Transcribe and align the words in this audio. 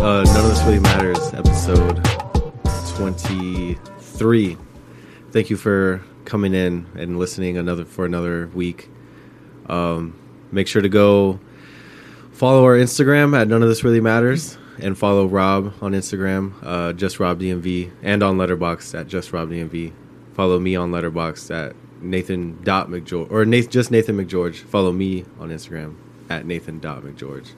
Uh, 0.00 0.24
none 0.24 0.44
of 0.44 0.48
this 0.48 0.62
really 0.62 0.80
matters. 0.80 1.34
Episode 1.34 2.02
23. 2.96 4.56
Thank 5.32 5.50
you 5.50 5.56
for 5.56 6.02
coming 6.24 6.54
in 6.54 6.86
and 6.94 7.18
listening 7.18 7.58
another 7.58 7.84
for 7.84 8.06
another 8.06 8.48
week. 8.48 8.88
Um, 9.68 10.18
make 10.52 10.66
sure 10.68 10.82
to 10.82 10.88
go 10.88 11.38
follow 12.32 12.64
our 12.64 12.76
Instagram 12.76 13.38
at 13.38 13.46
none 13.48 13.62
of 13.62 13.68
this 13.68 13.84
really 13.84 14.00
matters 14.00 14.56
and 14.82 14.96
follow 14.96 15.26
Rob 15.26 15.74
on 15.80 15.92
Instagram, 15.92 16.54
uh, 16.62 16.92
just 16.92 17.20
Rob 17.20 17.40
DMV, 17.40 17.90
and 18.02 18.22
on 18.22 18.36
Letterboxd 18.36 19.00
at 19.00 19.06
just 19.06 19.32
Rob 19.32 19.50
DMV. 19.50 19.92
Follow 20.34 20.58
me 20.58 20.76
on 20.76 20.90
Letterboxd 20.90 21.50
at 21.50 21.76
Nathan 22.02 22.62
dot 22.62 22.88
McGeorge 22.88 23.30
or 23.30 23.44
Nathan, 23.44 23.70
just 23.70 23.90
Nathan 23.90 24.16
McGeorge. 24.16 24.56
Follow 24.56 24.92
me 24.92 25.24
on 25.38 25.50
Instagram 25.50 25.96
at 26.28 26.46
Nathan 26.46 26.78
dot 26.78 27.02
McGeorge. 27.02 27.52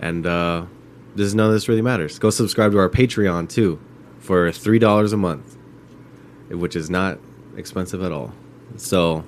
And 0.00 0.26
uh, 0.26 0.66
this 1.14 1.26
is 1.26 1.34
none 1.34 1.46
of 1.46 1.52
this 1.52 1.68
really 1.68 1.82
matters. 1.82 2.18
Go 2.18 2.30
subscribe 2.30 2.72
to 2.72 2.78
our 2.78 2.88
Patreon 2.88 3.48
too 3.48 3.80
for 4.18 4.52
three 4.52 4.78
dollars 4.78 5.12
a 5.12 5.16
month, 5.16 5.56
which 6.50 6.76
is 6.76 6.90
not 6.90 7.18
expensive 7.56 8.02
at 8.02 8.12
all. 8.12 8.32
So 8.76 9.24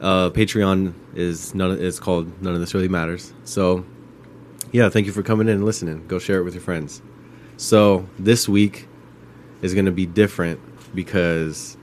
uh, 0.00 0.30
Patreon 0.30 0.94
is 1.14 1.54
none. 1.54 1.78
Is 1.78 2.00
called 2.00 2.42
None 2.42 2.54
of 2.54 2.60
This 2.60 2.74
Really 2.74 2.88
Matters. 2.88 3.32
So 3.44 3.84
yeah, 4.76 4.90
thank 4.90 5.06
you 5.06 5.12
for 5.12 5.22
coming 5.22 5.48
in 5.48 5.54
and 5.54 5.64
listening. 5.64 6.06
Go 6.06 6.18
share 6.18 6.38
it 6.38 6.44
with 6.44 6.52
your 6.52 6.60
friends. 6.60 7.00
So 7.56 8.06
this 8.18 8.46
week 8.46 8.88
is 9.62 9.72
going 9.72 9.86
to 9.86 9.90
be 9.90 10.04
different 10.04 10.60
because 10.94 11.78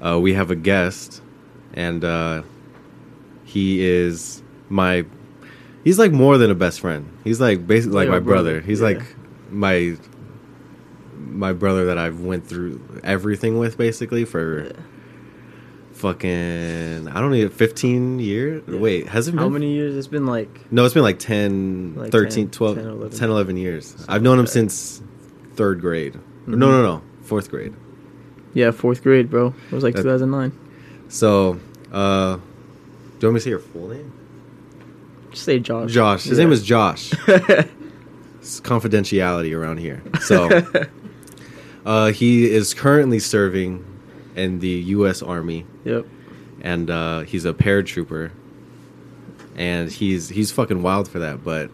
uh, 0.00 0.16
we 0.20 0.34
have 0.34 0.52
a 0.52 0.54
guest, 0.54 1.20
and 1.74 2.04
uh, 2.04 2.44
he 3.44 3.84
is 3.84 4.40
my. 4.68 5.04
He's 5.82 5.98
like 5.98 6.12
more 6.12 6.38
than 6.38 6.48
a 6.48 6.54
best 6.54 6.78
friend. 6.78 7.10
He's 7.24 7.40
like 7.40 7.66
basically 7.66 7.96
like 7.96 8.08
my 8.08 8.20
brother, 8.20 8.52
brother. 8.52 8.60
He's 8.60 8.80
yeah. 8.80 8.86
like 8.86 9.02
my 9.50 9.96
my 11.16 11.52
brother 11.52 11.86
that 11.86 11.98
I've 11.98 12.20
went 12.20 12.46
through 12.46 13.00
everything 13.02 13.58
with 13.58 13.76
basically 13.76 14.24
for 14.24 14.72
fucking 15.96 17.08
I 17.08 17.20
don't 17.20 17.30
know 17.30 17.48
15 17.48 18.18
years. 18.18 18.62
Yeah. 18.68 18.78
Wait, 18.78 19.08
has 19.08 19.28
it 19.28 19.32
been 19.32 19.38
How 19.40 19.48
many 19.48 19.72
years? 19.72 19.96
It's 19.96 20.06
been 20.06 20.26
like 20.26 20.70
no, 20.70 20.84
it's 20.84 20.94
been 20.94 21.02
like 21.02 21.18
10, 21.18 21.94
Like 21.96 22.12
13, 22.12 22.46
10, 22.46 22.50
12, 22.50 22.74
10, 22.76 22.84
10, 22.84 22.92
11. 22.92 23.30
11. 23.30 23.56
years. 23.56 24.04
I've 24.08 24.22
known 24.22 24.38
him 24.38 24.46
since 24.46 25.02
third 25.54 25.80
grade. 25.80 26.14
Mm-hmm. 26.14 26.58
No, 26.58 26.70
no, 26.70 26.82
no, 26.82 27.02
fourth 27.22 27.50
grade. 27.50 27.74
yeah, 28.54 28.70
fourth 28.70 29.02
grade, 29.02 29.30
bro. 29.30 29.54
It 29.70 29.72
was 29.74 29.82
like 29.84 29.94
That- 29.94 30.02
2009. 30.02 30.52
So, 31.08 31.58
uh, 31.92 32.36
do 32.36 32.40
you 33.20 33.28
want 33.28 33.34
me 33.34 33.38
to 33.38 33.40
say 33.40 33.50
your 33.50 33.58
full 33.60 33.88
name? 33.88 34.12
Just 35.30 35.44
say 35.44 35.58
Josh. 35.60 35.92
Josh. 35.92 36.24
His 36.24 36.36
Yeah. 36.38 36.44
name 36.44 36.52
is 36.52 36.62
Josh. 36.62 37.12
it's 37.28 38.60
confidentiality 38.60 39.56
around 39.56 39.78
here. 39.78 40.02
So, 40.20 40.62
uh, 41.86 42.10
he 42.12 42.50
is 42.50 42.74
currently 42.74 43.18
serving 43.18 43.84
in 44.34 44.58
the 44.58 44.68
U.S. 44.68 45.22
Army, 45.22 45.64
Yep. 45.86 46.06
and 46.62 46.90
uh, 46.90 47.20
he's 47.20 47.44
a 47.46 47.52
paratrooper. 47.54 48.30
And 49.56 49.90
he's 49.90 50.28
he's 50.28 50.50
fucking 50.52 50.82
wild 50.82 51.08
for 51.08 51.20
that, 51.20 51.42
but 51.42 51.70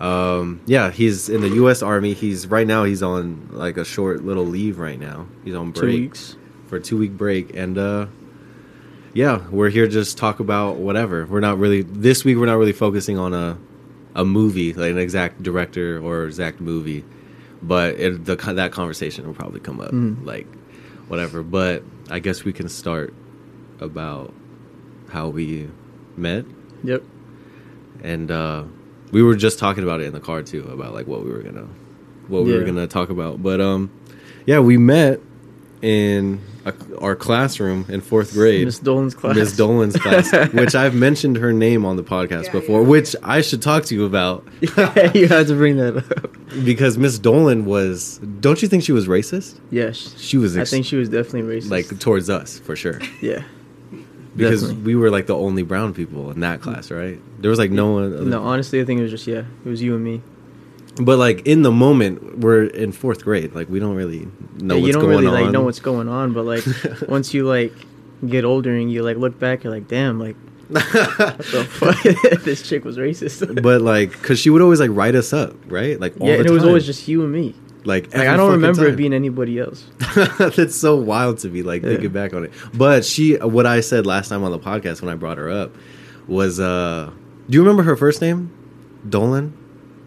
um, 0.00 0.60
yeah, 0.66 0.90
he's 0.90 1.28
in 1.30 1.40
the 1.40 1.48
U.S. 1.50 1.82
Army. 1.82 2.12
He's 2.12 2.46
right 2.46 2.66
now. 2.66 2.84
He's 2.84 3.02
on 3.02 3.48
like 3.52 3.78
a 3.78 3.84
short 3.86 4.22
little 4.22 4.44
leave 4.44 4.78
right 4.78 4.98
now. 5.00 5.26
He's 5.44 5.54
on 5.54 5.72
Two 5.72 5.80
break 5.80 6.00
weeks. 6.00 6.36
for 6.66 6.76
a 6.76 6.80
two 6.80 6.98
week 6.98 7.12
break, 7.12 7.54
and 7.56 7.78
uh, 7.78 8.06
yeah, 9.14 9.48
we're 9.48 9.70
here 9.70 9.86
to 9.86 9.90
just 9.90 10.18
talk 10.18 10.40
about 10.40 10.76
whatever. 10.76 11.24
We're 11.24 11.40
not 11.40 11.58
really 11.58 11.80
this 11.82 12.22
week. 12.22 12.36
We're 12.36 12.44
not 12.46 12.58
really 12.58 12.72
focusing 12.72 13.16
on 13.18 13.32
a 13.32 13.56
a 14.14 14.24
movie, 14.26 14.74
like 14.74 14.90
an 14.90 14.98
exact 14.98 15.42
director 15.42 15.98
or 16.04 16.26
exact 16.26 16.60
movie, 16.60 17.02
but 17.62 17.94
it, 17.98 18.26
the 18.26 18.36
that 18.36 18.72
conversation 18.72 19.26
will 19.26 19.34
probably 19.34 19.60
come 19.60 19.80
up, 19.80 19.90
Mm. 19.92 20.26
like 20.26 20.46
whatever. 21.08 21.42
But 21.42 21.82
I 22.10 22.18
guess 22.18 22.44
we 22.44 22.52
can 22.52 22.68
start 22.68 23.14
about 23.80 24.32
how 25.08 25.28
we 25.28 25.68
met. 26.16 26.44
Yep. 26.84 27.02
and 28.02 28.30
uh, 28.30 28.64
we 29.10 29.22
were 29.22 29.36
just 29.36 29.58
talking 29.58 29.82
about 29.84 30.00
it 30.00 30.04
in 30.04 30.12
the 30.12 30.20
car 30.20 30.42
too 30.42 30.64
about 30.64 30.92
like 30.92 31.06
what 31.06 31.24
we 31.24 31.30
were 31.30 31.42
gonna 31.42 31.66
what 32.28 32.44
we 32.44 32.52
were 32.52 32.64
gonna 32.64 32.86
talk 32.86 33.08
about. 33.10 33.42
But 33.42 33.60
um 33.60 33.90
yeah 34.46 34.58
we 34.58 34.76
met 34.76 35.20
in 35.80 36.40
a, 36.64 36.72
our 37.00 37.14
classroom 37.14 37.84
in 37.88 38.00
fourth 38.00 38.32
grade 38.32 38.64
Miss 38.64 38.78
Dolan's 38.78 39.14
class. 39.14 39.36
Miss 39.36 39.56
Dolan's 39.56 39.96
class, 39.96 40.32
which 40.52 40.74
I've 40.74 40.94
mentioned 40.94 41.36
her 41.36 41.52
name 41.52 41.84
on 41.84 41.96
the 41.96 42.02
podcast 42.04 42.46
Yeah, 42.46 42.52
before, 42.52 42.80
yeah. 42.82 42.88
which 42.88 43.14
I 43.22 43.40
should 43.42 43.60
talk 43.62 43.84
to 43.86 43.94
you 43.94 44.04
about 44.04 44.46
you 45.14 45.28
had 45.28 45.46
to 45.48 45.54
bring 45.56 45.76
that 45.76 45.96
up. 45.96 46.64
because 46.64 46.96
Miss 46.98 47.18
Dolan 47.18 47.64
was. 47.64 48.18
Don't 48.40 48.62
you 48.62 48.68
think 48.68 48.82
she 48.82 48.92
was 48.92 49.06
racist? 49.06 49.58
Yes. 49.70 50.14
She 50.18 50.36
was 50.38 50.56
I 50.56 50.64
think 50.64 50.86
she 50.86 50.96
was 50.96 51.08
definitely 51.08 51.42
racist. 51.60 51.70
like 51.70 51.98
towards 52.00 52.30
us 52.30 52.58
for 52.58 52.74
sure 52.76 53.00
yeah. 53.20 53.42
because 54.36 54.62
Definitely. 54.62 54.84
we 54.84 54.96
were 54.96 55.10
like 55.10 55.26
the 55.26 55.36
only 55.36 55.62
brown 55.62 55.92
people 55.94 56.30
in 56.30 56.40
that 56.40 56.60
class, 56.60 56.90
right? 56.90 57.18
There 57.40 57.50
was 57.50 57.58
like 57.58 57.70
no 57.70 57.92
one. 57.92 58.14
other- 58.14 58.24
No, 58.24 58.42
honestly, 58.42 58.80
I 58.80 58.84
think 58.84 59.00
it 59.00 59.02
was 59.02 59.10
just 59.12 59.26
yeah, 59.26 59.44
it 59.64 59.68
was 59.68 59.82
you 59.82 59.94
and 59.94 60.02
me. 60.04 60.22
But 61.00 61.18
like 61.18 61.46
in 61.46 61.62
the 61.62 61.72
moment, 61.72 62.38
we're 62.38 62.64
in 62.64 62.92
fourth 62.92 63.24
grade. 63.24 63.54
Like 63.54 63.68
we 63.68 63.80
don't 63.80 63.96
really 63.96 64.28
know 64.60 64.76
Yeah, 64.76 64.80
what's 64.80 64.86
you 64.86 64.92
don't 64.92 65.02
going 65.02 65.16
really 65.24 65.26
on. 65.26 65.42
like 65.44 65.50
know 65.52 65.62
what's 65.62 65.80
going 65.80 66.08
on, 66.08 66.32
but 66.32 66.44
like 66.44 66.64
once 67.08 67.34
you 67.34 67.46
like 67.46 67.72
get 68.26 68.44
older 68.44 68.72
and 68.74 68.90
you 68.92 69.02
like 69.02 69.16
look 69.16 69.38
back, 69.38 69.64
you're 69.64 69.72
like, 69.72 69.88
damn, 69.88 70.20
like 70.20 70.36
what 70.68 70.82
the 71.38 71.66
fuck? 72.32 72.40
this 72.44 72.66
chick 72.68 72.84
was 72.84 72.96
racist. 72.96 73.60
but 73.62 73.82
like, 73.82 74.12
cause 74.22 74.38
she 74.38 74.50
would 74.50 74.62
always 74.62 74.78
like 74.80 74.90
write 74.92 75.14
us 75.14 75.32
up, 75.32 75.54
right? 75.66 75.98
Like 76.00 76.14
all 76.20 76.28
yeah, 76.28 76.34
and 76.34 76.46
it 76.46 76.50
was 76.50 76.64
always 76.64 76.86
just 76.86 77.08
you 77.08 77.22
and 77.24 77.32
me. 77.32 77.54
like 77.84 78.14
Like 78.14 78.28
I 78.28 78.36
don't 78.36 78.52
remember 78.52 78.84
time. 78.84 78.94
it 78.94 78.96
being 78.96 79.12
anybody 79.12 79.58
else. 79.58 79.84
That's 80.38 80.76
so 80.76 80.96
wild 80.96 81.38
to 81.38 81.48
me. 81.48 81.62
Like 81.62 81.82
Yeah. 81.82 81.88
thinking 81.90 82.12
back 82.12 82.32
on 82.34 82.44
it. 82.44 82.52
But 82.72 83.04
she, 83.04 83.34
what 83.36 83.66
I 83.66 83.80
said 83.80 84.06
last 84.06 84.28
time 84.28 84.44
on 84.44 84.52
the 84.52 84.58
podcast 84.60 85.02
when 85.02 85.10
I 85.12 85.16
brought 85.16 85.38
her 85.38 85.50
up 85.50 85.74
was, 86.28 86.60
uh 86.60 87.10
do 87.50 87.56
you 87.56 87.60
remember 87.62 87.82
her 87.82 87.96
first 87.96 88.20
name? 88.22 88.50
Dolan. 89.08 89.52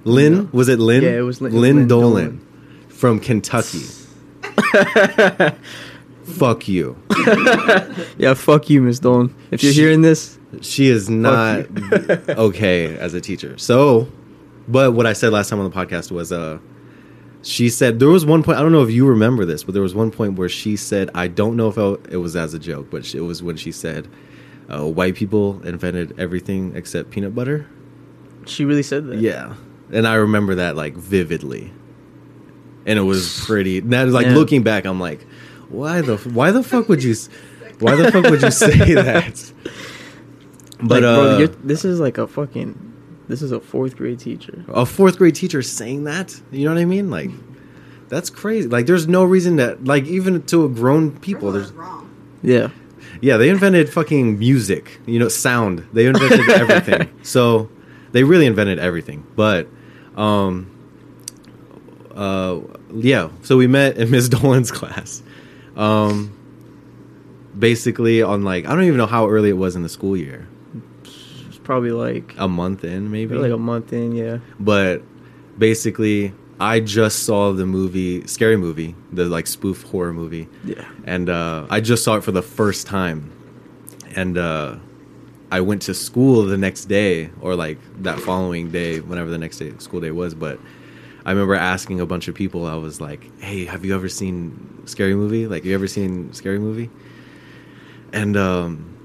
Lynn 0.04 0.34
No. 0.34 0.50
was 0.52 0.70
it 0.70 0.80
Lynn? 0.80 1.04
Yeah, 1.04 1.18
it 1.18 1.22
was 1.22 1.42
Lynn- 1.42 1.54
Lynn, 1.60 1.76
Lynn 1.78 1.88
Dolan, 1.88 2.12
Dolan. 2.26 2.88
from 2.90 3.20
Kentucky. 3.20 3.84
Fuck 6.24 6.68
you. 6.68 6.98
Yeah, 8.18 8.34
fuck 8.34 8.70
you, 8.70 8.82
Miss 8.82 9.00
Dolan. 9.00 9.34
If 9.52 9.64
you're 9.64 9.72
She- 9.74 9.80
hearing 9.82 10.02
this, 10.02 10.38
She 10.62 10.88
is 10.88 11.10
not 11.10 11.66
okay 12.30 12.98
as 12.98 13.14
a 13.14 13.22
teacher. 13.22 13.58
So, 13.58 14.08
but 14.68 14.94
what 14.94 15.06
I 15.06 15.14
said 15.14 15.32
last 15.32 15.50
time 15.50 15.60
on 15.60 15.70
the 15.70 15.76
podcast 15.76 16.12
was, 16.12 16.32
uh, 16.32 16.58
she 17.44 17.70
said 17.70 18.00
there 18.00 18.10
was 18.10 18.26
one 18.26 18.44
point. 18.44 18.58
I 18.58 18.62
don't 18.62 18.72
know 18.72 18.82
if 18.84 18.90
you 18.92 19.06
remember 19.08 19.46
this, 19.46 19.64
but 19.64 19.74
there 19.74 19.82
was 19.84 19.94
one 19.96 20.10
point 20.12 20.38
where 20.38 20.50
she 20.50 20.76
said, 20.76 21.10
I 21.14 21.28
don't 21.28 21.56
know 21.56 21.68
if 21.70 21.78
I- 21.78 21.98
it 22.12 22.18
was 22.18 22.36
as 22.36 22.54
a 22.54 22.60
joke, 22.60 22.88
but 22.90 23.14
it 23.14 23.22
was 23.22 23.42
when 23.44 23.56
she 23.56 23.72
said, 23.72 24.08
uh, 24.70 24.84
"White 24.86 25.16
people 25.16 25.62
invented 25.64 26.20
everything 26.20 26.74
except 26.76 27.12
peanut 27.12 27.34
butter." 27.36 27.68
she 28.46 28.64
really 28.66 28.84
said 28.84 29.06
that. 29.08 29.18
Yeah, 29.20 29.56
and 29.92 30.08
I 30.08 30.16
remember 30.16 30.56
that 30.56 30.76
like 30.76 30.96
vividly, 30.96 31.72
and 32.86 32.98
it 33.00 33.04
was 33.04 33.44
pretty. 33.46 33.80
That 33.82 34.08
like 34.10 34.28
Yeah. 34.28 34.36
looking 34.36 34.64
back, 34.64 34.86
I'm 34.86 35.00
like, 35.00 35.26
why 35.70 36.02
the 36.02 36.18
why 36.18 36.52
the 36.52 36.64
fuck 36.64 36.90
would 36.90 37.04
you, 37.04 37.16
why 37.80 37.96
the 37.96 38.12
fuck 38.12 38.26
would 38.30 38.42
you 38.42 38.52
say 38.52 38.94
that? 38.96 39.52
But 40.80 41.02
Like, 41.02 41.04
uh, 41.04 41.38
bro, 41.38 41.46
this 41.64 41.84
is 41.86 42.00
like 42.00 42.18
a 42.18 42.28
fucking. 42.28 42.84
This 43.28 43.42
is 43.42 43.52
a 43.52 43.60
fourth 43.60 43.98
grade 43.98 44.20
teacher. 44.20 44.64
a 44.70 44.86
fourth 44.86 45.18
grade 45.18 45.36
teacher 45.36 45.62
saying 45.62 46.06
that 46.06 46.40
you 46.50 46.64
know 46.64 46.74
what 46.74 46.80
i 46.80 46.86
mean 46.86 47.10
like 47.10 47.30
that's 48.08 48.30
crazy 48.30 48.70
like 48.70 48.86
there's 48.86 49.06
no 49.06 49.26
reason 49.26 49.58
that 49.58 49.84
like 49.84 50.06
even 50.06 50.42
to 50.44 50.64
a 50.64 50.70
grown 50.70 51.12
people 51.20 51.52
there's 51.52 51.74
wrong. 51.74 52.10
Yeah. 52.42 52.70
yeah 53.20 53.36
they 53.36 53.50
invented 53.50 53.90
fucking 53.92 54.40
music 54.40 55.02
you 55.06 55.20
know 55.20 55.28
sound 55.28 55.86
they 55.92 56.06
invented 56.06 56.48
everything 56.52 57.10
so 57.22 57.70
they 58.14 58.24
really 58.24 58.46
invented 58.46 58.80
everything 58.80 59.26
but 59.36 59.68
um 60.18 60.70
uh 62.16 62.60
yeah 62.96 63.30
so 63.44 63.56
we 63.58 63.68
met 63.68 63.98
in 63.98 64.10
miss 64.12 64.28
dolan's 64.28 64.72
class 64.72 65.22
um 65.76 66.34
basically 67.58 68.22
on 68.22 68.44
like 68.44 68.66
i 68.66 68.70
don't 68.74 68.84
even 68.84 68.98
know 68.98 69.06
how 69.06 69.28
early 69.28 69.50
it 69.50 69.54
was 69.58 69.76
in 69.76 69.84
the 69.84 69.90
school 69.90 70.18
year 70.18 70.48
It's 71.04 71.58
probably 71.64 71.92
like 71.92 72.34
a 72.38 72.48
month 72.48 72.84
in 72.84 73.12
maybe 73.12 73.36
like 73.36 73.52
a 73.52 73.58
month 73.58 73.94
in. 73.94 74.14
Yeah. 74.16 74.40
but 74.60 75.02
basically 75.58 76.34
i 76.60 76.80
just 76.80 77.24
saw 77.24 77.52
the 77.52 77.66
movie 77.66 78.26
scary 78.28 78.58
movie 78.58 78.96
the 79.12 79.26
like 79.26 79.46
spoof 79.48 79.84
horror 79.84 80.14
movie 80.14 80.48
Yeah. 80.66 80.86
and 81.06 81.30
uh, 81.30 81.66
i 81.70 81.80
just 81.82 82.04
saw 82.04 82.16
it 82.16 82.24
for 82.24 82.32
the 82.32 82.42
first 82.44 82.88
time 82.88 83.32
and 84.16 84.38
uh, 84.38 84.78
i 85.52 85.62
went 85.62 85.82
to 85.82 85.94
school 85.94 86.44
the 86.44 86.58
next 86.58 86.86
day 86.86 87.30
or 87.42 87.56
like 87.56 87.78
that 88.02 88.20
following 88.20 88.70
day 88.72 89.00
whenever 89.00 89.30
the 89.30 89.38
next 89.38 89.58
day 89.58 89.74
school 89.78 90.02
day 90.02 90.12
was 90.12 90.34
but 90.34 90.60
I 91.28 91.32
remember 91.32 91.56
asking 91.56 92.00
a 92.00 92.06
bunch 92.06 92.30
of 92.30 92.36
people. 92.36 92.66
I 92.66 92.76
was 92.76 93.02
like, 93.02 93.30
"Hey, 93.42 93.66
have 93.66 93.84
you 93.84 93.94
ever 93.94 94.08
seen 94.08 94.84
Scary 94.86 95.14
Movie? 95.14 95.46
Like, 95.46 95.66
you 95.66 95.74
ever 95.74 95.86
seen 95.86 96.32
Scary 96.32 96.58
Movie?" 96.58 96.90
And 98.14 98.38
um, 98.38 98.98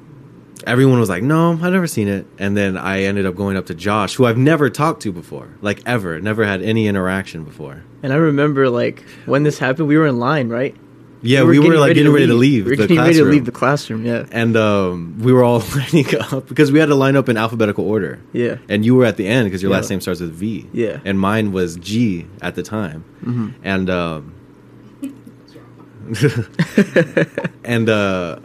everyone 0.65 1.00
was 1.00 1.09
like, 1.09 1.25
"No, 1.25 1.50
I've 1.50 1.73
never 1.73 1.89
seen 1.89 2.06
it." 2.06 2.25
And 2.39 2.56
then 2.56 2.77
I 2.77 3.03
ended 3.03 3.27
up 3.27 3.35
going 3.35 3.56
up 3.56 3.67
to 3.67 3.75
Josh, 3.75 4.15
who 4.15 4.25
I've 4.25 4.38
never 4.38 4.71
talked 4.71 5.03
to 5.03 5.11
before, 5.11 5.49
like 5.62 5.83
ever, 5.85 6.21
never 6.21 6.45
had 6.45 6.62
any 6.62 6.87
interaction 6.87 7.43
before. 7.43 7.83
And 8.05 8.12
I 8.12 8.17
remember 8.17 8.71
like 8.71 9.03
when 9.27 9.43
this 9.43 9.59
happened, 9.59 9.88
we 9.88 9.97
were 9.99 10.06
in 10.06 10.21
line, 10.21 10.49
right? 10.49 10.77
Yeah, 11.25 11.45
we 11.45 11.59
were, 11.59 11.65
getting 11.65 11.79
like 11.81 11.95
getting 11.95 12.13
ready 12.13 12.27
to 12.27 12.35
leave. 12.35 12.65
We 12.65 12.73
were 12.73 12.77
the 12.77 12.83
getting 12.89 12.99
ready 12.99 13.13
to 13.15 13.19
classroom. 13.21 13.31
leave 13.33 13.45
the 13.45 13.53
classroom. 13.53 14.05
Yeah, 14.05 14.27
and 14.33 14.57
um, 14.57 15.19
we 15.21 15.33
were 15.33 15.45
all 15.45 15.61
lining 15.77 16.07
up 16.21 16.49
because 16.49 16.73
we 16.73 16.81
had 16.81 16.87
to 16.87 16.97
line 16.97 17.15
up 17.17 17.29
in 17.29 17.37
alphabetical 17.37 17.87
order. 17.89 18.19
yeah, 18.33 18.57
And 18.69 18.85
you 18.85 18.97
were 18.97 19.05
at 19.05 19.17
the 19.17 19.29
end 19.29 19.47
because 19.47 19.63
your 19.63 19.71
Yeah. 19.71 19.77
last 19.79 19.89
name 19.91 20.01
starts 20.01 20.21
with 20.21 20.33
V. 20.33 20.69
Yeah. 20.73 20.99
And 21.05 21.21
mine 21.21 21.53
was 21.53 21.77
G 21.77 22.27
at 22.41 22.55
the 22.57 22.63
time. 22.65 23.05
hmm 23.23 23.51
And 23.63 23.89
um, 23.89 24.35
and 27.65 27.89
uh, 27.89 28.39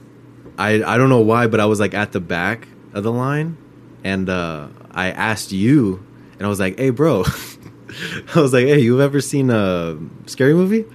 I 0.58 0.84
I 0.84 0.98
don't 0.98 1.10
know 1.10 1.22
why, 1.22 1.48
but 1.48 1.60
I 1.60 1.66
was 1.66 1.80
like 1.80 1.94
at 1.94 2.12
the 2.12 2.20
back 2.20 2.68
of 2.94 3.04
the 3.04 3.12
line, 3.12 3.58
and 4.04 4.30
uh, 4.30 4.68
I 4.92 5.12
asked 5.12 5.52
you, 5.52 6.06
and 6.38 6.46
I 6.46 6.50
was 6.50 6.60
like, 6.60 6.78
"Hey, 6.78 6.92
bro," 6.92 7.24
I 8.36 8.40
was 8.40 8.54
like, 8.54 8.66
"Hey, 8.68 8.80
you 8.80 9.02
ever 9.02 9.22
seen 9.22 9.50
a 9.50 9.98
scary 10.28 10.54
movie?" 10.54 10.86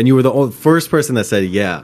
And 0.00 0.08
you 0.08 0.14
were 0.14 0.22
the 0.22 0.32
ol- 0.32 0.50
first 0.50 0.88
person 0.90 1.14
that 1.16 1.24
said, 1.24 1.44
"Yeah." 1.44 1.82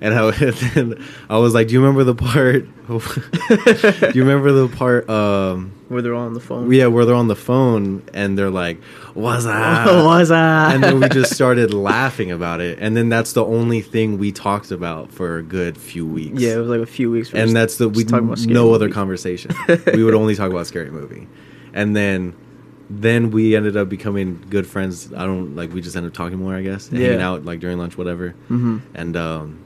And 0.00 0.12
I, 0.12 0.26
and 0.40 0.54
then 0.54 1.06
I 1.30 1.38
was 1.38 1.54
like, 1.54 1.68
"Do 1.68 1.74
you 1.74 1.80
remember 1.80 2.02
the 2.02 2.16
part? 2.16 2.66
do 2.88 4.10
you 4.12 4.24
remember 4.24 4.50
the 4.50 4.68
part? 4.76 5.08
Um, 5.08 5.70
where 5.86 6.02
they're 6.02 6.16
all 6.16 6.26
on 6.26 6.34
the 6.34 6.40
phone. 6.40 6.72
yeah, 6.72 6.88
where 6.88 7.04
they're 7.04 7.14
on 7.14 7.28
the 7.28 7.36
phone 7.36 8.02
and 8.12 8.36
they're 8.36 8.50
like, 8.50 8.82
"What's 9.14 9.44
that?" 9.44 9.86
Was 10.04 10.32
I? 10.32 10.74
and 10.74 10.82
then 10.82 10.98
we 10.98 11.08
just 11.10 11.32
started 11.32 11.72
laughing 11.72 12.32
about 12.32 12.60
it, 12.60 12.80
and 12.80 12.96
then 12.96 13.08
that's 13.08 13.34
the 13.34 13.44
only 13.44 13.82
thing 13.82 14.18
we 14.18 14.32
talked 14.32 14.72
about 14.72 15.12
for 15.12 15.36
a 15.38 15.42
good 15.44 15.78
few 15.78 16.04
weeks. 16.04 16.40
yeah, 16.40 16.54
it 16.54 16.58
was 16.58 16.68
like 16.68 16.80
a 16.80 16.86
few 16.86 17.12
weeks. 17.12 17.32
we 17.32 17.38
and 17.38 17.54
that's 17.54 17.76
the 17.76 17.88
we 17.88 18.02
just 18.02 18.08
talking 18.08 18.26
about 18.26 18.40
scary 18.40 18.52
no 18.54 18.74
other 18.74 18.90
conversation. 18.90 19.52
we 19.94 20.02
would 20.02 20.14
only 20.14 20.34
talk 20.34 20.50
about 20.50 20.66
scary 20.66 20.90
movie, 20.90 21.28
and 21.72 21.94
then 21.94 22.34
then 22.90 23.30
we 23.30 23.56
ended 23.56 23.76
up 23.76 23.88
becoming 23.88 24.44
good 24.50 24.66
friends. 24.66 25.12
I 25.12 25.24
don't 25.24 25.56
like 25.56 25.72
we 25.72 25.80
just 25.80 25.96
ended 25.96 26.12
up 26.12 26.16
talking 26.16 26.38
more, 26.38 26.54
I 26.54 26.62
guess, 26.62 26.88
and 26.88 26.98
hanging 26.98 27.20
out 27.20 27.44
like 27.44 27.60
during 27.60 27.78
lunch, 27.78 27.96
whatever. 27.96 28.34
Mhm. 28.50 28.82
And 28.94 29.16
um, 29.16 29.58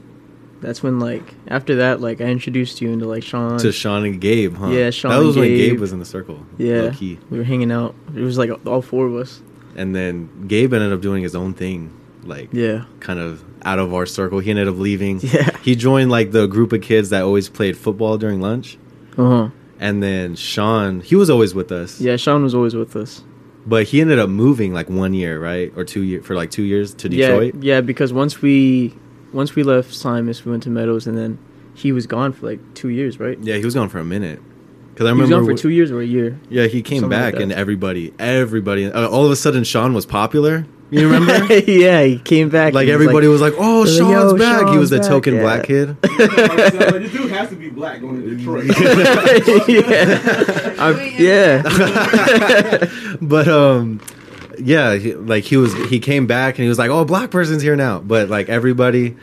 That's 0.61 0.81
when 0.83 0.99
like 0.99 1.33
after 1.47 1.75
that, 1.77 2.01
like 2.01 2.21
I 2.21 2.25
introduced 2.25 2.81
you 2.81 2.89
into 2.91 3.05
like 3.07 3.23
Sean. 3.23 3.57
to 3.59 3.71
Sean 3.71 4.05
and 4.05 4.19
Gabe, 4.21 4.55
huh? 4.55 4.69
Yeah, 4.69 4.89
Sean 4.89 5.11
That 5.11 5.19
was 5.25 5.35
and 5.35 5.45
when 5.45 5.49
Gabe 5.55 5.71
Gabe. 5.71 5.79
was 5.79 5.91
in 5.91 5.99
the 5.99 6.05
circle. 6.05 6.45
yeah, 6.57 6.81
low 6.83 6.91
key. 6.91 7.19
we 7.29 7.37
were 7.37 7.43
hanging 7.43 7.71
out. 7.71 7.95
It 8.15 8.21
was 8.21 8.37
like 8.37 8.51
all 8.65 8.81
four 8.81 9.05
of 9.07 9.15
us. 9.15 9.41
And 9.75 9.95
then 9.95 10.47
Gabe 10.47 10.73
ended 10.73 10.91
up 10.91 11.01
doing 11.01 11.23
his 11.23 11.35
own 11.35 11.53
thing, 11.53 11.91
like 12.23 12.49
Yeah, 12.53 12.85
kind 12.99 13.19
of 13.19 13.43
out 13.63 13.79
of 13.79 13.93
our 13.93 14.05
circle. 14.05 14.39
He 14.39 14.49
ended 14.49 14.67
up 14.67 14.75
leaving. 14.77 15.19
yeah. 15.23 15.55
He 15.61 15.75
joined 15.75 16.09
like 16.09 16.31
the 16.31 16.47
group 16.47 16.71
of 16.73 16.81
kids 16.81 17.09
that 17.11 17.23
always 17.23 17.47
played 17.49 17.77
football 17.77 18.17
during 18.17 18.39
lunch. 18.41 18.77
Uh 19.17 19.29
huh. 19.29 19.49
And 19.79 20.03
then 20.03 20.35
Sean, 20.35 20.99
he 20.99 21.15
was 21.15 21.29
always 21.29 21.55
with 21.55 21.71
us. 21.71 22.01
Yeah, 22.01 22.17
Sean 22.17 22.43
was 22.43 22.53
always 22.53 22.75
with 22.75 22.95
us. 22.95 23.23
But 23.65 23.85
he 23.85 24.01
ended 24.01 24.19
up 24.19 24.29
moving 24.29 24.73
like 24.73 24.89
one 24.89 25.13
year, 25.13 25.39
right? 25.39 25.71
Or 25.75 25.83
two 25.85 26.01
year 26.01 26.21
for 26.21 26.35
like 26.35 26.51
two 26.51 26.63
years 26.63 26.93
to 26.95 27.09
Detroit. 27.09 27.55
Yeah, 27.55 27.75
yeah, 27.75 27.81
because 27.81 28.11
once 28.11 28.41
we 28.41 28.93
once 29.31 29.55
we 29.55 29.63
left 29.63 29.91
Simis, 29.91 30.43
we 30.43 30.51
went 30.51 30.63
to 30.63 30.69
Meadows, 30.69 31.07
and 31.07 31.17
then 31.17 31.37
he 31.73 31.91
was 31.91 32.07
gone 32.07 32.33
for 32.33 32.47
like 32.47 32.59
two 32.73 32.89
years, 32.89 33.19
right? 33.19 33.37
Yeah, 33.39 33.55
he 33.55 33.65
was 33.65 33.75
gone 33.75 33.89
for 33.89 33.99
a 33.99 34.05
minute. 34.05 34.41
Cause 34.95 35.07
I 35.07 35.11
remember 35.11 35.27
he 35.27 35.33
was 35.33 35.47
gone 35.47 35.55
for 35.55 35.61
two 35.61 35.69
years 35.69 35.91
or 35.91 36.01
a 36.01 36.05
year. 36.05 36.37
yeah, 36.49 36.65
he 36.65 36.81
came 36.81 36.99
something 37.01 37.17
like 37.17 37.35
back 37.35 37.41
and 37.41 37.53
everybody, 37.53 38.13
everybody, 38.19 38.85
uh, 38.91 39.07
all 39.07 39.25
of 39.25 39.31
a 39.31 39.35
sudden 39.37 39.63
Sean 39.63 39.93
was 39.93 40.05
popular. 40.05 40.65
You 40.91 41.09
remember? 41.11 41.53
yeah, 41.69 42.03
he 42.03 42.17
came 42.19 42.49
back. 42.49 42.73
like 42.73 42.87
and 42.87 42.97
was 42.97 43.01
everybody 43.01 43.27
was 43.27 43.41
like, 43.41 43.53
"Oh, 43.57 43.81
was 43.81 43.95
Sean's 43.95 44.33
like, 44.33 44.41
"Yo, 44.41 44.63
back!" 44.63 44.71
he 44.73 44.77
was 44.79 44.89
the 44.89 44.97
back, 44.99 45.07
token 45.07 45.35
yeah. 45.35 45.41
black 45.41 45.63
kid. 45.65 46.01
this 46.01 47.11
dude 47.11 47.29
has 47.31 47.49
to 47.49 47.55
be 47.55 47.69
black 47.69 48.01
going 48.01 48.21
to 48.23 48.35
Detroit. 48.35 48.65
yeah, 49.67 50.75
I- 50.79 51.15
yeah. 51.19 51.61
but 53.21 53.47
um 53.47 53.99
yeah 54.57 54.95
he, 54.95 55.13
like 55.15 55.43
he 55.43 55.57
was 55.57 55.73
he 55.89 55.99
came 55.99 56.27
back 56.27 56.55
and 56.57 56.63
he 56.63 56.69
was 56.69 56.77
like 56.77 56.89
oh 56.89 57.05
black 57.05 57.31
person's 57.31 57.61
here 57.61 57.75
now 57.77 57.99
but 57.99 58.27
like 58.29 58.49
everybody 58.49 59.15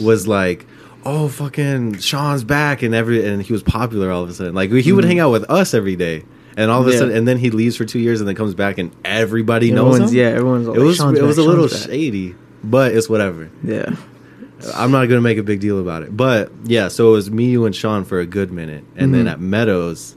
was 0.00 0.26
like 0.26 0.66
oh 1.04 1.28
fucking 1.28 1.96
sean's 1.98 2.42
back 2.44 2.82
and 2.82 2.92
every 2.94 3.24
and 3.24 3.40
he 3.42 3.52
was 3.52 3.62
popular 3.62 4.10
all 4.10 4.22
of 4.24 4.28
a 4.28 4.34
sudden 4.34 4.52
like 4.54 4.70
he 4.72 4.90
would 4.92 5.04
Mhm. 5.04 5.08
hang 5.08 5.18
out 5.20 5.30
with 5.30 5.48
us 5.50 5.74
every 5.74 5.94
day 5.96 6.24
and 6.60 6.70
all 6.70 6.80
of 6.82 6.86
a 6.88 6.92
Yeah. 6.92 6.98
sudden 6.98 7.16
and 7.16 7.26
then 7.28 7.38
he 7.38 7.50
leaves 7.50 7.76
for 7.76 7.84
two 7.84 7.98
years 7.98 8.20
and 8.20 8.28
then 8.28 8.34
comes 8.36 8.54
back 8.54 8.78
and 8.78 8.90
everybody 9.04 9.70
knows 9.72 9.98
him 9.98 10.08
yeah, 10.16 10.24
everyone's. 10.28 10.68
All 10.68 10.74
it 10.74 10.78
like, 10.78 10.86
was 10.86 10.96
"Sean's 10.96 11.18
it 11.18 11.22
was 11.24 11.36
back, 11.36 11.44
a 11.46 11.48
little 11.48 11.68
Sean's 11.68 11.80
back." 11.86 11.90
shady 11.90 12.34
but 12.62 12.94
it's 12.94 13.08
whatever 13.08 13.48
Yeah, 13.64 13.94
i'm 14.76 14.90
not 14.90 15.06
gonna 15.08 15.20
make 15.22 15.38
a 15.38 15.42
big 15.42 15.60
deal 15.60 15.80
about 15.80 16.02
it 16.02 16.14
but 16.16 16.52
yeah 16.64 16.88
so 16.88 17.08
it 17.08 17.12
was 17.12 17.30
me 17.30 17.46
you 17.50 17.64
and 17.64 17.74
sean 17.74 18.04
for 18.04 18.20
a 18.20 18.26
good 18.26 18.50
minute 18.52 18.84
and 18.96 19.14
then 19.14 19.24
Mhm. 19.26 19.30
at 19.32 19.40
meadows 19.40 20.16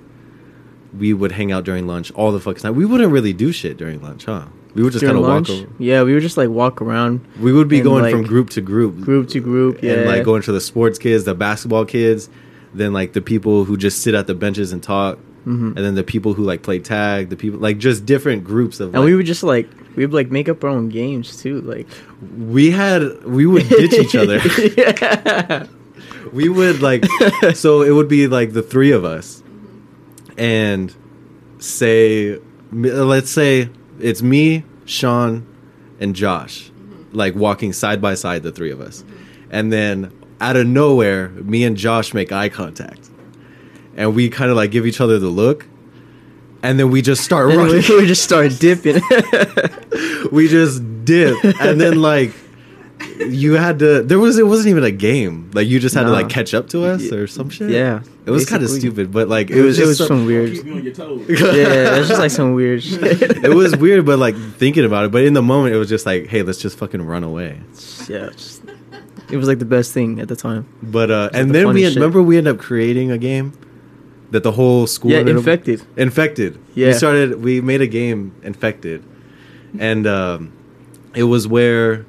we 0.98 1.13
would 1.13 1.31
hang 1.31 1.51
out 1.51 1.63
during 1.63 1.88
lunch 1.88 2.12
all 2.12 2.31
the 2.31 2.40
fucking 2.40 2.62
time 2.62 2.75
we 2.75 2.86
wouldn't 2.86 3.12
really 3.12 3.34
do 3.34 3.51
shit 3.51 3.78
during 3.78 4.01
lunch 4.01 4.25
huh 4.25 4.44
we 4.75 4.81
would 4.84 4.92
just 4.92 5.06
kind 5.06 5.16
of 5.18 5.24
walk 5.24 5.48
over. 5.50 5.68
yeah, 5.78 6.01
we 6.01 6.13
would 6.16 6.24
just 6.24 6.36
like 6.36 6.50
walk 6.50 6.81
around 6.81 7.22
We 7.39 7.54
would 7.54 7.68
be 7.68 7.80
going 7.80 8.10
from 8.12 8.24
group 8.24 8.50
to 8.51 8.62
group, 8.62 9.01
group 9.01 9.28
to 9.30 9.39
group. 9.39 9.84
Yeah, 9.84 9.92
and 9.94 10.06
like 10.07 10.24
going 10.24 10.42
to 10.42 10.51
the 10.51 10.60
sports 10.60 10.98
kids, 10.98 11.25
the 11.25 11.36
basketball 11.36 11.86
kids, 11.86 12.28
then 12.74 12.92
like 12.92 13.13
the 13.13 13.22
people 13.22 13.66
who 13.66 13.78
just 13.78 14.01
sit 14.01 14.16
at 14.16 14.25
the 14.25 14.34
benches 14.34 14.74
and 14.74 14.81
talk, 14.81 15.19
Mhm. 15.45 15.75
and 15.75 15.78
then 15.78 15.95
the 15.95 16.04
people 16.04 16.34
who 16.34 16.44
like 16.44 16.62
play 16.63 16.80
tag, 16.80 17.30
the 17.30 17.36
people 17.36 17.60
like 17.60 17.78
just 17.78 18.06
different 18.06 18.44
groups 18.44 18.80
of. 18.80 18.90
and 18.94 19.04
like- 19.04 19.06
we 19.06 19.16
would 19.16 19.25
just 19.25 19.44
like 19.44 19.69
we 19.95 20.06
would 20.06 20.13
like 20.13 20.31
make 20.31 20.48
up 20.50 20.63
our 20.63 20.69
own 20.69 20.90
games 20.90 21.38
too. 21.38 21.62
Like 21.62 21.88
we 22.38 22.72
had 22.72 23.24
we 23.25 23.45
would 23.45 23.68
ditch 23.69 23.94
each 23.94 24.16
other. 24.16 24.40
yeah. 24.78 25.66
we 26.31 26.50
would 26.50 26.81
like 26.81 27.06
so 27.54 27.81
it 27.81 27.92
would 27.92 28.07
be 28.07 28.28
like 28.28 28.54
the 28.54 28.63
three 28.63 28.92
of 28.92 29.04
us, 29.06 29.44
and 30.38 30.94
say 31.60 32.39
let's 32.72 33.30
say 33.30 33.69
it's 34.00 34.22
me, 34.22 34.63
Sean, 34.86 35.46
and 36.00 36.16
Josh, 36.16 36.72
like 37.12 37.36
walking 37.36 37.74
side 37.74 38.01
by 38.01 38.16
side, 38.16 38.44
the 38.44 38.51
three 38.51 38.72
of 38.72 38.81
us, 38.81 39.04
and 39.51 39.72
then 39.72 40.12
out 40.42 40.56
of 40.57 40.66
nowhere, 40.68 41.30
me 41.30 41.63
and 41.63 41.78
Josh 41.78 42.13
make 42.13 42.31
eye 42.31 42.50
contact, 42.50 43.03
and 43.95 44.16
we 44.16 44.30
kind 44.30 44.50
of 44.51 44.57
like 44.57 44.72
give 44.72 44.86
each 44.86 45.00
other 45.01 45.19
the 45.19 45.28
look, 45.30 45.66
and 46.62 46.80
then 46.80 46.92
we 46.92 47.01
just 47.01 47.24
start 47.24 47.50
And 47.50 47.57
running. 47.57 47.84
we 47.90 47.95
would 47.95 48.07
just 48.07 48.24
start 48.24 48.51
dipping. 48.60 49.01
we 50.31 50.48
just 50.48 50.81
dip, 51.06 51.44
and 51.62 51.79
then 51.79 52.01
like. 52.01 52.32
You 53.27 53.53
had 53.53 53.79
to. 53.79 54.01
There 54.01 54.18
was. 54.20 54.38
It 54.38 54.48
wasn't 54.48 54.70
even 54.70 54.84
a 54.86 54.91
game. 54.91 55.51
Like 55.53 55.68
you 55.68 55.79
just 55.79 55.94
had 55.94 56.03
to 56.03 56.10
like 56.12 56.29
catch 56.29 56.53
up 56.53 56.70
to 56.70 56.86
us 56.86 57.12
or 57.12 57.27
some 57.27 57.50
shit. 57.50 57.70
yeah, 57.70 58.01
It 58.25 58.32
was 58.32 58.50
kind 58.50 58.63
of 58.63 58.70
stupid, 58.70 59.12
but 59.12 59.27
like 59.27 59.50
It 59.50 59.62
was 59.62 59.77
it 59.77 59.82
just 59.82 59.88
was 59.89 59.98
so- 60.00 60.08
some 60.08 60.25
weird. 60.25 60.53
Keep 60.53 60.65
you 60.65 60.74
on 60.75 60.84
your 60.84 60.94
toes. 60.94 61.25
Yeah, 61.29 61.96
it 61.96 62.00
was 62.00 62.08
just 62.08 62.20
like 62.20 62.32
some 62.32 62.53
weird 62.53 62.82
shit. 62.82 63.22
it 63.44 63.53
was 63.53 63.75
weird, 63.75 64.06
but 64.06 64.20
like 64.20 64.36
thinking 64.56 64.86
about 64.86 65.06
it, 65.06 65.12
but 65.12 65.24
in 65.25 65.34
the 65.34 65.41
moment, 65.41 65.75
it 65.75 65.77
was 65.77 65.89
just 65.89 66.06
like, 66.06 66.27
hey, 66.27 66.44
let's 66.44 66.60
just 66.60 66.77
fucking 66.77 67.01
run 67.01 67.24
away. 67.24 67.60
yeah, 68.08 68.29
just, 68.29 68.63
it 69.29 69.38
was 69.38 69.48
like 69.50 69.60
the 69.60 69.65
best 69.65 69.91
thing 69.94 70.20
at 70.20 70.27
the 70.29 70.36
time. 70.36 70.65
But 70.82 71.12
uh, 71.12 71.29
and 71.34 71.50
the 71.50 71.53
then 71.53 71.74
we 71.74 71.84
had, 71.84 71.96
remember 71.96 72.22
we 72.24 72.38
ended 72.38 72.56
up 72.56 72.62
creating 72.62 73.12
a 73.12 73.18
game 73.18 73.51
that 74.34 74.44
the 74.44 74.52
whole 74.52 74.86
school 74.88 75.12
Yeah, 75.12 75.20
ended 75.20 75.36
up- 75.36 75.40
infected. 75.40 75.82
infected. 75.96 76.58
Yeah. 76.75 76.88
we 76.88 76.94
started. 76.94 77.42
We 77.44 77.62
made 77.62 77.82
a 77.82 77.88
game 77.88 78.34
infected, 78.44 79.04
and 79.80 80.06
um, 80.06 80.52
it 81.16 81.24
was 81.24 81.48
where. 81.48 82.06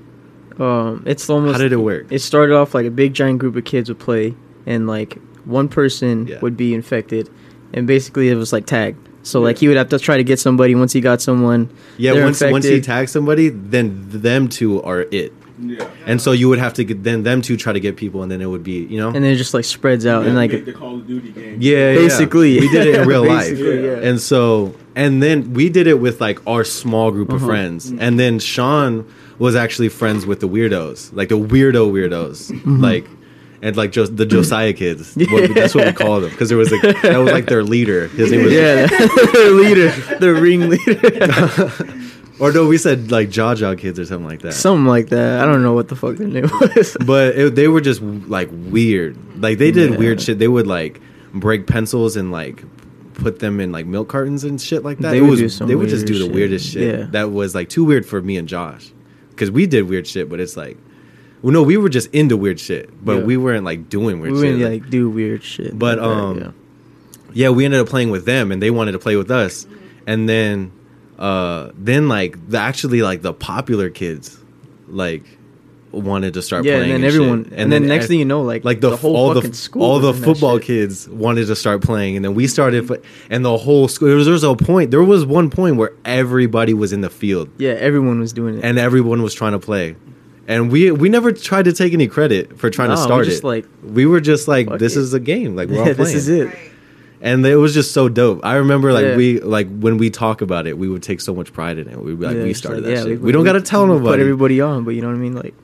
Um, 0.59 1.03
it's 1.07 1.29
almost. 1.31 1.53
How 1.57 1.63
did 1.63 1.73
it 1.73 1.77
work? 1.79 2.07
It 2.11 2.21
started 2.21 2.55
off 2.55 2.75
like 2.75 2.87
a 2.87 2.91
big 2.91 3.15
giant 3.15 3.39
group 3.39 3.57
of 3.57 3.65
kids 3.65 3.89
would 3.89 3.99
play, 3.99 4.35
and 4.67 4.87
like 4.87 5.19
one 5.45 5.69
person 5.69 6.27
Yeah. 6.27 6.39
would 6.41 6.57
be 6.57 6.75
infected, 6.75 7.29
and 7.73 7.87
basically 7.87 8.29
it 8.31 8.37
was 8.37 8.53
like 8.53 8.67
tag. 8.67 8.97
So 9.23 9.41
like 9.41 9.59
he 9.59 9.69
would 9.69 9.77
have 9.79 9.89
to 9.91 9.99
try 9.99 10.17
to 10.17 10.25
get 10.25 10.39
somebody. 10.39 10.75
Once 10.75 10.93
he 10.93 11.01
got 11.01 11.21
someone, 11.23 11.69
Yeah, 11.99 12.13
once 12.13 12.41
once 12.43 12.65
he 12.65 12.71
infected. 12.77 12.85
tags 12.85 13.11
somebody, 13.13 13.49
then 13.51 14.07
them 14.09 14.49
two 14.49 14.83
are 14.83 15.07
it, 15.11 15.33
Yeah. 15.57 15.89
and 16.07 16.21
so 16.21 16.33
you 16.33 16.49
would 16.49 16.59
have 16.59 16.75
to 16.75 16.85
get 16.85 17.05
then 17.05 17.23
them 17.23 17.41
two 17.41 17.57
try 17.57 17.73
to 17.73 17.79
get 17.81 17.97
people, 17.97 18.23
and 18.23 18.31
then 18.33 18.41
it 18.41 18.47
would 18.47 18.65
be 18.65 18.85
you 18.87 18.99
know. 18.99 19.07
and 19.09 19.17
then 19.17 19.33
it 19.33 19.37
just 19.37 19.55
like 19.55 19.65
spreads 19.65 20.05
out, 20.05 20.27
and 20.27 20.35
like 20.35 20.51
the 20.65 20.73
Call 20.73 20.97
of 20.97 21.07
Duty 21.07 21.31
game. 21.31 21.59
Yeah, 21.61 21.93
yeah, 21.93 21.95
Basically. 21.99 22.59
we 22.59 22.69
did 22.69 22.87
it 22.89 23.01
in 23.01 23.07
real 23.15 23.25
life, 23.25 23.57
yeah. 23.57 24.09
and 24.09 24.21
so 24.21 24.75
and 24.97 25.23
then 25.23 25.55
we 25.55 25.69
did 25.69 25.87
it 25.87 26.01
with 26.01 26.21
like 26.21 26.45
our 26.47 26.65
small 26.65 27.11
group 27.13 27.29
of 27.31 27.37
Uh-huh. 27.37 27.47
friends, 27.47 27.93
and 27.97 28.19
then 28.19 28.39
Sean 28.41 29.07
was 29.39 29.55
actually 29.55 29.91
friends 29.91 30.27
with 30.27 30.41
the 30.41 30.49
weirdos, 30.49 31.13
like 31.15 31.29
the 31.29 31.39
weirdo 31.39 31.91
weirdos, 31.93 32.51
like 32.81 33.07
and 33.63 33.77
like 33.77 33.93
just 33.93 34.17
the 34.17 34.27
Josiah 34.27 34.73
kids. 34.73 35.17
What- 35.31 35.55
that's 35.55 35.75
what 35.75 35.87
we 35.87 35.93
called 35.93 36.25
them 36.25 36.31
because 36.31 36.49
there 36.49 36.59
was 36.59 36.73
like 36.73 36.83
that 37.03 37.17
was 37.19 37.31
like 37.33 37.47
their 37.47 37.63
leader. 37.63 38.09
His 38.09 38.33
name 38.33 38.43
was 38.45 38.53
yeah, 38.53 38.87
the 38.87 39.51
leader, 39.63 39.91
the 40.19 40.33
ringleader, 40.35 42.01
or 42.41 42.53
no, 42.53 42.67
we 42.67 42.79
said 42.79 43.11
like 43.11 43.29
Jaja 43.29 43.79
kids 43.79 43.99
or 43.99 44.05
something 44.05 44.27
like 44.27 44.41
that. 44.43 44.53
something 44.55 44.87
like 44.87 45.09
that. 45.11 45.41
I 45.41 45.47
don't 45.47 45.63
know 45.63 45.73
what 45.75 45.89
the 45.89 45.97
fuck 45.97 46.17
their 46.17 46.27
name 46.29 46.49
was. 46.61 46.97
but 47.07 47.37
it, 47.37 47.55
they 47.55 47.69
were 47.69 47.81
just 47.81 48.03
like 48.03 48.49
weird. 48.53 49.17
Like 49.41 49.59
they 49.59 49.71
did 49.71 49.93
Yeah. 49.93 49.97
weird 49.99 50.21
shit. 50.21 50.39
They 50.39 50.49
would 50.49 50.67
like 50.67 51.01
break 51.33 51.67
pencils 51.67 52.17
and 52.17 52.31
like 52.33 52.63
put 53.15 53.39
them 53.39 53.61
in 53.61 53.71
like 53.71 53.87
milk 53.87 54.09
cartons 54.09 54.43
and 54.45 54.61
shit 54.61 54.83
like 54.83 54.99
that. 54.99 55.11
They 55.13 55.19
it 55.19 55.23
would 55.23 55.41
was 55.41 55.59
they 55.61 55.75
would 55.77 55.89
just 55.89 56.07
do 56.07 56.19
the 56.19 56.25
shit. 56.27 56.35
weirdest 56.35 56.73
shit. 56.73 56.99
Yeah. 56.99 57.07
That 57.11 57.31
was 57.33 57.55
like 57.55 57.69
too 57.69 57.85
weird 57.85 58.05
for 58.07 58.21
me 58.21 58.37
and 58.37 58.49
Josh, 58.49 58.93
because 59.31 59.51
we 59.51 59.67
did 59.67 59.89
weird 59.89 60.07
shit, 60.07 60.29
but 60.29 60.41
it's 60.41 60.57
like, 60.57 60.77
well, 61.43 61.53
no, 61.53 61.63
we 61.63 61.77
were 61.77 61.89
just 61.89 62.13
into 62.13 62.37
weird 62.37 62.59
shit, 62.59 62.91
but 63.05 63.19
Yeah. 63.19 63.25
we 63.25 63.37
weren't 63.37 63.65
like 63.65 63.89
doing 63.89 64.19
weird 64.21 64.35
shit. 64.35 64.41
we 64.43 64.49
shit. 64.49 64.59
wouldn't 64.59 64.83
like 64.83 64.91
do 64.91 65.09
weird 65.11 65.43
shit. 65.45 65.79
But, 65.79 65.99
like 65.99 66.09
that, 66.09 66.13
um, 66.13 66.39
yeah. 66.41 66.51
yeah, 67.35 67.49
we 67.51 67.65
ended 67.65 67.81
up 67.81 67.89
playing 67.89 68.11
with 68.11 68.25
them, 68.25 68.51
and 68.51 68.61
they 68.63 68.71
wanted 68.73 68.93
to 68.93 68.99
play 68.99 69.15
with 69.17 69.31
us, 69.31 69.67
and 70.07 70.29
then, 70.29 70.73
uh, 71.19 71.71
then 71.77 72.09
like 72.09 72.49
the 72.49 72.59
actually 72.59 73.03
like 73.03 73.23
the 73.23 73.33
popular 73.33 73.91
kids, 73.91 74.39
like 74.89 75.23
wanted 75.93 76.35
to 76.35 76.43
start 76.43 76.65
yeah, 76.65 76.79
playing, 76.79 76.91
and 76.93 77.05
then 77.05 77.11
shit. 77.13 77.21
everyone, 77.21 77.53
and, 77.55 77.71
then, 77.71 77.87
next 77.87 78.07
e- 78.07 78.09
thing 78.09 78.19
you 78.19 78.25
know, 78.25 78.43
like 78.43 78.65
like 78.65 78.81
the, 78.81 78.91
the 78.91 78.97
whole 78.97 79.17
all 79.17 79.33
fucking 79.35 79.51
the 79.53 79.57
school, 79.57 79.83
all 79.83 80.01
the 80.01 80.09
was 80.09 80.17
in 80.17 80.23
that 80.23 80.27
football 80.27 80.59
kids 80.59 81.09
wanted 81.09 81.47
to 81.47 81.55
start 81.55 81.83
playing, 81.83 82.17
and 82.17 82.25
then 82.25 82.35
we 82.35 82.49
started, 82.49 82.91
and 83.31 83.45
the 83.45 83.57
whole 83.57 83.87
school. 83.87 84.09
There 84.09 84.17
was, 84.17 84.27
there 84.27 84.33
was 84.33 84.43
a 84.43 84.57
point. 84.57 84.91
There 84.91 85.05
was 85.05 85.25
one 85.25 85.51
point 85.51 85.77
where 85.77 85.93
everybody 86.05 86.75
was 86.75 86.93
in 86.93 87.01
the 87.01 87.11
field, 87.11 87.49
Yeah, 87.59 87.73
everyone 87.73 88.19
was 88.19 88.33
doing 88.33 88.59
it. 88.59 88.65
and 88.65 88.77
everyone 88.79 89.23
was 89.23 89.35
trying 89.35 89.53
to 89.53 89.61
play, 89.61 89.95
and 90.49 90.73
we 90.73 90.91
we 90.91 91.09
never 91.09 91.31
tried 91.31 91.67
to 91.67 91.73
take 91.73 91.93
any 91.93 92.09
credit 92.09 92.59
for 92.59 92.71
trying 92.71 92.89
No, 92.89 92.97
to 92.97 93.01
we 93.03 93.07
start 93.07 93.25
just, 93.27 93.45
it. 93.45 93.47
like, 93.47 93.67
we 93.85 94.05
were 94.05 94.21
just 94.21 94.49
like, 94.49 94.69
this 94.79 94.97
it. 94.97 95.01
is 95.01 95.15
a 95.15 95.21
game. 95.21 95.55
Like 95.55 95.69
we're 95.69 95.79
all 95.79 95.85
playing. 95.85 95.97
this 95.97 96.15
is 96.15 96.29
it. 96.29 96.47
Right. 96.47 96.71
And 97.25 97.45
it 97.45 97.57
was 97.57 97.75
just 97.75 97.93
so 97.93 98.09
dope. 98.09 98.41
I 98.45 98.55
remember 98.57 98.93
like 98.93 99.05
Yeah. 99.07 99.17
we 99.17 99.41
like 99.41 99.67
when 99.85 99.97
we 99.99 100.11
talk 100.11 100.41
about 100.43 100.67
it, 100.69 100.79
we 100.79 100.89
would 100.89 101.03
take 101.03 101.21
so 101.21 101.35
much 101.35 101.53
pride 101.53 101.79
in 101.79 101.89
it. 101.89 101.99
We'd 101.99 102.21
be 102.21 102.27
like, 102.27 102.37
Yeah, 102.37 102.45
we 102.45 102.55
started 102.55 102.85
like, 102.85 102.95
that 102.95 103.01
yeah, 103.09 103.13
shit. 103.15 103.21
We, 103.21 103.33
don't 103.33 103.45
got 103.45 103.55
to 103.55 103.61
tell 103.63 103.83
we 103.87 103.95
nobody. 103.95 104.13
Put 104.13 104.21
everybody 104.21 104.61
on, 104.61 104.85
but 104.85 104.93
you 104.95 105.01
know 105.03 105.09
what 105.09 105.15
I 105.17 105.19
mean. 105.19 105.35
Like, 105.35 105.55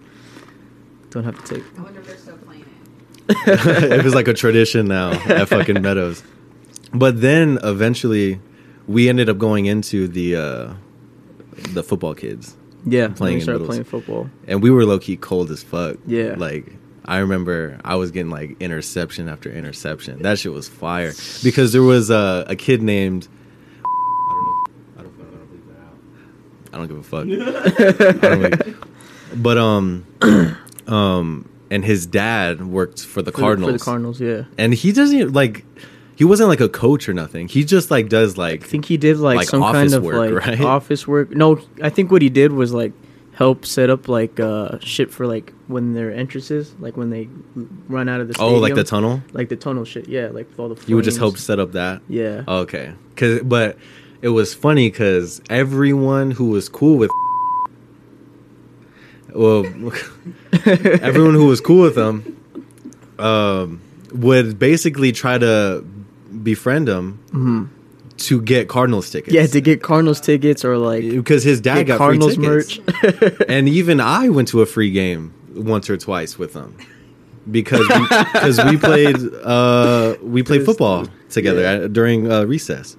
don't 1.11 1.25
have 1.25 1.43
to 1.45 1.55
take. 1.55 1.65
I 1.79 1.83
wonder 1.83 2.01
if 2.01 2.07
they're 2.07 2.17
still 2.17 2.37
playing 2.39 2.65
it. 3.29 3.93
it 4.01 4.05
was 4.05 4.15
like 4.15 4.27
a 4.29 4.35
tradition 4.35 4.87
now 4.89 5.13
at 5.13 5.49
fucking 5.49 5.81
Meadows. 5.87 6.23
But 6.93 7.21
then 7.21 7.59
eventually, 7.63 8.41
we 8.89 9.09
ended 9.09 9.29
up 9.29 9.39
going 9.39 9.67
into 9.67 10.09
the 10.09 10.37
uh, 10.37 10.73
the 11.71 11.83
football 11.83 12.15
kids, 12.15 12.57
Yeah, 12.87 13.09
Playing 13.09 13.15
playing. 13.15 13.35
We 13.37 13.41
started 13.43 13.59
middles. 13.61 13.69
playing 13.77 13.85
football. 13.85 14.31
and 14.49 14.63
we 14.63 14.71
were 14.71 14.85
low 14.85 14.99
key 14.99 15.17
cold 15.17 15.51
as 15.51 15.63
fuck. 15.63 15.97
Yeah. 16.07 16.35
like 16.39 16.73
I 17.11 17.19
remember 17.19 17.81
I 17.85 17.97
was 17.97 18.13
getting 18.13 18.31
like 18.31 18.57
interception 18.61 19.29
after 19.29 19.51
interception. 19.51 20.23
That 20.23 20.39
shit 20.39 20.53
was 20.53 20.69
fire 20.69 21.13
because 21.43 21.73
there 21.73 21.83
was 21.83 22.09
uh, 22.11 22.45
a 22.47 22.55
kid 22.55 22.83
named. 22.83 23.27
I 23.85 23.89
don't 24.33 24.45
know. 24.45 24.65
I 24.97 25.03
don't, 25.03 25.15
I 25.19 25.23
don't 25.25 25.47
believe 25.49 25.67
that 25.67 25.81
out. 25.83 25.99
I 26.73 26.77
don't 26.79 26.89
give 26.89 26.99
a 28.59 28.67
fuck. 28.67 28.77
But 29.37 29.59
um, 29.59 30.07
um, 30.89 31.49
and 31.71 31.85
his 31.85 32.07
dad 32.07 32.67
worked 32.67 33.05
for 33.05 33.23
the 33.23 33.31
For 33.31 33.37
the- 33.37 33.43
Cardinals. 33.43 33.71
For 33.73 33.79
the 33.79 33.85
Cardinals, 33.85 34.21
yeah. 34.21 34.43
and 34.59 34.75
he 34.75 34.93
doesn't 34.93 35.33
like 35.33 35.65
he 36.17 36.25
wasn't 36.25 36.49
like 36.49 36.61
a 36.61 36.69
coach 36.69 37.09
or 37.09 37.15
nothing 37.15 37.49
he 37.49 37.65
just 37.65 37.91
like 37.91 38.09
does 38.09 38.37
like 38.37 38.63
I 38.63 38.67
think 38.67 38.85
he 38.85 38.97
did 38.97 39.17
like, 39.19 39.37
Like 39.39 39.49
some 39.49 39.63
office 39.63 39.93
kind 39.93 39.95
of 39.95 40.03
work, 40.05 40.17
like 40.33 40.47
right? 40.47 40.61
office 40.61 41.07
work. 41.09 41.31
No, 41.31 41.61
I 41.83 41.91
think 41.91 42.11
what 42.11 42.23
he 42.23 42.29
did 42.29 42.53
was 42.53 42.73
like 42.75 42.93
help 43.41 43.65
set 43.65 43.89
up 43.89 44.07
like 44.07 44.39
uh 44.39 44.79
shit 44.81 45.11
for 45.11 45.27
like 45.27 45.55
when 45.67 45.95
their 45.95 46.13
entrances, 46.13 46.75
like 46.79 46.95
when 47.01 47.09
they 47.09 47.27
run 47.89 48.07
out 48.07 48.21
of 48.21 48.29
the 48.29 48.37
oh 48.39 48.57
like 48.67 48.75
the 48.75 48.85
tunnel 48.85 49.23
like 49.33 49.49
the 49.49 49.57
tunnel 49.57 49.85
shit. 49.87 50.07
Yeah, 50.09 50.27
like 50.29 50.47
with 50.51 50.59
all 50.61 50.69
the. 50.75 50.77
you 50.87 50.95
would 50.97 51.07
just 51.07 51.17
help 51.19 51.39
set 51.39 51.59
up 51.59 51.73
that 51.73 52.03
Yeah. 52.07 52.45
okay 52.47 52.93
cuz 53.17 53.41
but 53.43 53.79
it 54.21 54.29
was 54.29 54.53
funny 54.53 54.91
cuz 54.91 55.41
everyone 55.49 56.33
who 56.33 56.51
was 56.51 56.69
cool 56.69 56.97
with 56.99 57.11
well 59.33 59.65
everyone 61.09 61.35
who 61.35 61.47
was 61.47 61.61
cool 61.63 61.83
with 61.83 61.95
them 61.95 62.37
um 63.19 63.81
would 64.13 64.59
basically 64.59 65.13
try 65.13 65.39
to 65.39 65.83
befriend 66.43 66.89
him 66.89 67.71
to 68.21 68.41
get 68.43 68.69
Cardinals 68.69 69.11
tickets 69.11 69.35
yeah, 69.35 69.47
to 69.47 69.61
get 69.61 69.83
Cardinals 69.83 70.21
tickets 70.21 70.65
or 70.65 70.77
like 70.77 71.03
because 71.03 71.43
his 71.43 71.61
dad 71.61 71.85
got 71.87 71.99
Cardinals 71.99 72.35
free 72.37 72.47
merch. 72.47 72.81
and 73.49 73.69
even 73.69 74.01
I 74.01 74.29
went 74.29 74.49
to 74.49 74.61
a 74.63 74.67
free 74.67 74.91
game 74.91 75.33
once 75.55 75.89
or 75.91 75.97
twice 75.97 76.39
with 76.39 76.53
them 76.53 76.77
because 77.51 77.89
we, 77.89 78.07
cause 78.41 78.63
we 78.65 78.77
played 78.77 79.17
uh, 79.43 80.17
we 80.23 80.43
played 80.43 80.65
football 80.65 81.07
together 81.31 81.63
Yeah. 81.63 81.85
at, 81.85 81.93
during 81.93 82.31
uh, 82.31 82.45
recess, 82.45 82.97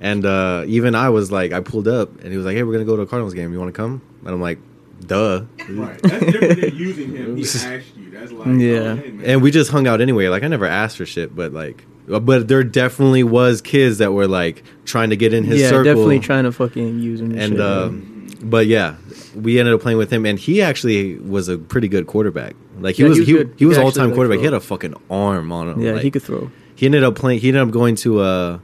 and 0.00 0.24
uh, 0.24 0.64
even 0.66 0.94
I 0.94 1.08
was 1.10 1.30
like, 1.32 1.52
I 1.52 1.60
pulled 1.60 1.88
up 1.88 2.10
and 2.20 2.30
he 2.30 2.36
was 2.36 2.46
like, 2.46 2.56
"Hey, 2.56 2.62
we're 2.62 2.72
gonna 2.72 2.84
go 2.84 2.96
to 2.96 3.02
a 3.02 3.06
Cardinals 3.06 3.34
game. 3.34 3.52
You 3.52 3.58
want 3.58 3.74
to 3.74 3.76
come?" 3.76 4.00
And 4.24 4.28
I'm 4.34 4.40
like, 4.40 4.58
"Duh." 5.06 5.44
Right. 5.68 6.00
That's 6.02 6.24
different 6.26 6.60
than 6.60 6.76
using 6.76 7.14
him. 7.16 7.36
He 7.36 7.42
asked 7.44 7.96
you. 7.96 8.10
That's 8.10 8.32
like, 8.32 8.46
Yeah. 8.46 8.78
oh, 8.78 8.96
hey, 8.96 9.10
man. 9.10 9.26
And 9.26 9.42
we 9.42 9.50
just 9.50 9.70
hung 9.70 9.86
out 9.86 10.00
anyway. 10.00 10.28
Like 10.28 10.42
I 10.42 10.48
never 10.48 10.66
asked 10.66 10.96
for 10.98 11.06
shit, 11.06 11.34
but 11.34 11.52
like, 11.52 11.84
but 12.18 12.48
there 12.48 12.64
definitely 12.64 13.22
was 13.22 13.60
kids 13.60 13.98
that 13.98 14.12
were 14.12 14.26
like 14.26 14.62
trying 14.84 15.10
to 15.10 15.16
get 15.16 15.32
in 15.32 15.44
his 15.44 15.60
yeah, 15.60 15.68
circle. 15.68 15.84
definitely 15.84 16.18
trying 16.20 16.44
to 16.44 16.52
fucking 16.52 16.98
use 17.00 17.20
him. 17.20 17.32
And, 17.32 17.40
and 17.40 17.52
shit, 17.52 17.60
um, 17.60 18.28
but 18.42 18.66
yeah, 18.66 18.96
we 19.34 19.58
ended 19.58 19.74
up 19.74 19.80
playing 19.80 19.98
with 19.98 20.10
him, 20.10 20.24
and 20.26 20.38
he 20.38 20.62
actually 20.62 21.18
was 21.18 21.48
a 21.48 21.58
pretty 21.58 21.88
good 21.88 22.06
quarterback. 22.06 22.56
Like 22.78 22.96
he 22.96 23.02
Yeah, 23.02 23.08
was, 23.10 23.18
he 23.18 23.34
was 23.34 23.46
was 23.60 23.78
all 23.78 23.92
time 23.92 24.12
quarterback. 24.14 24.38
He 24.38 24.44
had 24.44 24.54
a 24.54 24.60
fucking 24.60 24.94
arm 25.10 25.52
on 25.52 25.68
him. 25.68 25.80
yeah, 25.80 25.92
Like, 25.92 26.02
he 26.02 26.10
could 26.10 26.22
throw. 26.22 26.50
He 26.74 26.86
ended 26.86 27.04
up 27.04 27.14
playing. 27.14 27.40
He 27.40 27.48
ended 27.48 27.62
up 27.62 27.70
going 27.70 27.94
to 27.96 28.20
uh 28.20 28.58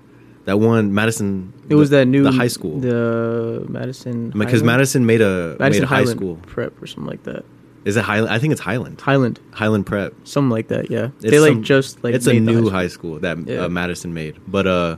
that 0.47 0.59
one 0.59 0.95
Madison. 0.95 1.53
It 1.69 1.75
was 1.75 1.91
that 1.91 2.07
new 2.07 2.23
the 2.23 2.33
high 2.33 2.47
school 2.49 2.79
the 2.81 3.67
Madison 3.69 4.31
because 4.31 4.63
Madison 4.63 5.05
made 5.05 5.21
a 5.21 5.57
Madison 5.59 5.83
made 5.83 5.85
a 5.85 5.87
high 5.89 5.97
Highland 5.97 6.19
school. 6.19 6.37
prep 6.47 6.81
or 6.81 6.87
something 6.87 7.11
like 7.11 7.25
that. 7.25 7.45
Is 7.87 7.97
it 7.97 8.03
Highland? 8.05 8.35
I 8.35 8.39
think 8.41 8.51
it's 8.53 8.61
Highland. 8.61 9.01
Highland, 9.01 9.39
Highland 9.53 9.87
Prep. 9.87 10.13
something 10.25 10.51
like 10.51 10.69
that. 10.69 10.91
Yeah, 10.91 11.11
It's 11.23 11.31
they 11.31 11.39
like 11.41 11.53
some- 11.53 11.63
just 11.63 12.03
like 12.05 12.15
it's 12.15 12.27
a 12.27 12.35
new 12.39 12.69
high 12.69 12.83
high 12.83 12.89
school 12.89 13.19
that 13.21 13.39
Yeah. 13.47 13.65
uh, 13.65 13.69
Madison 13.69 14.13
made, 14.13 14.35
but 14.47 14.67
uh, 14.67 14.97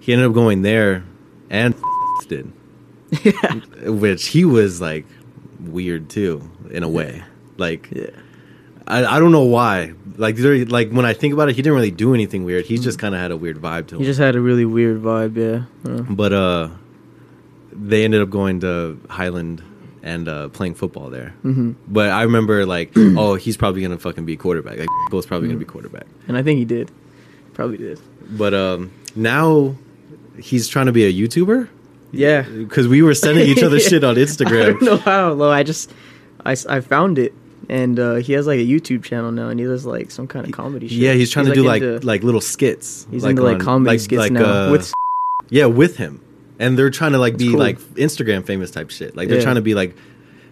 he 0.00 0.12
ended 0.12 0.28
up 0.28 0.34
going 0.34 0.62
there 0.62 1.02
and 1.50 1.74
did, 2.28 2.52
school. 3.14 3.94
which 3.94 4.26
he 4.28 4.44
was 4.44 4.80
like 4.80 5.06
weird 5.60 6.08
too 6.10 6.42
in 6.70 6.82
a 6.82 6.88
way. 6.88 7.22
Like 7.56 7.88
yeah, 7.90 8.10
I, 8.86 9.04
I 9.16 9.18
don't 9.18 9.32
know 9.32 9.44
why. 9.44 9.94
Like 10.16 10.36
there, 10.36 10.64
like 10.66 10.90
when 10.90 11.06
I 11.06 11.12
think 11.14 11.32
about 11.34 11.48
it, 11.48 11.56
he 11.56 11.62
didn't 11.62 11.74
really 11.74 11.90
do 11.90 12.12
anything 12.14 12.44
weird. 12.44 12.66
He 12.66 12.76
just 12.78 12.98
kind 12.98 13.14
of 13.14 13.20
had 13.20 13.30
a 13.30 13.36
weird 13.36 13.56
vibe 13.62 13.86
to 13.88 13.94
him. 13.96 14.00
he 14.00 14.04
just 14.06 14.20
had 14.20 14.36
a 14.36 14.40
really 14.40 14.64
weird 14.66 15.00
vibe. 15.02 15.36
Yeah, 15.36 15.64
Uh, 15.90 16.02
but 16.02 16.32
uh, 16.32 16.68
they 17.72 18.04
ended 18.04 18.20
up 18.20 18.30
going 18.30 18.60
to 18.60 19.00
Highland 19.08 19.62
and 20.04 20.28
uh, 20.28 20.48
playing 20.50 20.74
football 20.74 21.10
there. 21.10 21.30
hmm 21.42 21.72
But 21.88 22.10
I 22.10 22.22
remember 22.22 22.64
like, 22.66 22.92
oh, 22.96 23.34
he's 23.34 23.56
probably 23.56 23.82
gonna 23.82 23.98
fucking 23.98 24.24
be 24.24 24.36
quarterback. 24.36 24.78
Like, 24.78 24.88
Gold's 25.10 25.26
probably 25.26 25.48
gonna 25.48 25.58
be 25.58 25.64
quarterback. 25.64 26.06
and 26.28 26.36
I 26.36 26.42
think 26.44 26.58
he 26.58 26.64
did. 26.64 26.92
Probably 27.54 27.78
did. 27.78 28.00
But 28.30 28.54
um, 28.54 28.92
now 29.16 29.74
he's 30.38 30.68
trying 30.68 30.86
to 30.86 30.92
be 30.92 31.04
a 31.04 31.12
YouTuber 31.12 31.68
Yeah, 32.12 32.42
because 32.66 32.86
we 32.86 33.02
were 33.02 33.14
sending 33.14 33.46
each 33.48 33.62
other 33.62 33.80
shit 33.88 34.04
on 34.04 34.14
I 34.18 34.20
Instagram. 34.20 34.78
don't 34.78 34.82
know 34.82 34.96
how. 34.98 35.34
Though 35.34 35.50
I 35.50 35.62
just 35.62 35.90
I, 36.44 36.54
I 36.68 36.80
found 36.80 37.18
it, 37.18 37.32
and 37.70 37.98
uh, 37.98 38.16
he 38.16 38.34
has 38.34 38.46
like 38.46 38.58
a 38.60 38.64
YouTube 38.66 39.04
channel 39.04 39.30
now, 39.32 39.48
and 39.48 39.58
he 39.58 39.64
does 39.66 39.86
like 39.86 40.10
some 40.10 40.26
kind 40.26 40.44
of 40.46 40.52
comedy. 40.52 40.88
shit. 40.88 40.98
Yeah, 40.98 41.12
he's 41.14 41.30
trying 41.30 41.46
to 41.46 41.54
do 41.54 41.62
like 41.62 41.82
into- 41.82 42.06
like 42.06 42.22
little 42.22 42.40
skits. 42.42 43.06
he's 43.10 43.24
into 43.24 43.42
like 43.42 43.54
on- 43.54 43.60
comedy 43.60 43.98
skits 43.98 44.30
now 44.30 44.44
uh, 44.68 44.70
with 44.70 44.92
yeah 45.50 45.66
with 45.66 45.96
him, 45.96 46.20
and 46.58 46.78
they're 46.78 46.90
trying 46.90 47.12
to 47.12 47.18
like 47.18 47.36
be 47.36 47.50
cool. 47.50 47.58
like 47.58 47.78
Instagram 47.96 48.44
famous 48.44 48.70
type 48.70 48.90
shit. 48.90 49.16
Like 49.16 49.28
they're 49.28 49.38
Yeah. 49.38 49.44
trying 49.44 49.56
to 49.56 49.62
be 49.62 49.74
like 49.74 49.96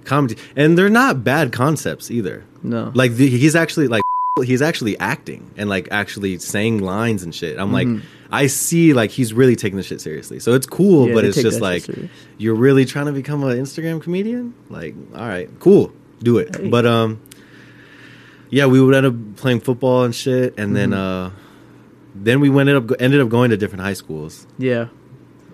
comedy, 0.04 0.36
and 0.56 0.76
they're 0.76 0.88
not 0.90 1.22
bad 1.24 1.52
concepts 1.52 2.10
either. 2.10 2.44
no 2.62 2.90
Like 2.94 3.14
the, 3.14 3.28
he's 3.28 3.54
actually 3.54 3.88
like 3.88 4.02
he's 4.44 4.62
actually 4.62 4.98
acting 4.98 5.50
and 5.56 5.68
like 5.68 5.88
actually 5.90 6.38
saying 6.38 6.78
lines 6.82 7.22
and 7.22 7.34
shit. 7.34 7.58
I'm 7.58 7.72
like 7.72 7.86
Mhm. 7.88 8.02
I 8.30 8.46
see 8.46 8.94
like 8.94 9.10
he's 9.10 9.34
really 9.34 9.56
taking 9.56 9.76
the 9.76 9.82
shit 9.82 10.00
seriously. 10.00 10.40
So 10.40 10.54
it's 10.54 10.64
cool, 10.66 11.08
Yeah, 11.08 11.14
but 11.14 11.24
it's 11.26 11.40
just 11.40 11.60
like 11.60 11.84
you're 12.38 12.54
really 12.54 12.84
trying 12.86 13.06
to 13.06 13.12
become 13.12 13.44
an 13.44 13.58
Instagram 13.58 14.00
comedian? 14.00 14.54
Like, 14.70 14.94
all 15.14 15.28
right, 15.28 15.50
cool, 15.60 15.92
do 16.22 16.38
it. 16.38 16.56
Hey. 16.56 16.68
But 16.70 16.86
um, 16.86 17.20
yeah, 18.50 18.66
we 18.66 18.80
would 18.80 18.94
end 18.94 19.06
up 19.06 19.36
playing 19.36 19.60
football 19.60 20.04
and 20.04 20.14
shit, 20.14 20.54
and 20.58 20.74
then 20.74 20.90
Mm-hmm. 20.90 21.34
uh, 21.36 21.38
then 22.14 22.40
we 22.40 22.48
ended 22.58 22.76
up 22.76 22.90
ended 23.00 23.20
up 23.20 23.28
going 23.28 23.50
to 23.50 23.56
different 23.56 23.82
high 23.82 23.94
schools, 23.94 24.46
yeah. 24.58 24.88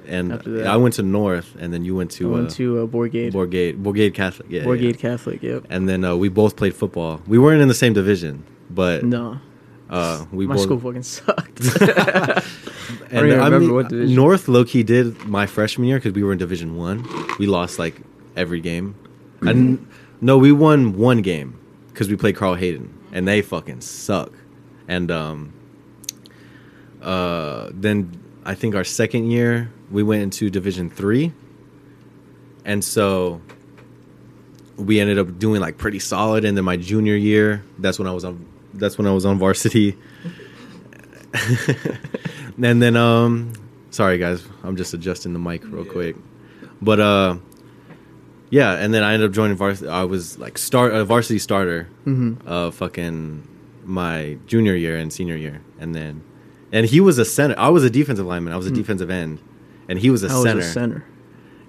And 0.09 0.33
I 0.67 0.77
went 0.77 0.95
to 0.95 1.03
North, 1.03 1.55
and 1.61 1.73
then 1.73 1.85
you 1.85 1.95
went 1.95 2.13
I 2.15 2.19
to 2.19 2.31
went 2.33 2.51
uh, 2.53 2.55
to 2.55 2.79
uh, 2.81 2.87
Bourgade, 2.87 3.33
Bourgade, 3.33 3.83
Bourgade 3.83 4.15
Catholic, 4.15 4.49
yeah, 4.51 4.63
Bourgade 4.65 4.95
yeah. 4.95 5.11
Catholic. 5.11 5.43
Yep. 5.43 5.67
and 5.69 5.87
then 5.89 6.03
uh, 6.03 6.17
we 6.17 6.29
both 6.31 6.57
played 6.57 6.75
football. 6.75 7.21
We 7.27 7.39
weren't 7.39 7.61
in 7.61 7.69
the 7.69 7.75
same 7.75 7.93
division, 7.93 8.45
but 8.71 9.05
No, 9.05 9.39
uh, 9.91 10.25
we 10.33 10.47
my 10.47 10.55
both. 10.55 10.63
school 10.65 10.81
fucking 10.81 11.03
sucked. 11.03 11.61
and 13.11 13.19
I 13.19 13.21
remember 13.21 13.61
mean, 13.61 13.75
what 13.75 13.89
division. 13.91 14.17
North 14.17 14.49
low 14.49 14.65
key 14.65 14.83
did 14.83 15.27
my 15.27 15.47
freshman 15.47 15.87
year 15.89 15.99
because 15.99 16.13
we 16.13 16.23
were 16.23 16.33
in 16.33 16.39
Division 16.39 16.77
One. 16.77 17.07
We 17.39 17.47
lost 17.47 17.79
like 17.79 18.01
every 18.35 18.61
game. 18.61 18.95
Mm-hmm. 19.37 19.49
And 19.49 19.87
no, 20.21 20.39
we 20.39 20.53
won 20.53 20.97
one 20.97 21.21
game 21.23 21.59
because 21.89 22.09
we 22.09 22.17
played 22.17 22.35
Carl 22.37 22.55
Hayden, 22.55 22.89
and 23.13 23.29
they 23.29 23.43
fucking 23.43 23.83
suck. 23.83 24.33
And 24.89 25.11
um, 25.11 25.53
uh, 27.03 27.69
then 27.73 28.19
I 28.49 28.55
think 28.55 28.75
our 28.75 28.85
second 28.85 29.31
year 29.31 29.71
we 29.91 30.03
went 30.03 30.23
into 30.23 30.49
Division 30.49 30.89
Three, 30.89 31.33
and 32.65 32.83
so 32.83 33.41
we 34.77 35.01
ended 35.01 35.19
up 35.19 35.39
doing 35.39 35.61
like 35.61 35.77
pretty 35.77 35.99
solid. 35.99 36.45
And 36.47 36.57
then 36.57 36.65
my 36.65 36.77
junior 36.77 37.15
year, 37.17 37.63
that's 37.79 37.99
when 37.99 38.09
I 38.09 38.13
was 38.13 38.25
on. 38.25 38.45
That's 38.75 38.97
when 38.97 39.07
I 39.07 39.13
was 39.13 39.27
on 39.27 39.39
varsity. 39.39 39.97
and 42.63 42.83
then 42.83 42.97
um, 42.97 43.53
sorry 43.91 44.19
guys, 44.19 44.43
I'm 44.63 44.77
just 44.77 44.95
adjusting 44.95 45.33
the 45.33 45.39
mic 45.39 45.63
real 45.65 45.85
Yeah. 45.85 45.93
quick, 45.93 46.17
but 46.81 47.01
uh, 47.01 47.37
yeah, 48.51 48.73
and 48.75 48.93
then 48.95 49.03
I 49.03 49.15
ended 49.15 49.29
up 49.31 49.35
joining 49.35 49.57
varsity. 49.57 49.89
I 49.91 50.05
was 50.05 50.39
like 50.39 50.59
start 50.59 50.95
a 50.95 51.05
varsity 51.05 51.39
starter, 51.39 51.89
hmm 52.05 52.35
uh, 52.47 52.71
fucking 52.71 53.47
my 53.85 54.39
junior 54.47 54.75
year 54.75 54.97
and 54.97 55.13
senior 55.13 55.37
year, 55.37 55.61
and 55.81 55.95
then, 55.95 56.23
and 56.73 56.87
he 56.87 57.01
was 57.01 57.19
a 57.19 57.25
center. 57.25 57.55
I 57.59 57.69
was 57.69 57.85
a 57.85 57.91
defensive 57.91 58.27
lineman. 58.27 58.53
I 58.53 58.57
was 58.57 58.67
a 58.67 58.71
defensive 58.71 59.11
end, 59.11 59.41
and 59.89 59.99
he 59.99 60.11
was 60.11 60.23
a. 60.25 60.29
I 60.29 60.35
was 60.35 60.43
center. 60.45 60.61
a 60.61 60.65
center. 60.65 61.05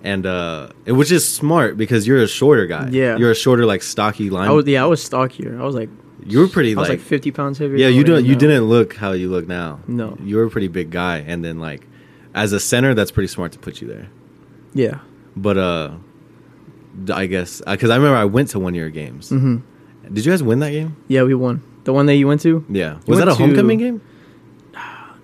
And 0.02 0.26
uh, 0.26 0.70
it 0.86 0.94
which 0.94 1.12
is 1.12 1.28
smart 1.28 1.76
because 1.76 2.08
you're 2.08 2.20
a 2.22 2.28
shorter 2.28 2.66
guy. 2.68 2.88
Yeah. 2.90 3.18
you're 3.18 3.32
a 3.32 3.36
shorter, 3.36 3.66
like 3.66 3.84
stocky 3.84 4.30
line. 4.30 4.48
I 4.48 4.52
was 4.52 4.66
yeah, 4.66 4.84
I 4.84 4.88
was 4.88 5.04
stockier. 5.04 5.60
I 5.60 5.66
was 5.66 5.76
like 5.76 5.90
you 6.26 6.40
were 6.40 6.48
pretty 6.48 6.74
I 6.74 6.80
was 6.80 6.90
like, 6.90 7.00
like 7.00 7.06
50 7.08 7.32
pounds 7.32 7.58
heavier. 7.58 7.78
yeah. 7.78 7.88
You 7.88 8.04
don't 8.04 8.24
you 8.24 8.34
now. 8.34 8.40
didn't 8.40 8.64
look 8.66 8.96
how 8.96 9.12
you 9.12 9.30
look 9.30 9.48
now. 9.48 9.80
No. 9.88 10.18
you 10.24 10.38
were 10.38 10.44
a 10.44 10.50
pretty 10.50 10.70
big 10.70 10.90
guy, 10.90 11.18
and 11.18 11.44
then 11.44 11.60
like 11.60 11.86
as 12.34 12.54
a 12.54 12.60
center, 12.60 12.94
that's 12.94 13.12
pretty 13.12 13.28
smart 13.28 13.52
to 13.54 13.60
put 13.60 13.82
you 13.82 13.88
there. 13.90 14.08
Yeah. 14.74 15.00
But 15.36 15.58
uh, 15.58 15.92
I 17.14 17.26
guess 17.26 17.62
because 17.66 17.90
I 17.90 17.96
remember 17.98 18.18
I 18.18 18.26
went 18.26 18.50
to 18.50 18.60
one 18.60 18.76
year 18.76 18.90
games. 18.90 19.30
hmm 19.30 19.58
Did 20.14 20.26
you 20.26 20.32
guys 20.32 20.42
win 20.44 20.60
that 20.60 20.72
game? 20.72 20.96
Yeah, 21.08 21.24
we 21.24 21.34
won. 21.36 21.62
The 21.84 21.94
one 21.94 22.06
that 22.06 22.16
you 22.16 22.28
went 22.28 22.42
to? 22.42 22.66
Yeah. 22.70 22.94
You 22.96 23.00
Was 23.08 23.20
that 23.20 23.28
a 23.28 23.34
homecoming 23.34 23.80
to- 23.80 23.84
game? 23.86 24.02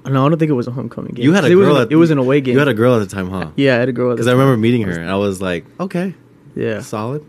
No, 0.08 0.26
I 0.26 0.30
don't 0.30 0.38
think 0.38 0.50
it 0.50 0.54
was 0.54 0.68
a 0.68 0.72
homecoming 0.72 1.14
game. 1.14 1.24
You 1.26 1.34
had 1.34 1.44
a 1.44 1.48
it 1.48 1.56
girl. 1.56 1.74
Was 1.76 1.86
at, 1.86 1.92
it 1.92 1.96
was 1.96 2.12
an 2.12 2.18
away 2.18 2.42
game. 2.42 2.54
You 2.54 2.60
had 2.60 2.68
a 2.68 2.74
girl 2.74 2.96
at 2.96 3.00
the 3.08 3.14
time, 3.16 3.30
huh? 3.30 3.50
yeah, 3.56 3.76
I 3.76 3.80
had 3.80 3.90
a 3.90 3.92
girl. 3.94 4.12
at 4.12 4.16
Because 4.16 4.28
I 4.28 4.32
remember 4.32 4.56
meeting 4.58 4.84
her, 4.84 4.92
and 5.00 5.10
I 5.10 5.16
was 5.16 5.42
like, 5.42 5.66
okay, 5.80 6.14
Yeah. 6.56 6.82
solid. 6.82 7.24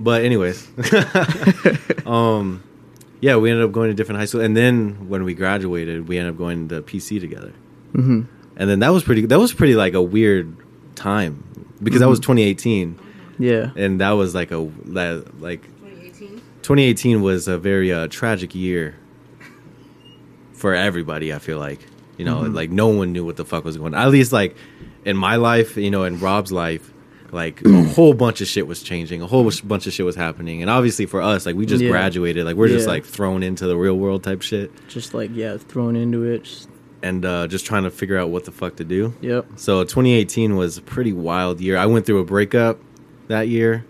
But 0.00 0.24
anyways, 0.24 0.66
um, 2.06 2.62
yeah, 3.20 3.36
we 3.36 3.50
ended 3.50 3.64
up 3.64 3.72
going 3.72 3.88
to 3.90 3.94
different 3.94 4.18
high 4.18 4.24
school, 4.26 4.40
and 4.40 4.56
then 4.56 5.08
when 5.08 5.24
we 5.24 5.34
graduated, 5.34 6.08
we 6.08 6.18
ended 6.18 6.34
up 6.34 6.38
going 6.38 6.68
to 6.68 6.82
PC 6.82 7.20
together, 7.20 7.52
hmm 7.92 8.22
and 8.56 8.70
then 8.70 8.78
that 8.80 8.90
was 8.90 9.02
pretty. 9.02 9.26
That 9.26 9.38
was 9.38 9.52
pretty 9.52 9.74
like 9.74 9.94
a 9.94 10.02
weird 10.02 10.56
time 10.94 11.42
because 11.82 12.00
that 12.00 12.08
was 12.08 12.20
Mm-hmm. 12.20 12.36
2018, 12.36 12.98
Yeah. 13.38 13.70
and 13.76 14.00
that 14.00 14.12
was 14.12 14.32
like 14.34 14.52
a 14.52 14.70
that 14.86 15.40
like 15.40 15.62
2018. 15.82 16.40
2018 16.62 17.22
was 17.22 17.48
a 17.48 17.58
very 17.58 17.92
uh, 17.92 18.06
tragic 18.08 18.54
year 18.54 18.94
for 20.54 20.74
everybody. 20.74 21.32
I 21.32 21.38
feel 21.38 21.58
like 21.58 21.80
you 22.16 22.24
know, 22.24 22.42
Mhm. 22.42 22.54
like 22.54 22.70
no 22.70 22.88
one 22.88 23.12
knew 23.12 23.24
what 23.24 23.36
the 23.36 23.44
fuck 23.44 23.64
was 23.64 23.76
going. 23.76 23.92
on. 23.94 24.00
At 24.00 24.10
least 24.10 24.32
like 24.32 24.54
in 25.04 25.16
my 25.16 25.36
life, 25.36 25.76
you 25.76 25.90
know, 25.90 26.04
in 26.04 26.20
Rob's 26.20 26.52
life, 26.52 26.92
like 27.32 27.60
a 27.66 27.82
whole 27.82 28.14
bunch 28.14 28.40
of 28.40 28.46
shit 28.46 28.68
was 28.68 28.82
changing. 28.84 29.20
A 29.20 29.26
whole 29.26 29.50
bunch 29.64 29.86
of 29.88 29.92
shit 29.92 30.06
was 30.06 30.14
happening, 30.14 30.62
and 30.62 30.70
obviously 30.70 31.06
for 31.06 31.20
us, 31.20 31.44
like 31.44 31.56
we 31.56 31.66
just 31.66 31.82
Yeah. 31.82 31.90
graduated, 31.90 32.44
like 32.44 32.54
we're 32.54 32.68
just 32.68 32.86
like 32.86 33.04
thrown 33.04 33.42
into 33.42 33.66
the 33.66 33.76
real 33.76 33.98
world 33.98 34.22
type 34.22 34.42
shit, 34.42 34.70
Just 34.88 35.12
like 35.12 35.30
yeah, 35.34 35.56
thrown 35.56 35.96
into 35.96 36.22
it. 36.22 36.44
Just, 36.44 36.68
and 37.02 37.24
uh, 37.26 37.48
just 37.48 37.66
trying 37.66 37.82
to 37.82 37.90
figure 37.90 38.16
out 38.16 38.30
what 38.30 38.44
the 38.44 38.52
fuck 38.52 38.76
to 38.76 38.84
do. 38.84 39.12
yep. 39.20 39.46
So 39.56 39.82
2018 39.82 40.54
was 40.54 40.78
a 40.78 40.82
pretty 40.82 41.12
wild 41.12 41.60
year. 41.60 41.76
I 41.76 41.86
went 41.86 42.06
through 42.06 42.20
a 42.20 42.24
breakup 42.24 42.78
that 43.26 43.48
year, 43.48 43.84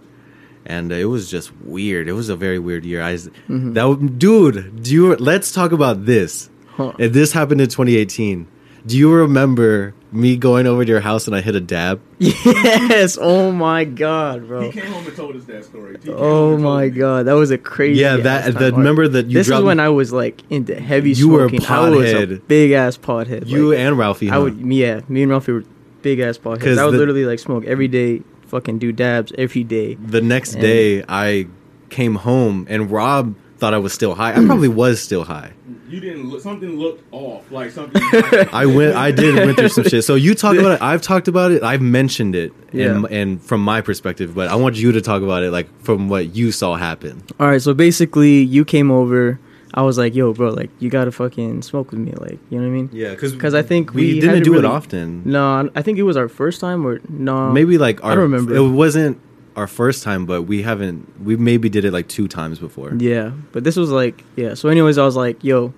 and 0.64 0.90
it 0.90 1.04
was 1.04 1.30
just 1.30 1.52
weird. 1.62 2.08
It 2.08 2.12
was 2.14 2.30
a 2.30 2.36
very 2.36 2.58
weird 2.58 2.86
year. 2.86 3.02
I 3.02 3.14
Mhm. 3.14 3.74
that 3.74 4.18
dude, 4.18 4.82
do 4.82 4.92
you? 4.94 5.16
Let's 5.16 5.52
talk 5.52 5.72
about 5.72 6.06
this. 6.06 6.48
Huh. 6.76 6.92
If 6.98 7.12
this 7.12 7.32
happened 7.32 7.60
in 7.60 7.68
2018, 7.68 8.46
do 8.86 8.98
you 8.98 9.12
remember 9.12 9.94
me 10.12 10.36
going 10.36 10.66
over 10.66 10.84
to 10.84 10.90
your 10.90 11.00
house 11.00 11.26
and 11.26 11.34
I 11.34 11.40
hit 11.40 11.54
a 11.54 11.60
dab? 11.60 12.00
Yes. 12.20 13.16
Oh 13.20 13.50
my 13.52 13.84
god, 13.84 14.46
bro. 14.46 14.70
He 14.70 14.80
came 14.80 14.90
home 14.92 15.06
and 15.06 15.16
told 15.16 15.36
us 15.36 15.44
that 15.44 15.64
story. 15.64 15.96
He 16.02 16.10
Oh 16.10 16.52
and 16.54 16.58
told 16.58 16.60
my 16.60 16.84
me. 16.84 16.90
god, 16.90 17.26
that 17.26 17.32
was 17.32 17.50
a 17.50 17.58
crazy. 17.58 18.00
Yeah, 18.00 18.16
ass 18.16 18.22
that- 18.24 18.44
time. 18.44 18.54
the- 18.54 18.72
remember 18.72 19.08
that 19.08 19.26
you 19.26 19.34
This 19.38 19.48
is 19.48 19.62
when 19.62 19.80
I 19.80 19.88
was 19.88 20.12
like 20.12 20.42
into 20.50 20.74
heavy 20.78 21.12
You 21.12 21.28
were 21.28 21.46
a 21.46 21.48
smoking. 21.48 21.66
I 21.66 21.88
a 21.88 21.90
pothead. 22.26 22.48
big 22.48 22.70
ass 22.72 22.96
pothead. 22.98 23.46
You 23.46 23.70
like, 23.70 23.78
and 23.78 23.96
Ralphie. 23.98 24.30
I 24.30 24.38
would, 24.38 24.58
yeah, 24.72 25.00
me 25.08 25.22
and 25.22 25.30
Ralphie 25.30 25.52
were 25.52 25.64
big 26.02 26.20
ass 26.20 26.38
potheads. 26.38 26.60
'Cause 26.60 26.78
I 26.78 26.84
would 26.84 26.94
the- 26.94 26.98
literally 26.98 27.24
like 27.24 27.38
smoke 27.38 27.64
every 27.66 27.88
day, 27.88 28.22
fucking 28.46 28.78
do 28.78 28.92
dabs 28.92 29.32
every 29.38 29.64
day. 29.64 29.94
the 29.94 30.20
next 30.20 30.54
And- 30.54 30.62
day 30.62 31.04
I 31.08 31.46
came 31.90 32.16
home 32.16 32.66
and 32.68 32.90
Rob 32.90 33.34
thought 33.58 33.74
I 33.74 33.78
was 33.78 33.92
still 33.92 34.14
high. 34.14 34.32
I 34.32 34.44
probably 34.44 34.68
mm. 34.68 34.74
was 34.74 35.02
still 35.02 35.24
high. 35.24 35.52
You 35.88 36.00
didn't 36.00 36.28
look. 36.28 36.40
Something 36.42 36.78
looked 36.78 37.04
off. 37.12 37.50
Like 37.50 37.70
something. 37.70 38.02
I 38.52 38.66
went. 38.66 38.96
I 38.96 39.10
did 39.10 39.34
went 39.36 39.56
through 39.56 39.68
some 39.68 39.84
shit. 39.84 40.04
So 40.04 40.14
you 40.14 40.34
talk 40.34 40.56
about 40.56 40.72
it. 40.72 40.82
I've 40.82 41.02
talked 41.02 41.28
about 41.28 41.52
it. 41.52 41.62
I've 41.62 41.82
mentioned 41.82 42.34
it, 42.34 42.52
Yeah. 42.72 42.90
and, 42.90 43.06
and 43.06 43.42
from 43.42 43.62
my 43.62 43.80
perspective. 43.80 44.34
But 44.34 44.48
I 44.48 44.56
want 44.56 44.76
you 44.76 44.92
to 44.92 45.00
talk 45.00 45.22
about 45.22 45.42
it, 45.42 45.50
like 45.50 45.68
from 45.82 46.08
what 46.08 46.34
you 46.34 46.52
saw 46.52 46.74
happen. 46.74 47.22
All 47.38 47.48
right, 47.48 47.62
so 47.62 47.74
basically, 47.74 48.42
you 48.42 48.64
came 48.64 48.90
over. 48.90 49.38
I 49.76 49.82
was 49.82 49.98
like, 49.98 50.14
"Yo, 50.14 50.32
bro, 50.32 50.50
like 50.50 50.70
you 50.78 50.88
gotta 50.88 51.10
fucking 51.10 51.62
smoke 51.62 51.90
with 51.90 52.00
me, 52.00 52.12
like 52.12 52.38
you 52.48 52.58
know 52.58 52.68
what 52.68 52.74
I 52.74 52.76
mean?" 52.76 52.90
Yeah, 52.92 53.10
because 53.10 53.54
I 53.54 53.62
think 53.62 53.92
we, 53.92 54.02
we 54.02 54.14
didn't 54.14 54.28
hadn't 54.28 54.44
do 54.44 54.58
it 54.58 54.64
often. 54.64 55.22
No, 55.24 55.68
I 55.74 55.82
think 55.82 55.98
it 55.98 56.04
was 56.04 56.16
our 56.16 56.28
first 56.28 56.60
time, 56.60 56.86
or 56.86 57.00
no? 57.08 57.50
maybe 57.50 57.78
like 57.78 58.02
our, 58.04 58.12
I 58.12 58.14
don't 58.14 58.22
remember. 58.22 58.54
It 58.54 58.68
wasn't 58.68 59.20
our 59.56 59.66
first 59.66 60.02
time, 60.02 60.26
but 60.26 60.42
we 60.42 60.62
haven't. 60.62 61.22
We 61.22 61.36
maybe 61.36 61.68
did 61.68 61.84
it 61.84 61.92
like 61.92 62.08
two 62.08 62.28
times 62.28 62.58
before. 62.58 62.92
Yeah, 62.96 63.30
but 63.52 63.64
this 63.64 63.76
was 63.76 63.90
like, 63.90 64.24
yeah. 64.36 64.54
So, 64.54 64.68
anyways, 64.68 64.98
I 64.98 65.04
was 65.04 65.16
like, 65.16 65.42
"Yo, 65.44 65.72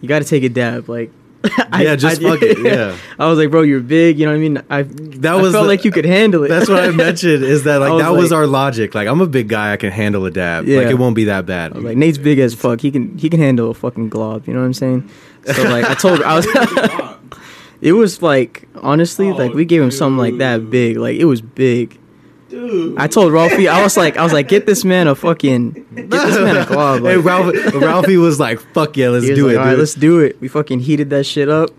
you 0.00 0.08
got 0.08 0.20
to 0.20 0.24
take 0.26 0.42
a 0.44 0.48
dab." 0.48 0.88
Like, 0.88 1.10
Yeah, 1.72 1.96
just 1.96 2.20
fuck 2.22 2.40
it, 2.42 2.58
yeah. 2.64 2.96
I 3.18 3.26
was 3.28 3.38
like, 3.38 3.50
"Bro, 3.50 3.62
you're 3.62 3.80
big." 3.80 4.18
You 4.18 4.26
know 4.26 4.32
what 4.32 4.36
I 4.36 4.40
mean? 4.40 4.62
I 4.70 4.82
That 4.82 5.32
I 5.32 5.40
was 5.40 5.52
felt 5.52 5.64
the- 5.64 5.68
like 5.68 5.84
you 5.84 5.90
could 5.90 6.04
handle 6.04 6.44
it. 6.44 6.48
That's 6.48 6.68
what 6.68 6.84
I 6.84 6.90
mentioned. 7.06 7.42
Is 7.44 7.64
that 7.64 7.78
like 7.78 7.92
was 7.92 8.02
that 8.02 8.10
was 8.10 8.30
like- 8.30 8.36
our 8.38 8.46
logic? 8.46 8.94
Like 8.94 9.08
I'm 9.08 9.20
a 9.20 9.26
big 9.26 9.48
guy. 9.48 9.72
I 9.72 9.76
can 9.76 9.90
handle 9.90 10.24
a 10.26 10.30
dab. 10.30 10.66
Yeah. 10.68 10.78
Like 10.78 10.88
it 10.88 10.94
won't 10.98 11.16
be 11.16 11.24
that 11.24 11.46
bad. 11.46 11.72
I 11.72 11.76
was 11.76 11.84
like, 11.84 11.96
Nate's 11.96 12.18
big 12.18 12.38
as 12.38 12.54
fuck. 12.54 12.80
He 12.80 12.90
can 12.90 13.16
he 13.18 13.28
can 13.30 13.40
handle 13.40 13.70
a 13.70 13.74
fucking 13.74 14.08
glob. 14.10 14.46
You 14.46 14.52
know 14.54 14.60
what 14.60 14.66
I'm 14.66 14.74
saying? 14.74 15.08
So 15.46 15.62
like, 15.64 15.84
I 15.86 15.94
told 15.94 16.22
I 16.22 16.36
was. 16.36 16.46
it 17.80 17.92
was 17.92 18.22
like 18.22 18.68
honestly, 18.76 19.28
Oh, 19.30 19.34
like 19.36 19.54
we 19.54 19.64
gave 19.64 19.82
him 19.82 19.90
something 19.90 20.18
like 20.18 20.38
that 20.38 20.70
big. 20.70 20.96
Like 20.98 21.16
it 21.16 21.24
was 21.24 21.40
big. 21.40 21.98
Dude. 22.52 22.98
I 22.98 23.06
told 23.06 23.32
Ralphie, 23.32 23.66
I 23.66 23.82
was 23.82 23.96
like, 23.96 24.18
I 24.18 24.22
was 24.22 24.32
like, 24.34 24.46
get 24.46 24.66
this 24.66 24.84
man 24.84 25.08
a 25.08 25.14
fucking, 25.14 25.70
get 25.94 26.10
this 26.10 26.38
man 26.38 26.56
a 26.58 26.66
glob. 26.66 27.00
hey, 27.02 27.16
Like, 27.16 27.24
Ralph, 27.24 27.74
Ralphie 27.74 28.18
was 28.18 28.38
like, 28.38 28.60
"Fuck 28.74 28.98
yeah, 28.98 29.08
let's 29.08 29.24
do 29.24 29.46
like, 29.46 29.54
it." 29.54 29.56
All 29.58 29.64
right, 29.64 29.70
dude." 29.70 29.78
let's 29.78 29.94
do 29.94 30.20
it. 30.20 30.38
We 30.38 30.48
fucking 30.48 30.80
heated 30.80 31.08
that 31.10 31.24
shit 31.24 31.48
up. 31.48 31.70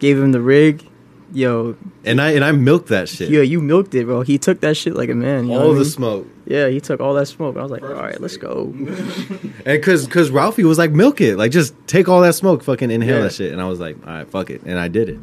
Gave 0.00 0.18
him 0.18 0.32
the 0.32 0.40
rig. 0.40 0.84
Yo, 1.32 1.76
and 2.04 2.20
I 2.20 2.32
and 2.32 2.44
I 2.44 2.50
milked 2.52 2.88
that 2.88 3.08
shit. 3.08 3.30
Yeah, 3.30 3.42
you 3.42 3.60
milked 3.60 3.94
it, 3.94 4.06
bro. 4.06 4.22
He 4.22 4.38
took 4.38 4.60
that 4.60 4.76
shit 4.76 4.94
like 4.94 5.08
a 5.08 5.14
man. 5.14 5.46
You 5.48 5.54
all 5.54 5.68
the 5.72 5.80
mean? 5.80 5.84
smoke. 5.84 6.26
Yeah, 6.46 6.68
he 6.68 6.80
took 6.80 7.00
all 7.00 7.14
that 7.14 7.26
smoke. 7.26 7.56
I 7.56 7.62
was 7.62 7.70
like, 7.70 7.82
all 7.82 7.88
Perfect 7.90 8.04
right, 8.12 8.20
let's 8.20 8.36
go. 8.36 8.72
And 9.66 9.80
because 9.80 10.04
because 10.06 10.30
Ralphie 10.30 10.64
was 10.64 10.78
like, 10.78 10.90
milk 10.92 11.20
it, 11.20 11.36
like 11.36 11.50
just 11.52 11.74
take 11.86 12.08
all 12.08 12.20
that 12.22 12.34
smoke, 12.34 12.62
fucking 12.64 12.90
inhale 12.90 13.18
Yeah. 13.18 13.22
that 13.24 13.32
shit. 13.34 13.52
And 13.52 13.60
I 13.60 13.66
was 13.68 13.80
like, 13.80 13.96
all 14.06 14.12
right, 14.12 14.28
fuck 14.28 14.50
it, 14.50 14.62
and 14.62 14.78
I 14.78 14.88
did 14.88 15.08
it. 15.08 15.18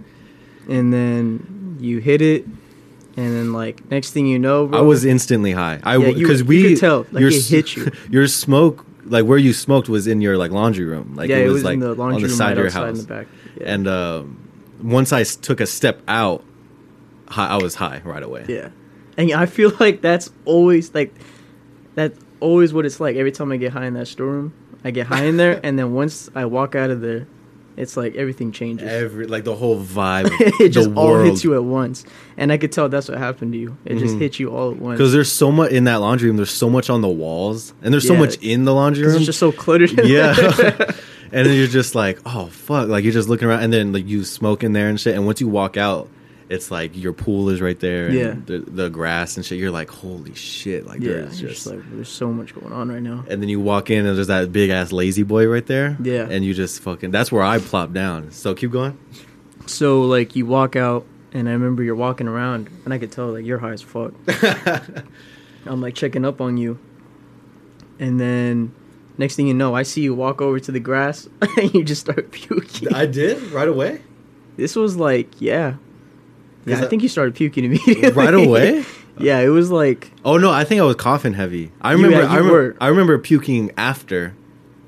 And 0.69 0.91
then 0.93 1.78
you 1.80 1.99
hit 1.99 2.21
it, 2.21 2.45
and 3.15 3.32
then 3.34 3.54
like 3.54 3.89
next 3.91 4.12
thing 4.12 4.28
you 4.28 4.39
know, 4.39 4.67
bro, 4.67 4.80
I 4.80 4.82
was 4.82 5.06
instantly 5.06 5.52
high. 5.52 5.80
I 5.84 5.97
Yeah, 5.97 6.08
you- 6.10 6.15
because 6.19 6.39
you 6.41 6.45
we 6.47 6.63
could 6.69 6.80
tell, 6.80 7.06
like, 7.12 7.21
your 7.21 7.30
it 7.30 7.45
hit 7.45 7.76
you. 7.76 7.91
Your 8.10 8.28
smoke, 8.28 8.86
like 9.06 9.26
where 9.26 9.38
you 9.38 9.54
smoked, 9.54 9.89
was 9.89 10.08
in 10.08 10.21
your 10.21 10.38
like 10.38 10.52
laundry 10.52 10.86
room. 10.86 11.13
Like 11.15 11.30
yeah, 11.30 11.38
it 11.38 11.49
was, 11.49 11.63
like 11.63 11.76
in 11.76 11.80
the 11.82 11.93
laundry 11.93 12.15
on 12.15 12.21
the 12.21 12.28
room 12.28 12.38
side 12.38 12.58
right 12.58 12.58
of 12.58 12.63
your 12.63 12.71
house. 12.71 12.99
in 12.99 13.06
the 13.06 13.13
back. 13.13 13.28
Yeah. 13.60 13.73
And 13.73 13.88
um, 13.88 14.49
once 14.82 15.13
I 15.13 15.23
took 15.23 15.60
a 15.60 15.65
step 15.67 16.02
out, 16.08 16.43
hi- 17.28 17.49
I 17.49 17.58
was 17.58 17.76
high 17.76 18.02
right 18.04 18.23
away. 18.23 18.45
Yeah. 18.47 18.69
And 19.17 19.32
I 19.32 19.45
feel 19.45 19.71
like 19.80 20.02
that's 20.02 20.32
always 20.45 20.93
like 20.95 21.13
that's 21.95 22.19
always 22.39 22.73
what 22.73 22.86
it's 22.86 22.99
like 22.99 23.15
every 23.15 23.32
time 23.32 23.52
I 23.52 23.58
get 23.58 23.73
high 23.73 23.86
in 23.86 23.93
that 23.93 24.08
storeroom. 24.08 24.54
I 24.84 24.91
get 24.91 25.08
high 25.08 25.26
in 25.26 25.38
there 25.38 25.60
and 25.63 25.78
then 25.80 25.93
once 25.93 26.30
I 26.36 26.45
walk 26.45 26.76
out 26.76 26.89
of 26.89 27.02
there, 27.02 27.28
it's 27.77 27.97
like 27.97 28.15
everything 28.15 28.51
changes. 28.51 28.88
Every 28.88 29.27
like 29.27 29.43
the 29.43 29.55
whole 29.55 29.79
vibe, 29.81 30.29
it 30.59 30.69
just 30.69 30.93
the 30.93 30.99
all 30.99 31.19
hits 31.23 31.43
you 31.43 31.55
at 31.55 31.63
once. 31.63 32.05
And 32.38 32.51
I 32.51 32.57
could 32.57 32.71
tell 32.71 32.89
that's 32.89 33.09
what 33.09 33.17
happened 33.17 33.53
to 33.53 33.57
you. 33.59 33.77
It 33.86 33.97
just 33.99 34.15
Mhm. 34.15 34.19
hit 34.19 34.39
you 34.39 34.49
all 34.49 34.71
at 34.71 34.77
once. 34.77 34.97
Because 34.97 35.13
there's 35.13 35.31
so 35.31 35.51
much 35.51 35.71
in 35.71 35.83
that 35.86 35.97
laundry 36.01 36.27
room. 36.29 36.38
There's 36.38 36.49
so 36.51 36.69
much 36.69 36.89
on 36.89 37.01
the 37.01 37.09
walls, 37.09 37.73
and 37.81 37.93
there's 37.93 38.07
so 38.07 38.15
much 38.15 38.38
in 38.43 38.65
the 38.65 38.73
laundry 38.73 39.05
room. 39.05 39.17
it's 39.17 39.25
just 39.25 39.39
so 39.39 39.51
cluttered. 39.51 39.97
in 39.99 40.07
yeah. 40.07 40.33
and 41.31 41.47
then 41.47 41.57
you're 41.57 41.67
just 41.67 41.95
like, 41.95 42.19
oh 42.25 42.47
fuck! 42.47 42.88
Like 42.89 43.03
you're 43.03 43.13
just 43.13 43.29
looking 43.29 43.47
around, 43.47 43.63
and 43.63 43.73
then 43.73 43.91
like 43.93 44.07
you 44.07 44.23
smoke 44.23 44.63
in 44.63 44.73
there 44.73 44.88
and 44.89 44.99
shit. 44.99 45.15
And 45.15 45.25
once 45.25 45.41
you 45.41 45.47
walk 45.47 45.77
out, 45.77 46.07
it's 46.53 46.71
like 46.71 46.95
your 46.95 47.13
pool 47.13 47.49
is 47.49 47.59
right 47.61 47.79
there, 47.79 48.05
and 48.07 48.15
Yeah. 48.15 48.35
the, 48.45 48.59
the 48.59 48.89
grass 48.89 49.35
and 49.37 49.45
shit. 49.45 49.57
You're 49.59 49.71
like, 49.71 49.89
holy 49.89 50.33
shit! 50.35 50.85
Like 50.85 51.01
yeah. 51.01 51.13
there's 51.13 51.39
just. 51.39 51.53
just 51.55 51.67
like 51.67 51.79
there's 51.91 52.09
so 52.09 52.31
much 52.31 52.53
going 52.55 52.71
on 52.71 52.89
right 52.89 53.01
now. 53.01 53.25
and 53.29 53.41
then 53.41 53.49
you 53.49 53.59
walk 53.59 53.89
in, 53.89 54.05
and 54.05 54.15
there's 54.17 54.27
that 54.27 54.51
big 54.51 54.69
ass 54.69 54.91
lazy 54.91 55.23
boy 55.23 55.47
right 55.47 55.65
there. 55.65 55.97
Yeah. 56.01 56.27
And 56.29 56.45
you 56.45 56.53
just 56.53 56.81
fucking. 56.81 57.11
That's 57.11 57.31
where 57.31 57.43
I 57.43 57.59
plop 57.59 57.91
down. 57.93 58.31
So 58.31 58.53
keep 58.55 58.71
going. 58.71 58.97
So 59.65 60.01
like 60.03 60.35
you 60.35 60.45
walk 60.45 60.75
out 60.75 61.05
and 61.31 61.47
I 61.47 61.53
remember 61.53 61.83
you're 61.83 61.95
walking 61.95 62.27
around 62.27 62.69
and 62.85 62.93
I 62.93 62.97
could 62.99 63.11
tell 63.13 63.27
like 63.31 63.45
you're 63.45 63.59
high 63.59 63.71
as 63.71 63.81
fuck. 63.81 64.13
I'm 65.65 65.79
like 65.81 65.95
checking 65.95 66.25
up 66.25 66.41
on 66.41 66.57
you. 66.57 66.77
And 67.99 68.19
then 68.19 68.73
next 69.17 69.35
thing 69.35 69.47
you 69.47 69.53
know, 69.53 69.73
I 69.73 69.83
see 69.83 70.01
you 70.01 70.13
walk 70.13 70.41
over 70.41 70.59
to 70.59 70.71
the 70.71 70.79
grass 70.81 71.27
and 71.57 71.73
you 71.73 71.83
just 71.83 72.01
start 72.01 72.31
puking. 72.31 72.93
I 72.93 73.05
did 73.05 73.41
right 73.51 73.67
away. 73.69 74.01
this 74.57 74.75
was 74.75 74.97
like, 74.97 75.39
yeah. 75.39 75.75
Yeah, 76.65 76.80
I 76.80 76.84
I- 76.84 76.86
think 76.88 77.04
you 77.04 77.10
started 77.10 77.36
puking 77.36 77.65
immediately. 77.65 78.12
Right 78.12 78.34
away? 78.34 78.86
yeah, 79.19 79.39
it 79.39 79.49
was 79.49 79.69
like 79.71 80.12
Oh 80.26 80.38
no, 80.38 80.52
I 80.52 80.63
think 80.63 80.82
I 80.82 80.84
was 80.86 80.95
coughing 80.95 81.34
heavy. 81.34 81.71
I 81.82 81.91
You- 81.91 81.97
remember. 81.97 82.17
yeah, 82.17 82.23
you 82.23 82.34
I 82.34 82.38
remember. 82.38 82.78
I 82.82 82.88
remember 82.88 83.17
puking 83.19 83.71
after, 83.78 84.34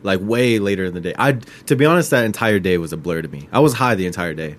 like 0.03 0.19
way 0.21 0.59
later 0.59 0.85
in 0.85 0.93
the 0.93 1.01
day. 1.01 1.13
I 1.17 1.33
to 1.67 1.75
be 1.75 1.85
honest, 1.85 2.09
that 2.11 2.25
entire 2.25 2.59
day 2.59 2.77
was 2.77 2.93
a 2.93 2.97
blur 2.97 3.21
to 3.21 3.27
me. 3.27 3.47
I 3.51 3.59
was 3.59 3.73
high 3.73 3.95
the 3.95 4.05
entire 4.07 4.33
day, 4.33 4.55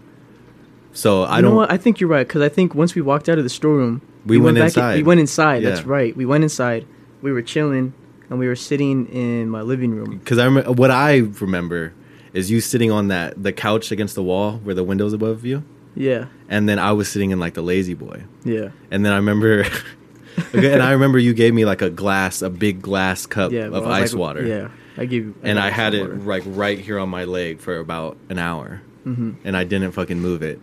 so 0.93 1.23
I 1.23 1.37
you 1.37 1.43
don't. 1.43 1.51
know 1.53 1.57
what? 1.59 1.71
I 1.73 1.77
think 1.77 2.01
you're 2.01 2.11
right 2.11 2.27
because 2.27 2.43
I 2.43 2.49
think 2.49 2.75
once 2.75 2.95
we 2.95 3.03
walked 3.03 3.29
out 3.29 3.39
of 3.39 3.45
the 3.45 3.51
storeroom, 3.51 4.03
We 4.25 4.39
went 4.39 4.57
back 4.57 4.67
inside. 4.67 4.97
we 4.97 5.03
went 5.03 5.21
inside. 5.21 5.63
That's 5.65 5.85
right. 5.85 6.17
We 6.17 6.27
went 6.27 6.43
inside. 6.45 6.87
We 7.23 7.33
were 7.33 7.43
chilling, 7.43 7.93
and 8.31 8.39
we 8.39 8.47
were 8.47 8.57
sitting 8.57 9.07
in 9.09 9.49
my 9.49 9.63
living 9.63 9.93
room. 9.95 10.19
Because 10.19 10.39
I 10.39 10.45
remember 10.45 10.73
what 10.73 10.91
I 10.91 11.17
remember 11.41 11.93
is 12.33 12.51
you 12.51 12.61
sitting 12.61 12.91
on 12.93 13.09
that 13.09 13.43
the 13.43 13.53
couch 13.53 13.91
against 13.91 14.15
the 14.15 14.23
wall 14.23 14.59
where 14.63 14.75
the 14.75 14.85
windows 14.85 15.13
above 15.13 15.45
you, 15.45 15.65
Yeah, 15.97 16.27
and 16.49 16.69
then 16.69 16.79
I 16.79 16.93
was 16.93 17.09
sitting 17.09 17.31
in 17.31 17.41
like 17.41 17.55
the 17.55 17.63
lazy 17.63 17.95
boy, 17.95 18.23
yeah, 18.45 18.69
and 18.91 19.05
then 19.05 19.13
I 19.13 19.17
remember. 19.17 19.65
and 20.53 20.83
I 20.83 20.93
remember 20.93 21.19
you 21.19 21.33
gave 21.33 21.55
me 21.55 21.65
like 21.65 21.81
a 21.81 21.89
glass, 21.89 22.43
a 22.43 22.51
big 22.51 22.83
glass 22.83 23.25
cup 23.25 23.53
yeah. 23.53 23.69
of 23.69 23.87
ice 23.87 24.13
like, 24.13 24.21
water. 24.21 24.47
Yeah, 24.47 24.69
I 24.99 25.07
give. 25.07 25.25
you- 25.25 25.35
and 25.43 25.59
I 25.59 25.71
had 25.71 25.95
it 25.95 26.27
like 26.27 26.43
right 26.45 26.79
here 26.79 26.99
on 26.99 27.09
my 27.09 27.25
leg 27.25 27.61
for 27.61 27.79
about 27.79 28.19
an 28.29 28.39
hour, 28.39 28.83
hmm 29.05 29.33
and 29.45 29.57
I 29.57 29.65
didn't 29.65 29.93
fucking 29.93 30.21
move 30.21 30.43
it. 30.43 30.61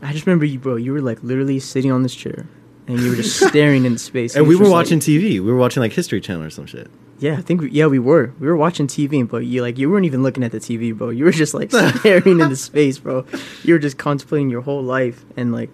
I 0.00 0.12
just 0.12 0.26
remember 0.26 0.46
you, 0.46 0.58
bro. 0.58 0.76
You 0.76 0.92
were 0.94 1.02
like 1.02 1.22
literally 1.22 1.60
sitting 1.60 1.92
on 1.92 2.02
this 2.02 2.14
chair, 2.14 2.46
and 2.88 2.98
you 2.98 3.10
were 3.10 3.16
just 3.16 3.36
staring 3.48 3.84
into 3.84 3.98
space. 4.10 4.34
And 4.34 4.46
it 4.46 4.48
we 4.48 4.56
were 4.56 4.70
watching 4.70 4.98
Like, 4.98 5.06
TV. 5.06 5.32
We 5.34 5.40
were 5.40 5.56
watching 5.56 5.82
like 5.82 5.92
History 5.92 6.20
Channel 6.20 6.44
or 6.44 6.50
some 6.50 6.66
shit. 6.66 6.90
Yeah, 7.22 7.38
I 7.38 7.40
think. 7.40 7.60
We, 7.60 7.70
yeah, 7.70 7.86
we 7.86 8.00
were. 8.00 8.32
We 8.40 8.48
were 8.48 8.56
watching 8.56 8.88
TV, 8.88 9.26
but 9.26 9.46
you 9.46 9.62
like 9.62 9.78
you 9.78 9.88
weren't 9.88 10.06
even 10.06 10.24
looking 10.24 10.42
at 10.42 10.50
the 10.50 10.58
TV, 10.58 10.96
bro. 10.96 11.10
You 11.10 11.24
were 11.24 11.30
just 11.30 11.54
like 11.54 11.70
staring 12.00 12.40
into 12.40 12.56
space, 12.56 12.98
bro. 12.98 13.24
You 13.62 13.74
were 13.74 13.78
just 13.78 13.96
contemplating 13.96 14.50
your 14.50 14.62
whole 14.62 14.82
life, 14.82 15.24
and 15.36 15.52
like, 15.52 15.70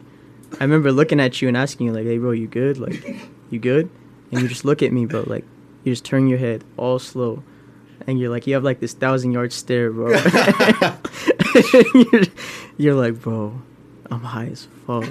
I 0.61 0.64
remember 0.64 0.92
looking 0.92 1.20
at 1.20 1.40
you 1.40 1.48
and 1.48 1.56
asking 1.56 1.87
you 1.87 1.92
like, 1.94 2.04
"Hey, 2.04 2.18
bro, 2.18 2.32
you 2.32 2.48
good? 2.48 2.76
Like, 2.76 3.02
you 3.48 3.58
good?" 3.58 3.88
And 4.30 4.42
you 4.42 4.48
just 4.48 4.66
look 4.66 4.82
at 4.82 4.92
me, 4.92 5.06
bro. 5.06 5.24
Like, 5.26 5.46
you 5.84 5.92
just 5.92 6.04
turn 6.04 6.28
your 6.28 6.38
head 6.38 6.64
all 6.76 6.98
slow, 6.98 7.42
and 8.06 8.20
you're 8.20 8.28
like, 8.28 8.46
you 8.46 8.52
have 8.52 8.64
like 8.64 8.80
this 8.80 8.92
thousand 8.92 9.32
yard 9.32 9.54
stare, 9.54 9.90
bro. 9.90 10.11
you're, 11.94 12.22
you're 12.76 12.94
like, 12.94 13.22
bro, 13.22 13.58
I'm 14.11 14.20
high 14.20 14.48
as 14.48 14.68
fuck. 14.87 15.04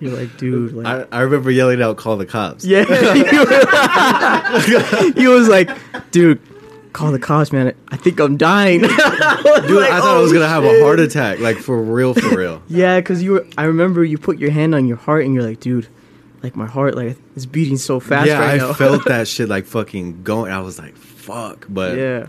You're 0.00 0.16
like, 0.16 0.36
dude, 0.36 0.72
like. 0.72 0.86
I, 1.12 1.18
I 1.18 1.20
remember 1.22 1.50
yelling 1.50 1.82
out, 1.82 1.96
"Call 1.96 2.16
the 2.16 2.26
cops!" 2.26 2.64
Yeah, 2.64 2.84
he 5.14 5.28
was 5.28 5.48
like, 5.48 5.70
"Dude, 6.10 6.40
call 6.92 7.12
the 7.12 7.18
cops, 7.18 7.52
man. 7.52 7.74
I 7.88 7.96
think 7.96 8.20
I'm 8.20 8.36
dying." 8.36 8.80
Dude, 8.80 8.90
I 8.92 10.00
thought 10.00 10.16
I 10.16 10.20
was 10.20 10.32
gonna 10.32 10.48
have 10.48 10.64
a 10.64 10.80
heart 10.82 11.00
attack, 11.00 11.38
like 11.40 11.56
for 11.58 11.80
real, 11.82 12.14
for 12.14 12.36
real. 12.36 12.62
Yeah, 12.68 13.00
cause 13.00 13.22
you 13.22 13.32
were. 13.32 13.46
I 13.56 13.64
remember 13.64 14.04
you 14.04 14.18
put 14.18 14.38
your 14.38 14.50
hand 14.50 14.74
on 14.74 14.86
your 14.86 14.96
heart 14.98 15.24
and 15.24 15.34
you're 15.34 15.42
like, 15.44 15.60
"Dude, 15.60 15.88
like 16.42 16.54
my 16.56 16.66
heart, 16.66 16.94
like 16.94 17.16
it's 17.34 17.46
beating 17.46 17.78
so 17.78 17.98
fast 18.00 18.28
yeah, 18.28 18.38
right 18.38 18.54
I 18.54 18.56
now." 18.58 18.72
felt 18.74 19.04
that 19.06 19.26
shit 19.28 19.48
like 19.48 19.64
fucking 19.66 20.22
going. 20.22 20.52
I 20.52 20.60
was 20.60 20.78
like, 20.78 20.96
"Fuck!" 20.96 21.66
But 21.68 21.96
yeah, 21.98 22.26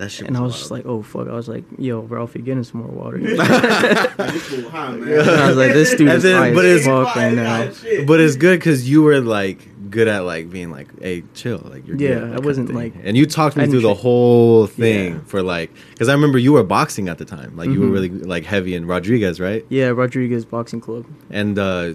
that 0.00 0.10
shit. 0.10 0.26
and 0.26 0.36
I 0.36 0.40
was 0.40 0.52
wild. 0.52 0.58
just 0.60 0.70
like, 0.70 0.86
"Oh 0.86 1.02
fuck!" 1.02 1.28
I 1.28 1.32
was 1.34 1.48
like, 1.48 1.64
"Yo, 1.78 2.00
Ralphie, 2.00 2.42
get 2.42 2.56
him 2.56 2.64
some 2.64 2.80
more 2.82 2.90
water." 2.90 3.18
This 3.18 4.42
fool 4.48 4.68
high, 4.70 4.90
man. 4.96 5.08
And 5.20 5.30
I 5.30 5.48
was 5.48 5.56
like, 5.56 5.72
"This 5.72 5.94
dude 5.94 6.08
is 6.08 6.22
then- 6.22 6.54
but 6.54 6.64
it's- 6.64 6.84
fuck 6.86 7.14
right 7.16 7.32
now." 7.34 7.70
but 8.06 8.20
it's 8.20 8.36
good 8.36 8.58
because 8.58 8.88
you 8.90 9.02
were 9.02 9.20
like 9.20 9.66
good 9.90 10.06
at 10.08 10.20
like 10.20 10.50
being 10.50 10.70
like, 10.70 10.88
"Hey, 11.00 11.24
chill," 11.34 11.60
like 11.70 11.86
you're 11.86 11.96
Yeah, 11.96 12.08
good, 12.08 12.16
I 12.16 12.20
that 12.20 12.26
kind 12.26 12.38
of 12.38 12.44
wasn't, 12.44 12.74
like- 12.74 12.94
and 13.02 13.16
you 13.16 13.26
talked 13.26 13.56
me 13.56 13.64
through 13.64 13.80
didn't 13.80 13.88
the 13.88 13.94
whole 13.94 14.66
thing 14.66 15.14
Yeah. 15.14 15.20
for 15.26 15.42
like, 15.42 15.70
because 15.92 16.08
I 16.08 16.12
remember 16.12 16.38
you 16.38 16.52
were 16.52 16.62
boxing 16.64 17.08
at 17.08 17.18
the 17.18 17.24
time, 17.24 17.56
like 17.56 17.70
you 17.70 17.80
were 17.80 17.86
Mhm. 17.86 17.92
really 17.92 18.08
like 18.08 18.44
heavy 18.44 18.74
in 18.74 18.86
Rodriguez, 18.86 19.40
right? 19.40 19.64
Yeah, 19.68 19.88
Rodriguez 19.88 20.44
Boxing 20.44 20.80
Club. 20.80 21.06
and 21.30 21.58
uh, 21.58 21.94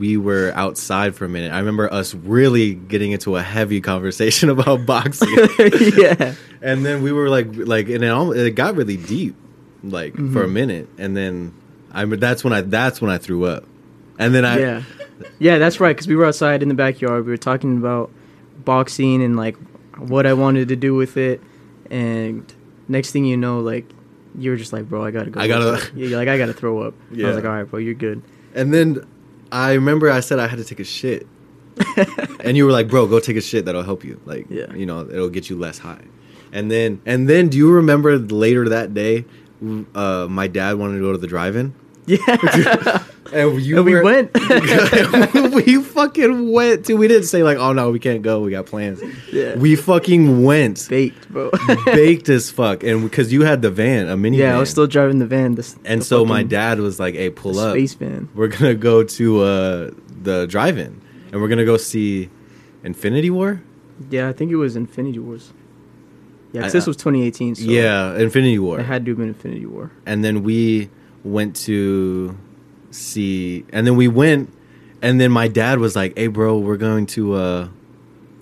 we 0.00 0.16
were 0.16 0.50
outside 0.56 1.14
for 1.14 1.24
a 1.26 1.28
minute. 1.28 1.52
I 1.52 1.58
remember 1.58 1.92
us 1.92 2.14
really 2.14 2.74
getting 2.74 3.12
into 3.12 3.36
a 3.36 3.42
heavy 3.42 3.80
conversation 3.80 4.48
about 4.56 4.84
boxing, 4.86 5.28
yeah, 5.96 6.34
and 6.60 6.84
then 6.84 7.02
we 7.04 7.12
were 7.12 7.28
like, 7.28 7.46
like, 7.54 7.88
and 7.88 8.02
it, 8.02 8.08
almost, 8.08 8.38
it 8.38 8.50
got 8.56 8.74
really 8.74 8.96
deep, 8.96 9.36
like 9.84 10.14
for 10.16 10.42
a 10.42 10.48
Mhm. 10.48 10.52
minute, 10.52 10.88
and 10.98 11.16
then 11.16 11.54
I, 11.92 12.04
that's 12.06 12.42
when 12.42 12.52
I 12.52 12.62
that's 12.62 13.00
when 13.00 13.10
I 13.12 13.18
threw 13.18 13.44
up, 13.44 13.64
and 14.18 14.34
then 14.34 14.44
I 14.44 14.58
yeah, 14.58 14.82
yeah. 15.38 15.58
That's 15.58 15.78
right. 15.80 15.96
Cause 15.96 16.08
we 16.08 16.16
were 16.16 16.26
outside 16.26 16.62
in 16.62 16.68
the 16.68 16.74
backyard. 16.74 17.24
We 17.26 17.30
were 17.30 17.36
talking 17.36 17.76
about 17.76 18.10
boxing 18.64 19.22
and 19.22 19.36
like 19.36 19.56
what 19.98 20.26
I 20.26 20.32
wanted 20.32 20.68
to 20.68 20.76
do 20.76 20.94
with 20.94 21.16
it. 21.16 21.40
And 21.90 22.44
next 22.88 23.10
thing 23.12 23.24
you 23.24 23.36
know, 23.36 23.60
like 23.60 23.84
you 24.38 24.50
were 24.50 24.56
just 24.56 24.72
like, 24.72 24.88
"Bro, 24.88 25.04
I 25.04 25.10
gotta 25.10 25.30
go." 25.30 25.40
I 25.40 25.48
gotta- 25.48 25.90
Yeah, 25.94 26.16
like 26.16 26.28
I 26.28 26.38
gotta 26.38 26.52
throw 26.52 26.82
up. 26.82 26.94
I 27.12 27.22
was 27.24 27.36
like, 27.36 27.44
"All 27.44 27.50
right, 27.50 27.64
bro, 27.64 27.78
you're 27.80 27.94
good." 27.94 28.22
and 28.54 28.72
then 28.74 29.04
I 29.52 29.72
remember 29.74 30.10
I 30.10 30.20
said 30.20 30.38
I 30.38 30.46
had 30.48 30.58
to 30.58 30.64
take 30.64 30.80
a 30.80 30.84
shit, 30.84 31.26
and 32.44 32.56
you 32.56 32.64
were 32.64 32.72
like, 32.72 32.88
"Bro, 32.88 33.06
go 33.08 33.20
take 33.20 33.36
a 33.36 33.40
shit. 33.40 33.64
That'll 33.64 33.82
help 33.82 34.04
you. 34.04 34.20
Like, 34.24 34.46
Yeah. 34.48 34.72
you 34.74 34.86
know, 34.86 35.00
it'll 35.08 35.28
get 35.30 35.50
you 35.50 35.58
less 35.58 35.78
high." 35.78 36.02
And 36.52 36.70
then, 36.70 37.00
and 37.06 37.28
then, 37.28 37.48
do 37.48 37.56
you 37.58 37.70
remember 37.72 38.18
later 38.18 38.68
that 38.68 38.92
day, 38.94 39.24
uh, 39.94 40.26
my 40.28 40.46
dad 40.48 40.78
wanted 40.78 40.94
to 40.94 41.00
go 41.00 41.12
to 41.12 41.18
the 41.18 41.26
drive-in, 41.28 41.74
Yeah, 42.06 42.18
and 43.32 43.60
you 43.60 43.76
and 43.76 43.84
we 43.84 44.00
went. 44.00 44.30
we 45.66 45.82
fucking 45.82 46.52
went 46.52 46.86
to. 46.86 46.94
We 46.94 47.08
didn't 47.08 47.26
say 47.26 47.42
like, 47.42 47.58
"Oh 47.58 47.72
no, 47.72 47.90
we 47.90 47.98
can't 47.98 48.22
go. 48.22 48.40
We 48.40 48.50
got 48.50 48.66
plans." 48.66 49.00
yeah, 49.32 49.56
We 49.56 49.76
fucking 49.76 50.42
went, 50.42 50.86
baked, 50.88 51.28
bro. 51.30 51.50
baked 51.86 52.28
as 52.28 52.50
fuck, 52.50 52.82
and 52.82 53.02
because 53.02 53.32
you 53.32 53.42
had 53.42 53.62
the 53.62 53.70
van, 53.70 54.08
a 54.08 54.16
mini. 54.16 54.38
yeah, 54.38 54.56
I 54.56 54.58
was 54.58 54.70
still 54.70 54.86
driving 54.86 55.18
the 55.18 55.26
van. 55.26 55.54
This, 55.54 55.76
And 55.84 56.00
the 56.00 56.04
so 56.04 56.24
my 56.24 56.42
dad 56.42 56.78
was 56.80 56.98
like, 56.98 57.14
"Hey, 57.14 57.30
pull 57.30 57.58
up. 57.58 57.72
space 57.72 57.94
van. 57.94 58.28
We're 58.34 58.48
gonna 58.48 58.74
go 58.74 59.02
to 59.04 59.40
uh, 59.42 59.90
the 60.22 60.46
drive-in, 60.46 61.00
and 61.32 61.40
we're 61.40 61.48
gonna 61.48 61.64
go 61.64 61.76
see 61.76 62.30
Infinity 62.84 63.30
War." 63.30 63.60
Yeah, 64.10 64.28
I 64.28 64.32
think 64.32 64.50
it 64.50 64.56
was 64.56 64.76
Infinity 64.76 65.18
Wars. 65.18 65.52
Yeah, 66.52 66.64
I- 66.66 66.70
this 66.70 66.86
was 66.86 66.96
2018. 66.96 67.54
So 67.56 67.64
yeah, 67.64 68.16
Infinity 68.16 68.58
War. 68.58 68.80
it 68.80 68.86
had 68.86 69.04
to 69.04 69.10
have 69.12 69.18
been 69.18 69.28
Infinity 69.28 69.66
War. 69.66 69.90
and 70.06 70.24
then 70.24 70.42
we 70.42 70.88
went 71.22 71.54
to 71.54 72.34
see 72.90 73.64
and 73.72 73.86
then 73.86 73.96
we 73.96 74.08
went 74.08 74.52
and 75.02 75.20
then 75.20 75.30
my 75.30 75.48
dad 75.48 75.78
was 75.78 75.94
like 75.96 76.16
hey 76.16 76.26
bro 76.26 76.58
we're 76.58 76.76
going 76.76 77.06
to 77.06 77.34
uh 77.34 77.68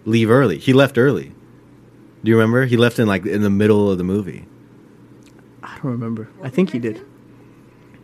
leave 0.05 0.31
early 0.31 0.59
he 0.59 0.73
left 0.73 0.97
early 0.99 1.33
do 2.25 2.31
you 2.31 2.37
remember 2.37 2.65
he 2.65 2.77
left 2.77 2.99
in 2.99 3.07
like 3.07 3.27
in 3.27 3.43
the 3.43 3.51
middle 3.51 3.91
of 3.91 3.99
the 3.99 4.05
movie 4.05 4.45
I 5.63 5.75
don't 5.83 5.93
remember. 5.93 6.29
I 6.43 6.49
think 6.49 6.71
he 6.71 6.79
did. 6.79 7.05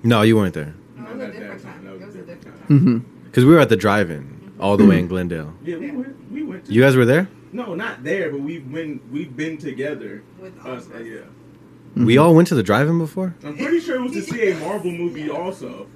no 0.03 0.23
you 0.23 0.37
weren't 0.37 0.55
there 0.55 0.75
No, 0.97 1.07
it 1.11 1.17
was 1.17 1.25
a 1.29 1.33
different 1.33 1.63
time. 1.63 1.87
It 1.87 2.07
was 2.07 2.15
a 2.15 2.19
different 2.23 2.69
time. 2.69 2.79
Mm-hmm. 2.79 2.99
because 3.25 3.45
we 3.45 3.53
were 3.55 3.61
at 3.61 3.69
the 3.71 3.77
drive-in 3.77 4.53
all 4.61 4.77
the 4.77 4.85
way 4.87 4.99
in 4.99 5.09
glendale 5.09 5.53
Yeah, 5.65 5.77
we 5.79 5.91
went. 5.91 6.31
We 6.31 6.43
went. 6.43 6.67
To, 6.67 6.73
you 6.73 6.83
guys 6.83 6.95
were 6.97 7.05
there 7.07 7.29
no, 7.53 7.77
not 7.77 8.03
there, 8.03 8.31
but 8.33 8.41
we've 8.41 8.71
been 8.71 9.01
we've 9.13 9.35
been 9.37 9.57
together. 9.57 10.25
With 10.41 10.59
Us, 10.67 10.89
uh, 10.91 10.97
us. 10.97 11.05
yeah. 11.07 11.19
Mm-hmm. 11.19 12.05
we 12.05 12.19
all 12.19 12.35
went 12.35 12.49
to 12.49 12.57
the 12.57 12.65
drive-in 12.65 12.99
before 12.99 13.37
I'm 13.45 13.57
pretty 13.57 13.79
sure 13.79 13.95
it 13.97 14.03
was 14.03 14.13
to 14.13 14.23
see 14.23 14.51
a 14.51 14.57
Marvel 14.59 14.91
movie. 14.91 15.31
Also, 15.31 15.87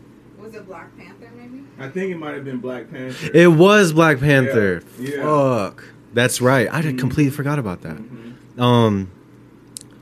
Was 0.49 0.55
it 0.57 0.67
Black 0.67 0.97
Panther, 0.97 1.29
maybe? 1.37 1.63
I 1.79 1.89
think 1.91 2.11
it 2.11 2.17
might 2.17 2.33
have 2.35 2.45
been 2.45 2.57
Black 2.59 2.91
Panther. 2.91 3.31
it 3.35 3.49
was 3.49 3.93
black 3.93 4.19
panther 4.19 4.83
Yeah, 4.99 5.17
yeah. 5.17 5.23
fuck 5.23 5.85
that's 6.15 6.41
right 6.41 6.73
i 6.73 6.81
did 6.81 6.99
completely 6.99 7.31
forgot 7.31 7.59
about 7.59 7.83
that 7.83 7.97
Mhm. 7.97 8.35
Um, 8.59 9.11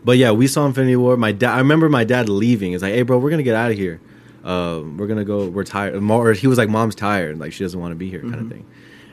but 0.04 0.18
yeah, 0.18 0.30
we 0.30 0.46
saw 0.46 0.64
Infinity 0.66 0.94
War. 0.96 1.16
My 1.16 1.32
dad, 1.32 1.52
I 1.52 1.58
remember 1.58 1.88
my 1.90 2.04
dad 2.04 2.28
leaving. 2.30 2.72
It's 2.72 2.82
like, 2.82 2.94
hey, 2.94 3.02
bro, 3.02 3.18
we're 3.18 3.28
gonna 3.28 3.42
get 3.42 3.54
out 3.56 3.70
of 3.72 3.76
here. 3.76 4.00
Um, 4.44 4.96
we're 4.96 5.08
gonna 5.08 5.24
go. 5.26 5.46
We're 5.48 5.64
tired. 5.64 5.94
Or 6.02 6.32
he 6.32 6.46
was 6.46 6.56
like, 6.56 6.68
mom's 6.70 6.94
tired. 6.94 7.38
Like 7.38 7.52
she 7.52 7.64
doesn't 7.64 7.78
want 7.78 7.90
to 7.90 7.96
be 7.96 8.08
here, 8.08 8.22
kind 8.22 8.36
of 8.36 8.48
thing. 8.48 8.64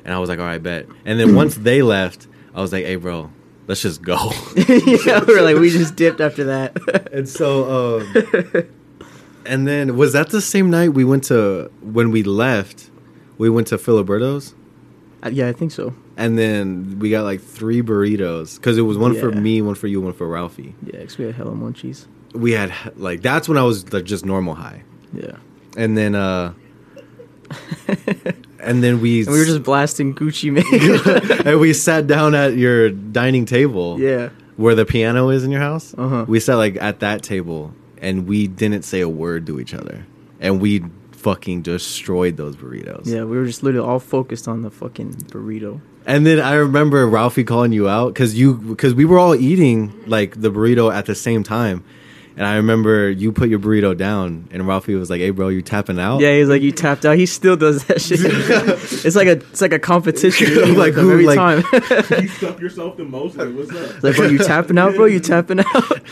And 0.05 0.13
I 0.13 0.19
was 0.19 0.29
like, 0.29 0.39
all 0.39 0.45
right, 0.45 0.61
bet. 0.63 0.85
And 1.03 1.19
then 1.19 1.35
once 1.35 1.55
they 1.55 1.81
left, 1.81 2.27
I 2.55 2.61
was 2.61 2.71
like, 2.71 2.85
hey, 2.85 2.95
bro, 2.95 3.31
let's 3.67 3.81
just 3.81 4.01
go. 4.01 4.31
yeah, 4.55 5.21
we 5.25 5.33
were 5.33 5.41
like, 5.41 5.57
we 5.57 5.71
just 5.71 5.95
dipped 5.97 6.21
after 6.21 6.43
that. 6.45 7.09
and 7.11 7.27
so, 7.27 7.99
um, 7.99 8.65
and 9.45 9.67
then 9.67 9.95
was 9.97 10.13
that 10.13 10.29
the 10.29 10.41
same 10.41 10.69
night 10.69 10.89
we 10.89 11.03
went 11.03 11.23
to 11.25 11.69
when 11.81 12.11
we 12.11 12.23
left? 12.23 12.89
We 13.37 13.49
went 13.49 13.67
to 13.67 13.77
Filiberto's. 13.77 14.53
Uh, 15.23 15.29
yeah, 15.31 15.47
I 15.47 15.53
think 15.53 15.71
so. 15.71 15.93
And 16.17 16.37
then 16.37 16.99
we 16.99 17.09
got 17.09 17.23
like 17.23 17.41
three 17.41 17.81
burritos 17.81 18.55
because 18.57 18.77
it 18.77 18.81
was 18.81 18.97
one 18.97 19.15
for 19.15 19.31
me, 19.31 19.61
one 19.61 19.75
for 19.75 19.87
you, 19.87 19.99
one 20.01 20.13
for 20.13 20.27
Ralphie. 20.27 20.75
Yeah, 20.85 20.99
because 20.99 21.17
we 21.17 21.25
had 21.25 21.35
hella 21.35 21.51
munchies. 21.51 22.05
We 22.33 22.51
had 22.51 22.71
like 22.97 23.21
that's 23.21 23.47
when 23.49 23.57
I 23.57 23.63
was 23.63 23.91
like 23.93 24.03
just 24.03 24.25
normal 24.25 24.53
high. 24.55 24.83
Yeah. 25.13 25.37
and 25.77 25.97
then 25.97 26.13
uh 26.15 26.53
and 28.59 28.83
then 28.83 29.01
we 29.01 29.21
And 29.25 29.31
we 29.33 29.39
were 29.39 29.45
just 29.45 29.63
blasting 29.63 30.13
Gucci 30.15 30.51
Mane. 31.37 31.41
and 31.47 31.59
we 31.59 31.73
sat 31.73 32.07
down 32.07 32.35
at 32.35 32.55
your 32.57 32.89
dining 32.89 33.45
table 33.45 33.99
yeah. 33.99 34.29
where 34.57 34.75
the 34.75 34.85
piano 34.85 35.29
is 35.29 35.43
in 35.43 35.51
your 35.51 35.61
house 35.61 35.93
Uh-huh. 35.97 36.25
we 36.27 36.39
sat 36.39 36.55
like 36.55 36.75
at 36.81 36.99
that 37.01 37.23
table 37.23 37.73
and 38.03 38.27
we 38.27 38.47
didn't 38.47 38.83
say 38.83 38.99
a 39.01 39.09
word 39.09 39.47
to 39.47 39.59
each 39.59 39.73
other. 39.73 40.05
And 40.39 40.61
we 40.61 40.83
fucking 41.13 41.61
destroyed 41.61 42.35
those 42.35 42.57
burritos. 42.57 43.05
Yeah, 43.05 43.23
we 43.23 43.37
were 43.37 43.45
just 43.45 43.63
literally 43.63 43.87
all 43.87 43.99
focused 43.99 44.47
on 44.47 44.61
the 44.61 44.69
fucking 44.69 45.13
burrito. 45.31 45.79
and 46.05 46.25
then 46.27 46.37
i 46.37 46.53
remember 46.55 47.07
ralphie 47.07 47.45
calling 47.45 47.71
you 47.71 47.87
out 47.87 48.13
because 48.13 48.37
you 48.37 48.55
because 48.55 48.93
we 48.93 49.05
were 49.05 49.17
all 49.17 49.33
eating 49.33 49.93
like 50.05 50.41
the 50.41 50.51
burrito 50.51 50.93
at 50.93 51.05
the 51.05 51.15
same 51.15 51.43
time 51.43 51.81
And 52.35 52.47
I 52.47 52.55
remember 52.55 53.09
you 53.11 53.31
put 53.31 53.49
your 53.49 53.59
burrito 53.59 53.95
down, 53.95 54.47
and 54.51 54.67
Ralphie 54.67 54.95
was 54.95 55.09
like, 55.09 55.19
"Hey, 55.21 55.29
bro, 55.29 55.49
you 55.49 55.61
tapping 55.61 55.99
out?" 55.99 56.19
Yeah, 56.19 56.35
he's 56.35 56.49
like 56.49 56.61
you 56.63 56.71
tapped 56.71 57.05
out. 57.05 57.15
He 57.17 57.25
still 57.27 57.55
does 57.55 57.83
that 57.85 58.01
shit. 58.01 58.19
it's 59.05 59.15
like 59.15 59.27
a 59.27 59.33
it's 59.33 59.61
like 59.61 59.73
a 59.73 59.79
competition 59.79 60.55
Like 60.75 60.77
like 60.77 60.93
who, 60.95 61.11
every 61.11 61.25
like- 61.27 61.37
time. 61.37 61.63
you 62.21 62.27
stuff 62.29 62.59
yourself 62.59 62.97
the 62.97 63.05
most. 63.05 63.37
Like, 63.37 63.53
what's 63.53 63.71
up? 63.71 64.01
like 64.03 64.15
bro, 64.15 64.27
you 64.27 64.39
tapping 64.39 64.77
out, 64.79 64.95
bro. 64.95 65.05
You 65.05 65.19
tapping 65.19 65.59
out. 65.59 65.99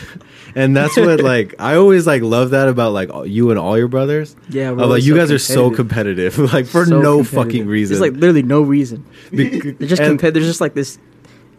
And 0.54 0.76
that's 0.76 0.98
what 0.98 1.20
like 1.20 1.54
I 1.58 1.76
always 1.76 2.06
like 2.06 2.20
love 2.20 2.50
that 2.50 2.68
about 2.68 2.92
like 2.92 3.08
you 3.24 3.48
and 3.48 3.58
all 3.58 3.78
your 3.78 3.88
brothers. 3.88 4.36
Yeah, 4.50 4.68
Of, 4.68 4.76
we're 4.76 4.82
like 4.82 4.88
always 4.88 5.06
you 5.06 5.14
so 5.14 5.18
guys 5.20 5.30
are 5.30 5.38
so 5.38 5.70
competitive, 5.70 6.36
like 6.52 6.66
for 6.66 6.84
So 6.84 7.00
no 7.00 7.24
fucking 7.24 7.66
reason. 7.66 7.94
There's 7.94 8.02
like 8.02 8.20
literally 8.20 8.42
no 8.42 8.60
reason. 8.60 9.06
Bec- 9.32 9.78
They're 9.78 9.88
just 9.88 10.02
and 10.02 10.20
compet- 10.20 10.34
There's 10.34 10.44
just 10.44 10.60
like 10.60 10.74
this 10.74 10.98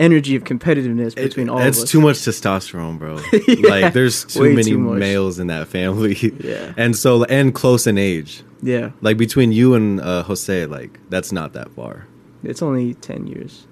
energy 0.03 0.35
of 0.35 0.43
competitiveness 0.43 1.11
it- 1.17 1.23
between 1.29 1.49
all 1.49 1.59
it's 1.59 1.77
of 1.79 1.83
us. 1.83 1.91
too 1.91 2.01
much 2.01 2.17
testosterone, 2.17 2.97
bro. 2.99 3.13
Yeah, 3.47 3.69
like 3.69 3.93
there's 3.93 4.25
too 4.25 4.49
many 4.53 4.71
too 4.71 4.77
males 4.79 5.39
in 5.39 5.47
that 5.47 5.67
family. 5.67 6.15
Yeah. 6.43 6.73
and 6.77 6.95
so 6.95 7.23
and 7.25 7.53
close 7.53 7.87
in 7.87 7.97
age. 7.97 8.43
Yeah, 8.65 8.91
Like 9.01 9.17
between 9.17 9.51
you 9.51 9.75
and 9.75 9.99
uh, 9.99 10.23
Jose, 10.23 10.65
like 10.67 10.99
that's 11.09 11.31
not 11.31 11.51
that 11.53 11.69
far. 11.75 12.07
it's 12.43 12.61
only 12.61 12.93
ten 12.95 13.27
years. 13.27 13.67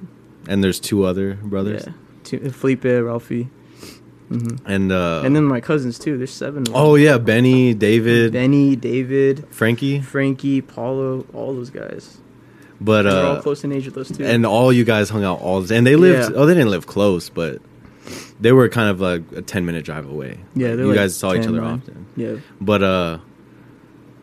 And 0.49 0.63
there's 0.63 0.79
two 0.79 1.05
other 1.05 1.35
brothers. 1.35 1.83
Yeah, 1.87 1.93
Two, 2.23 2.49
Felipe, 2.51 2.83
Ralphie, 2.83 3.47
hmm 4.29 4.55
And 4.65 4.91
uh, 4.91 5.21
and 5.25 5.35
then 5.35 5.43
my 5.45 5.61
cousins 5.61 5.97
too. 5.99 6.17
There's 6.17 6.33
seven. 6.45 6.63
oh 6.73 6.95
yeah, 6.95 7.17
Benny, 7.19 7.73
David, 7.73 8.33
Benny, 8.33 8.75
David, 8.75 9.45
Frankie. 9.49 10.01
Frankie, 10.01 10.61
Paulo, 10.61 11.25
all 11.33 11.53
those 11.53 11.69
guys. 11.69 12.17
But 12.83 13.03
They're 13.03 13.25
all 13.25 13.35
uh, 13.37 13.41
close 13.41 13.63
in 13.63 13.71
age 13.71 13.85
with 13.85 13.93
those 13.93 14.09
two. 14.11 14.25
and 14.25 14.43
all 14.45 14.73
you 14.73 14.83
guys 14.83 15.09
hung 15.09 15.23
out 15.23 15.39
all 15.39 15.61
the 15.61 15.67
time. 15.67 15.77
and 15.77 15.87
they 15.87 15.95
lived. 15.95 16.31
Yeah. 16.31 16.35
Oh, 16.37 16.45
they 16.47 16.55
didn't 16.55 16.71
live 16.71 16.87
close, 16.87 17.29
but 17.29 17.61
they 18.39 18.51
were 18.51 18.67
kind 18.69 18.89
of 18.89 18.99
like 18.99 19.21
a 19.35 19.43
ten 19.43 19.65
minute 19.67 19.85
drive 19.85 20.09
away. 20.09 20.39
yeah, 20.55 20.69
you 20.69 20.87
like 20.87 20.95
guys 20.95 21.15
saw 21.15 21.33
each 21.35 21.45
other 21.45 21.61
nine. 21.61 21.75
often. 21.79 22.05
Yeah, 22.15 22.35
But 22.59 22.81
uh, 22.81 23.17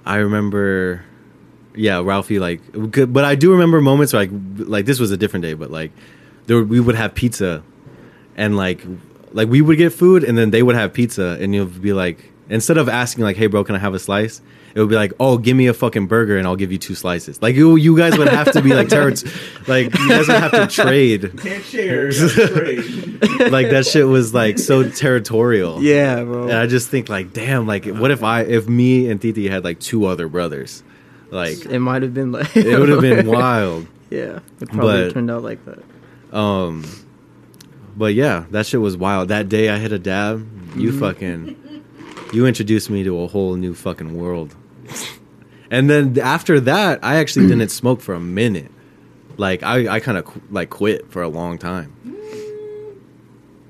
I 0.04 0.16
remember, 0.16 1.04
yeah, 1.76 2.00
Ralphie 2.02 2.40
like, 2.40 2.60
but 2.74 3.24
I 3.24 3.36
do 3.36 3.52
remember 3.52 3.80
moments 3.80 4.12
like 4.12 4.30
like 4.56 4.86
this 4.86 4.98
was 4.98 5.12
a 5.12 5.16
different 5.16 5.44
day, 5.44 5.54
but 5.54 5.70
like 5.70 5.92
there 6.46 6.60
we 6.62 6.80
would 6.80 6.96
have 6.96 7.14
pizza, 7.14 7.62
and 8.36 8.56
like 8.56 8.84
like 9.32 9.48
we 9.48 9.60
would 9.62 9.78
get 9.78 9.92
food, 9.92 10.24
and 10.24 10.36
then 10.36 10.50
they 10.50 10.64
would 10.64 10.74
have 10.74 10.92
pizza, 10.92 11.36
and 11.40 11.54
you'll 11.54 11.66
be 11.66 11.92
like, 11.92 12.32
instead 12.48 12.76
of 12.78 12.88
asking 12.88 13.22
like, 13.22 13.36
hey 13.36 13.46
bro, 13.46 13.62
can 13.62 13.76
I 13.76 13.78
have 13.78 13.94
a 13.94 13.98
slice? 14.00 14.40
It 14.78 14.82
would 14.82 14.90
be 14.90 14.94
like, 14.94 15.12
oh, 15.18 15.38
give 15.38 15.56
me 15.56 15.66
a 15.66 15.74
fucking 15.74 16.06
burger 16.06 16.38
and 16.38 16.46
I'll 16.46 16.54
give 16.54 16.70
you 16.70 16.78
two 16.78 16.94
slices. 16.94 17.42
Like 17.42 17.56
you, 17.56 17.74
you 17.74 17.96
guys 17.96 18.16
would 18.16 18.28
have 18.28 18.52
to 18.52 18.62
be 18.62 18.72
like 18.74 18.86
terror, 18.88 19.12
like 19.66 19.92
you 19.98 20.08
guys 20.08 20.28
would 20.28 20.36
have 20.36 20.52
to 20.52 20.66
trade. 20.68 21.32
Can't 21.42 21.64
share. 21.64 22.12
trade. 22.12 23.18
Like 23.50 23.70
that 23.70 23.86
shit 23.86 24.06
was 24.06 24.32
like 24.32 24.56
so 24.58 24.88
territorial. 24.88 25.82
yeah, 25.82 26.22
bro. 26.22 26.44
And 26.44 26.52
I 26.52 26.66
just 26.68 26.90
think 26.90 27.08
like, 27.08 27.32
damn, 27.32 27.66
like 27.66 27.86
what 27.86 28.12
if 28.12 28.22
I 28.22 28.42
if 28.42 28.68
me 28.68 29.10
and 29.10 29.20
Titi 29.20 29.48
had 29.48 29.64
like 29.64 29.80
two 29.80 30.06
other 30.06 30.28
brothers? 30.28 30.84
Like 31.30 31.64
it 31.66 31.80
might 31.80 32.02
have 32.02 32.14
been 32.14 32.30
like 32.30 32.56
it 32.56 32.78
would 32.78 32.88
have 32.88 33.00
been 33.00 33.26
wild. 33.30 33.88
Yeah, 34.10 34.38
it 34.60 34.68
probably 34.70 35.06
But- 35.06 35.12
turned 35.14 35.30
out 35.30 35.42
like 35.42 35.58
that. 35.64 35.82
Um 36.36 36.84
but 37.96 38.14
yeah, 38.14 38.44
that 38.52 38.64
shit 38.66 38.80
was 38.80 38.96
wild. 38.96 39.28
That 39.28 39.48
day 39.48 39.70
I 39.70 39.78
hit 39.78 39.90
a 39.92 39.98
dab, 39.98 40.46
you 40.76 40.90
Mm-hmm. 40.92 41.00
fucking 41.00 41.56
you 42.32 42.46
introduced 42.46 42.90
me 42.90 43.02
to 43.04 43.20
a 43.22 43.26
whole 43.26 43.56
new 43.56 43.74
fucking 43.74 44.16
world. 44.16 44.54
And 45.70 45.90
then 45.90 46.18
after 46.18 46.60
that, 46.60 47.00
I 47.02 47.16
actually 47.16 47.46
didn't 47.46 47.68
smoke 47.70 48.00
for 48.00 48.14
a 48.14 48.20
minute. 48.20 48.70
Like 49.36 49.62
I 49.62 49.96
I 49.96 50.00
kind 50.00 50.16
of 50.18 50.24
qu- 50.24 50.40
like 50.50 50.70
quit 50.70 51.10
for 51.10 51.22
a 51.22 51.28
long 51.28 51.58
time. 51.58 51.92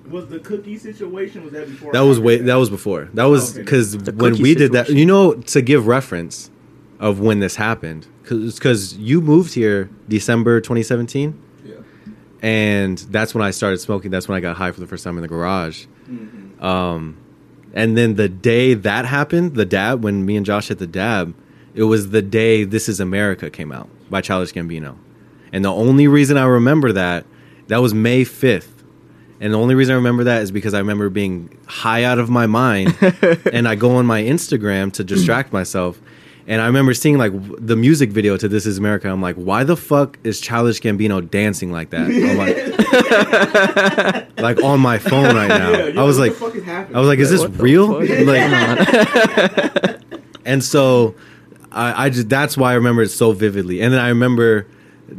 Was 0.08 0.28
the 0.28 0.38
cookie 0.38 0.78
situation? 0.78 1.44
Was 1.44 1.52
that 1.52 1.68
before? 1.68 1.92
That 1.92 2.00
was 2.00 2.18
after 2.18 2.26
way 2.26 2.38
that 2.38 2.54
was 2.54 2.70
before. 2.70 3.08
That 3.14 3.24
was 3.24 3.52
Okay. 3.52 3.62
because 3.62 3.92
The 3.92 4.12
when 4.12 4.32
cookie 4.32 4.42
we 4.42 4.54
did 4.54 4.72
that, 4.72 4.88
you 4.88 5.04
know, 5.04 5.34
to 5.34 5.60
give 5.60 5.86
reference 5.86 6.50
of 6.98 7.20
when 7.20 7.40
this 7.40 7.56
happened, 7.56 8.06
because 8.22 8.96
you 8.96 9.20
moved 9.20 9.52
here 9.54 9.90
December 10.08 10.60
2017, 10.62 11.34
Yeah. 11.66 11.74
and 12.42 12.96
that's 13.10 13.34
when 13.34 13.44
I 13.44 13.50
started 13.50 13.78
smoking. 13.80 14.10
That's 14.10 14.28
when 14.28 14.36
I 14.36 14.40
got 14.40 14.56
high 14.56 14.72
for 14.72 14.80
the 14.80 14.86
first 14.86 15.04
time 15.04 15.16
in 15.16 15.22
the 15.22 15.28
garage. 15.28 15.84
Mm-hmm. 16.10 16.64
Um, 16.64 17.16
and 17.78 17.96
then 17.96 18.16
the 18.16 18.28
day 18.28 18.74
that 18.74 19.04
happened, 19.04 19.54
the 19.54 19.64
dab, 19.64 20.02
when 20.02 20.26
me 20.26 20.36
and 20.36 20.44
Josh 20.44 20.66
hit 20.66 20.78
the 20.78 20.86
dab, 20.86 21.32
it 21.76 21.84
was 21.84 22.10
the 22.10 22.22
day 22.22 22.64
"This 22.64 22.88
Is 22.88 22.98
America" 22.98 23.50
came 23.50 23.70
out 23.70 23.88
by 24.10 24.20
Childish 24.20 24.52
Gambino, 24.52 24.96
and 25.52 25.64
the 25.64 25.72
only 25.72 26.08
reason 26.08 26.36
I 26.36 26.44
remember 26.44 26.90
that 26.92 27.24
that 27.68 27.78
was 27.78 27.94
May 27.94 28.24
5th. 28.24 28.74
And 29.40 29.54
the 29.54 29.58
only 29.58 29.76
reason 29.76 29.92
I 29.92 29.96
remember 29.96 30.24
that 30.24 30.42
is 30.42 30.50
because 30.50 30.74
I 30.74 30.80
remember 30.80 31.08
being 31.08 31.56
high 31.66 32.02
out 32.02 32.18
of 32.18 32.28
my 32.28 32.48
mind, 32.48 32.98
and 33.52 33.68
I 33.68 33.76
go 33.76 33.94
on 33.94 34.06
my 34.06 34.20
Instagram 34.22 34.92
to 34.94 35.04
distract 35.04 35.52
myself, 35.52 36.00
and 36.48 36.60
I 36.62 36.66
remember 36.66 36.94
seeing 36.94 37.18
like 37.18 37.32
the 37.58 37.76
music 37.76 38.10
video 38.10 38.38
to 38.38 38.48
"This 38.48 38.64
Is 38.64 38.78
America." 38.78 39.06
I'm 39.08 39.20
like, 39.20 39.36
why 39.36 39.64
the 39.64 39.76
fuck 39.76 40.18
is 40.24 40.40
Childish 40.40 40.80
Gambino 40.80 41.30
dancing 41.30 41.70
like 41.70 41.90
that? 41.90 42.06
I'm 42.06 42.38
like, 42.38 42.56
like 44.58 44.64
on 44.64 44.80
my 44.80 44.96
phone 44.96 45.36
right 45.36 45.48
now. 45.48 45.70
Yeah, 45.70 46.00
I 46.00 46.04
was 46.04 46.18
what 46.18 46.28
like, 46.28 46.32
the 46.32 46.38
fuck 46.38 46.54
is 46.54 46.64
happening? 46.64 46.96
I 46.96 47.00
was 47.00 47.08
like, 47.08 47.18
is 47.18 47.28
this 47.30 47.42
What 47.42 47.60
real? 47.60 48.00
Like, 48.00 48.40
and 50.46 50.64
so 50.64 51.14
I, 51.70 52.06
I 52.06 52.10
just 52.10 52.30
that's 52.30 52.56
why 52.56 52.72
I 52.72 52.76
remember 52.76 53.02
it 53.02 53.10
so 53.10 53.32
vividly. 53.32 53.82
And 53.82 53.92
then 53.92 54.00
I 54.00 54.08
remember 54.08 54.66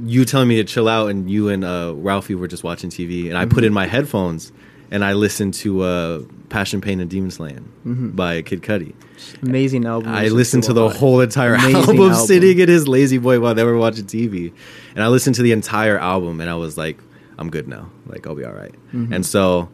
you 0.03 0.25
telling 0.25 0.47
me 0.47 0.55
to 0.55 0.63
chill 0.63 0.87
out, 0.87 1.11
and 1.11 1.29
you 1.29 1.49
and 1.49 1.63
uh, 1.63 1.93
Ralphie 1.95 2.33
were 2.33 2.47
just 2.47 2.63
watching 2.63 2.89
TV, 2.89 3.29
and 3.29 3.37
I 3.37 3.45
put 3.45 3.63
in 3.63 3.71
my 3.71 3.85
headphones 3.85 4.51
and 4.91 5.03
I 5.05 5.13
listened 5.13 5.53
to 5.55 5.81
uh, 5.81 6.21
"Passion, 6.49 6.81
Pain, 6.81 6.99
and 6.99 7.09
Demon 7.09 7.31
Slaying" 7.31 7.71
by 8.15 8.41
Kid 8.41 8.61
Cudi. 8.61 8.93
Amazing 9.41 9.85
album. 9.85 10.13
I 10.13 10.27
listened 10.27 10.63
to 10.63 10.73
the 10.73 10.85
lot. 10.85 10.95
whole 10.95 11.19
entire 11.21 11.55
Amazing 11.55 11.75
album, 11.75 11.99
album. 11.99 12.13
sitting 12.27 12.59
in 12.59 12.69
his 12.69 12.87
lazy 12.87 13.17
boy 13.17 13.39
while 13.39 13.53
they 13.53 13.63
were 13.63 13.77
watching 13.77 14.05
TV, 14.05 14.53
and 14.95 15.03
I 15.03 15.07
listened 15.07 15.35
to 15.35 15.41
the 15.41 15.51
entire 15.51 15.97
album, 15.97 16.41
and 16.41 16.49
I 16.49 16.55
was 16.55 16.77
like, 16.77 16.99
"I'm 17.37 17.49
good 17.49 17.67
now. 17.67 17.89
Like, 18.05 18.25
I'll 18.27 18.35
be 18.35 18.45
all 18.45 18.53
right." 18.53 18.73
Mm-hmm. 18.93 19.13
And 19.13 19.25
so, 19.25 19.69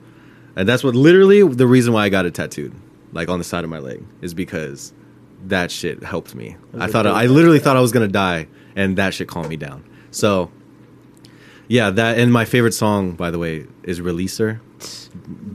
and 0.55 0.67
that's 0.67 0.83
what 0.83 0.95
literally 0.95 1.47
the 1.47 1.67
reason 1.67 1.93
why 1.93 2.05
I 2.05 2.09
got 2.09 2.25
it 2.25 2.33
tattooed, 2.33 2.73
like 3.13 3.29
on 3.29 3.37
the 3.39 3.45
side 3.45 3.63
of 3.63 3.69
my 3.69 3.79
leg, 3.79 4.03
is 4.21 4.33
because 4.33 4.93
that 5.45 5.71
shit 5.71 6.03
helped 6.03 6.33
me. 6.35 6.57
I 6.77 6.87
thought 6.87 7.05
I 7.07 7.27
literally 7.27 7.59
thought 7.59 7.77
I 7.77 7.81
was 7.81 7.91
gonna 7.91 8.07
die, 8.07 8.47
and 8.75 8.97
that 8.97 9.13
shit 9.13 9.27
calmed 9.27 9.49
me 9.49 9.57
down. 9.57 9.83
So, 10.11 10.51
yeah, 11.67 11.89
that 11.89 12.17
and 12.17 12.31
my 12.31 12.45
favorite 12.45 12.73
song, 12.73 13.13
by 13.13 13.31
the 13.31 13.39
way, 13.39 13.65
is 13.83 13.99
"Releaser." 14.01 14.59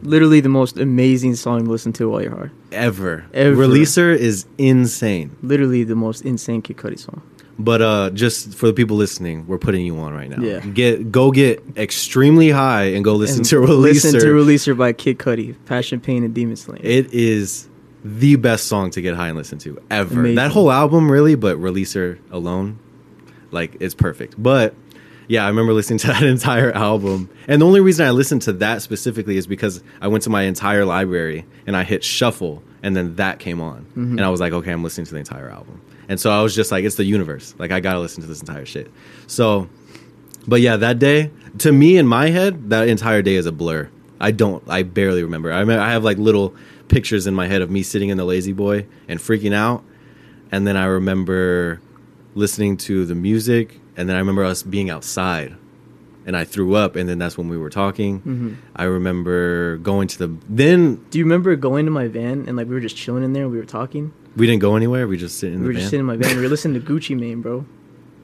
Literally 0.02 0.40
the 0.40 0.48
most 0.48 0.78
amazing 0.78 1.34
song 1.36 1.64
to 1.64 1.70
listen 1.70 1.92
to 1.94 2.08
while 2.08 2.22
you're 2.22 2.30
hard. 2.34 2.50
Ever. 2.72 3.26
Ever. 3.34 3.54
Releaser 3.54 4.16
is 4.16 4.46
insane. 4.56 5.36
Literally 5.42 5.84
the 5.84 5.94
most 5.94 6.22
insane 6.22 6.62
Kid 6.62 6.78
Cudi 6.78 6.98
song. 6.98 7.22
But 7.58 7.82
uh, 7.82 8.10
just 8.10 8.54
for 8.54 8.66
the 8.66 8.72
people 8.72 8.96
listening, 8.96 9.46
we're 9.46 9.58
putting 9.58 9.84
you 9.84 9.98
on 9.98 10.14
right 10.14 10.30
now. 10.30 10.42
Yeah. 10.42 10.60
Get 10.60 11.12
go 11.12 11.30
get 11.30 11.62
extremely 11.76 12.48
high 12.50 12.84
and 12.84 13.04
go 13.04 13.14
listen 13.14 13.38
And 13.40 13.44
to 13.50 13.56
Releaser. 13.56 13.80
Listen 13.82 14.20
to 14.20 14.26
Releaser 14.26 14.76
by 14.76 14.94
Kid 14.94 15.18
Cudi. 15.18 15.54
Passion, 15.66 16.00
Pain, 16.00 16.24
and 16.24 16.34
Demon 16.34 16.56
Slaying. 16.56 16.82
it 16.82 17.12
is 17.12 17.68
the 18.02 18.36
best 18.36 18.66
song 18.66 18.90
to 18.92 19.02
get 19.02 19.14
high 19.14 19.28
and 19.28 19.36
listen 19.36 19.58
to 19.58 19.78
ever. 19.90 20.20
Amazing. 20.20 20.36
That 20.36 20.52
whole 20.52 20.72
album, 20.72 21.12
really, 21.12 21.34
but 21.34 21.58
Releaser 21.58 22.18
alone, 22.30 22.78
like 23.50 23.76
it's 23.78 23.94
perfect. 23.94 24.42
But 24.42 24.74
yeah, 25.30 25.44
I 25.44 25.48
remember 25.48 25.72
listening 25.72 25.98
to 26.00 26.06
that 26.14 26.22
entire 26.24 26.72
album, 26.72 27.30
and 27.46 27.62
the 27.62 27.66
only 27.66 27.80
reason 27.80 28.04
I 28.06 28.10
listened 28.10 28.42
to 28.42 28.52
that 28.54 28.82
specifically 28.82 29.36
is 29.36 29.46
because 29.46 29.82
I 30.00 30.08
went 30.08 30.24
to 30.24 30.30
my 30.30 30.42
entire 30.42 30.84
library 30.84 31.46
and 31.66 31.76
I 31.76 31.84
hit 31.84 32.02
shuffle, 32.04 32.62
and 32.82 32.96
then 32.96 33.14
that 33.16 33.38
came 33.38 33.60
on, 33.60 33.84
Mm-hmm. 33.90 34.18
and 34.18 34.20
I 34.22 34.28
was 34.28 34.40
like, 34.40 34.52
okay, 34.52 34.72
I'm 34.72 34.82
listening 34.82 35.06
to 35.06 35.12
the 35.12 35.18
entire 35.20 35.48
album, 35.48 35.80
and 36.08 36.18
so 36.18 36.30
I 36.30 36.42
was 36.42 36.54
just 36.54 36.72
like, 36.72 36.84
it's 36.84 36.96
the 36.96 37.04
universe, 37.04 37.54
like 37.58 37.70
I 37.70 37.80
gotta 37.80 38.00
listen 38.00 38.22
to 38.22 38.26
this 38.28 38.40
entire 38.40 38.66
shit. 38.66 38.90
So, 39.26 39.68
but 40.48 40.60
yeah, 40.60 40.76
that 40.76 40.98
day 40.98 41.30
to 41.58 41.72
me 41.72 41.96
in 41.96 42.06
my 42.06 42.30
head, 42.30 42.70
that 42.70 42.88
entire 42.88 43.22
day 43.22 43.34
is 43.36 43.46
a 43.46 43.52
blur. 43.52 43.88
I 44.20 44.32
don't, 44.32 44.62
I 44.68 44.82
barely 44.82 45.22
remember. 45.22 45.50
I, 45.52 45.60
remember, 45.60 45.82
I 45.82 45.92
have 45.92 46.04
like 46.04 46.18
little 46.18 46.54
pictures 46.88 47.26
in 47.26 47.34
my 47.34 47.46
head 47.46 47.62
of 47.62 47.70
me 47.70 47.82
sitting 47.82 48.08
in 48.10 48.18
the 48.18 48.24
lazy 48.24 48.52
boy 48.52 48.86
and 49.08 49.18
freaking 49.18 49.54
out, 49.54 49.82
and 50.52 50.66
then 50.66 50.76
I 50.76 50.84
remember 50.86 51.80
listening 52.34 52.76
to 52.78 53.04
the 53.06 53.14
music, 53.14 53.79
and 53.96 54.08
then 54.08 54.16
I 54.16 54.18
remember 54.18 54.44
us 54.44 54.62
being 54.62 54.90
outside, 54.90 55.54
and 56.26 56.36
I 56.36 56.44
threw 56.44 56.74
up, 56.74 56.96
and 56.96 57.08
then 57.08 57.18
that's 57.18 57.36
when 57.38 57.48
we 57.48 57.56
were 57.58 57.70
talking. 57.70 58.18
Mm-hmm. 58.20 58.54
I 58.76 58.84
remember 58.84 59.76
going 59.78 60.08
to 60.08 60.18
the. 60.18 60.36
Then 60.48 60.96
Do 61.10 61.18
you 61.18 61.24
remember 61.24 61.54
going 61.56 61.84
to 61.86 61.90
my 61.90 62.08
van 62.08 62.44
and 62.46 62.56
like 62.56 62.68
we 62.68 62.74
were 62.74 62.80
just 62.80 62.96
chilling 62.96 63.24
in 63.24 63.32
there 63.32 63.44
and 63.44 63.52
we 63.52 63.58
were 63.58 63.64
talking? 63.64 64.12
we 64.36 64.46
didn't 64.46 64.60
go 64.60 64.76
anywhere. 64.76 65.08
We 65.08 65.16
just 65.16 65.38
sitting. 65.38 65.56
in 65.56 65.60
we 65.62 65.64
the 65.64 65.68
were 65.68 65.72
van. 65.74 65.80
just 65.80 65.90
sitting 65.90 66.00
in 66.00 66.06
my 66.06 66.16
van. 66.16 66.36
We 66.36 66.42
were 66.42 66.48
listening 66.48 66.80
to 66.80 66.86
Gucci 66.86 67.18
Mane, 67.18 67.40
bro. 67.42 67.64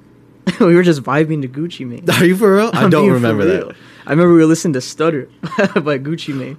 we 0.61 0.75
were 0.77 0.85
just 0.85 1.03
vibing 1.03 1.43
to 1.43 1.49
Gucci 1.49 1.85
Mane. 1.87 2.09
Are 2.21 2.25
you 2.25 2.37
for 2.37 2.55
real? 2.55 2.71
I 2.73 2.85
I'm 2.85 2.91
don't 2.91 3.11
remember 3.11 3.45
that. 3.45 3.75
I 4.07 4.11
remember 4.11 4.33
we 4.35 4.39
were 4.39 4.47
listening 4.47 4.75
to 4.75 4.81
Stutter 4.81 5.29
by 5.75 5.99
Gucci 5.99 6.33
Mane. 6.35 6.59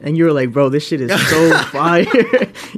And 0.00 0.16
you 0.16 0.24
were 0.26 0.32
like, 0.32 0.52
bro, 0.52 0.68
this 0.68 0.86
shit 0.86 1.00
is 1.00 1.10
so 1.28 1.58
fire. 1.72 2.06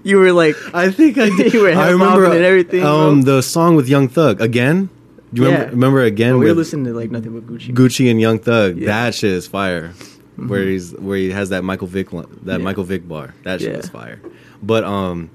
you 0.03 0.17
were 0.17 0.33
like, 0.33 0.57
I 0.73 0.91
think 0.91 1.19
I 1.19 1.29
did. 1.37 1.53
You 1.53 1.61
were 1.61 1.71
I 1.73 1.91
remember 1.91 2.25
and 2.25 2.43
everything, 2.43 2.83
Um, 2.83 3.21
bro. 3.21 3.35
the 3.37 3.43
song 3.43 3.77
with 3.77 3.87
Young 3.91 4.09
Thug 4.09 4.41
again. 4.41 4.89
You 5.33 5.45
remember, 5.45 5.65
Yeah. 5.67 5.71
remember 5.71 6.01
again 6.03 6.31
bro, 6.33 6.39
we 6.41 6.47
were 6.47 6.55
listening 6.55 6.87
to 6.87 6.93
like 6.93 7.11
nothing 7.11 7.33
but 7.39 7.47
Gucci. 7.47 7.73
Gucci 7.73 8.11
and 8.11 8.21
Young 8.21 8.39
Thug? 8.39 8.77
Yeah. 8.79 8.87
That 8.87 9.15
shit 9.15 9.31
is 9.31 9.47
fire. 9.47 9.93
where 10.37 10.65
he's 10.65 10.93
where 10.93 11.19
he 11.19 11.31
has 11.31 11.51
that 11.51 11.63
Michael 11.65 11.87
Vick 11.87 12.11
that 12.11 12.27
Yeah. 12.45 12.57
Michael 12.59 12.85
Vick 12.85 13.07
bar. 13.07 13.35
That 13.45 13.61
shit 13.61 13.77
was 13.77 13.89
fire. 13.89 14.21
But 14.63 14.85
um, 14.85 15.31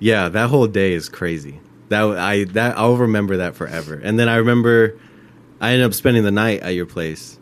yeah, 0.00 0.28
that 0.28 0.48
whole 0.50 0.66
day 0.66 0.92
is 0.92 1.08
crazy. 1.08 1.60
That 1.88 2.02
I 2.02 2.44
that 2.44 2.76
I'll 2.76 2.96
remember 2.96 3.36
that 3.38 3.54
forever. 3.54 3.94
And 4.02 4.18
then 4.18 4.28
I 4.28 4.36
remember 4.36 4.98
I 5.60 5.70
ended 5.70 5.86
up 5.86 5.94
spending 5.94 6.22
the 6.24 6.30
night 6.30 6.60
at 6.60 6.74
your 6.74 6.86
place, 6.86 7.38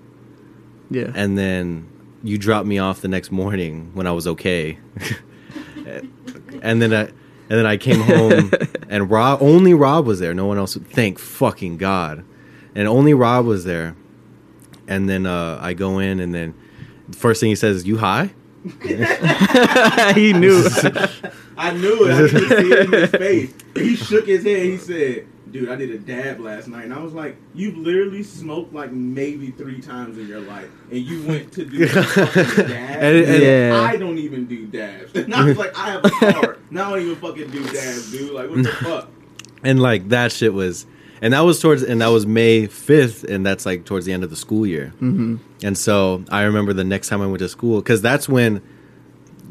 Yeah. 0.91 1.11
and 1.15 1.37
then 1.37 1.87
you 2.23 2.39
dropped 2.39 2.67
me 2.67 2.79
off 2.79 3.01
the 3.01 3.09
next 3.09 3.31
morning 3.33 3.91
when 3.95 4.07
I 4.07 4.13
was 4.13 4.27
okay. 4.27 4.79
and 6.63 6.81
then 6.83 6.93
I 6.95 7.09
and 7.49 7.59
then 7.59 7.67
I 7.67 7.77
came 7.77 8.01
home 8.01 8.51
and 8.89 9.11
Rob 9.11 9.43
only 9.43 9.75
Rob 9.75 10.07
was 10.07 10.19
there. 10.19 10.35
No 10.35 10.47
one 10.47 10.59
else. 10.59 10.77
Thank 10.77 11.19
fucking 11.19 11.77
God. 11.77 12.25
And 12.75 12.89
only 12.89 13.15
Rob 13.15 13.47
was 13.47 13.65
there. 13.65 13.95
And 14.89 15.09
then 15.09 15.27
uh, 15.27 15.59
I 15.61 15.73
go 15.73 15.99
in 15.99 16.21
and 16.21 16.35
then 16.35 16.55
the 17.09 17.17
first 17.17 17.41
thing 17.41 17.49
he 17.49 17.57
says, 17.57 17.87
"You 17.87 17.99
high?" 17.99 18.31
he 18.83 20.33
knew. 20.33 20.67
I 21.59 21.73
knew 21.73 22.07
it. 22.07 22.13
I 22.13 22.29
could 22.29 22.49
see 22.49 22.73
it 22.73 22.87
in 22.87 22.93
his 22.93 23.11
face. 23.11 23.55
He 23.75 23.97
shook 23.97 24.27
his 24.27 24.45
head. 24.45 24.63
He 24.63 24.77
said, 24.77 25.27
"Dude, 25.51 25.69
I 25.69 25.77
did 25.77 25.91
a 25.91 25.99
dab 25.99 26.41
last 26.41 26.69
night," 26.69 26.85
and 26.85 26.95
I 26.95 27.01
was 27.01 27.13
like, 27.13 27.37
"You've 27.55 27.77
literally 27.77 28.23
smoked 28.23 28.73
like 28.75 28.93
maybe 28.93 29.51
three 29.53 29.81
times 29.81 30.19
in 30.19 30.27
your 30.29 30.41
life, 30.41 30.69
and 30.91 31.01
you 31.01 31.23
went 31.27 31.53
to 31.53 31.65
do 31.65 31.85
a 31.85 31.89
fucking 31.89 32.67
dab." 32.67 33.03
And- 33.03 33.25
and- 33.27 33.43
Yeah. 33.43 33.81
I 33.93 33.97
don't 33.97 34.19
even 34.19 34.47
do 34.47 34.67
dabs. 34.67 35.13
And 35.15 35.35
I 35.35 35.45
was 35.45 35.57
like, 35.57 35.77
"I 35.79 35.91
have 35.91 36.05
a 36.05 36.11
car. 36.11 36.57
Now 36.71 36.89
I 36.95 36.99
don't 36.99 37.03
even 37.11 37.17
fucking 37.17 37.51
do 37.51 37.63
dabs, 37.65 38.11
dude. 38.13 38.33
Like, 38.33 38.51
what 38.51 38.63
the 38.63 38.69
fuck?" 38.85 39.09
and 39.65 39.81
like 39.81 40.11
that 40.11 40.31
shit 40.33 40.53
was 40.53 40.87
and 41.23 41.33
that 41.33 41.41
was 41.41 41.59
towards 41.61 41.83
and 41.83 42.01
that 42.03 42.09
was 42.09 42.27
may 42.27 42.67
5th 42.69 43.25
and 43.25 43.45
that's 43.45 43.65
like 43.65 43.85
towards 43.87 44.05
the 44.05 44.13
end 44.13 44.23
of 44.23 44.29
the 44.29 44.37
school 44.37 44.67
year 44.67 44.89
hmm 44.99 45.37
and 45.63 45.79
so 45.79 46.23
i 46.31 46.43
remember 46.43 46.75
the 46.75 46.85
next 46.85 47.09
time 47.09 47.23
i 47.23 47.27
went 47.27 47.39
to 47.39 47.49
school 47.49 47.81
because 47.81 48.03
that's 48.03 48.29
when 48.29 48.61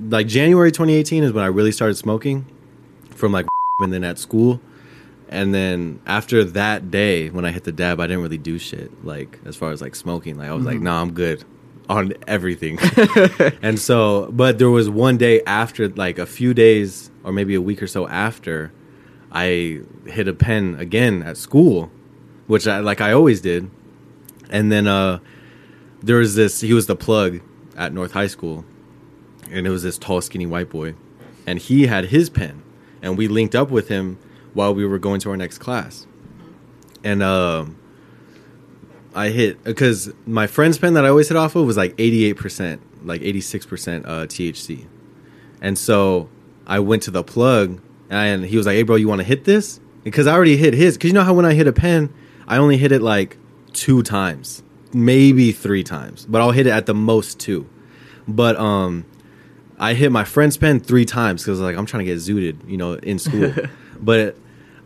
like 0.09 0.27
january 0.27 0.71
2018 0.71 1.23
is 1.23 1.33
when 1.33 1.43
i 1.43 1.47
really 1.47 1.71
started 1.71 1.95
smoking 1.95 2.45
from 3.09 3.31
like 3.31 3.47
and 3.79 3.91
then 3.91 4.03
at 4.03 4.19
school 4.19 4.61
and 5.29 5.53
then 5.53 5.99
after 6.05 6.43
that 6.43 6.91
day 6.91 7.29
when 7.29 7.45
i 7.45 7.51
hit 7.51 7.63
the 7.63 7.71
dab 7.71 7.99
i 7.99 8.07
didn't 8.07 8.21
really 8.21 8.37
do 8.37 8.59
shit 8.59 9.03
like 9.03 9.39
as 9.45 9.55
far 9.55 9.71
as 9.71 9.81
like 9.81 9.95
smoking. 9.95 10.37
Like 10.37 10.49
i 10.49 10.53
was 10.53 10.65
like 10.65 10.79
nah 10.79 11.01
i'm 11.01 11.13
good 11.13 11.43
on 11.89 12.13
everything. 12.27 12.79
And 13.61 13.79
so 13.79 14.29
but 14.31 14.57
there 14.57 14.71
was 14.71 14.89
one 14.89 15.17
day 15.17 15.43
after 15.43 15.87
like 15.89 16.17
a 16.17 16.25
few 16.25 16.53
days 16.53 17.11
or 17.23 17.31
maybe 17.31 17.53
a 17.55 17.61
week 17.61 17.81
or 17.81 17.87
so 17.87 18.07
after 18.07 18.71
i 19.31 19.81
hit 20.05 20.27
a 20.27 20.33
pen 20.33 20.75
again 20.79 21.21
at 21.23 21.37
school 21.37 21.91
which 22.47 22.67
i 22.67 22.79
like 22.79 23.01
i 23.01 23.11
always 23.11 23.41
did. 23.41 23.69
And 24.49 24.71
then 24.71 24.87
uh 24.87 25.19
there 26.01 26.17
was 26.17 26.35
this 26.35 26.61
he 26.61 26.73
was 26.73 26.87
the 26.87 26.95
plug 26.95 27.41
at 27.75 27.93
north 27.93 28.13
high 28.13 28.27
school 28.27 28.65
and 29.51 29.67
it 29.67 29.69
was 29.69 29.83
this 29.83 29.97
tall 29.97 30.21
skinny 30.21 30.45
white 30.45 30.69
boy. 30.69 30.95
And 31.47 31.59
he 31.59 31.85
had 31.85 32.05
his 32.05 32.29
pen 32.31 32.63
and 33.01 33.15
we 33.15 33.27
linked 33.27 33.53
up 33.53 33.69
with 33.69 33.89
him 33.89 34.17
while 34.55 34.73
we 34.73 34.85
were 34.85 34.97
going 34.97 35.19
to 35.19 35.29
our 35.29 35.37
next 35.37 35.59
class. 35.59 36.07
And 37.03 37.21
um 37.21 37.77
i 39.13 39.29
hit 39.29 39.63
because 39.63 40.11
my 40.25 40.45
friend's 40.45 40.77
pen 40.77 40.93
that 40.93 41.05
i 41.05 41.07
always 41.07 41.29
hit 41.29 41.37
off 41.37 41.55
of 41.55 41.65
was 41.65 41.77
like 41.77 41.95
88% 41.95 42.79
like 43.05 43.21
86% 43.21 44.05
uh, 44.05 44.09
thc 44.25 44.85
and 45.61 45.77
so 45.77 46.27
i 46.67 46.79
went 46.79 47.03
to 47.03 47.11
the 47.11 47.23
plug 47.23 47.81
and 48.09 48.43
he 48.43 48.57
was 48.57 48.65
like 48.65 48.75
hey 48.75 48.83
bro 48.83 48.97
you 48.97 49.07
want 49.07 49.19
to 49.19 49.25
hit 49.25 49.45
this? 49.45 49.79
Because 50.03 50.27
i 50.27 50.33
already 50.33 50.57
hit 50.57 50.73
his 50.73 50.97
because 50.97 51.07
you 51.07 51.13
know 51.13 51.23
how 51.23 51.33
when 51.33 51.45
i 51.45 51.53
hit 51.53 51.65
a 51.65 51.71
pen 51.71 52.13
i 52.45 52.57
only 52.57 52.75
hit 52.75 52.91
it 52.91 53.01
like 53.01 53.37
two 53.71 54.03
times 54.03 54.63
maybe 54.91 55.53
three 55.53 55.83
times 55.83 56.25
but 56.25 56.41
i'll 56.41 56.51
hit 56.51 56.67
it 56.67 56.71
at 56.71 56.85
the 56.85 56.93
most 56.93 57.39
two. 57.39 57.69
But 58.27 58.57
um 58.57 59.05
I 59.77 59.93
hit 59.93 60.11
my 60.11 60.23
friend's 60.23 60.57
pen 60.57 60.79
three 60.79 61.05
times 61.05 61.43
because 61.43 61.59
like 61.59 61.75
I'm 61.77 61.85
trying 61.85 62.05
to 62.05 62.11
get 62.11 62.17
zooted, 62.17 62.67
you 62.69 62.77
know, 62.77 62.93
in 62.93 63.19
school. 63.19 63.53
but 64.01 64.37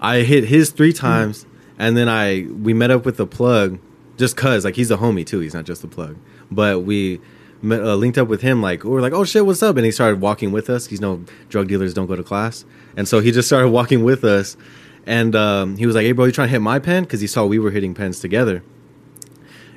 I 0.01 0.21
hit 0.21 0.45
his 0.45 0.71
three 0.71 0.93
times, 0.93 1.45
and 1.77 1.95
then 1.95 2.07
I 2.09 2.41
we 2.43 2.73
met 2.73 2.91
up 2.91 3.05
with 3.05 3.17
the 3.17 3.27
plug, 3.27 3.79
just 4.17 4.37
cause 4.37 4.65
like 4.65 4.75
he's 4.75 4.91
a 4.91 4.97
homie 4.97 5.25
too. 5.25 5.39
He's 5.39 5.53
not 5.53 5.65
just 5.65 5.83
a 5.83 5.87
plug. 5.87 6.17
But 6.51 6.83
we 6.83 7.19
met, 7.61 7.81
uh, 7.81 7.95
linked 7.95 8.17
up 8.17 8.27
with 8.27 8.41
him. 8.41 8.61
Like 8.61 8.83
we 8.83 8.97
are 8.97 9.01
like, 9.01 9.13
oh 9.13 9.23
shit, 9.23 9.45
what's 9.45 9.61
up? 9.61 9.75
And 9.77 9.85
he 9.85 9.91
started 9.91 10.21
walking 10.21 10.51
with 10.51 10.69
us. 10.69 10.87
He's 10.87 11.01
no 11.01 11.23
drug 11.49 11.67
dealers 11.67 11.93
don't 11.93 12.07
go 12.07 12.15
to 12.15 12.23
class, 12.23 12.65
and 12.95 13.07
so 13.07 13.19
he 13.19 13.31
just 13.31 13.47
started 13.47 13.69
walking 13.79 14.03
with 14.03 14.23
us. 14.23 14.57
And 15.05 15.35
um, 15.35 15.77
he 15.77 15.85
was 15.85 15.95
like, 15.95 16.05
hey 16.05 16.11
bro, 16.11 16.25
you 16.25 16.31
trying 16.31 16.47
to 16.47 16.51
hit 16.51 16.61
my 16.61 16.79
pen? 16.79 17.03
Because 17.03 17.21
he 17.21 17.27
saw 17.27 17.45
we 17.45 17.59
were 17.59 17.71
hitting 17.71 17.93
pens 17.93 18.19
together. 18.19 18.63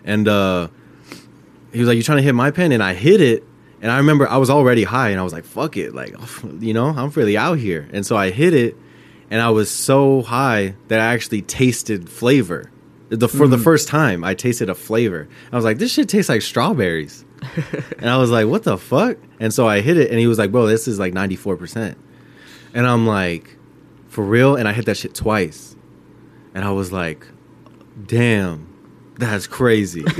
And 0.04 0.26
uh, 0.26 0.68
he 1.72 1.78
was 1.78 1.88
like, 1.88 1.96
"You 1.96 2.02
trying 2.02 2.18
to 2.18 2.22
hit 2.22 2.34
my 2.34 2.50
pen?" 2.50 2.72
And 2.72 2.82
I 2.82 2.94
hit 2.94 3.20
it, 3.20 3.44
and 3.80 3.90
I 3.90 3.96
remember 3.96 4.28
I 4.28 4.36
was 4.36 4.50
already 4.50 4.84
high, 4.84 5.10
and 5.10 5.18
I 5.18 5.22
was 5.22 5.32
like, 5.32 5.44
"Fuck 5.44 5.76
it!" 5.76 5.94
Like, 5.94 6.14
you 6.60 6.74
know, 6.74 6.86
I'm 6.88 7.10
really 7.10 7.36
out 7.36 7.58
here. 7.58 7.88
And 7.92 8.04
so 8.04 8.16
I 8.16 8.30
hit 8.30 8.54
it, 8.54 8.76
and 9.32 9.40
I 9.40 9.48
was 9.48 9.70
so 9.70 10.20
high 10.20 10.74
that 10.88 11.00
I 11.00 11.14
actually 11.14 11.40
tasted 11.40 12.08
flavor. 12.10 12.70
The 13.08 13.28
for 13.28 13.48
the 13.48 13.58
first 13.58 13.88
time, 13.88 14.24
I 14.24 14.34
tasted 14.34 14.68
a 14.68 14.74
flavor. 14.74 15.26
I 15.50 15.56
was 15.56 15.64
like, 15.64 15.78
"This 15.78 15.90
shit 15.92 16.08
tastes 16.08 16.28
like 16.28 16.42
strawberries," 16.42 17.24
and 17.98 18.08
I 18.08 18.18
was 18.18 18.30
like, 18.30 18.46
"What 18.46 18.62
the 18.62 18.76
fuck?" 18.76 19.16
And 19.40 19.52
so 19.52 19.66
I 19.66 19.80
hit 19.80 19.96
it, 19.96 20.10
and 20.10 20.20
he 20.20 20.26
was 20.26 20.38
like, 20.38 20.52
"Bro, 20.52 20.66
this 20.66 20.86
is 20.86 20.98
like 20.98 21.14
94 21.14 21.56
percent," 21.56 21.98
and 22.74 22.86
I'm 22.86 23.06
like, 23.06 23.56
"For 24.08 24.22
real?" 24.22 24.56
And 24.56 24.68
I 24.68 24.72
hit 24.72 24.84
that 24.86 24.96
shit 24.98 25.14
twice, 25.14 25.76
and 26.54 26.64
I 26.64 26.70
was 26.70 26.92
like, 26.92 27.26
"Damn." 28.06 28.68
That's 29.16 29.46
crazy. 29.46 30.04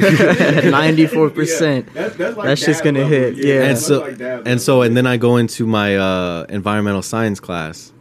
Ninety-four 0.64 1.30
percent. 1.30 1.88
Yeah, 1.88 2.02
that's, 2.02 2.16
that's 2.16 2.36
like 2.36 2.46
That's 2.46 2.64
just 2.64 2.84
gonna 2.84 3.00
level. 3.00 3.18
hit, 3.18 3.36
yeah. 3.36 3.62
and 3.64 3.78
so 3.78 4.00
like 4.00 4.20
and 4.46 4.60
so 4.60 4.82
and 4.82 4.96
then 4.96 5.06
I 5.06 5.16
go 5.16 5.38
into 5.38 5.66
my 5.66 5.96
uh, 5.96 6.46
environmental 6.50 7.02
science 7.02 7.40
class, 7.40 7.92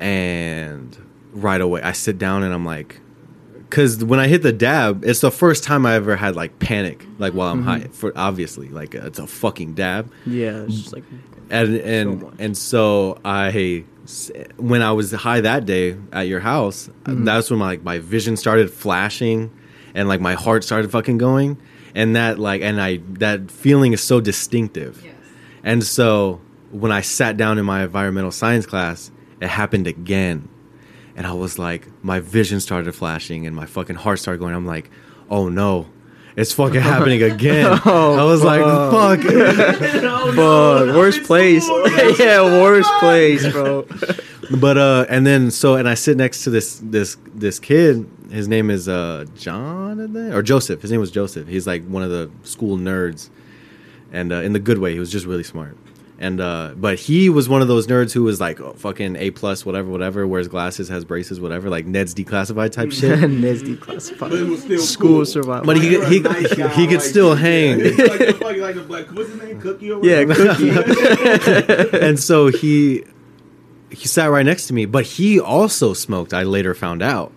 and 0.00 0.96
right 1.32 1.60
away 1.60 1.82
I 1.82 1.92
sit 1.92 2.18
down 2.18 2.42
and 2.42 2.52
I'm 2.52 2.64
like, 2.64 3.00
because 3.54 4.04
when 4.04 4.18
I 4.18 4.26
hit 4.26 4.42
the 4.42 4.52
dab, 4.52 5.04
it's 5.04 5.20
the 5.20 5.30
first 5.30 5.62
time 5.62 5.86
I 5.86 5.94
ever 5.94 6.16
had 6.16 6.34
like 6.34 6.58
panic, 6.58 7.06
like 7.18 7.34
while 7.34 7.52
I'm 7.52 7.62
high. 7.62 7.80
For 7.92 8.12
obviously, 8.16 8.68
like 8.68 8.94
uh, 8.96 9.02
it's 9.06 9.18
a 9.20 9.26
fucking 9.26 9.74
dab, 9.74 10.10
Yeah, 10.26 10.62
it's 10.64 10.74
just 10.80 10.92
like 10.92 11.04
and 11.50 11.76
and 11.76 12.22
much. 12.22 12.34
and 12.38 12.56
so 12.58 13.18
I 13.24 13.84
when 14.56 14.82
I 14.82 14.90
was 14.92 15.12
high 15.12 15.40
that 15.42 15.66
day 15.66 15.96
at 16.12 16.26
your 16.26 16.40
house, 16.40 16.88
Mm-hmm. 17.04 17.24
that's 17.24 17.48
when 17.50 17.60
my 17.60 17.66
like 17.66 17.84
my 17.84 17.98
vision 18.00 18.36
started 18.36 18.70
flashing, 18.72 19.50
and 19.94 20.08
like 20.08 20.20
my 20.20 20.34
heart 20.34 20.64
started 20.64 20.90
fucking 20.90 21.18
going, 21.18 21.56
and 21.94 22.16
that 22.16 22.40
like 22.40 22.62
and 22.62 22.80
I 22.80 23.00
that 23.20 23.50
feeling 23.52 23.92
is 23.92 24.02
so 24.02 24.20
distinctive. 24.20 25.00
Yes. 25.04 25.14
And 25.62 25.84
so 25.84 26.40
when 26.72 26.90
I 26.90 27.02
sat 27.02 27.36
down 27.36 27.58
in 27.58 27.64
my 27.66 27.84
environmental 27.84 28.30
science 28.32 28.66
class, 28.66 29.10
it 29.40 29.48
happened 29.48 29.86
again. 29.86 30.48
And 31.16 31.26
I 31.26 31.32
was 31.32 31.58
like, 31.58 31.88
my 32.02 32.20
vision 32.20 32.60
started 32.60 32.94
flashing 32.94 33.46
and 33.46 33.54
my 33.54 33.66
fucking 33.66 33.96
heart 33.96 34.18
started 34.18 34.38
going. 34.38 34.54
I'm 34.54 34.66
like, 34.66 34.90
oh 35.28 35.48
no, 35.48 35.88
it's 36.36 36.52
fucking 36.52 36.80
happening 36.80 37.22
again. 37.22 37.80
Oh, 37.84 38.18
I 38.18 38.24
was 38.24 38.42
like, 38.42 38.60
fuck. 38.62 39.20
fuck, 40.34 40.96
worst 40.96 41.24
place. 41.24 41.68
yeah, 42.18 42.42
worst 42.42 42.90
place, 43.00 43.50
bro. 43.50 43.86
but 44.60 44.78
uh 44.78 45.06
and 45.08 45.26
then 45.26 45.50
so 45.50 45.74
and 45.74 45.88
I 45.88 45.94
sit 45.94 46.16
next 46.16 46.44
to 46.44 46.50
this 46.50 46.80
this 46.82 47.16
this 47.34 47.58
kid. 47.58 48.08
His 48.30 48.46
name 48.48 48.70
is 48.70 48.88
uh 48.88 49.26
Jonathan 49.36 50.32
or 50.32 50.42
Joseph. 50.42 50.80
His 50.82 50.90
name 50.90 51.00
was 51.00 51.10
Joseph. 51.10 51.48
He's 51.48 51.66
like 51.66 51.84
one 51.86 52.02
of 52.02 52.10
the 52.10 52.30
school 52.44 52.76
nerds. 52.78 53.30
And 54.12 54.32
uh, 54.32 54.36
in 54.36 54.52
the 54.54 54.58
good 54.58 54.78
way, 54.78 54.92
he 54.92 54.98
was 54.98 55.10
just 55.10 55.24
really 55.24 55.44
smart. 55.44 55.76
And 56.22 56.38
uh 56.38 56.74
but 56.76 56.98
he 56.98 57.30
was 57.30 57.48
one 57.48 57.62
of 57.62 57.68
those 57.68 57.86
nerds 57.86 58.12
who 58.12 58.22
was 58.24 58.40
like 58.42 58.60
oh, 58.60 58.74
fucking 58.74 59.16
A 59.16 59.30
plus 59.30 59.64
whatever 59.64 59.88
whatever 59.88 60.26
wears 60.26 60.48
glasses 60.48 60.90
has 60.90 61.02
braces 61.06 61.40
whatever 61.40 61.70
like 61.70 61.86
Ned's 61.86 62.14
declassified 62.14 62.72
type 62.72 62.92
shit. 62.92 63.18
Ned's 63.30 63.62
But 63.62 63.70
it 63.70 63.80
declassified. 63.80 64.48
was 64.50 64.60
still 64.62 64.80
School 64.80 65.08
cool. 65.08 65.24
survival. 65.24 65.64
But 65.64 65.78
he 65.78 65.92
You're 65.92 66.04
he 66.04 66.20
nice 66.20 66.52
guy, 66.54 66.68
he 66.74 66.86
could 66.86 66.96
like, 66.98 67.04
still 67.04 67.30
yeah, 67.30 67.34
hang. 67.36 67.78
Like 67.78 67.96
the 67.96 68.36
fucking 68.38 68.60
like 68.60 68.74
the. 68.74 68.82
What's 69.14 69.30
his 69.30 69.40
name? 69.42 69.60
Cookie 69.62 69.90
or 69.92 70.04
Yeah. 70.04 70.24
Cookie. 70.26 71.98
and 71.98 72.20
so 72.20 72.48
he 72.48 73.02
he 73.90 74.06
sat 74.06 74.26
right 74.26 74.44
next 74.44 74.66
to 74.66 74.74
me, 74.74 74.84
but 74.84 75.04
he 75.06 75.40
also 75.40 75.94
smoked. 75.94 76.34
I 76.34 76.42
later 76.42 76.74
found 76.74 77.02
out. 77.02 77.32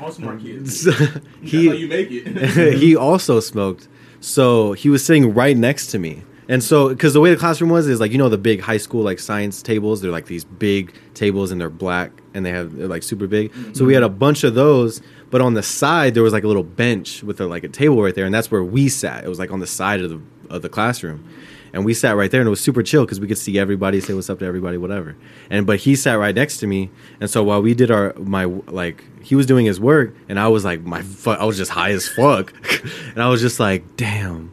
All 0.00 0.10
smart 0.10 0.40
kids. 0.40 0.84
he 1.42 1.66
That's 1.66 1.66
how 1.68 1.72
you 1.74 1.86
make 1.86 2.08
it. 2.10 2.78
he 2.78 2.96
also 2.96 3.40
smoked. 3.40 3.88
So 4.20 4.72
he 4.72 4.88
was 4.88 5.04
sitting 5.04 5.34
right 5.34 5.56
next 5.56 5.88
to 5.88 5.98
me. 5.98 6.22
And 6.52 6.62
so, 6.62 6.90
because 6.90 7.14
the 7.14 7.20
way 7.20 7.30
the 7.30 7.38
classroom 7.38 7.70
was 7.70 7.88
is 7.88 7.98
like 7.98 8.12
you 8.12 8.18
know 8.18 8.28
the 8.28 8.36
big 8.36 8.60
high 8.60 8.76
school 8.76 9.02
like 9.02 9.18
science 9.18 9.62
tables. 9.62 10.02
They're 10.02 10.10
like 10.10 10.26
these 10.26 10.44
big 10.44 10.92
tables 11.14 11.50
and 11.50 11.58
they're 11.58 11.70
black 11.70 12.12
and 12.34 12.44
they 12.44 12.50
have 12.50 12.76
they're 12.76 12.88
like 12.88 13.02
super 13.02 13.26
big. 13.26 13.50
So 13.74 13.86
we 13.86 13.94
had 13.94 14.02
a 14.02 14.10
bunch 14.10 14.44
of 14.44 14.54
those, 14.54 15.00
but 15.30 15.40
on 15.40 15.54
the 15.54 15.62
side 15.62 16.12
there 16.12 16.22
was 16.22 16.34
like 16.34 16.44
a 16.44 16.46
little 16.46 16.62
bench 16.62 17.22
with 17.22 17.40
a, 17.40 17.46
like 17.46 17.64
a 17.64 17.68
table 17.68 18.02
right 18.02 18.14
there, 18.14 18.26
and 18.26 18.34
that's 18.34 18.50
where 18.50 18.62
we 18.62 18.90
sat. 18.90 19.24
It 19.24 19.28
was 19.28 19.38
like 19.38 19.50
on 19.50 19.60
the 19.60 19.66
side 19.66 20.02
of 20.02 20.10
the 20.10 20.20
of 20.54 20.60
the 20.60 20.68
classroom, 20.68 21.26
and 21.72 21.86
we 21.86 21.94
sat 21.94 22.16
right 22.16 22.30
there, 22.30 22.42
and 22.42 22.48
it 22.48 22.50
was 22.50 22.60
super 22.60 22.82
chill 22.82 23.06
because 23.06 23.18
we 23.18 23.26
could 23.26 23.38
see 23.38 23.58
everybody, 23.58 24.02
say 24.02 24.12
what's 24.12 24.28
up 24.28 24.40
to 24.40 24.44
everybody, 24.44 24.76
whatever. 24.76 25.16
And 25.48 25.66
but 25.66 25.78
he 25.78 25.96
sat 25.96 26.18
right 26.18 26.34
next 26.34 26.58
to 26.58 26.66
me, 26.66 26.90
and 27.18 27.30
so 27.30 27.42
while 27.42 27.62
we 27.62 27.72
did 27.72 27.90
our 27.90 28.12
my 28.18 28.44
like 28.44 29.02
he 29.22 29.34
was 29.36 29.46
doing 29.46 29.64
his 29.64 29.80
work, 29.80 30.14
and 30.28 30.38
I 30.38 30.48
was 30.48 30.66
like 30.66 30.82
my 30.82 31.00
fu- 31.00 31.30
I 31.30 31.44
was 31.44 31.56
just 31.56 31.70
high 31.70 31.92
as 31.92 32.06
fuck, 32.06 32.52
and 33.14 33.22
I 33.22 33.30
was 33.30 33.40
just 33.40 33.58
like 33.58 33.96
damn. 33.96 34.50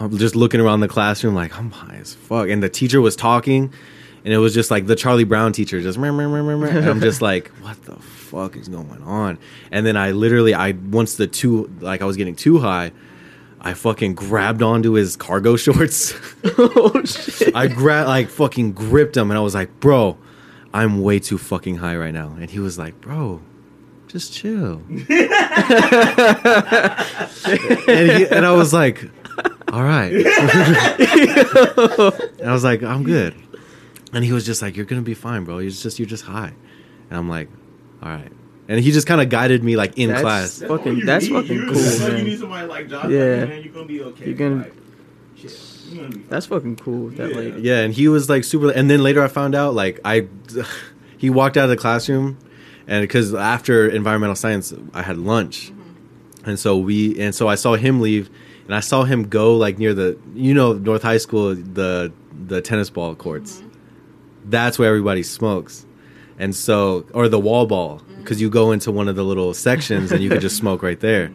I'm 0.00 0.16
just 0.16 0.36
looking 0.36 0.60
around 0.60 0.80
the 0.80 0.88
classroom 0.88 1.34
like 1.34 1.58
I'm 1.58 1.70
high 1.70 1.96
as 1.96 2.14
fuck, 2.14 2.48
and 2.48 2.62
the 2.62 2.68
teacher 2.68 3.00
was 3.00 3.16
talking, 3.16 3.72
and 4.24 4.32
it 4.32 4.38
was 4.38 4.54
just 4.54 4.70
like 4.70 4.86
the 4.86 4.94
Charlie 4.94 5.24
Brown 5.24 5.52
teacher, 5.52 5.80
just 5.80 5.98
meh, 5.98 6.10
meh, 6.10 6.26
meh, 6.26 6.42
meh, 6.42 6.56
meh. 6.56 6.68
And 6.68 6.86
I'm 6.88 7.00
just 7.00 7.20
like, 7.20 7.48
what 7.60 7.82
the 7.84 7.96
fuck 7.96 8.56
is 8.56 8.68
going 8.68 9.02
on? 9.02 9.38
And 9.72 9.84
then 9.84 9.96
I 9.96 10.12
literally, 10.12 10.54
I 10.54 10.72
once 10.72 11.16
the 11.16 11.26
two 11.26 11.70
like 11.80 12.00
I 12.02 12.04
was 12.04 12.16
getting 12.16 12.36
too 12.36 12.58
high. 12.58 12.92
I 13.60 13.74
fucking 13.74 14.14
grabbed 14.14 14.62
onto 14.62 14.92
his 14.92 15.16
cargo 15.16 15.56
shorts. 15.64 16.14
oh 16.58 17.02
shit! 17.04 17.56
I 17.56 17.66
grabbed, 17.66 18.08
like, 18.08 18.28
fucking 18.28 18.72
gripped 18.72 19.16
him, 19.16 19.30
and 19.30 19.38
I 19.38 19.40
was 19.40 19.54
like, 19.54 19.80
"Bro, 19.80 20.16
I'm 20.72 21.02
way 21.02 21.18
too 21.18 21.38
fucking 21.38 21.76
high 21.78 21.96
right 21.96 22.14
now." 22.14 22.36
And 22.38 22.48
he 22.48 22.60
was 22.60 22.78
like, 22.78 23.00
"Bro, 23.00 23.42
just 24.08 24.32
chill." 24.32 24.82
and, 24.88 25.00
he, 28.10 28.26
and 28.28 28.46
I 28.46 28.52
was 28.52 28.72
like, 28.72 29.04
"All 29.72 29.82
right." 29.82 30.12
and 30.12 30.26
I 32.44 32.52
was 32.52 32.64
like, 32.64 32.82
"I'm 32.82 33.04
good." 33.04 33.34
And 34.12 34.24
he 34.24 34.32
was 34.32 34.44
just 34.46 34.62
like, 34.62 34.76
"You're 34.76 34.86
gonna 34.86 35.02
be 35.02 35.14
fine, 35.14 35.44
bro. 35.44 35.58
You're 35.58 35.70
just 35.70 35.98
you're 35.98 36.08
just 36.08 36.24
high." 36.24 36.52
And 37.10 37.18
I'm 37.18 37.28
like, 37.28 37.48
"All 38.02 38.08
right." 38.08 38.32
And 38.68 38.80
he 38.80 38.90
just 38.92 39.06
kind 39.06 39.20
of 39.20 39.28
guided 39.30 39.64
me 39.64 39.76
like 39.76 39.96
in 39.96 40.08
That's- 40.08 40.22
class. 40.22 40.58
That's 40.58 40.70
Fucking- 40.70 41.06
that's 41.06 41.24
need. 41.26 41.32
fucking 41.34 41.56
You- 41.56 41.64
cool, 41.66 41.74
that's 41.74 42.00
man. 42.00 42.18
You 42.18 42.24
need 42.24 42.38
somebody 42.38 42.66
like 42.66 42.88
Josh. 42.88 43.08
Yeah. 43.10 43.20
Like, 43.40 43.48
man, 43.48 43.62
you're 43.64 43.72
gonna 43.72 43.86
be 43.86 44.02
okay. 44.02 44.24
You're 44.26 44.34
gonna- 44.34 44.56
Like, 44.56 44.74
shit, 45.36 45.58
you're 45.90 46.02
gonna 46.08 46.22
That's 46.28 46.46
fucking 46.46 46.76
cool. 46.76 47.08
That 47.10 47.30
Yeah. 47.30 47.36
like 47.36 47.54
Yeah, 47.60 47.80
and 47.80 47.94
he 47.94 48.08
was 48.08 48.28
like 48.28 48.44
super. 48.44 48.70
And 48.70 48.90
then 48.90 49.02
later 49.02 49.22
I 49.22 49.28
found 49.28 49.54
out 49.54 49.74
like 49.74 50.00
I, 50.04 50.26
he 51.18 51.30
walked 51.30 51.56
out 51.56 51.64
of 51.64 51.70
the 51.70 51.76
classroom, 51.78 52.36
and 52.88 53.02
because 53.02 53.34
after 53.34 53.88
environmental 53.88 54.34
science 54.34 54.74
I 54.94 55.02
had 55.02 55.18
lunch, 55.18 55.70
and 56.44 56.58
so 56.58 56.76
we 56.76 57.20
and 57.20 57.34
so 57.34 57.46
I 57.46 57.54
saw 57.54 57.74
him 57.74 58.00
leave, 58.00 58.30
and 58.64 58.74
I 58.74 58.80
saw 58.80 59.04
him 59.04 59.28
go 59.28 59.54
like 59.54 59.78
near 59.78 59.94
the 59.94 60.18
you 60.34 60.54
know 60.54 60.72
North 60.72 61.02
High 61.02 61.18
School 61.18 61.54
the 61.54 62.12
the 62.46 62.60
tennis 62.60 62.90
ball 62.90 63.14
courts. 63.14 63.62
That's 64.46 64.78
where 64.78 64.88
everybody 64.88 65.22
smokes, 65.22 65.86
and 66.38 66.56
so 66.56 67.06
or 67.12 67.28
the 67.28 67.38
wall 67.38 67.66
ball 67.66 68.02
because 68.18 68.40
you 68.40 68.50
go 68.50 68.72
into 68.72 68.90
one 68.90 69.06
of 69.06 69.16
the 69.16 69.24
little 69.24 69.54
sections 69.54 70.10
and 70.10 70.22
you 70.22 70.30
could 70.30 70.40
just 70.40 70.56
smoke 70.64 70.82
right 70.82 70.98
there. 70.98 71.32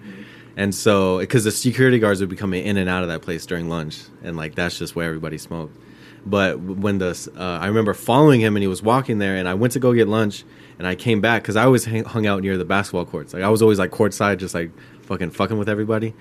And 0.55 0.75
so, 0.75 1.17
because 1.17 1.45
the 1.45 1.51
security 1.51 1.97
guards 1.97 2.19
would 2.19 2.29
be 2.29 2.35
coming 2.35 2.63
in 2.63 2.77
and 2.77 2.87
out 2.87 3.01
of 3.01 3.09
that 3.09 3.23
place 3.23 3.45
during 3.45 3.69
lunch, 3.69 4.01
and 4.23 4.37
like 4.37 4.55
that's 4.55 4.77
just 4.77 4.95
where 4.95 5.07
everybody 5.07 5.37
smoked. 5.37 5.77
But 6.25 6.59
when 6.59 6.99
the 6.99 7.31
uh, 7.35 7.41
I 7.41 7.67
remember 7.67 7.93
following 7.93 8.39
him 8.41 8.55
and 8.55 8.63
he 8.63 8.67
was 8.67 8.81
walking 8.81 9.17
there, 9.19 9.35
and 9.35 9.47
I 9.47 9.55
went 9.55 9.73
to 9.73 9.79
go 9.79 9.93
get 9.93 10.07
lunch, 10.07 10.43
and 10.77 10.87
I 10.87 10.95
came 10.95 11.21
back 11.21 11.41
because 11.41 11.55
I 11.55 11.65
always 11.65 11.85
hang, 11.85 12.03
hung 12.03 12.25
out 12.25 12.41
near 12.41 12.57
the 12.57 12.65
basketball 12.65 13.05
courts. 13.05 13.33
Like 13.33 13.43
I 13.43 13.49
was 13.49 13.61
always 13.61 13.79
like 13.79 13.91
courtside, 13.91 14.37
just 14.37 14.53
like 14.53 14.71
fucking 15.03 15.31
fucking 15.31 15.57
with 15.57 15.69
everybody. 15.69 16.13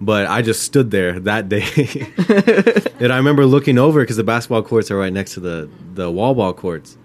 But 0.00 0.26
I 0.28 0.42
just 0.42 0.62
stood 0.62 0.92
there 0.92 1.18
that 1.20 1.48
day, 1.48 1.64
and 3.00 3.12
I 3.12 3.16
remember 3.16 3.46
looking 3.46 3.78
over 3.78 4.00
because 4.00 4.16
the 4.16 4.24
basketball 4.24 4.62
courts 4.62 4.90
are 4.92 4.96
right 4.96 5.12
next 5.12 5.34
to 5.34 5.40
the 5.40 5.68
the 5.94 6.10
wall 6.10 6.34
ball 6.34 6.52
courts. 6.52 6.96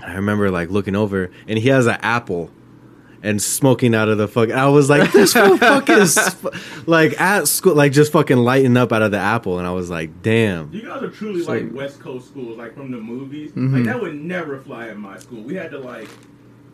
I 0.00 0.14
remember 0.14 0.50
like 0.50 0.70
looking 0.70 0.94
over, 0.94 1.30
and 1.48 1.58
he 1.58 1.68
has 1.68 1.86
an 1.86 1.98
apple 2.00 2.50
and 3.22 3.40
smoking 3.40 3.94
out 3.94 4.08
of 4.08 4.18
the 4.18 4.26
fuck. 4.28 4.50
I 4.50 4.68
was 4.68 4.90
like, 4.90 5.12
this 5.12 5.32
fool 5.32 5.56
fucking 5.58 5.98
is 5.98 6.18
like 6.86 7.20
at 7.20 7.46
school, 7.48 7.74
like 7.74 7.92
just 7.92 8.12
fucking 8.12 8.36
lighting 8.38 8.76
up 8.76 8.92
out 8.92 9.02
of 9.02 9.10
the 9.10 9.18
apple, 9.18 9.58
and 9.58 9.66
I 9.66 9.72
was 9.72 9.90
like, 9.90 10.22
damn. 10.22 10.72
You 10.72 10.82
guys 10.82 11.02
are 11.02 11.10
truly 11.10 11.42
So- 11.44 11.52
like 11.52 11.72
West 11.72 12.00
Coast 12.00 12.28
schools, 12.28 12.58
like 12.58 12.74
from 12.74 12.90
the 12.90 12.98
movies. 12.98 13.52
Mhm. 13.52 13.72
Like 13.74 13.84
that 13.84 14.00
would 14.00 14.14
never 14.14 14.58
fly 14.60 14.88
at 14.88 14.96
my 14.98 15.18
school. 15.18 15.42
We 15.42 15.54
had 15.54 15.70
to 15.70 15.78
like 15.78 16.08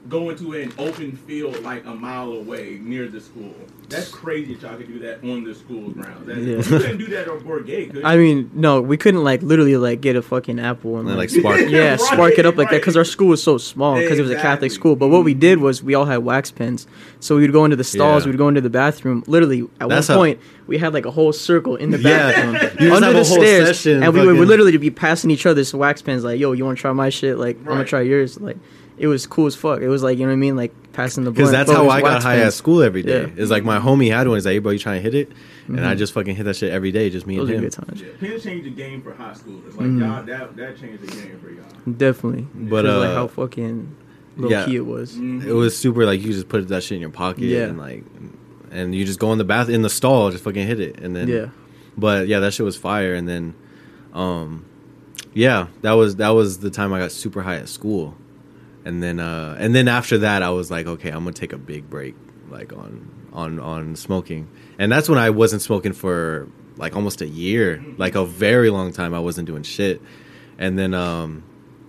go 0.08 0.30
into 0.30 0.52
an 0.54 0.72
open 0.78 1.12
field 1.16 1.62
like 1.62 1.84
a 1.86 1.94
mile 1.94 2.32
away 2.32 2.78
near 2.82 3.08
the 3.08 3.20
school. 3.20 3.54
That's 3.88 4.08
crazy 4.10 4.54
that 4.54 4.62
y'all 4.62 4.76
could 4.76 4.86
do 4.86 4.98
that 5.00 5.24
on 5.24 5.44
the 5.44 5.54
school 5.54 5.90
grounds. 5.90 6.26
That, 6.26 6.36
Yeah. 6.38 6.56
You 6.56 6.62
couldn't 6.62 6.98
do 6.98 7.06
that 7.08 7.28
on 7.28 7.40
Bourgade, 7.40 7.86
could 7.88 7.96
you? 7.96 8.02
I 8.04 8.16
mean, 8.16 8.50
no, 8.54 8.80
we 8.82 8.96
couldn't 8.96 9.24
like 9.24 9.42
literally 9.42 9.76
like 9.76 10.00
get 10.02 10.14
a 10.16 10.22
fucking 10.22 10.58
apple 10.60 10.98
and 10.98 11.08
And, 11.08 11.16
like, 11.18 11.30
like, 11.30 11.40
spark- 11.40 11.68
yeah, 11.70 11.90
Right, 11.92 12.00
spark 12.00 12.38
it 12.38 12.46
up 12.50 12.56
like 12.56 12.70
that 12.70 12.80
because 12.80 12.96
our 12.96 13.04
school 13.04 13.28
was 13.28 13.42
so 13.42 13.56
small 13.58 13.96
because 13.96 14.18
it 14.18 14.22
was 14.22 14.30
a 14.30 14.36
Catholic 14.36 14.72
school. 14.72 14.94
But 14.96 15.08
what 15.08 15.24
we 15.24 15.32
did 15.34 15.58
was 15.60 15.82
we 15.82 15.94
all 15.94 16.04
had 16.04 16.18
wax 16.18 16.50
pens, 16.50 16.86
so 17.20 17.36
we 17.36 17.42
would 17.42 17.52
go 17.52 17.64
into 17.64 17.76
the 17.76 17.84
stalls, 17.84 18.24
Yeah. 18.24 18.30
we'd 18.32 18.38
go 18.38 18.48
into 18.48 18.60
the 18.60 18.70
bathroom. 18.70 19.24
Literally, 19.26 19.62
at 19.80 19.88
That's 19.88 20.08
one 20.08 20.14
how- 20.16 20.20
point, 20.22 20.40
we 20.66 20.76
had 20.78 20.92
like 20.92 21.06
a 21.06 21.10
whole 21.10 21.32
circle 21.32 21.76
in 21.76 21.90
the 21.90 21.98
bathroom 21.98 22.54
You 22.80 22.88
just 22.90 23.02
under 23.02 23.12
the 23.18 23.24
stairs, 23.24 23.68
session 23.80 24.02
and 24.02 24.12
we 24.12 24.20
would, 24.20 24.26
fucking- 24.26 24.38
would 24.40 24.48
literally 24.48 24.76
be 24.76 24.90
passing 24.90 25.30
each 25.30 25.46
other's 25.46 25.72
wax 25.72 26.02
pens. 26.02 26.24
Like, 26.24 26.38
yo, 26.38 26.52
you 26.52 26.64
want 26.66 26.76
to 26.76 26.80
try 26.82 26.92
my 26.92 27.08
shit? 27.08 27.38
Like, 27.38 27.56
I'm 27.60 27.64
gonna 27.64 27.84
try 27.86 28.02
yours. 28.02 28.38
Like, 28.38 28.58
it 28.98 29.06
was 29.06 29.26
cool 29.26 29.46
as 29.46 29.54
fuck. 29.56 29.80
It 29.80 29.88
was 29.88 30.02
like 30.02 30.18
you 30.18 30.24
know 30.24 30.30
what 30.30 30.34
I 30.34 30.36
mean, 30.36 30.56
like 30.56 30.72
passing 30.92 31.24
the 31.24 31.30
ball. 31.30 31.36
Because 31.36 31.50
that's 31.52 31.70
how 31.70 31.88
I 31.88 32.00
got 32.00 32.22
high 32.22 32.36
pens. 32.36 32.46
at 32.48 32.52
school 32.54 32.82
every 32.82 33.02
day. 33.02 33.22
Yeah. 33.22 33.28
It's 33.42 33.50
like 33.50 33.64
my 33.64 33.78
homie 33.78 34.10
had 34.12 34.26
one. 34.28 34.36
He's 34.36 34.44
like, 34.46 34.52
hey, 34.54 34.58
bro, 34.58 34.72
you 34.72 34.78
trying 34.78 34.96
to 34.98 35.02
hit 35.02 35.14
it? 35.14 35.32
And 35.68 35.80
I 35.84 35.94
Mhm. 35.94 35.98
just 35.98 36.12
fucking 36.14 36.34
hit 36.34 36.44
that 36.44 36.56
shit 36.56 36.72
every 36.72 36.90
day, 36.92 37.10
just 37.10 37.26
me 37.26 37.36
Those 37.36 37.50
are 37.50 37.54
and 37.54 37.62
him. 37.64 37.70
good 37.70 37.72
times. 37.86 38.00
Yeah, 38.00 38.08
Penn 38.20 38.40
changed 38.40 38.64
the 38.66 38.70
game 38.70 39.02
for 39.02 39.12
high 39.12 39.32
schoolers. 39.34 39.76
Like 39.76 39.86
Mhm. 39.86 40.00
y'all, 40.00 40.24
that 40.24 40.56
that 40.56 40.80
changed 40.80 41.02
the 41.02 41.06
game 41.12 41.38
for 41.42 41.50
y'all. 41.50 41.94
Definitely, 41.96 42.46
But, 42.54 42.84
'Cause, 42.84 43.00
like 43.00 43.10
uh, 43.10 43.14
how 43.14 43.26
fucking 43.26 43.88
low 44.38 44.48
yeah. 44.48 44.64
key 44.64 44.76
it 44.76 44.86
was. 44.86 45.12
Mhm. 45.12 45.44
It 45.44 45.52
was 45.52 45.76
super 45.76 46.04
like 46.06 46.22
you 46.24 46.32
just 46.32 46.48
put 46.48 46.66
that 46.68 46.82
shit 46.82 46.96
in 46.96 47.00
your 47.00 47.10
pocket 47.10 47.44
Yeah. 47.44 47.64
and 47.64 47.78
like, 47.78 48.04
and 48.70 48.94
you 48.94 49.04
just 49.04 49.18
go 49.20 49.30
in 49.32 49.38
the 49.38 49.44
bath 49.44 49.68
in 49.68 49.82
the 49.82 49.90
stall, 49.90 50.30
just 50.30 50.42
fucking 50.44 50.66
hit 50.66 50.80
it, 50.80 50.98
and 51.00 51.14
then 51.14 51.28
Yeah. 51.28 51.46
But 51.96 52.28
yeah, 52.28 52.38
that 52.40 52.54
shit 52.54 52.64
was 52.64 52.76
fire. 52.76 53.12
And 53.14 53.28
then, 53.28 53.54
um, 54.14 54.64
yeah, 55.34 55.66
that 55.82 55.92
was 55.92 56.16
that 56.16 56.30
was 56.30 56.58
the 56.58 56.70
time 56.70 56.92
I 56.92 56.98
got 57.00 57.12
super 57.12 57.42
high 57.42 57.56
at 57.56 57.68
school. 57.68 58.14
And 58.88 59.02
then, 59.02 59.20
uh, 59.20 59.54
and 59.60 59.74
then 59.74 59.86
after 59.86 60.16
that, 60.18 60.42
I 60.42 60.48
was 60.50 60.70
like, 60.70 60.86
okay, 60.86 61.10
I'm 61.10 61.18
gonna 61.24 61.32
take 61.32 61.52
a 61.52 61.58
big 61.58 61.90
break, 61.90 62.14
like 62.48 62.72
on 62.72 63.10
on 63.34 63.60
on 63.60 63.96
smoking. 63.96 64.48
And 64.78 64.90
that's 64.90 65.08
when 65.10 65.18
I 65.18 65.28
wasn't 65.28 65.60
smoking 65.62 65.92
for 65.92 66.48
like 66.78 66.96
almost 66.96 67.20
a 67.20 67.26
year, 67.26 67.84
like 67.98 68.14
a 68.14 68.24
very 68.24 68.70
long 68.70 68.92
time. 68.92 69.12
I 69.12 69.20
wasn't 69.20 69.46
doing 69.46 69.62
shit. 69.62 70.00
And 70.58 70.78
then, 70.78 70.94
um, 70.94 71.42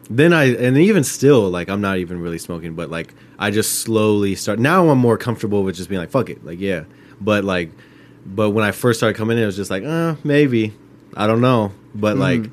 then 0.09 0.33
I 0.33 0.53
and 0.55 0.77
even 0.77 1.03
still, 1.05 1.49
like 1.49 1.69
I'm 1.69 1.79
not 1.79 1.99
even 1.99 2.19
really 2.19 2.37
smoking, 2.37 2.73
but 2.75 2.89
like 2.89 3.13
I 3.39 3.49
just 3.51 3.79
slowly 3.79 4.35
start. 4.35 4.59
Now 4.59 4.89
I'm 4.89 4.97
more 4.99 5.17
comfortable 5.17 5.63
with 5.63 5.75
just 5.77 5.87
being 5.87 6.01
like, 6.01 6.11
fuck 6.11 6.29
it, 6.29 6.43
like 6.43 6.59
yeah. 6.59 6.83
But 7.21 7.45
like 7.45 7.71
but 8.25 8.49
when 8.49 8.65
I 8.65 8.71
first 8.71 8.99
started 8.99 9.15
coming 9.17 9.37
in, 9.37 9.43
it 9.43 9.45
was 9.45 9.55
just 9.55 9.71
like, 9.71 9.83
uh, 9.85 10.15
maybe. 10.25 10.73
I 11.15 11.27
don't 11.27 11.41
know. 11.41 11.71
But 11.95 12.17
Mhm. 12.17 12.19
like, 12.19 12.51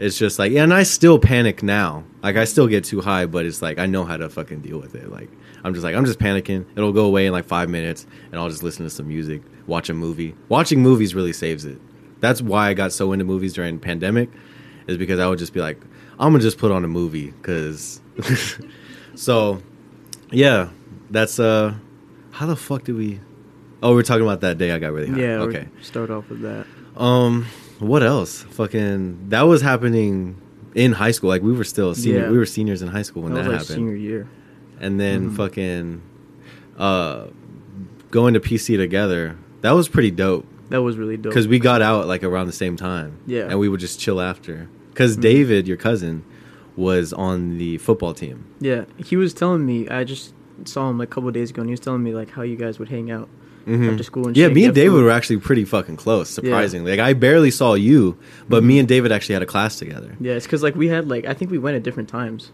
it's 0.00 0.16
just 0.16 0.38
like, 0.38 0.50
yeah, 0.50 0.62
and 0.62 0.72
I 0.72 0.82
still 0.82 1.18
panic 1.18 1.62
now. 1.62 2.04
Like, 2.22 2.36
I 2.36 2.44
still 2.44 2.66
get 2.66 2.84
too 2.84 3.02
high, 3.02 3.26
but 3.26 3.44
it's 3.44 3.60
like, 3.60 3.78
I 3.78 3.84
know 3.84 4.04
how 4.06 4.16
to 4.16 4.30
fucking 4.30 4.60
deal 4.60 4.78
with 4.78 4.94
it. 4.94 5.10
Like, 5.10 5.28
I'm 5.62 5.74
just 5.74 5.84
like, 5.84 5.94
I'm 5.94 6.06
just 6.06 6.18
panicking. 6.18 6.64
It'll 6.74 6.94
go 6.94 7.04
away 7.04 7.26
in 7.26 7.32
like 7.32 7.44
five 7.44 7.68
minutes, 7.68 8.06
and 8.32 8.40
I'll 8.40 8.48
just 8.48 8.62
listen 8.62 8.84
to 8.84 8.90
some 8.90 9.08
music, 9.08 9.42
watch 9.66 9.90
a 9.90 9.94
movie. 9.94 10.34
Watching 10.48 10.80
movies 10.80 11.14
really 11.14 11.34
saves 11.34 11.66
it. 11.66 11.78
That's 12.20 12.40
why 12.40 12.68
I 12.68 12.74
got 12.74 12.92
so 12.92 13.12
into 13.12 13.26
movies 13.26 13.52
during 13.52 13.78
pandemic, 13.78 14.30
is 14.86 14.96
because 14.96 15.20
I 15.20 15.28
would 15.28 15.38
just 15.38 15.52
be 15.52 15.60
like, 15.60 15.78
I'm 16.18 16.32
gonna 16.32 16.38
just 16.42 16.56
put 16.56 16.72
on 16.72 16.82
a 16.82 16.88
movie, 16.88 17.34
cause. 17.42 18.00
so, 19.14 19.62
yeah, 20.30 20.70
that's 21.10 21.38
uh, 21.38 21.74
how 22.30 22.46
the 22.46 22.56
fuck 22.56 22.84
did 22.84 22.96
we? 22.96 23.20
Oh, 23.82 23.90
we 23.90 23.96
we're 23.96 24.02
talking 24.02 24.24
about 24.24 24.40
that 24.40 24.56
day 24.56 24.72
I 24.72 24.78
got 24.78 24.92
really 24.92 25.08
high. 25.08 25.20
Yeah. 25.20 25.40
Okay. 25.40 25.68
Start 25.82 26.10
off 26.10 26.30
with 26.30 26.40
that. 26.40 26.66
Um, 26.96 27.46
what 27.80 28.02
else? 28.02 28.42
Fucking 28.42 29.28
that 29.30 29.42
was 29.42 29.62
happening 29.62 30.40
in 30.74 30.92
high 30.92 31.10
school. 31.10 31.28
Like 31.30 31.42
we 31.42 31.52
were 31.52 31.64
still 31.64 31.94
senior. 31.94 32.20
Yeah. 32.22 32.30
We 32.30 32.38
were 32.38 32.46
seniors 32.46 32.82
in 32.82 32.88
high 32.88 33.02
school 33.02 33.22
when 33.22 33.34
that 33.34 33.44
that, 33.44 33.48
was 33.50 33.52
like 33.52 33.68
happened. 33.68 33.76
senior 33.76 33.96
year. 33.96 34.28
And 34.80 34.98
then 35.00 35.30
Mhm. 35.30 35.36
fucking, 35.36 36.02
uh, 36.78 37.26
going 38.10 38.34
to 38.34 38.40
PC 38.40 38.76
together. 38.76 39.36
That 39.62 39.72
was 39.72 39.88
pretty 39.88 40.10
dope 40.10 40.46
That 40.70 40.82
was 40.82 40.96
really 40.96 41.16
dope. 41.16 41.30
because 41.32 41.46
we 41.48 41.58
got 41.58 41.82
out 41.82 42.06
like 42.06 42.22
around 42.24 42.46
the 42.46 42.52
same 42.52 42.76
time. 42.76 43.14
Yeah. 43.26 43.46
and 43.48 43.58
we 43.58 43.68
would 43.68 43.80
just 43.80 44.00
chill 44.00 44.20
after. 44.20 44.68
Because 44.90 45.16
Mhm. 45.16 45.20
David, 45.20 45.68
your 45.68 45.76
cousin, 45.76 46.22
was 46.76 47.12
on 47.12 47.58
the 47.58 47.76
football 47.78 48.14
team. 48.14 48.44
yeah, 48.60 48.84
he 48.96 49.16
was 49.16 49.34
telling 49.34 49.66
me. 49.66 49.86
I 49.88 50.04
just 50.04 50.32
saw 50.64 50.88
him 50.88 50.98
like 50.98 51.08
a 51.08 51.12
couple 51.14 51.28
of 51.28 51.34
days 51.34 51.50
ago, 51.50 51.60
and 51.62 51.68
he 51.68 51.72
was 51.72 51.80
telling 51.80 52.02
me 52.02 52.14
like 52.14 52.30
how 52.30 52.42
you 52.42 52.56
guys 52.56 52.78
would 52.78 52.88
hang 52.88 53.10
out. 53.10 53.28
Mhm. 53.66 53.90
After 53.92 54.02
school 54.02 54.26
and 54.28 54.36
yeah, 54.36 54.48
me 54.48 54.64
and 54.64 54.74
David 54.74 54.92
food. 54.92 55.04
were 55.04 55.10
actually 55.10 55.36
pretty 55.38 55.64
fucking 55.64 55.96
close. 55.96 56.28
Surprisingly, 56.30 56.90
like 56.92 57.00
I 57.00 57.12
barely 57.12 57.50
saw 57.50 57.74
you, 57.74 58.16
but 58.48 58.64
me 58.64 58.76
Mhm. 58.76 58.80
and 58.80 58.88
David 58.88 59.12
actually 59.12 59.34
had 59.34 59.42
a 59.42 59.46
class 59.46 59.76
together. 59.78 60.16
Yeah, 60.20 60.32
it's 60.32 60.46
because 60.46 60.62
like 60.62 60.74
we 60.76 60.88
had 60.88 61.08
like 61.08 61.26
I 61.26 61.34
think 61.34 61.50
we 61.50 61.58
went 61.58 61.76
at 61.76 61.82
different 61.82 62.08
times. 62.08 62.50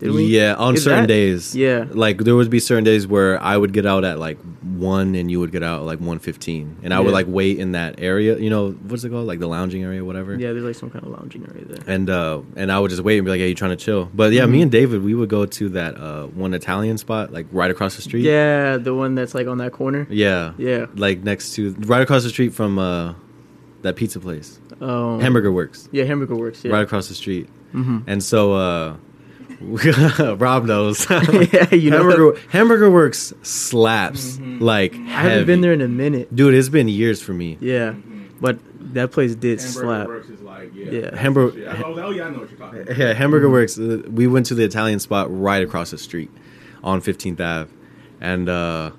Did 0.00 0.12
we? 0.12 0.24
Yeah, 0.24 0.54
on 0.54 0.74
Is 0.74 0.82
certain 0.84 1.02
that- 1.02 1.06
days. 1.08 1.54
Yeah. 1.54 1.84
like 1.90 2.18
there 2.24 2.34
would 2.34 2.50
be 2.50 2.58
certain 2.58 2.84
days 2.84 3.06
where 3.06 3.40
I 3.42 3.56
would 3.56 3.72
get 3.72 3.84
out 3.86 4.02
at 4.04 4.18
like 4.18 4.38
one, 4.76 5.14
and 5.14 5.30
you 5.30 5.38
would 5.40 5.52
get 5.52 5.62
out 5.62 5.80
at 5.80 5.86
like 5.86 6.00
one 6.00 6.18
fifteen, 6.18 6.76
and 6.82 6.92
I 6.94 6.98
would 7.00 7.08
Yeah. 7.08 7.12
like 7.20 7.26
wait 7.28 7.58
in 7.58 7.72
that 7.72 7.96
area. 8.00 8.38
You 8.38 8.48
know 8.50 8.70
what's 8.88 9.04
it 9.04 9.10
called, 9.10 9.26
like 9.26 9.38
the 9.40 9.46
lounging 9.46 9.84
area, 9.84 10.02
whatever. 10.04 10.32
Yeah, 10.34 10.52
there's 10.52 10.64
like 10.64 10.74
some 10.74 10.88
kind 10.90 11.04
of 11.04 11.10
lounging 11.12 11.46
area 11.50 11.64
there. 11.66 11.84
And 11.94 12.08
uh, 12.08 12.40
and 12.56 12.72
I 12.72 12.78
would 12.80 12.90
just 12.90 13.02
wait 13.04 13.18
and 13.18 13.24
be 13.26 13.30
like, 13.30 13.40
"Hey, 13.40 13.48
you 13.50 13.54
trying 13.54 13.76
to 13.76 13.76
chill?" 13.84 14.08
But 14.14 14.32
yeah, 14.32 14.46
me 14.46 14.58
Mhm. 14.58 14.62
and 14.62 14.70
David, 14.72 15.04
we 15.04 15.14
would 15.14 15.28
go 15.28 15.44
to 15.44 15.68
that 15.70 15.98
uh, 16.00 16.26
one 16.28 16.54
Italian 16.54 16.96
spot, 16.98 17.32
like 17.32 17.46
right 17.52 17.70
across 17.70 17.96
the 17.96 18.02
street. 18.02 18.24
Yeah, 18.24 18.78
the 18.78 18.94
one 18.94 19.14
that's 19.14 19.34
like 19.34 19.46
on 19.48 19.58
that 19.58 19.72
corner. 19.72 20.06
yeah, 20.10 20.52
Yeah. 20.56 20.86
like 20.96 21.22
next 21.24 21.52
to 21.56 21.74
right 21.86 22.00
across 22.02 22.22
the 22.22 22.30
street 22.30 22.54
from 22.54 22.78
uh, 22.78 23.12
that 23.82 23.96
pizza 23.96 24.18
place, 24.18 24.60
Um, 24.80 25.20
Hamburger 25.20 25.52
Works, 25.52 25.88
Yeah, 25.92 26.04
Hamburger 26.04 26.36
Works. 26.36 26.64
Yeah. 26.64 26.72
right 26.72 26.82
across 26.84 27.08
the 27.08 27.14
street. 27.14 27.48
hmm 27.72 27.98
And 28.06 28.22
so 28.22 28.54
uh, 28.54 28.94
Rob 30.38 30.64
knows. 30.64 31.08
yeah, 31.52 31.74
you 31.74 31.90
know. 31.90 31.98
Hamburger 31.98 32.40
Hamburger 32.48 32.90
Works 32.90 33.32
slaps 33.42 34.38
Mhm. 34.38 34.60
like 34.60 34.94
I 34.94 34.98
haven't 35.22 35.46
been 35.46 35.60
there 35.60 35.72
in 35.72 35.80
a 35.80 35.88
minute. 35.88 36.34
Dude, 36.34 36.54
it's 36.54 36.68
been 36.68 36.88
years 36.88 37.20
for 37.20 37.32
me. 37.34 37.58
Yeah, 37.60 37.94
but 38.40 38.58
that 38.94 39.12
place 39.12 39.34
did 39.34 39.60
Hamburger 39.60 39.86
slap. 39.86 40.06
Works 40.08 40.28
is 40.30 40.40
like, 40.40 40.70
yeah. 40.74 40.90
Yeah. 40.90 41.00
that's 41.02 41.18
Hamburg- 41.18 41.54
Oh, 41.84 41.94
oh, 42.00 42.10
yeah, 42.10 42.24
I 42.26 42.30
know 42.30 42.38
what 42.38 42.50
you're 42.50 42.58
talking 42.58 42.80
about. 42.80 42.96
Yeah, 42.96 43.12
Hamburger 43.12 43.50
Works. 43.50 43.78
uh, 43.78 44.02
We 44.10 44.26
went 44.26 44.46
to 44.46 44.54
the 44.54 44.64
Italian 44.64 44.98
spot 44.98 45.26
right 45.30 45.62
across 45.62 45.90
the 45.90 45.98
street 45.98 46.30
on 46.82 47.00
15th 47.02 47.40
Ave, 47.40 47.70
and 48.20 48.48
uh, 48.48 48.90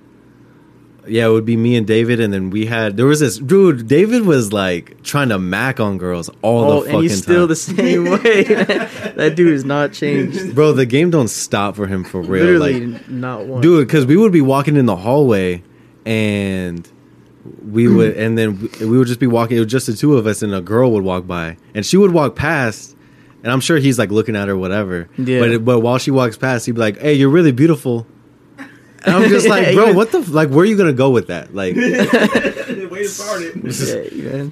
yeah, 1.12 1.28
it 1.28 1.30
would 1.32 1.46
be 1.46 1.58
me 1.58 1.76
and 1.76 1.86
David, 1.86 2.20
and 2.20 2.34
then 2.34 2.50
we 2.50 2.66
had 2.66 2.98
there 2.98 3.06
was 3.06 3.20
this 3.20 3.38
dude. 3.38 3.88
David 3.88 4.26
was 4.26 4.52
like 4.54 5.02
trying 5.04 5.30
to 5.30 5.38
mack 5.38 5.80
on 5.80 5.98
girls 5.98 6.30
all 6.42 6.64
Oh, 6.64 6.74
the 6.76 6.80
fucking 6.86 6.94
and 6.96 7.04
he's 7.04 7.22
still 7.22 7.42
time. 7.42 7.48
the 7.50 7.56
same 7.56 8.04
way. 8.24 8.44
that 9.16 9.34
dude 9.36 9.52
has 9.54 9.66
not 9.66 9.94
changed. 9.94 10.56
Bro, 10.56 10.74
the 10.74 10.86
game 10.86 11.10
don't 11.12 11.28
stop 11.30 11.76
for 11.76 11.88
him 11.88 12.04
for 12.04 12.22
real. 12.22 12.46
Literally 12.46 12.88
like, 12.88 13.10
not 13.10 13.46
one. 13.46 13.62
dude 13.62 13.88
because 13.88 14.06
we 14.06 14.18
would 14.18 14.32
be 14.32 14.42
walking 14.42 14.76
in 14.78 14.86
the 14.86 14.96
hallway 14.96 15.62
and 16.06 16.90
we 17.72 17.88
would 17.88 18.16
and 18.18 18.38
then 18.38 18.60
we 18.80 18.86
we 18.88 18.98
would 18.98 19.08
just 19.08 19.20
be 19.20 19.28
walking 19.28 19.58
it 19.58 19.62
was 19.62 19.72
just 19.72 19.88
the 19.88 19.94
two 19.94 20.18
of 20.18 20.28
us 20.28 20.42
and 20.42 20.54
a 20.54 20.62
girl 20.62 20.92
would 20.92 21.04
walk 21.04 21.26
by 21.28 21.58
and 21.74 21.86
she 21.86 21.98
would 21.98 22.12
walk 22.12 22.36
past 22.36 22.96
and 23.44 23.52
i'm 23.52 23.60
sure 23.60 23.78
he's 23.78 23.98
like 23.98 24.12
looking 24.12 24.36
at 24.36 24.48
her 24.48 24.56
whatever 24.58 25.10
Yeah. 25.18 25.40
but 25.40 25.66
but 25.66 25.80
while 25.80 25.98
she 25.98 26.12
walks 26.12 26.38
past 26.38 26.66
he'd 26.66 26.74
be 26.74 26.80
like 26.82 27.00
hey 27.00 27.14
you're 27.14 27.30
really 27.30 27.52
beautiful 27.52 28.06
and 29.04 29.16
i'm 29.16 29.30
just 29.30 29.48
like 29.54 29.68
Yeah, 29.68 29.74
bro 29.74 29.88
was- 29.88 29.96
what 29.96 30.12
the 30.12 30.20
f- 30.20 30.30
like 30.30 30.50
where 30.50 30.60
are 30.60 30.66
you 30.66 30.78
gonna 30.78 30.94
go 30.94 31.10
with 31.10 31.28
that 31.28 31.54
like 31.56 31.76
the 31.76 32.88
way 32.92 33.04
to 33.04 33.08
start 33.10 33.42
it. 33.44 34.14
Yeah, 34.14 34.50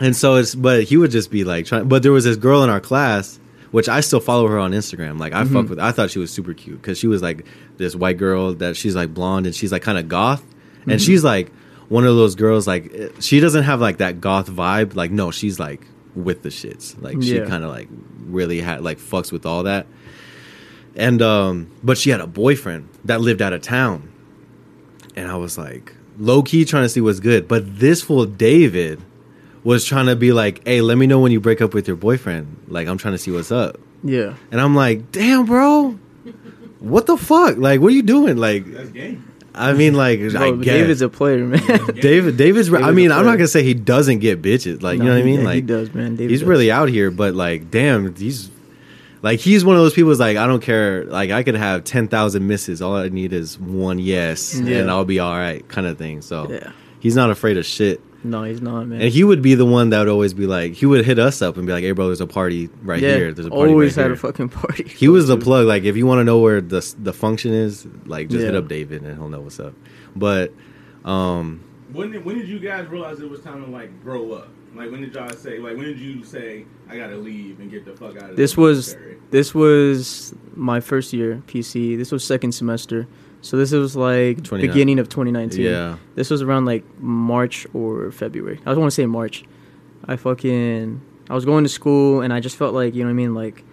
and 0.00 0.14
so 0.16 0.34
it's 0.36 0.54
but 0.54 0.84
he 0.84 0.96
would 0.96 1.10
just 1.10 1.30
be 1.30 1.44
like 1.44 1.66
trying 1.66 1.88
but 1.88 2.02
there 2.02 2.12
was 2.12 2.24
this 2.24 2.36
girl 2.36 2.62
in 2.64 2.70
our 2.70 2.80
class 2.80 3.38
which 3.72 3.88
I 3.88 4.00
still 4.00 4.20
follow 4.20 4.46
her 4.48 4.58
on 4.58 4.70
Instagram. 4.72 5.18
Like 5.18 5.32
I 5.34 5.42
Mm-hmm. 5.42 5.52
fuck 5.54 5.68
with. 5.68 5.78
I 5.80 5.90
thought 5.92 6.10
she 6.10 6.18
was 6.20 6.30
super 6.30 6.54
cute 6.54 6.80
because 6.80 6.98
she 6.98 7.08
was 7.08 7.20
like 7.20 7.44
this 7.76 7.94
white 7.96 8.16
girl 8.16 8.54
that 8.54 8.76
she's 8.76 8.94
like 8.94 9.12
blonde 9.12 9.44
and 9.44 9.54
she's 9.54 9.72
like 9.72 9.82
kind 9.82 9.98
of 9.98 10.08
goth, 10.08 10.42
Mm-hmm. 10.42 10.90
and 10.92 11.02
she's 11.02 11.24
like 11.24 11.52
one 11.88 12.04
of 12.06 12.14
those 12.16 12.36
girls 12.36 12.66
like 12.66 12.90
she 13.20 13.38
doesn't 13.40 13.64
have 13.64 13.80
like 13.80 13.98
that 13.98 14.20
goth 14.20 14.48
vibe. 14.48 14.94
Like 14.94 15.10
no, 15.10 15.30
she's 15.30 15.58
like 15.58 15.82
with 16.14 16.42
the 16.42 16.48
shits. 16.48 17.00
Like 17.02 17.20
she 17.22 17.36
Yeah. 17.38 17.44
kind 17.46 17.64
of 17.64 17.70
like 17.70 17.88
really 18.24 18.60
had 18.60 18.82
like 18.82 18.98
fucks 18.98 19.30
with 19.32 19.44
all 19.44 19.64
that. 19.64 19.86
And 20.94 21.20
um, 21.20 21.70
but 21.82 21.98
she 21.98 22.10
had 22.10 22.20
a 22.20 22.26
boyfriend 22.26 22.88
that 23.06 23.20
lived 23.20 23.42
out 23.42 23.52
of 23.52 23.62
town, 23.62 24.12
and 25.14 25.28
I 25.30 25.36
was 25.36 25.56
like 25.58 25.94
low 26.18 26.42
key 26.42 26.64
trying 26.64 26.84
to 26.84 26.88
see 26.88 27.00
what's 27.00 27.20
good. 27.20 27.46
But 27.48 27.78
this 27.78 28.02
fool 28.02 28.24
David 28.26 29.00
was 29.64 29.84
trying 29.84 30.06
to 30.06 30.16
be 30.16 30.32
like, 30.32 30.66
"Hey, 30.66 30.80
let 30.80 30.96
me 30.98 31.06
know 31.06 31.20
when 31.20 31.32
you 31.32 31.40
break 31.40 31.60
up 31.60 31.74
with 31.74 31.86
your 31.88 31.96
boyfriend. 31.96 32.56
Like, 32.68 32.88
I'm 32.88 32.98
trying 32.98 33.14
to 33.14 33.18
see 33.18 33.30
what's 33.30 33.50
up." 33.52 33.78
Yeah. 34.04 34.34
And 34.50 34.60
I'm 34.60 34.74
like, 34.74 35.10
"Damn, 35.12 35.44
bro, 35.46 35.98
what 36.80 37.06
the 37.06 37.16
fuck? 37.16 37.56
Like, 37.56 37.80
what 37.80 37.88
are 37.88 37.96
you 37.96 38.02
doing? 38.02 38.36
Like, 38.36 38.64
That's 38.72 38.90
game. 38.90 39.24
I 39.58 39.72
mean, 39.72 39.94
like, 39.94 40.20
I 40.20 40.50
guess 40.52 40.64
David's 40.64 41.00
a 41.00 41.08
player, 41.08 41.44
man. 41.46 41.60
David. 42.00 42.36
David's. 42.36 42.70
I 42.72 42.90
mean, 42.90 43.10
I'm 43.10 43.24
not 43.24 43.36
gonna 43.36 43.48
say 43.48 43.62
he 43.62 43.72
doesn't 43.72 44.18
get 44.18 44.42
bitches. 44.42 44.82
Like, 44.82 44.98
No, 44.98 45.04
you 45.04 45.10
know 45.10 45.16
what 45.16 45.22
I 45.22 45.24
mean? 45.24 45.40
yeah, 45.40 45.46
Like, 45.46 45.54
he 45.56 45.60
does, 45.62 45.94
man. 45.94 46.16
David 46.16 46.30
he's 46.30 46.40
does. 46.40 46.48
really 46.48 46.70
out 46.70 46.90
here. 46.90 47.10
But 47.10 47.34
like, 47.34 47.70
damn, 47.70 48.14
he's 48.14 48.50
like 49.22 49.40
he's 49.40 49.64
one 49.64 49.76
of 49.76 49.82
those 49.82 49.94
people. 49.94 50.10
who's 50.10 50.20
like, 50.20 50.36
I 50.36 50.46
don't 50.46 50.62
care. 50.62 51.04
Like, 51.04 51.30
I 51.30 51.42
could 51.42 51.54
have 51.56 51.84
ten 51.84 52.08
thousand 52.08 52.46
misses. 52.46 52.80
All 52.82 52.96
I 52.96 53.08
need 53.08 53.32
is 53.32 53.58
one 53.58 53.98
yes, 53.98 54.58
Yeah. 54.58 54.78
and 54.78 54.90
I'll 54.90 55.04
be 55.04 55.18
all 55.18 55.36
right, 55.36 55.66
kind 55.68 55.86
of 55.86 55.98
thing. 55.98 56.22
So 56.22 56.50
Yeah. 56.50 56.72
he's 57.00 57.16
not 57.16 57.30
afraid 57.30 57.56
of 57.58 57.66
shit. 57.66 58.00
No, 58.24 58.42
he's 58.42 58.60
not, 58.60 58.88
man. 58.88 59.00
And 59.02 59.10
he 59.12 59.22
would 59.22 59.40
be 59.40 59.54
the 59.54 59.66
one 59.66 59.90
that 59.90 60.00
would 60.00 60.08
always 60.08 60.34
be 60.34 60.46
like, 60.48 60.72
he 60.72 60.84
would 60.84 61.04
hit 61.04 61.18
us 61.20 61.42
up 61.42 61.56
and 61.58 61.64
be 61.66 61.72
like, 61.72 61.84
"Hey, 61.84 61.92
bro, 61.92 62.06
there's 62.06 62.20
a 62.20 62.26
party 62.26 62.68
right 62.82 63.00
yeah, 63.00 63.14
here. 63.14 63.32
There's 63.32 63.46
a 63.46 63.50
party 63.50 63.70
always 63.72 63.96
right 63.96 64.02
had 64.02 64.08
here." 64.08 64.14
a 64.14 64.18
fucking 64.18 64.48
party. 64.48 64.82
he 64.88 65.06
was 65.06 65.28
the 65.28 65.36
plug. 65.36 65.66
Like, 65.66 65.84
if 65.84 65.96
you 65.96 66.06
want 66.06 66.18
to 66.20 66.24
know 66.24 66.38
where 66.40 66.60
the 66.60 66.94
the 66.98 67.12
function 67.12 67.52
is, 67.52 67.86
like, 68.06 68.28
just 68.28 68.44
hit 68.44 68.56
up 68.56 68.66
David 68.66 69.02
and 69.02 69.16
he'll 69.16 69.28
know 69.28 69.42
what's 69.42 69.60
up. 69.60 69.74
But, 70.16 70.52
um, 71.04 71.62
When 71.92 72.10
did, 72.10 72.24
when 72.24 72.36
did 72.38 72.48
you 72.48 72.58
guys 72.58 72.88
realize 72.88 73.20
it 73.20 73.30
was 73.30 73.40
time 73.42 73.64
to 73.64 73.70
like 73.70 74.02
grow 74.02 74.32
up? 74.32 74.48
Like 74.74 74.90
when 74.90 75.00
did 75.00 75.14
y'all 75.14 75.28
say 75.30 75.58
like 75.58 75.76
when 75.76 75.86
did 75.86 75.98
you 75.98 76.22
say 76.24 76.64
I 76.88 76.96
gotta 76.98 77.16
leave 77.16 77.60
and 77.60 77.70
get 77.70 77.84
the 77.84 77.96
fuck 77.96 78.16
out 78.22 78.30
of 78.30 78.36
This 78.36 78.54
the 78.54 78.60
was 78.60 78.94
military"? 78.94 79.16
this 79.30 79.54
was 79.54 80.34
my 80.54 80.80
first 80.80 81.12
year 81.12 81.42
PC. 81.46 81.96
This 81.96 82.12
was 82.12 82.24
second 82.24 82.52
semester. 82.52 83.06
So 83.42 83.56
this 83.56 83.70
was 83.72 83.94
like 83.96 84.42
29. 84.42 84.60
beginning 84.70 84.98
of 84.98 85.08
2019. 85.08 85.62
yeah, 85.64 85.96
This 86.14 86.30
was 86.30 86.42
around 86.42 86.64
like 86.64 86.84
March 87.00 87.66
or 87.74 88.10
February. 88.10 88.60
I 88.66 88.72
want 88.74 88.90
to 88.90 88.94
say 88.94 89.06
March. 89.06 89.44
I 90.04 90.16
fucking 90.16 91.00
I 91.30 91.34
was 91.34 91.44
going 91.44 91.64
to 91.64 91.68
school 91.70 92.20
and 92.22 92.32
I 92.32 92.40
just 92.40 92.56
felt 92.56 92.74
like, 92.74 92.94
you 92.94 93.02
know 93.02 93.08
what 93.08 93.12
I 93.12 93.14
mean, 93.14 93.34
like 93.34 93.64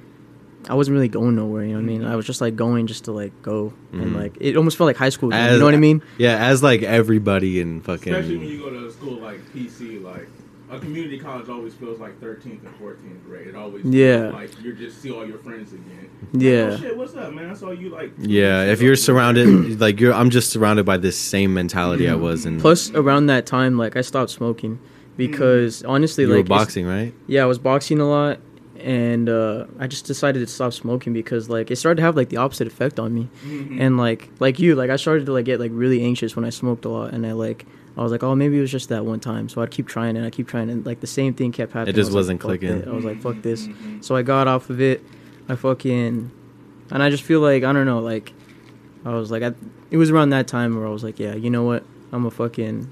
I 0.70 0.76
wasn't 0.76 0.94
really 0.96 1.10
going 1.10 1.36
nowhere, 1.36 1.64
you 1.66 1.70
know 1.74 1.80
what 1.80 1.84
I 1.84 1.86
mean? 1.86 2.06
I 2.06 2.16
was 2.16 2.26
just 2.26 2.40
like 2.40 2.56
going 2.56 2.88
just 2.88 3.06
to 3.06 3.12
like 3.12 3.34
go 3.42 3.74
and 3.92 4.12
Mhm. 4.12 4.16
like 4.16 4.38
it 4.40 4.56
almost 4.56 4.78
felt 4.78 4.86
like 4.88 4.96
high 4.98 5.10
school, 5.10 5.34
As- 5.34 5.54
you 5.54 5.60
know 5.60 5.66
what 5.66 5.74
I 5.74 5.78
mean? 5.78 6.02
yeah. 6.18 6.48
As 6.48 6.64
like 6.64 6.84
everybody 6.84 7.60
in 7.60 7.82
fucking. 7.82 8.14
Especially 8.14 8.38
when 8.38 8.48
you 8.48 8.60
go 8.60 8.70
to 8.70 8.88
a 8.88 8.92
school 8.92 9.20
like 9.20 9.40
PC, 9.54 10.02
like 10.04 10.30
a 10.76 10.80
community 10.80 11.18
college 11.20 11.50
always 11.50 11.74
feels 11.74 12.00
like 12.00 12.20
13th 12.20 12.66
and 12.66 12.80
14th 12.80 13.24
grade. 13.26 13.48
It 13.48 13.56
always 13.56 13.84
feels 13.84 13.96
Yeah. 13.96 14.30
like 14.32 14.50
you 14.62 14.74
just 14.74 15.02
see 15.02 15.12
all 15.12 15.26
your 15.26 15.38
friends 15.40 15.74
again. 15.74 16.10
Yeah. 16.34 16.64
Like, 16.66 16.74
oh 16.74 16.78
shit, 16.82 16.98
what's 16.98 17.16
up, 17.16 17.34
man? 17.34 17.50
I 17.50 17.54
saw 17.54 17.72
you 17.72 17.90
like. 17.90 18.12
yeah. 18.20 18.64
If 18.64 18.82
you're 18.82 18.96
surrounded, 18.96 19.80
like 19.80 20.00
you're, 20.00 20.14
I'm 20.14 20.30
just 20.30 20.50
surrounded 20.52 20.86
by 20.86 20.98
this 20.98 21.18
same 21.20 21.54
mentality 21.54 22.10
I 22.10 22.16
was 22.16 22.46
in. 22.46 22.60
Plus 22.60 22.92
around 22.92 23.28
that 23.28 23.46
time 23.46 23.78
like 23.78 23.96
I 23.96 24.02
stopped 24.02 24.32
smoking 24.32 24.80
because 25.18 25.84
honestly 25.84 26.24
you 26.24 26.30
like 26.30 26.38
were 26.38 26.44
boxing, 26.44 26.86
right? 26.86 27.14
Yeah, 27.28 27.44
I 27.44 27.46
was 27.46 27.60
boxing 27.60 28.00
a 28.00 28.08
lot, 28.10 28.40
and 28.80 29.30
uh, 29.30 29.66
I 29.80 29.88
just 29.88 30.06
decided 30.06 30.40
to 30.40 30.48
stop 30.48 30.74
smoking 30.74 31.14
because 31.14 31.50
like 31.50 31.70
it 31.72 31.76
started 31.76 31.98
to 31.98 32.02
have 32.02 32.16
like 32.16 32.30
the 32.30 32.38
opposite 32.38 32.68
effect 32.68 33.00
on 33.00 33.14
me, 33.14 33.30
Mhm. 33.46 33.80
and 33.80 33.98
like 33.98 34.30
like 34.40 34.60
you, 34.60 34.76
like 34.76 34.90
I 34.90 34.96
started 34.96 35.26
to 35.28 35.34
like 35.34 35.46
get 35.46 35.60
like 35.60 35.72
really 35.74 36.02
anxious 36.04 36.36
when 36.36 36.46
I 36.46 36.50
smoked 36.50 36.86
a 36.86 36.90
lot, 36.90 37.14
and 37.14 37.26
I 37.28 37.34
like 37.34 37.66
I 37.96 38.02
was 38.02 38.12
like, 38.12 38.24
oh, 38.24 38.34
maybe 38.36 38.58
it 38.58 38.62
was 38.62 38.72
just 38.72 38.90
that 38.90 39.06
one 39.06 39.20
time, 39.20 39.50
so 39.50 39.62
I'd 39.62 39.70
keep 39.72 39.88
trying 39.88 40.18
and 40.18 40.26
I 40.26 40.30
keep 40.32 40.48
trying, 40.48 40.70
and 40.70 40.84
like 40.86 41.00
the 41.02 41.08
same 41.08 41.34
thing 41.34 41.52
kept 41.52 41.74
happening. 41.74 41.94
It 41.94 41.96
just 41.96 42.08
I 42.08 42.10
was 42.10 42.16
wasn't 42.16 42.44
like, 42.44 42.60
clicking. 42.62 42.78
it. 42.80 42.88
I 42.88 42.92
was 42.92 43.06
like, 43.06 43.22
fuck 43.22 43.42
this. 43.44 43.68
Mhm. 43.68 44.04
So 44.04 44.16
I 44.16 44.24
got 44.24 44.48
off 44.48 44.70
of 44.70 44.82
it. 44.82 45.04
I 45.48 45.56
fucking, 45.56 46.32
and 46.92 47.04
I 47.04 47.10
just 47.10 47.24
feel 47.24 47.40
like 47.42 47.64
I 47.64 47.72
don't 47.74 47.86
know, 47.86 48.00
like 48.00 48.34
I 49.06 49.14
was 49.14 49.30
like, 49.30 49.44
I, 49.44 49.54
it 49.92 49.98
was 49.98 50.10
around 50.10 50.30
that 50.32 50.48
time 50.48 50.76
where 50.78 50.88
I 50.88 50.90
was 50.90 51.04
like, 51.04 51.20
yeah, 51.20 51.36
you 51.36 51.50
know 51.52 51.64
what, 51.64 51.84
I'm 52.12 52.26
a 52.26 52.32
fucking. 52.32 52.90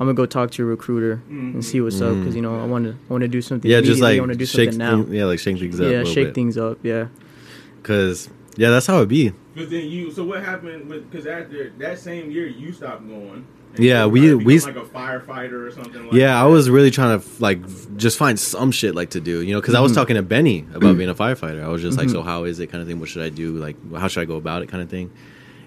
I'm 0.00 0.04
gonna 0.04 0.14
go 0.14 0.26
talk 0.26 0.52
to 0.52 0.62
a 0.62 0.66
recruiter 0.66 1.20
and 1.28 1.64
see 1.64 1.80
what's 1.80 2.00
up 2.00 2.12
Mhm. 2.12 2.20
because 2.20 2.36
you 2.36 2.42
know 2.42 2.60
I 2.60 2.66
want 2.66 2.84
to 2.84 2.90
I 2.92 3.12
want 3.12 3.22
to 3.22 3.28
do 3.28 3.42
something. 3.42 3.68
Yeah, 3.68 3.80
just 3.80 4.00
like 4.00 4.16
I 4.16 4.20
want 4.20 4.30
to 4.30 4.38
do 4.38 4.46
shake, 4.46 4.70
something 4.72 4.78
now. 4.78 5.02
thing- 5.02 5.12
yeah, 5.14 5.24
like 5.24 5.40
shake 5.40 5.58
things 5.58 5.80
up. 5.80 5.86
yeah, 5.86 5.98
little 5.98 6.12
shake 6.12 6.26
bit. 6.28 6.34
things 6.36 6.56
up. 6.56 6.78
Yeah, 6.84 7.08
Cause 7.82 8.28
yeah, 8.56 8.70
that's 8.70 8.86
how 8.86 9.00
it 9.02 9.06
be. 9.06 9.32
Cause 9.56 9.70
then 9.70 9.86
you, 9.86 10.12
so 10.12 10.22
what 10.24 10.44
happened? 10.44 10.88
Because 10.88 11.26
after 11.26 11.70
that 11.78 11.98
same 11.98 12.30
year, 12.30 12.46
you 12.46 12.72
stopped 12.72 13.08
going. 13.08 13.44
And 13.78 13.86
Yeah, 13.86 14.06
we- 14.06 14.34
we- 14.34 14.58
like 14.60 14.76
a 14.76 14.80
firefighter 14.82 15.66
or 15.66 15.70
something. 15.72 16.04
like 16.04 16.12
Yeah, 16.12 16.40
I 16.40 16.46
was 16.46 16.68
really 16.68 16.90
trying 16.90 17.18
to 17.20 17.26
like 17.40 17.60
just 17.96 18.18
find 18.18 18.38
some 18.38 18.70
shit 18.70 18.94
like 18.94 19.10
to 19.10 19.20
do, 19.20 19.40
you 19.42 19.54
know, 19.54 19.60
because 19.60 19.74
I 19.74 19.80
was 19.80 19.92
Mhm. 19.92 19.96
talking 19.96 20.16
to 20.16 20.22
Benny 20.22 20.66
about 20.74 20.96
being 20.98 21.08
a 21.08 21.14
firefighter. 21.14 21.62
I 21.64 21.68
was 21.68 21.80
just 21.82 21.96
like, 21.98 22.08
Mhm. 22.08 22.12
so 22.12 22.22
how 22.22 22.44
is 22.44 22.60
it, 22.60 22.66
kind 22.68 22.82
of 22.82 22.88
thing? 22.88 23.00
What 23.00 23.08
should 23.08 23.22
I 23.22 23.28
do? 23.30 23.52
Like, 23.56 23.76
how 23.96 24.08
should 24.08 24.20
I 24.20 24.24
go 24.26 24.36
about 24.36 24.62
it, 24.62 24.68
kind 24.68 24.82
of 24.82 24.88
thing. 24.90 25.10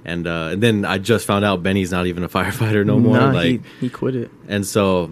And 0.06 0.26
uh, 0.28 0.50
and 0.52 0.62
then 0.64 0.84
I 0.86 0.98
just 0.98 1.26
found 1.28 1.46
out 1.46 1.62
Benny's 1.64 1.92
not 1.92 2.06
even 2.08 2.24
a 2.24 2.30
firefighter 2.38 2.86
no 2.86 3.00
more. 3.00 3.18
Nah, 3.18 3.32
like, 3.32 3.46
he, 3.80 3.86
he 3.86 3.90
quit 3.90 4.16
it. 4.16 4.32
and 4.48 4.66
so, 4.66 5.12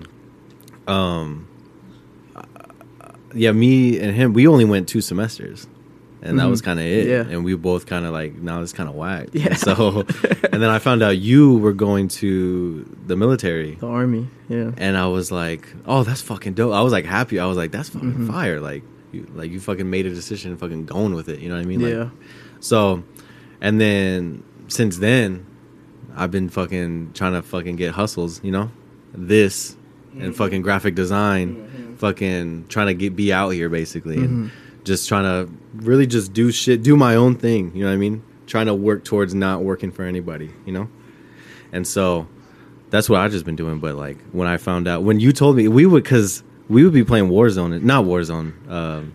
um, 0.88 1.46
uh, 2.36 2.42
yeah, 3.34 3.52
me 3.52 4.00
and 4.00 4.16
him, 4.16 4.34
we 4.34 4.48
only 4.48 4.66
went 4.66 4.88
two 4.88 5.02
semesters, 5.02 5.68
and 6.22 6.38
that 6.40 6.46
Mhm. 6.48 6.50
was 6.52 6.62
kind 6.62 6.80
of 6.80 6.86
it. 6.86 7.08
Yeah. 7.08 7.26
And 7.30 7.44
we 7.46 7.56
both 7.56 7.86
kind 7.86 8.06
of 8.06 8.12
like, 8.12 8.36
now 8.42 8.62
it's 8.62 8.74
kind 8.74 8.90
of 8.90 8.96
whack. 8.96 9.30
Yeah. 9.34 9.48
And 9.48 9.58
so, 9.58 10.06
and 10.52 10.62
then 10.62 10.70
I 10.70 10.80
found 10.80 11.02
out 11.02 11.18
you 11.18 11.58
were 11.58 11.74
going 11.74 12.08
to 12.22 12.86
the 13.08 13.16
military. 13.16 13.76
The 13.80 13.88
army. 13.88 14.28
Yeah. 14.50 14.72
and 14.78 14.98
I 14.98 15.08
was 15.08 15.32
like, 15.32 15.68
"Oh, 15.86 16.04
that's 16.04 16.22
fucking 16.22 16.54
dope." 16.54 16.74
I 16.74 16.82
was 16.82 16.92
like 16.92 17.06
happy. 17.06 17.40
I 17.40 17.46
was 17.46 17.56
like, 17.58 17.72
"That's 17.72 17.90
fucking 17.90 18.14
Mhm. 18.14 18.28
fire!" 18.28 18.60
Like, 18.60 18.84
you 19.12 19.28
like 19.36 19.52
you 19.52 19.60
fucking 19.60 19.88
made 19.90 20.06
a 20.08 20.10
decision, 20.10 20.52
and 20.52 20.60
fucking 20.60 20.86
going 20.86 21.14
with 21.14 21.30
it. 21.30 21.40
You 21.40 21.50
know 21.50 21.56
what 21.56 21.62
I 21.62 21.66
mean? 21.66 21.82
Like, 21.82 21.94
yeah. 21.94 22.10
So, 22.60 23.04
and 23.62 23.80
then 23.80 24.44
since 24.68 24.98
then, 24.98 25.46
I've 26.16 26.32
been 26.32 26.50
fucking 26.50 27.12
trying 27.14 27.34
to 27.34 27.42
fucking 27.44 27.76
get 27.76 27.92
hustles. 27.92 28.42
You 28.44 28.52
know, 28.52 28.72
this 29.14 29.76
and 30.20 30.34
Mhm. 30.34 30.36
fucking 30.36 30.62
graphic 30.64 30.96
design, 30.96 31.56
Mhm. 31.56 31.98
fucking 31.98 32.66
trying 32.70 32.88
to 32.88 32.94
get 32.96 33.16
be 33.16 33.32
out 33.32 33.50
here 33.52 33.70
basically, 33.70 34.18
and 34.18 34.50
just 34.90 35.08
trying 35.08 35.24
to 35.24 35.50
really 35.76 36.06
just 36.06 36.34
do 36.34 36.52
shit, 36.52 36.84
do 36.84 36.98
my 36.98 37.16
own 37.16 37.36
thing. 37.36 37.72
You 37.74 37.84
know 37.84 37.90
what 37.90 37.94
I 37.94 37.98
mean? 37.98 38.22
Trying 38.48 38.66
to 38.66 38.74
work 38.74 39.06
towards 39.06 39.34
not 39.34 39.64
working 39.64 39.92
for 39.92 40.04
anybody. 40.04 40.50
You 40.66 40.74
know, 40.74 40.90
and 41.72 41.88
so 41.88 42.28
that's 42.90 43.08
what 43.10 43.22
I've 43.22 43.32
just 43.32 43.46
been 43.46 43.56
doing. 43.56 43.80
But 43.80 43.96
like 43.96 44.18
when 44.34 44.48
I 44.48 44.58
found 44.58 44.88
out, 44.88 45.04
when 45.04 45.20
you 45.22 45.32
told 45.32 45.56
me 45.56 45.68
we 45.70 45.86
would, 45.86 46.04
because 46.04 46.44
we 46.68 46.84
would 46.84 46.94
be 46.94 47.04
playing 47.06 47.30
Warzone, 47.30 47.82
not 47.84 48.04
Warzone, 48.06 48.52
um, 48.70 49.14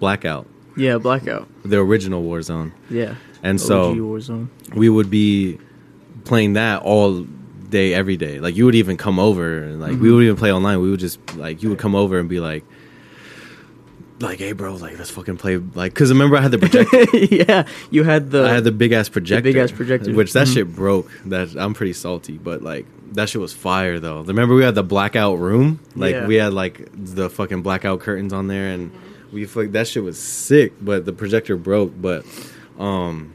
Blackout, 0.00 0.46
Yeah. 0.76 0.98
Blackout. 0.98 1.46
the 1.64 1.78
original 1.78 2.22
Warzone, 2.24 2.72
Yeah. 2.90 3.14
and 3.42 3.58
OG 3.60 3.66
so 3.66 3.94
Warzone. 3.94 4.48
we 4.74 4.88
would 4.88 5.10
be 5.10 5.58
playing 6.24 6.54
that 6.54 6.82
all 6.82 7.26
day, 7.68 7.92
every 7.94 8.16
day. 8.16 8.40
Like 8.40 8.56
you 8.56 8.64
would 8.64 8.74
even 8.74 8.96
come 8.96 9.18
over, 9.18 9.58
and 9.58 9.80
like 9.80 9.92
we 10.00 10.08
Mhm. 10.08 10.14
would 10.14 10.24
even 10.24 10.36
play 10.36 10.52
online. 10.52 10.80
We 10.80 10.90
would 10.90 11.00
just 11.00 11.18
like 11.36 11.62
you 11.62 11.68
would 11.68 11.78
come 11.78 11.94
over 11.94 12.18
and 12.18 12.28
be 12.28 12.40
like. 12.40 12.64
Like, 14.20 14.38
hey, 14.38 14.52
bro, 14.52 14.74
like 14.74 14.98
let's 14.98 15.10
fucking 15.10 15.36
play. 15.38 15.56
Like, 15.56 15.94
cause 15.94 16.10
remember 16.10 16.36
I 16.36 16.42
had 16.42 16.50
the 16.50 16.58
projector. 16.58 17.16
yeah, 17.34 17.66
you 17.90 18.04
had 18.04 18.30
the. 18.30 18.44
I 18.44 18.52
had 18.54 18.64
the 18.64 18.72
big 18.72 18.92
ass 18.92 19.08
projector, 19.08 19.42
big-ass 19.42 19.72
projector. 19.72 20.12
which 20.12 20.32
that 20.34 20.46
Mhm. 20.46 20.54
shit 20.54 20.74
broke. 20.74 21.10
That 21.26 21.56
I'm 21.56 21.74
pretty 21.74 21.94
salty, 21.94 22.36
but 22.38 22.62
like 22.62 22.86
that 23.12 23.28
shit 23.28 23.40
was 23.40 23.52
fire 23.52 23.98
though. 23.98 24.20
Remember 24.22 24.54
we 24.54 24.62
had 24.62 24.74
the 24.74 24.82
blackout 24.84 25.38
room, 25.38 25.80
like 25.96 26.12
Yeah. 26.14 26.26
we 26.26 26.36
had 26.36 26.52
like 26.52 26.86
the 26.94 27.28
fucking 27.30 27.62
blackout 27.62 28.00
curtains 28.00 28.32
on 28.32 28.46
there, 28.46 28.68
and 28.68 28.90
we 29.32 29.46
like 29.46 29.72
that 29.72 29.88
shit 29.88 30.02
was 30.04 30.18
sick. 30.18 30.74
But 30.80 31.06
the 31.06 31.12
projector 31.12 31.56
broke. 31.56 31.92
But 32.00 32.24
um, 32.78 33.32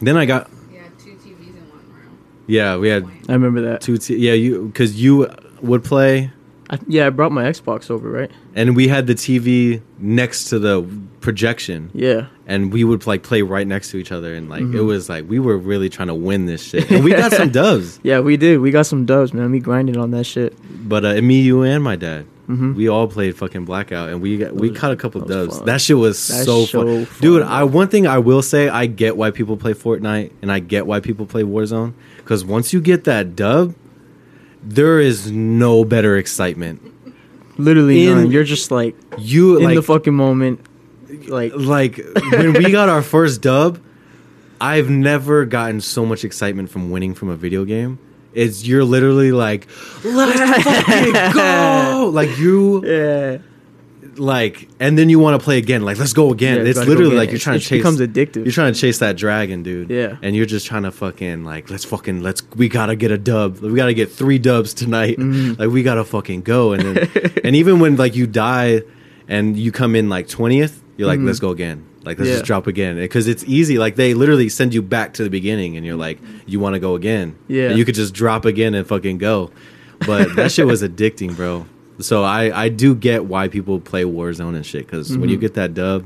then 0.00 0.16
I 0.16 0.26
got 0.26 0.50
Yeah, 0.72 0.80
two 1.02 1.10
TVs 1.12 1.48
in 1.48 1.68
one 1.70 1.80
room. 1.94 2.18
yeah, 2.46 2.76
we 2.76 2.88
had 2.88 3.04
I 3.28 3.32
remember 3.34 3.60
that. 3.62 3.80
two. 3.80 3.96
T- 3.96 4.16
yeah, 4.16 4.32
you 4.32 4.66
because 4.66 5.00
you 5.00 5.28
would 5.62 5.84
play, 5.84 6.30
I, 6.70 6.78
yeah, 6.86 7.06
I 7.08 7.10
brought 7.10 7.32
my 7.32 7.44
Xbox 7.44 7.90
over, 7.90 8.08
right? 8.08 8.30
and 8.54 8.74
we 8.76 8.86
had 8.88 9.06
the 9.06 9.14
TV 9.14 9.80
next 9.98 10.44
to 10.50 10.58
the 10.58 10.86
projection. 11.20 11.90
Yeah. 11.92 12.26
and 12.46 12.72
we 12.72 12.82
would 12.84 13.06
like 13.06 13.22
play 13.22 13.42
right 13.42 13.66
next 13.66 13.90
to 13.90 13.96
each 13.98 14.10
other 14.10 14.34
and 14.34 14.48
like 14.48 14.62
it 14.62 14.66
Mhm. 14.72 14.86
was 14.86 15.08
like 15.08 15.28
we 15.28 15.38
were 15.38 15.56
really 15.58 15.88
trying 15.88 16.08
to 16.08 16.14
win 16.14 16.46
this 16.46 16.62
shit 16.64 16.90
and 16.92 17.04
we 17.04 17.10
got 17.10 17.32
some 17.32 17.50
doves 17.50 18.00
Yeah, 18.02 18.20
we 18.20 18.36
did. 18.36 18.58
We 18.60 18.70
got 18.70 18.86
some 18.86 19.04
dubs, 19.06 19.32
man. 19.34 19.50
We 19.50 19.60
grinded 19.60 19.96
on 19.96 20.10
that 20.12 20.24
shit. 20.24 20.56
but 20.88 21.04
uh, 21.04 21.20
me 21.22 21.40
you 21.42 21.62
and 21.62 21.82
my 21.84 21.96
dad 21.96 22.24
hmm 22.46 22.74
we 22.74 22.88
all 22.88 23.06
played 23.06 23.36
fucking 23.36 23.64
blackout 23.64 24.08
and 24.08 24.20
we 24.20 24.38
got, 24.38 24.52
we 24.54 24.70
was- 24.70 24.78
caught 24.78 24.90
a 24.90 24.96
couple 24.96 25.20
that 25.20 25.28
dubs 25.28 25.58
fun. 25.58 25.66
that 25.66 25.80
shit 25.80 25.96
was 25.96 26.18
so, 26.18 26.66
fun. 26.66 27.04
fun, 27.06 27.20
dude 27.20 27.42
i 27.42 27.62
one 27.62 27.86
thing 27.86 28.06
i 28.08 28.18
will 28.18 28.42
say 28.42 28.68
i 28.68 28.86
get 28.86 29.16
why 29.16 29.30
people 29.30 29.56
play 29.56 29.72
fortnite 29.72 30.32
and 30.42 30.50
i 30.50 30.58
get 30.58 30.84
why 30.86 30.98
people 30.98 31.26
play 31.26 31.44
warzone 31.44 31.92
because 32.16 32.44
once 32.44 32.72
you 32.72 32.80
get 32.80 33.04
that 33.04 33.36
dub 33.36 33.72
there 34.62 35.00
is 35.00 35.30
no 35.30 35.84
better 35.84 36.16
excitement 36.16 36.90
Literally, 37.60 38.06
In- 38.06 38.16
none. 38.16 38.30
You're 38.30 38.44
just 38.44 38.70
like 38.70 38.96
you 39.18 39.58
in 39.58 39.64
like 39.64 39.74
the 39.74 39.82
fucking 39.82 40.14
moment. 40.14 40.60
Like, 41.28 41.52
like 41.54 42.00
when 42.32 42.54
we 42.54 42.70
got 42.70 42.88
our 42.88 43.02
first 43.02 43.42
dub, 43.42 43.80
I've 44.60 44.88
never 44.88 45.44
gotten 45.44 45.80
so 45.80 46.06
much 46.06 46.24
excitement 46.24 46.70
from 46.70 46.90
winning 46.90 47.14
from 47.14 47.28
a 47.28 47.36
video 47.36 47.64
game. 47.64 47.98
It's 48.32 48.66
you're 48.66 48.84
literally 48.84 49.32
like, 49.32 49.66
let's 50.04 50.64
fucking 50.64 51.12
go! 51.34 52.10
Like 52.12 52.38
you 52.38 52.84
yeah, 52.86 53.38
like, 54.20 54.68
and 54.78 54.96
then 54.98 55.08
you 55.08 55.18
want 55.18 55.40
to 55.40 55.44
play 55.44 55.58
again. 55.58 55.82
Like, 55.82 55.98
let's 55.98 56.12
go 56.12 56.30
again. 56.30 56.58
Yeah, 56.58 56.64
it's 56.70 56.78
literally 56.78 57.06
again. 57.06 57.16
like 57.16 57.30
you're 57.30 57.38
trying 57.38 57.56
it 57.56 57.60
to 57.60 57.64
chase. 57.68 57.78
becomes 57.78 58.00
addictive. 58.00 58.44
You're 58.44 58.52
trying 58.52 58.72
to 58.72 58.78
chase 58.78 58.98
that 58.98 59.16
dragon, 59.16 59.62
dude. 59.62 59.90
Yeah. 59.90 60.16
and 60.22 60.36
you're 60.36 60.46
just 60.46 60.66
trying 60.66 60.82
to 60.84 60.90
fucking 60.92 61.44
like, 61.44 61.70
let's 61.70 61.84
fucking 61.84 62.22
let's. 62.22 62.42
We 62.54 62.68
gotta 62.68 62.94
get 62.96 63.10
a 63.10 63.18
dub. 63.18 63.58
We 63.58 63.74
gotta 63.74 63.94
get 63.94 64.12
three 64.12 64.38
dubs 64.38 64.74
tonight. 64.74 65.16
Mhm. 65.18 65.58
Like 65.58 65.70
we 65.70 65.82
gotta 65.82 66.04
fucking 66.04 66.42
go. 66.42 66.72
And 66.72 66.82
then, 66.96 67.10
and 67.44 67.56
even 67.56 67.80
when 67.80 67.96
like 67.96 68.14
you 68.14 68.26
die, 68.26 68.82
and 69.28 69.56
you 69.58 69.72
come 69.72 69.94
in 69.96 70.08
like 70.08 70.28
twentieth, 70.28 70.82
you're 70.96 71.08
like, 71.08 71.18
Mhm. 71.20 71.26
let's 71.26 71.38
go 71.40 71.50
again. 71.50 71.84
Like 72.04 72.18
let's 72.18 72.28
Yeah. 72.28 72.34
just 72.36 72.46
drop 72.46 72.66
again 72.66 72.96
because 72.96 73.28
it's 73.28 73.44
easy. 73.44 73.78
Like 73.78 73.96
they 73.96 74.14
literally 74.14 74.48
send 74.48 74.72
you 74.74 74.82
back 74.82 75.14
to 75.14 75.22
the 75.24 75.30
beginning, 75.30 75.76
and 75.76 75.84
you're 75.86 75.96
like, 75.96 76.18
you 76.46 76.60
want 76.60 76.74
to 76.74 76.80
go 76.80 76.94
again. 76.94 77.36
Yeah. 77.48 77.68
and 77.70 77.78
you 77.78 77.84
could 77.84 77.94
just 77.94 78.14
drop 78.14 78.44
again 78.44 78.74
and 78.74 78.86
fucking 78.86 79.18
go. 79.18 79.50
But 80.06 80.34
that 80.36 80.50
shit 80.52 80.66
was 80.66 80.82
addicting, 80.88 81.36
bro. 81.36 81.66
So 82.00 82.22
I 82.24 82.64
I 82.64 82.68
do 82.68 82.94
get 82.94 83.24
why 83.26 83.48
people 83.48 83.80
play 83.80 84.04
Warzone 84.04 84.54
and 84.56 84.64
shit 84.66 84.86
because 84.86 85.16
when 85.16 85.28
you 85.28 85.36
Mhm. 85.38 85.40
get 85.40 85.54
that 85.54 85.74
dub, 85.74 86.04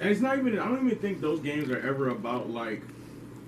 And 0.00 0.10
it's 0.10 0.20
not 0.20 0.38
even. 0.38 0.58
I 0.58 0.68
don't 0.68 0.84
even 0.86 0.98
think 0.98 1.20
those 1.20 1.40
games 1.40 1.70
are 1.70 1.78
ever 1.78 2.08
about 2.10 2.50
like 2.50 2.82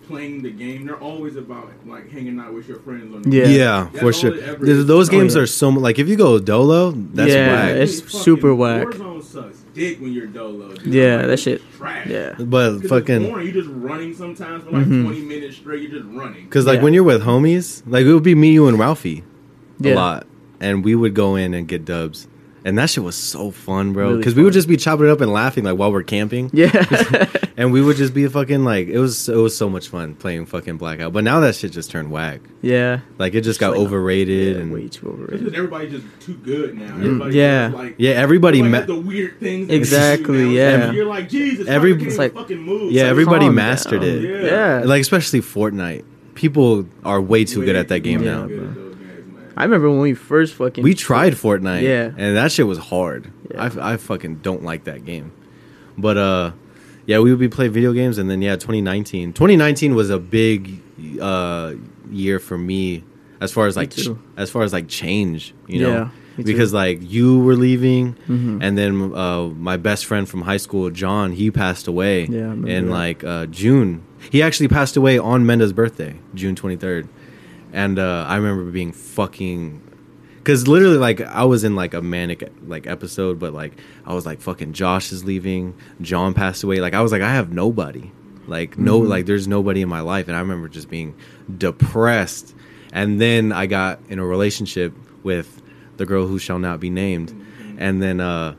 playing 0.08 0.40
the 0.42 0.50
game. 0.50 0.86
They're 0.86 0.94
always 0.96 1.34
about 1.36 1.68
like 1.84 2.10
hanging 2.10 2.38
out 2.38 2.54
with 2.54 2.68
your 2.68 2.78
friends. 2.78 3.12
On 3.14 3.22
the 3.22 3.36
Yeah. 3.36 3.46
yeah, 3.48 3.88
That's 3.92 3.98
for 4.04 4.12
sure. 4.12 4.34
it 4.34 4.42
ever 4.44 4.64
Th- 4.64 4.86
Those 4.86 5.08
Oh, 5.08 5.12
games 5.12 5.34
yeah. 5.34 5.42
are 5.42 5.46
so 5.46 5.68
like 5.70 5.98
if 5.98 6.08
you 6.08 6.14
go 6.16 6.38
dolo, 6.38 6.92
that's 7.12 7.32
Yeah, 7.32 7.48
whack. 7.66 7.76
it's 7.76 8.00
Fucking 8.00 8.20
super 8.20 8.54
whack. 8.54 8.86
Warzone 8.86 9.22
sucks 9.22 9.64
dick 9.74 10.00
when 10.00 10.12
you're 10.12 10.26
dolo. 10.28 10.72
Dude. 10.74 10.94
Yeah, 10.94 11.16
Like, 11.16 11.26
that 11.26 11.40
shit- 11.40 11.62
Trash. 11.76 12.06
yeah. 12.08 12.34
but 12.38 12.86
fucking 12.86 13.24
boring. 13.28 13.46
You're 13.46 13.62
just 13.64 13.74
running 13.74 14.14
sometimes 14.14 14.62
for 14.64 14.70
like 14.70 14.86
Mhm. 14.86 15.04
20 15.06 15.22
minutes 15.22 15.56
straight. 15.56 15.82
You're 15.82 16.00
just 16.00 16.10
running. 16.14 16.44
because 16.44 16.66
like 16.66 16.78
Yeah. 16.78 16.84
when 16.84 16.94
you're 16.94 17.02
with 17.04 17.22
homies, 17.22 17.82
like 17.88 18.06
it 18.06 18.14
would 18.14 18.22
be 18.22 18.34
me, 18.36 18.52
you, 18.52 18.68
and 18.68 18.78
Ralphie 18.78 19.24
a 19.84 19.92
lot, 19.94 20.26
and 20.60 20.84
we 20.84 20.94
would 20.94 21.14
go 21.14 21.36
in 21.36 21.54
and 21.54 21.66
get 21.68 21.84
dubs. 21.84 22.28
And 22.64 22.76
that 22.78 22.90
shit 22.90 23.04
was 23.04 23.14
so 23.14 23.52
fun, 23.52 23.92
bro. 23.92 24.06
Really 24.08 24.18
Because 24.18 24.34
we 24.34 24.42
would 24.42 24.52
just 24.52 24.66
be 24.66 24.76
chopping 24.76 25.06
it 25.06 25.10
up 25.12 25.20
and 25.20 25.32
laughing 25.32 25.62
like 25.62 25.78
while 25.78 25.92
we're 25.92 26.02
camping. 26.02 26.50
yeah, 26.52 26.72
and 27.56 27.72
we 27.72 27.80
would 27.80 27.96
just 27.96 28.12
be 28.12 28.26
fucking 28.26 28.64
like 28.64 28.88
it 28.88 28.98
was 28.98 29.28
it 29.28 29.36
was 29.36 29.56
so 29.56 29.70
much 29.70 29.86
fun 29.86 30.16
playing 30.16 30.46
fucking 30.46 30.76
blackout. 30.76 31.12
But 31.12 31.22
now 31.22 31.38
that 31.38 31.54
shit 31.54 31.70
just 31.70 31.92
turned 31.92 32.10
whack. 32.10 32.40
yeah. 32.62 33.00
Like 33.18 33.34
it 33.34 33.42
just 33.42 33.60
got 33.60 33.70
like, 33.74 33.78
overrated 33.82 34.56
yeah, 34.56 34.62
and 34.62 34.72
way 34.72 34.88
too 34.88 35.08
overrated. 35.08 35.44
just 35.44 35.54
everybody's 35.56 35.92
just 35.92 36.06
too 36.20 36.34
good 36.38 36.76
now. 36.76 36.86
Mm. 36.88 37.04
Everybody 37.04 37.36
yeah. 37.36 37.70
like, 37.72 37.94
yeah, 37.98 38.10
everybody 38.14 38.62
like, 38.62 38.70
ma- 38.72 38.80
the 38.80 39.00
weird 39.00 39.38
things. 39.38 39.68
that 39.68 39.72
they 39.72 39.76
do 39.76 39.80
Exactly, 39.82 40.44
now. 40.46 40.50
yeah. 40.50 40.90
You're 40.90 41.06
like 41.06 41.28
Jesus. 41.28 41.68
Every- 41.68 41.92
Every 41.92 42.04
it's 42.08 42.18
like 42.18 42.34
like- 42.34 42.42
fucking 42.42 42.58
move. 42.62 42.90
yeah, 42.90 43.02
like, 43.02 43.10
everybody 43.12 43.48
mastered 43.48 44.00
down. 44.00 44.10
it. 44.10 44.22
Yeah. 44.22 44.78
Yeah, 44.80 44.82
Like 44.84 45.02
especially 45.02 45.40
Fortnite. 45.40 46.04
People 46.34 46.86
are 47.04 47.20
way 47.20 47.44
too 47.44 47.64
good 47.64 47.76
at 47.76 47.86
that 47.88 48.00
game 48.00 48.24
now. 48.24 48.46
Good 48.48 48.85
I 49.56 49.64
remember 49.64 49.88
when 49.90 50.00
we 50.00 50.14
first 50.14 50.54
fucking 50.54 50.84
We 50.84 50.94
tried 50.94 51.32
Fortnite. 51.34 51.82
Yeah. 51.82 52.12
And 52.16 52.36
that 52.36 52.52
shit 52.52 52.66
was 52.66 52.78
hard. 52.78 53.32
Yeah. 53.50 53.70
I, 53.80 53.92
I 53.92 53.96
fucking 53.96 54.36
don't 54.36 54.62
like 54.62 54.84
that 54.84 55.04
game. 55.04 55.32
But 55.96 56.16
uh 56.18 56.52
yeah, 57.06 57.20
we 57.20 57.30
would 57.30 57.38
be 57.38 57.48
playing 57.48 57.72
video 57.72 57.92
games 57.92 58.18
and 58.18 58.28
then 58.28 58.42
yeah, 58.42 58.56
2019. 58.56 59.32
2019 59.32 59.94
was 59.94 60.10
a 60.10 60.18
big 60.18 60.80
uh 61.20 61.74
year 62.10 62.38
for 62.38 62.58
me 62.58 63.02
as 63.40 63.52
far 63.52 63.66
as 63.66 63.76
like 63.76 63.90
ch- 63.94 64.08
as 64.36 64.50
far 64.50 64.62
as 64.62 64.72
like 64.72 64.88
change, 64.88 65.54
you 65.66 65.80
know. 65.82 65.90
Yeah, 66.36 66.44
because 66.44 66.72
like 66.74 66.98
you 67.02 67.38
were 67.38 67.56
leaving 67.56 68.14
Mhm. 68.28 68.58
and 68.62 68.76
then 68.76 69.12
uh 69.14 69.44
my 69.48 69.76
best 69.78 70.04
friend 70.04 70.28
from 70.28 70.42
high 70.42 70.56
school, 70.58 70.90
John, 70.90 71.32
he 71.32 71.50
passed 71.50 71.86
away 71.86 72.26
Yeah, 72.26 72.52
in 72.52 72.66
that. 72.66 72.82
like 72.90 73.24
uh 73.24 73.46
June. 73.46 74.02
He 74.30 74.42
actually 74.42 74.68
passed 74.68 74.96
away 74.96 75.18
on 75.18 75.46
Menda's 75.46 75.72
birthday, 75.72 76.16
June 76.34 76.54
23rd. 76.56 77.08
And 77.76 77.98
uh 77.98 78.24
I 78.26 78.36
remember 78.36 78.70
being 78.72 78.92
fucking 78.92 79.82
because 80.38 80.66
literally 80.68 80.96
like 80.96 81.20
i 81.20 81.44
was 81.44 81.64
in 81.64 81.74
like 81.74 81.92
a 81.92 82.00
manic 82.00 82.48
like 82.68 82.86
episode 82.86 83.36
but 83.40 83.52
like 83.52 83.72
i 84.06 84.14
was 84.14 84.24
like 84.24 84.40
fucking 84.40 84.72
josh 84.72 85.10
is 85.10 85.24
leaving 85.24 85.74
john 86.00 86.32
passed 86.34 86.62
away. 86.64 86.80
Like 86.80 86.94
i 86.94 87.02
was 87.02 87.10
like 87.12 87.22
i 87.22 87.32
have 87.32 87.52
nobody. 87.52 88.10
Like 88.46 88.78
no 88.78 89.00
Mhm. 89.00 89.08
like 89.08 89.26
there's 89.26 89.48
nobody 89.48 89.82
in 89.82 89.88
my 89.88 90.00
life. 90.00 90.28
And 90.28 90.36
i 90.36 90.40
remember 90.40 90.68
just 90.68 90.88
being 90.88 91.14
depressed. 91.58 92.54
And 92.92 93.20
then 93.20 93.52
i 93.52 93.66
got 93.66 94.00
in 94.08 94.18
a 94.18 94.24
relationship 94.26 94.92
with 95.22 95.60
the 95.96 96.06
girl 96.06 96.26
who 96.26 96.38
shall 96.38 96.58
not 96.58 96.78
be 96.80 96.90
named. 96.90 97.34
And 97.78 98.00
then 98.02 98.20
uh 98.20 98.54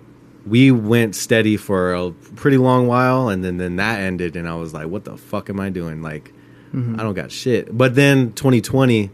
we 0.46 0.72
went 0.72 1.16
steady 1.16 1.58
for 1.58 1.94
a 1.94 2.12
pretty 2.36 2.58
long 2.58 2.88
while. 2.88 3.30
And 3.30 3.44
then 3.44 3.58
then 3.58 3.78
that 3.78 4.00
ended. 4.00 4.36
And 4.36 4.48
i 4.48 4.56
was 4.56 4.74
like 4.74 4.88
what 4.88 5.06
the 5.06 5.18
fuck 5.18 5.50
am 5.50 5.60
i 5.60 5.70
doing? 5.70 6.02
Like 6.02 6.34
Mhm. 6.74 7.00
I 7.00 7.04
don't 7.04 7.14
got 7.14 7.32
shit. 7.32 7.76
But 7.78 7.96
then 7.96 8.32
2020, 8.34 9.10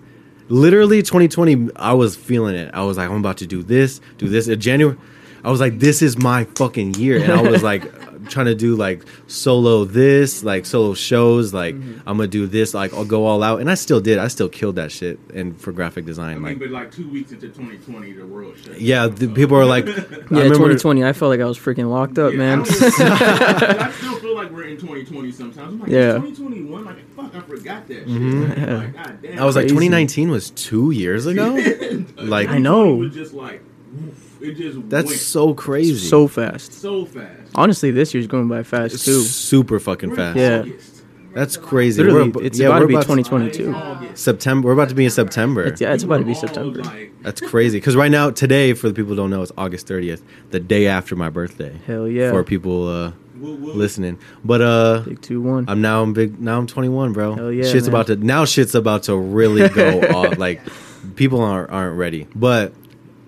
literally 0.50 1.02
2020, 1.02 1.70
I 1.76 1.94
was 1.94 2.16
feeling 2.16 2.56
it. 2.56 2.72
I 2.74 2.84
was 2.84 2.98
like, 2.98 3.10
I'm 3.10 3.18
about 3.18 3.38
to 3.38 3.48
do 3.48 3.64
this, 3.64 4.02
do 4.18 4.28
this. 4.28 4.48
In 4.48 4.60
January, 4.60 4.98
I 5.44 5.52
was 5.52 5.60
like, 5.60 5.80
this 5.80 6.02
is 6.02 6.18
my 6.18 6.46
fucking 6.56 6.96
year. 6.96 7.22
And 7.22 7.32
I 7.32 7.42
was 7.42 7.64
like, 7.72 7.84
trying 8.30 8.46
to 8.48 8.56
do 8.56 8.76
like 8.76 9.04
solo 9.28 9.86
this, 9.86 10.44
like 10.44 10.66
solo 10.66 10.94
shows. 10.94 11.54
Like, 11.54 11.76
Mm-hmm. 11.76 12.08
I'm 12.08 12.18
going 12.18 12.30
to 12.30 12.38
do 12.38 12.46
this. 12.48 12.74
Like, 12.74 12.94
I'll 12.94 13.06
go 13.06 13.26
all 13.26 13.42
out. 13.44 13.62
And 13.62 13.70
I 13.70 13.76
still 13.76 14.00
did. 14.02 14.18
I 14.18 14.28
still 14.28 14.50
killed 14.50 14.76
that 14.76 14.92
shit 14.92 15.20
and 15.34 15.60
for 15.60 15.72
graphic 15.72 16.04
I 16.04 16.08
design. 16.08 16.34
mean, 16.36 16.44
Like, 16.44 16.60
but 16.60 16.70
like 16.70 16.92
two 16.92 17.10
weeks 17.10 17.32
into 17.32 17.48
2020, 17.48 18.14
the 18.14 18.26
world 18.26 18.56
shut. 18.58 18.80
yeah, 18.80 19.08
down, 19.08 19.16
the, 19.16 19.26
so- 19.28 19.34
people 19.34 19.58
are 19.58 19.66
like, 19.66 19.86
I 19.88 19.92
Yeah, 19.92 19.98
remember- 20.30 20.54
2020. 20.56 21.04
I 21.04 21.14
felt 21.14 21.30
like 21.30 21.40
I 21.42 21.46
was 21.46 21.58
freaking 21.58 21.90
locked 21.90 22.20
up, 22.20 22.32
Yeah, 22.34 22.38
man. 22.38 22.60
I, 22.62 22.64
don't 22.64 22.72
I 23.82 23.92
still 23.92 24.16
feel 24.20 24.36
like 24.36 24.52
we're 24.52 24.64
in 24.64 24.78
2020 24.78 25.32
sometimes. 25.32 25.74
I'm 25.74 25.80
like, 25.80 25.90
Yeah. 25.90 26.00
yeah. 26.00 26.14
2021. 26.20 26.86
Like, 26.86 27.10
fuck, 27.16 27.36
I 27.36 27.40
forgot 27.42 27.88
that 27.88 27.94
shit. 27.96 28.08
Mhm. 28.08 28.78
Like, 28.78 28.94
God 28.94 29.20
damn. 29.22 29.40
I 29.40 29.46
was 29.46 29.56
like, 29.56 29.68
2019 29.68 30.30
was 30.30 30.50
two 30.52 30.92
years 30.92 31.26
ago? 31.26 31.54
Like- 32.18 32.50
I 32.50 32.58
know. 32.58 32.94
It 32.96 32.98
was 32.98 33.14
just 33.14 33.34
like, 33.34 33.62
woof, 33.94 34.23
it 34.44 34.56
just 34.56 34.90
That's 34.90 35.08
went 35.08 35.20
so 35.20 35.54
crazy. 35.54 35.96
so 36.08 36.28
fast. 36.28 36.74
so 36.74 37.06
fast. 37.06 37.30
Honestly, 37.56 37.92
this 37.92 38.14
year's 38.14 38.28
going 38.28 38.48
by 38.48 38.64
fast 38.64 38.94
It's 38.96 39.06
too. 39.06 39.22
super 39.22 39.80
fucking 39.80 40.10
We're 40.12 40.16
fast. 40.16 40.38
Yeah. 40.38 40.66
That's 41.34 41.58
crazy. 41.58 42.04
Literally, 42.04 42.30
We're 42.30 42.42
ab- 42.42 42.46
it's 42.46 42.60
yeah, 42.60 42.68
about 42.68 42.80
to 42.80 42.84
we're 42.84 42.88
be 42.90 42.94
about 42.94 43.02
to- 43.08 43.24
2022. 43.24 43.74
August. 43.74 44.24
September. 44.24 44.68
We're 44.68 44.74
about 44.74 44.90
to 44.90 44.96
be 44.96 45.06
in 45.06 45.10
September. 45.10 45.64
It's, 45.64 45.82
yeah, 45.82 45.92
it's 45.94 46.04
about 46.04 46.18
to 46.20 46.26
be 46.26 46.36
September. 46.36 46.84
That's 47.24 47.42
crazy. 47.42 47.78
Because 47.80 47.96
right 47.96 48.12
now, 48.12 48.30
today, 48.30 48.74
for 48.74 48.88
the 48.88 48.94
people 48.94 49.10
who 49.12 49.16
don't 49.16 49.32
know, 49.32 49.42
it's 49.42 49.52
August 49.58 49.88
30th, 49.88 50.22
the 50.52 50.60
day 50.60 50.86
after 50.86 51.16
my 51.16 51.30
birthday. 51.30 51.76
Hell 51.88 52.08
yeah. 52.08 52.30
For 52.30 52.44
people 52.44 52.88
uh, 52.88 53.12
woo, 53.40 53.56
woo. 53.56 53.74
listening, 53.74 54.20
but 54.46 54.62
uh, 54.62 55.00
Big 55.08 55.22
two 55.24 55.42
one. 55.42 55.66
I'm 55.68 55.82
now 55.82 56.04
I'm 56.04 56.14
big. 56.14 56.40
Now 56.40 56.60
I'm 56.60 56.68
21, 56.68 57.14
bro. 57.14 57.34
Hell 57.34 57.52
yeah, 57.52 57.64
shit's 57.64 57.88
man. 57.88 57.96
about 57.96 58.08
to 58.08 58.16
now. 58.18 58.46
Shit's 58.46 58.76
about 58.76 59.04
to 59.04 59.18
really 59.18 59.68
go 59.70 60.02
off. 60.16 60.38
Like 60.38 60.62
people 61.16 61.42
aren't 61.42 61.72
aren't 61.72 61.98
ready. 61.98 62.28
But 62.36 62.74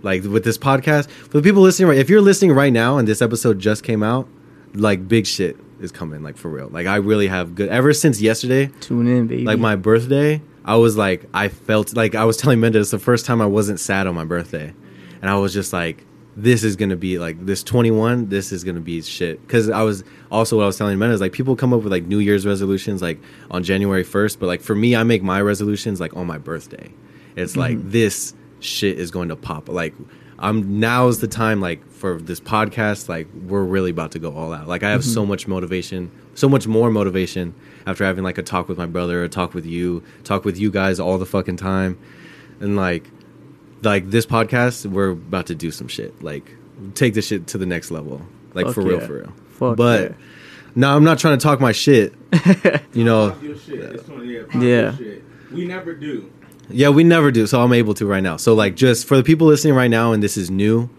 like 0.05 0.23
with 0.23 0.45
this 0.45 0.57
podcast, 0.57 1.09
for 1.09 1.37
the 1.39 1.41
people 1.41 1.61
listening, 1.61 1.89
right? 1.89 1.97
If 1.97 2.09
you're 2.09 2.21
listening 2.21 2.53
right 2.53 2.71
now 2.71 2.97
and 2.97 3.07
this 3.07 3.21
episode 3.21 3.59
just 3.59 3.83
came 3.83 4.03
out, 4.03 4.29
like 4.73 5.07
big 5.07 5.25
shit 5.25 5.57
is 5.81 5.91
coming. 5.91 6.23
Like 6.23 6.37
for 6.37 6.49
real. 6.49 6.69
Like 6.69 6.87
I 6.87 6.97
really 6.97 7.27
have 7.27 7.55
good. 7.55 7.69
Ever 7.69 7.91
since 7.91 8.21
yesterday, 8.21 8.67
Tune 8.79 9.07
in, 9.07 9.27
baby. 9.27 9.43
like 9.43 9.59
my 9.59 9.75
birthday, 9.75 10.41
I 10.63 10.75
was 10.75 10.95
like, 10.95 11.25
I 11.33 11.49
felt 11.49 11.95
like 11.95 12.15
I 12.15 12.23
was 12.23 12.37
telling 12.37 12.59
Menda 12.59 12.75
it's 12.75 12.91
the 12.91 12.99
first 12.99 13.25
time 13.25 13.41
I 13.41 13.47
wasn't 13.47 13.79
sad 13.79 14.07
on 14.07 14.15
my 14.15 14.25
birthday, 14.25 14.73
and 15.21 15.29
I 15.29 15.35
was 15.35 15.53
just 15.53 15.73
like, 15.73 16.05
this 16.37 16.63
is 16.63 16.75
gonna 16.75 16.97
be 16.97 17.17
like 17.17 17.45
this 17.45 17.63
21 17.63 18.27
this 18.27 18.51
is 18.51 18.65
gonna 18.65 18.81
be 18.81 19.01
shit 19.01 19.41
because 19.41 19.69
i 19.69 19.81
was 19.81 20.03
also 20.29 20.57
what 20.57 20.63
i 20.63 20.65
was 20.65 20.77
telling 20.77 20.99
men 20.99 21.09
is 21.11 21.21
like 21.21 21.31
people 21.31 21.55
come 21.55 21.73
up 21.73 21.81
with 21.81 21.91
like 21.91 22.03
new 22.03 22.19
year's 22.19 22.45
resolutions 22.45 23.01
like 23.01 23.19
on 23.49 23.63
january 23.63 24.03
1st 24.03 24.37
but 24.37 24.47
like 24.47 24.61
for 24.61 24.75
me 24.75 24.95
i 24.95 25.03
make 25.03 25.23
my 25.23 25.39
resolutions 25.39 26.01
like 26.01 26.13
on 26.15 26.27
my 26.27 26.37
birthday 26.37 26.91
it's 27.37 27.55
like 27.55 27.77
mm-hmm. 27.77 27.89
this 27.89 28.33
shit 28.65 28.99
is 28.99 29.11
going 29.11 29.29
to 29.29 29.35
pop 29.35 29.69
like 29.69 29.93
i'm 30.39 30.79
now's 30.79 31.19
the 31.19 31.27
time 31.27 31.61
like 31.61 31.87
for 31.89 32.19
this 32.19 32.39
podcast 32.39 33.07
like 33.07 33.27
we're 33.47 33.63
really 33.63 33.91
about 33.91 34.11
to 34.11 34.19
go 34.19 34.35
all 34.35 34.53
out 34.53 34.67
like 34.67 34.83
i 34.83 34.89
have 34.89 35.03
so 35.03 35.21
mm-hmm. 35.21 35.29
much 35.29 35.47
motivation 35.47 36.11
so 36.33 36.49
much 36.49 36.67
more 36.67 36.91
motivation 36.91 37.53
after 37.87 38.03
having 38.03 38.23
like 38.23 38.37
a 38.37 38.43
talk 38.43 38.67
with 38.67 38.77
my 38.77 38.85
brother 38.85 39.23
a 39.23 39.29
talk 39.29 39.53
with 39.53 39.65
you 39.65 40.03
talk 40.23 40.43
with 40.43 40.57
you 40.57 40.69
guys 40.69 40.99
all 40.99 41.17
the 41.17 41.25
fucking 41.25 41.55
time 41.55 41.97
and 42.59 42.75
like 42.75 43.09
like 43.85 44.09
this 44.09 44.25
podcast, 44.25 44.85
we're 44.85 45.11
about 45.11 45.47
to 45.47 45.55
do 45.55 45.71
some 45.71 45.87
shit. 45.87 46.21
Like 46.21 46.51
take 46.95 47.13
this 47.13 47.27
shit 47.27 47.47
to 47.47 47.57
the 47.57 47.65
next 47.65 47.91
level. 47.91 48.21
Like 48.53 48.65
Fuck 48.65 48.75
for 48.75 48.81
real, 48.81 48.99
for 48.99 49.13
real. 49.19 49.33
Fuck 49.49 49.77
but 49.77 50.11
yeah. 50.11 50.17
no, 50.75 50.95
I'm 50.95 51.03
not 51.03 51.19
trying 51.19 51.37
to 51.37 51.43
talk 51.43 51.61
my 51.61 51.71
shit. 51.71 52.13
you 52.93 53.03
know, 53.03 53.31
Pop 53.31 53.43
your 53.43 53.57
shit. 53.57 53.79
It's 53.79 54.03
20, 54.03 54.25
yeah, 54.27 54.41
pop 54.43 54.53
Yeah. 54.55 54.81
your 54.81 54.93
shit. 54.93 55.23
We 55.51 55.65
never 55.65 55.93
do. 55.93 56.31
Yeah, 56.69 56.89
we 56.89 57.03
never 57.03 57.31
do, 57.31 57.47
so 57.47 57.61
I'm 57.61 57.73
able 57.73 57.93
to 57.95 58.05
right 58.05 58.23
now. 58.23 58.37
So 58.37 58.53
like, 58.53 58.75
just 58.75 59.07
for 59.07 59.17
the 59.17 59.23
people 59.23 59.47
listening 59.47 59.73
right 59.73 59.89
now, 59.89 60.13
and 60.13 60.21
this 60.21 60.37
is 60.37 60.49
new. 60.49 60.89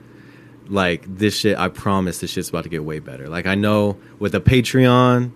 Like 0.69 1.05
this 1.07 1.37
shit, 1.37 1.57
I 1.57 1.69
promise 1.69 2.19
this 2.19 2.33
shit's 2.33 2.49
about 2.49 2.65
to 2.65 2.69
get 2.69 2.85
way 2.85 2.99
better. 2.99 3.29
Like 3.29 3.47
I 3.47 3.55
know 3.55 3.99
with 4.19 4.33
the 4.33 4.41
Patreon, 4.41 5.31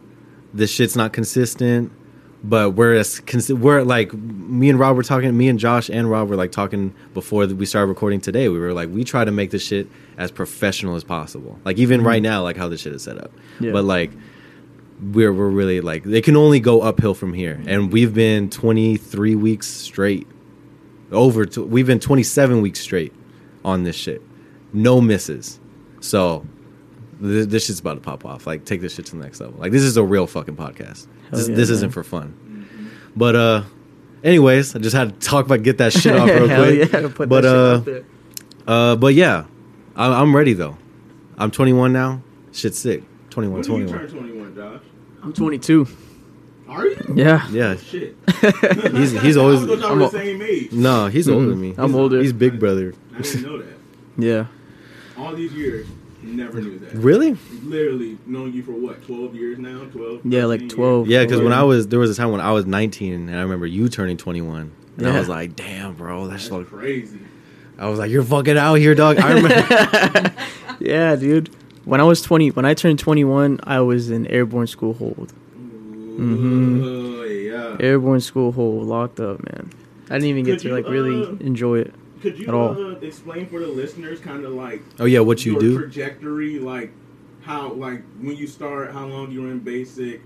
this 0.52 0.72
shit's 0.72 0.96
not 0.96 1.12
consistent, 1.12 1.92
but 2.42 2.70
we're 2.70 2.94
as 2.94 3.20
consi- 3.20 3.56
we're 3.56 3.82
like 3.82 4.12
me 4.12 4.70
and 4.70 4.78
Rob 4.78 4.96
were 4.96 5.02
talking. 5.02 5.36
Me 5.36 5.48
and 5.48 5.58
Josh 5.58 5.88
and 5.88 6.10
Rob 6.10 6.28
were 6.28 6.36
like 6.36 6.50
talking 6.52 6.94
before 7.14 7.46
we 7.46 7.66
started 7.66 7.86
recording 7.86 8.20
today. 8.20 8.48
We 8.48 8.58
were 8.58 8.72
like, 8.72 8.88
we 8.88 9.04
try 9.04 9.24
to 9.24 9.30
make 9.30 9.50
this 9.50 9.64
shit 9.64 9.88
as 10.16 10.30
professional 10.30 10.96
as 10.96 11.04
possible. 11.04 11.60
Like 11.64 11.78
even 11.78 12.00
mm-hmm. 12.00 12.08
right 12.08 12.22
now, 12.22 12.42
like 12.42 12.56
how 12.56 12.68
this 12.68 12.80
shit 12.80 12.92
is 12.92 13.04
set 13.04 13.18
up. 13.18 13.30
Yeah. 13.60 13.70
But 13.72 13.84
like 13.84 14.10
we're 15.02 15.32
we're 15.32 15.48
really 15.48 15.80
like 15.80 16.04
they 16.04 16.20
can 16.20 16.36
only 16.36 16.60
go 16.60 16.82
uphill 16.82 17.14
from 17.14 17.32
here, 17.32 17.60
and 17.66 17.92
we've 17.92 18.12
been 18.14 18.50
23 18.50 19.34
weeks 19.34 19.66
straight. 19.66 20.26
Over, 21.12 21.44
to, 21.44 21.64
we've 21.64 21.86
been 21.88 21.98
27 21.98 22.60
weeks 22.60 22.78
straight 22.80 23.12
on 23.64 23.82
this 23.82 23.96
shit, 23.96 24.22
no 24.72 25.00
misses. 25.00 25.58
So 26.00 26.46
th- 27.20 27.48
this 27.48 27.66
shit's 27.66 27.80
about 27.80 27.94
to 27.94 28.00
pop 28.00 28.24
off. 28.24 28.46
Like 28.46 28.64
take 28.64 28.80
this 28.80 28.94
shit 28.94 29.06
to 29.06 29.16
the 29.16 29.22
next 29.22 29.40
level. 29.40 29.58
Like 29.58 29.72
this 29.72 29.82
is 29.82 29.96
a 29.96 30.04
real 30.04 30.28
fucking 30.28 30.54
podcast. 30.56 31.08
This, 31.32 31.48
yeah, 31.48 31.54
this 31.56 31.68
isn't 31.70 31.92
for 31.92 32.04
fun. 32.04 32.68
But 33.16 33.34
uh, 33.34 33.62
anyways, 34.22 34.76
I 34.76 34.78
just 34.78 34.94
had 34.94 35.20
to 35.20 35.26
talk 35.28 35.46
about 35.46 35.64
get 35.64 35.78
that 35.78 35.92
shit 35.92 36.14
off 36.16 36.28
real 36.28 36.46
Hell 36.46 36.64
quick. 36.64 36.92
yeah, 36.92 37.26
but 37.26 37.44
uh, 37.44 37.82
uh, 38.68 38.94
but 38.96 39.14
yeah, 39.14 39.46
I, 39.96 40.20
I'm 40.20 40.34
ready 40.36 40.52
though. 40.52 40.76
I'm 41.38 41.50
21 41.50 41.92
now. 41.92 42.22
Shit's 42.52 42.78
sick. 42.78 43.02
21, 43.30 43.54
When 43.54 43.62
do 43.62 43.78
you 43.78 43.86
21. 43.88 43.98
turn 43.98 44.18
21, 44.18 44.54
Josh? 44.54 44.82
I'm 45.22 45.32
22. 45.32 45.86
Are 46.68 46.86
you? 46.86 46.96
Yeah. 47.14 47.48
Yeah, 47.50 47.76
Shit. 47.76 48.16
he's 48.92 49.20
he's 49.20 49.36
always 49.36 49.60
I 49.82 49.88
I'm 49.88 49.98
the 49.98 50.08
same 50.10 50.40
age. 50.40 50.72
no, 50.72 51.06
he's 51.08 51.28
older 51.28 51.46
than 51.48 51.60
me. 51.60 51.74
I'm 51.76 51.94
older. 51.94 52.20
He's 52.20 52.32
big 52.32 52.60
brother. 52.60 52.94
I 53.14 53.20
didn't 53.22 53.42
know 53.42 53.58
that. 53.58 53.76
Yeah. 54.16 54.46
All 55.18 55.34
these 55.34 55.52
years, 55.52 55.86
never 56.22 56.60
knew 56.60 56.78
that. 56.78 56.94
Really? 56.94 57.36
Literally 57.62 58.18
known 58.24 58.52
you 58.52 58.62
for 58.62 58.72
what, 58.72 59.04
12 59.04 59.34
years 59.34 59.58
now? 59.58 59.80
12? 59.84 60.20
Yeah, 60.24 60.44
like 60.46 60.60
13 60.60 60.68
years? 60.68 60.72
12. 60.74 61.06
Yeah, 61.08 61.24
because 61.24 61.40
when 61.40 61.52
I 61.52 61.62
was 61.64 61.88
there 61.88 61.98
was 61.98 62.10
a 62.10 62.14
time 62.14 62.30
when 62.30 62.40
I 62.40 62.52
was 62.52 62.66
19 62.66 63.28
and 63.28 63.36
I 63.36 63.42
remember 63.42 63.66
you 63.66 63.88
turning 63.88 64.16
21, 64.16 64.72
and 64.96 65.06
I 65.06 65.18
was 65.18 65.28
like, 65.28 65.56
damn, 65.56 65.94
bro, 65.94 66.28
that's 66.28 66.44
That's 66.48 66.52
like 66.52 66.66
crazy. 66.68 67.18
I 67.78 67.88
was 67.88 67.98
like, 67.98 68.10
you're 68.10 68.22
fucking 68.22 68.56
out 68.58 68.74
here, 68.74 68.94
dog. 68.94 69.18
I 69.18 69.32
remember. 69.32 70.32
Yeah, 70.80 71.14
dude. 71.14 71.50
When 71.84 72.00
I 72.00 72.04
was 72.04 72.22
20, 72.22 72.50
when 72.50 72.64
I 72.64 72.74
turned 72.74 72.98
21, 72.98 73.60
I 73.64 73.80
was 73.80 74.10
in 74.10 74.26
airborne 74.26 74.66
school 74.66 74.94
hold. 74.94 75.32
Mm-hmm. 75.56 76.82
Oh, 76.84 77.22
yeah. 77.24 77.76
Airborne 77.80 78.20
school 78.20 78.52
hold, 78.52 78.86
locked 78.86 79.20
up, 79.20 79.42
man. 79.52 79.70
I 80.10 80.14
didn't 80.14 80.28
even 80.28 80.44
get 80.44 80.52
Could 80.52 80.58
to 80.60 80.68
you, 80.68 80.74
like 80.74 80.88
really 80.88 81.22
uh, 81.22 81.36
enjoy 81.40 81.78
it. 81.80 81.94
Could 82.20 82.38
you 82.38 82.48
at 82.48 82.54
all. 82.54 82.70
uh, 82.72 82.90
explain 82.98 83.46
for 83.46 83.60
the 83.60 83.66
listeners 83.68 84.20
kind 84.20 84.44
of 84.44 84.52
like 84.52 84.82
oh 84.98 85.06
yeah, 85.06 85.20
what 85.20 85.46
you 85.46 85.52
your 85.52 85.60
do? 85.60 85.78
trajectory, 85.78 86.58
like 86.58 86.92
how, 87.42 87.72
like 87.72 88.02
when 88.20 88.36
you 88.36 88.46
start, 88.46 88.92
how 88.92 89.06
long 89.06 89.30
you 89.30 89.42
were 89.42 89.50
in 89.50 89.60
basic? 89.60 90.20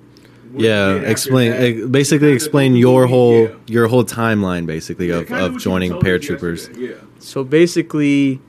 Yeah, 0.55 0.89
you 0.89 0.95
did 0.95 0.99
after 1.05 1.11
explain. 1.11 1.51
that? 1.53 1.61
eh, 1.63 1.87
Basically, 1.87 2.33
explain 2.33 2.75
your 2.77 3.03
movie, 3.03 3.13
whole 3.13 3.43
yeah. 3.45 3.55
your 3.67 3.87
whole 3.89 4.05
timeline, 4.05 4.67
basically 4.67 5.09
Yeah, 5.09 5.17
of, 5.19 5.29
kinda 5.29 5.45
of 5.45 5.53
what 5.53 5.55
you 5.55 5.61
joining 5.71 5.93
paratroopers. 5.93 6.77
Yeah. 6.77 6.95
So 7.21 7.45
basically, 7.45 8.41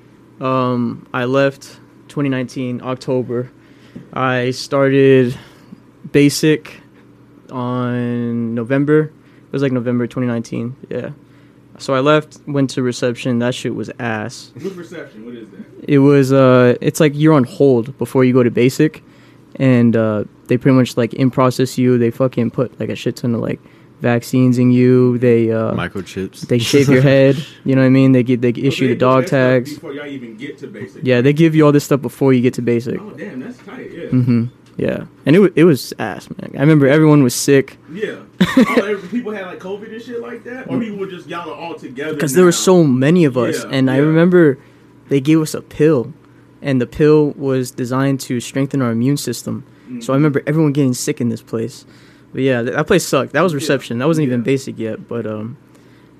um, 0.41 1.05
I 1.13 1.25
left 1.25 1.79
2019 2.15 2.81
October. 2.81 3.51
I 4.13 4.51
started 4.51 5.37
basic 6.13 6.79
on 7.51 8.55
November. 8.55 9.11
It 9.47 9.51
was 9.51 9.61
like 9.61 9.73
November 9.73 10.07
2019. 10.07 10.77
Yeah. 10.89 11.09
So 11.77 11.93
I 11.93 11.99
left, 11.99 12.39
went 12.47 12.69
to 12.69 12.81
reception. 12.81 13.39
That 13.39 13.53
shit 13.53 13.75
was 13.75 13.91
ass. 13.99 14.53
Good 14.57 14.77
perception. 14.77 15.25
What 15.25 15.35
is 15.35 15.49
that? 15.49 15.65
It 15.89 15.99
was 15.99 16.31
uh, 16.31 16.75
it's 16.79 17.01
like 17.01 17.11
you're 17.15 17.33
on 17.33 17.43
hold 17.43 17.97
before 17.97 18.23
you 18.23 18.31
go 18.31 18.43
to 18.43 18.51
basic, 18.51 19.03
and 19.57 19.93
uh, 19.97 20.23
they 20.47 20.55
pretty 20.57 20.77
much 20.77 20.95
like 20.95 21.13
in 21.15 21.29
process 21.29 21.77
you. 21.77 21.97
They 21.97 22.11
fucking 22.11 22.51
put 22.51 22.79
like 22.79 22.87
a 22.87 22.95
shit 22.95 23.17
ton 23.17 23.35
of 23.35 23.41
like 23.41 23.59
vaccines 24.01 24.57
in 24.57 24.71
you. 24.71 25.17
They 25.17 25.51
uh, 25.51 25.73
Microchips. 25.73 26.41
they 26.47 26.59
shave 26.59 26.89
your 26.89 27.01
head. 27.01 27.37
You 27.63 27.75
know 27.75 27.81
what 27.81 27.87
I 27.87 27.89
mean? 27.89 28.11
They 28.11 28.23
get 28.23 28.41
they 28.41 28.49
issue 28.49 28.87
they 28.87 28.93
the 28.93 28.99
dog 28.99 29.23
that 29.25 29.29
tags. 29.29 29.73
before 29.73 29.93
y'all 29.93 30.05
even 30.07 30.37
get 30.37 30.57
to 30.59 30.67
basic. 30.67 31.03
Yeah, 31.03 31.21
they 31.21 31.33
give 31.33 31.55
you 31.55 31.65
all 31.65 31.71
this 31.71 31.83
stuff 31.85 32.01
before 32.01 32.33
you 32.33 32.41
get 32.41 32.53
to 32.55 32.61
basic. 32.61 32.99
Oh 32.99 33.11
damn, 33.11 33.39
that's 33.39 33.57
tight. 33.59 33.91
Yeah. 33.91 34.07
hmm 34.09 34.45
Yeah, 34.77 35.05
and 35.25 35.35
it 35.35 35.39
wa- 35.39 35.49
it 35.55 35.63
was 35.63 35.93
ass, 35.99 36.29
man. 36.29 36.51
I 36.55 36.59
remember 36.61 36.87
everyone 36.87 37.23
was 37.23 37.33
sick 37.33 37.77
Yeah. 37.91 38.19
oh, 38.41 39.07
people 39.09 39.31
had 39.31 39.45
like 39.47 39.59
COVID 39.59 39.91
and 39.91 40.01
shit 40.01 40.19
like 40.19 40.43
that, 40.43 40.67
or 40.69 40.79
people 40.79 40.97
were 40.97 41.07
just 41.07 41.27
y'all 41.29 41.49
are 41.49 41.55
all 41.55 41.75
together. 41.75 42.13
because 42.13 42.33
there 42.33 42.43
were 42.45 42.51
so 42.51 42.83
many 42.83 43.23
of 43.25 43.37
us, 43.37 43.63
Yeah, 43.63 43.69
and 43.71 43.89
I 43.89 43.97
remember 43.97 44.57
they 45.07 45.21
gave 45.21 45.39
us 45.41 45.53
a 45.53 45.61
pill, 45.61 46.13
and 46.61 46.81
the 46.81 46.85
pill 46.87 47.31
was 47.31 47.71
designed 47.71 48.19
to 48.21 48.39
strengthen 48.41 48.81
our 48.81 48.91
immune 48.91 49.17
system. 49.17 49.63
Mm-hmm. 49.85 50.01
So 50.01 50.13
I 50.13 50.15
remember 50.17 50.41
everyone 50.45 50.73
getting 50.73 50.93
sick 50.93 51.21
in 51.21 51.29
this 51.29 51.41
place. 51.41 51.85
But 52.33 52.41
yeah, 52.41 52.61
th- 52.61 52.73
that 52.75 52.87
place 52.87 53.05
sucked. 53.05 53.33
That 53.33 53.41
was 53.41 53.53
Yeah, 53.53 53.57
reception. 53.57 53.97
That 53.99 54.07
wasn't 54.07 54.27
even 54.27 54.41
basic 54.43 54.77
yet, 54.77 55.07
but 55.07 55.25
um, 55.25 55.57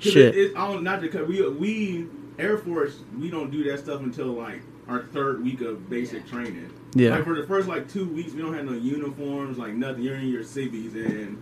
'Cause 0.01 0.12
shit. 0.14 0.36
It, 0.36 0.51
it, 0.51 0.58
I 0.58 0.72
don't, 0.72 0.84
not 0.84 1.01
because 1.01 1.28
we 1.28 1.47
we 1.49 2.08
Air 2.39 2.58
Force 2.58 2.99
we 3.20 3.30
don't 3.30 3.51
do 3.51 3.64
that 3.66 3.80
stuff 3.80 4.01
until 4.01 4.28
like 4.28 4.62
our 4.88 5.03
third 5.03 5.43
week 5.43 5.62
of 5.62 5.89
basic 5.89 6.28
training. 6.28 6.70
Yeah. 6.93 7.10
Like 7.16 7.24
for 7.26 7.36
the 7.36 7.45
first 7.47 7.68
like 7.68 7.91
two 7.91 8.06
weeks, 8.08 8.34
we 8.34 8.41
don't 8.41 8.53
have 8.53 8.66
no 8.66 8.74
uniforms, 8.74 9.58
like 9.58 9.74
nothing. 9.74 10.03
You're 10.03 10.16
in 10.16 10.30
your 10.30 10.43
civvies, 10.43 10.93
and 10.95 11.41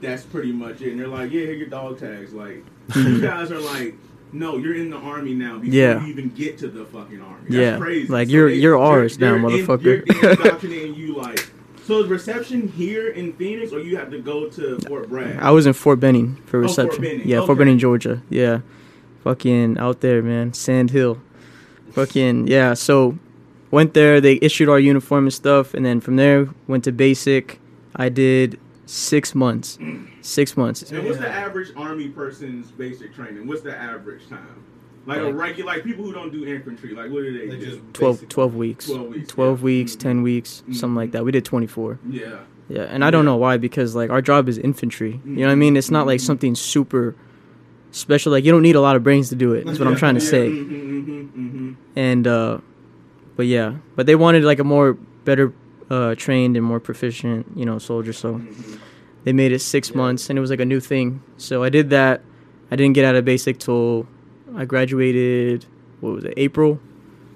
that's 0.00 0.24
pretty 0.24 0.52
much 0.52 0.80
it. 0.80 0.90
And 0.92 1.00
they're 1.00 1.06
like, 1.08 1.30
yeah, 1.30 1.42
here 1.42 1.52
your 1.54 1.68
dog 1.68 1.98
tags. 2.00 2.32
Like 2.32 2.64
you 2.96 3.20
guys 3.20 3.50
are 3.52 3.60
like. 3.60 3.94
No, 4.34 4.56
you're 4.56 4.74
in 4.74 4.88
the 4.88 4.96
army 4.96 5.34
now 5.34 5.58
before 5.58 5.74
Yeah. 5.74 6.00
you 6.02 6.06
even 6.10 6.30
get 6.30 6.56
to 6.60 6.68
the 6.68 6.86
fucking 6.86 7.20
army. 7.20 7.42
That's 7.50 7.54
Yeah. 7.54 7.76
crazy. 7.76 8.08
Like, 8.08 8.30
you're- 8.30 8.58
you're 8.58 8.78
ours 8.78 9.18
now, 9.18 9.34
in- 9.34 9.42
motherfucker. 9.42 9.82
You're, 9.82 10.02
they're 10.22 10.30
indoctrinating 10.30 10.94
you 10.94 11.14
like. 11.16 11.50
So 11.92 12.06
reception 12.06 12.68
here 12.68 13.08
in 13.08 13.34
Phoenix, 13.34 13.70
or 13.70 13.80
you 13.80 13.96
have 13.98 14.10
to 14.12 14.18
go 14.18 14.48
to 14.48 14.78
Fort 14.86 15.10
Bragg? 15.10 15.36
I 15.36 15.50
was 15.50 15.66
in 15.66 15.74
Fort 15.74 16.00
Benning 16.00 16.36
for 16.46 16.64
Oh, 16.64 16.68
Fort 16.68 16.86
reception. 16.86 17.02
Benning. 17.02 17.28
Yeah, 17.28 17.38
Okay. 17.38 17.46
Fort 17.46 17.58
Benning, 17.58 17.78
Georgia. 17.78 18.22
Yeah, 18.30 18.60
fucking 19.22 19.76
out 19.76 20.00
there, 20.00 20.22
man. 20.22 20.54
Sand 20.54 20.90
Hill. 20.90 21.20
Fucking 21.92 22.46
yeah. 22.46 22.72
So 22.72 23.18
went 23.70 23.92
there. 23.92 24.22
They 24.22 24.38
issued 24.40 24.70
our 24.70 24.78
uniform 24.78 25.24
and 25.24 25.34
stuff, 25.34 25.74
and 25.74 25.84
then 25.84 26.00
from 26.00 26.16
there 26.16 26.48
went 26.66 26.84
to 26.84 26.92
basic. 26.92 27.60
I 27.94 28.08
did 28.08 28.58
six 28.86 29.34
months. 29.34 29.78
Six 30.22 30.56
months. 30.56 30.90
And 30.90 31.04
what's 31.04 31.18
the 31.18 31.28
average 31.28 31.72
army 31.76 32.08
person's 32.08 32.70
basic 32.70 33.14
training? 33.14 33.46
What's 33.46 33.60
the 33.60 33.76
average 33.76 34.26
time? 34.30 34.64
Like 35.04 35.18
a 35.18 35.22
Like- 35.24 35.34
regular, 35.34 35.72
like 35.74 35.84
people 35.84 36.04
who 36.04 36.12
don't 36.12 36.30
do 36.32 36.44
infantry, 36.46 36.94
like 36.94 37.10
what 37.10 37.22
do 37.24 37.32
they, 37.36 37.46
They 37.48 37.58
do? 37.58 37.66
just 37.66 37.80
12, 37.94 38.28
12 38.28 38.54
weeks. 38.54 38.86
12 38.86 39.08
weeks, 39.08 39.28
12 39.28 39.58
yeah. 39.60 39.64
weeks, 39.64 39.96
Mhm. 39.96 39.98
10 39.98 40.22
weeks, 40.22 40.62
something 40.70 40.94
like 40.94 41.08
Mhm. 41.10 41.12
that. 41.12 41.24
We 41.24 41.32
did 41.32 41.44
24. 41.44 41.98
yeah, 42.08 42.20
Yeah, 42.68 42.82
and 42.82 43.04
I 43.04 43.10
don't 43.10 43.24
know 43.24 43.36
why 43.36 43.56
because 43.58 43.94
like 43.96 44.10
our 44.10 44.22
job 44.22 44.48
is 44.48 44.56
infantry. 44.58 45.20
You 45.26 45.32
know 45.40 45.46
what 45.46 45.52
I 45.52 45.56
mean? 45.56 45.76
It's 45.76 45.90
not 45.90 46.06
like 46.06 46.20
Mhm. 46.20 46.24
something 46.24 46.54
super 46.54 47.14
special. 47.90 48.32
Like 48.32 48.44
you 48.44 48.52
don't 48.52 48.62
need 48.62 48.76
a 48.76 48.80
lot 48.80 48.94
of 48.96 49.02
brains 49.02 49.28
to 49.30 49.34
do 49.34 49.52
it. 49.52 49.66
That's 49.66 49.78
what 49.78 49.88
I'm 49.88 49.96
trying 50.04 50.14
to 50.14 50.22
yeah, 50.24 50.30
say. 50.30 50.48
mhm, 50.48 51.04
mhm, 51.04 51.28
mhm. 51.36 51.74
and 51.96 52.26
uh 52.26 52.58
but 53.36 53.46
yeah 53.46 53.74
but 53.96 54.06
they 54.06 54.14
wanted 54.14 54.44
like 54.44 54.58
a 54.60 54.64
more 54.64 54.96
better 55.24 55.52
uh 55.90 56.14
trained 56.14 56.56
and 56.56 56.64
more 56.64 56.78
proficient 56.80 57.44
you 57.56 57.64
know 57.66 57.78
soldier 57.78 58.12
so 58.12 58.40
they 59.24 59.32
made 59.32 59.52
it 59.52 59.58
six 59.60 59.90
Yeah. 59.90 59.96
months 59.98 60.30
and 60.30 60.38
it 60.38 60.40
was 60.40 60.48
like 60.50 60.60
a 60.60 60.64
new 60.64 60.80
thing 60.80 61.20
so 61.36 61.62
i 61.62 61.68
did 61.68 61.90
that 61.90 62.22
i 62.70 62.76
didn't 62.76 62.94
get 62.94 63.04
out 63.04 63.14
of 63.14 63.24
basic 63.24 63.58
till 63.58 64.06
i 64.56 64.64
graduated 64.64 65.64
what 66.00 66.14
was 66.14 66.24
it 66.24 66.34
april 66.36 66.78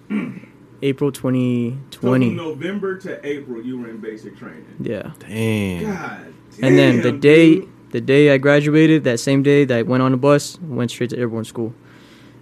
hmm. 0.08 0.38
april 0.82 1.12
So 1.12 1.20
from 1.20 1.32
2020 1.34 2.30
November 2.30 2.98
to 2.98 3.26
April, 3.26 3.62
you 3.62 3.78
were 3.78 3.88
in 3.88 3.98
basic 3.98 4.36
training. 4.36 4.66
yeah 4.80 5.12
Damn. 5.20 5.82
God, 5.84 6.34
Damn, 6.56 6.64
and 6.64 6.78
then 6.78 7.00
the 7.02 7.12
day 7.12 7.56
dude. 7.56 7.68
the 7.90 8.00
day 8.00 8.30
i 8.32 8.38
graduated 8.38 9.04
that 9.04 9.20
same 9.20 9.42
day 9.42 9.64
that 9.64 9.78
i 9.78 9.82
went 9.82 10.02
on 10.02 10.12
a 10.12 10.16
bus 10.16 10.58
went 10.60 10.90
straight 10.90 11.10
to 11.10 11.18
airborne 11.18 11.44
school 11.44 11.74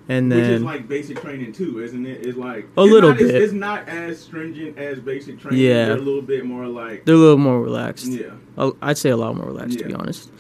and 0.09 0.31
then, 0.31 0.39
Which 0.39 0.49
is 0.51 0.61
then 0.61 0.64
like 0.64 0.87
basic 0.87 1.18
training 1.22 1.53
too, 1.53 1.83
isn't 1.83 2.05
it? 2.05 2.27
It's 2.27 2.37
like 2.37 2.64
A 2.77 2.83
it's 2.83 2.93
little 2.93 3.11
not, 3.11 3.20
it's- 3.20 3.33
bit. 3.33 3.43
It's, 3.43 3.53
not 3.55 3.89
as 3.89 4.20
stringent 4.20 4.77
as 4.77 5.01
basic 5.01 5.39
training. 5.41 5.61
Yeah. 5.61 5.87
They're 5.87 5.97
a 5.97 6.01
little 6.01 6.20
bit 6.20 6.45
more 6.45 6.66
like 6.66 7.07
they're 7.07 7.14
a 7.14 7.18
little 7.18 7.39
more 7.39 7.62
relaxed. 7.62 8.09
yeah. 8.09 8.33
i 8.59 8.70
I'd 8.83 8.99
say 8.99 9.09
a 9.11 9.16
lot 9.16 9.35
more 9.35 9.47
relaxed 9.47 9.79
to 9.79 9.87
be 9.87 9.95
honest. 9.95 10.31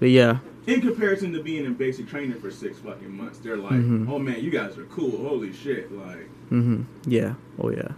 But 0.00 0.10
yeah, 0.10 0.38
In 0.66 0.80
comparison 0.80 1.32
to 1.32 1.42
being 1.42 1.64
in 1.64 1.74
basic 1.74 2.06
training 2.08 2.38
for 2.40 2.50
six 2.50 2.78
fucking 2.78 3.10
months, 3.16 3.38
they're 3.40 3.56
like, 3.56 3.72
Mhm. 3.72 4.08
oh 4.08 4.18
man, 4.18 4.42
you 4.44 4.50
guys 4.50 4.78
are 4.78 4.84
cool. 4.84 5.10
Holy 5.28 5.52
shit! 5.52 5.90
Like, 5.92 6.28
mm-hmm. 6.52 6.82
Yeah. 7.06 7.34
Oh 7.60 7.70
yeah. 7.70 7.88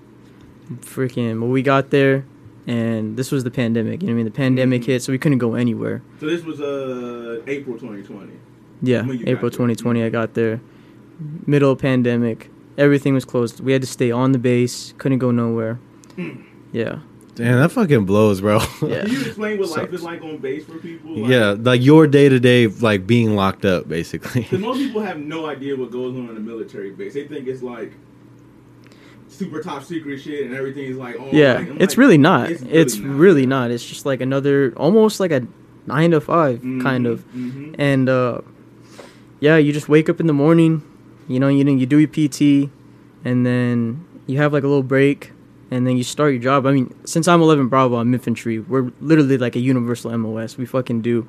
Freaking. 0.80 1.40
Well, 1.40 1.50
we 1.50 1.62
got 1.62 1.90
there, 1.90 2.24
and 2.66 3.16
this 3.18 3.30
was 3.30 3.44
the 3.44 3.50
pandemic. 3.50 4.00
You 4.02 4.08
know 4.08 4.14
what 4.14 4.20
I 4.20 4.22
mean? 4.22 4.24
The 4.24 4.30
pandemic 4.30 4.82
Mhm. 4.82 4.86
hit, 4.86 5.02
so 5.02 5.12
we 5.12 5.18
couldn't 5.18 5.38
go 5.38 5.54
anywhere. 5.54 6.00
so 6.20 6.26
this 6.26 6.42
was 6.44 6.60
uh 6.60 7.42
April 7.46 7.76
2020. 7.78 8.32
Yeah. 8.82 9.00
April 9.04 9.16
got 9.18 9.24
there. 9.26 9.50
2020, 9.50 10.02
I 10.02 10.08
got 10.08 10.34
there. 10.34 10.60
Middle 11.46 11.72
of 11.72 11.78
pandemic. 11.78 12.50
Everything 12.78 13.14
was 13.14 13.24
closed. 13.24 13.60
We 13.60 13.72
had 13.72 13.82
to 13.82 13.86
stay 13.88 14.10
on 14.10 14.32
the 14.32 14.38
base. 14.38 14.94
Couldn't 14.98 15.18
go 15.18 15.30
nowhere. 15.30 15.78
Mm. 16.16 16.38
Yeah. 16.72 16.98
Damn, 17.35 17.59
that 17.59 17.72
fucking 17.72 18.05
blows, 18.05 18.41
bro. 18.41 18.59
Yeah. 18.82 19.03
Can 19.03 19.11
you 19.11 19.20
explain 19.26 19.59
what 19.59 19.68
life 19.70 19.80
Sucks. 19.80 19.93
is 19.95 20.03
like 20.03 20.22
on 20.22 20.39
base 20.39 20.64
for 20.64 20.78
people? 20.78 21.16
Like, 21.16 21.30
yeah, 21.30 21.57
like 21.59 21.82
your 21.82 22.07
day 22.07 22.28
to 22.28 22.39
day, 22.39 22.66
like 22.68 23.07
being 23.07 23.35
locked 23.35 23.64
up, 23.64 23.89
basically. 23.89 24.43
Because 24.43 24.61
most 24.61 24.78
people 24.87 25.01
have 25.03 25.18
no 25.18 25.47
idea 25.47 25.76
what 25.76 25.91
goes 25.91 26.14
on 26.16 26.28
in 26.30 26.37
a 26.37 26.41
military 26.41 26.91
base. 26.93 27.14
They 27.14 27.26
think 27.26 27.49
it's 27.49 27.62
like 27.62 27.93
super 29.28 29.61
top 29.62 29.82
secret 29.82 30.20
shit 30.20 30.47
and 30.47 30.55
everything 30.55 30.85
is 30.85 30.97
like, 30.97 31.16
oh, 31.18 31.28
Yeah. 31.32 31.55
like, 31.55 31.68
it's 31.80 31.95
like, 31.95 31.99
really 31.99 32.18
not. 32.18 32.51
it's 32.51 32.62
It's, 32.62 32.99
really 32.99 33.14
really, 33.16 33.47
not. 33.47 33.62
not. 33.62 33.70
It's 33.72 33.85
just 33.85 34.07
like 34.07 34.20
another, 34.20 34.72
almost 34.76 35.18
like 35.18 35.32
a 35.32 35.45
nine 35.87 36.12
to 36.12 36.20
5 36.20 36.61
Mhm, 36.61 36.82
kind 36.82 37.07
of. 37.07 37.24
mhm. 37.35 37.74
and 37.78 38.09
uh, 38.09 38.41
yeah, 39.41 39.57
you 39.57 39.72
just 39.72 39.89
wake 39.89 40.09
up 40.09 40.20
in 40.20 40.26
the 40.28 40.32
morning, 40.32 40.82
you 41.26 41.41
know, 41.41 41.49
you 41.49 41.64
you 41.68 41.85
do 41.87 41.99
your 41.99 42.09
PT, 42.09 42.70
and 43.24 43.45
then 43.45 44.05
you 44.26 44.39
have 44.39 44.53
like 44.53 44.62
a 44.62 44.68
little 44.68 44.82
break, 44.85 45.32
and 45.75 45.87
then 45.87 45.97
you 45.97 46.05
start 46.05 46.33
your 46.35 46.43
job. 46.43 46.66
I 46.66 46.72
mean, 46.72 46.95
since 47.05 47.27
I'm 47.29 47.43
11 47.43 47.68
Bravo, 47.68 47.97
I'm 47.97 48.12
infantry. 48.14 48.61
We're 48.61 48.91
literally 49.01 49.39
like 49.39 49.57
a 49.57 49.61
universal 49.72 50.16
MOS. 50.16 50.57
We 50.57 50.66
fucking 50.66 51.03
do 51.03 51.27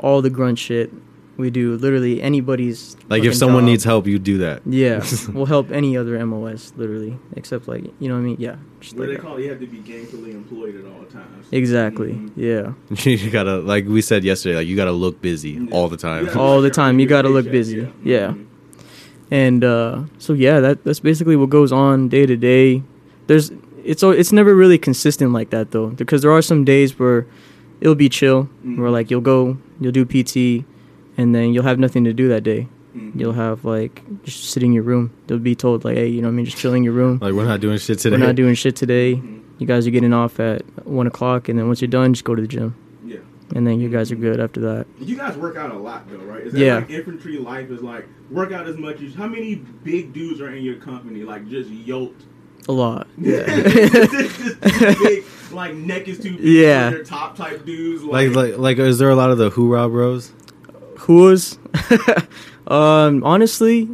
all 0.00 0.20
the 0.22 0.30
grunt 0.30 0.58
shit. 0.58 0.90
We 1.36 1.50
do 1.50 1.76
literally 1.76 2.20
anybody's. 2.20 2.96
like 3.08 3.22
if 3.22 3.32
someone 3.36 3.62
job. 3.62 3.70
needs 3.70 3.84
help, 3.84 4.06
you 4.08 4.18
do 4.18 4.38
that. 4.38 4.62
Yeah, 4.66 5.04
we'll 5.32 5.46
help 5.46 5.70
any 5.70 5.96
other 5.96 6.18
MOS 6.26 6.72
literally, 6.76 7.16
except 7.36 7.68
like 7.68 7.84
you 8.00 8.08
know 8.08 8.14
what 8.18 8.26
I 8.26 8.30
mean. 8.30 8.36
Yeah, 8.40 8.56
just 8.80 8.94
What 8.96 9.00
like 9.02 9.08
they 9.10 9.14
that. 9.16 9.22
call 9.22 9.36
it, 9.38 9.44
you 9.44 9.50
have 9.50 9.60
to 9.60 9.66
be 9.68 9.78
gainfully 9.78 10.32
employed 10.34 10.74
at 10.74 10.84
all 10.90 11.04
times. 11.04 11.46
exactly. 11.52 12.14
Mhm. 12.14 12.32
Yeah, 12.34 12.72
you 13.24 13.30
gotta, 13.30 13.58
like 13.60 13.86
we 13.86 14.02
said 14.02 14.24
yesterday, 14.24 14.56
like 14.56 14.66
you 14.66 14.74
gotta 14.74 14.90
look 15.04 15.22
busy 15.22 15.50
Yeah. 15.52 15.70
all 15.70 15.88
the 15.88 15.96
time. 15.96 16.26
You 16.26 16.32
All 16.32 16.60
the 16.60 16.70
time, 16.70 16.98
you 16.98 17.06
gotta 17.06 17.28
look 17.28 17.46
busy. 17.48 17.86
Yeah. 18.02 18.32
Mhm. 18.34 18.46
and 19.30 19.62
uh, 19.62 20.02
so 20.18 20.32
yeah, 20.32 20.58
that 20.58 20.82
that's 20.82 20.98
basically 21.00 21.36
what 21.36 21.50
goes 21.50 21.70
on 21.70 22.08
day 22.08 22.26
to 22.26 22.36
day. 22.36 22.82
There's 23.28 23.52
it's 23.84 24.02
it's 24.02 24.32
never 24.32 24.54
really 24.54 24.78
consistent 24.78 25.32
like 25.32 25.50
that 25.50 25.70
though, 25.70 25.88
because 25.88 26.22
there 26.22 26.32
are 26.32 26.42
some 26.42 26.64
days 26.64 26.98
where 26.98 27.26
it'll 27.80 27.94
be 27.94 28.08
chill, 28.08 28.48
where 28.62 28.88
Mhm. 28.88 28.92
like 28.92 29.10
you'll 29.10 29.20
go, 29.20 29.56
you'll 29.80 29.92
do 29.92 30.04
PT, 30.04 30.64
and 31.16 31.34
then 31.34 31.52
you'll 31.52 31.64
have 31.64 31.78
nothing 31.78 32.04
to 32.04 32.12
do 32.12 32.28
that 32.28 32.42
day. 32.42 32.68
Mhm. 32.96 33.12
You'll 33.20 33.32
have 33.34 33.64
like 33.64 34.02
just 34.24 34.50
sit 34.50 34.62
in 34.62 34.72
your 34.72 34.82
room. 34.82 35.10
They'll 35.26 35.38
be 35.38 35.54
told 35.54 35.84
like, 35.84 35.96
hey, 35.96 36.08
you 36.08 36.20
know, 36.22 36.28
what 36.28 36.32
I 36.32 36.36
mean, 36.36 36.44
just 36.46 36.56
chill 36.58 36.74
in 36.74 36.82
your 36.82 36.92
room. 36.94 37.18
Like 37.20 37.34
we're 37.34 37.44
not 37.44 37.60
doing 37.60 37.78
shit 37.78 37.98
today. 37.98 38.16
We're 38.16 38.26
not 38.26 38.34
doing 38.34 38.54
shit 38.54 38.74
today. 38.76 39.14
Mhm. 39.14 39.38
You 39.58 39.66
guys 39.66 39.86
are 39.86 39.90
getting 39.90 40.12
off 40.12 40.38
at 40.40 40.62
one 40.86 41.06
o'clock, 41.06 41.48
and 41.48 41.58
then 41.58 41.66
once 41.66 41.80
you're 41.80 41.88
done, 41.88 42.12
just 42.14 42.24
go 42.24 42.34
to 42.34 42.42
the 42.42 42.46
gym, 42.48 42.74
Yeah. 43.06 43.16
and 43.56 43.66
then 43.66 43.80
you 43.80 43.88
guys 43.88 44.12
are 44.12 44.16
good 44.16 44.38
after 44.40 44.60
that. 44.60 44.86
You 45.00 45.16
guys 45.16 45.36
work 45.36 45.56
out 45.56 45.72
a 45.74 45.78
lot 45.78 46.06
though, 46.10 46.24
right? 46.32 46.46
Is 46.46 46.52
that 46.52 46.60
Yeah. 46.60 46.76
like 46.76 46.90
infantry 46.90 47.38
life 47.38 47.70
is 47.70 47.82
like 47.82 48.06
work 48.30 48.52
out 48.52 48.66
as 48.68 48.76
much 48.76 49.02
as 49.02 49.14
how 49.14 49.26
many 49.26 49.60
big 49.84 50.12
dudes 50.12 50.40
are 50.40 50.50
in 50.50 50.62
your 50.62 50.76
company, 50.76 51.22
like 51.24 51.48
just 51.48 51.70
yoked? 51.70 52.22
A 52.68 52.72
lot. 52.72 53.06
just, 53.22 53.46
just 54.12 54.60
big, 55.00 55.24
like 55.52 55.74
neck 55.74 56.06
is 56.06 56.18
too 56.18 56.32
big 56.36 56.40
Yeah. 56.44 56.90
for 56.90 56.96
their 56.96 57.04
top 57.04 57.36
type 57.36 57.64
dudes. 57.64 58.04
like, 58.04 58.34
like, 58.34 58.58
like, 58.58 58.78
is 58.78 58.98
there 58.98 59.08
a 59.10 59.14
lot 59.16 59.30
of 59.30 59.38
the 59.38 59.48
hoorah 59.50 59.88
bros? 59.88 60.32
Whoas? 60.96 61.56
um, 62.70 63.24
honestly, 63.24 63.88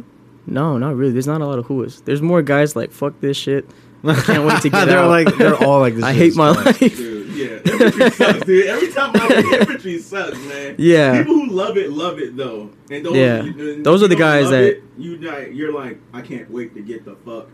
no, 0.45 0.77
not 0.77 0.95
really. 0.95 1.13
There's 1.13 1.27
not 1.27 1.41
a 1.41 1.45
lot 1.45 1.57
of 1.59 1.67
whoas. 1.67 2.03
There's 2.03 2.21
more 2.21 2.41
guys 2.41 2.75
like 2.75 2.91
fuck 2.91 3.19
this 3.21 3.37
shit. 3.37 3.65
I 4.03 4.13
can't 4.21 4.45
wait 4.45 4.61
to 4.61 4.69
get 4.69 4.85
they're 4.85 4.99
out. 4.99 5.09
like, 5.09 5.35
they're 5.37 5.55
all 5.63 5.79
like 5.79 5.95
this. 5.95 6.03
I 6.03 6.13
hate 6.13 6.35
my 6.35 6.49
life. 6.51 6.77
Dude, 6.77 7.27
yeah, 7.35 7.71
infantry 7.73 8.09
sucks, 8.11 8.45
dude. 8.45 8.67
Every 8.67 8.91
time 8.91 9.11
I 9.15 9.41
hear 9.41 9.59
infantry 9.61 9.97
sucks, 9.99 10.37
man. 10.45 10.75
Yeah. 10.77 11.17
people 11.17 11.33
who 11.33 11.47
love 11.49 11.77
it 11.77 11.91
love 11.91 12.19
it 12.19 12.35
though, 12.37 12.69
and 12.91 13.03
those, 13.05 13.15
Yeah. 13.15 13.39
and 13.39 13.83
Those 13.85 14.01
if 14.01 14.05
are 14.05 14.09
the 14.09 14.15
you 14.15 14.19
don't 14.19 14.27
guys 14.29 14.43
love 14.43 14.51
that- 14.51 14.63
it, 14.63 14.83
you 14.97 15.17
like, 15.17 15.49
you're 15.53 15.73
like, 15.73 15.99
I 16.13 16.21
can't 16.21 16.51
wait 16.51 16.75
to 16.75 16.81
get 16.81 17.03
the 17.05 17.15
fuck. 17.15 17.47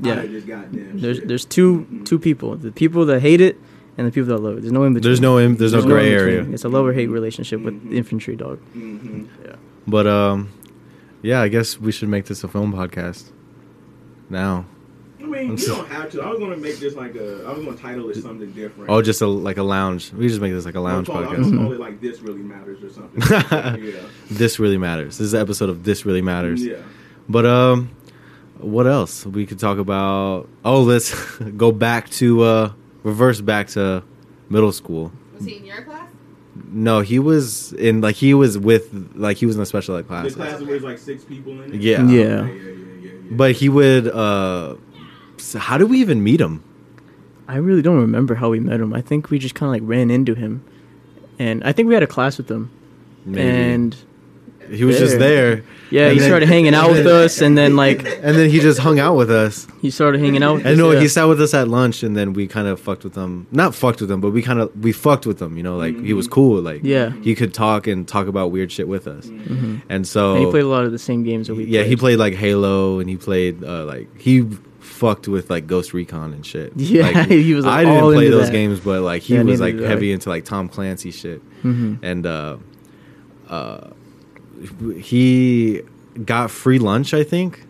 Yeah. 0.00 0.14
out 0.14 0.46
goddamn. 0.46 0.98
There's 1.00 1.18
shit. 1.18 1.28
there's 1.28 1.44
two 1.44 1.86
Mhm. 1.92 2.04
two 2.04 2.18
people. 2.18 2.56
The 2.56 2.72
people 2.72 3.06
that 3.06 3.20
hate 3.20 3.40
it 3.40 3.58
and 3.96 4.06
the 4.06 4.10
people 4.10 4.28
that 4.28 4.38
love 4.42 4.58
it. 4.58 4.60
There's 4.62 4.72
no 4.72 4.84
in 4.84 4.94
between. 4.94 5.08
There's 5.08 5.20
no, 5.20 5.38
in, 5.38 5.56
there's 5.56 5.72
no 5.72 5.80
in 5.80 5.86
gray 5.86 6.10
between. 6.10 6.18
area. 6.20 6.46
It's 6.52 6.64
a 6.64 6.68
love 6.68 6.84
or 6.86 6.92
hate 6.92 7.08
relationship 7.08 7.60
with 7.60 7.74
Mhm. 7.74 7.92
infantry 7.94 8.34
dog. 8.36 8.58
Mhm. 8.76 9.26
Yeah. 9.44 9.54
But 9.86 10.06
um, 10.06 10.48
yeah, 11.22 11.40
I 11.40 11.48
guess 11.48 11.80
we 11.80 11.92
should 11.92 12.08
make 12.08 12.24
this 12.26 12.42
a 12.44 12.48
film 12.48 12.72
podcast. 12.72 13.30
Now, 14.30 14.64
I 15.20 15.26
mean, 15.26 15.56
you 15.56 15.66
don't 15.66 15.88
have 15.88 16.10
to. 16.10 16.22
I 16.22 16.30
was 16.30 16.38
gonna 16.38 16.56
make 16.56 16.78
this 16.78 16.94
like 16.96 17.14
a. 17.14 17.44
I 17.46 17.52
was 17.52 17.64
gonna 17.64 17.76
title 17.76 18.08
it 18.10 18.16
something 18.16 18.50
different. 18.52 18.90
oh, 18.90 19.00
just 19.02 19.20
a 19.22 19.26
like 19.26 19.58
a 19.58 19.62
lounge. 19.62 20.12
We 20.12 20.28
just 20.28 20.40
make 20.40 20.52
this 20.52 20.64
like 20.64 20.74
a 20.74 20.78
I'll 20.78 20.84
lounge 20.84 21.06
call, 21.06 21.20
it, 21.22 21.24
I'll 21.26 21.30
podcast. 21.32 21.36
just 21.36 21.50
Mm-hmm. 21.50 21.64
call 21.64 21.72
it 21.72 21.80
like 21.80 22.00
this 22.00 22.20
really 22.22 22.42
matters 22.42 22.82
or 22.82 22.90
something. 22.90 23.22
yeah. 23.84 24.00
This 24.30 24.58
really 24.58 24.78
matters. 24.78 25.18
This 25.18 25.26
is 25.28 25.34
an 25.34 25.40
episode 25.40 25.68
of 25.70 25.84
This 25.84 26.04
Really 26.06 26.22
Matters. 26.22 26.64
Yeah. 26.64 26.76
But 27.28 27.46
um, 27.46 27.90
what 28.64 28.86
else 28.86 29.24
we 29.26 29.46
could 29.46 29.58
talk 29.58 29.78
about? 29.78 30.48
Oh, 30.64 30.82
let's 30.82 31.14
go 31.56 31.72
back 31.72 32.10
to 32.10 32.42
uh, 32.42 32.72
reverse 33.02 33.40
back 33.40 33.68
to 33.68 34.02
middle 34.48 34.72
school. 34.72 35.12
Was 35.34 35.44
he 35.44 35.56
in 35.58 35.64
your 35.64 35.82
class? 35.82 36.10
No, 36.70 37.00
he 37.00 37.18
was 37.18 37.72
in 37.74 38.00
like 38.00 38.16
he 38.16 38.32
was 38.34 38.56
with 38.58 39.12
like 39.14 39.36
he 39.36 39.46
was 39.46 39.56
in 39.56 39.62
a 39.62 39.66
special 39.66 39.96
ed 39.96 40.02
The 40.02 40.04
class. 40.04 40.34
class 40.34 40.62
where 40.62 40.78
like 40.80 40.98
six 40.98 41.24
people 41.24 41.60
in 41.62 41.74
it. 41.74 41.80
Yeah. 41.80 42.06
Yeah. 42.06 42.06
Yeah, 42.06 42.24
yeah, 42.24 42.52
yeah, 42.52 42.52
yeah, 42.52 43.10
yeah. 43.10 43.10
But 43.32 43.52
he 43.52 43.68
would. 43.68 44.08
uh 44.08 44.76
so 45.38 45.58
How 45.58 45.78
did 45.78 45.90
we 45.90 46.00
even 46.00 46.22
meet 46.22 46.40
him? 46.40 46.62
I 47.48 47.56
really 47.56 47.82
don't 47.82 47.98
remember 47.98 48.36
how 48.36 48.50
we 48.50 48.60
met 48.60 48.80
him. 48.80 48.94
I 48.94 49.00
think 49.02 49.30
we 49.30 49.38
just 49.38 49.54
kind 49.54 49.68
of 49.68 49.72
like 49.72 49.82
ran 49.88 50.10
into 50.10 50.34
him, 50.34 50.62
and 51.38 51.62
I 51.64 51.72
think 51.72 51.88
we 51.88 51.94
had 51.94 52.02
a 52.02 52.06
class 52.06 52.38
with 52.38 52.48
him. 52.50 52.70
Maybe. 53.26 53.42
And 53.42 53.96
he 54.70 54.84
was 54.84 54.98
just 54.98 55.18
there. 55.18 55.62
yeah, 55.90 56.04
And 56.04 56.12
he 56.14 56.18
then- 56.20 56.28
started 56.28 56.48
hanging 56.48 56.74
out 56.74 56.90
with 56.90 57.06
us, 57.06 57.40
and 57.40 57.56
then 57.56 57.76
like 57.76 58.04
and 58.04 58.36
then 58.36 58.48
he 58.50 58.58
just 58.60 58.78
hung 58.80 58.98
out 58.98 59.16
with 59.16 59.30
us. 59.30 59.66
he 59.82 59.90
started 59.90 60.20
hanging 60.20 60.42
out. 60.42 60.56
with 60.56 60.66
I 60.66 60.72
us, 60.72 60.78
know 60.78 60.90
yeah. 60.92 61.00
he 61.00 61.08
sat 61.08 61.24
with 61.24 61.40
us 61.40 61.54
at 61.54 61.68
lunch, 61.68 62.02
and 62.02 62.16
then 62.16 62.32
we 62.32 62.46
kind 62.46 62.66
of 62.68 62.80
fucked 62.80 63.04
with 63.04 63.14
him. 63.14 63.46
Not 63.52 63.74
fucked 63.74 64.00
with 64.00 64.10
him, 64.10 64.20
but 64.20 64.30
we 64.30 64.42
kind 64.42 64.60
of 64.60 64.70
we 64.82 64.92
fucked 64.92 65.26
with 65.26 65.40
him. 65.40 65.56
You 65.56 65.62
know, 65.62 65.76
like 65.76 65.98
he 66.02 66.12
was 66.12 66.26
cool. 66.28 66.60
Like 66.60 66.80
Yeah. 66.84 67.12
he 67.22 67.34
could 67.34 67.52
talk 67.54 67.86
and 67.86 68.06
talk 68.08 68.26
about 68.26 68.50
weird 68.50 68.70
shit 68.72 68.88
with 68.88 69.06
us. 69.06 69.26
Mhm. 69.26 69.82
And 69.88 70.06
so 70.06 70.34
And 70.36 70.44
he 70.44 70.50
played 70.50 70.64
a 70.64 70.68
lot 70.68 70.84
of 70.84 70.92
the 70.92 70.98
same 70.98 71.22
games 71.24 71.46
that 71.48 71.54
we. 71.54 71.64
yeah, 71.64 71.82
he 71.82 71.96
played. 71.96 72.16
played 72.16 72.18
like 72.18 72.34
Halo, 72.34 72.98
and 73.00 73.08
he 73.08 73.16
played 73.16 73.62
uh, 73.64 73.84
like 73.84 74.08
he 74.18 74.44
fucked 74.80 75.26
with 75.28 75.48
like 75.50 75.66
Ghost 75.66 75.92
Recon 75.94 76.32
and 76.32 76.44
shit. 76.46 76.72
Yeah, 76.76 77.02
Like, 77.10 77.28
he 77.28 77.54
was, 77.54 77.64
like, 77.64 77.80
I 77.80 77.84
didn't 77.84 78.12
play 78.12 78.28
those 78.30 78.46
that. 78.46 78.52
games, 78.52 78.80
but 78.80 79.00
like 79.02 79.22
he 79.22 79.34
Yeah, 79.34 79.42
was 79.42 79.60
like 79.60 79.78
heavy 79.78 80.12
into 80.12 80.28
like 80.28 80.44
Tom 80.44 80.68
Clancy 80.68 81.10
shit, 81.10 81.40
Mhm. 81.64 81.98
and 82.02 82.26
uh, 82.26 82.56
uh, 83.48 83.88
he 85.00 85.82
got 86.24 86.50
free 86.50 86.78
lunch, 86.78 87.14
I 87.14 87.24
think, 87.24 87.64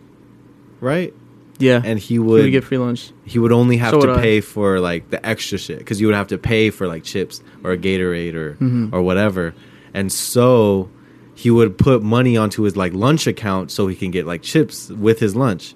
right? 0.81 1.13
Yeah, 1.57 1.81
And 1.85 1.97
he 1.99 2.15
he 2.15 2.19
would 2.19 2.43
would 2.43 2.51
get 2.51 2.63
free 2.65 2.77
lunch. 2.77 3.11
he 3.23 3.39
would 3.39 3.53
only 3.53 3.77
have 3.77 3.91
So 3.91 4.01
to 4.01 4.07
would 4.07 4.17
I. 4.17 4.21
pay 4.21 4.41
for 4.41 4.79
like 4.81 5.09
the 5.09 5.25
extra 5.25 5.57
shit 5.57 5.77
because 5.79 6.01
you 6.01 6.07
would 6.07 6.15
have 6.15 6.27
to 6.27 6.37
pay 6.37 6.69
for 6.69 6.85
like 6.87 7.03
chips 7.03 7.41
or 7.63 7.71
a 7.71 7.77
Gatorade 7.77 8.33
or 8.35 8.55
Mhm. 8.59 8.91
or 8.93 9.01
whatever, 9.01 9.53
and 9.93 10.11
so 10.11 10.89
he 11.33 11.49
would 11.51 11.77
put 11.77 12.03
money 12.03 12.35
onto 12.37 12.63
his 12.63 12.75
like 12.75 12.93
lunch 12.93 13.25
account 13.27 13.71
so 13.71 13.87
he 13.87 13.95
can 13.95 14.11
get 14.11 14.25
like 14.27 14.41
chips 14.41 14.89
with 14.89 15.19
his 15.19 15.35
lunch. 15.35 15.75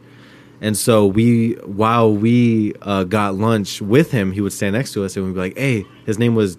And 0.61 0.75
so 0.77 1.05
we, 1.05 1.53
while 1.63 2.13
we 2.13 2.73
uh, 2.81 3.05
got 3.05 3.35
lunch 3.35 3.81
with 3.81 4.11
him, 4.11 4.33
he 4.33 4.41
would 4.41 4.51
stand 4.51 4.73
next 4.73 4.91
to 4.93 5.05
us 5.05 5.15
and 5.15 5.25
we'd 5.25 5.33
be 5.33 5.39
like, 5.39 5.57
"Hey, 5.57 5.85
his 6.05 6.19
name 6.19 6.35
was." 6.35 6.57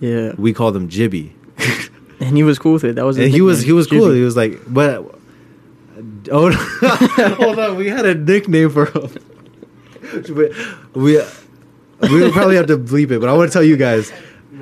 Yeah, 0.00 0.32
We 0.38 0.52
called 0.54 0.74
him 0.76 0.88
Jibby, 0.88 1.32
and 2.20 2.36
he 2.36 2.42
was 2.42 2.58
cool 2.58 2.74
with 2.74 2.84
it. 2.84 2.96
That 2.96 3.04
was. 3.04 3.16
he 3.16 3.40
was 3.40 3.62
he 3.62 3.72
was 3.72 3.86
cool. 3.86 4.10
He 4.10 4.22
was 4.22 4.36
like, 4.36 4.60
but 4.66 5.14
oh, 6.30 6.52
hold 7.38 7.58
on, 7.58 7.76
we 7.76 7.88
had 7.88 8.06
a 8.06 8.14
nickname 8.14 8.70
for 8.70 8.86
him. 8.86 9.10
we 10.94 11.20
we 12.00 12.30
probably 12.30 12.56
have 12.56 12.66
to 12.66 12.78
bleep 12.78 13.10
it, 13.10 13.20
but 13.20 13.28
I 13.28 13.32
want 13.32 13.50
to 13.50 13.52
tell 13.52 13.62
you 13.62 13.76
guys. 13.76 14.12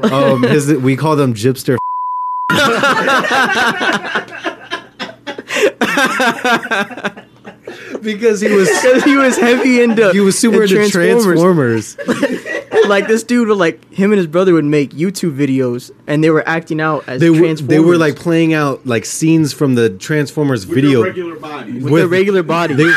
Um, 0.02 0.42
his 0.42 0.72
we 0.72 0.96
called 0.96 1.20
him 1.20 1.34
Gypster. 1.34 1.76
because 8.04 8.40
he 8.40 8.52
was 8.52 8.68
Because 8.68 9.04
he 9.04 9.16
was 9.16 9.36
heavy 9.36 9.82
into 9.82 10.12
he 10.12 10.20
was 10.20 10.38
super 10.38 10.62
into 10.64 10.88
Transformers. 10.90 11.96
like 12.88 13.06
this 13.08 13.22
dude 13.22 13.48
would 13.48 13.56
like 13.58 13.92
him 13.92 14.12
and 14.12 14.18
his 14.18 14.26
brother 14.26 14.52
would 14.52 14.64
make 14.64 14.90
YouTube 14.90 15.36
videos 15.36 15.90
and 16.06 16.22
they 16.22 16.30
were 16.30 16.46
acting 16.46 16.80
out 16.80 17.08
as 17.08 17.20
They 17.20 17.30
were 17.30 17.38
Transformers 17.38 17.68
they 17.68 17.80
were 17.80 17.96
like 17.96 18.16
playing 18.16 18.52
out 18.54 18.86
like 18.86 19.04
scenes 19.06 19.52
from 19.54 19.74
the 19.74 19.90
Transformers 19.90 20.66
With 20.66 20.76
video. 20.76 20.90
your 20.98 21.04
regular 21.04 21.36
bodies. 21.36 21.82
with, 21.82 21.92
with- 21.92 22.00
their 22.02 22.08
regular 22.08 22.42
body. 22.42 22.74
They- 22.74 22.84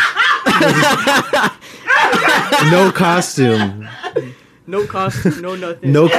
no 2.72 2.92
costume. 2.94 3.88
no 4.66 4.86
costume, 4.88 5.42
no 5.42 5.56
nothing. 5.56 5.92
No- 5.92 6.04
all, 6.04 6.10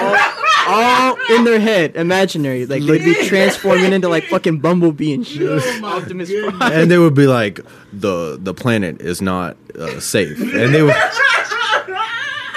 all 0.69 1.17
in 1.31 1.45
their 1.45 1.59
head, 1.61 1.97
imaginary. 1.97 2.67
Like 2.67 2.83
they'd 2.83 3.05
be 3.05 3.15
transforming 3.27 3.93
into 3.93 4.09
like 4.09 4.25
fucking 4.25 4.59
Bumblebee 4.61 5.15
and 5.15 5.27
shit. 5.27 5.43
Oh 5.43 5.85
Optimus. 5.85 6.31
Prime. 6.31 6.73
and 6.73 6.91
they 6.91 6.99
would 6.99 7.15
be 7.15 7.27
like 7.27 7.61
the 7.93 8.39
the 8.41 8.53
planet 8.55 9.01
is 9.01 9.23
not 9.23 9.57
uh, 9.79 9.99
safe 10.01 10.39
and 10.41 10.75
they 10.75 10.83
would 10.83 10.95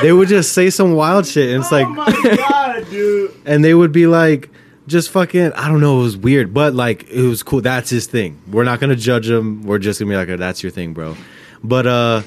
they 0.01 0.11
would 0.11 0.27
just 0.27 0.53
say 0.53 0.69
some 0.69 0.93
wild 0.93 1.25
shit 1.25 1.49
and 1.53 1.61
it's 1.61 1.71
like 1.71 1.85
oh 1.87 1.89
my 1.91 2.35
god, 2.37 2.85
dude. 2.89 3.31
and 3.45 3.63
they 3.63 3.73
would 3.73 3.91
be 3.91 4.07
like 4.07 4.49
just 4.87 5.09
fucking 5.11 5.53
i 5.53 5.67
don't 5.67 5.79
know 5.79 5.99
it 5.99 6.03
was 6.03 6.17
weird 6.17 6.53
but 6.53 6.73
like 6.73 7.07
it 7.09 7.21
was 7.27 7.43
cool 7.43 7.61
that's 7.61 7.89
his 7.89 8.07
thing 8.07 8.41
we're 8.51 8.63
not 8.63 8.79
gonna 8.79 8.95
judge 8.95 9.29
him 9.29 9.61
we're 9.63 9.77
just 9.79 9.99
gonna 9.99 10.11
be 10.11 10.15
like 10.17 10.27
oh, 10.29 10.37
that's 10.37 10.63
your 10.63 10.71
thing 10.71 10.93
bro 10.93 11.15
but 11.63 11.85
uh 11.87 12.21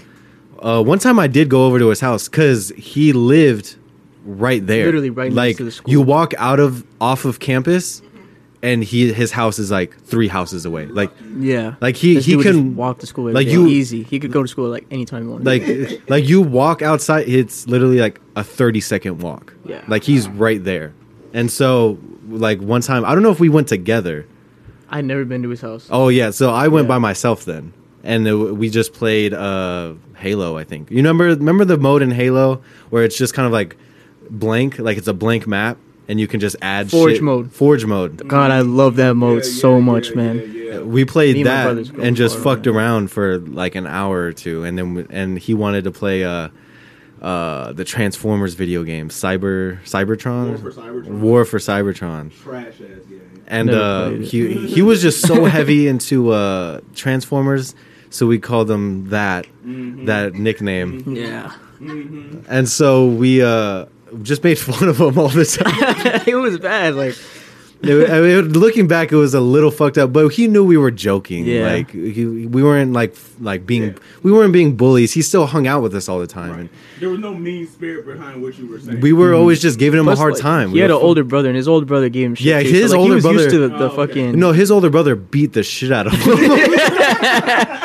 uh 0.61 0.83
one 0.83 0.99
time 0.99 1.19
i 1.19 1.27
did 1.27 1.49
go 1.51 1.67
over 1.67 1.79
to 1.79 1.89
his 1.89 2.01
house 2.01 2.29
because 2.29 2.71
he 2.77 3.13
lived 3.13 3.77
right 4.25 4.67
there 4.67 4.87
Literally 4.87 5.11
right 5.11 5.27
next 5.33 5.37
like 5.37 5.57
to 5.59 5.65
the 5.65 5.71
school. 5.71 5.91
you 5.91 6.01
walk 6.01 6.33
out 6.39 6.59
of 6.61 6.85
off 7.01 7.25
of 7.25 7.41
campus 7.41 8.01
and 8.63 8.83
he 8.83 9.13
his 9.13 9.31
house 9.33 9.59
is 9.59 9.71
like 9.71 10.01
three 10.05 10.29
houses 10.29 10.65
away 10.65 10.87
like 10.87 11.11
Yeah, 11.37 11.75
Like, 11.83 11.97
he- 11.97 12.15
This 12.15 12.25
he 12.25 12.33
dude 12.33 12.39
would 12.39 12.45
just 12.45 12.59
can- 12.59 12.77
walk 12.77 12.99
to 13.01 13.07
school. 13.07 13.31
Like, 13.31 13.47
day. 13.47 13.53
you- 13.53 13.67
easy. 13.67 14.03
He 14.03 14.19
could 14.19 14.33
go 14.33 14.41
to 14.43 14.49
school 14.49 14.69
like 14.71 14.87
anytime 14.91 15.23
he 15.25 15.29
wanted. 15.29 15.47
like 15.47 16.01
like 16.09 16.27
you 16.29 16.41
walk 16.41 16.81
outside 16.81 17.29
it's 17.29 17.67
literally 17.69 17.99
like 17.99 18.21
a 18.37 18.43
30 18.45 18.81
second 18.81 19.21
walk 19.21 19.53
Yeah. 19.67 19.83
like 19.89 20.03
he's 20.05 20.27
right 20.29 20.63
there 20.65 20.95
and 21.35 21.51
so 21.51 21.99
like 22.29 22.61
one 22.61 22.81
time 22.81 23.05
i 23.05 23.13
don't 23.13 23.23
know 23.23 23.31
if 23.33 23.41
we 23.41 23.51
went 23.51 23.69
together 23.69 24.27
I'd 24.89 25.05
never 25.05 25.25
been 25.27 25.43
to 25.43 25.49
his 25.51 25.61
house. 25.61 25.89
oh 25.91 26.09
yeah 26.09 26.31
so 26.31 26.51
i 26.51 26.69
went 26.69 26.85
Yeah. 26.87 26.95
by 26.95 26.99
myself 26.99 27.45
then 27.45 27.75
and 28.03 28.27
it, 28.27 28.35
we 28.35 28.71
just 28.71 28.93
played 28.95 29.35
uh 29.35 29.93
halo 30.17 30.57
i 30.57 30.65
think 30.65 30.91
you 30.91 30.97
remember 30.99 31.25
remember 31.27 31.65
the 31.67 31.77
mode 31.77 32.01
in 32.01 32.11
halo 32.13 32.63
where 32.91 33.05
it's 33.05 33.19
just 33.19 33.35
kind 33.35 33.45
of 33.47 33.53
like 33.53 33.77
blank 34.31 34.79
like 34.79 34.97
it's 34.99 35.09
a 35.09 35.15
blank 35.15 35.47
map 35.47 35.77
and 36.09 36.21
you 36.21 36.27
can 36.29 36.39
just 36.41 36.57
add 36.61 36.91
Forge 36.91 37.15
shit- 37.15 37.23
mode. 37.23 37.51
forge 37.53 37.85
mode 37.87 38.27
God, 38.29 38.51
I 38.51 38.61
love 38.61 38.97
that 38.97 39.15
mode 39.15 39.45
Yeah, 39.45 39.51
so 39.51 39.75
yeah, 39.77 39.81
much, 39.85 40.11
yeah, 40.11 40.17
man. 40.17 40.37
yeah, 40.55 40.63
yeah. 40.75 40.79
we 40.81 41.05
played 41.05 41.35
Me 41.37 41.41
and 41.43 41.49
my 41.49 41.55
that 41.55 41.65
brothers 41.65 41.91
go 41.91 42.03
and 42.03 42.17
just 42.17 42.35
hard 42.37 42.47
on 42.47 42.53
fucked 42.57 42.65
that. 42.65 42.71
around 42.71 43.11
for 43.11 43.39
like 43.39 43.75
an 43.75 43.87
hour 43.87 44.21
or 44.23 44.33
two 44.33 44.65
and 44.65 44.77
then 44.79 44.95
we- 44.95 45.07
and 45.11 45.39
he 45.39 45.55
wanted 45.55 45.85
to 45.85 45.91
play 45.91 46.25
uh 46.25 46.49
uh 47.23 47.73
the 47.73 47.85
transformers 47.85 48.55
video 48.55 48.83
game 48.85 49.09
cyber 49.09 49.81
cybertron 49.85 50.49
War 50.49 50.59
for 50.59 50.73
Cybertron. 50.73 51.09
war 51.21 51.45
for 51.47 51.59
cybertron 51.59 52.33
Trash 52.43 52.67
ass 52.67 52.79
game. 53.09 53.43
and 53.47 53.67
Never 53.69 53.81
uh 53.81 54.09
played 54.11 54.21
it. 54.23 54.27
he 54.29 54.67
he 54.67 54.83
was 54.83 55.01
just 55.01 55.27
so 55.27 55.45
heavy 55.57 55.89
into 55.89 56.31
uh 56.33 56.81
transformers 56.95 57.75
so 58.11 58.27
we 58.27 58.39
called 58.39 58.71
him 58.71 59.09
that 59.11 59.47
Mm-hmm. 59.65 60.05
that 60.05 60.35
nickname 60.35 61.17
Yeah, 61.17 61.51
and 62.49 62.69
so 62.69 63.07
we 63.07 63.41
uh 63.43 63.87
just 64.23 64.45
made 64.45 64.59
fun 64.69 64.89
of 64.89 64.99
him 65.01 65.19
all 65.19 65.29
the 65.29 65.45
time 65.45 66.23
it 66.27 66.35
was 66.37 66.59
bad. 66.59 66.95
Like 66.95 67.15
It- 67.83 68.11
I 68.11 68.21
mean, 68.23 68.53
looking 68.55 68.89
back, 68.89 69.13
it 69.13 69.17
was 69.17 69.35
a 69.35 69.41
little 69.43 69.71
fucked 69.71 69.99
up, 69.99 70.11
but 70.11 70.29
he 70.29 70.49
knew 70.49 70.65
we 70.65 70.79
were 70.79 70.91
joking. 70.91 71.45
Yeah. 71.45 71.71
Like 71.71 71.91
he, 71.91 72.25
we 72.27 72.63
weren't 72.63 72.93
like 72.95 73.15
like 73.41 73.67
being 73.67 73.83
Yeah. 73.83 73.93
we 74.23 74.33
weren't 74.33 74.53
being 74.55 74.75
bullies. 74.77 75.13
He 75.13 75.21
still 75.21 75.45
hung 75.47 75.67
out 75.67 75.83
with 75.83 75.95
us 75.95 76.09
all 76.09 76.19
the 76.19 76.27
time, 76.27 76.51
Right. 76.57 76.71
There 77.01 77.11
was 77.11 77.19
no 77.19 77.35
mean 77.35 77.67
spirit 77.67 78.07
behind 78.07 78.41
what 78.41 78.57
you 78.59 78.67
were 78.69 78.79
saying. 78.81 79.01
we 79.03 79.13
were 79.13 79.31
mm-hmm. 79.33 79.41
always 79.41 79.61
just 79.61 79.79
giving 79.79 79.99
him 80.01 80.07
plus, 80.07 80.17
a 80.17 80.21
hard 80.21 80.33
like, 80.35 80.43
time. 80.43 80.69
He 80.69 80.75
We 80.75 80.81
had 80.81 80.91
an 80.93 80.97
fu- 80.99 81.03
older 81.03 81.25
brother, 81.25 81.49
and 81.49 81.57
his 81.57 81.69
older 81.69 81.85
brother 81.85 82.09
gave 82.09 82.27
him 82.29 82.35
shit. 82.37 82.47
Yeah, 82.47 82.63
too. 82.63 82.69
his 82.71 82.91
so, 82.93 82.97
like, 82.97 83.01
older 83.03 83.19
he 83.21 83.27
was 83.27 83.43
used 83.43 83.51
to 83.51 83.69
brother- 83.69 83.69
the, 83.69 83.79
the 83.79 83.85
Oh, 83.91 84.03
okay. 84.03 84.13
fucking 84.15 84.39
No, 84.39 84.53
his 84.53 84.71
older 84.71 84.89
brother 84.89 85.15
beat 85.17 85.53
the 85.53 85.63
shit 85.65 85.93
out 85.93 86.07
of 86.07 86.13
him, 86.15 86.21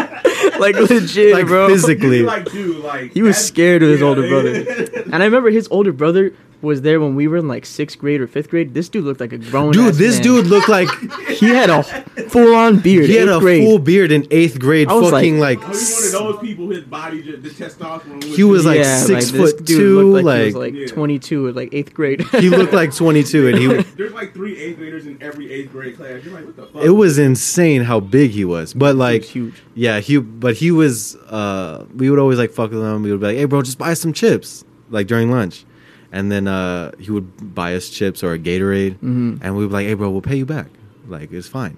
like 0.65 0.75
legit, 0.75 1.33
like 1.33 1.47
bro. 1.47 1.67
physically. 1.67 2.23
like, 2.23 2.51
dude, 2.51 2.83
like 2.83 3.13
He 3.13 3.21
was 3.21 3.37
scared 3.37 3.83
of 3.83 3.89
his 3.89 4.01
yeah, 4.01 4.07
older 4.07 4.27
brother. 4.27 5.03
And 5.11 5.15
I 5.15 5.25
remember 5.25 5.49
his 5.49 5.67
older 5.71 5.91
brother 5.91 6.33
was 6.61 6.81
there 6.81 6.99
when 6.99 7.15
we 7.15 7.27
were 7.27 7.37
in 7.37 7.47
like 7.47 7.65
sixth 7.65 7.97
grade 7.97 8.19
or 8.21 8.27
fifth 8.27 8.49
grade. 8.49 8.73
This 8.73 8.89
dude 8.89 9.03
looked 9.05 9.19
like 9.21 9.31
a 9.33 9.37
grown. 9.37 9.71
Dude, 9.71 9.95
this 9.95 10.15
man. 10.15 10.23
dude 10.23 10.47
looked 10.47 10.67
like 10.69 10.89
he 11.29 11.47
had 11.47 11.69
a 11.69 11.83
full 12.29 12.53
on 12.55 12.79
beard. 12.79 13.05
he 13.05 13.15
had 13.15 13.29
a 13.29 13.39
grade. 13.39 13.63
full 13.63 13.79
beard 13.79 14.11
in 14.11 14.27
eighth 14.31 14.59
grade. 14.59 14.87
I 14.89 14.93
was 14.93 15.11
like- 15.11 15.21
Fucking 15.21 15.39
like, 15.39 15.59
Oh, 15.63 15.67
he's 15.69 16.11
one 16.13 16.27
of 16.27 16.33
those 16.33 16.41
people. 16.41 16.69
His 16.69 16.83
body, 16.83 17.21
just, 17.23 17.43
the 17.43 17.49
testosterone. 17.49 18.23
He 18.23 18.43
was, 18.43 18.65
like, 18.65 18.79
yeah, 18.79 18.97
six 18.99 19.31
this 19.31 19.53
foot 19.53 19.65
two, 19.65 20.11
like, 20.21 20.39
he 20.39 20.45
was 20.45 20.55
like- 20.55 20.73
like 20.73 20.73
Yeah. 20.73 20.87
22 20.87 21.47
at 21.49 21.55
like 21.55 21.73
eighth 21.73 21.93
grade. 21.93 22.21
he 22.31 22.49
looked 22.49 22.73
like 22.73 22.93
twenty 22.95 23.23
two, 23.23 23.47
and 23.47 23.57
he 23.57 23.67
was- 23.69 23.85
There's 23.95 24.13
like 24.13 24.33
three 24.33 24.57
eighth 24.59 24.77
graders 24.77 25.07
in 25.07 25.21
every 25.21 25.51
eighth 25.51 25.71
grade 25.71 25.95
class. 25.97 26.23
You're 26.23 26.33
like, 26.33 26.45
what 26.45 26.55
the 26.55 26.65
fuck? 26.65 26.83
it 26.83 26.89
was 26.89 27.17
insane 27.19 27.83
how 27.83 27.99
big 27.99 28.31
he 28.31 28.43
was. 28.45 28.73
But 28.73 28.95
like, 28.95 29.23
huge. 29.23 29.61
Yeah, 29.75 29.99
he 29.99 30.17
but 30.19 30.55
he 30.55 30.71
was 30.71 31.15
uh 31.15 31.85
we 31.95 32.09
would 32.09 32.19
always 32.19 32.37
like 32.37 32.51
fuck 32.51 32.71
with 32.71 32.81
him. 32.81 33.03
We 33.03 33.11
would 33.11 33.21
be 33.21 33.27
like, 33.27 33.37
"Hey 33.37 33.45
bro, 33.45 33.61
just 33.61 33.77
buy 33.77 33.93
some 33.93 34.11
chips." 34.13 34.65
Like 34.89 35.07
during 35.07 35.29
lunch. 35.31 35.65
And 36.11 36.31
then 36.31 36.47
uh 36.47 36.91
he 36.99 37.11
would 37.11 37.53
buy 37.55 37.75
us 37.75 37.89
chips 37.89 38.23
or 38.23 38.33
a 38.33 38.39
Gatorade 38.39 38.95
Mhm. 38.97 39.39
and 39.41 39.55
we 39.55 39.63
would 39.63 39.69
be 39.69 39.73
like, 39.73 39.85
"Hey 39.87 39.93
bro, 39.93 40.09
we'll 40.09 40.21
pay 40.21 40.37
you 40.37 40.45
back." 40.45 40.67
Like 41.07 41.31
it's 41.31 41.47
fine. 41.47 41.77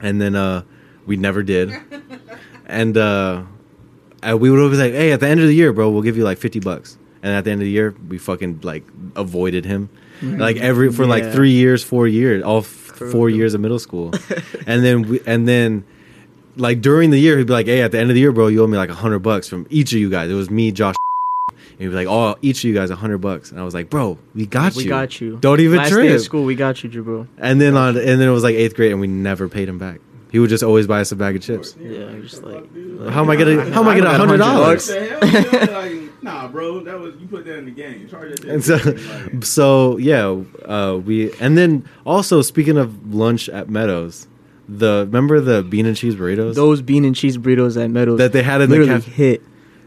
And 0.00 0.20
then 0.20 0.34
uh 0.34 0.62
we 1.06 1.16
never 1.16 1.42
did. 1.42 1.72
and 2.66 2.96
uh 2.96 3.42
and 4.22 4.40
we 4.40 4.50
would 4.50 4.58
always 4.60 4.78
like, 4.78 4.92
"Hey, 4.92 5.12
at 5.12 5.20
the 5.20 5.28
end 5.28 5.40
of 5.40 5.46
the 5.46 5.54
year, 5.54 5.72
bro, 5.72 5.90
we'll 5.90 6.02
give 6.02 6.16
you 6.16 6.24
like 6.24 6.38
50 6.38 6.60
bucks." 6.60 6.98
And 7.22 7.32
at 7.32 7.44
the 7.44 7.50
end 7.52 7.60
of 7.62 7.64
the 7.66 7.70
year, 7.70 7.94
we 8.08 8.18
fucking 8.18 8.60
like 8.62 8.84
avoided 9.16 9.64
him. 9.64 9.88
Like 10.22 10.56
every 10.56 10.90
for 10.92 11.06
like 11.06 11.32
3 11.32 11.50
years, 11.50 11.82
4 11.84 12.08
years, 12.08 12.42
all 12.42 12.58
f- 12.58 12.66
4 13.12 13.28
years 13.30 13.52
of 13.54 13.60
middle 13.60 13.78
school. 13.78 14.12
and 14.66 14.82
then 14.84 15.02
we, 15.08 15.20
and 15.26 15.46
then 15.46 15.84
like 16.56 16.80
during 16.80 17.10
the 17.10 17.18
year, 17.18 17.36
he'd 17.38 17.46
be 17.46 17.52
like, 17.52 17.66
"Hey, 17.66 17.82
at 17.82 17.92
the 17.92 17.98
end 17.98 18.10
of 18.10 18.14
the 18.14 18.20
year, 18.20 18.32
bro, 18.32 18.46
you 18.48 18.62
owe 18.62 18.66
me 18.66 18.78
like 18.78 18.88
a 18.90 18.94
hundred 18.94 19.18
bucks 19.20 19.48
from 19.48 19.66
each 19.70 19.92
of 19.92 19.98
you 19.98 20.08
guys." 20.10 20.30
It 20.30 20.34
was 20.34 20.50
me, 20.50 20.70
Josh. 20.72 20.94
And 21.74 21.80
he'd 21.82 21.88
be 21.88 21.94
like, 21.94 22.06
"Oh, 22.08 22.36
each 22.42 22.58
of 22.64 22.68
you 22.68 22.74
guys 22.74 22.90
a 22.90 22.96
hundred 22.96 23.18
bucks," 23.18 23.50
and 23.50 23.58
I 23.60 23.64
was 23.64 23.74
like, 23.74 23.90
"Bro, 23.90 24.18
we 24.34 24.46
got 24.46 24.74
we 24.76 24.82
you. 24.84 24.86
We 24.86 24.90
got 24.90 25.20
you. 25.20 25.38
Don't 25.40 25.60
even 25.60 25.78
Last 25.78 25.88
day 25.90 25.94
trip." 25.94 26.14
of 26.14 26.20
school, 26.22 26.44
we 26.44 26.54
got 26.54 26.82
you, 26.84 26.90
Jabril. 26.90 27.26
And 27.38 27.60
then 27.60 27.76
on, 27.76 27.96
and 27.96 28.20
then 28.20 28.28
it 28.28 28.30
was 28.32 28.42
like 28.44 28.54
eighth 28.54 28.76
grade, 28.76 28.92
and 28.92 29.00
we 29.00 29.06
never 29.08 29.48
paid 29.48 29.68
him 29.68 29.78
back. 29.78 30.00
He 30.30 30.38
would 30.40 30.50
just 30.50 30.64
always 30.64 30.86
buy 30.88 31.00
us 31.00 31.12
a 31.12 31.16
bag 31.16 31.36
of 31.36 31.42
chips. 31.42 31.76
Yeah, 31.80 32.12
just 32.20 32.42
like 32.42 32.64
How 33.10 33.22
am 33.22 33.30
I 33.30 33.36
gonna? 33.36 33.70
How 33.72 33.82
am 33.82 33.88
I 33.88 33.96
gonna 33.98 34.10
I 34.10 34.14
hundred 34.16 34.38
$100. 34.38 34.38
dollars? 34.40 34.88
What 34.88 35.20
the 35.20 35.66
hell? 35.66 35.82
like, 35.82 36.22
nah, 36.24 36.48
bro, 36.48 36.80
that 36.84 36.98
was 36.98 37.14
you 37.20 37.26
put 37.28 37.44
that 37.44 37.58
in 37.58 37.64
the 37.66 37.70
game. 37.70 38.08
Charge 38.08 38.40
that. 38.40 38.44
And 38.48 38.64
so, 38.64 38.78
game, 38.78 39.08
like- 39.32 39.44
so 39.44 39.96
yeah, 39.98 40.42
uh, 40.66 40.96
we 41.04 41.32
and 41.40 41.56
then 41.58 41.88
also 42.04 42.42
speaking 42.42 42.78
of 42.78 43.14
lunch 43.14 43.48
at 43.48 43.68
Meadows, 43.68 44.26
the 44.68 45.04
remember 45.06 45.40
the 45.40 45.62
bean 45.62 45.86
and 45.86 45.96
cheese 45.96 46.16
burritos 46.16 46.54
those 46.54 46.82
bean 46.82 47.04
and 47.04 47.14
cheese 47.14 47.36
burritos 47.38 47.80
at 47.82 47.90
Meadows 47.90 48.18
that 48.18 48.32
they 48.32 48.42
had 48.42 48.60
in 48.60 48.70
the 48.70 48.76
literally 48.78 49.00
cafe. 49.02 49.10
hit. 49.12 49.42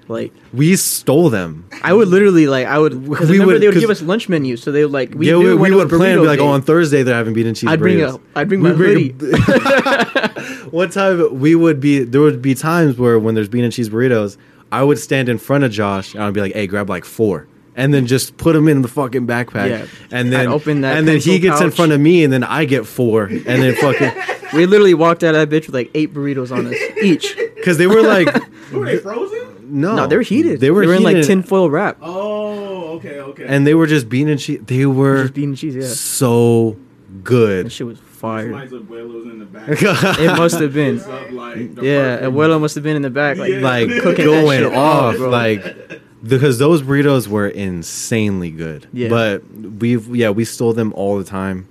Like 0.09 0.31
We 0.53 0.75
stole 0.77 1.29
them. 1.29 1.65
I 1.83 1.93
would 1.93 2.07
literally 2.07 2.47
like 2.47 2.65
I 2.65 2.79
would 2.79 3.09
because 3.09 3.29
We 3.29 3.33
remember 3.35 3.53
would- 3.53 3.61
they 3.61 3.67
would 3.67 3.73
'cause- 3.73 3.81
give 3.81 3.89
us 3.89 4.01
lunch 4.01 4.29
menus, 4.29 4.61
so 4.61 4.71
they 4.71 4.83
would 4.83 4.93
like 4.93 5.13
we 5.15 5.27
yeah, 5.29 5.35
we, 5.37 5.53
we 5.53 5.71
would 5.71 5.89
plan 5.89 6.15
to 6.15 6.21
be 6.21 6.27
like, 6.27 6.39
oh, 6.39 6.47
on 6.47 6.61
Thursday 6.61 7.03
they're 7.03 7.15
having 7.15 7.33
bean 7.33 7.47
and 7.47 7.55
cheese 7.57 7.69
I'd 7.69 7.79
bring 7.79 7.97
burritos. 7.97 8.15
a 8.35 8.39
I'd 8.39 8.47
bring 8.47 8.61
my 8.61 8.71
We 8.71 8.77
bring 8.77 9.19
hoodie. 9.19 9.31
a- 9.33 10.67
One 10.71 10.89
time 10.89 11.39
we 11.39 11.55
would 11.55 11.79
be 11.79 12.03
there 12.03 12.21
would 12.21 12.41
be 12.41 12.55
times 12.55 12.97
where 12.97 13.19
when 13.19 13.35
there's 13.35 13.49
bean 13.49 13.63
and 13.63 13.73
cheese 13.73 13.89
burritos, 13.89 14.37
I 14.71 14.83
would 14.83 14.99
stand 14.99 15.29
in 15.29 15.37
front 15.37 15.63
of 15.63 15.71
Josh 15.71 16.13
and 16.13 16.23
I'd 16.23 16.33
be 16.33 16.41
like, 16.41 16.53
"Hey, 16.53 16.67
grab 16.67 16.89
like 16.89 17.05
four. 17.05 17.47
And 17.75 17.93
then 17.93 18.07
just 18.07 18.37
put 18.37 18.53
them 18.53 18.67
in 18.67 18.81
the 18.81 18.87
fucking 18.87 19.27
backpack, 19.27 19.69
Yeah. 19.69 19.85
and 20.09 20.33
then 20.33 20.47
I'd 20.47 20.51
open 20.53 20.81
that 20.81 20.97
and 20.97 21.07
then 21.07 21.17
he 21.19 21.39
pencil 21.39 21.49
gets 21.49 21.61
in 21.61 21.69
front 21.71 21.91
of 21.91 21.99
me, 22.01 22.23
and 22.23 22.33
then 22.33 22.43
I 22.43 22.65
get 22.65 22.87
four, 22.87 23.25
and 23.25 23.45
then 23.45 23.75
fucking 23.75 24.11
we 24.55 24.65
literally 24.65 24.95
walked 24.95 25.23
out 25.23 25.35
of 25.35 25.47
that 25.47 25.55
bitch 25.55 25.67
with 25.67 25.75
like 25.75 25.91
eight 25.93 26.11
burritos 26.11 26.51
on 26.51 26.65
us 26.65 26.75
each. 27.03 27.37
because 27.55 27.77
they 27.77 27.85
were 27.85 28.01
like, 28.01 28.27
Were 28.73 28.83
they 28.85 28.97
frozen? 28.97 29.56
No, 29.67 29.95
No, 29.95 30.07
they 30.07 30.15
were 30.15 30.21
heated. 30.23 30.59
They 30.59 30.71
were, 30.71 30.83
in 30.83 31.03
like 31.03 31.15
heated, 31.17 31.27
tinfoil 31.27 31.69
wrap. 31.69 31.97
Oh, 32.01 32.95
okay, 32.97 33.19
okay. 33.19 33.45
and 33.47 33.65
they 33.67 33.73
were 33.73 33.87
just 33.87 34.09
bean 34.09 34.29
and 34.29 34.39
cheese. 34.39 34.61
They 34.65 34.85
were 34.85 35.23
Just 35.23 35.33
bean 35.33 35.49
and 35.49 35.57
cheese, 35.57 35.75
yeah. 35.75 35.87
so 35.87 36.71
That 36.71 37.23
good. 37.23 37.71
shit 37.71 37.85
was 37.87 37.99
fire. 37.99 38.43
Somebody's 38.51 38.71
abuelos 38.71 39.31
in 39.31 39.39
the 39.39 39.45
back. 39.45 39.67
It 40.19 40.37
must 40.37 40.59
have 40.59 40.73
been. 40.73 40.95
It's 40.97 41.05
up, 41.05 41.31
like, 41.31 41.75
the 41.75 41.83
Yeah, 41.83 42.17
perfect- 42.17 42.33
Abuela 42.35 42.59
must 42.61 42.75
have 42.75 42.83
been 42.83 42.95
in 42.95 43.01
the 43.03 43.09
back, 43.09 43.37
like 43.37 43.51
Yeah. 43.51 43.59
like 43.59 43.89
cooking 44.01 44.25
that 44.25 44.41
going 44.41 44.59
shit 44.63 44.73
off 44.73 45.17
bro. 45.17 45.29
like 45.29 46.01
because 46.23 46.57
those 46.57 46.81
burritos 46.81 47.27
were 47.27 47.47
insanely 47.47 48.49
good 48.49 48.87
Yeah. 48.91 49.09
but 49.09 49.43
we've 49.53 50.07
yeah 50.15 50.31
we 50.31 50.45
stole 50.45 50.73
them 50.73 50.91
all 50.93 51.17
the 51.19 51.23
time 51.23 51.67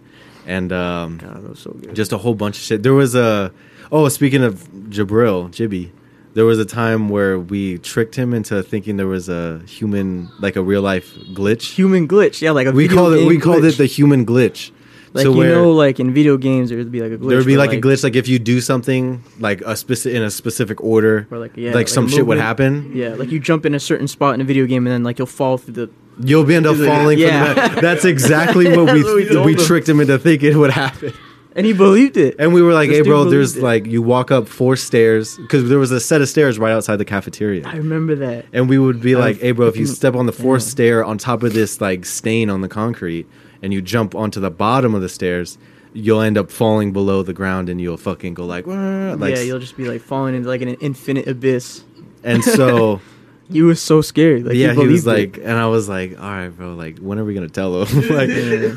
and 0.47 0.73
um 0.73 1.19
God, 1.19 1.43
that 1.43 1.51
was 1.51 1.59
so 1.59 1.73
good. 1.73 1.97
just 1.97 2.13
a 2.13 2.17
whole 2.19 2.35
bunch 2.37 2.57
of 2.57 2.63
shit 2.63 2.85
there 2.85 2.95
was 2.95 3.17
a 3.17 3.51
oh 3.91 4.09
speaking 4.09 4.45
of 4.45 4.69
jabril 4.89 5.51
jibby 5.51 5.91
there 6.37 6.45
was 6.45 6.59
a 6.59 6.65
time 6.67 7.09
where 7.09 7.39
we 7.39 7.79
tricked 7.79 8.15
him 8.15 8.35
into 8.35 8.63
thinking 8.63 8.99
there 8.99 9.07
was 9.07 9.29
a 9.29 9.63
human 9.67 10.31
like 10.39 10.55
a 10.55 10.63
real 10.63 10.83
life 10.83 11.15
glitch 11.33 11.73
human 11.73 12.07
glitch. 12.07 12.43
Yeah, 12.43 12.51
like 12.51 12.67
a 12.67 12.73
we 12.73 12.87
called 12.87 13.15
it 13.15 13.27
we 13.27 13.35
game 13.35 13.41
called 13.41 13.65
it 13.65 13.79
the 13.79 13.87
human 13.87 14.27
glitch 14.27 14.71
like 15.17 15.25
so 15.25 15.33
you 15.33 15.39
where 15.39 15.55
know, 15.55 15.73
like 15.73 15.99
in 15.99 16.13
video 16.13 16.37
games, 16.37 16.69
there 16.69 16.77
would 16.77 16.93
be 16.93 17.01
like 17.01 17.13
a 17.13 17.17
glitch. 17.17 17.29
there 17.29 17.39
would 17.39 17.47
be 17.47 17.57
where, 17.57 17.67
like, 17.67 17.79
a 17.79 17.81
glitch 17.81 18.05
like 18.05 18.17
if 18.17 18.29
you 18.29 18.39
do 18.39 18.61
something 18.61 19.25
like 19.39 19.63
a 19.63 19.75
specific 19.75 20.15
in 20.15 20.23
a 20.23 20.31
specific 20.31 20.83
order 20.85 21.27
Or 21.31 21.39
like 21.39 21.57
yeah, 21.57 21.73
like, 21.73 21.89
some 21.89 22.07
shit 22.07 22.27
would 22.27 22.39
happen 22.39 22.93
Yeah, 22.95 23.15
like 23.15 23.31
you 23.31 23.41
jump 23.41 23.65
in 23.65 23.75
a 23.75 23.81
certain 23.81 24.07
spot 24.07 24.35
in 24.35 24.43
a 24.43 24.45
video 24.45 24.67
game 24.67 24.87
and 24.87 24.93
then 24.93 25.03
like 25.05 25.19
you'll 25.19 25.27
fall 25.27 25.59
through 25.59 25.75
the 25.75 25.91
You'll 26.19 26.45
be 26.45 26.55
end 26.55 26.67
up 26.67 26.77
falling 26.77 27.19
yeah. 27.19 27.45
from 27.45 27.55
the 27.55 27.71
back. 27.71 27.81
That's 27.83 28.05
exactly 28.07 28.75
what 28.75 28.93
we 28.93 29.05
we 29.05 29.37
we, 29.39 29.55
tricked 29.55 29.87
him 29.87 30.01
into 30.01 30.19
thinking 30.19 30.59
would 30.59 30.71
happen. 30.71 31.13
And 31.57 31.67
he 31.67 31.73
believed 31.73 32.17
it. 32.17 32.37
And 32.39 32.53
we 32.55 32.63
were 32.63 32.73
like, 32.73 32.89
This 32.89 32.99
"Hey, 32.99 33.03
dude 33.03 33.11
bro, 33.11 33.19
believed 33.25 33.33
there's 33.35 33.57
it. 33.57 33.63
like 33.63 33.87
you 33.87 34.03
walk 34.03 34.31
up 34.31 34.47
four 34.47 34.77
stairs 34.77 35.37
because 35.37 35.69
there 35.69 35.79
was 35.79 35.91
a 35.91 35.99
set 35.99 36.21
of 36.21 36.29
stairs 36.29 36.59
right 36.59 36.73
outside 36.73 36.97
the 36.97 37.05
cafeteria." 37.05 37.67
I 37.67 37.77
remember 37.77 38.15
that. 38.17 38.47
And 38.53 38.69
we 38.69 38.79
would 38.79 39.01
be 39.01 39.17
like, 39.17 39.41
"Hey, 39.41 39.53
bro, 39.53 39.67
if 39.67 39.77
you 39.77 39.87
step 39.87 40.15
on 40.15 40.27
the 40.27 40.33
fourth 40.33 40.63
stair 40.63 41.05
on 41.05 41.19
top 41.19 41.43
of 41.43 41.53
this 41.53 41.81
like 41.81 42.05
stain 42.05 42.51
on 42.51 42.61
the 42.61 42.69
concrete, 42.69 43.27
and 43.63 43.73
you 43.73 43.81
jump 43.83 44.15
onto 44.15 44.39
the 44.41 44.51
bottom 44.51 44.95
of 44.95 45.03
the 45.03 45.09
stairs, 45.09 45.59
you'll 45.93 46.21
end 46.21 46.37
up 46.39 46.51
falling 46.51 46.93
below 46.93 47.23
the 47.23 47.33
ground, 47.33 47.69
and 47.69 47.81
you'll 47.81 47.97
fucking 47.97 48.35
go 48.35 48.45
like, 48.45 48.67
"Wah," 48.67 49.15
like 49.15 49.35
yeah, 49.35 49.43
you'll 49.43 49.59
just 49.59 49.77
be 49.77 49.89
like 49.89 50.03
falling 50.03 50.35
into 50.35 50.49
like 50.49 50.63
an 50.63 50.69
infinite 50.75 51.27
abyss. 51.27 51.83
and 52.23 52.45
so 52.45 53.01
He 53.51 53.63
was 53.63 53.81
so 53.81 54.01
scared. 54.01 54.45
Like, 54.45 54.57
yeah, 54.57 54.73
he 54.73 54.79
was 54.87 55.05
believed 55.05 55.37
like, 55.37 55.37
and 55.39 55.53
I 55.53 55.67
was 55.67 55.89
like, 55.89 56.19
all 56.19 56.29
right, 56.29 56.49
bro, 56.49 56.75
like, 56.75 56.99
when 56.99 57.19
are 57.19 57.25
we 57.25 57.33
gonna 57.33 57.49
tell 57.49 57.85
him? 57.85 58.09
like. 58.17 58.29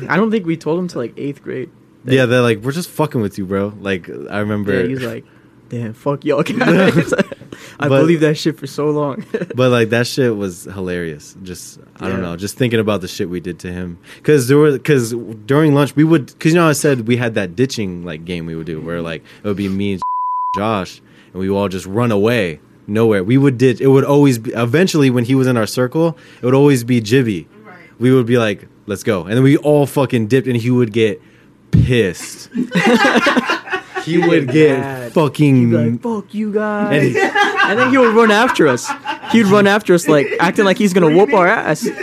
I 0.08 0.16
don't 0.16 0.30
think 0.30 0.46
we 0.46 0.56
told 0.56 0.78
him 0.78 0.86
till 0.88 1.00
like 1.00 1.14
eighth 1.16 1.42
grade. 1.42 1.70
Yeah, 2.04 2.26
they're 2.26 2.42
like, 2.42 2.58
we're 2.60 2.72
just 2.72 2.90
fucking 2.90 3.20
with 3.20 3.38
you, 3.38 3.46
bro. 3.46 3.72
Like, 3.80 4.08
I 4.08 4.38
remember, 4.40 4.80
Yeah, 4.80 4.86
he 4.86 4.94
was 4.94 5.02
like, 5.04 5.24
"Damn, 5.68 5.92
fuck 5.94 6.24
y'all 6.24 6.42
guys." 6.42 7.12
I 7.78 7.88
But- 7.88 8.00
believed 8.00 8.22
that 8.22 8.36
shit 8.36 8.58
for 8.58 8.66
so 8.66 8.90
long. 8.90 9.24
but 9.54 9.70
like 9.70 9.90
that 9.90 10.06
shit 10.06 10.36
was 10.36 10.64
hilarious. 10.64 11.36
Just 11.42 11.78
I 11.96 12.08
don't 12.08 12.22
know, 12.22 12.36
just 12.36 12.56
thinking 12.56 12.80
about 12.80 13.00
the 13.00 13.08
shit 13.08 13.28
we 13.28 13.40
did 13.40 13.58
to 13.60 13.72
him. 13.72 13.98
Because 14.16 14.48
there 14.48 14.56
were 14.58 14.72
because 14.72 15.12
during 15.46 15.74
lunch 15.74 15.94
we 15.96 16.04
would 16.04 16.26
because 16.26 16.52
you 16.52 16.58
know 16.58 16.68
I 16.68 16.72
said 16.72 17.06
we 17.08 17.16
had 17.16 17.34
that 17.34 17.56
ditching 17.56 18.04
like 18.04 18.24
game 18.24 18.46
we 18.46 18.54
would 18.54 18.66
do 18.66 18.80
where 18.80 19.02
like 19.02 19.22
it 19.42 19.46
would 19.48 19.56
be 19.56 19.68
me 19.68 19.94
and 19.94 20.02
Josh 20.54 21.02
and 21.32 21.40
we 21.40 21.48
would 21.50 21.56
all 21.56 21.68
just 21.68 21.86
run 21.86 22.12
away 22.12 22.60
nowhere. 22.86 23.22
We 23.24 23.36
would 23.38 23.58
ditch. 23.58 23.80
It 23.80 23.88
would 23.88 24.04
always 24.04 24.38
be 24.38 24.52
eventually 24.52 25.10
when 25.10 25.24
he 25.24 25.34
was 25.34 25.46
in 25.46 25.56
our 25.56 25.66
circle, 25.66 26.16
it 26.40 26.44
would 26.44 26.54
always 26.54 26.82
be 26.84 27.00
Jibby. 27.00 27.46
Right. 27.64 27.76
We 27.98 28.12
would 28.12 28.26
be 28.26 28.38
like, 28.38 28.66
let's 28.86 29.02
go, 29.02 29.22
and 29.24 29.32
then 29.32 29.42
we 29.42 29.56
all 29.58 29.86
fucking 29.86 30.26
dipped, 30.28 30.46
and 30.46 30.56
he 30.56 30.70
would 30.70 30.92
get 30.92 31.20
pissed. 31.70 32.48
he 34.04 34.18
would 34.18 34.48
get 34.48 34.78
mad. 34.80 35.12
fucking 35.12 35.70
like, 35.70 36.00
"Fuck 36.02 36.32
you 36.34 36.52
guys," 36.52 36.92
And 36.92 37.12
he- 37.12 37.20
and 37.70 37.78
then 37.78 37.90
he 37.90 37.98
would 37.98 38.14
run 38.14 38.30
after 38.30 38.66
us. 38.68 38.90
He'd 39.32 39.46
run 39.46 39.66
after 39.66 39.94
us 39.94 40.08
like 40.08 40.26
acting 40.40 40.64
like 40.64 40.78
he's 40.78 40.92
gonna 40.92 41.16
whoop 41.16 41.32
our 41.32 41.46
ass. 41.46 41.88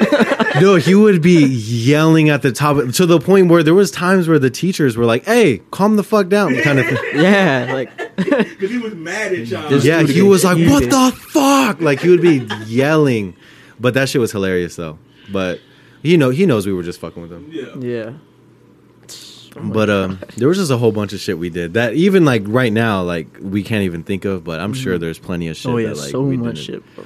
No, 0.59 0.73
he 0.75 0.95
would 0.95 1.21
be 1.21 1.43
yelling 1.45 2.29
at 2.29 2.41
the 2.41 2.51
top 2.51 2.77
to 2.93 3.05
the 3.05 3.19
point 3.19 3.47
where 3.51 3.61
there 3.61 3.75
was 3.75 3.91
times 3.91 4.27
where 4.27 4.39
the 4.39 4.49
teachers 4.49 4.97
were 4.97 5.05
like, 5.05 5.23
"Hey, 5.25 5.61
calm 5.69 5.97
the 5.97 6.03
fuck 6.03 6.29
down," 6.29 6.55
kind 6.63 6.79
of 6.79 6.87
thing. 6.87 6.97
yeah, 7.13 7.69
like 7.73 7.95
Because 8.15 8.71
he 8.71 8.79
was 8.79 8.95
mad 8.95 9.33
at 9.33 9.45
y'all. 9.45 9.71
Yeah, 9.71 10.01
he 10.01 10.23
was 10.23 10.43
like, 10.43 10.57
heated. 10.57 10.71
"What 10.71 10.89
the 10.89 11.11
fuck?" 11.29 11.79
Like 11.79 11.99
he 12.01 12.09
would 12.09 12.23
be 12.23 12.47
yelling, 12.65 13.35
but 13.79 13.93
that 13.93 14.09
shit 14.09 14.19
was 14.19 14.31
hilarious 14.31 14.75
though. 14.75 14.97
But 15.31 15.59
he 16.01 16.17
know 16.17 16.31
he 16.31 16.47
knows 16.47 16.65
we 16.65 16.73
were 16.73 16.81
just 16.81 16.99
fucking 17.01 17.21
with 17.21 17.31
him. 17.31 17.51
yeah. 17.51 17.75
yeah. 17.77 18.13
Oh 19.59 19.69
But 19.69 19.89
um, 19.89 20.19
there 20.37 20.47
was 20.47 20.57
just 20.57 20.71
a 20.71 20.77
whole 20.77 20.91
bunch 20.91 21.13
of 21.13 21.19
shit 21.19 21.37
we 21.37 21.49
did 21.49 21.73
that 21.73 21.93
even 21.95 22.25
like 22.25 22.43
right 22.45 22.71
now, 22.71 23.01
like 23.03 23.27
we 23.41 23.63
can't 23.63 23.83
even 23.83 24.03
think 24.03 24.25
of. 24.25 24.43
But 24.43 24.59
I'm 24.59 24.73
sure 24.73 24.97
there's 24.97 25.19
plenty 25.19 25.47
of 25.47 25.57
shit. 25.57 25.71
oh 25.71 25.77
yeah, 25.77 25.89
that, 25.89 25.97
like, 25.97 26.09
so 26.11 26.23
much 26.23 26.55
didn't- 26.55 26.57
shit, 26.57 26.95
bro. 26.95 27.05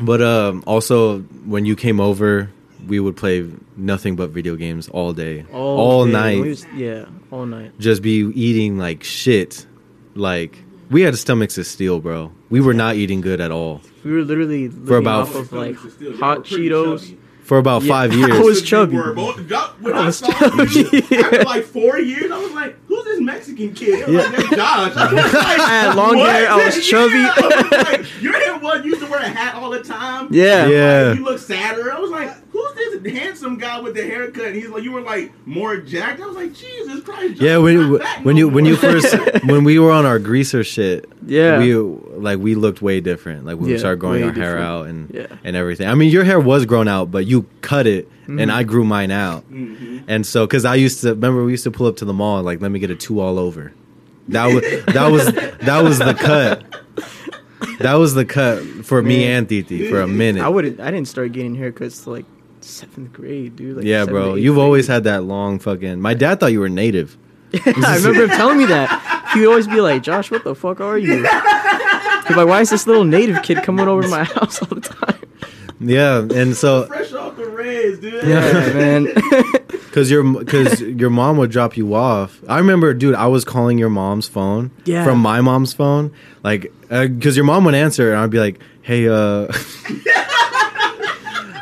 But 0.00 0.20
um, 0.22 0.64
also 0.66 1.20
when 1.44 1.64
you 1.64 1.76
came 1.76 2.00
over, 2.00 2.50
we 2.86 2.98
would 2.98 3.16
play 3.16 3.48
nothing 3.76 4.16
but 4.16 4.30
video 4.30 4.56
games 4.56 4.88
all 4.88 5.12
day, 5.12 5.44
all 5.52 6.04
day. 6.06 6.12
night. 6.12 6.40
Was- 6.40 6.66
yeah, 6.74 7.04
all 7.30 7.46
night. 7.46 7.78
just 7.78 8.02
be 8.02 8.12
eating 8.34 8.78
like 8.78 9.04
shit. 9.04 9.66
Like 10.14 10.58
we 10.90 11.02
had 11.02 11.16
stomachs 11.16 11.56
of 11.58 11.66
steel, 11.66 12.00
bro. 12.00 12.32
We 12.50 12.60
were 12.60 12.74
not 12.74 12.96
eating 12.96 13.22
good 13.22 13.40
at 13.40 13.50
all 13.50 13.80
We 14.04 14.12
were 14.12 14.22
literally 14.24 14.68
living 14.68 14.96
about- 14.98 15.28
off 15.28 15.34
of 15.36 15.52
like 15.52 15.76
hot 16.18 16.44
Cheetos. 16.44 17.00
chubby. 17.06 17.18
For 17.42 17.58
about 17.58 17.82
Yeah, 17.82 17.88
five 17.92 18.12
I 18.12 18.14
years. 18.14 18.38
was 18.44 18.62
chubby. 18.62 18.96
were 18.96 19.12
both- 19.14 19.38
when 19.80 19.92
I 19.94 20.02
I, 20.02 20.06
was 20.06 20.18
saw 20.18 20.30
chubby. 20.32 20.70
you 20.72 21.18
after 21.18 21.42
like 21.44 21.64
four 21.76 21.98
years, 21.98 22.30
I 22.30 22.38
was 22.38 22.52
like, 22.52 22.76
"Who's 22.86 23.04
this 23.04 23.20
Mexican 23.20 23.74
kid?" 23.74 24.04
I 24.04 24.06
was 24.06 24.14
Yeah. 24.14 24.22
like, 24.30 24.50
Josh." 24.50 24.96
I, 24.96 25.12
was 25.12 25.32
like, 25.32 25.34
I 25.60 25.68
had 25.68 25.94
long 25.96 26.16
"What?" 26.18 26.30
hair, 26.30 26.48
I 26.50 26.64
was 26.64 26.86
chubby. 26.86 27.14
Yeah. 27.14 27.34
I 27.36 27.46
was 27.70 27.70
like, 28.00 28.22
Your 28.22 28.32
hair 28.34 28.58
was 28.58 28.84
used 28.84 29.00
to 29.00 29.06
wear 29.10 29.20
a 29.20 29.28
hat 29.28 29.54
all 29.56 29.70
the 29.70 29.82
time. 29.82 30.28
Yeah. 30.30 30.66
Yeah. 30.68 31.02
Like, 31.08 31.18
you 31.18 31.24
look 31.24 31.38
sadder. 31.38 31.92
I 31.92 31.98
was 31.98 32.10
like, 32.10 32.30
"Who's 32.74 33.00
this 33.02 33.12
handsome 33.12 33.58
guy 33.58 33.80
with 33.80 33.94
the 33.94 34.02
haircut?" 34.02 34.46
And 34.46 34.56
he's 34.56 34.68
like, 34.68 34.82
"You 34.82 34.92
were 34.92 35.00
like 35.00 35.32
more 35.46 35.76
jacked." 35.76 36.20
I 36.20 36.26
was 36.26 36.36
like, 36.36 36.52
"Jesus 36.54 37.02
Christ!" 37.04 37.34
Josh, 37.34 37.40
yeah, 37.42 37.58
when 37.58 37.92
when 38.22 38.34
no 38.36 38.38
you 38.40 38.48
when 38.48 38.64
you 38.64 38.76
first 38.76 39.14
when 39.44 39.64
we 39.64 39.78
were 39.78 39.90
on 39.92 40.04
our 40.06 40.18
greaser 40.18 40.62
shit, 40.64 41.08
Yeah. 41.26 41.58
we 41.58 41.74
like 41.76 42.38
we 42.38 42.54
looked 42.54 42.82
way 42.82 43.00
different. 43.00 43.44
Like 43.46 43.58
when 43.58 43.70
we 43.70 43.78
started 43.78 44.00
growing 44.00 44.22
way 44.22 44.28
our 44.28 44.32
hair 44.34 44.58
out 44.58 44.86
and 44.86 45.10
Yeah. 45.12 45.26
and 45.44 45.56
everything. 45.56 45.88
I 45.88 45.94
mean, 45.94 46.10
your 46.10 46.24
hair 46.24 46.40
was 46.40 46.64
grown 46.66 46.88
out, 46.88 47.10
but 47.10 47.26
you 47.26 47.46
cut 47.60 47.86
it, 47.86 48.08
Mm-hmm. 48.22 48.38
and 48.38 48.52
I 48.52 48.62
grew 48.62 48.84
mine 48.84 49.10
out. 49.10 49.50
Mhm. 49.52 50.04
And 50.06 50.24
so, 50.24 50.46
because 50.46 50.64
I 50.64 50.76
used 50.76 51.00
to 51.00 51.08
remember, 51.10 51.42
we 51.44 51.50
used 51.50 51.64
to 51.64 51.72
pull 51.72 51.86
up 51.88 51.96
to 51.96 52.04
the 52.04 52.12
mall 52.12 52.36
and 52.36 52.46
like, 52.46 52.60
let 52.60 52.70
me 52.70 52.78
get 52.78 52.90
a 52.90 52.94
two 52.94 53.18
all 53.20 53.38
over. 53.38 53.72
That 54.28 54.46
was 54.46 54.62
that 54.94 55.10
was 55.10 55.26
that 55.66 55.82
was 55.82 55.98
the 55.98 56.14
cut. 56.14 56.62
That 57.80 57.94
was 57.94 58.14
the 58.14 58.24
cut 58.24 58.62
for 58.84 59.02
me 59.02 59.24
and 59.24 59.48
Titi 59.48 59.88
for 59.90 60.00
a 60.00 60.06
minute. 60.06 60.42
I 60.42 60.48
wouldn't. 60.48 60.78
I 60.80 60.90
didn't 60.92 61.08
start 61.08 61.32
getting 61.32 61.56
haircuts 61.56 62.04
till 62.04 62.12
like 62.12 62.24
seventh 62.64 63.12
grade, 63.12 63.56
dude. 63.56 63.76
Like 63.78 63.84
yeah, 63.86 64.00
seventh, 64.00 64.10
bro. 64.10 64.34
You've 64.34 64.54
grade. 64.56 64.64
always 64.64 64.86
had 64.86 65.04
that 65.04 65.24
long 65.24 65.58
fucking. 65.58 66.00
My 66.00 66.14
dad 66.14 66.40
thought 66.40 66.52
you 66.52 66.60
were 66.60 66.68
native. 66.68 67.16
I 67.66 67.96
remember 67.96 68.24
him 68.24 68.30
telling 68.30 68.58
me 68.58 68.66
that. 68.66 69.30
He 69.34 69.40
would 69.40 69.48
always 69.48 69.66
be 69.68 69.80
like, 69.80 70.02
"Josh, 70.02 70.30
what 70.30 70.44
the 70.44 70.54
fuck 70.54 70.80
are 70.80 70.96
you?" 70.98 71.16
He'd 71.16 71.22
be 72.28 72.34
like, 72.34 72.46
"Why 72.48 72.60
is 72.60 72.70
this 72.70 72.86
little 72.86 73.04
native 73.04 73.42
kid 73.42 73.62
coming 73.62 73.86
over 73.88 74.02
to 74.02 74.08
my 74.08 74.24
house 74.24 74.60
all 74.62 74.68
the 74.68 74.80
time?" 74.80 75.18
Yeah, 75.80 76.18
and 76.34 76.56
so 76.56 76.86
fresh 76.86 77.12
off 77.12 77.36
the 77.36 77.46
Reds, 77.48 77.98
dude. 77.98 78.22
Yeah, 78.24 78.72
man. 78.72 79.08
because 79.70 80.10
your 80.10 80.22
because 80.22 80.80
your 80.80 81.10
mom 81.10 81.36
would 81.38 81.50
drop 81.50 81.76
you 81.76 81.94
off. 81.94 82.40
I 82.48 82.58
remember, 82.58 82.94
dude. 82.94 83.14
I 83.16 83.26
was 83.26 83.44
calling 83.44 83.78
your 83.78 83.90
mom's 83.90 84.28
phone 84.28 84.70
Yeah. 84.84 85.04
from 85.04 85.18
my 85.18 85.40
mom's 85.40 85.72
phone, 85.74 86.12
like 86.42 86.72
because 86.88 87.36
your 87.36 87.44
mom 87.44 87.64
would 87.64 87.74
answer, 87.74 88.12
and 88.12 88.20
I'd 88.20 88.30
be 88.30 88.38
like, 88.38 88.60
"Hey, 88.82 89.08
uh." 89.08 89.48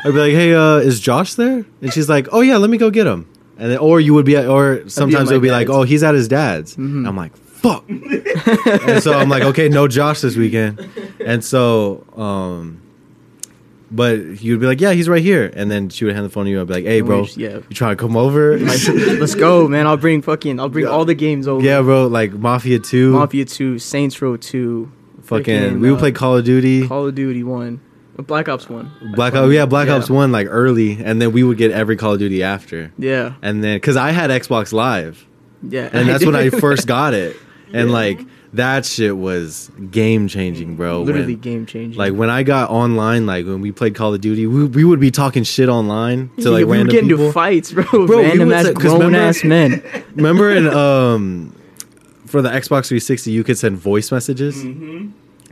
I'd 0.03 0.11
be 0.13 0.19
like, 0.19 0.33
"Hey, 0.33 0.53
uh, 0.53 0.77
is 0.77 0.99
Josh 0.99 1.35
there?" 1.35 1.65
And 1.81 1.93
she's 1.93 2.09
like, 2.09 2.27
"Oh 2.31 2.41
yeah, 2.41 2.57
let 2.57 2.69
me 2.69 2.77
go 2.77 2.89
get 2.89 3.07
him." 3.07 3.27
And 3.57 3.71
then, 3.71 3.77
or 3.77 3.99
you 3.99 4.13
would 4.15 4.25
be, 4.25 4.35
at, 4.35 4.47
or 4.47 4.87
sometimes 4.89 5.29
it 5.29 5.35
would 5.35 5.43
be 5.43 5.51
like, 5.51 5.69
"Oh, 5.69 5.83
he's 5.83 6.01
at 6.03 6.15
his 6.15 6.27
dad's." 6.27 6.75
Mhm. 6.75 7.07
I'm 7.07 7.15
like, 7.15 7.35
"Fuck!" 7.37 7.85
and 7.89 9.03
so 9.03 9.13
I'm 9.13 9.29
like, 9.29 9.43
"Okay, 9.43 9.69
no 9.69 9.87
Josh 9.87 10.21
this 10.21 10.35
weekend." 10.35 10.79
And 11.23 11.43
so, 11.43 12.03
um, 12.17 12.81
but 13.91 14.41
you'd 14.41 14.59
be 14.59 14.65
like, 14.65 14.81
"Yeah, 14.81 14.93
he's 14.93 15.07
right 15.09 15.21
here." 15.21 15.51
And 15.55 15.69
then 15.69 15.89
she 15.89 16.05
would 16.05 16.15
hand 16.15 16.25
the 16.25 16.29
phone 16.29 16.45
to 16.45 16.51
you. 16.51 16.59
I'd 16.61 16.67
be 16.67 16.73
like, 16.73 16.85
"Hey, 16.85 17.01
bro, 17.01 17.27
yeah. 17.35 17.59
you 17.69 17.75
trying 17.75 17.95
to 17.95 18.01
come 18.01 18.17
over?" 18.17 18.57
Like, 18.59 18.79
let's 19.19 19.35
go, 19.35 19.67
man. 19.67 19.85
I'll 19.85 19.97
bring 19.97 20.21
fucking. 20.23 20.59
I'll 20.59 20.69
bring 20.69 20.87
all 20.87 21.05
the 21.05 21.13
games 21.13 21.47
over. 21.47 21.63
yeah, 21.63 21.81
bro, 21.81 22.07
like 22.07 22.33
Mafia 22.33 22.79
Two, 22.79 23.11
Mafia 23.11 23.45
Two, 23.45 23.77
Saints 23.77 24.19
Row 24.21 24.37
Two, 24.37 24.91
fucking. 25.21 25.45
freaking, 25.55 25.79
we 25.81 25.91
would 25.91 25.97
uh, 25.97 25.99
play 25.99 26.11
Call 26.11 26.37
of 26.37 26.45
Duty. 26.45 26.87
Call 26.87 27.05
of 27.07 27.13
Duty 27.15 27.43
One, 27.43 27.81
Black 28.17 28.47
Ops 28.49 28.69
One. 28.69 28.91
Black 29.15 29.33
Ops, 29.33 29.51
yeah, 29.53 29.65
Black 29.65 29.87
Yeah. 29.87 29.95
Ops 29.95 30.09
One 30.09 30.31
like 30.31 30.47
early, 30.49 31.01
and 31.03 31.21
then 31.21 31.31
we 31.31 31.43
would 31.43 31.57
get 31.57 31.71
every 31.71 31.95
Call 31.95 32.13
of 32.13 32.19
Duty 32.19 32.43
after. 32.43 32.91
Yeah, 32.97 33.33
And 33.41 33.63
then, 33.63 33.79
cause 33.79 33.95
I 33.97 34.11
had 34.11 34.29
Xbox 34.29 34.73
Live, 34.73 35.25
yeah. 35.67 35.89
and 35.91 36.07
that's 36.07 36.25
when 36.25 36.35
I 36.35 36.49
first 36.65 36.87
got 36.87 37.13
it, 37.13 37.35
and 37.73 37.91
like 37.91 38.19
that 38.53 38.85
shit 38.85 39.15
was 39.17 39.71
game 39.89 40.27
changing, 40.27 40.75
bro. 40.75 41.03
literally 41.03 41.33
when- 41.35 41.41
game 41.41 41.65
changing. 41.65 41.97
like 41.97 42.13
when 42.13 42.29
I 42.29 42.43
got 42.43 42.69
online, 42.69 43.25
like 43.25 43.45
when 43.45 43.61
we 43.61 43.71
played 43.71 43.95
Call 43.95 44.13
of 44.13 44.19
Duty, 44.21 44.45
we, 44.45 44.65
we 44.65 44.83
would 44.83 44.99
be 44.99 45.09
talking 45.09 45.43
shit 45.43 45.69
online 45.69 46.29
to 46.41 46.51
like 46.51 46.59
yeah, 46.61 46.65
we 46.65 46.65
would 46.65 46.69
random 46.91 46.91
get 46.91 47.03
into 47.03 47.31
fights, 47.31 47.71
bro. 47.71 47.85
Bro, 47.85 48.21
random 48.23 48.51
ass 48.51 48.65
say- 48.65 48.73
grown 48.73 48.99
remember- 48.99 49.17
ass 49.19 49.43
men. 49.45 49.81
Remember 50.15 50.51
in 50.51 50.67
um 50.67 51.55
for 52.27 52.41
the 52.41 52.49
Xbox 52.49 52.87
360, 52.87 53.31
you 53.31 53.43
could 53.43 53.57
send 53.57 53.77
voice 53.77 54.11
messages, 54.11 54.55
Mm-hmm. 54.63 55.11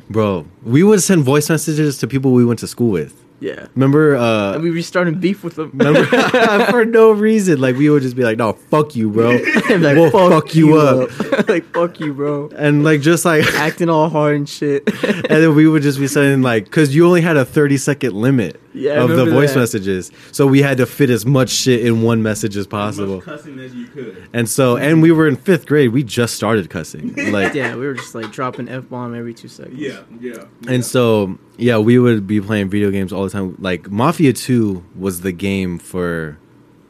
Bro. 0.09 0.45
We 0.63 0.83
would 0.83 1.01
send 1.01 1.23
voice 1.23 1.49
messages 1.49 1.97
to 1.99 2.07
people 2.07 2.33
we 2.33 2.45
went 2.45 2.59
to 2.59 2.67
school 2.67 2.91
with. 2.91 3.13
Yeah, 3.41 3.67
Remember? 3.75 4.17
uh 4.17 4.53
and 4.55 4.63
we 4.63 4.69
were 4.71 4.81
starting 4.81 5.15
beef 5.19 5.43
with 5.43 5.55
them. 5.55 5.71
Remember 5.73 6.03
for 6.71 6.83
no 6.85 7.11
reason, 7.11 7.61
like 7.61 7.77
we 7.77 7.89
would 7.89 8.01
just 8.03 8.15
be 8.15 8.23
like, 8.23 8.37
"No, 8.37 8.53
fuck 8.53 8.95
you, 8.95 9.09
bro. 9.09 9.31
And 9.69 9.81
like, 9.87 9.95
we'll 9.95 10.11
fuck, 10.11 10.53
you 10.55 10.75
up. 10.77 11.09
like 11.47 11.63
fuck 11.73 11.99
you, 11.99 12.13
bro. 12.13 12.49
and 12.57 12.83
like 12.83 13.01
just 13.01 13.23
like, 13.25 13.45
Acting 13.55 13.89
all 13.89 14.09
hard 14.09 14.35
and 14.35 14.49
shit. 14.49 14.83
and 15.03 15.25
then 15.43 15.55
we 15.55 15.67
would 15.67 15.83
just 15.83 15.99
be 15.99 16.07
saying 16.07 16.41
like, 16.41 16.65
because 16.65 16.93
you 16.93 17.05
only 17.07 17.21
had 17.21 17.37
a 17.37 17.45
thirty 17.45 17.77
second 17.77 18.13
limit 18.13 18.59
Yeah, 18.73 19.01
of 19.03 19.09
the 19.09 19.25
voice 19.25 19.53
that. 19.53 19.59
messages, 19.59 20.11
so 20.33 20.45
we 20.45 20.61
had 20.61 20.77
to 20.77 20.85
fit 20.85 21.09
as 21.09 21.25
much 21.25 21.49
shit 21.49 21.85
in 21.85 22.01
one 22.01 22.21
message 22.21 22.57
as 22.57 22.65
As 22.65 22.67
possible. 22.67 23.15
much 23.17 23.25
cussing 23.25 23.57
as 23.59 23.73
you 23.73 23.87
could. 23.87 24.27
And 24.33 24.49
so, 24.49 24.75
and 24.75 25.01
we 25.01 25.11
were 25.11 25.27
in 25.27 25.35
fifth 25.37 25.65
grade. 25.65 25.91
We 25.93 26.03
just 26.03 26.35
started 26.35 26.69
cussing, 26.69 27.15
like, 27.31 27.53
yeah, 27.53 27.75
we 27.75 27.85
were 27.87 27.93
just 27.93 28.15
like 28.15 28.31
dropping 28.33 28.67
f 28.67 28.89
bomb 28.89 29.15
every 29.15 29.33
two 29.33 29.47
seconds. 29.47 29.79
Yeah, 29.79 30.01
yeah. 30.19 30.43
and 30.67 30.83
so 30.85 31.37
yeah, 31.59 31.77
we 31.77 31.99
would 31.99 32.25
be 32.25 32.41
playing 32.41 32.69
video 32.69 32.91
games 32.91 33.13
all 33.13 33.23
the 33.23 33.29
time. 33.29 33.55
Like 33.59 33.89
Mafia 33.89 34.33
Two 34.33 34.83
was 34.95 35.21
the 35.21 35.31
game 35.31 35.77
for 35.77 36.37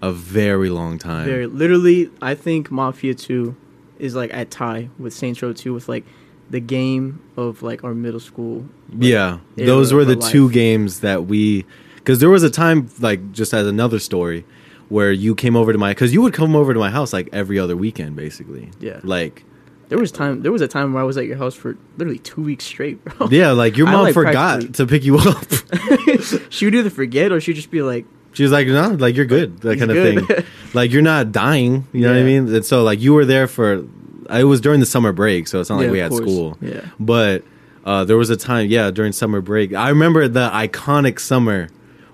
a 0.02 0.12
very 0.12 0.70
long 0.70 0.98
time. 0.98 1.26
Very 1.26 1.48
literally, 1.48 2.10
I 2.22 2.36
think 2.36 2.72
Mafia 2.72 3.16
Two 3.16 3.56
is 3.98 4.16
like 4.16 4.34
at 4.34 4.52
tie 4.52 4.90
with 4.98 5.14
Saints 5.14 5.42
Row 5.42 5.54
Two 5.54 5.74
with 5.74 5.90
like 5.90 6.06
the 6.50 6.60
game 6.60 7.22
of 7.38 7.62
like 7.62 7.84
our 7.84 7.94
middle 7.94 8.20
school. 8.20 8.66
Yeah, 8.98 9.40
those 9.56 9.94
were 9.94 10.06
the 10.06 10.22
our 10.22 10.32
two 10.32 10.50
games 10.52 11.02
that 11.02 11.26
we 11.26 11.66
because 11.96 12.20
there 12.20 12.30
was 12.30 12.44
a 12.44 12.50
time 12.50 12.90
like 13.00 13.32
just 13.32 13.54
as 13.54 13.68
another 13.68 14.00
story 14.00 14.46
where 14.90 15.12
you 15.12 15.36
came 15.36 15.56
over 15.56 15.72
to 15.72 15.78
my 15.78 15.92
because 15.92 16.14
you 16.14 16.22
would 16.22 16.34
come 16.34 16.56
over 16.56 16.74
to 16.74 16.80
my 16.80 16.90
house 16.90 17.14
like 17.14 17.30
every 17.32 17.60
other 17.60 17.78
weekend 17.78 18.16
basically. 18.16 18.72
Yeah. 18.80 19.00
Like 19.04 19.44
There 19.90 19.98
was 20.00 20.12
time. 20.12 20.42
There 20.44 20.52
was 20.52 20.62
a 20.62 20.68
time 20.68 20.94
where 20.94 21.02
I 21.02 21.06
was 21.06 21.18
at 21.18 21.26
your 21.26 21.38
house 21.38 21.56
for 21.56 21.78
literally 21.98 22.20
two 22.20 22.42
weeks 22.42 22.64
straight, 22.66 23.04
bro. 23.04 23.28
yeah, 23.32 23.52
like 23.52 23.76
your 23.76 23.88
mom 23.88 24.04
like, 24.04 24.14
forgot 24.14 24.74
to 24.76 24.86
pick 24.86 25.04
you 25.04 25.18
up. 25.18 25.46
she 26.50 26.66
would 26.66 26.76
either 26.76 26.90
forget 26.90 27.32
or 27.32 27.42
she'd 27.42 27.56
just 27.56 27.72
be 27.72 27.82
like, 27.82 28.06
She 28.34 28.44
was 28.44 28.52
like, 28.52 28.68
no, 28.68 28.90
like 28.90 29.16
you're 29.16 29.26
good, 29.26 29.60
that 29.62 29.80
kind 29.80 29.92
of 29.92 29.96
good. 29.96 30.28
thing. 30.28 30.46
like 30.74 30.92
you're 30.92 31.02
not 31.02 31.32
dying, 31.32 31.88
you 31.92 32.02
know 32.02 32.14
what 32.14 32.20
I 32.20 32.24
mean? 32.24 32.54
And 32.54 32.66
so 32.66 32.84
like 32.84 33.00
you 33.00 33.14
were 33.14 33.26
there 33.26 33.48
for, 33.48 33.86
it 34.30 34.44
was 34.44 34.62
during 34.62 34.80
the 34.80 34.86
summer 34.86 35.12
break, 35.12 35.48
so 35.48 35.60
it's 35.60 35.70
not 35.70 35.78
like 35.78 35.86
Yeah, 35.86 35.92
we 35.92 36.00
had 36.00 36.12
course. 36.12 36.22
school. 36.22 36.58
Yeah. 36.62 36.82
But 37.00 37.44
uh, 37.84 38.04
there 38.06 38.18
was 38.18 38.30
a 38.30 38.38
time, 38.38 38.68
yeah, 38.70 38.92
during 38.92 39.12
summer 39.12 39.42
break. 39.42 39.74
I 39.74 39.90
remember 39.90 40.28
the 40.28 40.50
iconic 40.50 41.20
summer 41.20 41.70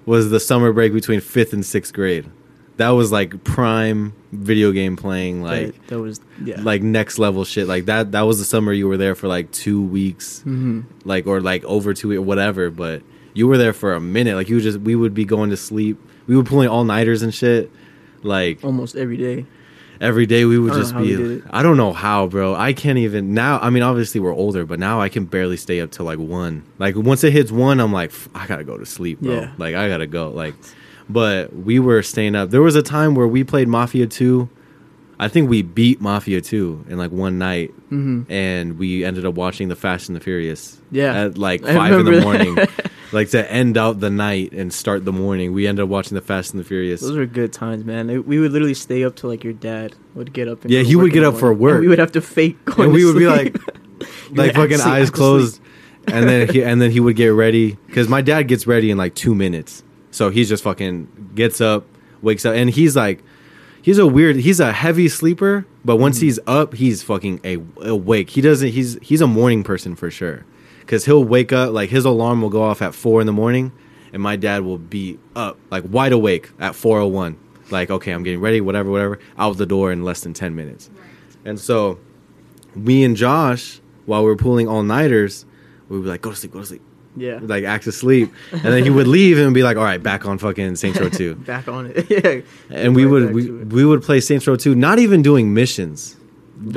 was 0.05 0.29
the 0.29 0.39
summer 0.39 0.71
break 0.71 0.93
between 0.93 1.19
fifth 1.19 1.51
and 1.51 1.65
sixth 1.65 1.93
grade. 1.93 2.29
That 2.77 2.89
was 2.89 3.11
like 3.11 3.43
prime 3.45 4.13
video 4.33 4.71
game 4.73 4.97
playing, 4.97 5.41
like 5.41 5.67
that, 5.73 5.87
that 5.87 5.99
was 6.01 6.19
yeah, 6.43 6.59
like 6.61 6.81
next 6.83 7.17
level 7.19 7.45
shit. 7.45 7.67
Like 7.67 7.85
that. 7.85 8.11
That 8.11 8.23
was 8.23 8.37
the 8.39 8.45
summer 8.45 8.73
you 8.73 8.87
were 8.87 8.97
there 8.97 9.15
for 9.15 9.27
like 9.29 9.51
two 9.51 9.81
weeks 9.81 10.41
hmm 10.41 10.81
like 11.05 11.25
or 11.27 11.39
like 11.39 11.63
over 11.65 11.93
two 11.93 12.11
it 12.11 12.17
whatever 12.23 12.69
but 12.69 13.01
you 13.33 13.47
were 13.47 13.57
there 13.57 13.73
for 13.73 13.93
a 13.93 13.99
minute 14.01 14.35
like 14.35 14.49
you 14.49 14.55
would 14.55 14.63
just 14.63 14.79
we 14.79 14.95
would 14.95 15.13
be 15.13 15.23
going 15.25 15.49
to 15.51 15.57
sleep 15.57 15.97
we 16.27 16.35
were 16.35 16.43
pulling 16.43 16.67
all 16.67 16.83
nighters 16.83 17.21
and 17.21 17.33
shit 17.33 17.71
like 18.23 18.63
almost 18.63 18.95
every 18.95 19.17
day. 19.17 19.45
every 20.01 20.25
day 20.25 20.45
we 20.45 20.57
would 20.57 20.73
just 20.73 20.93
be 20.95 21.01
we 21.01 21.15
did 21.15 21.31
it. 21.31 21.43
i 21.51 21.61
don't 21.61 21.77
know 21.77 21.93
how 21.93 22.25
bro 22.27 22.55
i 22.55 22.73
can't 22.73 22.97
even 22.97 23.33
now 23.33 23.59
i 23.59 23.69
mean 23.69 23.83
obviously 23.83 24.19
we're 24.19 24.33
older 24.33 24.65
but 24.65 24.79
now 24.79 24.99
i 24.99 25.07
can 25.09 25.25
barely 25.25 25.57
stay 25.57 25.79
up 25.79 25.91
till 25.91 26.05
like 26.05 26.17
one 26.19 26.63
like 26.79 26.95
once 26.95 27.23
it 27.23 27.31
hits 27.31 27.51
one 27.51 27.79
i'm 27.79 27.93
like 27.93 28.09
"F- 28.09 28.27
i 28.33 28.47
gotta 28.47 28.63
go 28.63 28.77
to 28.77 28.85
sleep 28.85 29.19
bro 29.21 29.33
Yeah. 29.41 29.51
like 29.57 29.75
i 29.75 29.87
gotta 29.87 30.07
go 30.07 30.29
like 30.31 30.55
but 31.09 31.53
we 31.55 31.79
were 31.79 32.01
staying 32.01 32.35
up 32.35 32.49
there 32.49 32.61
was 32.61 32.75
a 32.75 32.81
time 32.83 33.15
where 33.15 33.27
we 33.27 33.43
played 33.43 33.67
mafia 33.67 34.07
2 34.07 34.49
i 35.19 35.27
think 35.27 35.49
we 35.49 35.61
beat 35.61 36.01
mafia 36.01 36.41
2 36.41 36.85
in 36.89 36.97
like 36.97 37.11
one 37.11 37.37
night 37.37 37.71
hmm 37.89 38.23
and 38.29 38.77
we 38.79 39.05
ended 39.05 39.25
up 39.25 39.35
watching 39.35 39.67
the 39.69 39.75
Fast 39.75 40.09
and 40.09 40.15
the 40.15 40.19
Furious. 40.19 40.81
Yeah. 40.91 41.25
at 41.25 41.37
like 41.37 41.61
five 41.63 41.93
in 41.99 42.05
the 42.05 42.19
morning, 42.21 42.57
like 43.11 43.29
to 43.29 43.49
end 43.51 43.77
out 43.77 43.99
the 43.99 44.09
night 44.09 44.51
and 44.53 44.73
start 44.73 45.05
the 45.05 45.11
morning. 45.13 45.53
We 45.53 45.67
ended 45.67 45.83
up 45.83 45.89
watching 45.89 46.15
the 46.15 46.21
Fast 46.21 46.51
and 46.53 46.59
the 46.59 46.63
Furious. 46.67 47.01
Those 47.01 47.15
were 47.15 47.25
good 47.27 47.53
times, 47.53 47.85
man. 47.85 48.09
It- 48.09 48.25
we 48.27 48.39
would 48.39 48.51
literally 48.51 48.73
stay 48.73 49.03
up 49.03 49.15
till 49.15 49.29
like 49.29 49.43
your 49.43 49.53
dad 49.53 49.95
would 50.15 50.33
get 50.33 50.47
up. 50.47 50.63
And 50.63 50.71
Yeah, 50.71 50.81
he 50.81 50.95
would 50.95 51.11
get 51.13 51.23
up 51.23 51.37
for 51.37 51.53
work. 51.53 51.79
We 51.81 51.87
would 51.87 51.99
have 51.99 52.11
to 52.13 52.21
fake 52.21 52.63
going 52.65 52.85
and 52.89 52.93
we 52.93 53.05
would 53.05 53.17
be 53.17 53.27
like, 53.27 53.55
like 54.31 54.55
fucking 54.55 54.81
eyes 54.81 55.11
closed, 55.11 55.61
and 56.07 56.27
then 56.27 56.49
he 56.49 56.63
and 56.63 56.81
then 56.81 56.89
he 56.91 56.99
would 56.99 57.15
get 57.15 57.27
ready 57.29 57.77
because 57.87 58.09
my 58.09 58.21
dad 58.21 58.43
gets 58.47 58.65
ready 58.67 58.89
in 58.91 58.97
like 58.97 59.13
two 59.15 59.35
minutes. 59.35 59.83
So 60.15 60.29
he's 60.29 60.47
just 60.47 60.63
fucking 60.63 61.31
gets 61.35 61.59
up, 61.59 61.83
wakes 62.21 62.45
up, 62.45 62.55
and 62.55 62.69
he's 62.69 62.95
like, 62.95 63.21
he's 63.81 63.97
a 63.97 64.07
weird, 64.07 64.37
he's 64.37 64.61
a 64.61 64.71
heavy 64.71 65.09
sleeper, 65.09 65.65
but 65.83 65.97
once 65.97 66.17
Mm-hmm. 66.17 66.25
he's 66.25 66.39
up, 66.47 66.73
he's 66.73 67.03
fucking 67.03 67.41
a, 67.43 67.57
awake. 67.81 68.29
He 68.29 68.39
doesn't, 68.39 68.69
he's 68.69 68.97
he's 69.01 69.19
a 69.19 69.27
morning 69.27 69.61
person 69.63 69.93
for 69.93 70.09
sure, 70.09 70.45
because 70.79 71.03
he'll 71.03 71.25
wake 71.25 71.51
up 71.51 71.73
like 71.73 71.89
his 71.89 72.05
alarm 72.05 72.41
will 72.41 72.49
go 72.49 72.63
off 72.63 72.81
at 72.81 72.95
four 72.95 73.19
in 73.19 73.27
the 73.27 73.33
morning, 73.33 73.73
and 74.13 74.21
my 74.23 74.37
dad 74.37 74.63
will 74.63 74.77
be 74.77 75.19
up 75.35 75.57
like 75.69 75.83
wide 75.89 76.13
awake 76.13 76.49
at 76.59 76.75
four 76.75 76.99
o 76.99 77.07
one. 77.07 77.35
Like 77.69 77.89
okay, 77.91 78.11
I'm 78.13 78.23
getting 78.23 78.39
ready, 78.39 78.61
whatever, 78.61 78.89
whatever, 78.89 79.19
out 79.37 79.57
the 79.57 79.65
door 79.65 79.91
in 79.91 80.05
less 80.05 80.21
than 80.21 80.33
ten 80.33 80.55
minutes. 80.55 80.89
And 81.43 81.59
so, 81.59 81.99
me 82.73 83.03
and 83.03 83.17
Josh, 83.17 83.81
while 84.05 84.21
we 84.21 84.27
were 84.27 84.37
pulling 84.37 84.69
all 84.69 84.81
nighters, 84.81 85.45
we 85.89 85.99
be 85.99 86.07
like, 86.07 86.21
"Go 86.21 86.29
to 86.29 86.35
sleep, 86.37 86.53
go 86.53 86.59
to 86.61 86.65
sleep," 86.65 86.81
yeah, 87.15 87.39
like 87.41 87.63
act 87.63 87.87
asleep, 87.87 88.33
and 88.51 88.61
then 88.61 88.83
he 88.83 88.89
would 88.89 89.07
leave 89.07 89.37
and 89.37 89.53
be 89.53 89.63
like, 89.63 89.77
"All 89.77 89.83
right, 89.83 90.01
back 90.01 90.25
on 90.25 90.37
fucking 90.37 90.75
Saints 90.75 90.99
Row 90.99 91.09
2. 91.09 91.35
back 91.47 91.67
on 91.67 91.91
it. 91.93 92.09
yeah, 92.69 92.75
and 92.75 92.95
we 92.95 93.05
would 93.05 93.33
we, 93.33 93.49
we 93.51 93.85
would 93.85 94.03
play 94.03 94.19
Saints 94.19 94.47
Row 94.47 94.55
2, 94.55 94.75
not 94.75 94.99
even 94.99 95.21
doing 95.21 95.53
missions 95.53 96.15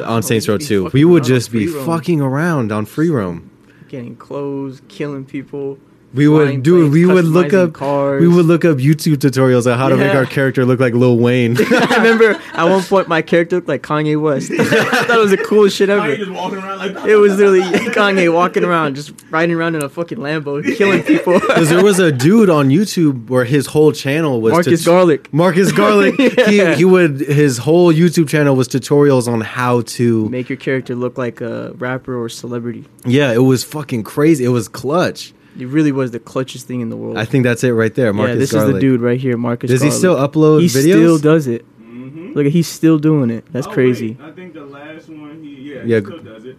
on 0.05 0.23
Saints 0.23 0.49
Row 0.49 0.59
2. 0.59 0.91
We 0.93 1.05
would 1.05 1.25
just 1.25 1.53
be 1.53 1.69
roam. 1.69 1.87
fucking 1.87 2.21
around 2.21 2.73
on 2.73 2.87
free 2.87 3.11
roam. 3.11 3.51
getting 3.89 4.17
clothes, 4.17 4.83
killing 4.89 5.25
people. 5.25 5.79
We 6.15 6.27
would 6.27 6.63
do 6.63 6.89
planes, 6.89 6.93
we 6.95 7.05
would 7.05 7.27
look 7.27 7.53
up 7.53 7.75
cars. 7.75 8.23
we 8.23 8.29
would 8.29 8.47
look 8.47 8.65
up 8.65 8.79
YouTube 8.79 9.17
tutorials 9.17 9.71
on 9.71 9.79
how 9.79 9.91
to 9.91 9.97
make 9.97 10.15
our 10.15 10.25
character 10.25 10.65
look 10.65 10.81
like 10.81 10.95
Lil 10.95 11.19
Wayne. 11.19 11.57
I 11.61 11.97
remember 11.99 12.41
at 12.55 12.65
one 12.65 12.83
point 12.83 13.09
my 13.09 13.21
character 13.21 13.57
looked 13.57 13.69
like 13.69 13.83
Kanye 13.83 14.19
West. 14.21 14.49
that 14.57 15.17
was 15.19 15.31
the 15.31 15.37
coolest 15.37 15.77
shit 15.77 15.91
ever. 15.91 16.17
just 16.17 16.31
walking 16.31 16.59
around 16.59 16.79
like 16.79 17.07
It 17.07 17.17
was 17.17 17.37
literally 17.37 17.61
Kanye 17.91 18.33
walking 18.33 18.65
around, 18.65 18.97
just 18.97 19.13
riding 19.31 19.55
around 19.55 19.75
in 19.75 19.83
a 19.83 19.89
fucking 19.91 20.17
Lambo, 20.19 20.65
killing 20.79 21.03
people. 21.03 21.35
Because 21.41 21.69
there 21.69 21.85
was 21.85 21.99
a 21.99 22.11
dude 22.11 22.49
on 22.49 22.71
YouTube 22.71 23.29
where 23.29 23.45
his 23.45 23.67
whole 23.67 23.93
channel 23.93 24.41
was 24.41 24.53
Marcus 24.53 24.83
tut- 24.83 24.87
Garlic. 24.91 25.33
Marcus 25.35 25.73
Garlic. 25.73 26.15
Yeah. 26.19 26.71
he, 26.73 26.75
he 26.77 26.85
would 26.87 27.21
his 27.21 27.59
whole 27.59 27.93
YouTube 27.93 28.29
channel 28.29 28.57
was 28.57 28.67
tutorials 28.69 29.29
on 29.31 29.43
how 29.43 29.83
to. 29.83 30.29
Make 30.31 30.49
your 30.49 30.57
character 30.59 30.95
look 30.95 31.19
like 31.19 31.43
a 31.43 31.73
rapper 31.75 32.19
or 32.19 32.31
celebrity. 32.31 32.87
Yeah, 33.05 33.33
it 33.33 33.39
was 33.43 33.63
fucking 33.63 34.05
crazy. 34.05 34.45
It 34.47 34.49
was 34.49 34.69
clutch. 34.69 35.35
It 35.59 35.67
really 35.67 35.91
was 35.93 36.11
the 36.13 36.21
clutchest 36.21 36.63
thing 36.63 36.81
in 36.81 36.89
the 36.89 36.97
world. 36.97 37.17
I 37.19 37.25
think 37.25 37.43
that's 37.45 37.65
it 37.65 37.73
right 37.73 37.95
there. 37.95 38.13
Marcus 38.13 38.35
yeah, 38.35 38.39
this 38.39 38.53
Garlic. 38.53 38.69
is 38.69 38.75
the 38.75 38.81
dude 38.81 39.01
right 39.01 39.19
here, 39.21 39.37
Marcus. 39.37 39.69
Does 39.71 39.83
he 39.83 39.91
still 39.91 40.17
upload 40.17 40.61
videos? 40.61 40.61
He 40.61 40.69
videos? 40.91 40.93
still 40.95 41.19
does 41.19 41.47
it. 41.49 41.65
hmm 41.81 42.33
Look, 42.35 42.47
he's 42.47 42.69
still 42.69 42.99
doing 42.99 43.31
it. 43.31 43.45
That's 43.53 43.67
crazy. 43.67 44.17
I 44.21 44.31
think 44.31 44.55
the 44.55 44.65
last 44.65 45.09
one 45.09 45.43
he 45.43 45.73
yeah, 45.75 45.83
Yeah, 45.85 45.99
he 46.01 46.05
still 46.07 46.19
does 46.23 46.45
it. 46.45 46.57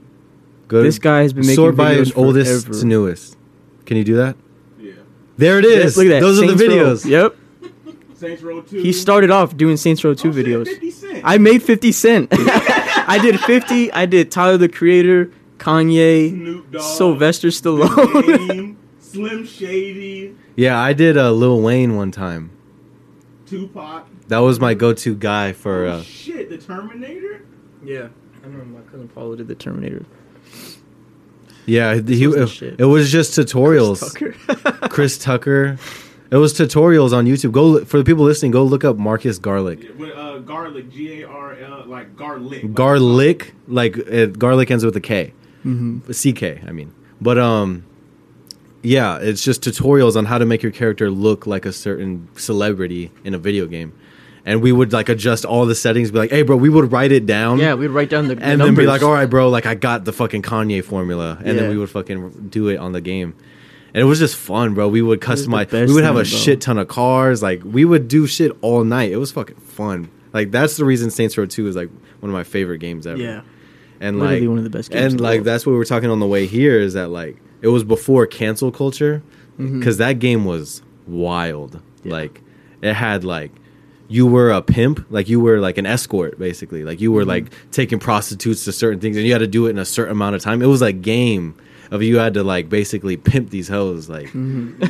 Good. 0.68 0.86
This 0.86 1.00
guy 1.00 1.22
has 1.22 1.34
been 1.34 1.44
making 1.44 1.56
Sort 1.56 1.76
by 1.76 1.96
videos 1.96 2.18
oldest 2.18 2.66
forever. 2.66 2.80
to 2.82 2.86
newest. 2.86 3.38
Can 3.86 3.98
you 3.98 4.04
do 4.04 4.16
that? 4.18 4.36
Yeah. 4.80 4.92
There 5.38 5.58
it 5.60 5.66
is. 5.66 5.84
Yes, 5.84 5.98
look 5.98 6.06
at 6.06 6.10
that. 6.10 6.20
Those 6.22 6.40
Saints 6.40 6.54
are 6.54 6.58
the 6.58 6.68
Row. 6.78 6.94
videos. 6.94 7.06
Yep. 7.06 7.36
Saints 8.16 8.42
Row 8.44 8.62
Two. 8.62 8.82
He 8.82 8.92
started 8.92 9.32
off 9.32 9.56
doing 9.56 9.78
Saints 9.78 10.04
Row 10.04 10.14
2 10.14 10.28
Oh, 10.28 10.32
videos. 10.34 10.68
50 10.68 10.92
Cent. 10.92 11.22
I 11.24 11.38
made 11.38 11.64
50 11.64 11.92
Cent. 11.94 12.28
I 12.34 13.18
did 13.22 13.40
50. 13.40 13.92
I 13.94 14.06
did 14.06 14.30
Tyler 14.30 14.58
the 14.58 14.68
Creator, 14.70 15.32
Kanye, 15.58 16.30
Snoop 16.30 16.70
Dogg, 16.72 16.82
Sylvester 16.84 17.48
Stallone. 17.48 18.76
Game, 19.11 19.27
Slim 19.27 19.45
Shady, 19.45 20.36
Yeah, 20.56 20.80
I 20.80 20.94
did 20.94 21.18
uh, 21.18 21.31
Lil 21.31 21.61
Wayne 21.61 21.95
one 21.95 22.11
time. 22.11 22.52
Tupac. 23.48 24.06
That 24.27 24.40
was 24.40 24.60
my 24.60 24.73
go-to 24.76 25.15
guy 25.15 25.53
for. 25.53 25.86
oh 25.86 25.91
Uh, 25.94 26.02
shit, 26.03 26.49
the 26.49 26.57
Terminator. 26.57 27.44
yeah. 27.84 28.10
I 28.41 28.48
remember 28.48 28.65
my 28.80 28.81
cousin 28.91 29.07
Paulo 29.10 29.36
did 29.36 29.48
the 29.48 29.56
Terminator. 29.56 30.06
yeah, 31.65 31.95
he, 31.95 32.26
was 32.27 32.61
it, 32.61 32.80
it 32.80 32.86
was 32.86 33.11
just 33.11 33.38
tutorials. 33.38 33.99
Tucker. 33.99 34.88
Chris 34.90 35.18
Tucker. 35.18 35.77
It 36.31 36.38
was 36.38 36.53
tutorials 36.53 37.11
on 37.11 37.26
YouTube. 37.26 37.52
Go 37.52 37.84
for 37.86 37.98
the 37.98 38.03
people 38.03 38.23
listening. 38.23 38.52
Go 38.52 38.64
look 38.64 38.84
up 38.84 38.98
Marcus 38.98 39.40
Garlic. 39.40 39.84
Yeah, 39.84 39.90
with 39.98 40.15
uh, 40.15 40.38
garlic, 40.40 40.91
G 40.91 41.22
A 41.23 41.27
R 41.27 41.56
L, 41.57 41.84
like 41.88 42.15
garlic. 42.15 42.73
Garlic, 42.73 43.53
like 43.68 43.98
uh, 44.11 44.27
garlic 44.27 44.69
ends 44.72 44.86
with 44.86 44.95
a 44.95 45.02
K. 45.02 45.34
hmm 45.64 45.99
CK, 46.11 46.64
I 46.68 46.72
mean. 46.72 46.94
But 47.19 47.38
um 47.40 47.84
yeah, 48.81 49.18
it's 49.18 49.43
just 49.43 49.61
tutorials 49.61 50.15
on 50.15 50.26
how 50.26 50.38
to 50.38 50.45
make 50.45 50.64
your 50.64 50.72
character 50.72 51.10
look 51.11 51.45
like 51.47 51.65
a 51.65 51.73
certain 51.73 52.27
celebrity 52.35 53.11
in 53.23 53.34
a 53.34 53.38
video 53.38 53.65
game. 53.68 53.93
And 54.45 54.61
we 54.61 54.72
would 54.72 54.93
like 54.93 55.10
adjust 55.10 55.43
all 55.45 55.65
the 55.65 55.76
settings, 55.76 56.11
be 56.11 56.18
like, 56.18 56.31
"Hey, 56.31 56.43
bro, 56.43 56.56
we 56.56 56.69
would 56.69 56.91
write 56.91 57.11
it 57.11 57.26
down." 57.26 57.60
Yeah, 57.60 57.73
we'd 57.76 57.88
write 57.88 58.10
down 58.10 58.27
the, 58.27 58.34
and 58.34 58.41
then 58.41 58.57
numbers. 58.60 58.84
be 58.84 58.88
like, 58.88 59.03
"All 59.03 59.11
right, 59.11 59.30
bro, 59.30 59.49
like 59.49 59.65
I 59.65 59.76
got 59.76 60.06
the 60.06 60.14
fucking 60.14 60.41
Kanye 60.43 60.84
formula." 60.84 61.38
And 61.43 61.57
then 61.60 61.69
we 61.69 61.77
would 61.77 61.89
fucking 61.89 62.47
do 62.49 62.69
it 62.69 62.77
on 62.77 62.93
the 62.93 63.01
game. 63.01 63.35
And 63.93 64.01
it 64.01 64.06
was 64.06 64.18
just 64.19 64.35
fun, 64.35 64.73
bro. 64.76 64.88
We 64.88 65.01
would 65.01 65.23
was 65.26 65.45
the 65.45 65.51
customize. 65.51 65.69
best 65.69 65.89
We 65.89 65.93
would 65.95 66.03
have 66.03 66.15
a 66.15 66.23
thing, 66.23 66.31
bro. 66.31 66.39
shit 66.39 66.61
ton 66.61 66.77
of 66.77 66.88
cars. 66.88 67.43
Like 67.43 67.61
we 67.65 67.85
would 67.85 68.07
do 68.07 68.27
shit 68.27 68.51
all 68.61 68.84
night. 68.84 69.11
It 69.11 69.18
was 69.18 69.31
fucking 69.31 69.57
fun. 69.57 70.10
Like 70.31 70.51
that's 70.51 70.77
the 70.77 70.85
reason 70.85 71.10
Saints 71.11 71.38
Row 71.38 71.45
2 71.45 71.68
is 71.68 71.76
like 71.76 71.89
one 72.22 72.30
of 72.30 72.34
my 72.34 72.43
favorite 72.43 72.77
games 72.80 73.06
ever 73.07 73.18
Yeah. 73.22 73.41
and 73.99 74.19
Literally 74.19 74.41
like 74.41 74.49
one 74.49 74.57
of 74.60 74.64
the 74.64 74.69
best 74.69 74.89
games 74.91 74.99
in 75.06 75.11
and 75.11 75.19
the 75.19 75.23
like 75.23 75.38
world. 75.38 75.45
that's 75.47 75.65
what 75.65 75.72
we 75.73 75.77
were 75.80 75.85
talking 75.85 76.10
on 76.11 76.19
the 76.19 76.27
way 76.27 76.45
here 76.45 76.80
is 76.80 76.93
that 76.93 77.10
like 77.10 77.38
it 77.61 77.68
was 77.69 77.84
before 77.84 78.26
cancel 78.27 78.72
culture 78.72 79.22
because 79.57 79.98
that 79.98 80.19
game 80.19 80.45
was 80.45 80.81
wild. 81.07 81.81
Yeah. 82.03 82.14
like 82.14 82.41
it 82.81 82.94
had 82.94 83.23
like 83.26 83.52
you 84.07 84.26
were 84.26 84.52
a 84.52 84.61
pimp 84.61 85.06
like 85.11 85.27
you 85.30 85.40
were 85.40 85.60
like 85.60 85.77
an 85.77 85.86
escort 85.86 86.40
basically. 86.40 86.84
Like 86.84 86.99
you 87.02 87.11
were 87.11 87.22
Mm-hmm. 87.22 87.30
like 87.30 87.72
taking 87.72 87.99
prostitutes 87.99 88.64
to 88.65 88.72
certain 88.72 88.99
things 88.99 89.18
and 89.18 89.26
you 89.26 89.34
had 89.34 89.40
to 89.40 89.48
do 89.48 89.68
it 89.68 89.72
in 89.72 89.77
a 89.80 89.86
certain 89.86 90.14
amount 90.14 90.36
of 90.36 90.41
time. 90.41 90.61
It 90.61 90.68
was 90.68 90.81
like 90.81 91.02
game 91.02 91.56
of 91.91 92.02
you 92.03 92.18
had 92.19 92.34
to 92.36 92.44
like 92.44 92.69
basically 92.69 93.18
pimp 93.18 93.49
these 93.49 93.68
hoes 93.68 94.07
like. 94.10 94.27
Mm-hmm. 94.30 94.81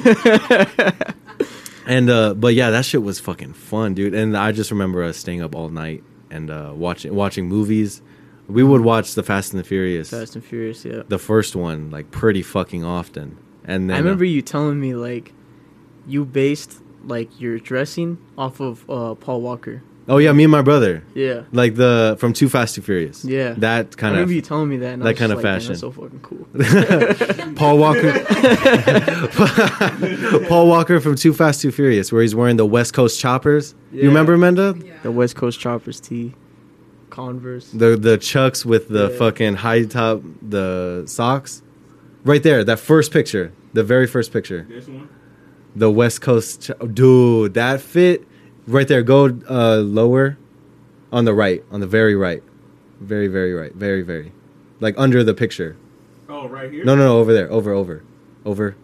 and 1.87 2.09
uh 2.09 2.33
but 2.35 2.53
yeah 2.53 2.69
that 2.69 2.85
shit 2.85 3.01
was 3.01 3.19
fucking 3.19 3.53
fun 3.53 3.93
dude. 3.93 4.13
And 4.13 4.37
i 4.37 4.51
just 4.51 4.69
remember 4.71 5.03
us 5.03 5.17
staying 5.17 5.41
up 5.41 5.55
all 5.55 5.69
night 5.69 6.03
and 6.29 6.51
uh 6.51 6.71
watching 6.75 7.13
watching 7.15 7.47
movies 7.47 8.01
we 8.49 8.63
would 8.63 8.81
watch 8.81 9.15
the 9.15 9.23
fast 9.23 9.53
and 9.53 9.59
the 9.59 9.67
furious 9.67 10.09
Fast 10.09 10.35
and 10.35 10.43
Furious, 10.43 10.83
yeah. 10.83 11.03
the 11.07 11.19
first 11.19 11.55
one 11.55 11.91
like 11.91 12.11
pretty 12.11 12.41
fucking 12.41 12.83
often 12.83 13.37
and 13.63 13.89
then 13.89 13.95
I 13.95 13.99
remember 13.99 14.25
uh, 14.25 14.27
you 14.27 14.41
telling 14.41 14.79
me 14.79 14.95
like 14.95 15.33
you 16.07 16.25
based 16.25 16.81
like 17.03 17.39
your 17.39 17.59
dressing 17.59 18.17
off 18.37 18.59
of 18.59 18.89
uh, 18.89 19.15
Paul 19.15 19.41
Walker. 19.41 19.83
Oh 20.07 20.17
yeah, 20.17 20.33
me 20.33 20.43
and 20.43 20.51
my 20.51 20.63
brother. 20.63 21.03
Yeah. 21.13 21.43
Like 21.51 21.75
the 21.75 22.17
from 22.19 22.33
Too 22.33 22.49
Fast 22.49 22.73
Too 22.73 22.81
Furious. 22.81 23.23
Yeah. 23.23 23.53
That 23.57 23.89
I 23.93 23.95
kind 23.95 24.13
remember 24.13 24.33
you 24.33 24.39
of 24.39 24.47
telling 24.47 24.69
me 24.69 24.77
that. 24.77 24.93
And 24.93 25.03
that 25.03 25.07
I 25.07 25.11
was 25.11 25.19
kind 25.19 25.31
of 25.31 25.37
like, 25.37 25.43
fashion." 25.43 25.75
So 25.75 25.91
fucking 25.91 26.21
cool. 26.21 26.47
Paul 27.55 27.77
Walker. 27.77 28.11
Paul 30.47 30.67
Walker 30.67 30.99
from 30.99 31.15
Too 31.15 31.31
Fast 31.31 31.61
Too 31.61 31.71
Furious, 31.71 32.11
where 32.11 32.23
he's 32.23 32.33
wearing 32.33 32.57
the 32.57 32.65
West 32.65 32.95
Coast 32.95 33.19
choppers. 33.19 33.75
Yeah. 33.91 34.03
You 34.03 34.09
remember 34.09 34.35
Menda? 34.35 34.83
Yeah. 34.83 34.93
The 35.03 35.11
West 35.11 35.35
Coast 35.35 35.59
Choppers 35.59 35.99
tee, 35.99 36.33
Converse. 37.09 37.69
The 37.71 37.97
the 37.97 38.17
chucks 38.17 38.65
with 38.65 38.89
the 38.89 39.09
Yeah. 39.09 39.17
fucking 39.17 39.55
high 39.55 39.83
top 39.85 40.21
the 40.41 41.03
socks. 41.07 41.61
Right 42.23 42.43
there, 42.43 42.63
that 42.63 42.79
first 42.79 43.11
picture, 43.11 43.51
the 43.73 43.83
very 43.83 44.05
first 44.07 44.31
picture. 44.33 44.65
This 44.69 44.87
one. 44.87 45.07
The 45.75 45.89
West 45.89 46.21
Coast, 46.21 46.63
ch- 46.63 46.93
dude, 46.93 47.53
that 47.53 47.79
fit 47.81 48.25
right 48.67 48.87
there. 48.87 49.01
Go 49.03 49.25
uh, 49.49 49.77
lower, 49.77 50.37
on 51.11 51.25
the 51.25 51.33
right, 51.33 51.63
on 51.71 51.79
the 51.79 51.87
very 51.87 52.15
right, 52.15 52.43
very 52.99 53.27
very 53.27 53.53
right, 53.53 53.73
very 53.73 54.01
very, 54.01 54.31
like 54.79 54.95
under 54.97 55.23
the 55.23 55.33
picture. 55.33 55.77
Oh, 56.27 56.47
right 56.47 56.71
here. 56.71 56.83
No, 56.83 56.95
no, 56.95 57.05
no, 57.05 57.17
over 57.19 57.33
there, 57.33 57.51
over, 57.51 57.71
over, 57.71 58.03
over. 58.45 58.75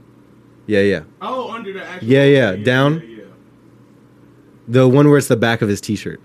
Yeah, 0.68 0.82
yeah. 0.82 1.02
Oh, 1.22 1.52
under 1.52 1.74
the 1.74 1.84
actual. 1.84 2.08
Yeah, 2.08 2.24
yeah, 2.26 2.56
down. 2.56 2.96
Yeah, 2.96 3.18
yeah. 3.18 3.24
The 4.68 4.88
one 4.88 5.08
where 5.10 5.18
it's 5.20 5.28
the 5.28 5.36
back 5.36 5.62
of 5.62 5.70
his 5.70 5.80
T-shirt. 5.82 6.20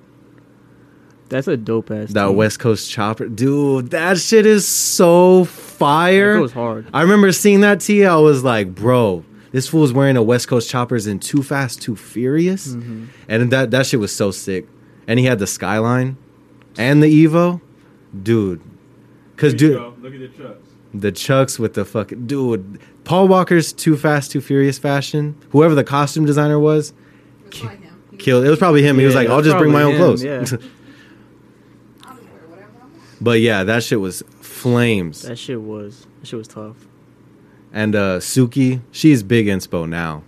That's 1.31 1.49
a 1.49 1.57
dope 1.57 1.91
ass. 1.91 2.13
That 2.13 2.29
tee. 2.29 2.35
West 2.35 2.59
Coast 2.59 2.91
chopper, 2.91 3.27
dude. 3.29 3.91
That 3.91 4.19
shit 4.19 4.45
is 4.47 4.67
so 4.69 5.45
fire. 5.45 6.35
That 6.35 6.41
goes 6.41 6.53
hard. 6.53 6.87
I 6.93 7.03
remember 7.03 7.33
seeing 7.33 7.61
that 7.63 7.81
tee. 7.81 8.05
I 8.05 8.17
was 8.17 8.45
like, 8.45 8.75
bro, 8.75 9.25
this 9.53 9.67
fool's 9.69 9.93
wearing 9.93 10.17
a 10.17 10.23
West 10.23 10.49
Coast 10.49 10.69
choppers 10.69 11.07
in 11.07 11.19
Too 11.21 11.43
Fast, 11.43 11.81
Too 11.81 11.97
Furious, 11.97 12.69
Mm-hmm. 12.75 13.05
and 13.29 13.51
that 13.53 13.71
that 13.71 13.87
shit 13.87 14.01
was 14.01 14.15
so 14.15 14.31
sick. 14.31 14.67
And 15.07 15.19
he 15.19 15.25
had 15.25 15.39
the 15.39 15.47
Skyline 15.47 16.17
and 16.77 17.03
the 17.03 17.27
Evo, 17.27 17.61
dude. 18.23 18.61
Cause 19.37 19.55
dude, 19.55 19.77
go. 19.79 19.95
Look 20.01 20.13
at 20.15 20.21
the 20.21 20.29
trucks. 20.29 20.69
the 20.93 21.11
Chucks 21.13 21.59
with 21.59 21.75
the 21.75 21.85
fucking 21.85 22.27
dude. 22.27 22.79
Paul 23.05 23.27
Walker's 23.29 23.73
Too 23.73 23.97
Fast, 23.97 24.31
Too 24.33 24.41
Furious 24.41 24.79
fashion. 24.79 25.35
Whoever 25.51 25.75
the 25.75 25.85
costume 25.85 26.27
designer 26.27 26.59
was, 26.59 26.93
It's 27.47 27.57
Ki- 27.59 27.67
him. 27.69 27.87
Killed. 28.19 28.45
It 28.45 28.51
was 28.51 28.59
probably 28.59 28.83
him. 28.83 28.99
he 28.99 29.07
was 29.07 29.15
like, 29.15 29.29
it 29.29 29.31
I'll 29.31 29.41
just 29.43 29.57
bring 29.57 29.73
my 29.73 29.83
own 29.83 29.97
probably 29.97 30.19
clothes. 30.19 30.25
yeah. 30.25 30.39
I'll 32.05 32.17
just 32.17 32.29
wear 32.29 32.43
whatever 32.49 32.71
I 32.79 32.85
want. 32.85 32.93
But 33.21 33.41
yeah, 33.41 33.65
that 33.65 33.83
shit 33.83 34.01
was 34.01 34.23
flames. 34.41 35.23
That 35.23 35.39
shit 35.39 35.61
was. 35.61 36.07
That 36.21 36.27
shit 36.27 36.39
was 36.39 36.49
tough. 36.49 36.77
And 37.73 37.95
uh 37.95 38.19
Suki, 38.19 38.81
she's 38.91 39.23
big 39.23 39.47
inspo 39.47 39.89
now. 39.89 40.23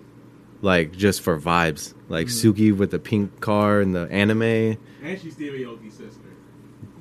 Like 0.61 0.93
just 0.93 1.23
for 1.23 1.39
vibes. 1.41 1.95
Like 2.09 2.27
Mm. 2.29 2.31
Suki 2.55 2.77
with 2.77 2.91
the 2.91 2.99
pink 2.99 3.41
car 3.41 3.81
and 3.81 3.95
the 3.95 4.09
anime. 4.11 4.43
And 4.43 4.79
she's 5.21 5.33
Steve 5.33 5.53
Aoki's 5.53 5.95
sister. 5.95 6.21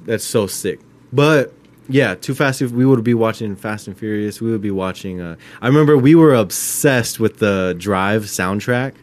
That's 0.06 0.24
so 0.24 0.48
sick. 0.48 0.80
But 1.14 1.54
yeah, 1.90 2.16
Too 2.16 2.34
Fast. 2.34 2.62
If 2.62 2.72
we 2.72 2.86
would 2.86 3.04
be 3.04 3.14
watching 3.14 3.56
Fast 3.56 3.88
and 3.88 3.98
Furious, 3.98 4.40
we 4.42 4.50
would 4.50 4.62
be 4.62 4.72
watching. 4.72 5.20
Uh, 5.20 5.36
I 5.62 5.68
remember 5.68 5.98
we 5.98 6.16
were 6.16 6.34
obsessed 6.34 7.20
with 7.20 7.38
the 7.40 7.76
Drive 7.78 8.24
soundtrack. 8.24 8.94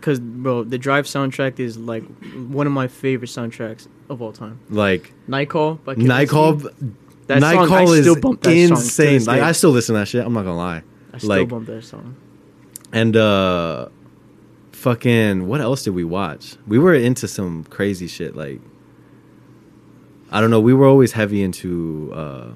Cause 0.00 0.20
bro, 0.20 0.64
the 0.64 0.76
Drive 0.76 1.06
soundtrack 1.06 1.58
is 1.58 1.78
like 1.78 2.04
one 2.34 2.66
of 2.66 2.72
my 2.72 2.88
favorite 2.88 3.28
soundtracks 3.28 3.88
of 4.10 4.20
all 4.20 4.32
time. 4.32 4.60
Like 4.68 5.12
Night 5.26 5.48
Call 5.48 5.76
by 5.76 5.94
Kid 5.94 6.04
Night 6.04 6.28
Call, 6.28 6.54
That 6.56 7.40
Night 7.40 7.54
song, 7.54 7.64
I 7.64 7.66
Call 7.68 7.92
is 7.92 8.04
still 8.04 8.20
bump 8.20 8.42
that 8.42 8.52
insane. 8.52 9.24
Like. 9.24 9.40
I 9.40 9.52
still 9.52 9.70
listen 9.70 9.94
to 9.94 10.00
that 10.00 10.08
shit. 10.08 10.24
I'm 10.24 10.32
not 10.34 10.44
gonna 10.44 10.56
lie. 10.56 10.82
I 11.12 11.18
still 11.18 11.30
like- 11.30 11.48
bump 11.48 11.66
that 11.68 11.84
song. 11.84 12.16
And 12.92 13.16
uh, 13.16 13.88
fucking, 14.72 15.48
what 15.48 15.60
else 15.60 15.82
did 15.82 15.94
we 15.94 16.04
watch? 16.04 16.56
We 16.66 16.78
were 16.78 16.94
into 16.94 17.26
some 17.26 17.64
crazy 17.64 18.06
shit. 18.06 18.36
Like 18.36 18.60
I 20.30 20.40
don't 20.40 20.50
know. 20.50 20.60
We 20.60 20.74
were 20.74 20.86
always 20.86 21.12
heavy 21.12 21.42
into 21.42 22.10
uh, 22.14 22.52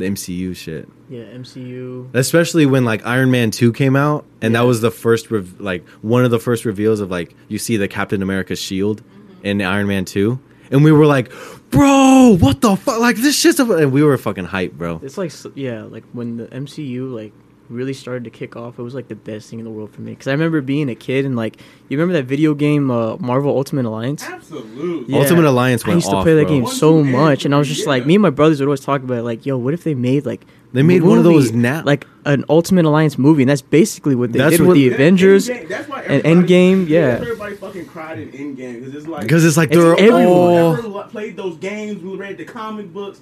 the 0.00 0.10
MCU 0.10 0.56
shit. 0.56 0.88
Yeah, 1.08 1.24
MCU. 1.24 2.14
especially 2.14 2.66
when 2.66 2.84
like 2.84 3.04
Iron 3.06 3.30
Man 3.30 3.50
2 3.50 3.72
came 3.72 3.96
out 3.96 4.24
and 4.40 4.54
that 4.54 4.62
was 4.62 4.80
the 4.80 4.90
first 4.90 5.30
rev- 5.30 5.60
like 5.60 5.86
one 6.02 6.24
of 6.24 6.30
the 6.30 6.38
first 6.38 6.64
reveals 6.64 7.00
of 7.00 7.10
like 7.10 7.34
you 7.48 7.58
see 7.58 7.76
the 7.76 7.88
Captain 7.88 8.22
America 8.22 8.54
shield 8.54 9.02
mm-hmm. 9.02 9.46
in 9.46 9.62
Iron 9.62 9.86
Man 9.88 10.04
2 10.04 10.38
and 10.70 10.84
we 10.84 10.92
were 10.92 11.06
like 11.06 11.32
bro 11.70 12.36
what 12.38 12.60
the 12.60 12.76
fuck 12.76 13.00
like 13.00 13.16
this 13.16 13.36
shit's 13.36 13.58
a-" 13.58 13.72
and 13.72 13.92
we 13.92 14.02
were 14.02 14.16
fucking 14.16 14.44
hype 14.44 14.72
bro 14.72 15.00
It's 15.02 15.18
like 15.18 15.32
yeah, 15.54 15.82
like 15.82 16.04
when 16.12 16.36
the 16.36 16.46
MCU 16.46 17.12
like 17.12 17.32
really 17.70 17.92
started 17.94 18.24
to 18.24 18.30
kick 18.30 18.56
off, 18.56 18.78
it 18.78 18.82
was 18.82 18.94
like 18.94 19.08
the 19.08 19.14
best 19.14 19.48
thing 19.48 19.58
in 19.60 19.64
the 19.64 19.70
world 19.70 19.92
for 19.92 20.02
me. 20.02 20.12
Because 20.12 20.28
I 20.28 20.32
remember 20.32 20.60
being 20.60 20.88
a 20.90 20.94
kid 20.94 21.24
and 21.24 21.36
like 21.36 21.56
you 21.88 21.96
remember 21.96 22.12
that 22.14 22.24
video 22.26 22.52
game 22.54 22.90
uh, 22.90 23.16
Marvel 23.16 23.56
Ultimate 23.56 23.84
Alliance. 23.86 24.22
Absolutely. 24.24 25.14
Yeah. 25.14 25.20
Ultimate 25.20 25.44
Alliance 25.46 25.84
I 25.84 25.88
went 25.88 25.96
used 25.98 26.10
to 26.10 26.16
off, 26.16 26.24
play 26.24 26.34
that 26.34 26.42
bro. 26.46 26.50
game 26.54 26.62
One, 26.64 26.74
so 26.74 27.02
two, 27.02 27.10
much, 27.10 27.44
and 27.44 27.54
I 27.54 27.58
was 27.58 27.68
just 27.68 27.86
like, 27.86 28.04
me 28.06 28.16
and 28.16 28.22
my 28.22 28.30
brothers 28.30 28.60
would 28.60 28.66
always 28.66 28.80
talk 28.80 29.02
about 29.02 29.18
it, 29.18 29.22
like, 29.22 29.46
yo, 29.46 29.56
what 29.56 29.72
if 29.74 29.84
they 29.84 29.94
made 29.94 30.26
like 30.26 30.44
They 30.72 30.82
made 30.82 31.02
a 31.02 31.04
one 31.06 31.18
of 31.18 31.24
those 31.24 31.52
movie, 31.52 31.62
now. 31.62 31.82
like 31.84 32.06
an 32.26 32.44
Ultimate 32.48 32.84
Alliance 32.84 33.16
movie, 33.18 33.42
and 33.44 33.50
that's 33.50 33.62
basically 33.62 34.14
what 34.14 34.32
they 34.32 34.38
That's 34.40 34.56
did 34.56 34.60
what- 34.66 34.68
with 34.70 34.74
the 34.76 34.82
Yeah, 34.82 34.94
Avengers. 34.94 35.48
Endgame- 35.48 35.68
that's 35.68 35.88
why 35.88 36.02
and 36.02 36.22
Endgame, 36.24 36.88
yeah. 36.88 37.18
Everybody 37.20 37.54
fucking 37.54 37.86
cried 37.86 38.18
in 38.18 38.28
Endgame 38.32 38.80
because 38.80 38.94
it's 38.94 39.06
like 39.06 39.22
because 39.22 39.44
it's 39.44 39.56
like 39.56 39.70
It's 39.70 39.78
they're 39.78 39.92
everyone. 39.92 40.26
all 40.26 40.76
Ever 40.76 41.02
played 41.08 41.36
those 41.36 41.56
games, 41.58 42.02
we 42.02 42.16
read 42.16 42.36
the 42.36 42.44
comic 42.44 42.92
books. 42.92 43.20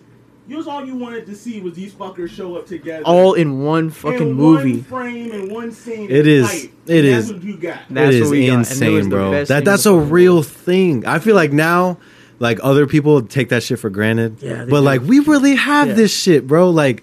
You 0.48 0.56
was 0.56 0.66
all 0.66 0.84
you 0.84 0.96
wanted 0.96 1.26
to 1.26 1.34
see 1.36 1.60
was 1.60 1.74
these 1.74 1.92
fuckers 1.92 2.30
show 2.30 2.56
up 2.56 2.66
together, 2.66 3.04
all 3.04 3.34
in 3.34 3.62
one 3.62 3.90
fucking 3.90 4.30
in 4.30 4.32
movie. 4.32 4.72
one 4.72 4.82
frame 4.82 5.30
and 5.32 5.50
one 5.52 5.70
scene. 5.72 6.10
It 6.10 6.20
and 6.20 6.26
is- 6.26 6.64
it 6.64 6.70
And 6.88 7.06
is. 7.06 7.28
That's 7.28 7.38
what 7.38 7.42
you 7.46 7.56
got. 7.58 7.78
That's 7.90 8.14
it 8.16 8.18
what 8.20 8.24
is 8.24 8.30
we 8.30 8.46
got, 8.46 8.52
and 8.52 8.54
it 8.54 8.58
was 8.58 8.70
insane 8.70 9.02
the 9.04 9.08
bro 9.10 9.44
that 9.44 9.64
that's 9.66 9.84
a 9.86 9.94
real 9.94 10.34
world. 10.36 10.46
thing 10.46 11.06
I 11.06 11.18
feel 11.18 11.34
like 11.34 11.52
now 11.52 11.98
like 12.38 12.58
other 12.62 12.86
people 12.86 13.20
take 13.22 13.50
that 13.50 13.62
shit 13.62 13.78
for 13.78 13.90
granted 13.90 14.38
Yeah, 14.40 14.64
but 14.64 14.78
do. 14.80 14.84
like 14.86 15.02
we 15.02 15.18
really 15.20 15.56
have 15.56 15.88
Yeah. 15.88 15.94
this 15.94 16.14
shit 16.16 16.46
bro 16.46 16.70
like 16.70 17.02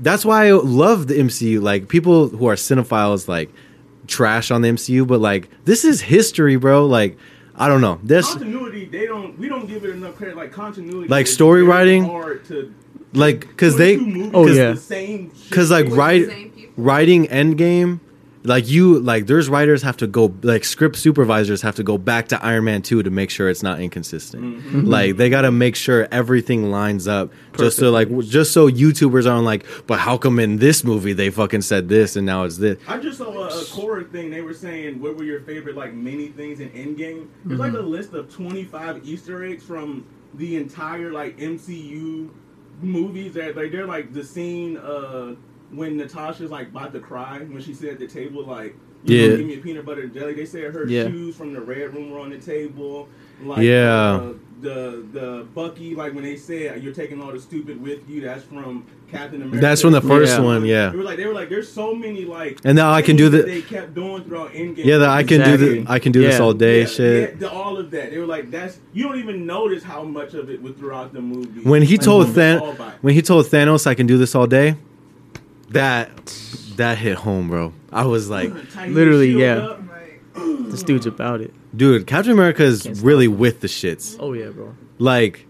that's 0.00 0.24
why 0.24 0.48
I 0.48 0.52
love 0.52 1.06
the 1.06 1.14
MCU. 1.14 1.60
Like 1.60 1.86
people 1.88 2.28
who 2.30 2.46
are 2.46 2.56
cinephiles 2.56 3.28
like 3.28 3.52
trash 4.08 4.50
on 4.50 4.62
the 4.62 4.68
MCU, 4.70 5.06
but 5.06 5.20
like 5.20 5.48
this 5.64 5.84
is 5.84 6.00
history, 6.00 6.56
bro. 6.56 6.84
Like 6.86 7.16
I 7.56 7.68
don't 7.68 7.80
know. 7.80 7.98
This 8.02 8.30
continuity. 8.32 8.86
They 8.86 9.06
don't. 9.06 9.38
We 9.38 9.48
don't 9.48 9.66
give 9.66 9.84
it 9.84 9.90
enough 9.90 10.16
credit. 10.16 10.36
Like 10.36 10.52
continuity. 10.52 11.08
Like 11.08 11.26
story 11.26 11.62
writing? 11.62 12.04
Hard 12.04 12.44
to 12.46 12.74
like 13.12 13.40
because 13.40 13.76
they 13.76 13.96
movies 13.96 14.30
Oh, 14.34 14.46
yeah. 14.46 14.72
the 14.72 14.76
same 14.80 15.32
because 15.48 15.70
like 15.70 15.86
write, 15.90 16.28
writing 16.76 17.26
Endgame. 17.26 18.00
Like 18.44 18.68
you, 18.68 18.98
like 18.98 19.26
there's 19.26 19.48
writers 19.48 19.82
have 19.82 19.96
to 19.98 20.06
go, 20.08 20.34
like 20.42 20.64
script 20.64 20.96
supervisors 20.96 21.62
have 21.62 21.76
to 21.76 21.84
go 21.84 21.96
back 21.96 22.26
to 22.28 22.44
Iron 22.44 22.64
Man 22.64 22.82
two 22.82 23.00
to 23.02 23.10
make 23.10 23.30
sure 23.30 23.48
it's 23.48 23.62
not 23.62 23.80
inconsistent. 23.80 24.42
Mm-hmm. 24.42 24.84
Like 24.86 25.16
they 25.16 25.30
got 25.30 25.42
to 25.42 25.52
make 25.52 25.76
sure 25.76 26.08
everything 26.10 26.70
lines 26.72 27.06
up, 27.06 27.30
just 27.56 27.76
so 27.78 27.92
like 27.92 28.08
just 28.20 28.52
so 28.52 28.68
YouTubers 28.68 29.30
aren't 29.30 29.44
like, 29.44 29.64
but 29.86 30.00
how 30.00 30.18
come 30.18 30.40
in 30.40 30.56
this 30.56 30.82
movie 30.82 31.12
they 31.12 31.30
fucking 31.30 31.62
said 31.62 31.88
this 31.88 32.16
and 32.16 32.26
now 32.26 32.42
it's 32.42 32.56
this? 32.56 32.78
I 32.88 32.98
just 32.98 33.18
saw 33.18 33.32
a, 33.32 33.46
a 33.46 33.50
Quora 33.50 34.10
thing. 34.10 34.30
They 34.30 34.40
were 34.40 34.54
saying 34.54 35.00
what 35.00 35.16
were 35.16 35.24
your 35.24 35.40
favorite 35.42 35.76
like 35.76 35.94
many 35.94 36.26
things 36.28 36.58
in 36.58 36.70
Endgame. 36.70 37.28
There's 37.44 37.60
like 37.60 37.74
a 37.74 37.76
Mm-hmm. 37.76 37.88
list 37.90 38.12
of 38.12 38.28
25 38.34 39.06
Easter 39.06 39.44
eggs 39.44 39.62
from 39.62 40.04
the 40.34 40.56
entire 40.56 41.12
like 41.12 41.38
MCU 41.38 42.28
movies. 42.80 43.34
That 43.34 43.56
like 43.56 43.70
they're 43.70 43.86
like 43.86 44.12
the 44.12 44.24
scene 44.24 44.76
uh 44.78 45.34
when 45.72 45.96
Natasha's 45.96 46.50
like 46.50 46.68
about 46.68 46.92
to 46.92 47.00
cry 47.00 47.38
when 47.38 47.60
she 47.62 47.74
said 47.74 47.90
at 47.90 47.98
the 47.98 48.06
table 48.06 48.44
like. 48.44 48.76
You 49.04 49.16
Yeah. 49.16 49.22
yeah. 49.30 49.36
give 49.38 49.46
me 49.46 49.54
a 49.54 49.58
peanut 49.58 49.84
butter 49.84 50.02
and 50.02 50.14
jelly. 50.14 50.32
They 50.34 50.44
said 50.44 50.72
her 50.72 50.86
Yeah. 50.86 51.08
shoes 51.08 51.34
from 51.34 51.52
the 51.52 51.60
red 51.60 51.92
room 51.92 52.12
were 52.12 52.20
on 52.20 52.30
the 52.30 52.38
table. 52.38 53.08
Like 53.44 53.62
Yeah. 53.62 54.20
uh, 54.22 54.32
the 54.60 55.02
the 55.12 55.44
Bucky 55.56 55.96
like 55.96 56.14
when 56.14 56.22
they 56.22 56.36
said 56.36 56.80
you're 56.84 56.92
taking 56.94 57.20
all 57.20 57.32
the 57.32 57.40
stupid 57.40 57.82
with 57.82 58.08
you. 58.08 58.20
That's 58.20 58.44
from 58.44 58.84
Captain 59.10 59.42
America. 59.42 59.60
That's 59.60 59.80
from 59.82 59.90
the 59.90 60.00
first 60.00 60.34
Yeah. 60.38 60.44
one, 60.44 60.64
yeah. 60.64 60.90
They 60.90 60.96
were 60.98 61.02
like, 61.02 61.16
they 61.16 61.26
were 61.26 61.34
like, 61.34 61.48
there's 61.48 61.68
so 61.68 61.96
many 61.96 62.24
like, 62.24 62.60
And 62.64 62.76
now 62.76 62.92
I 62.92 63.02
can 63.02 63.16
do 63.16 63.28
things 63.28 63.44
the- 63.44 63.50
They 63.50 63.62
kept 63.62 63.92
doing 63.96 64.22
throughout 64.22 64.52
Endgame. 64.52 64.84
Yeah, 64.84 64.98
that 64.98 65.08
I 65.10 65.24
can 65.24 65.40
do 65.42 65.56
the 65.56 65.84
I 65.88 65.98
can 65.98 66.12
do 66.12 66.20
this 66.20 66.38
all 66.38 66.54
day 66.54 66.82
Yeah, 66.82 66.86
shit. 66.86 67.30
yeah, 67.30 67.36
the- 67.40 67.50
all 67.50 67.78
of 67.78 67.90
that. 67.90 68.12
They 68.12 68.18
were 68.18 68.26
like, 68.26 68.52
that's 68.52 68.78
you 68.92 69.02
don't 69.02 69.18
even 69.18 69.46
notice 69.46 69.82
how 69.82 70.04
much 70.04 70.34
of 70.34 70.48
it 70.48 70.62
was 70.62 70.74
throughout 70.74 71.12
the 71.12 71.20
movie. 71.20 71.62
when 71.64 71.82
he 71.82 71.96
Like, 71.96 72.04
told 72.04 72.26
it's 72.26 72.34
Than 72.36 72.60
when 73.00 73.14
he 73.14 73.20
told 73.22 73.46
Thanos 73.46 73.84
I 73.88 73.94
can 73.94 74.06
do 74.06 74.16
this 74.16 74.36
all 74.36 74.46
day, 74.46 74.76
that 75.72 76.08
that 76.76 76.98
hit 76.98 77.16
home, 77.16 77.48
bro. 77.48 77.72
I 77.92 78.04
was 78.06 78.30
like, 78.30 78.50
Literally, 78.86 79.30
yeah. 79.32 79.76
This 80.34 80.82
dude's 80.82 81.04
about 81.06 81.40
it. 81.42 81.52
dude, 81.76 82.06
Captain 82.06 82.32
America 82.32 82.62
is 82.62 82.86
really 83.02 83.26
him. 83.26 83.38
with 83.38 83.60
the 83.60 83.66
shits. 83.68 84.16
Oh 84.18 84.32
yeah, 84.32 84.48
bro. 84.48 84.74
Like 84.98 85.46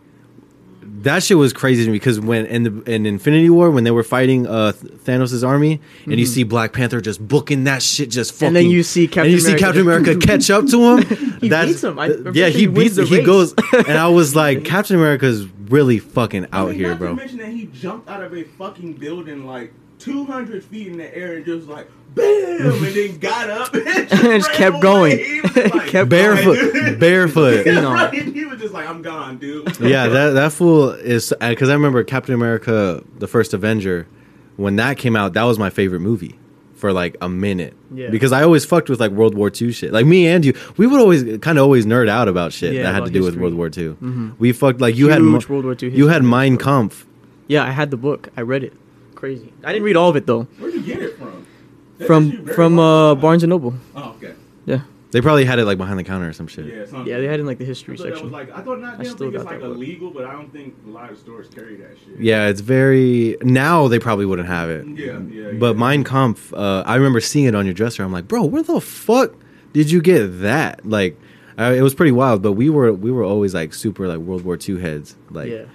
that 1.05 1.23
shit 1.23 1.37
was 1.37 1.53
crazy 1.53 1.85
to 1.85 1.91
me 1.91 1.97
because 1.97 2.19
when 2.21 2.47
in 2.47 2.63
the 2.65 2.93
in 2.93 3.07
Infinity 3.07 3.51
War 3.51 3.71
when 3.71 3.85
they 3.85 3.91
were 3.93 4.03
fighting 4.03 4.47
uh 4.49 4.73
Thanos' 4.75 5.47
army 5.47 5.81
and 6.05 6.19
you 6.19 6.27
see 6.27 6.43
Black 6.43 6.73
Panther 6.73 7.01
just 7.01 7.27
booking 7.27 7.65
that 7.65 7.83
shit 7.83 8.11
just 8.11 8.33
fucking 8.33 8.49
Mm-hmm. 8.49 8.57
And 8.57 8.67
then 8.67 8.71
you 8.71 8.83
see 8.83 9.07
Captain 9.07 9.23
and 9.27 9.33
you 9.33 9.41
see 9.41 9.53
America 9.53 9.65
Captain 9.65 9.83
America 9.83 10.17
catch 10.27 10.51
up 10.51 10.67
to 10.67 10.97
him. 10.99 11.29
He 11.43 11.49
That's- 11.49 11.69
beats 11.73 11.85
him. 11.85 11.99
I- 11.99 12.15
yeah, 12.35 12.49
he 12.49 12.61
he 12.61 12.67
beats 12.67 12.97
the 12.97 13.05
he 13.05 13.17
race. 13.19 13.27
goes 13.27 13.55
and 13.73 13.99
I 13.99 14.09
was 14.09 14.35
like 14.37 14.65
Captain 14.65 14.97
America's 14.97 15.47
really 15.69 15.99
fucking 15.99 16.47
I 16.53 16.59
out 16.61 16.69
mean, 16.71 16.79
here, 16.79 16.89
not 16.91 16.99
bro. 16.99 17.09
To 17.11 17.15
mention 17.15 17.39
that 17.39 17.51
he 17.51 17.67
jumped 17.67 18.09
out 18.09 18.23
of 18.23 18.33
a 18.35 18.45
fucking 18.45 18.95
building 18.95 19.45
like 19.47 19.73
200 20.03 20.65
feet 20.65 20.89
in 20.89 20.99
the 20.99 21.17
air 21.17 21.35
and 21.37 21.45
just 21.45 21.69
like 21.69 21.89
bam. 22.15 22.27
and 22.73 22.83
then 22.95 23.19
got 23.21 23.49
up 23.51 23.75
and 23.75 23.85
just, 24.09 24.23
Just 24.23 24.53
kept 24.53 24.75
away. 24.77 24.81
going. 24.83 25.19
He 25.19 25.41
was 25.41 25.57
like, 25.57 25.87
Kept 25.89 26.11
barefoot, 26.11 26.73
going. 26.75 26.99
barefoot. 26.99 27.67
You. 27.67 27.81
Right, 27.89 28.13
He 28.13 28.45
was 28.45 28.61
just 28.61 28.75
like, 28.75 28.89
I'm 28.89 29.03
gone, 29.03 29.39
dude. 29.39 29.79
yeah, 29.81 30.09
that 30.09 30.31
that 30.31 30.53
fool 30.53 30.91
is 30.91 31.33
because 31.41 31.69
I 31.69 31.75
remember 31.75 32.03
Captain 32.05 32.35
America: 32.35 33.03
The 33.19 33.27
First 33.29 33.55
Avenger 33.55 34.07
when 34.57 34.77
that 34.77 34.99
came 34.99 35.17
out. 35.17 35.33
That 35.35 35.45
was 35.45 35.59
my 35.59 35.71
favorite 35.71 36.01
movie 36.01 36.39
for 36.75 36.93
like 36.93 37.17
a 37.21 37.29
minute. 37.29 37.75
Yeah. 37.95 38.11
Because 38.11 38.33
I 38.33 38.43
always 38.43 38.65
fucked 38.65 38.91
with 38.91 38.99
like 39.01 39.13
World 39.13 39.35
War 39.37 39.51
II 39.55 39.71
shit. 39.73 39.93
Like 39.93 40.05
me 40.05 40.27
and 40.27 40.45
you, 40.45 40.53
we 40.77 40.87
would 40.89 40.99
always 41.01 41.23
kind 41.39 41.57
of 41.57 41.63
always 41.63 41.87
nerd 41.87 42.09
out 42.09 42.27
about 42.27 42.53
shit 42.53 42.75
Yeah, 42.75 42.83
that 42.83 42.89
had 42.89 42.99
to 42.99 43.03
about 43.05 43.13
do 43.13 43.23
with. 43.23 43.37
World 43.37 43.55
War 43.55 43.67
II. 43.69 43.91
Mhm. 44.03 44.35
We 44.41 44.53
fucked 44.53 44.81
like 44.81 44.97
you 44.97 45.09
had 45.09 45.21
Huge 45.21 45.49
Mo- 45.49 45.55
World 45.55 45.65
War 45.65 45.77
II 45.81 45.91
you 45.97 46.09
had. 46.09 46.23
Mein 46.25 46.57
Kampf. 46.59 47.07
Yeah, 47.47 47.65
I 47.65 47.71
had 47.71 47.91
the 47.93 47.97
book. 47.97 48.31
I 48.37 48.41
read 48.43 48.65
it. 48.65 48.73
Crazy. 49.23 49.53
I 49.63 49.71
didn't 49.73 49.85
read 49.85 49.95
all 49.95 50.11
of 50.11 50.17
it 50.17 50.27
though. 50.27 50.43
Where'd 50.59 50.75
you 50.75 50.83
get 50.83 51.01
it 51.01 51.17
from? 51.17 51.47
That's 51.97 52.09
From 52.09 52.45
from 52.45 52.81
uh. 52.81 53.15
Barnes 53.15 53.45
and 53.45 53.51
Noble. 53.51 53.73
Oh, 53.95 54.17
okay. 54.17 54.35
Yeah. 54.67 54.81
They 55.13 55.21
probably 55.21 55.45
had 55.45 55.61
it 55.61 55.65
like 55.65 55.79
behind 55.79 55.97
the 56.01 56.03
counter 56.03 56.29
or 56.29 56.33
some 56.33 56.49
shit. 56.49 56.67
Yeah, 56.67 56.87
something. 56.87 57.07
Yeah, 57.07 57.19
they 57.19 57.27
had 57.27 57.35
it 57.35 57.43
in 57.43 57.47
like 57.47 57.59
the 57.59 57.65
history 57.65 57.97
thought 57.97 58.07
that 58.07 58.15
section. 58.15 58.25
was 58.25 58.33
like 58.33 58.51
I 58.51 58.63
thought 58.63 58.81
not 58.81 58.95
I 58.95 59.05
damn 59.05 59.13
still 59.13 59.31
think 59.31 59.35
it's 59.37 59.45
got 59.45 59.53
like 59.53 59.61
that 59.61 59.69
book. 59.69 59.77
illegal, 59.77 60.11
but 60.11 60.25
I 60.25 60.33
don't 60.33 60.53
think 60.53 60.75
a 60.85 60.91
lot 60.91 61.09
of 61.13 61.19
stores 61.19 61.47
carry 61.55 61.77
that 61.77 61.97
shit. 62.05 62.19
Yeah, 62.19 62.49
it's 62.49 62.61
very 62.63 63.37
now 63.43 63.87
they 63.87 64.01
probably 64.01 64.27
wouldn't 64.27 64.49
have 64.49 64.69
it. 64.69 64.89
Yeah, 64.89 65.21
yeah. 65.21 65.53
But 65.53 65.77
yeah. 65.77 65.81
Mein 65.81 66.03
Kampf, 66.03 66.53
uh, 66.53 66.83
I 66.85 66.97
remember 66.97 67.21
seeing 67.21 67.45
it 67.45 67.55
on 67.55 67.65
your 67.65 67.75
dresser. 67.75 68.03
I'm 68.03 68.11
like, 68.11 68.27
bro, 68.27 68.43
where 68.43 68.65
the 68.65 68.81
fuck 68.81 69.35
did 69.73 69.89
you 69.93 70.03
get 70.03 70.41
that? 70.41 70.85
Like, 70.85 71.17
uh, 71.57 71.73
it 71.77 71.83
was 71.83 71.95
pretty 71.95 72.11
wild. 72.11 72.43
But 72.43 72.55
we 72.55 72.71
were 72.71 72.93
we 72.93 73.13
were 73.13 73.23
always 73.23 73.55
like 73.55 73.73
super 73.73 74.09
like 74.09 74.19
World 74.19 74.45
War 74.45 74.59
II 74.69 74.81
heads, 74.81 75.15
like 75.31 75.49
yeah. 75.49 75.67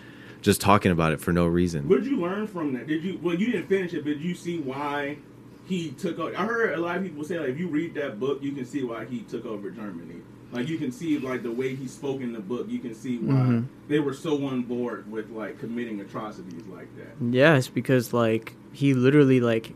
Just 0.42 0.62
talking 0.62 0.92
about 0.92 1.14
it 1.14 1.20
for 1.22 1.32
no 1.34 1.48
reason. 1.48 1.88
What 1.90 2.04
did 2.04 2.12
you 2.12 2.18
learn 2.20 2.48
from 2.48 2.74
that? 2.74 2.88
Did 2.88 3.04
you? 3.04 3.20
Well, 3.22 3.36
you 3.36 3.48
didn't 3.52 3.68
finish 3.68 3.94
it, 3.94 4.04
but 4.04 4.12
did 4.12 4.22
you 4.22 4.36
see 4.36 4.60
why 4.60 5.18
he 5.66 5.92
took 5.92 6.20
over? 6.20 6.36
I 6.38 6.46
heard 6.46 6.74
a 6.78 6.82
lot 6.82 6.98
of 6.98 7.04
people 7.04 7.24
say 7.24 7.40
like, 7.40 7.50
if 7.50 7.60
you 7.60 7.68
read 7.68 7.94
that 7.96 8.20
book, 8.20 8.42
you 8.42 8.52
can 8.52 8.66
see 8.66 8.84
why 8.84 9.06
he 9.06 9.22
took 9.22 9.46
over 9.46 9.70
Germany. 9.70 10.16
Like 10.52 10.70
you 10.70 10.78
can 10.78 10.94
see 10.94 11.18
like 11.18 11.44
the 11.44 11.52
way 11.52 11.76
he 11.76 11.88
spoke 11.88 12.22
in 12.22 12.32
the 12.32 12.40
book, 12.40 12.68
you 12.70 12.80
can 12.80 12.96
see 12.96 13.18
why 13.18 13.34
Mhm. 13.36 13.66
they 13.90 14.00
were 14.00 14.14
so 14.14 14.46
on 14.46 14.62
board 14.64 15.12
with 15.12 15.30
like 15.30 15.60
committing 15.60 16.00
atrocities 16.00 16.66
like 16.68 16.88
that. 16.98 17.16
Yes, 17.36 17.68
because 17.68 18.14
like 18.14 18.54
he 18.72 18.94
literally 18.94 19.42
like 19.42 19.74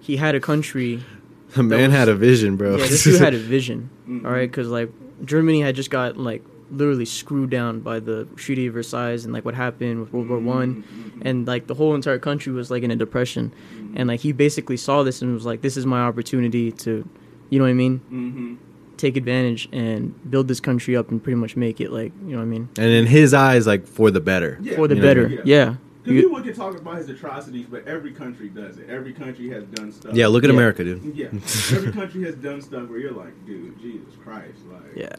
he 0.00 0.16
had 0.16 0.34
a 0.34 0.40
country. 0.40 1.02
The 1.54 1.62
man 1.62 1.90
was- 1.90 1.98
had 1.98 2.08
a 2.08 2.14
vision, 2.14 2.56
bro. 2.56 2.76
Yeah, 2.76 2.86
this 2.86 3.04
dude 3.04 3.20
had 3.20 3.34
a 3.34 3.38
vision. 3.56 3.90
Mhm. 4.08 4.24
All 4.24 4.30
right, 4.32 4.50
because 4.50 4.68
like 4.68 4.90
Germany 5.24 5.60
had 5.60 5.76
just 5.76 5.90
got 5.90 6.16
like 6.16 6.42
literally 6.72 7.04
screwed 7.04 7.50
down 7.50 7.80
by 7.80 8.00
the 8.00 8.26
Treaty 8.36 8.66
of 8.66 8.74
Versailles 8.74 9.24
and 9.24 9.32
like 9.32 9.44
what 9.44 9.54
happened 9.54 10.00
with 10.00 10.12
World 10.12 10.28
War 10.28 10.38
One, 10.38 10.82
Mhm, 10.82 11.22
and 11.24 11.46
like 11.46 11.66
the 11.66 11.74
whole 11.74 11.94
entire 11.94 12.18
country 12.18 12.52
was 12.52 12.70
like 12.70 12.82
in 12.82 12.90
a 12.90 12.96
depression, 12.96 13.52
and 13.94 14.08
like 14.08 14.20
he 14.20 14.32
basically 14.32 14.76
saw 14.76 15.02
this 15.02 15.22
and 15.22 15.32
was 15.34 15.44
like, 15.46 15.60
"This 15.60 15.76
is 15.76 15.84
my 15.86 16.00
opportunity 16.02 16.72
to, 16.72 17.08
you 17.50 17.58
know 17.58 17.64
what 17.64 17.70
I 17.70 17.74
mean, 17.74 18.00
mhm. 18.12 18.56
take 18.96 19.16
advantage 19.16 19.68
and 19.72 20.14
build 20.30 20.48
this 20.48 20.60
country 20.60 20.96
up 20.96 21.10
and 21.10 21.22
pretty 21.22 21.36
much 21.36 21.56
make 21.56 21.80
it 21.80 21.92
like, 21.92 22.12
you 22.24 22.32
know 22.32 22.38
what 22.38 22.44
I 22.44 22.46
mean, 22.46 22.68
and 22.78 22.90
in 22.90 23.06
his 23.06 23.34
eyes, 23.34 23.66
like 23.66 23.86
for 23.86 24.10
the 24.10 24.20
better. 24.20 24.58
Yeah. 24.62 24.76
for 24.76 24.88
the 24.88 24.94
You 24.96 25.00
know 25.02 25.06
what 25.08 25.10
I 25.10 25.20
better." 25.20 25.28
mean? 25.28 25.40
Yeah. 25.44 25.74
Because 26.04 26.16
You- 26.16 26.22
people 26.30 26.42
can 26.42 26.54
talk 26.54 26.76
about 26.80 26.96
his 26.98 27.08
atrocities, 27.10 27.66
but 27.70 27.86
every 27.86 28.10
country 28.10 28.48
does 28.48 28.76
it. 28.76 28.86
Every 28.88 29.12
country 29.12 29.48
has 29.50 29.62
done 29.66 29.92
stuff. 29.92 30.12
Yeah, 30.16 30.26
look 30.26 30.42
at 30.42 30.50
Yeah. 30.50 30.56
America, 30.56 30.82
dude. 30.82 31.00
Yeah, 31.14 31.26
every 31.76 31.92
country 31.92 32.24
has 32.24 32.34
done 32.34 32.60
stuff 32.60 32.88
where 32.88 32.98
you're 32.98 33.12
like, 33.12 33.34
dude, 33.46 33.78
Jesus 33.80 34.08
Christ, 34.24 34.58
like, 34.72 34.82
yeah. 34.96 35.14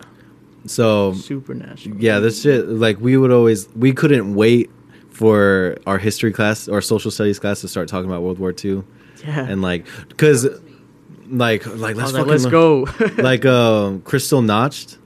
So 0.66 1.14
Supernatural. 1.14 1.98
yeah, 2.00 2.20
this 2.20 2.42
shit. 2.42 2.68
Like 2.68 3.00
we 3.00 3.18
would 3.18 3.32
always, 3.32 3.68
we 3.76 3.92
couldn't 3.94 4.34
wait 4.36 4.70
for 5.10 5.78
our 5.86 5.98
history 5.98 6.32
class 6.32 6.68
or 6.68 6.82
social 6.82 7.12
studies 7.12 7.40
class 7.40 7.62
to 7.62 7.68
start 7.68 7.88
talking 7.90 8.10
about 8.10 8.22
World 8.24 8.40
War 8.40 8.54
II, 8.64 8.84
Yeah. 9.26 9.46
and 9.48 9.62
like, 9.62 9.86
cause 10.18 10.48
like 11.30 11.66
like 11.78 11.96
let's 11.96 12.14
like, 12.14 12.26
let's 12.26 12.46
go. 12.46 12.88
like 13.18 13.46
um 13.46 14.02
Kristallnacht 14.02 14.98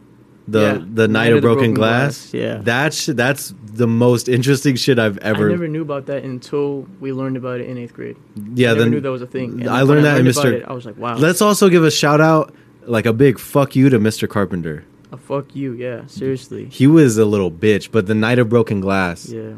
the 0.48 0.62
Yeah. 0.62 0.86
the 0.94 1.08
night, 1.08 1.34
of 1.34 1.42
broken, 1.42 1.74
glass. 1.74 2.34
Yeah. 2.34 2.58
that 2.64 2.94
sh- 2.94 3.10
that's 3.14 3.54
the 3.74 3.88
most 3.88 4.30
interesting 4.30 4.76
shit 4.76 4.98
I've 5.00 5.18
ever. 5.20 5.48
I 5.50 5.52
never 5.52 5.68
knew 5.68 5.82
about 5.82 6.06
that 6.08 6.24
until 6.24 6.88
we 7.00 7.12
learned 7.14 7.36
about 7.38 7.60
it 7.60 7.68
in 7.68 7.78
eighth 7.78 7.94
grade. 7.94 8.16
yeah, 8.56 8.70
I 8.70 8.72
never 8.74 8.80
then 8.84 8.92
knew 8.92 9.02
that 9.02 9.12
was 9.12 9.22
a 9.22 9.28
thing. 9.28 9.62
And 9.62 9.70
I 9.70 9.82
learned 9.82 10.06
that 10.06 10.20
in 10.20 10.28
about 10.28 10.46
Mr. 10.46 10.54
it, 10.54 10.66
I 10.68 10.74
was 10.74 10.86
like, 10.86 10.98
wow. 10.98 11.18
Let's 11.18 11.42
also 11.42 11.68
give 11.70 11.84
a 11.84 11.92
shout 11.92 12.22
out, 12.22 12.56
like 12.86 13.06
a 13.06 13.14
big 13.14 13.40
fuck 13.40 13.76
you 13.76 13.90
to 13.90 14.00
Mr. 14.00 14.28
Carpenter. 14.30 14.86
Oh, 15.12 15.18
fuck 15.18 15.56
you. 15.56 15.74
Yeah. 15.74 16.06
Seriously. 16.08 16.66
He 16.66 16.86
was 16.88 17.18
a 17.18 17.26
little 17.26 17.52
bitch, 17.52 17.92
but 17.92 18.08
the 18.08 18.16
night 18.16 18.40
of 18.40 18.50
broken 18.50 18.82
glass. 18.82 19.30
Yeah. 19.30 19.54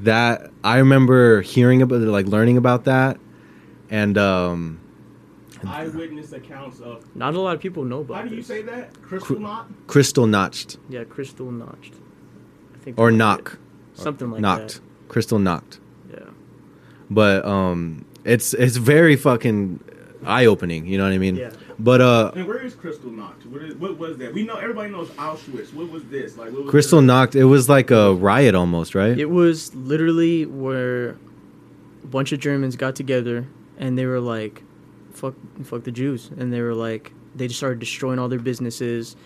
That 0.00 0.50
I 0.64 0.78
remember 0.78 1.42
hearing 1.42 1.80
about, 1.82 2.00
like 2.00 2.26
learning 2.26 2.56
about 2.56 2.84
that, 2.86 3.20
and 3.90 4.18
um, 4.18 4.80
eyewitness 5.64 6.32
accounts 6.32 6.80
of. 6.80 7.04
Not 7.14 7.34
a 7.34 7.40
lot 7.40 7.54
of 7.54 7.60
people 7.60 7.84
know 7.84 8.00
about 8.00 8.16
How 8.16 8.22
do 8.24 8.30
you 8.30 8.36
this. 8.36 8.46
say 8.48 8.62
that? 8.62 9.00
Crystal 9.02 9.36
Cr- 9.36 9.42
knot. 9.42 9.86
Kristallnacht 9.86 10.78
Yeah, 10.88 11.04
crystal 11.04 11.52
notched. 11.52 11.94
I 12.74 12.78
think 12.78 12.98
or 12.98 13.10
that's 13.10 13.18
knock, 13.18 13.52
it. 13.94 14.00
Something 14.00 14.30
like 14.32 14.42
that. 14.42 14.58
knocked, 14.58 14.80
crystal 15.08 15.38
knocked. 15.38 15.78
Yeah. 16.12 16.18
But 17.08 17.44
um, 17.44 18.04
it's 18.24 18.54
it's 18.54 18.76
very 18.78 19.14
fucking 19.14 19.78
eye 20.24 20.46
opening. 20.46 20.86
You 20.86 20.98
know 20.98 21.04
what 21.04 21.12
I 21.12 21.18
mean? 21.18 21.36
Yeah. 21.36 21.50
But 21.82 22.00
uh, 22.00 22.30
And 22.36 22.46
where 22.46 22.62
is 22.62 22.74
Crystal 22.74 23.10
Knot? 23.10 23.44
What, 23.46 23.62
is, 23.62 23.74
what 23.74 23.98
was 23.98 24.16
that? 24.18 24.32
We 24.32 24.44
know 24.44 24.54
everybody 24.56 24.90
knows 24.90 25.08
Auschwitz. 25.10 25.74
What 25.74 25.90
was 25.90 26.04
this? 26.04 26.36
Like 26.36 26.52
what 26.52 26.62
was 26.62 26.70
crystal 26.70 27.00
the- 27.00 27.06
knocked. 27.06 27.34
It 27.34 27.44
was 27.44 27.68
like 27.68 27.90
a 27.90 28.14
riot 28.14 28.54
almost, 28.54 28.94
right? 28.94 29.18
It 29.18 29.30
was 29.30 29.74
literally 29.74 30.46
where 30.46 31.16
a 32.04 32.06
bunch 32.06 32.30
of 32.32 32.38
Germans 32.38 32.76
got 32.76 32.94
together 32.94 33.48
and 33.78 33.98
they 33.98 34.06
were 34.06 34.20
like, 34.20 34.62
"Fuck, 35.12 35.34
fuck 35.64 35.82
the 35.82 35.90
Jews," 35.90 36.30
and 36.38 36.52
they 36.52 36.60
were 36.60 36.74
like, 36.74 37.12
they 37.34 37.48
just 37.48 37.58
started 37.58 37.80
destroying 37.80 38.18
all 38.20 38.28
their 38.28 38.38
businesses, 38.38 39.16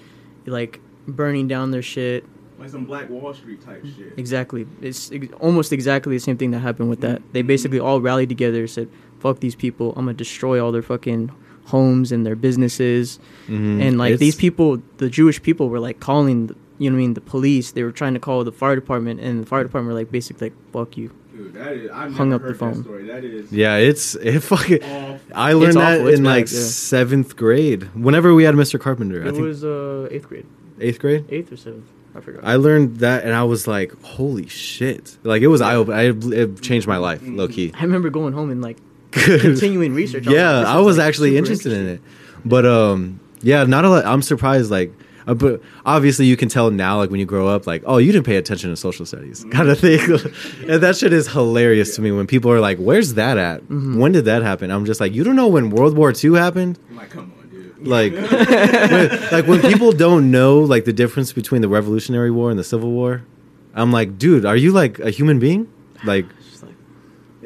like 0.46 0.80
burning 1.06 1.48
down 1.48 1.72
their 1.72 1.82
shit. 1.82 2.24
Like 2.58 2.70
some 2.70 2.86
Black 2.86 3.10
Wall 3.10 3.34
Street 3.34 3.60
type 3.60 3.84
shit. 3.84 4.14
Exactly, 4.16 4.66
it's 4.80 5.12
ex- 5.12 5.28
almost 5.40 5.74
exactly 5.74 6.16
the 6.16 6.20
same 6.20 6.38
thing 6.38 6.52
that 6.52 6.60
happened 6.60 6.88
with 6.88 7.02
that. 7.02 7.20
They 7.34 7.42
basically 7.42 7.80
all 7.80 8.00
rallied 8.00 8.30
together, 8.30 8.66
said, 8.66 8.88
"Fuck 9.18 9.40
these 9.40 9.54
people! 9.56 9.90
I'm 9.96 10.06
gonna 10.06 10.14
destroy 10.14 10.62
all 10.64 10.72
their 10.72 10.80
fucking." 10.82 11.32
Homes 11.66 12.12
and 12.12 12.24
their 12.26 12.36
businesses 12.36 13.18
Mhm. 13.48 13.80
and 13.82 13.98
like 13.98 14.12
It's- 14.14 14.20
these 14.20 14.36
people 14.36 14.80
the 14.98 15.08
jewish 15.10 15.42
people 15.42 15.68
were 15.68 15.80
like 15.80 15.98
calling 16.00 16.46
the, 16.48 16.54
you 16.78 16.88
know 16.90 16.94
what 16.96 17.02
i 17.02 17.06
mean 17.06 17.14
the 17.14 17.20
police 17.20 17.72
they 17.72 17.82
were 17.82 17.92
trying 17.92 18.14
to 18.14 18.20
call 18.20 18.44
the 18.44 18.52
fire 18.52 18.74
department 18.76 19.20
and 19.20 19.42
the 19.42 19.46
fire 19.46 19.62
department 19.64 19.92
were 19.92 19.98
like 20.00 20.10
basically 20.12 20.48
like 20.48 20.56
fuck 20.72 20.96
you 20.96 21.10
Dude, 21.36 21.52
that 21.52 21.72
is. 21.74 21.90
I've 21.92 22.14
Hung 22.14 22.30
never 22.30 22.46
up 22.46 22.52
the 22.54 22.58
phone. 22.58 22.72
That 22.76 22.82
story. 22.84 23.04
That 23.08 23.22
is. 23.22 23.52
Yeah, 23.52 23.76
it's 23.76 24.14
it 24.14 24.40
fucking. 24.40 24.82
Awful. 24.82 25.20
I 25.34 25.52
learned 25.52 25.66
It's 25.66 25.76
that 25.76 25.94
awful, 25.98 26.06
it's 26.08 26.18
in 26.18 26.24
bad, 26.24 26.30
like 26.30 26.46
yeah. 26.50 26.58
seventh 26.60 27.36
grade. 27.36 27.82
Whenever 27.94 28.32
we 28.34 28.44
had 28.44 28.54
Mr. 28.54 28.80
Carpenter, 28.80 29.22
I 29.22 29.28
it 29.28 29.32
think 29.32 29.44
was 29.44 29.62
uh 29.62 30.08
eighth 30.10 30.28
grade 30.30 30.46
eighth 30.80 30.98
grade. 30.98 31.24
eighth 31.28 31.52
or 31.52 31.58
seventh 31.58 31.84
i 32.14 32.20
forgot 32.20 32.40
I 32.42 32.56
learned 32.56 33.00
that, 33.00 33.24
and 33.24 33.34
I 33.34 33.44
was 33.44 33.66
like, 33.68 33.92
"Holy 34.02 34.46
shit!" 34.46 35.18
Like 35.24 35.42
it 35.42 35.48
was 35.48 35.60
eye 35.60 35.74
open. 35.76 35.92
I 35.92 36.04
it 36.42 36.62
changed 36.62 36.86
my 36.88 36.96
life, 36.96 37.20
low 37.22 37.48
key. 37.48 37.70
i 37.78 37.82
remember 37.82 38.08
going 38.08 38.32
home 38.32 38.48
and 38.50 38.62
like 38.62 38.78
continuing 39.16 39.94
research 39.94 40.26
yeah, 40.26 40.58
like, 40.58 40.66
I 40.66 40.80
was 40.80 40.98
like, 40.98 41.08
actually 41.08 41.36
interested 41.36 41.72
in 41.72 41.86
it, 41.86 42.00
but 42.44 42.64
um, 42.66 43.20
yeah, 43.42 43.64
not 43.64 43.84
a 43.84 43.90
lot. 43.90 44.04
I'm 44.04 44.22
surprised. 44.22 44.70
Like, 44.70 44.92
uh, 45.26 45.34
but 45.34 45.60
obviously 45.84 46.26
you 46.26 46.36
can 46.36 46.48
tell 46.48 46.70
now, 46.70 46.98
like 46.98 47.10
when 47.10 47.20
you 47.20 47.26
grow 47.26 47.48
up, 47.48 47.66
like, 47.66 47.82
oh, 47.86 47.98
you 47.98 48.12
didn't 48.12 48.26
pay 48.26 48.36
attention 48.36 48.70
to 48.70 48.76
social 48.76 49.04
studies, 49.06 49.44
kind 49.50 49.68
of 49.68 49.78
thing. 49.78 50.00
and 50.68 50.82
that 50.82 50.96
shit 50.96 51.12
is 51.12 51.28
hilarious 51.28 51.96
to 51.96 52.02
me 52.02 52.12
when 52.12 52.26
people 52.26 52.50
are 52.50 52.60
like, 52.60 52.78
"Where's 52.78 53.14
that 53.14 53.38
at? 53.38 53.62
Mhm. 53.64 53.98
When 53.98 54.12
did 54.12 54.24
that 54.26 54.42
happen?" 54.42 54.70
I'm 54.70 54.84
just 54.86 55.00
like, 55.00 55.12
you 55.12 55.24
don't 55.24 55.36
know 55.36 55.48
when 55.48 55.70
World 55.70 55.96
War 55.96 56.12
II 56.12 56.34
happened. 56.34 56.78
I'm 56.90 56.96
like, 56.96 57.10
come 57.10 57.32
on, 57.38 57.48
dude. 57.48 57.62
Like, 57.86 58.12
when, 58.14 59.30
like 59.32 59.46
when 59.46 59.60
people 59.60 59.92
don't 59.92 60.30
know 60.30 60.60
like 60.60 60.84
the 60.86 60.92
difference 60.92 61.32
between 61.32 61.60
the 61.60 61.68
Revolutionary 61.68 62.30
War 62.30 62.50
and 62.50 62.58
the 62.58 62.64
Civil 62.64 62.90
War, 62.90 63.22
I'm 63.74 63.92
like, 63.92 64.18
dude, 64.18 64.44
are 64.44 64.56
you 64.56 64.72
like 64.72 64.98
a 64.98 65.10
human 65.10 65.38
being? 65.38 65.70
Like, 66.04 66.26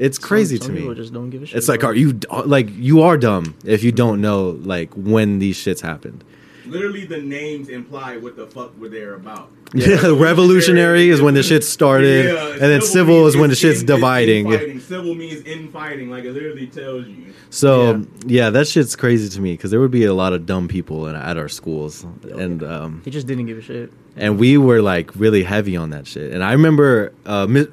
It's 0.00 0.06
just 0.06 0.06
like 0.06 0.06
it's 0.06 0.18
some- 0.18 0.28
crazy 0.28 0.56
some 0.56 0.74
to 0.74 0.88
me. 0.88 0.94
just 0.94 1.12
don't 1.12 1.30
give 1.30 1.42
a 1.42 1.46
shit 1.46 1.56
It's 1.58 1.68
like, 1.68 1.80
bro. 1.80 1.90
are 1.90 1.94
you 1.94 2.12
d- 2.14 2.26
like 2.44 2.68
you 2.76 3.02
are 3.02 3.16
dumb 3.18 3.54
if 3.64 3.82
you 3.84 3.92
don't 3.92 4.20
know 4.20 4.58
like 4.62 4.92
when 4.94 5.38
these 5.38 5.56
shits 5.58 5.80
happened. 5.80 6.24
Literally, 6.66 7.04
the 7.04 7.18
names 7.20 7.68
imply 7.68 8.16
what 8.16 8.36
the 8.36 8.46
fuck 8.46 8.78
were 8.78 8.88
they 8.88 9.02
about. 9.02 9.50
Yeah, 9.74 9.96
revolutionary 10.14 11.08
is 11.08 11.20
when 11.20 11.34
the 11.34 11.42
shit 11.42 11.64
started, 11.64 12.26
Yeah, 12.26 12.52
and 12.52 12.60
then 12.60 12.80
civil 12.80 13.22
means 13.22 13.34
is 13.34 13.40
when 13.40 13.50
the 13.50 13.56
shit's 13.56 13.80
in- 13.80 13.86
dividing. 13.86 14.46
infighting. 14.46 14.80
Civil 14.80 15.14
means 15.16 15.42
infighting. 15.44 16.10
Like 16.10 16.24
it 16.24 16.32
literally 16.32 16.66
tells 16.68 17.06
you. 17.08 17.34
So 17.50 18.04
yeah. 18.24 18.50
that 18.50 18.68
shit's 18.68 18.94
crazy 18.94 19.28
to 19.30 19.40
me 19.40 19.54
because 19.54 19.70
there 19.72 19.80
would 19.80 19.90
be 19.90 20.04
a 20.04 20.14
lot 20.14 20.32
of 20.32 20.46
dumb 20.46 20.68
people 20.68 21.08
in, 21.08 21.16
at 21.16 21.36
our 21.36 21.48
schools, 21.48 22.04
and 22.22 22.62
um, 22.62 23.02
he 23.04 23.10
just 23.10 23.26
didn't 23.26 23.46
give 23.46 23.58
a 23.58 23.62
shit 23.62 23.92
and 24.16 24.38
we 24.38 24.56
were 24.58 24.82
like 24.82 25.10
really 25.16 25.42
heavy 25.42 25.76
on 25.76 25.90
that 25.90 26.06
shit. 26.06 26.32
And 26.32 26.44
I 26.44 26.52
remember 26.52 27.12
uh, 27.26 27.46
Mi- 27.48 27.66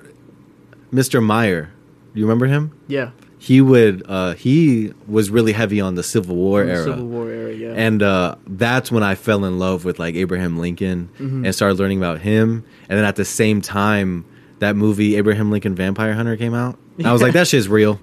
Mr. 0.93 1.21
Meyer. 1.23 1.69
You 2.13 2.23
remember 2.25 2.45
him? 2.47 2.71
yeah 2.87 3.11
He 3.39 3.61
would. 3.61 4.03
Uh, 4.07 4.33
he 4.33 4.93
was 5.07 5.29
really 5.29 5.53
heavy 5.53 5.79
on 5.79 5.95
the 5.95 6.03
Civil 6.03 6.35
War 6.35 6.61
from 6.61 6.67
the 6.67 6.73
era. 6.73 6.83
civil 6.83 7.05
war 7.05 7.29
era 7.29 7.53
yeah 7.53 7.73
and 7.75 8.01
uh, 8.01 8.35
that's 8.47 8.91
when 8.91 9.03
I 9.03 9.15
fell 9.15 9.45
in 9.45 9.59
love 9.59 9.85
with 9.85 9.99
like 9.99 10.15
Abraham 10.15 10.57
Lincoln 10.57 11.09
Mhm. 11.19 11.45
and 11.45 11.53
started 11.55 11.77
learning 11.79 11.99
about 11.99 12.19
him. 12.21 12.63
And 12.89 12.97
then 12.97 13.05
at 13.05 13.15
the 13.15 13.25
same 13.25 13.61
time, 13.61 14.25
that 14.59 14.75
movie 14.75 15.15
Abraham 15.17 15.51
Lincoln 15.51 15.75
Vampire 15.75 16.13
Hunter 16.13 16.35
came 16.37 16.53
out. 16.55 16.77
And 16.97 17.05
I 17.07 17.13
was 17.13 17.21
like, 17.21 17.33
that 17.37 17.47
shit's 17.47 17.67
real. 17.67 17.99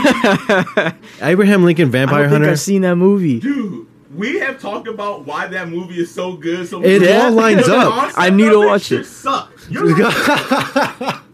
Abraham 1.21 1.63
Lincoln 1.63 1.89
I 1.89 1.91
Vampire 1.91 2.21
don't 2.23 2.29
think 2.29 2.31
Hunter. 2.41 2.49
I've 2.51 2.59
seen 2.59 2.81
that 2.81 2.95
movie. 2.95 3.39
Dude, 3.39 3.85
we 4.15 4.39
have 4.39 4.59
talked 4.61 4.87
about 4.87 5.25
why 5.25 5.47
that 5.47 5.69
movie 5.69 5.99
is 5.99 6.09
so 6.13 6.35
good. 6.35 6.67
So 6.67 6.83
It 6.83 7.07
all 7.15 7.31
lines 7.31 7.67
up. 7.67 8.13
I 8.15 8.29
need 8.29 8.49
to 8.49 8.65
watch 8.65 8.91
it. 8.91 9.05
Sucks. 9.05 9.69
You're 9.69 9.85
like, 9.95 11.21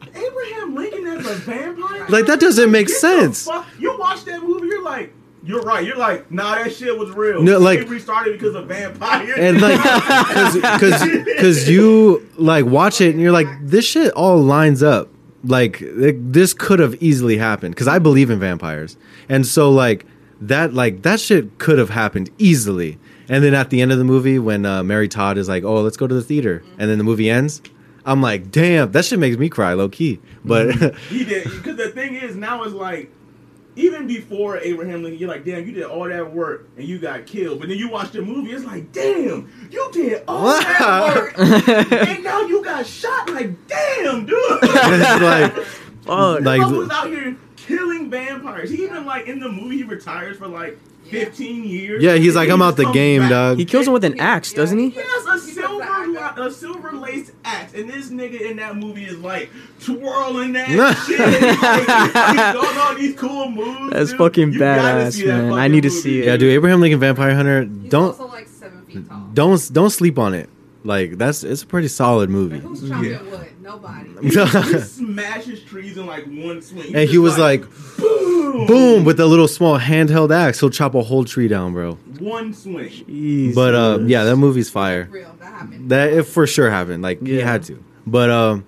A 1.25 1.33
vampire? 1.35 2.05
Like, 2.09 2.25
that 2.27 2.39
doesn't 2.39 2.71
make 2.71 2.87
Get 2.87 2.97
sense. 2.97 3.45
fuck- 3.45 3.65
You 3.79 3.97
watch 3.97 4.25
that 4.25 4.41
movie, 4.43 4.67
you're 4.67 4.83
like, 4.83 5.13
you're 5.43 5.61
right. 5.61 5.85
You're 5.85 5.95
like, 5.97 6.29
nah, 6.31 6.55
that 6.55 6.73
shit 6.73 6.97
was 6.97 7.11
real. 7.11 7.41
No, 7.41 7.57
like- 7.59 7.79
Slavery 7.79 7.99
started 8.01 8.33
because 8.39 8.55
of 8.55 8.67
vampires. 8.67 9.35
and 9.37 9.61
like 9.61 9.77
because 10.61 11.23
because 11.25 11.69
you 11.69 12.27
like 12.37 12.65
watch 12.65 12.99
it 13.01 13.11
and 13.11 13.21
you're 13.21 13.31
like 13.31 13.47
this 13.61 13.85
shit 13.85 14.11
all 14.13 14.37
lines 14.41 14.83
up 14.83 15.07
like 15.45 15.81
it, 15.81 16.33
this 16.33 16.53
could 16.53 16.79
have 16.79 17.01
easily 17.01 17.37
happened 17.37 17.73
because 17.73 17.87
i 17.87 17.97
believe 17.97 18.29
in 18.29 18.37
vampires 18.39 18.97
and 19.29 19.47
so 19.47 19.71
like 19.71 20.05
that 20.41 20.73
like 20.73 21.01
that 21.03 21.17
shit 21.17 21.57
could 21.59 21.77
have 21.79 21.89
happened 21.89 22.29
easily 22.37 22.97
and 23.29 23.41
then 23.41 23.53
at 23.53 23.69
the 23.69 23.81
end 23.81 23.89
of 23.93 23.97
the 23.97 24.03
movie 24.03 24.37
when 24.37 24.65
uh, 24.65 24.83
mary 24.83 25.07
todd 25.07 25.37
is 25.37 25.47
like 25.47 25.63
oh 25.63 25.79
let's 25.81 25.95
go 25.95 26.07
to 26.07 26.13
the 26.15 26.21
theater 26.21 26.61
and 26.77 26.89
then 26.91 26.97
the 26.97 27.03
movie 27.05 27.29
ends 27.29 27.61
i'm 28.09 28.21
like 28.21 28.51
damn 28.51 28.91
that 28.91 29.05
shit 29.05 29.19
makes 29.19 29.37
me 29.37 29.49
cry 29.49 29.73
low 29.73 29.89
key 29.89 30.19
but 30.43 30.67
mm-hmm. 30.67 30.97
he 31.15 31.23
did 31.23 31.43
because 31.43 31.77
the 31.77 31.89
thing 31.89 32.15
is 32.15 32.35
now 32.35 32.63
it's 32.63 32.73
like 32.73 33.11
even 33.75 34.07
before 34.07 34.57
Abraham 34.57 35.03
Lincoln, 35.03 35.19
you're 35.19 35.29
like, 35.29 35.45
damn, 35.45 35.65
you 35.65 35.71
did 35.71 35.83
all 35.83 36.03
that 36.09 36.33
work 36.33 36.67
and 36.75 36.85
you 36.85 36.99
got 36.99 37.25
killed. 37.25 37.59
But 37.59 37.69
then 37.69 37.77
you 37.77 37.89
watch 37.89 38.11
the 38.11 38.21
movie, 38.21 38.51
it's 38.51 38.65
like, 38.65 38.91
damn, 38.91 39.49
you 39.71 39.89
did 39.93 40.23
all 40.27 40.47
that 40.47 41.15
work 41.15 41.33
and 42.09 42.23
now 42.23 42.41
you 42.41 42.61
got 42.63 42.85
shot. 42.85 43.29
Like, 43.29 43.67
damn, 43.67 44.25
dude. 44.25 44.35
it's 44.63 45.21
like 45.21 45.53
Fuck. 46.03 46.41
Like- 46.41 46.59
Like, 46.59 46.71
was 46.71 46.89
out 46.89 47.07
here 47.07 47.37
killing 47.55 48.09
vampires. 48.09 48.69
He 48.69 48.83
even 48.83 49.05
like 49.05 49.27
in 49.27 49.39
the 49.39 49.49
movie 49.49 49.77
he 49.77 49.83
retires 49.83 50.37
for 50.37 50.47
like 50.47 50.77
15 51.09 51.63
years. 51.63 52.03
yeah 52.03 52.15
he's 52.15 52.35
like 52.35 52.49
i'm 52.49 52.61
out 52.61 52.75
the 52.77 52.89
game 52.91 53.21
back. 53.23 53.29
dog 53.29 53.57
he 53.57 53.65
kills 53.65 53.87
him 53.87 53.93
with 53.93 54.03
an 54.03 54.19
axe, 54.19 54.53
doesn't 54.53 54.77
he? 54.79 54.87
Yes, 54.89 55.25
a 55.25 55.37
silver 55.39 55.85
a 56.37 56.51
silver 56.51 56.91
laced 56.93 57.31
axe, 57.43 57.73
and 57.73 57.89
this 57.89 58.09
nigga 58.09 58.39
in 58.49 58.57
that 58.57 58.75
movie 58.75 59.05
is 59.05 59.17
like 59.19 59.49
twirling 59.81 60.53
that 60.53 60.67
shit, 61.07 61.19
like, 61.19 62.35
he's 62.35 62.61
doing 62.61 62.77
all 62.81 62.95
these 62.95 63.15
cool 63.15 63.49
moves. 63.49 63.91
That's 63.93 64.09
dude. 64.11 64.17
fucking 64.17 64.53
You 64.53 64.59
badass, 64.59 65.13
see 65.13 65.25
that 65.27 65.43
man. 65.43 65.53
I 65.53 65.67
need 65.67 65.81
to 65.83 65.89
movie. 65.89 66.01
see 66.01 66.19
it. 66.19 66.25
yeah 66.25 66.37
dude 66.37 66.51
abraham 66.53 66.81
lincoln 66.81 66.99
vampire 66.99 67.35
hunter 67.35 67.63
He's 67.63 67.89
don't 67.91 68.17
like 68.31 68.47
seven 68.47 68.85
feet 68.85 69.07
tall. 69.07 69.27
don't 69.33 69.69
don't 69.73 69.89
sleep 69.89 70.17
on 70.19 70.33
it 70.33 70.49
like 70.83 71.17
that's 71.17 71.43
it's 71.43 71.63
a 71.63 71.67
pretty 71.67 71.87
solid 71.87 72.29
movie 72.29 72.55
Like, 72.55 72.63
who's 72.63 72.87
chopping 72.89 73.11
Yeah. 73.11 73.21
wood? 73.23 73.47
Nobody. 73.69 74.09
He, 74.21 74.29
he 74.29 74.79
smashes 74.79 75.63
trees 75.63 75.95
in 75.97 76.05
like 76.05 76.25
one 76.25 76.61
swing, 76.61 76.93
and 76.95 77.07
he 77.09 77.17
was 77.17 77.37
like, 77.37 77.63
boom, 77.97 78.65
boom 78.67 79.03
with 79.05 79.19
a 79.19 79.25
little 79.25 79.47
small 79.47 79.77
handheld 79.79 80.31
axe 80.35 80.59
he'll 80.59 80.69
chop 80.69 80.93
a 80.95 81.01
whole 81.03 81.23
tree 81.23 81.47
down 81.47 81.71
bro 81.73 81.93
one 82.19 82.53
swing. 82.53 82.89
Jesus. 82.89 83.55
but 83.55 83.73
uh 83.75 83.99
yeah 84.05 84.23
that 84.25 84.35
movie's 84.37 84.69
fire 84.69 85.07
Real. 85.11 85.33
That 85.39 85.53
happened. 85.53 85.89
that 85.91 86.11
it 86.11 86.23
for 86.23 86.45
sure 86.47 86.69
happened 86.69 87.01
like 87.03 87.21
he 87.25 87.37
had 87.37 87.63
to 87.65 87.81
but 88.07 88.29
um 88.29 88.65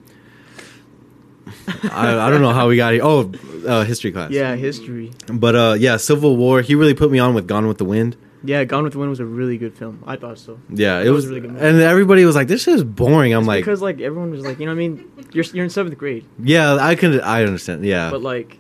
I, 1.92 2.28
I 2.28 2.30
don't 2.30 2.42
know 2.42 2.54
how 2.54 2.68
we 2.70 2.78
got 2.78 2.94
here 2.94 3.02
oh 3.04 3.32
uh, 3.68 3.84
history 3.84 4.12
class 4.12 4.32
Yeah, 4.32 4.56
history. 4.56 5.12
but 5.28 5.56
uh 5.56 5.76
yeah 5.78 5.98
civil 5.98 6.38
war 6.38 6.62
he 6.62 6.76
really 6.76 6.94
put 6.94 7.12
me 7.12 7.20
on 7.20 7.34
with 7.34 7.48
gone 7.48 7.68
with 7.68 7.78
the 7.80 7.86
wind 7.86 8.16
Yeah, 8.44 8.64
Gone 8.64 8.84
with 8.84 8.94
the 8.94 9.00
Wind 9.00 9.10
was 9.12 9.20
a 9.20 9.26
really 9.26 9.58
good 9.58 9.76
film. 9.78 10.04
I 10.08 10.16
thought 10.16 10.40
so. 10.40 10.60
yeah 10.70 11.00
it 11.00 11.06
That 11.06 11.12
was, 11.12 11.26
was 11.26 11.26
a 11.26 11.30
really 11.30 11.42
good 11.42 11.52
movie. 11.54 11.66
and 11.68 11.80
everybody 11.82 12.26
was 12.26 12.36
like 12.36 12.48
this 12.48 12.64
shit 12.64 12.74
is 12.76 12.84
boring 12.84 13.34
i'm 13.34 13.46
like 13.46 13.64
because 13.64 13.82
like 13.82 14.00
everyone 14.02 14.32
was 14.32 14.44
like, 14.44 14.60
you 14.60 14.66
know, 14.66 14.72
what 14.72 14.84
I 14.84 14.88
mean, 14.88 15.12
you're 15.32 15.46
you're 15.54 15.64
in 15.64 15.70
seventh 15.70 15.98
grade, 15.98 16.26
yeah 16.40 16.76
i 16.82 16.96
can 16.96 17.20
i 17.22 17.44
understand 17.44 17.86
yeah 17.86 18.10
but 18.10 18.22
like, 18.22 18.58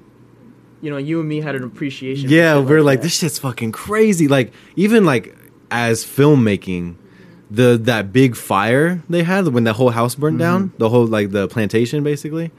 you 0.81 0.89
know, 0.91 0.97
you 0.97 1.19
and 1.19 1.29
me 1.29 1.41
had 1.41 1.53
an 1.55 1.63
appreciation. 1.63 2.29
Yeah, 2.29 2.57
we're 2.59 2.81
like 2.81 2.99
that. 2.99 3.03
this 3.03 3.17
shit's 3.19 3.37
fucking 3.37 3.71
crazy. 3.71 4.27
Like 4.27 4.51
even 4.75 5.05
like 5.05 5.35
as 5.69 6.03
filmmaking, 6.03 6.95
the 7.51 7.77
that 7.83 8.11
big 8.11 8.35
fire 8.35 9.01
they 9.07 9.21
had 9.23 9.47
when 9.49 9.63
that 9.65 9.73
whole 9.73 9.91
house 9.91 10.15
burned 10.15 10.39
Mm-hmm. 10.39 10.57
down, 10.69 10.73
the 10.79 10.89
whole 10.89 11.05
like 11.05 11.29
the 11.31 11.47
plantation 11.47 12.03
basically. 12.03 12.49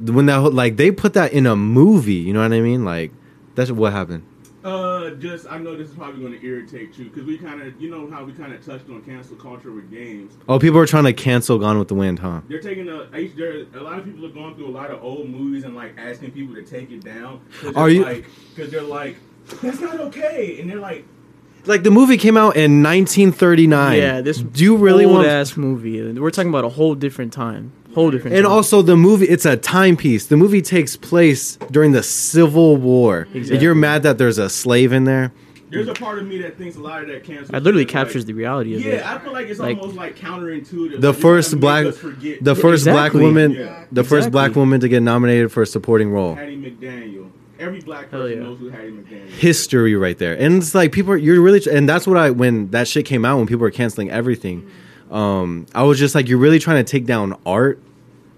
When 0.00 0.26
that 0.26 0.40
whole, 0.40 0.50
like 0.50 0.76
they 0.76 0.90
put 0.90 1.12
that 1.14 1.32
in 1.32 1.46
a 1.46 1.54
movie, 1.54 2.14
you 2.14 2.32
know 2.32 2.40
what 2.42 2.52
I 2.52 2.60
mean? 2.60 2.84
Like 2.84 3.12
that's 3.54 3.70
what 3.70 3.92
happened. 3.92 4.24
Uh, 4.64 5.10
just 5.10 5.46
I 5.50 5.58
know 5.58 5.76
this 5.76 5.88
is 5.88 5.94
probably 5.94 6.20
going 6.20 6.38
to 6.38 6.46
irritate 6.46 6.96
you 6.96 7.06
because 7.06 7.24
we 7.24 7.36
kind 7.36 7.60
of, 7.62 7.80
you 7.80 7.90
know 7.90 8.08
how 8.10 8.22
we 8.24 8.32
kind 8.32 8.52
of 8.52 8.64
touched 8.64 8.88
on 8.88 9.02
cancel 9.02 9.36
culture 9.36 9.72
with 9.72 9.90
games. 9.90 10.34
Oh, 10.48 10.58
people 10.58 10.78
are 10.78 10.86
trying 10.86 11.04
to 11.04 11.12
cancel 11.12 11.58
Gone 11.58 11.78
with 11.78 11.88
the 11.88 11.94
Wind, 11.94 12.20
huh? 12.20 12.42
They're 12.48 12.60
taking 12.60 12.88
a. 12.88 13.08
I 13.12 13.18
used- 13.18 13.36
There, 13.36 13.64
a 13.74 13.80
lot 13.82 13.98
of 13.98 14.04
people 14.04 14.24
are 14.24 14.30
going 14.30 14.54
through 14.54 14.68
a 14.68 14.70
lot 14.70 14.90
of 14.90 15.02
old 15.02 15.28
movies 15.28 15.64
and 15.64 15.74
like 15.74 15.94
asking 15.98 16.30
people 16.30 16.54
to 16.54 16.62
take 16.62 16.90
it 16.92 17.02
down. 17.04 17.40
Cause 17.60 17.74
Are 17.74 17.86
they're 17.86 17.88
you- 17.90 18.04
Like, 18.04 18.26
because 18.54 18.70
they're 18.70 18.82
like, 18.82 19.16
that's 19.62 19.80
not 19.80 19.98
okay, 19.98 20.60
and 20.60 20.70
they're 20.70 20.78
like, 20.78 21.04
Like 21.66 21.82
the 21.82 21.90
movie 21.90 22.16
came 22.16 22.36
out 22.36 22.54
in 22.56 22.82
1939. 22.84 23.98
yeah, 23.98 24.20
this 24.20 24.38
do 24.38 24.62
you 24.62 24.76
really 24.76 25.04
old 25.04 25.14
want? 25.16 25.26
ass 25.26 25.56
movie? 25.56 26.12
We're 26.18 26.30
talking 26.30 26.50
about 26.50 26.64
a 26.64 26.68
whole 26.68 26.94
different 26.94 27.32
time, 27.32 27.72
whole 27.94 28.10
different. 28.10 28.36
And 28.36 28.44
time. 28.44 28.52
also 28.52 28.82
the 28.82 28.96
movie, 28.96 29.26
it's 29.26 29.44
a 29.46 29.56
timepiece. 29.56 30.26
The 30.26 30.36
movie 30.36 30.62
takes 30.62 30.96
place 30.96 31.56
during 31.70 31.92
the 31.92 32.02
Civil 32.02 32.76
War. 32.76 33.28
Exactly. 33.34 33.62
You're 33.64 33.74
mad 33.74 34.02
that 34.04 34.18
there's 34.18 34.38
a 34.38 34.48
slave 34.48 34.92
in 34.92 35.04
there. 35.04 35.32
there's 35.70 35.88
a 35.88 35.94
part 35.94 36.18
of 36.18 36.26
me 36.26 36.36
that 36.42 36.58
thinks 36.58 36.76
a 36.76 36.80
lot 36.80 37.00
of 37.02 37.08
that 37.08 37.24
cancel. 37.24 37.54
it 37.54 37.62
literally 37.62 37.84
shit 37.84 37.88
is, 37.90 37.94
like- 37.94 38.04
captures 38.04 38.24
the 38.26 38.34
reality 38.34 38.74
of 38.74 38.84
it. 38.84 38.94
Yeah, 38.98 39.14
I 39.14 39.18
feel 39.18 39.32
like 39.32 39.48
it's 39.48 39.58
Like- 39.58 39.78
almost 39.78 39.96
like 39.96 40.16
counterintuitive. 40.18 41.00
The 41.00 41.12
Like, 41.12 41.18
first 41.20 41.58
black- 41.60 41.86
The 42.42 42.54
first 42.54 42.84
black 42.84 43.14
woman, 43.14 43.52
Yeah. 43.52 43.84
the 43.90 44.02
first 44.04 44.26
Exactly. 44.28 44.30
black 44.32 44.56
woman 44.56 44.80
to 44.80 44.88
get 44.88 45.02
nominated 45.02 45.50
for 45.50 45.62
a 45.62 45.66
supporting 45.66 46.10
role. 46.10 46.34
Hattie 46.34 46.56
McDaniel. 46.58 47.26
Every 47.58 47.80
black 47.80 48.10
person 48.10 48.36
yeah. 48.38 48.42
knows 48.42 48.58
who 48.58 48.68
Hattie 48.70 48.90
McDaniel. 48.90 49.28
is. 49.28 49.34
History 49.38 49.94
right 49.94 50.18
there, 50.18 50.34
and 50.34 50.56
it's 50.56 50.74
like 50.74 50.90
people 50.92 51.12
are 51.12 51.16
you're 51.16 51.40
really, 51.40 51.62
and 51.70 51.88
that's 51.88 52.06
what 52.06 52.16
I 52.18 52.30
when 52.30 52.70
that 52.72 52.86
shit 52.88 53.04
came 53.06 53.24
out 53.24 53.38
when 53.38 53.46
people 53.46 53.60
were 53.62 53.70
canceling 53.70 54.10
everything. 54.10 54.64
Um, 55.12 55.66
I 55.74 55.82
was 55.82 55.98
just 55.98 56.14
like, 56.14 56.28
you're 56.28 56.38
really 56.38 56.58
trying 56.58 56.84
to 56.84 56.90
take 56.90 57.04
down 57.04 57.38
art, 57.44 57.78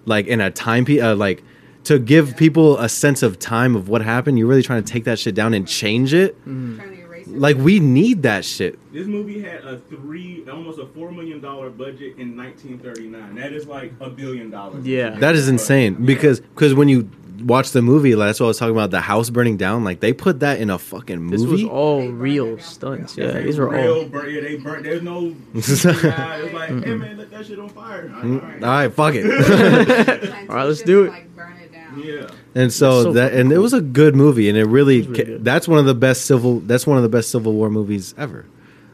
like 0.05 0.26
in 0.26 0.40
a 0.40 0.51
time, 0.51 0.84
pe- 0.84 1.01
uh, 1.01 1.14
like 1.14 1.42
to 1.84 1.98
give 1.98 2.36
people 2.36 2.78
a 2.78 2.88
sense 2.88 3.22
of 3.22 3.38
time 3.38 3.76
of 3.76 3.88
what 3.88 4.02
happened. 4.02 4.38
You're 4.38 4.48
really 4.48 4.62
trying 4.62 4.82
to 4.82 4.92
take 4.92 5.05
that 5.05 5.18
shit 5.18 5.34
down 5.34 5.55
and 5.55 5.68
change 5.68 6.12
it. 6.12 6.36
Mm. 6.46 6.76
Trying 6.76 6.94
it. 6.94 7.05
Like 7.26 7.56
we 7.56 7.80
need 7.80 8.22
that 8.22 8.44
shit. 8.44 8.78
This 8.92 9.06
movie 9.06 9.42
had 9.42 9.64
a 9.64 9.78
three, 9.78 10.44
almost 10.51 10.78
a 10.78 10.86
four 10.86 11.10
million 11.10 11.40
dollar 11.40 11.70
budget 11.70 12.18
in 12.18 12.36
1939. 12.36 13.34
That 13.36 13.52
is 13.52 13.66
like 13.66 13.92
a 14.01 14.10
billion 14.10 14.51
dollars. 14.51 14.86
Yeah. 14.86 15.10
That 15.10 15.34
is 15.34 15.48
insane 15.48 16.05
because 16.05 16.40
because 16.40 16.74
when 16.74 16.88
you 16.88 17.10
watch 17.43 17.70
the 17.73 17.82
movie, 17.82 18.15
like, 18.15 18.28
that's 18.28 18.40
what 18.40 18.47
I 18.47 18.48
was 18.48 18.59
talking 18.59 18.74
about. 18.74 18.90
The 18.90 19.01
house 19.01 19.31
burning 19.31 19.56
down, 19.56 19.85
like 19.85 20.01
they 20.01 20.12
put 20.12 20.40
that 20.40 20.61
in 20.61 20.70
a 20.70 20.78
fucking 20.78 21.19
movie. 21.20 21.36
This 21.36 21.47
was 21.47 21.65
all 21.65 22.01
They 22.01 22.06
burned 22.06 22.12
all 22.12 22.16
it 22.16 22.20
real 22.23 22.59
stunts. 22.59 23.16
Yeah, 23.16 23.27
Yeah, 23.27 23.40
these 23.40 23.59
are 23.59 23.69
real 23.69 23.94
all. 23.94 24.05
Burn, 24.06 24.35
yeah, 24.35 24.40
they 24.40 24.56
burnt. 24.56 24.85
There's 24.85 25.02
no. 25.02 25.35
It's 25.55 25.85
like, 25.85 25.97
hey 25.98 26.94
man, 26.94 27.19
let 27.19 27.31
that 27.31 27.47
shit 27.47 27.59
on 27.59 27.69
fire. 27.69 28.12
All 28.15 28.23
Mm, 28.23 28.43
right. 28.43 28.62
All 28.65 28.69
right, 28.70 28.93
fuck 28.93 29.15
it. 29.16 29.24
All 30.51 30.56
right, 30.56 30.65
let's 30.65 30.82
do 30.82 31.05
it. 31.05 31.09
Like, 31.11 31.35
burn 31.36 31.52
it 31.62 31.73
down. 31.73 32.01
Yeah. 32.02 32.28
And 32.55 32.73
so, 32.73 33.02
so 33.05 33.12
that 33.15 33.31
fucking 33.31 33.40
and 33.40 33.52
it 33.52 33.59
was 33.59 33.73
a 33.73 33.81
good 33.81 34.15
movie, 34.15 34.48
and 34.48 34.56
it 34.59 34.65
really, 34.66 35.01
it 35.01 35.09
really 35.09 35.39
that's 35.39 35.66
one 35.66 35.78
of 35.78 35.86
the 35.86 35.94
best 35.94 36.27
civil 36.27 36.61
that's 36.61 36.86
one 36.86 36.97
of 36.97 37.02
the 37.02 37.09
best 37.09 37.31
Civil 37.31 37.52
War 37.52 37.69
movies 37.70 38.15
ever, 38.16 38.47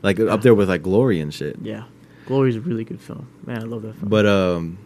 like 0.03 0.19
up 0.21 0.43
there 0.43 0.55
with 0.55 0.69
like 0.69 0.83
Glory 0.83 1.21
and 1.21 1.33
shit. 1.35 1.57
Yeah, 1.62 1.85
Glory's 2.27 2.57
a 2.57 2.61
really 2.61 2.85
good 2.85 3.01
film. 3.01 3.27
Man, 3.47 3.59
I 3.59 3.65
love 3.67 3.83
that 3.83 3.97
film. 3.97 4.09
But 4.09 4.25
um, 4.27 4.79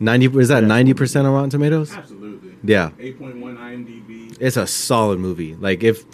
ninety 0.00 0.26
is 0.26 0.48
that 0.48 0.62
Yeah. 0.62 0.68
ninety 0.68 0.94
percent 0.94 1.26
on 1.26 1.34
Rotten 1.34 1.50
Tomatoes? 1.50 1.92
Absolutely. 1.94 2.25
Yeah, 2.68 2.90
8.1 2.98 3.56
IMDb. 3.58 4.36
it's 4.40 4.56
a 4.56 4.66
solid 4.66 5.18
movie. 5.20 5.54
Like 5.54 5.82
if 5.82 6.04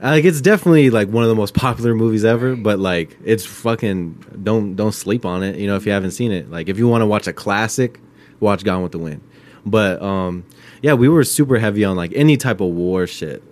like 0.00 0.24
it's 0.24 0.40
definitely 0.40 0.90
like 0.90 1.08
one 1.08 1.22
of 1.24 1.28
the 1.28 1.34
most 1.34 1.54
popular 1.54 1.94
movies 1.94 2.24
ever, 2.24 2.54
but 2.56 2.78
like 2.78 3.16
it's 3.24 3.44
fucking 3.46 4.40
don't 4.42 4.76
don't 4.76 4.92
sleep 4.92 5.24
on 5.24 5.42
it. 5.42 5.56
You 5.56 5.66
know 5.66 5.76
if 5.76 5.86
you 5.86 5.92
haven't 5.92 6.10
seen 6.12 6.32
it, 6.32 6.50
like 6.50 6.68
if 6.68 6.78
you 6.78 6.86
want 6.88 7.02
to 7.02 7.06
watch 7.06 7.26
a 7.26 7.32
classic, 7.32 8.00
watch 8.40 8.62
Gone 8.64 8.82
with 8.82 8.92
the 8.92 8.98
Wind. 8.98 9.22
But 9.64 10.00
um, 10.02 10.44
yeah, 10.82 10.94
we 10.94 11.08
were 11.08 11.24
super 11.24 11.58
heavy 11.58 11.84
on 11.84 11.96
like 11.96 12.12
any 12.14 12.36
type 12.36 12.60
of 12.60 12.68
war 12.68 13.06
shit. 13.06 13.42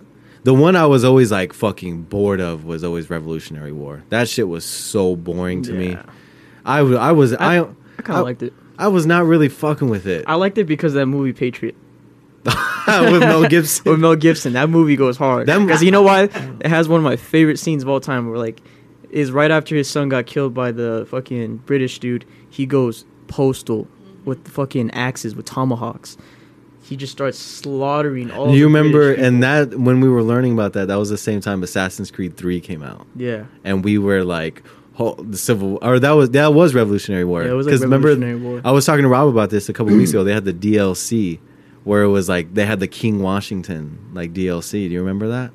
The 0.43 0.53
one 0.53 0.75
I 0.75 0.85
was 0.85 1.03
always 1.03 1.31
like 1.31 1.53
fucking 1.53 2.03
bored 2.03 2.39
of 2.39 2.63
was 2.65 2.83
always 2.83 3.09
Revolutionary 3.09 3.71
War. 3.71 4.03
That 4.09 4.29
shit 4.29 4.47
was 4.47 4.63
so 4.63 5.15
boring 5.15 5.63
to 5.63 5.73
me. 5.73 5.95
I, 6.63 6.75
I 6.75 6.77
w- 6.79 6.97
I 6.97 7.11
was 7.11 7.33
I 7.33 7.57
I, 7.57 7.61
I 7.97 8.01
kind 8.03 8.19
of 8.19 8.25
liked 8.25 8.43
it. 8.43 8.53
I 8.77 8.87
was 8.89 9.05
not 9.07 9.25
really 9.25 9.49
fucking 9.49 9.89
with 9.89 10.05
it 10.05 10.25
I 10.27 10.35
liked 10.35 10.57
it 10.57 10.65
because 10.65 10.93
of 10.93 10.99
that 10.99 11.05
movie 11.05 11.31
Patriot 11.33 11.75
with 12.87 13.21
Mel 13.21 13.47
Gibson. 13.47 13.91
with 13.91 13.99
Mel 13.99 14.15
Gibson. 14.15 14.53
That 14.53 14.69
movie 14.69 14.95
goes 14.95 15.17
hard. 15.17 15.47
Because 15.47 15.83
you 15.83 15.91
know 15.91 16.01
why? 16.03 16.23
It 16.23 16.67
has 16.67 16.87
one 16.87 16.99
of 16.99 17.03
my 17.03 17.15
favorite 17.15 17.57
scenes 17.59 17.83
of 17.83 17.89
all 17.89 17.99
time. 17.99 18.29
Where 18.29 18.37
like, 18.37 18.61
is 19.09 19.31
right 19.31 19.51
after 19.51 19.75
his 19.75 19.89
son 19.89 20.09
got 20.09 20.25
killed 20.25 20.53
by 20.53 20.71
the 20.71 21.07
fucking 21.09 21.57
British 21.57 21.99
dude. 21.99 22.25
He 22.49 22.65
goes 22.65 23.05
postal 23.27 23.87
with 24.23 24.43
the 24.43 24.51
fucking 24.51 24.91
axes 24.91 25.35
with 25.35 25.45
tomahawks. 25.45 26.17
He 26.83 26.95
just 26.95 27.11
starts 27.11 27.39
slaughtering 27.39 28.29
all. 28.29 28.53
you 28.53 28.65
remember 28.65 29.11
and 29.11 29.41
that 29.41 29.73
when 29.79 30.01
we 30.01 30.07
were 30.07 30.21
learning 30.21 30.53
about 30.53 30.73
that 30.73 30.87
that 30.89 30.97
was 30.97 31.09
the 31.09 31.17
same 31.17 31.41
time 31.41 31.63
assassin's 31.63 32.11
creed 32.11 32.37
3 32.37 32.61
came 32.61 32.83
out 32.83 33.07
yeah. 33.15 33.45
and 33.63 33.83
we 33.83 33.97
were 33.97 34.23
like 34.23 34.61
ho- 34.93 35.15
the 35.15 35.35
civil 35.35 35.69
War 35.69 35.79
or 35.81 35.99
that 35.99 36.11
was 36.11 36.29
that 36.29 36.53
was 36.53 36.75
revolutionary 36.75 37.25
war 37.25 37.43
Yeah, 37.43 37.49
it 37.49 37.53
was 37.53 37.65
like 37.65 37.79
remember 37.79 38.09
Revolutionary 38.09 38.39
War. 38.39 38.61
i 38.63 38.69
was 38.71 38.85
talking 38.85 39.01
to 39.01 39.09
rob 39.09 39.27
about 39.29 39.49
this 39.49 39.67
a 39.67 39.73
couple 39.73 39.95
weeks 39.95 40.11
ago 40.11 40.23
they 40.23 40.31
had 40.31 40.45
the 40.45 40.53
dlc 40.53 41.39
where 41.85 42.03
it 42.03 42.09
was 42.09 42.27
like 42.27 42.53
they 42.53 42.65
had 42.65 42.81
the 42.81 42.87
King 42.87 43.21
Washington 43.21 44.09
like 44.13 44.33
DLC. 44.33 44.71
Do 44.71 44.79
you 44.93 44.99
remember 44.99 45.29
that? 45.29 45.51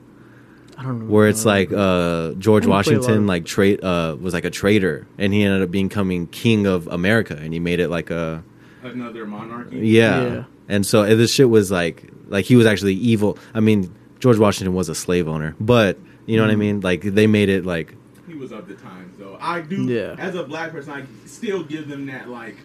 I 0.78 0.82
don't 0.84 1.00
know. 1.00 1.12
Where 1.12 1.28
it's 1.28 1.44
like 1.44 1.70
uh, 1.70 2.32
George 2.38 2.64
I 2.66 2.70
only 2.70 2.82
play 2.84 2.94
a 2.94 2.96
lot 2.96 3.02
Washington 3.08 3.26
like 3.26 3.44
trade 3.44 3.84
uh, 3.84 4.16
was 4.18 4.32
like 4.32 4.46
a 4.46 4.50
traitor, 4.50 5.06
and 5.18 5.34
he 5.34 5.42
ended 5.44 5.60
up 5.62 5.70
becoming 5.70 6.26
king 6.28 6.66
of 6.66 6.86
America, 6.86 7.36
and 7.38 7.52
he 7.52 7.58
made 7.60 7.80
it 7.80 7.88
like 7.90 8.10
a 8.10 8.42
Another 8.82 9.26
monarchy. 9.26 9.76
yeah. 9.76 10.22
Yeah. 10.32 10.44
And 10.70 10.86
so 10.86 11.02
uh, 11.02 11.14
this 11.16 11.34
shit 11.34 11.50
was 11.50 11.70
like 11.70 12.10
like 12.28 12.46
he 12.46 12.56
was 12.56 12.64
actually 12.64 12.94
evil. 12.94 13.36
I 13.52 13.60
mean, 13.60 13.94
George 14.20 14.38
Washington 14.38 14.72
was 14.74 14.88
a 14.88 14.94
slave 14.94 15.28
owner, 15.28 15.54
but 15.60 15.98
you 16.24 16.36
know 16.38 16.44
what 16.44 16.50
I 16.50 16.52
Mm-hmm. 16.54 16.60
mean? 16.60 16.80
Like 16.80 17.02
they 17.02 17.26
made 17.26 17.48
it 17.50 17.66
like 17.66 17.94
He 18.26 18.34
was 18.34 18.52
of 18.52 18.66
the 18.68 18.74
times, 18.76 19.16
though. 19.18 19.36
I 19.38 19.60
do. 19.60 19.82
Yeah. 19.84 20.14
As 20.18 20.34
a 20.34 20.44
black 20.44 20.70
person, 20.70 20.92
I 20.92 21.04
still 21.26 21.62
give 21.62 21.88
them 21.88 22.06
that 22.06 22.28
like 22.30 22.56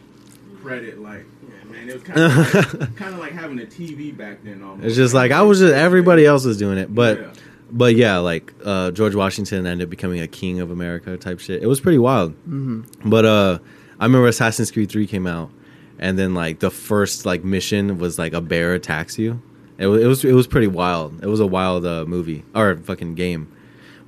credit. 0.61 0.99
Like, 1.01 1.25
yeah, 1.49 1.55
man, 1.76 1.89
it 1.89 1.93
was 1.93 2.03
kind 2.03 2.19
of 2.22 2.80
like, 2.80 2.95
kind 2.95 3.14
of 3.14 3.19
like 3.19 3.31
having 3.34 3.60
a 3.60 3.65
TV 3.65 4.15
back 4.15 4.43
then. 4.43 4.64
Almost. 4.64 4.85
it's 4.88 4.95
just 4.95 5.14
like 5.14 5.31
I 5.31 5.41
was 5.41 5.60
just 5.60 5.73
everybody 5.73 6.26
else 6.26 6.45
was 6.45 6.57
doing 6.57 6.77
it, 6.77 6.93
but 6.93 7.19
Yeah. 7.19 7.34
but 7.72 7.95
yeah, 7.95 8.18
like 8.18 8.53
uh, 8.64 8.91
George 8.91 9.15
Washington 9.15 9.65
ended 9.68 9.85
up 9.85 9.89
becoming 9.89 10.19
a 10.22 10.27
king 10.27 10.60
of 10.61 10.72
America 10.72 11.18
type 11.18 11.39
shit. 11.39 11.61
It 11.61 11.68
was 11.68 11.80
pretty 11.80 11.97
wild. 11.97 12.34
hmm 12.45 12.81
But 13.06 13.26
uh, 13.26 13.60
I 13.99 14.06
remember 14.06 14.27
Assassin's 14.27 14.72
Creed 14.72 14.89
Three 14.89 15.07
came 15.07 15.27
out, 15.27 15.52
and 15.99 16.18
then 16.18 16.34
like 16.34 16.60
the 16.60 16.72
first 16.72 17.26
like 17.26 17.43
mission 17.43 17.97
was 17.97 18.18
like 18.19 18.34
a 18.34 18.41
bear 18.41 18.73
attacks 18.73 19.18
you. 19.19 19.41
It 19.77 19.88
was 19.88 20.02
it 20.03 20.07
was 20.07 20.26
it 20.26 20.34
was 20.34 20.47
pretty 20.47 20.68
wild. 20.68 21.22
It 21.23 21.27
was 21.27 21.39
a 21.41 21.45
wild 21.47 21.85
uh, 21.85 22.06
movie 22.06 22.43
or 22.56 22.77
fucking 22.77 23.15
game. 23.15 23.52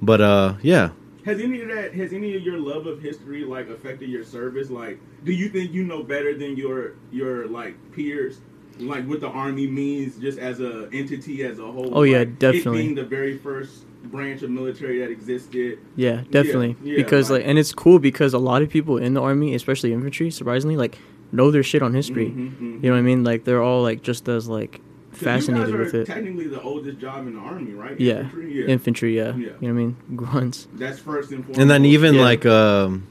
But 0.02 0.22
uh, 0.22 0.53
yeah, 0.61 0.91
Has 1.27 1.41
any 1.41 1.61
of 1.61 1.67
that? 1.67 1.93
Has 1.93 2.13
any 2.13 2.35
of 2.37 2.41
your 2.43 2.57
love 2.57 2.87
of 2.87 3.01
history 3.01 3.43
like 3.43 3.67
affected 3.69 4.09
your 4.09 4.23
service? 4.23 4.69
Like, 4.69 4.97
do 5.25 5.33
you 5.33 5.49
think 5.49 5.73
you 5.73 5.83
know 5.83 6.01
better 6.01 6.37
than 6.37 6.55
your 6.55 6.93
your 7.11 7.47
like 7.47 7.75
peers? 7.91 8.39
Like 8.79 9.05
what 9.07 9.19
the 9.21 9.27
army 9.27 9.67
means, 9.67 10.17
just 10.17 10.37
as 10.39 10.59
a 10.61 10.87
entity 10.93 11.43
as 11.43 11.57
a 11.59 11.65
whole. 11.65 11.89
Oh, 11.97 12.03
yeah, 12.03 12.19
Like, 12.19 12.27
It 12.27 12.39
definitely. 12.39 12.83
being 12.83 12.95
the 12.95 13.03
very 13.03 13.35
first 13.37 13.85
branch 14.05 14.43
of 14.43 14.51
military 14.51 14.99
that 14.99 15.09
existed. 15.09 15.79
Yeah, 15.95 16.21
definitely. 16.29 16.75
yeah, 16.83 16.95
because 16.95 17.31
like- 17.31 17.41
like, 17.41 17.49
and 17.49 17.57
it's 17.59 17.73
cool 17.73 17.97
because 17.99 18.33
a 18.35 18.37
lot 18.37 18.61
of 18.61 18.69
people 18.69 18.97
in 18.97 19.15
the 19.15 19.21
army, 19.21 19.55
especially 19.55 19.91
infantry, 19.93 20.29
surprisingly, 20.31 20.77
like 20.77 20.97
know 21.31 21.49
their 21.51 21.63
shit 21.63 21.81
on 21.81 21.93
history. 21.93 22.27
Mhm, 22.27 22.51
mhm. 22.51 22.83
You 22.83 22.89
know 22.89 22.91
what 22.91 22.99
I 22.99 23.01
mean? 23.01 23.23
Like 23.23 23.43
they're 23.43 23.61
all 23.63 23.81
like 23.81 24.01
just 24.03 24.29
as 24.29 24.47
like 24.47 24.79
fascinated 25.26 25.69
you 25.69 25.77
guys 25.84 25.94
with 25.94 26.02
it. 26.02 26.06
Technically, 26.07 26.48
the 26.48 26.61
oldest 26.61 26.99
job 26.99 27.27
in 27.27 27.34
the 27.35 27.39
army, 27.39 27.73
right? 27.73 27.99
Yeah. 27.99 28.19
Infantry? 28.19 28.60
yeah. 28.61 28.65
Infantry, 28.68 29.18
yeah. 29.18 29.23
Yeah. 29.27 29.34
You 29.34 29.45
know 29.45 29.56
what 29.60 29.69
I 29.69 29.72
mean? 29.72 29.95
Grunts. 30.15 30.68
That's 30.73 30.99
first 30.99 31.31
and 31.31 31.44
foremost. 31.44 31.60
and 31.60 31.69
then 31.69 31.85
even 31.85 32.15
Yeah. 32.15 32.22
like 32.22 32.45
um, 32.45 33.07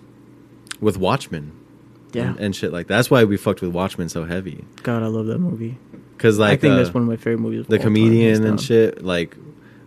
with 0.80 0.96
Watchmen, 0.98 1.52
Yeah. 2.12 2.28
and, 2.28 2.38
and 2.40 2.56
shit 2.56 2.72
like 2.72 2.86
that. 2.88 2.96
That's 2.96 3.10
why 3.10 3.24
we 3.24 3.36
fucked 3.36 3.62
with 3.62 3.72
Watchmen 3.72 4.08
so 4.08 4.24
heavy. 4.24 4.64
God, 4.82 5.02
I 5.02 5.06
love 5.06 5.26
that 5.26 5.38
movie. 5.38 5.78
Cause 6.18 6.38
like 6.38 6.52
I 6.52 6.56
think 6.56 6.72
uh, 6.72 6.76
that's 6.78 6.94
one 6.94 7.02
of 7.02 7.08
my 7.08 7.16
favorite 7.16 7.40
movies. 7.40 7.60
of 7.60 7.66
the 7.68 7.76
all 7.76 7.82
comedian 7.82 8.34
hands 8.34 8.38
and 8.48 8.58
shit. 8.60 9.04
Like 9.04 9.36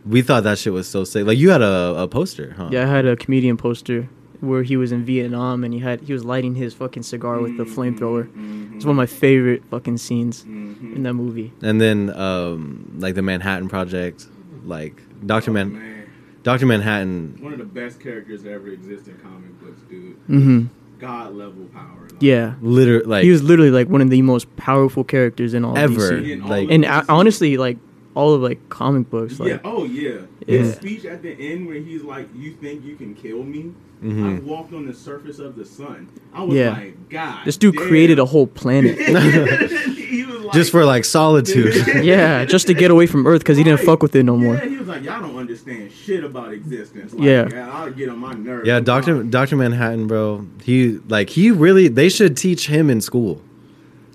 we 0.05 0.21
thought 0.21 0.43
that 0.43 0.59
shit 0.59 0.71
was 0.73 0.87
so 0.87 1.03
sick. 1.03 1.25
Like 1.25 1.37
you 1.39 1.49
had 1.49 1.61
a, 1.63 1.95
a 2.01 2.07
poster, 2.07 2.53
huh? 2.55 2.69
Yeah, 2.71 2.83
I 2.83 2.85
had 2.87 3.05
a 3.07 3.15
comedian 3.15 3.57
poster 3.57 4.07
where 4.41 4.63
he 4.63 4.77
was 4.77 4.91
in 4.91 5.03
Vietnam 5.03 5.63
and 5.63 5.73
he 5.73 5.79
had 5.79 6.01
he 6.01 6.13
was 6.13 6.23
lighting 6.23 6.55
his 6.55 6.73
fucking 6.73 7.03
cigar 7.03 7.39
with 7.41 7.57
the 7.57 7.63
flamethrower. 7.65 8.27
mhm, 8.29 8.75
It's 8.75 8.85
one 8.85 8.91
of 8.91 8.97
my 8.97 9.05
favorite 9.05 9.63
fucking 9.69 9.97
scenes 9.97 10.43
mhm. 10.43 10.95
in 10.95 11.03
that 11.03 11.13
movie. 11.13 11.51
And 11.61 11.79
then 11.81 12.09
um, 12.15 12.95
like 12.99 13.15
the 13.15 13.21
Manhattan 13.21 13.67
Project, 13.69 14.27
like 14.65 15.01
Doctor 15.25 15.51
Oh, 15.51 15.53
Man, 15.55 15.73
man. 15.73 16.09
Doctor 16.43 16.65
Manhattan. 16.65 17.37
One 17.41 17.51
of 17.53 17.59
the 17.59 17.65
best 17.65 17.99
characters 17.99 18.43
that 18.43 18.51
ever 18.53 18.69
exist 18.69 19.07
in 19.09 19.17
comic 19.17 19.59
books, 19.61 19.81
dude. 19.89 20.15
Mm-hmm. 20.29 20.65
God 20.99 21.33
level 21.33 21.65
power. 21.73 22.07
Like, 22.11 22.21
Yeah, 22.21 22.55
Literally, 22.61 23.05
like 23.05 23.23
he 23.23 23.31
was 23.31 23.43
literally 23.43 23.71
like 23.71 23.87
one 23.89 24.01
of 24.01 24.09
the 24.09 24.21
most 24.21 24.53
powerful 24.57 25.03
characters 25.03 25.53
in 25.53 25.63
all 25.65 25.71
of 25.73 25.77
Ever. 25.77 26.11
DC. 26.21 26.31
In 26.31 26.41
all 26.43 26.49
Like- 26.49 26.69
and 26.71 26.83
DC. 26.85 26.89
uh, 26.89 27.03
honestly, 27.09 27.57
like 27.57 27.77
all 28.15 28.33
of 28.33 28.41
like 28.41 28.69
comic 28.69 29.09
books, 29.09 29.39
like 29.39 29.49
yeah. 29.49 29.59
Oh 29.63 29.83
yeah. 29.85 30.21
Yeah. 30.47 30.57
His 30.59 30.75
speech 30.75 31.05
at 31.05 31.21
the 31.21 31.31
end 31.31 31.67
where 31.67 31.75
he's 31.77 32.01
like, 32.03 32.27
"You 32.35 32.53
think 32.53 32.83
you 32.83 32.95
can 32.95 33.13
kill 33.13 33.43
me? 33.43 33.71
Mhm. 34.03 34.37
I 34.37 34.39
walked 34.41 34.73
on 34.73 34.85
the 34.87 34.93
surface 34.93 35.39
of 35.39 35.55
the 35.55 35.65
sun." 35.65 36.07
I 36.33 36.43
was 36.43 36.55
Yeah. 36.55 36.71
like, 36.71 37.09
"God." 37.09 37.45
this 37.45 37.57
dude 37.57 37.75
damn." 37.75 37.87
created 37.87 38.19
a 38.19 38.25
whole 38.25 38.47
planet. 38.47 38.97
like, 39.09 40.53
just 40.53 40.71
for 40.71 40.85
like 40.85 41.05
solitude. 41.05 41.75
yeah, 42.03 42.45
just 42.45 42.67
to 42.67 42.73
get 42.73 42.91
away 42.91 43.05
from 43.07 43.27
Earth 43.27 43.39
because 43.41 43.57
he 43.57 43.63
didn't 43.63 43.81
fuck 43.81 44.01
with 44.01 44.15
it 44.15 44.23
no 44.23 44.35
more. 44.37 44.55
Yeah, 44.55 44.65
he 44.69 44.77
was 44.77 44.87
like, 44.87 45.03
"Y'all 45.03 45.21
don't 45.21 45.37
understand 45.37 45.91
shit 45.91 46.23
about 46.23 46.53
existence." 46.53 47.13
Like, 47.13 47.23
Yeah. 47.23 47.69
I'll 47.73 47.91
get 47.91 48.09
on 48.09 48.19
my 48.19 48.33
nerves. 48.33 48.67
yeah, 48.67 48.79
Doctor 48.79 49.21
Doctor 49.23 49.55
Manhattan, 49.57 50.07
bro. 50.07 50.45
He 50.63 50.99
like 51.07 51.29
he 51.31 51.51
really. 51.51 51.87
They 51.87 52.09
should 52.09 52.35
teach 52.37 52.67
him 52.67 52.89
in 52.89 53.01
school. 53.01 53.41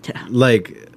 Yeah. 0.09 0.25
Like 0.29 0.89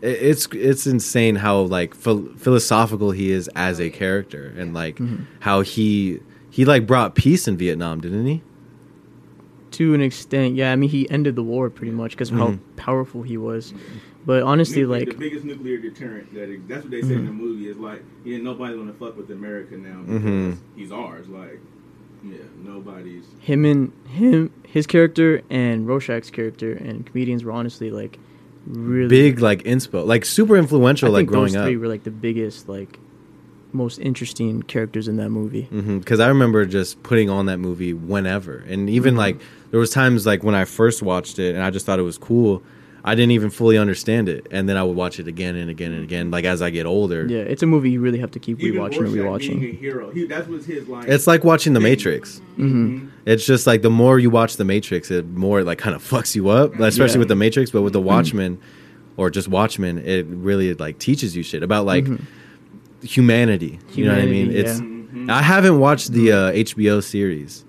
it's 0.00 0.46
it's 0.52 0.86
insane 0.86 1.36
how 1.36 1.58
like 1.62 1.94
phil- 1.94 2.28
philosophical 2.36 3.10
he 3.10 3.32
is 3.32 3.48
as 3.56 3.80
a 3.80 3.90
character, 3.90 4.54
and 4.56 4.72
like 4.72 4.96
Mhm. 4.96 5.22
how 5.40 5.60
he 5.62 6.20
he 6.58 6.64
like 6.64 6.88
brought 6.88 7.14
peace 7.14 7.46
in 7.46 7.56
Vietnam, 7.56 8.00
didn't 8.00 8.26
he? 8.26 8.42
To 9.72 9.94
an 9.94 10.00
extent, 10.00 10.56
yeah. 10.56 10.72
I 10.72 10.76
mean, 10.76 10.90
he 10.90 11.08
ended 11.08 11.36
the 11.36 11.42
war 11.44 11.70
pretty 11.70 11.92
much 11.92 12.10
because 12.12 12.30
of 12.30 12.36
Mhm. 12.36 12.40
how 12.40 12.58
powerful 12.74 13.22
he 13.22 13.36
was. 13.36 13.72
But 14.26 14.42
honestly, 14.42 14.82
Nuclear- 14.82 14.98
like 14.98 15.10
the 15.10 15.14
biggest 15.18 15.44
nuclear 15.44 15.78
deterrent 15.78 16.34
that 16.34 16.50
ex- 16.50 16.60
that's 16.66 16.82
what 16.82 16.90
they 16.90 17.00
say 17.02 17.14
in 17.14 17.26
the 17.26 17.32
movie 17.32 17.68
is 17.68 17.76
like 17.76 18.02
yeah 18.24 18.38
nobody's 18.38 18.76
gonna 18.76 18.92
fuck 18.92 19.16
with 19.16 19.30
America 19.30 19.76
now 19.76 20.00
because 20.04 20.22
Mhm. 20.22 20.56
he's 20.74 20.90
ours 20.90 21.28
like 21.28 21.60
yeah 22.24 22.38
nobody's 22.66 23.24
him 23.38 23.64
and 23.64 23.92
him, 24.08 24.50
his 24.66 24.86
character 24.88 25.42
and 25.48 25.86
Rorschach's 25.86 26.30
character 26.30 26.72
and 26.72 27.06
comedians 27.06 27.44
were 27.44 27.52
honestly 27.52 27.90
like 27.92 28.18
really 28.66 29.08
Big 29.08 29.40
like 29.40 29.62
inspo, 29.62 30.04
like 30.04 30.24
super 30.24 30.56
influential, 30.56 31.08
I 31.08 31.12
like 31.12 31.20
think 31.20 31.30
growing 31.30 31.52
those 31.52 31.56
up. 31.56 31.66
three 31.66 31.76
were 31.76 31.88
like 31.88 32.02
the 32.02 32.10
biggest, 32.10 32.68
like 32.68 32.98
most 33.72 33.98
interesting 33.98 34.62
characters 34.62 35.08
in 35.08 35.16
that 35.16 35.30
movie. 35.30 35.68
because 35.70 36.20
I 36.20 36.28
remember 36.28 36.64
just 36.66 37.02
putting 37.02 37.28
on 37.30 37.46
that 37.46 37.58
movie 37.58 37.92
whenever, 37.92 38.64
and 38.68 38.88
even 38.90 39.14
Mhm. 39.14 39.18
like 39.18 39.36
there 39.70 39.80
was 39.80 39.90
times 39.90 40.24
like 40.26 40.42
when 40.42 40.54
I 40.54 40.64
first 40.64 41.02
watched 41.02 41.38
it 41.38 41.54
and 41.54 41.62
I 41.62 41.70
just 41.70 41.84
thought 41.86 41.98
it 41.98 42.02
was 42.02 42.18
cool. 42.18 42.62
I 43.04 43.14
didn't 43.14 43.30
even 43.30 43.48
fully 43.50 43.78
understand 43.78 44.28
it, 44.28 44.46
and 44.50 44.68
then 44.68 44.76
I 44.76 44.82
would 44.82 44.96
watch 44.96 45.20
it 45.20 45.28
again 45.28 45.54
and 45.56 45.70
again 45.70 45.92
and 45.92 46.02
again. 46.02 46.30
Like 46.30 46.44
as 46.44 46.60
I 46.60 46.68
get 46.70 46.84
older, 46.84 47.26
Yeah, 47.28 47.38
it's 47.38 47.62
a 47.62 47.66
movie 47.66 47.90
you 47.90 48.00
really 48.00 48.18
have 48.18 48.30
to 48.32 48.38
keep 48.38 48.60
even 48.60 48.80
rewatching 48.80 49.06
and 49.06 49.14
Rorschach 49.14 49.48
being 49.50 49.62
a 49.62 49.66
rewatching. 49.68 49.78
hero 49.78 50.10
he 50.10 50.26
that 50.26 50.48
was 50.48 50.66
his 50.66 50.88
like 50.88 51.08
it's 51.08 51.26
like 51.26 51.44
watching 51.44 51.74
The 51.74 51.80
thing. 51.80 51.90
Matrix. 51.90 52.40
hmm 52.56 52.98
It's 53.24 53.46
just 53.46 53.66
like 53.66 53.82
the 53.82 53.90
more 53.90 54.18
you 54.18 54.30
watch 54.30 54.56
The 54.56 54.64
Matrix, 54.64 55.10
it 55.10 55.26
more 55.28 55.62
like 55.62 55.78
kind 55.78 55.94
of 55.94 56.02
fucks 56.02 56.34
you 56.34 56.48
up, 56.48 56.78
especially 56.80 57.14
Yeah. 57.14 57.18
with 57.20 57.28
The 57.28 57.36
Matrix. 57.36 57.70
But 57.70 57.82
with 57.82 57.92
The 57.92 58.00
Watchmen, 58.00 58.58
or 59.16 59.30
just 59.30 59.48
Watchmen, 59.48 59.98
it 59.98 60.26
really 60.28 60.74
like 60.74 60.98
teaches 60.98 61.36
you 61.36 61.42
shit 61.42 61.62
about 61.62 61.86
like 61.86 62.04
Mhm. 62.04 62.20
Humanity. 63.02 63.78
You 63.94 64.04
know 64.06 64.12
what 64.12 64.22
I 64.22 64.26
mean? 64.26 64.50
Humanity, 64.50 64.58
It's 64.60 64.78
yeah. 64.80 64.84
Mhm. 64.86 65.30
I 65.30 65.42
haven't 65.42 65.78
watched 65.78 66.12
the 66.12 66.32
uh, 66.32 66.52
HBO 66.52 67.02
series. 67.02 67.64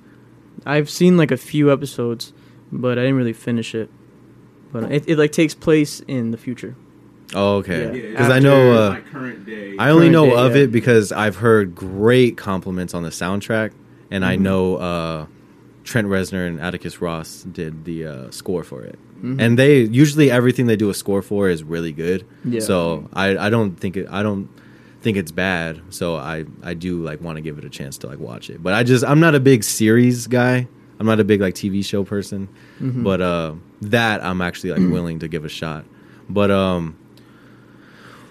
I've 0.65 0.89
seen 0.89 1.15
like 1.17 1.31
a 1.31 1.37
few 1.37 1.71
episodes, 1.71 2.33
but 2.71 2.97
I 2.97 3.01
didn't 3.03 3.15
really 3.15 3.33
finish 3.33 3.73
it. 3.73 3.89
But 4.71 4.91
it, 4.91 5.03
it 5.07 5.17
like 5.17 5.31
takes 5.31 5.55
place 5.55 6.01
in 6.07 6.31
the 6.31 6.37
future. 6.37 6.75
Oh, 7.33 7.57
okay. 7.57 7.83
Yeah. 7.85 7.93
Yeah, 7.93 8.09
Because 8.11 8.29
I 8.29 8.39
know 8.39 8.71
uh, 8.73 8.89
like 8.89 9.05
current 9.07 9.45
day 9.45 9.75
I 9.79 9.89
only 9.91 10.09
Current 10.09 10.11
know 10.13 10.25
day, 10.31 10.35
of 10.35 10.55
yeah. 10.55 10.61
it 10.63 10.71
because 10.71 11.11
I've 11.11 11.37
heard 11.37 11.75
great 11.75 12.37
compliments 12.37 12.93
on 12.93 13.03
the 13.03 13.09
soundtrack, 13.09 13.71
and 14.11 14.25
I 14.25 14.35
Mhm. 14.37 14.41
know 14.41 14.75
uh, 14.77 15.25
Trent 15.83 16.07
Reznor 16.07 16.47
and 16.47 16.59
Atticus 16.59 17.01
Ross 17.01 17.43
did 17.43 17.85
the 17.85 18.05
uh, 18.05 18.31
score 18.31 18.63
for 18.63 18.83
it. 18.83 18.99
Mhm. 19.23 19.39
And 19.41 19.57
they 19.57 19.81
usually 19.81 20.29
everything 20.29 20.67
they 20.67 20.75
do 20.75 20.89
a 20.89 20.93
score 20.93 21.21
for 21.21 21.49
is 21.49 21.63
really 21.63 21.91
good. 21.93 22.25
Yeah. 22.45 22.59
So 22.61 23.07
I, 23.13 23.37
I 23.37 23.49
don't 23.49 23.71
think 23.79 23.95
it 23.97 24.07
I 24.09 24.23
don't 24.23 24.49
think 25.01 25.17
it's 25.17 25.31
bad. 25.31 25.81
So 25.89 26.15
I, 26.15 26.45
I 26.63 26.73
do 26.73 27.01
like 27.03 27.21
want 27.21 27.37
to 27.37 27.41
give 27.41 27.57
it 27.57 27.65
a 27.65 27.69
chance 27.69 27.97
to 27.99 28.07
like 28.07 28.19
watch 28.19 28.49
it. 28.49 28.61
But 28.61 28.73
I 28.73 28.83
just 28.83 29.03
I'm 29.05 29.19
not 29.19 29.35
a 29.35 29.39
big 29.39 29.63
series 29.63 30.27
guy. 30.27 30.67
I'm 30.99 31.05
not 31.05 31.19
a 31.19 31.23
big 31.23 31.39
like 31.39 31.53
TV 31.55 31.83
show 31.85 32.03
person. 32.03 32.49
Mhm. 32.81 33.03
But 33.03 33.21
uh 33.21 33.53
that 33.81 34.23
I'm 34.23 34.41
actually 34.41 34.71
like 34.71 34.91
willing 34.91 35.19
to 35.19 35.27
give 35.27 35.45
a 35.45 35.49
shot. 35.49 35.85
But 36.29 36.51
um 36.51 36.97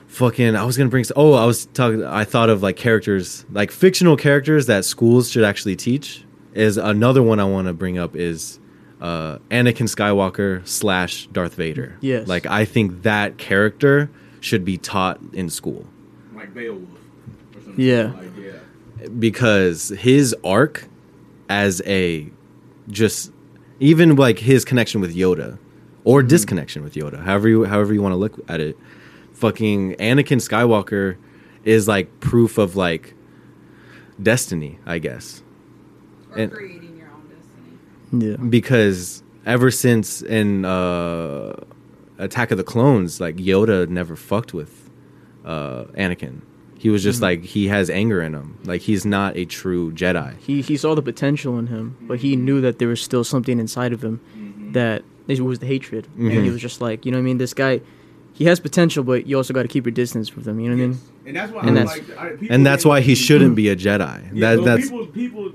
fucking 0.09 0.57
I 0.57 0.65
was 0.65 0.77
gonna 0.77 0.91
bring 0.91 1.05
oh 1.17 1.35
I 1.35 1.45
was 1.45 1.67
talking 1.67 2.05
I 2.05 2.25
thought 2.25 2.51
of 2.51 2.63
like 2.63 2.77
characters 2.77 3.45
like 3.51 3.71
fictional 3.71 4.17
characters 4.17 4.67
that 4.67 4.85
schools 4.85 5.31
should 5.31 5.45
actually 5.45 5.77
teach 5.77 6.25
is 6.55 6.77
another 6.77 7.23
one 7.23 7.39
I 7.41 7.45
want 7.45 7.67
to 7.69 7.73
bring 7.73 7.99
up 7.99 8.17
is 8.17 8.59
uh 9.01 9.39
Anakin 9.51 9.87
Skywalker 9.89 10.67
slash 10.67 11.29
Darth 11.29 11.55
Vader. 11.55 11.97
Yes. 12.01 12.27
Like 12.29 12.47
I 12.47 12.65
think 12.65 13.03
that 13.03 13.39
character 13.39 14.11
should 14.41 14.65
be 14.65 14.77
taught 14.77 15.21
in 15.33 15.49
school 15.51 15.87
like 16.49 16.55
Beowulf 16.55 16.83
or 17.57 17.61
something 17.63 17.85
Yeah. 17.85 18.13
like 18.17 18.31
yeah 18.37 18.53
because 19.19 19.91
his 19.91 20.35
arc 20.45 20.87
as 21.49 21.81
a 21.87 22.29
just 22.89 23.33
even 23.81 24.17
like 24.17 24.41
his 24.41 24.65
connection 24.65 25.01
with 25.01 25.15
Yoda 25.15 25.59
or 26.05 26.21
Mm-hmm. 26.21 26.29
disconnection 26.29 26.83
with 26.83 26.95
Yoda, 26.95 27.23
however 27.23 27.49
you 27.49 27.65
however 27.65 27.93
you 27.95 28.03
want 28.03 28.13
to 28.13 28.17
look 28.17 28.39
at 28.49 28.61
it, 28.61 28.77
fucking 29.35 29.95
Anakin 29.97 30.39
Skywalker 30.41 31.17
is 31.65 31.87
like 31.87 32.19
proof 32.21 32.59
of 32.59 32.75
like 32.77 33.15
destiny, 34.23 34.79
I 34.87 34.99
guess. 34.99 35.43
Or 36.33 36.39
And- 36.39 36.53
creating 36.53 36.97
your 36.99 37.09
own 37.09 37.23
destiny. 37.29 38.31
yeah. 38.31 38.37
Because 38.49 39.23
ever 39.47 39.71
since 39.71 40.23
in 40.23 40.65
uh 40.65 41.55
Attack 42.19 42.51
of 42.51 42.59
the 42.59 42.65
Clones, 42.65 43.21
like 43.21 43.37
Yoda 43.37 43.89
never 43.89 44.17
fucked 44.17 44.53
with 44.53 44.88
uh, 45.49 45.85
Anakin. 45.97 46.43
He 46.79 46.91
was 46.91 47.03
just 47.03 47.21
like 47.21 47.43
he 47.43 47.67
has 47.69 47.91
anger 47.91 48.23
in 48.23 48.35
him. 48.35 48.57
Like 48.65 48.83
he's 48.83 49.05
not 49.05 49.37
a 49.37 49.45
true 49.47 49.91
Jedi. 49.93 50.37
He 50.39 50.63
he 50.63 50.77
saw 50.77 50.95
the 50.95 51.03
potential 51.03 51.59
in 51.59 51.67
him, 51.67 51.97
but 52.03 52.21
he 52.21 52.37
knew 52.37 52.61
that 52.61 52.79
there 52.79 52.87
was 52.89 53.01
still 53.03 53.25
something 53.25 53.59
inside 53.59 53.93
of 53.93 54.05
him 54.05 54.21
that 54.75 55.03
it 55.27 55.41
was 55.41 55.59
the 55.59 55.67
hatred, 55.67 56.07
and 56.17 56.31
he 56.31 56.39
Mhm. 56.39 56.53
was 56.53 56.61
just 56.63 56.81
like, 56.81 57.05
you 57.05 57.11
know 57.11 57.19
what 57.19 57.23
I 57.23 57.25
mean? 57.25 57.39
This 57.39 57.53
guy, 57.53 57.81
he 58.33 58.45
has 58.45 58.61
potential, 58.61 59.03
but 59.03 59.27
you 59.27 59.37
also 59.37 59.53
got 59.53 59.63
to 59.63 59.69
keep 59.69 59.85
your 59.87 59.93
distance 59.93 60.29
from 60.29 60.45
him. 60.45 60.61
You 60.61 60.71
know 60.71 60.77
what 60.77 60.83
I 60.85 60.87
mean? 60.89 60.99
And 61.27 61.37
that's 61.37 61.53
why 61.53 61.61
And 61.63 61.71
I 61.71 61.73
that's- 61.85 61.99
like. 62.09 62.19
I, 62.19 62.55
And 62.55 62.65
that's 62.65 62.85
why 62.85 63.01
he 63.01 63.15
shouldn't 63.17 63.55
be 63.57 63.69
a 63.71 63.77
Jedi. 63.77 64.33
Yeah, 64.33 64.55
that 64.55 64.57
well, 64.57 64.65
that's 64.65 64.85
people. 64.91 65.07
People. 65.07 65.53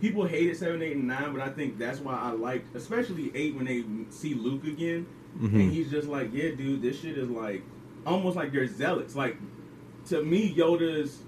People 0.00 0.26
hated 0.26 0.56
seven, 0.56 0.80
eight, 0.82 0.94
and 0.94 1.08
nine, 1.08 1.32
but 1.32 1.40
I 1.42 1.48
think 1.48 1.76
that's 1.76 1.98
why 1.98 2.14
I 2.16 2.30
liked, 2.30 2.76
especially 2.76 3.32
eight, 3.34 3.56
when 3.56 3.64
they 3.64 3.82
see 4.10 4.32
Luke 4.34 4.64
again, 4.64 5.06
Mhm. 5.42 5.54
and 5.54 5.72
he's 5.72 5.90
just 5.90 6.06
like, 6.06 6.30
"Yeah, 6.32 6.50
dude, 6.56 6.82
this 6.82 7.00
shit 7.00 7.18
is 7.18 7.28
like 7.28 7.62
almost 8.08 8.36
like 8.36 8.52
they're 8.52 8.66
zealots." 8.66 9.14
Like 9.16 9.36
to 10.08 10.22
me, 10.22 10.54
Yoda's 10.56 11.18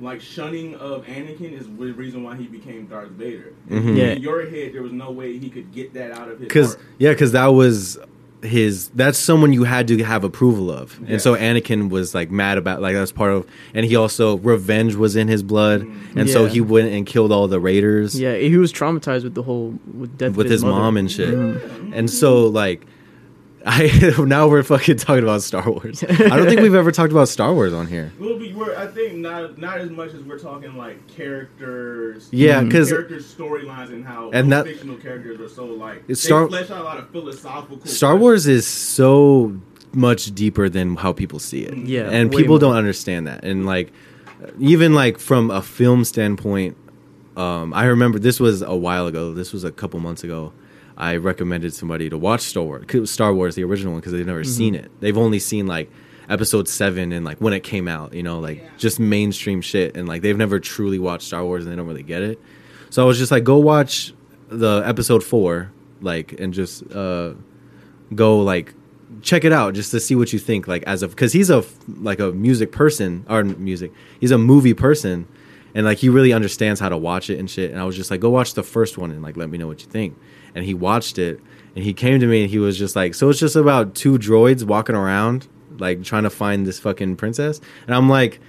like 0.00 0.20
shunning 0.20 0.74
of 0.76 1.04
Anakin 1.06 1.52
is 1.58 1.66
the 1.66 1.92
reason 1.92 2.22
why 2.24 2.34
he 2.36 2.46
became 2.46 2.86
Darth 2.86 3.10
Vader. 3.10 3.52
Mhm. 3.70 3.96
Yeah. 3.96 4.04
In 4.14 4.22
your 4.22 4.48
head, 4.48 4.72
there 4.72 4.82
was 4.82 4.92
no 4.92 5.10
way 5.12 5.38
he 5.38 5.48
could 5.48 5.72
get 5.72 5.94
that 5.94 6.10
out 6.12 6.28
of 6.28 6.38
his 6.40 6.48
because 6.48 6.76
yeah, 6.98 7.10
because 7.10 7.32
that 7.32 7.46
was 7.48 7.98
his. 8.42 8.88
That's 8.88 9.16
someone 9.18 9.52
you 9.52 9.62
had 9.62 9.86
to 9.86 10.02
have 10.02 10.24
approval 10.24 10.68
of, 10.72 10.98
Yeah. 11.04 11.12
and 11.12 11.22
so 11.22 11.36
Anakin 11.36 11.90
was 11.90 12.12
like 12.16 12.32
mad 12.32 12.58
about 12.58 12.82
like 12.82 12.94
that's 12.94 13.12
part 13.12 13.32
of. 13.32 13.46
And 13.74 13.86
he 13.86 13.94
also 13.94 14.38
revenge 14.38 14.96
was 14.96 15.14
in 15.14 15.28
his 15.28 15.44
blood, 15.44 15.82
Mm-hmm. 15.82 16.18
and 16.18 16.28
so 16.28 16.46
he 16.46 16.60
went 16.60 16.92
and 16.92 17.06
killed 17.06 17.30
all 17.30 17.46
the 17.46 17.60
raiders. 17.60 18.18
Yeah, 18.18 18.34
he 18.34 18.56
was 18.56 18.72
traumatized 18.72 19.22
with 19.22 19.34
the 19.34 19.42
whole 19.42 19.78
with 19.96 20.18
death 20.18 20.34
with 20.34 20.46
of 20.46 20.50
his, 20.52 20.64
mother. 20.64 20.74
mom 20.74 20.96
and 20.96 21.08
shit. 21.12 21.32
Mhm. 21.32 21.90
And 21.92 22.10
so 22.10 22.48
like 22.48 22.84
I 23.66 24.12
now 24.18 24.48
we're 24.48 24.62
fucking 24.62 24.96
talking 24.96 25.22
about 25.22 25.42
Star 25.42 25.68
Wars. 25.70 26.02
I 26.02 26.36
don't 26.36 26.48
think 26.48 26.60
we've 26.62 26.74
ever 26.74 26.90
talked 26.90 27.12
about 27.12 27.28
Star 27.28 27.54
Wars 27.54 27.72
on 27.72 27.86
here. 27.86 28.12
Well, 28.18 28.36
we 28.38 28.52
were, 28.52 28.76
I 28.76 28.86
think 28.88 29.14
not 29.18 29.56
not 29.58 29.78
as 29.78 29.90
much 29.90 30.14
as 30.14 30.22
we're 30.22 30.38
talking 30.38 30.76
like 30.76 31.06
characters. 31.08 32.28
Yeah, 32.32 32.62
because 32.62 32.90
characters 32.90 33.32
storylines 33.32 33.88
and 33.92 34.04
how 34.04 34.30
And 34.32 34.50
those 34.50 34.64
that- 34.64 34.70
fictional 34.70 34.96
characters 34.96 35.40
are 35.40 35.48
so 35.48 35.64
like 35.66 36.02
It's 36.08 36.22
they 36.22 36.28
Star- 36.28 36.48
flesh 36.48 36.70
out 36.70 36.80
a 36.80 36.84
lot 36.84 36.98
of 36.98 37.10
philosophical. 37.10 37.84
Star 37.86 38.16
Wars 38.16 38.46
is 38.46 38.66
so 38.66 39.60
much 39.92 40.34
deeper 40.34 40.68
than 40.68 40.96
how 40.96 41.12
people 41.12 41.38
see 41.38 41.62
it. 41.62 41.76
Yeah, 41.86 42.08
and 42.10 42.30
people 42.30 42.54
more. 42.54 42.58
don't 42.60 42.76
understand 42.76 43.26
that. 43.26 43.44
And 43.44 43.66
like 43.66 43.92
even 44.58 44.94
like 44.94 45.18
from 45.18 45.50
a 45.50 45.62
film 45.62 46.04
standpoint, 46.04 46.76
um, 47.36 47.72
I 47.74 47.84
remember 47.84 48.18
this 48.18 48.40
was 48.40 48.62
a 48.62 48.74
while 48.74 49.06
ago. 49.06 49.32
This 49.34 49.52
was 49.52 49.64
a 49.64 49.70
couple 49.72 50.00
months 50.00 50.24
ago. 50.24 50.52
I 50.96 51.16
recommended 51.16 51.74
somebody 51.74 52.08
to 52.10 52.18
watch 52.18 52.42
Star 52.42 52.62
Wars, 52.64 53.10
Star 53.10 53.32
Wars, 53.34 53.54
the 53.54 53.64
original 53.64 53.92
one, 53.92 54.00
because 54.00 54.12
they've 54.12 54.26
never 54.26 54.44
seen 54.44 54.74
it. 54.74 54.90
They've 55.00 55.16
only 55.18 55.38
seen 55.38 55.66
like 55.66 55.90
episode 56.28 56.68
seven 56.68 57.12
and 57.12 57.24
like 57.24 57.38
when 57.40 57.52
it 57.52 57.60
came 57.60 57.88
out, 57.88 58.14
you 58.14 58.22
know, 58.22 58.38
like 58.40 58.58
Yeah. 58.58 58.68
just 58.78 59.00
mainstream 59.00 59.60
shit, 59.60 59.96
and 59.96 60.08
like 60.08 60.22
they've 60.22 60.36
never 60.36 60.60
truly 60.60 60.98
watched 60.98 61.26
Star 61.26 61.44
Wars 61.44 61.64
and 61.64 61.72
they 61.72 61.76
don't 61.76 61.86
really 61.86 62.02
get 62.02 62.22
it. 62.22 62.40
So 62.90 63.02
I 63.02 63.06
was 63.06 63.18
just 63.18 63.32
like, 63.32 63.42
go 63.44 63.58
watch 63.58 64.12
the 64.48 64.82
episode 64.84 65.24
four, 65.24 65.72
like, 66.00 66.32
and 66.38 66.52
just 66.52 66.90
uh, 66.92 67.32
go 68.14 68.40
like 68.40 68.74
check 69.20 69.44
it 69.44 69.52
out 69.52 69.74
just 69.74 69.90
to 69.90 70.00
see 70.00 70.14
what 70.14 70.32
you 70.32 70.38
think 70.38 70.66
like 70.66 70.82
as 70.84 71.02
of 71.02 71.10
because 71.10 71.32
he's 71.34 71.50
a 71.50 71.62
like 72.00 72.18
a 72.18 72.32
music 72.32 72.72
person 72.72 73.24
or 73.28 73.44
music 73.44 73.92
he's 74.20 74.30
a 74.30 74.38
movie 74.38 74.72
person 74.72 75.28
and 75.74 75.84
like 75.84 75.98
he 75.98 76.08
really 76.08 76.32
understands 76.32 76.80
how 76.80 76.88
to 76.88 76.96
watch 76.96 77.28
it 77.28 77.38
and 77.38 77.50
shit 77.50 77.70
and 77.70 77.78
i 77.78 77.84
was 77.84 77.94
just 77.94 78.10
like 78.10 78.20
go 78.20 78.30
watch 78.30 78.54
the 78.54 78.62
first 78.62 78.96
one 78.96 79.10
and 79.10 79.22
like 79.22 79.36
let 79.36 79.50
me 79.50 79.58
know 79.58 79.66
what 79.66 79.80
you 79.82 79.86
think 79.86 80.16
and 80.54 80.64
he 80.64 80.74
watched 80.74 81.18
it 81.18 81.40
and 81.74 81.84
he 81.84 81.92
came 81.92 82.20
to 82.20 82.26
me 82.26 82.42
and 82.42 82.50
he 82.50 82.58
was 82.58 82.78
just 82.78 82.96
like 82.96 83.14
so 83.14 83.28
it's 83.30 83.38
just 83.38 83.56
about 83.56 83.94
two 83.94 84.18
droids 84.18 84.64
walking 84.64 84.94
around 84.94 85.48
like 85.78 86.02
trying 86.02 86.22
to 86.22 86.30
find 86.30 86.66
this 86.66 86.78
fucking 86.78 87.16
princess? 87.16 87.60
And 87.86 87.94
i'm 87.94 88.08
like 88.08 88.40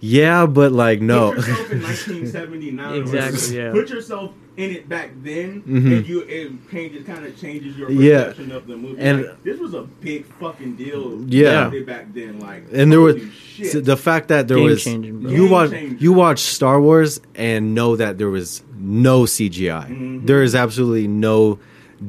yeah 0.00 0.46
but 0.46 0.72
like 0.72 1.00
no 1.00 1.32
Put 1.32 1.46
yourself 1.46 1.72
in 1.72 1.82
1979. 1.82 2.94
Exactly, 2.94 3.56
yeah. 3.56 3.70
Put 3.72 3.88
yourself 3.90 4.32
in 4.56 4.70
it 4.72 4.88
back 4.88 5.10
then, 5.22 5.62
Mhm. 5.62 5.96
and 5.98 6.06
you 6.08 6.20
it 6.22 6.68
changes 6.70 7.06
kind 7.06 7.24
of 7.24 7.38
changes 7.40 7.76
your 7.78 7.90
Yeah. 7.90 8.24
perception 8.24 8.52
of 8.52 8.66
the 8.66 8.76
movie. 8.76 8.96
And- 9.00 9.22
Like, 9.22 9.42
this 9.44 9.58
was 9.58 9.72
a 9.74 9.82
big 10.00 10.24
fucking 10.40 10.74
deal. 10.76 11.22
Yeah. 11.26 11.68
back 11.70 11.80
back 11.82 12.14
then. 12.14 12.40
Like, 12.40 12.64
and 12.72 12.90
there 12.92 13.00
was 13.00 13.16
shit. 13.54 13.84
the 13.84 13.96
fact 13.96 14.28
that 14.28 14.48
there 14.48 14.56
Game 14.58 14.66
was 14.66 14.84
changing, 14.84 15.20
bro. 15.20 15.30
you 15.32 15.46
watch 15.48 15.70
changer. 15.70 15.96
you 15.98 16.12
watch 16.12 16.40
Star 16.40 16.80
Wars 16.80 17.20
and 17.34 17.74
know 17.74 17.96
that 17.96 18.18
there 18.18 18.28
was 18.30 18.62
no 18.78 19.24
CGI. 19.24 19.86
Mhm. 19.90 20.26
There 20.26 20.42
is 20.42 20.54
absolutely 20.54 21.08
no 21.08 21.58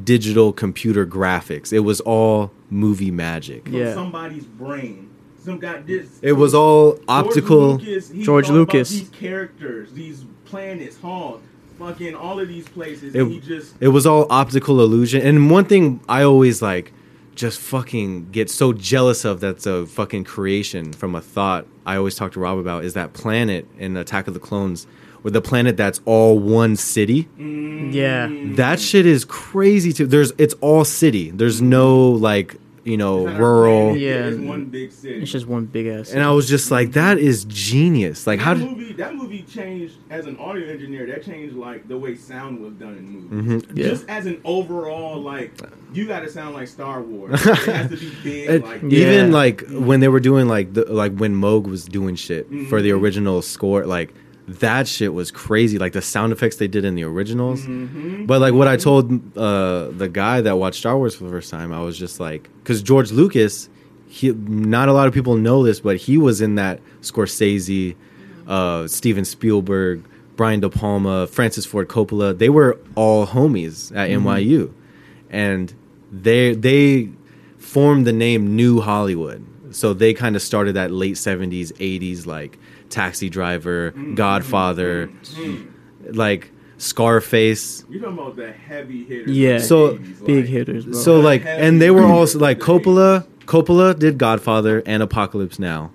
digital 0.04 0.52
computer 0.54 1.06
graphics. 1.06 1.72
It 1.74 1.80
was 1.82 2.00
all 2.02 2.52
movie 2.70 3.12
magic. 3.12 3.66
from 3.66 3.74
Yeah. 3.76 3.94
somebody's 3.94 4.46
brain. 4.46 5.08
Some 5.44 5.60
guy 5.60 5.82
this. 5.82 6.20
It 6.22 6.34
was 6.34 6.54
all 6.54 7.00
optical. 7.08 7.78
George 7.78 7.82
Lucas, 7.88 8.10
he 8.10 8.24
George 8.24 8.46
thought 8.46 8.52
about 8.54 8.60
Lucas. 8.74 8.90
These 8.90 9.10
characters, 9.10 9.92
these 9.94 10.24
planets, 10.46 10.98
Hall, 10.98 11.42
fucking 11.80 12.14
all 12.16 12.40
of 12.40 12.48
these 12.48 12.68
places. 12.68 13.16
It- 13.16 13.22
and 13.22 13.32
he 13.32 13.40
just 13.40 13.74
It 13.80 13.88
was 13.90 14.06
all 14.06 14.28
optical 14.30 14.82
illusion. 14.82 15.22
And 15.22 15.50
one 15.50 15.66
thing 15.66 16.00
I 16.08 16.24
always 16.24 16.62
like 16.62 16.94
just 17.34 17.60
fucking 17.60 18.28
get 18.32 18.50
so 18.50 18.72
jealous 18.74 19.26
of 19.26 19.40
that's 19.40 19.66
a 19.66 19.86
fucking 19.88 20.26
creation 20.26 20.92
from 20.94 21.16
a 21.16 21.22
thought 21.22 21.66
I 21.86 21.96
always 21.96 22.14
talk 22.16 22.34
to 22.34 22.40
Rob 22.40 22.58
about 22.60 22.84
is 22.84 22.94
that 22.94 23.14
planet 23.14 23.66
in 23.80 23.98
Attack 23.98 24.28
of 24.28 24.34
the 24.36 24.40
Clones 24.40 24.86
where 25.24 25.32
the 25.32 25.42
planet 25.42 25.78
that's 25.78 26.02
all 26.06 26.38
one 26.38 26.76
city. 26.76 27.28
mm, 27.40 27.92
Yeah. 27.94 28.30
That 28.56 28.80
shit 28.80 29.06
is 29.06 29.24
crazy 29.26 29.94
too. 29.94 30.06
There's 30.08 30.34
it's 30.38 30.54
all 30.62 30.84
city. 30.86 31.32
There's 31.32 31.62
no 31.62 32.10
like, 32.12 32.58
you 32.84 32.98
know, 32.98 33.20
it's 33.28 33.32
not 33.34 33.40
a 33.40 33.44
rural. 33.44 33.98
Yeah. 33.98 34.26
it's 34.28 34.38
one 34.40 34.66
big 34.66 34.92
city. 34.92 35.22
It's 35.22 35.32
just 35.32 35.46
one 35.48 35.66
big 35.66 35.86
ass. 35.88 36.12
And 36.12 36.24
I 36.24 36.32
was 36.32 36.48
just 36.50 36.72
like 36.72 36.94
that 36.94 37.18
is 37.20 37.46
genius. 37.46 38.26
Like 38.28 38.40
how 38.40 38.54
that 38.56 38.60
did 38.60 38.70
movie 38.78 38.94
that 38.94 39.16
movie 39.16 39.44
changed 39.44 39.96
as 40.10 40.26
an 40.26 40.38
audio 40.38 40.68
engineer 40.68 41.06
that 41.08 41.24
changed 41.24 41.56
like 41.56 41.88
the 41.88 41.98
way 41.98 42.16
sound 42.16 42.60
was 42.60 42.74
done 42.74 42.96
in 42.98 43.10
movies 43.10 43.64
Mhm. 43.64 43.78
Yeah. 43.78 43.88
just 43.90 44.10
as 44.10 44.26
an 44.26 44.42
overall 44.44 45.22
like 45.22 45.52
you 45.94 46.08
gotta 46.08 46.30
sound 46.30 46.56
like 46.56 46.68
star 46.68 47.02
wars 47.02 47.34
it 47.46 47.58
has 47.58 47.90
to 47.92 47.98
be 47.98 48.12
big 48.24 48.50
And 48.50 48.64
like 48.64 48.82
Yeah. 48.84 48.88
even 49.14 49.32
like 49.32 49.64
when 49.70 50.00
they 50.00 50.08
were 50.08 50.20
doing 50.20 50.48
like 50.48 50.74
the 50.74 50.86
like 50.92 51.16
when 51.18 51.36
Moog 51.36 51.68
was 51.68 51.86
doing 51.86 52.16
shit 52.16 52.48
for 52.70 52.82
the 52.82 52.92
original 52.92 53.42
score, 53.42 53.86
like 53.86 54.14
that 54.60 54.88
shit 54.88 55.14
was 55.14 55.32
crazy. 55.32 55.78
Like 55.78 55.94
the 55.94 56.02
sound 56.02 56.32
effects 56.34 56.58
they 56.58 56.68
did 56.68 56.84
in 56.86 56.96
the 56.96 57.04
originals. 57.04 57.62
Mhm. 57.62 58.28
But 58.28 58.42
like 58.42 58.54
what 58.54 58.68
I 58.68 58.78
told 58.78 59.12
uh, 59.38 59.90
the 59.92 60.10
guy 60.12 60.42
that 60.42 60.58
watched 60.58 60.80
Star 60.80 60.98
Wars 60.98 61.16
for 61.16 61.24
the 61.26 61.30
first 61.30 61.50
time, 61.50 61.72
I 61.74 61.82
was 61.82 61.98
just 61.98 62.20
like, 62.20 62.50
because 62.64 62.82
George 62.82 63.12
Lucas, 63.12 63.70
he 64.08 64.32
not 64.32 64.90
a 64.90 64.94
lot 64.94 65.08
of 65.08 65.14
people 65.14 65.36
know 65.36 65.64
this, 65.64 65.80
but 65.80 65.98
he 65.98 66.18
was 66.18 66.42
in 66.42 66.56
that 66.56 66.80
Scorsese, 67.02 67.96
uh, 68.48 68.88
Steven 68.88 69.26
Spielberg, 69.26 70.04
Brian 70.36 70.60
De 70.60 70.70
Palma, 70.70 71.28
Francis 71.28 71.66
Ford 71.66 71.88
Coppola. 71.88 72.38
They 72.38 72.50
were 72.50 72.78
all 72.96 73.26
homies 73.28 73.96
at 73.96 74.10
NYU, 74.10 74.72
and 75.30 75.74
they 76.12 76.54
they 76.56 77.10
formed 77.58 78.06
the 78.08 78.14
name 78.14 78.56
New 78.56 78.82
Hollywood. 78.82 79.46
So 79.74 79.94
they 79.94 80.14
kind 80.14 80.36
of 80.36 80.42
started 80.42 80.74
that 80.76 80.92
late 80.92 81.18
seventies, 81.18 81.72
eighties, 81.80 82.28
like 82.28 82.58
Taxi 82.92 83.30
Driver, 83.30 83.92
mm, 83.92 83.96
mm, 83.96 84.08
mm, 84.12 84.16
Godfather, 84.16 85.10
like 86.12 86.52
Scarface. 86.78 87.86
you're 87.90 88.02
talking 88.02 88.18
about 88.18 88.36
the 88.36 88.52
heavy 88.52 89.04
hitters 89.06 89.30
Yeah. 89.30 89.60
So, 89.60 89.98
80s, 89.98 90.26
big 90.26 90.46
hitters, 90.48 90.86
bro. 90.86 90.94
So 90.94 91.20
like, 91.20 91.44
and 91.46 91.82
they 91.82 91.92
were 91.92 92.06
also 92.06 92.40
like 92.40 92.58
of 92.62 92.66
the 92.66 92.74
Coppola. 92.74 93.28
Coppola 93.46 93.98
did 93.98 94.18
Godfather 94.18 94.82
and 94.86 95.04
Apocalypse 95.04 95.60
Now. 95.60 95.92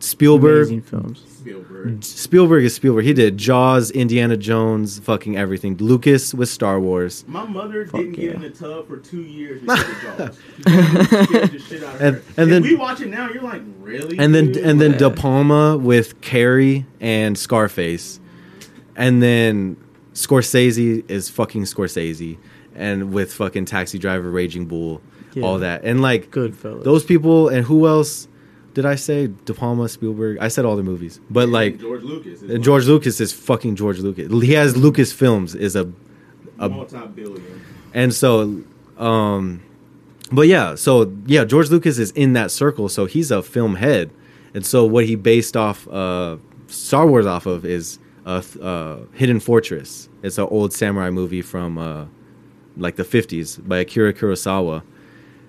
Spielberg. 0.00 0.68
amazing 0.68 0.82
films. 0.82 1.24
Spielberg 1.38 2.04
Spielberg 2.04 2.64
is 2.64 2.74
Spielberg. 2.74 3.04
He 3.04 3.12
did 3.14 3.38
Jaws, 3.38 3.90
Indiana 3.90 4.36
Jones, 4.36 4.98
fucking 4.98 5.36
everything. 5.36 5.76
Lucas 5.78 6.34
with 6.34 6.48
Star 6.48 6.78
Wars. 6.80 7.24
my 7.26 7.44
mother 7.44 7.86
Fuck 7.86 8.00
didn't 8.00 8.14
yeah. 8.18 8.26
get 8.26 8.34
in 8.36 8.42
the 8.42 8.50
tub 8.50 8.86
for 8.88 8.98
two 8.98 9.22
years 9.22 9.60
because 9.62 9.80
of 9.80 10.18
Jaws. 10.18 10.38
She 10.56 10.62
the 10.62 11.58
shit 11.66 11.82
out 11.84 11.94
of 11.94 12.00
And- 12.02 12.16
her. 12.16 12.22
and 12.36 12.52
then- 12.52 12.62
we 12.62 12.74
watch 12.76 13.00
it 13.00 13.08
now. 13.08 13.30
You're 13.30 13.42
like, 13.42 13.62
really? 13.80 14.18
And 14.18 14.34
then 14.34 14.52
dude? 14.52 14.64
and 14.64 14.80
then 14.80 14.90
Like, 14.92 14.98
De 14.98 15.10
Palma 15.10 15.76
with 15.78 16.20
Carrie 16.20 16.84
and 17.00 17.38
Scarface. 17.38 18.20
And 18.96 19.22
then 19.22 19.76
Scorsese 20.14 21.08
is 21.08 21.28
fucking 21.30 21.62
Scorsese. 21.62 22.36
And 22.74 23.12
with 23.12 23.32
fucking 23.32 23.64
Taxi 23.64 23.98
Driver, 23.98 24.30
Raging 24.30 24.66
Bull, 24.66 25.00
Yeah. 25.34 25.44
all 25.44 25.58
that. 25.60 25.82
And 25.84 26.02
like 26.02 26.30
Goodfellas. 26.30 26.84
those 26.84 27.04
people 27.04 27.48
and 27.48 27.64
who 27.64 27.86
else 27.86 28.28
did 28.78 28.86
I 28.86 28.94
say? 28.94 29.26
De 29.26 29.52
Palma, 29.52 29.88
Spielberg. 29.88 30.38
I 30.38 30.46
said 30.46 30.64
all 30.64 30.76
the 30.76 30.84
movies. 30.84 31.18
But 31.28 31.48
like 31.48 31.80
George 31.80 32.04
Lucas, 32.04 32.42
is 32.42 32.48
And 32.48 32.62
George 32.62 32.86
Lucas 32.86 33.20
is 33.20 33.32
fucking 33.32 33.74
George 33.74 33.98
Lucas. 33.98 34.30
He 34.40 34.52
has 34.52 34.76
Lucas 34.76 35.12
Films 35.12 35.56
is 35.56 35.74
a, 35.74 35.90
a 36.60 36.68
multi-billion. 36.68 37.60
and 37.92 38.14
so 38.14 38.62
um 38.96 39.60
but 40.30 40.46
yeah, 40.46 40.76
so 40.76 41.12
yeah, 41.26 41.44
George 41.44 41.70
Lucas 41.70 41.98
is 41.98 42.12
in 42.12 42.34
that 42.34 42.52
circle, 42.52 42.88
so 42.88 43.06
he's 43.06 43.32
a 43.32 43.42
film 43.42 43.74
head. 43.74 44.12
And 44.54 44.64
so 44.64 44.86
what 44.86 45.06
he 45.06 45.16
based 45.16 45.56
off 45.56 45.88
uh 45.88 46.36
Star 46.68 47.04
Wars 47.04 47.26
off 47.26 47.46
of 47.46 47.64
is 47.64 47.98
uh, 48.26 48.42
uh 48.62 48.98
Hidden 49.12 49.40
Fortress. 49.40 50.08
It's 50.22 50.38
an 50.38 50.46
old 50.52 50.72
samurai 50.72 51.10
movie 51.10 51.42
from 51.42 51.78
uh 51.78 52.04
like 52.76 52.94
the 52.94 53.02
50s 53.02 53.66
by 53.66 53.78
Akira 53.78 54.12
Kurosawa. 54.14 54.82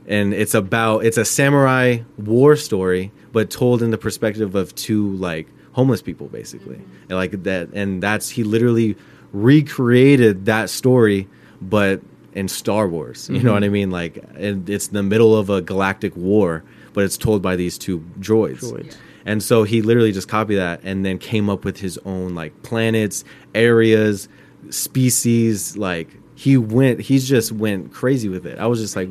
and 0.08 0.34
it's 0.34 0.56
about 0.56 1.06
it's 1.06 1.18
a 1.18 1.24
samurai 1.26 2.00
war 2.18 2.56
story, 2.56 3.12
but 3.32 3.50
told 3.50 3.82
in 3.82 3.92
the 3.92 3.98
perspective 3.98 4.56
of 4.56 4.74
two 4.76 5.14
like 5.18 5.48
homeless 5.74 6.02
people, 6.02 6.28
basically, 6.28 6.76
and 6.76 7.12
like 7.12 7.44
that, 7.44 7.70
and 7.74 8.02
that's 8.02 8.30
he 8.30 8.44
literally 8.44 8.96
recreated 9.32 10.46
that 10.46 10.70
story, 10.70 11.28
but 11.62 12.02
in 12.34 12.48
Star 12.48 12.88
Wars. 12.88 13.30
You 13.30 13.36
know 13.36 13.40
mm-hmm. 13.40 13.54
what 13.54 13.64
I 13.64 13.70
mean? 13.70 13.92
Like, 13.92 14.24
and 14.36 14.70
it's 14.70 14.88
in 14.88 14.94
the 14.94 15.04
middle 15.04 15.36
of 15.36 15.50
a 15.50 15.62
galactic 15.62 16.16
war, 16.16 16.64
but 16.94 17.04
it's 17.04 17.18
told 17.18 17.42
by 17.42 17.56
these 17.56 17.78
two 17.78 18.00
droids. 18.20 18.60
Droids. 18.60 18.96
And 19.26 19.44
so 19.44 19.64
he 19.64 19.82
literally 19.82 20.12
just 20.12 20.28
copied 20.28 20.56
that 20.56 20.82
and 20.84 21.06
then 21.06 21.18
came 21.18 21.50
up 21.50 21.66
with 21.66 21.78
his 21.78 21.98
own 22.06 22.36
like 22.36 22.64
planets, 22.64 23.24
areas, 23.54 24.28
species. 24.70 25.78
Like 25.78 26.10
he 26.36 26.58
went, 26.58 27.02
he's 27.02 27.28
just 27.28 27.52
went 27.52 27.92
crazy 27.94 28.30
with 28.30 28.46
it. 28.46 28.58
I 28.60 28.68
was 28.68 28.80
just 28.80 28.96
like, 28.96 29.10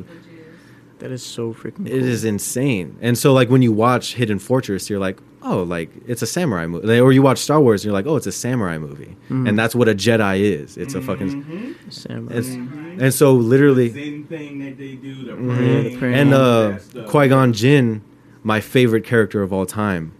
That 0.99 1.11
is 1.11 1.23
so 1.23 1.53
freaking. 1.53 1.87
it 1.87 1.93
is 1.93 2.23
insane. 2.25 2.97
And 3.01 3.17
so 3.17 3.33
like 3.33 3.49
when 3.49 3.61
you 3.61 3.71
watch 3.71 4.15
Hidden 4.15 4.39
Fortress, 4.39 4.89
you're 4.89 4.99
like, 4.99 5.17
oh, 5.41 5.63
like 5.63 5.89
it's 6.07 6.21
a 6.21 6.27
samurai 6.27 6.67
movie. 6.67 6.99
Or 6.99 7.11
you 7.13 7.21
watch 7.21 7.37
Star 7.39 7.61
Wars, 7.61 7.81
and 7.81 7.85
you're 7.85 7.93
like, 7.93 8.05
oh, 8.05 8.17
it's 8.17 8.27
a 8.27 8.31
samurai 8.31 8.77
movie. 8.77 9.15
And 9.29 9.57
that's 9.57 9.73
what 9.73 9.87
a 9.87 9.95
Jedi 9.95 10.41
is. 10.41 10.75
It's 10.77 10.95
a 10.95 11.01
fucking. 11.01 11.43
Mm-hmm. 11.43 11.89
Samurai. 11.89 12.35
It's, 12.37 12.47
and 12.49 13.13
so 13.13 13.33
literally, 13.33 13.89
Zen 13.89 14.25
thing 14.25 14.59
that 14.65 14.77
they 14.77 14.95
do, 14.95 15.15
the 15.23 15.31
Mhm. 15.31 15.55
praying, 15.55 15.97
praying. 15.99 16.15
and 16.15 16.33
uh, 16.33 16.69
that 16.71 16.81
stuff. 16.81 17.07
Qui 17.07 17.27
Gon 17.29 17.53
Jinn, 17.53 18.01
my 18.43 18.59
favorite 18.59 19.05
character 19.05 19.41
of 19.41 19.53
all 19.53 19.65
time. 19.65 20.11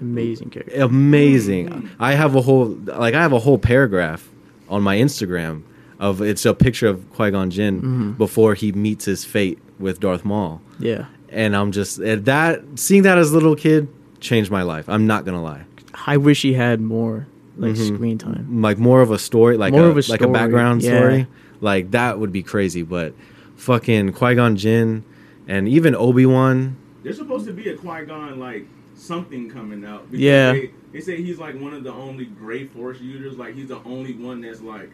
amazing 0.00 0.50
character. 0.50 0.80
amazing. 0.80 1.90
I 1.98 2.14
have 2.14 2.34
a 2.34 2.42
whole 2.42 2.66
like 2.84 3.14
I 3.14 3.22
have 3.22 3.32
a 3.32 3.38
whole 3.40 3.58
paragraph 3.58 4.28
on 4.68 4.82
my 4.82 4.96
Instagram 4.96 5.62
of 6.02 6.20
it's 6.20 6.44
a 6.44 6.52
picture 6.52 6.88
of 6.88 7.10
Qui 7.14 7.30
Gon 7.30 7.50
Jinn 7.50 8.12
before 8.18 8.54
he 8.54 8.72
meets 8.72 9.04
his 9.06 9.24
fate 9.24 9.58
with 9.78 10.00
Darth 10.00 10.24
Maul, 10.24 10.60
Yeah. 10.80 11.06
and 11.30 11.54
I'm 11.56 11.70
just 11.72 11.98
that 11.98 12.60
seeing 12.74 13.02
that 13.04 13.16
as 13.18 13.30
a 13.30 13.34
little 13.34 13.56
kid 13.56 13.88
changed 14.20 14.50
my 14.50 14.62
life. 14.62 14.88
I'm 14.88 15.06
not 15.06 15.24
gonna 15.24 15.42
lie. 15.42 15.62
I 16.06 16.16
wish 16.16 16.42
he 16.42 16.54
had 16.54 16.80
more 16.80 17.26
like 17.56 17.74
Mhm. 17.74 17.94
screen 17.94 18.18
time. 18.18 18.62
Like 18.62 18.78
more 18.78 19.00
of 19.02 19.10
a 19.10 19.18
story, 19.18 19.56
like 19.56 19.72
More 19.72 19.84
a, 19.86 19.90
of 19.90 19.96
a 19.98 20.10
like 20.10 20.22
a 20.22 20.28
background 20.28 20.82
yeah. 20.82 20.96
story, 20.98 21.26
like 21.60 21.90
that 21.92 22.18
would 22.18 22.32
be 22.32 22.42
crazy. 22.42 22.82
But 22.82 23.14
fucking 23.56 24.12
Qui 24.12 24.34
Gon 24.34 24.56
Jinn 24.56 25.04
and 25.46 25.68
even 25.68 25.94
Obi 25.94 26.26
Wan. 26.26 26.76
There's 27.04 27.16
supposed 27.18 27.46
to 27.46 27.52
be 27.52 27.68
a 27.68 27.76
Qui 27.76 28.04
Gon 28.06 28.38
like 28.40 28.66
something 28.96 29.48
coming 29.50 29.84
out. 29.84 30.10
because 30.10 30.20
Yeah. 30.24 30.52
They, 30.52 30.70
they 30.92 31.00
say 31.00 31.22
he's 31.22 31.38
like 31.38 31.60
one 31.60 31.74
of 31.74 31.84
the 31.84 31.92
only 31.92 32.24
great 32.26 32.72
Force 32.72 33.00
users. 33.00 33.36
Like 33.38 33.54
he's 33.54 33.68
the 33.68 33.80
only 33.84 34.14
one 34.14 34.40
that's 34.40 34.62
like 34.62 34.90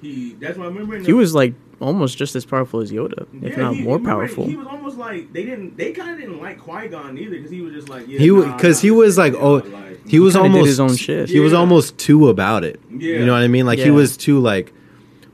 he. 0.00 0.34
That's 0.34 0.56
why 0.58 0.64
I 0.64 0.68
remember. 0.68 0.96
In 0.96 1.02
the, 1.02 1.06
He 1.06 1.12
was 1.12 1.34
like 1.34 1.54
almost 1.80 2.18
just 2.18 2.34
as 2.36 2.44
powerful 2.44 2.80
as 2.80 2.90
Yoda, 2.90 3.26
if 3.42 3.56
Yeah, 3.56 3.62
not 3.64 3.74
he- 3.76 3.82
more 3.82 3.96
remember, 3.98 4.10
powerful. 4.26 4.46
He 4.46 4.56
was 4.56 4.66
almost 4.66 4.96
like 4.98 5.32
they 5.32 5.44
didn't. 5.44 5.76
They 5.76 5.92
kind 5.92 6.10
of 6.10 6.18
didn't 6.18 6.40
like 6.40 6.58
Qui 6.58 6.88
Gon 6.88 7.16
either 7.18 7.30
because 7.36 7.50
he 7.50 7.60
was 7.60 7.72
just 7.74 7.88
like 7.88 8.06
yeah. 8.08 8.18
He 8.18 8.30
nah, 8.30 8.56
because 8.56 8.80
he 8.80 8.90
was 8.90 9.16
like 9.18 9.34
oh 9.34 9.54
like, 9.56 10.06
he 10.08 10.18
was 10.18 10.34
kinda 10.34 10.48
did 10.48 10.52
almost 10.54 10.68
his 10.68 10.80
own 10.80 10.96
shit. 10.96 11.28
He 11.28 11.40
was 11.40 11.52
almost 11.52 11.98
too 11.98 12.28
about 12.28 12.64
it. 12.64 12.80
Yeah. 12.90 13.18
You 13.18 13.26
know 13.26 13.32
what 13.32 13.42
I 13.42 13.48
mean? 13.48 13.66
Like 13.66 13.78
he 13.78 13.90
was 13.90 14.16
too 14.16 14.40
like 14.40 14.72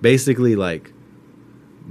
basically 0.00 0.56
like 0.56 0.92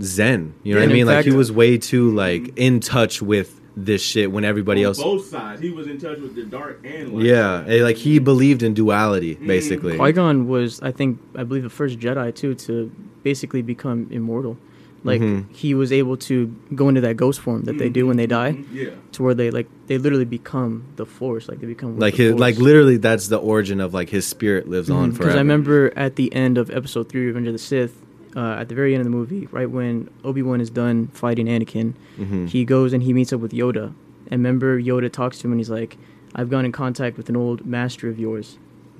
zen. 0.01 0.53
You 0.63 0.73
know 0.73 0.79
Yeah, 0.79 0.85
what 0.85 0.89
I 0.89 0.91
in 0.91 0.93
mean? 0.93 1.05
Like 1.07 1.25
he 1.25 1.31
was 1.31 1.51
way 1.51 1.77
too 1.77 2.11
like 2.13 2.57
in 2.57 2.79
touch 2.79 3.21
with 3.21 3.59
this 3.75 4.01
shit 4.01 4.31
when 4.31 4.43
everybody 4.45 4.81
on 4.83 4.89
else. 4.89 5.01
both 5.01 5.25
sides. 5.25 5.59
He 5.61 5.71
was 5.71 5.87
in 5.87 5.97
touch 5.97 6.19
with 6.19 6.35
the 6.35 6.43
dark 6.43 6.81
and 6.85 7.13
light 7.13 7.25
Yeah, 7.25 7.61
and, 7.65 7.81
like 7.83 7.95
he 7.97 8.19
believed 8.19 8.61
in 8.63 8.73
duality 8.73 9.35
Mm. 9.35 9.47
basically. 9.47 9.97
Qui 9.97 10.11
Gon 10.11 10.47
was, 10.47 10.79
I 10.81 10.91
think, 10.91 11.19
I 11.35 11.43
believe, 11.43 11.63
the 11.63 11.69
first 11.69 11.99
Jedi 11.99 12.33
too 12.35 12.53
to 12.55 12.91
basically 13.23 13.61
become 13.63 14.07
immortal. 14.11 14.57
Like 15.05 15.19
Mhm. 15.21 15.45
he 15.51 15.73
was 15.73 15.91
able 15.91 16.15
to 16.17 16.53
go 16.75 16.87
into 16.87 17.01
that 17.01 17.17
ghost 17.17 17.39
form 17.41 17.63
that 17.63 17.77
they 17.77 17.89
do 17.89 18.07
when 18.07 18.15
they 18.15 18.25
die, 18.27 18.53
Mhm, 18.53 18.65
Yeah. 18.73 18.89
to 19.13 19.23
where 19.23 19.33
they 19.33 19.49
like 19.51 19.67
they 19.87 19.97
literally 19.97 20.23
become 20.23 20.83
the 20.95 21.05
Force. 21.05 21.49
Like 21.49 21.59
they 21.59 21.67
become 21.67 21.97
Like 21.99 22.15
the 22.15 22.23
his 22.23 22.31
Force. 22.33 22.39
like 22.39 22.57
literally 22.59 22.97
that's 22.97 23.27
the 23.27 23.37
origin 23.37 23.81
of 23.81 23.93
like 23.93 24.09
his 24.09 24.25
spirit 24.25 24.69
lives 24.69 24.89
on 24.89 25.11
Because. 25.11 25.35
I 25.35 25.39
remember 25.39 25.91
at 25.97 26.15
the 26.15 26.33
end 26.33 26.57
of 26.57 26.69
Episode 26.69 27.09
Three, 27.09 27.25
Revenge 27.25 27.47
of 27.47 27.53
the 27.53 27.59
Sith, 27.59 27.95
uh, 28.35 28.57
at 28.59 28.69
the 28.69 28.75
very 28.75 28.93
end 28.93 29.01
of 29.01 29.05
the 29.05 29.15
movie, 29.17 29.47
right 29.51 29.69
when 29.69 30.09
Obi 30.23 30.41
Wan 30.41 30.59
is 30.61 30.69
done 30.69 31.07
fighting 31.13 31.47
Anakin, 31.47 31.93
Mhm. 32.19 32.47
he 32.49 32.65
goes 32.65 32.93
and 32.93 33.03
he 33.03 33.13
meets 33.13 33.31
up 33.33 33.39
with 33.41 33.51
Yoda. 33.51 33.93
And 34.29 34.39
remember, 34.43 34.79
Yoda 34.81 35.11
talks 35.11 35.39
to 35.39 35.47
him 35.47 35.51
and 35.51 35.59
he's 35.59 35.69
like, 35.69 35.97
"I've 36.33 36.49
gone 36.49 36.65
in 36.65 36.71
contact 36.71 37.17
with 37.17 37.29
an 37.29 37.35
old 37.35 37.65
master 37.65 38.09
of 38.09 38.17
yours, 38.19 38.57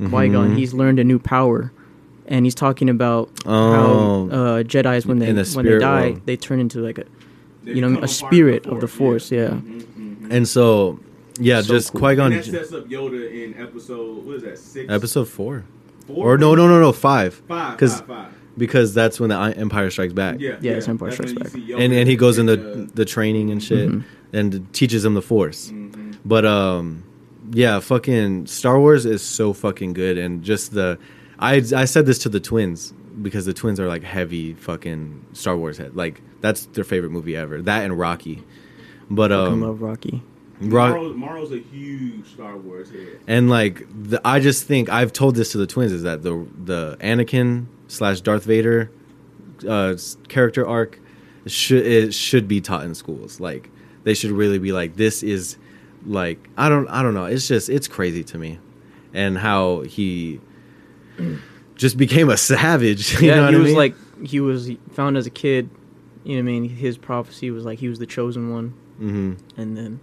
Qui 0.10 0.30
Gon. 0.30 0.56
He's 0.56 0.74
learned 0.74 1.00
a 1.00 1.04
new 1.04 1.20
power." 1.20 1.72
And 2.28 2.46
he's 2.46 2.56
talking 2.56 2.90
about 2.90 3.30
Oh. 3.46 4.30
how 4.32 4.36
uh, 4.38 4.64
Jedi's 4.64 5.06
when 5.06 5.20
they 5.20 5.32
the 5.32 5.44
when 5.56 5.66
they 5.66 5.78
die, 5.78 6.02
world. 6.12 6.22
they 6.26 6.38
turn 6.38 6.60
into 6.60 6.80
like 6.80 6.98
a 6.98 7.04
They 7.66 7.74
You 7.74 7.82
know, 7.82 8.00
a 8.02 8.08
spirit 8.10 8.66
of 8.66 8.82
the 8.82 8.88
Force, 8.90 9.32
yeah. 9.32 9.50
Mhm, 9.52 9.84
mhm. 9.98 10.28
and 10.30 10.48
so 10.48 11.00
yeah, 11.40 11.62
So 11.62 11.74
just 11.74 11.92
cool. 11.94 12.00
Qui 12.02 12.16
Gon. 12.16 12.32
that 12.32 12.46
sets 12.46 12.72
up 12.74 12.88
Yoda 12.90 13.24
in 13.32 13.56
episode 13.62 14.26
what 14.26 14.36
is 14.38 14.44
that 14.44 14.58
six? 14.58 14.92
episode 14.92 15.28
four 15.28 15.64
four 16.08 16.34
or 16.34 16.38
no 16.38 16.56
no 16.56 16.68
no 16.68 16.80
no 16.80 16.92
five 16.92 17.42
five 17.48 17.78
'cause- 17.78 18.00
five 18.02 18.08
five. 18.08 18.28
Because 18.58 18.94
that's 18.94 19.20
when 19.20 19.30
the 19.30 19.36
I- 19.36 19.52
Empire 19.52 19.90
Strikes 19.90 20.14
Back. 20.14 20.40
Yeah, 20.40 20.58
Yeah, 20.62 20.74
it's 20.74 20.88
Empire 20.88 21.10
That's 21.12 21.32
Strikes 21.32 21.54
Back. 21.54 21.62
and 21.80 21.94
and 21.94 22.08
he 22.10 22.16
goes 22.16 22.38
in 22.38 22.46
the 22.46 22.90
the 22.94 23.06
training 23.06 23.50
and 23.52 23.62
shit 23.64 23.90
Mhm. 23.90 24.04
and 24.34 24.74
teaches 24.74 25.04
him 25.06 25.14
the 25.16 25.22
force 25.22 25.72
mhm. 25.72 26.16
but 26.26 26.46
um 26.46 27.04
yeah 27.52 27.80
fucking 27.80 28.46
star 28.48 28.80
wars 28.80 29.06
is 29.06 29.22
so 29.22 29.54
fucking 29.54 29.94
good 29.94 30.18
and 30.18 30.44
just 30.44 30.74
the 30.74 30.98
i 31.40 31.56
i 31.76 31.86
said 31.86 32.06
this 32.06 32.20
to 32.20 32.30
the 32.30 32.40
twins 32.40 32.94
because 33.22 33.46
the 33.46 33.54
twins 33.54 33.80
are 33.80 33.88
like 33.88 34.02
heavy 34.04 34.54
fucking 34.54 35.24
star 35.34 35.58
wars 35.58 35.78
head 35.78 35.96
like 35.96 36.22
that's 36.42 36.66
their 36.68 36.84
favorite 36.86 37.12
movie 37.12 37.36
ever 37.36 37.62
that 37.62 37.84
and 37.84 37.98
rocky 38.00 38.44
but 39.10 39.30
fucking 39.32 39.54
um 39.54 39.62
love 39.62 39.82
Rocky. 39.82 40.22
Rock, 40.62 40.92
Marl's, 40.96 41.16
Marl's 41.16 41.52
a 41.52 41.58
huge 41.60 42.26
Star 42.28 42.56
Wars 42.56 42.90
head. 42.90 43.20
and 43.28 43.50
like 43.50 43.86
the, 44.10 44.22
i 44.24 44.40
just 44.40 44.64
think 44.66 44.88
i've 44.90 45.12
told 45.12 45.36
this 45.36 45.52
to 45.52 45.58
the 45.58 45.68
twins 45.68 45.92
is 45.92 46.04
that 46.04 46.22
the 46.24 46.46
the 46.64 46.96
anakin 47.02 47.66
slash 47.94 48.22
darth 48.22 48.44
vader 48.44 48.90
uh 49.68 49.96
character 50.28 50.68
arc 50.68 51.00
should 51.46 51.86
it 51.86 52.14
should 52.14 52.48
be 52.48 52.60
taught 52.60 52.84
in 52.84 52.96
schools 52.96 53.40
like 53.40 53.70
they 54.04 54.14
should 54.14 54.32
really 54.32 54.60
be 54.60 54.72
like 54.72 54.96
this 54.96 55.24
is 55.24 55.58
like 56.06 56.50
i 56.58 56.68
don't 56.68 56.88
i 56.90 57.02
don't 57.02 57.14
know 57.14 57.26
it's 57.26 57.48
just 57.48 57.70
it's 57.70 57.88
crazy 57.88 58.24
to 58.24 58.38
me 58.38 58.60
and 59.14 59.38
how 59.38 59.82
he 59.82 60.40
just 61.76 61.98
became 61.98 62.30
a 62.30 62.38
savage 62.38 63.14
you 63.22 63.28
yeah, 63.28 63.36
know 63.36 63.44
what 63.46 63.54
he 63.54 63.60
was 63.60 63.68
mean? 63.70 63.78
like 63.78 63.96
he 64.26 64.40
was 64.40 64.72
found 64.92 65.18
as 65.18 65.26
a 65.26 65.30
kid. 65.30 65.70
You 66.24 66.38
know 66.38 66.44
what 66.44 66.56
I 66.56 66.60
mean? 66.62 66.70
His 66.70 66.98
prophecy 66.98 67.52
was 67.52 67.66
like 67.66 67.80
he 67.80 67.90
was 67.90 68.00
the 68.00 68.06
chosen 68.06 68.52
one, 68.52 68.70
hmm 68.98 69.34
and 69.58 69.76
then 69.76 70.00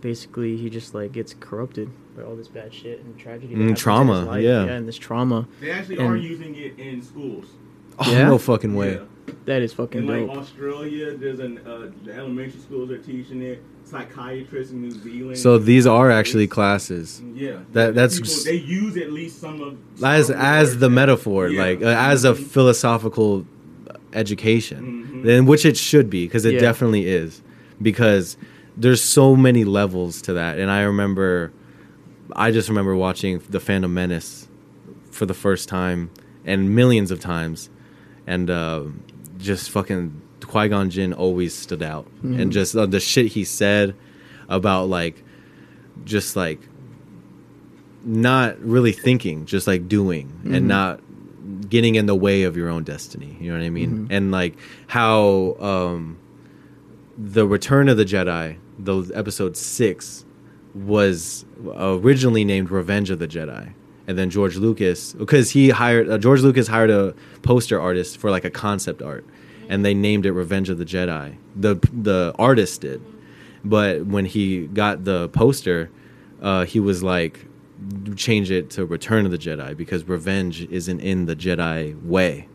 basically 0.00 0.56
he 0.56 0.70
just 0.70 0.94
like 0.94 1.10
gets 1.10 1.34
corrupted 1.40 1.90
by 2.18 2.24
all 2.24 2.34
this 2.36 2.48
bad 2.48 2.72
shit 2.74 3.00
and 3.04 3.16
tragedy. 3.18 3.54
that 3.54 3.60
Mm, 3.60 3.62
in 3.62 3.68
his 3.70 3.78
trauma, 3.80 4.24
life. 4.24 4.42
yeah. 4.42 4.64
yeah, 4.64 4.72
and 4.72 4.88
this 4.88 4.96
trauma 4.98 5.46
They 5.60 5.70
actually 5.70 5.98
are 5.98 6.16
using 6.16 6.54
it 6.56 6.78
in 6.78 7.00
schools. 7.02 7.46
oh 7.98 8.10
Yeah? 8.10 8.28
no 8.28 8.38
fucking 8.38 8.74
way 8.74 8.92
Yeah. 8.94 9.34
that 9.44 9.62
is 9.62 9.72
fucking 9.72 10.00
In 10.02 10.06
like 10.06 10.26
dope. 10.26 10.38
Australia, 10.38 11.16
there's 11.16 11.38
an 11.38 11.60
uh, 11.66 11.90
the 12.04 12.14
elementary 12.14 12.60
schools 12.60 12.90
are 12.90 12.98
teaching 12.98 13.42
it. 13.42 13.62
Psychiatrists 13.84 14.70
in 14.72 14.82
New 14.82 14.90
Zealand. 14.90 15.38
so 15.38 15.56
these 15.56 15.86
are 15.86 16.10
actually 16.10 16.46
classes 16.46 17.22
yeah. 17.34 17.60
that- 17.72 17.94
that's 17.94 18.16
People, 18.20 18.44
they 18.44 18.56
use 18.58 18.96
at 18.98 19.10
least 19.12 19.40
some 19.40 19.62
of 19.62 19.76
as 20.04 20.26
Star 20.26 20.36
as 20.36 20.78
the 20.78 20.86
and- 20.86 20.94
metaphor 20.94 21.48
Yeah. 21.48 21.62
like 21.62 21.82
uh, 21.82 21.86
as 22.12 22.24
a 22.26 22.32
Mhm. 22.34 22.36
philosophical 22.54 23.46
education 24.12 24.80
Mhm. 25.10 25.24
then 25.24 25.46
which 25.46 25.64
it 25.64 25.76
should 25.76 26.10
be 26.10 26.26
because 26.26 26.44
it 26.44 26.54
Yeah. 26.54 26.60
definitely 26.60 27.06
is 27.06 27.40
because 27.80 28.36
there's 28.76 29.00
so 29.02 29.34
many 29.36 29.64
levels 29.64 30.20
to 30.22 30.32
that 30.34 30.58
and 30.58 30.70
i 30.70 30.82
remember 30.82 31.50
i 32.38 32.50
just 32.50 32.68
remember 32.68 32.94
watching 32.96 33.40
the 33.50 33.60
phantom 33.60 33.92
menace 33.92 34.48
for 35.10 35.26
the 35.26 35.34
first 35.34 35.68
time 35.68 36.10
and 36.44 36.74
millions 36.74 37.10
of 37.10 37.20
times 37.20 37.68
and 38.26 38.48
uh, 38.48 38.84
just 39.38 39.70
fucking 39.70 40.22
qui-gon 40.46 40.88
jinn 40.90 41.12
always 41.12 41.52
stood 41.54 41.82
out 41.82 42.06
Mhm. 42.22 42.40
and 42.40 42.52
just 42.52 42.74
uh, 42.76 42.86
the 42.86 43.00
shit 43.00 43.26
he 43.32 43.44
said 43.44 43.94
about 44.48 44.88
like 44.88 45.22
just 46.04 46.36
like 46.36 46.60
not 48.04 48.58
really 48.60 48.92
thinking 48.92 49.44
just 49.44 49.66
like 49.66 49.88
doing 49.88 50.32
Mhm. 50.44 50.56
and 50.56 50.68
not 50.68 51.00
getting 51.68 51.96
in 51.96 52.06
the 52.06 52.14
way 52.14 52.44
of 52.44 52.56
your 52.56 52.68
own 52.68 52.84
destiny 52.84 53.36
you 53.40 53.50
know 53.50 53.58
what 53.58 53.64
i 53.64 53.70
mean 53.70 54.06
Mhm. 54.06 54.16
and 54.16 54.30
like 54.30 54.56
how 54.86 55.56
um 55.60 56.16
the 57.18 57.46
return 57.46 57.88
of 57.88 57.96
the 57.96 58.04
jedi 58.04 58.56
the 58.78 59.10
episode 59.14 59.56
6 59.56 60.24
was 60.74 61.44
originally 61.76 62.44
named 62.44 62.70
revenge 62.70 63.10
of 63.10 63.18
the 63.18 63.28
jedi 63.28 63.72
and 64.06 64.18
then 64.18 64.30
george 64.30 64.56
lucas 64.56 65.12
because 65.14 65.50
he 65.50 65.70
hired 65.70 66.08
uh, 66.08 66.18
george 66.18 66.40
lucas 66.40 66.68
hired 66.68 66.90
a 66.90 67.14
poster 67.42 67.80
artist 67.80 68.18
for 68.18 68.30
like 68.30 68.44
a 68.44 68.50
concept 68.50 69.02
art 69.02 69.24
and 69.68 69.84
they 69.84 69.94
named 69.94 70.24
it 70.26 70.32
revenge 70.32 70.68
of 70.68 70.78
the 70.78 70.84
jedi 70.84 71.34
the 71.56 71.74
the 71.92 72.32
artist 72.38 72.80
did 72.82 73.00
but 73.64 74.06
when 74.06 74.24
he 74.24 74.66
got 74.68 75.04
the 75.04 75.28
poster 75.30 75.90
uh, 76.42 76.64
he 76.64 76.78
was 76.78 77.02
like 77.02 77.46
change 78.16 78.50
it 78.50 78.70
to 78.70 78.84
return 78.84 79.24
of 79.24 79.30
the 79.32 79.38
jedi 79.38 79.76
because 79.76 80.04
revenge 80.08 80.62
isn't 80.70 81.00
in 81.00 81.26
the 81.26 81.34
jedi 81.36 82.00
way 82.04 82.46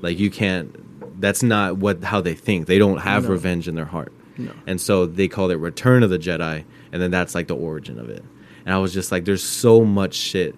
like 0.00 0.18
you 0.18 0.30
can't 0.30 0.74
that's 1.18 1.42
not 1.42 1.78
what 1.78 2.04
how 2.04 2.20
they 2.20 2.34
think. 2.34 2.66
They 2.66 2.76
don't 2.78 2.98
have 2.98 3.22
No. 3.24 3.30
revenge 3.30 3.68
in 3.68 3.74
their 3.74 3.86
heart. 3.86 4.12
No. 4.36 4.52
And 4.66 4.78
so 4.78 5.06
they 5.06 5.28
called 5.28 5.50
it 5.50 5.56
Return 5.56 6.02
of 6.02 6.10
the 6.10 6.18
Jedi, 6.18 6.64
and 6.96 7.02
then 7.02 7.10
that's 7.10 7.34
like 7.34 7.46
the 7.46 7.54
origin 7.54 7.98
of 7.98 8.08
it. 8.08 8.24
And 8.64 8.74
I 8.74 8.78
was 8.78 8.94
just 8.94 9.12
like, 9.12 9.26
there's 9.26 9.44
so 9.44 9.84
much 9.84 10.14
shit. 10.14 10.54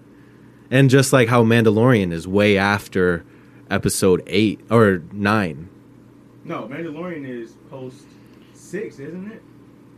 And 0.71 0.89
just 0.89 1.11
like 1.11 1.27
how 1.27 1.43
Mandalorian 1.43 2.13
is 2.13 2.27
way 2.27 2.57
after 2.57 3.25
episode 3.69 4.23
eight 4.27 4.61
or 4.71 5.01
nine. 5.11 5.67
No, 6.45 6.63
Mandalorian 6.63 7.27
is 7.27 7.51
post 7.69 8.03
six, 8.53 8.99
isn't 8.99 9.31
it? 9.31 9.41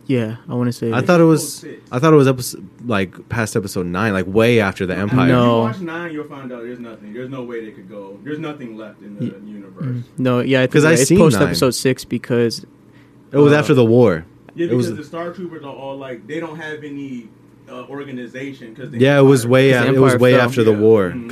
Yeah, 0.07 0.37
I 0.49 0.55
want 0.55 0.67
to 0.67 0.73
say. 0.73 0.91
I 0.91 0.99
that. 0.99 1.07
thought 1.07 1.19
it 1.21 1.25
was 1.25 1.57
six. 1.57 1.87
I 1.91 1.99
thought 1.99 2.11
it 2.11 2.15
was 2.17 2.27
episode 2.27 2.67
like 2.85 3.29
past 3.29 3.55
episode 3.55 3.85
nine, 3.85 4.13
like 4.13 4.25
way 4.25 4.59
after 4.59 4.85
the 4.87 4.95
Empire. 4.95 5.27
No. 5.27 5.67
If 5.67 5.77
you 5.77 5.85
watch 5.85 5.95
nine, 5.95 6.11
you'll 6.11 6.27
find 6.27 6.51
out 6.51 6.63
there's 6.63 6.79
nothing. 6.79 7.13
There's 7.13 7.29
no 7.29 7.43
way 7.43 7.63
they 7.63 7.71
could 7.71 7.87
go. 7.87 8.17
There's 8.23 8.39
nothing 8.39 8.75
left 8.75 9.01
in 9.01 9.15
the 9.17 9.25
Ye- 9.25 9.31
universe. 9.53 9.85
Mm. 9.85 10.03
No, 10.17 10.39
yeah, 10.41 10.59
I 10.59 10.63
think 10.63 10.73
'Cause 10.73 10.85
I 10.85 10.93
yeah, 10.93 10.97
it's 10.99 11.07
seen 11.07 11.17
post 11.19 11.37
nine. 11.39 11.47
episode 11.49 11.75
six 11.75 12.03
because 12.03 12.65
It 13.31 13.37
was 13.37 13.53
Uh, 13.53 13.57
after 13.57 13.73
the 13.73 13.85
war. 13.85 14.25
Yeah, 14.55 14.67
because 14.67 14.89
was- 14.89 14.97
the 14.97 15.03
Star 15.03 15.31
Troopers 15.33 15.63
are 15.63 15.73
all 15.73 15.97
like 15.97 16.27
they 16.27 16.39
don't 16.39 16.57
have 16.57 16.83
any 16.83 17.29
uh, 17.69 17.85
organization. 17.87 18.73
Because 18.73 18.93
Yeah, 18.93 19.17
it 19.19 19.21
was 19.23 19.47
way 19.47 19.69
Because 19.69 19.85
the 19.85 19.91
a- 19.91 19.93
it 19.95 19.99
was 19.99 20.15
way 20.17 20.31
fell. 20.33 20.41
after 20.41 20.63
the 20.63 20.71
Yeah. 20.73 20.79
war. 20.79 21.11
Mhm. 21.11 21.23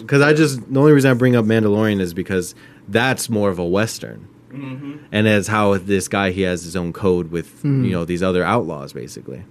Because 0.00 0.22
I 0.22 0.32
just 0.32 0.72
the 0.72 0.78
only 0.78 0.92
reason 0.92 1.10
I 1.10 1.14
bring 1.14 1.34
up 1.34 1.44
Mandalorian 1.44 2.00
is 2.00 2.14
because 2.14 2.54
that's 2.88 3.28
more 3.28 3.50
of 3.50 3.58
a 3.58 3.66
western. 3.66 4.26
hmm 4.50 4.92
and 5.12 5.28
as 5.28 5.46
how 5.48 5.76
this 5.76 6.08
guy 6.08 6.30
he 6.30 6.40
has 6.42 6.64
his 6.64 6.74
own 6.74 6.90
code 6.92 7.30
with 7.30 7.62
Mhm. 7.62 7.84
you 7.84 7.90
know 7.90 8.06
these 8.06 8.22
other 8.22 8.42
outlaws 8.42 8.94
basically 8.94 9.42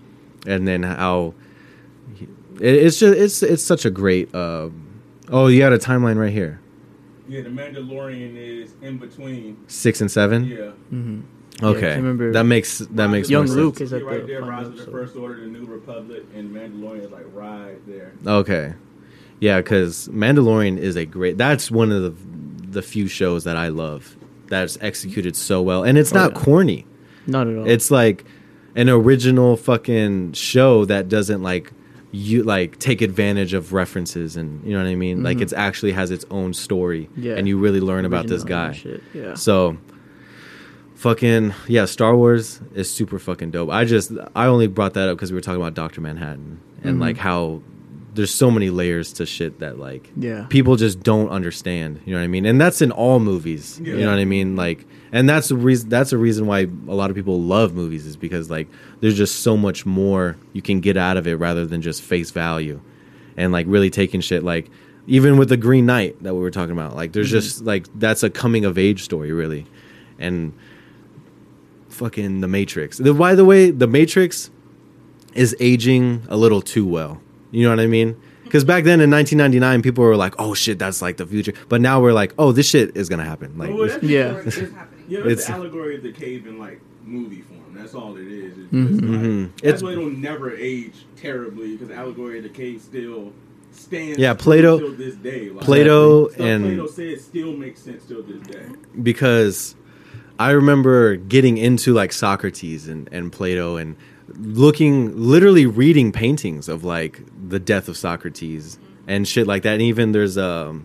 and 0.47 0.67
then 0.67 0.81
how 0.81 1.35
he, 2.15 2.25
it, 2.59 2.75
it's 2.85 2.97
just 2.99 3.15
it's 3.15 3.43
it's 3.43 3.61
such 3.61 3.85
a 3.85 3.91
great 3.91 4.33
um 4.33 4.71
oh 5.29 5.45
you 5.47 5.59
got 5.59 5.71
a 5.71 5.77
timeline 5.77 6.15
right 6.17 6.33
here 6.33 6.59
Yeah, 7.29 7.41
the 7.41 7.49
Mandalorian 7.49 8.35
is 8.35 8.73
in 8.81 8.97
between. 8.97 9.57
six 9.67 10.01
and 10.01 10.09
seven 10.09 10.45
Yeah. 10.45 10.71
mhm. 10.91 11.21
Okay 11.63 11.93
I 11.93 11.95
remember 11.95 12.31
that 12.33 12.43
makes 12.43 12.79
that 12.79 13.07
makes 13.09 13.29
Young 13.29 13.47
more 13.47 13.55
Luke 13.55 13.77
sense. 13.77 13.87
is 13.89 13.93
at 13.93 14.05
right 14.05 14.21
the 14.21 14.27
there. 14.27 14.41
Rise 14.43 14.67
of 14.67 14.77
the. 14.77 14.91
First 14.91 15.15
Order, 15.15 15.39
the 15.41 15.47
New 15.47 15.65
Republic, 15.65 16.23
and 16.35 16.51
Mandalorian 16.55 17.05
is 17.05 17.11
like 17.11 17.25
right 17.33 17.77
there. 17.87 18.13
okay 18.25 18.73
yeah 19.39 19.57
because 19.61 20.07
mandalorian 20.07 20.77
is 20.79 20.95
a 20.95 21.05
great 21.05 21.37
that's 21.37 21.69
one 21.69 21.91
of 21.91 22.01
the 22.01 22.13
the 22.71 22.81
few 22.81 23.07
shows 23.07 23.43
that 23.43 23.55
i 23.55 23.67
love 23.67 24.17
that's 24.47 24.79
executed 24.81 25.35
so 25.35 25.61
well 25.61 25.83
and 25.83 25.95
it's 25.95 26.11
Oh, 26.11 26.15
not 26.15 26.31
yeah. 26.33 26.39
corny 26.41 26.85
not 27.27 27.47
at 27.47 27.55
all. 27.57 27.67
It's 27.69 27.91
like 27.91 28.25
an 28.75 28.89
original 28.89 29.55
fucking 29.57 30.33
show 30.33 30.85
that 30.85 31.07
doesn't 31.09 31.43
like 31.43 31.71
you 32.11 32.41
like 32.43 32.79
take 32.79 33.01
advantage 33.01 33.53
of 33.53 33.73
references 33.73 34.37
and 34.37 34.63
you 34.65 34.71
know 34.73 34.81
what 34.83 34.89
I 34.89 34.95
mean. 34.95 35.21
Like 35.23 35.37
Mhm. 35.37 35.41
it's 35.41 35.53
actually 35.53 35.91
has 35.91 36.09
its 36.09 36.25
own 36.31 36.53
story, 36.53 37.09
Yeah. 37.17 37.35
and 37.35 37.47
you 37.47 37.57
really 37.59 37.81
learn 37.81 38.05
about 38.05 38.27
this 38.27 38.43
Original 38.43 38.59
and 38.65 38.73
guy. 38.73 38.79
shit, 38.79 39.03
Yeah. 39.13 39.33
So, 39.33 39.77
fucking 40.97 41.53
yeah, 41.67 41.85
Star 41.85 42.15
Wars 42.15 42.59
is 42.73 42.89
super 42.89 43.19
fucking 43.19 43.51
dope. 43.51 43.69
I 43.69 43.85
just 43.85 44.11
I 44.35 44.47
only 44.47 44.67
brought 44.67 44.93
that 44.95 45.07
up 45.09 45.17
because 45.17 45.31
we 45.31 45.35
were 45.35 45.41
talking 45.41 45.61
about 45.61 45.73
Doctor 45.73 46.01
Manhattan 46.01 46.59
and 46.83 46.97
Mhm. 46.97 47.01
like 47.01 47.17
how 47.17 47.61
there's 48.15 48.33
so 48.33 48.49
many 48.49 48.71
layers 48.71 49.13
to 49.13 49.27
shit 49.27 49.59
that 49.59 49.77
like 49.77 50.11
Yeah. 50.17 50.45
people 50.49 50.75
just 50.75 51.03
don't 51.03 51.29
understand. 51.29 51.99
You 52.05 52.13
know 52.13 52.19
what 52.19 52.23
I 52.25 52.27
mean? 52.27 52.47
And 52.47 52.59
that's 52.59 52.81
in 52.81 52.91
all 52.91 53.19
movies. 53.19 53.79
You 53.83 53.95
know 53.97 54.09
what 54.09 54.17
I 54.17 54.25
mean? 54.25 54.55
Like, 54.55 54.85
and 55.11 55.29
that's 55.29 55.49
the 55.49 55.55
reason. 55.55 55.87
That's 55.89 56.09
the 56.09 56.17
reason 56.17 56.47
why 56.47 56.67
a 56.87 56.95
lot 56.95 57.11
of 57.11 57.15
people 57.15 57.39
love 57.41 57.75
movies 57.75 58.07
is 58.07 58.15
because 58.17 58.49
like 58.49 58.67
there's 59.01 59.15
just 59.15 59.41
so 59.41 59.55
much 59.55 59.85
more 59.85 60.35
you 60.53 60.63
can 60.63 60.79
get 60.79 60.97
out 60.97 61.15
of 61.15 61.27
it 61.27 61.35
rather 61.35 61.67
than 61.67 61.81
just 61.83 62.01
face 62.01 62.31
value, 62.31 62.79
and 63.37 63.51
like 63.53 63.65
really 63.69 63.89
taking 63.89 64.21
shit 64.21 64.43
like. 64.43 64.69
Even 65.09 65.37
with 65.37 65.47
the 65.47 65.55
Green 65.55 65.85
Knight 65.85 66.21
that 66.23 66.33
we 66.33 66.41
were 66.41 66.51
talking 66.51 66.73
about, 66.73 66.93
like 66.93 67.13
there's 67.13 67.31
just 67.31 67.63
like 67.63 67.85
that's 67.97 68.23
a 68.23 68.29
coming 68.29 68.65
of 68.65 68.77
age 68.77 69.03
story, 69.03 69.31
really, 69.31 69.65
and 70.19 70.51
fucking 71.97 72.41
the 72.41 72.47
Matrix. 72.47 72.97
The, 72.97 73.13
by 73.13 73.35
the 73.35 73.45
way, 73.45 73.71
the 73.71 73.87
Matrix 73.87 74.49
is 75.33 75.55
aging 75.59 76.23
a 76.29 76.37
little 76.37 76.61
too 76.61 76.85
well. 76.87 77.19
You 77.51 77.63
know 77.63 77.69
what 77.69 77.79
I 77.79 77.87
mean? 77.87 78.15
Because 78.43 78.63
back 78.63 78.83
then 78.85 79.01
in 79.01 79.11
1999, 79.11 79.81
people 79.81 80.03
were 80.03 80.15
like, 80.15 80.33
"Oh 80.39 80.53
shit, 80.53 80.79
that's 80.79 81.01
like 81.01 81.17
the 81.17 81.25
future," 81.25 81.53
but 81.67 81.81
now 81.81 81.99
we're 82.01 82.13
like, 82.13 82.33
"Oh, 82.39 82.51
this 82.53 82.67
shit 82.69 82.95
is 82.95 83.09
gonna 83.09 83.25
happen." 83.25 83.57
Like, 83.57 83.69
Well, 83.73 83.87
that's 83.87 84.01
Yeah. 84.03 84.37
It's 84.45 84.57
it's- 84.57 84.71
Yeah, 85.09 85.19
It's- 85.19 85.33
it's 85.33 85.45
the 85.47 85.53
allegory 85.53 85.95
of 85.95 86.03
the 86.03 86.11
cave 86.11 86.47
in 86.47 86.57
like 86.59 86.79
movie 87.05 87.41
form. 87.41 87.59
That's 87.73 87.93
all 87.93 88.15
it 88.17 88.27
is. 88.27 88.57
It's 88.57 88.71
Mhm. 88.73 88.89
just, 88.89 89.01
like, 89.01 89.11
Mhm. 89.21 89.49
That's 89.55 89.63
It's- 89.63 89.83
why 89.83 89.91
it'll 89.93 90.09
never 90.09 90.51
age 90.55 90.93
terribly 91.15 91.75
because 91.77 91.89
allegory 91.91 92.37
of 92.39 92.43
the 92.43 92.49
cave 92.49 92.81
still 92.81 93.31
stands. 93.71 94.17
Yeah, 94.17 94.33
Plato- 94.33 94.79
till 94.79 94.91
this 94.93 95.15
day. 95.15 95.49
Like, 95.49 95.63
Plato 95.63 96.27
stuff 96.29 96.39
and 96.41 96.63
Plato 96.65 96.87
said 96.87 97.21
still 97.21 97.53
makes 97.53 97.81
sense 97.81 98.03
till 98.05 98.23
this 98.23 98.41
day. 98.47 98.63
because 99.03 99.75
I 100.39 100.51
remember 100.51 101.15
getting 101.15 101.57
into 101.57 101.93
like 101.93 102.13
Socrates 102.13 102.87
and, 102.87 103.09
and 103.11 103.31
Plato 103.31 103.77
and 103.77 103.95
looking, 104.27 105.17
literally 105.17 105.65
reading 105.65 106.11
paintings 106.11 106.69
of 106.69 106.83
like 106.83 107.21
the 107.49 107.59
death 107.59 107.87
of 107.87 107.97
Socrates 107.97 108.77
and 109.07 109.27
shit 109.27 109.47
like 109.47 109.63
that. 109.63 109.73
And 109.73 109.81
even 109.81 110.11
there's 110.11 110.37
a 110.37 110.79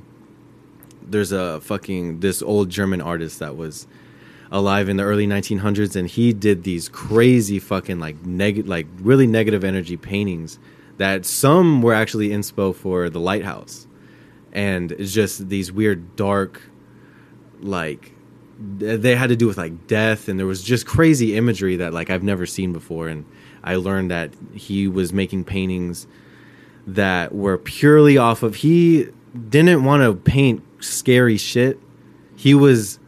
there's 1.02 1.32
a 1.32 1.60
fucking 1.60 2.20
this 2.20 2.40
old 2.42 2.70
German 2.70 3.00
artist 3.00 3.40
that 3.40 3.56
was 3.56 3.86
alive 4.50 4.88
in 4.88 4.98
the 4.98 5.02
early 5.02 5.26
1900s 5.26 5.96
and 5.96 6.08
he 6.08 6.32
did 6.32 6.62
these 6.62 6.88
crazy 6.88 7.58
fucking 7.58 7.98
like 7.98 8.24
neg 8.26 8.66
like 8.66 8.86
really 9.00 9.26
negative 9.26 9.64
energy 9.64 9.96
paintings 9.96 10.58
that 10.98 11.24
some 11.24 11.80
were 11.80 11.94
actually 11.94 12.28
inspo 12.28 12.74
for 12.74 13.08
the 13.08 13.18
lighthouse 13.18 13.86
and 14.52 14.92
it's 14.92 15.12
just 15.14 15.48
these 15.48 15.72
weird 15.72 16.16
dark 16.16 16.60
like 17.60 18.12
they 18.62 19.16
had 19.16 19.28
to 19.28 19.36
do 19.36 19.46
with 19.46 19.58
like 19.58 19.86
death 19.86 20.28
and 20.28 20.38
there 20.38 20.46
was 20.46 20.62
just 20.62 20.86
crazy 20.86 21.36
imagery 21.36 21.76
that 21.76 21.92
like 21.92 22.10
I've 22.10 22.22
never 22.22 22.46
seen 22.46 22.72
before 22.72 23.08
and 23.08 23.24
I 23.64 23.76
learned 23.76 24.10
that 24.10 24.32
he 24.54 24.86
was 24.88 25.12
making 25.12 25.44
paintings 25.44 26.06
that 26.86 27.34
were 27.34 27.58
purely 27.58 28.18
off 28.18 28.42
of 28.42 28.56
he 28.56 29.08
didn't 29.48 29.84
want 29.84 30.02
to 30.02 30.14
paint 30.14 30.62
scary 30.80 31.36
shit. 31.36 31.78
He 32.36 32.54
was 32.54 32.98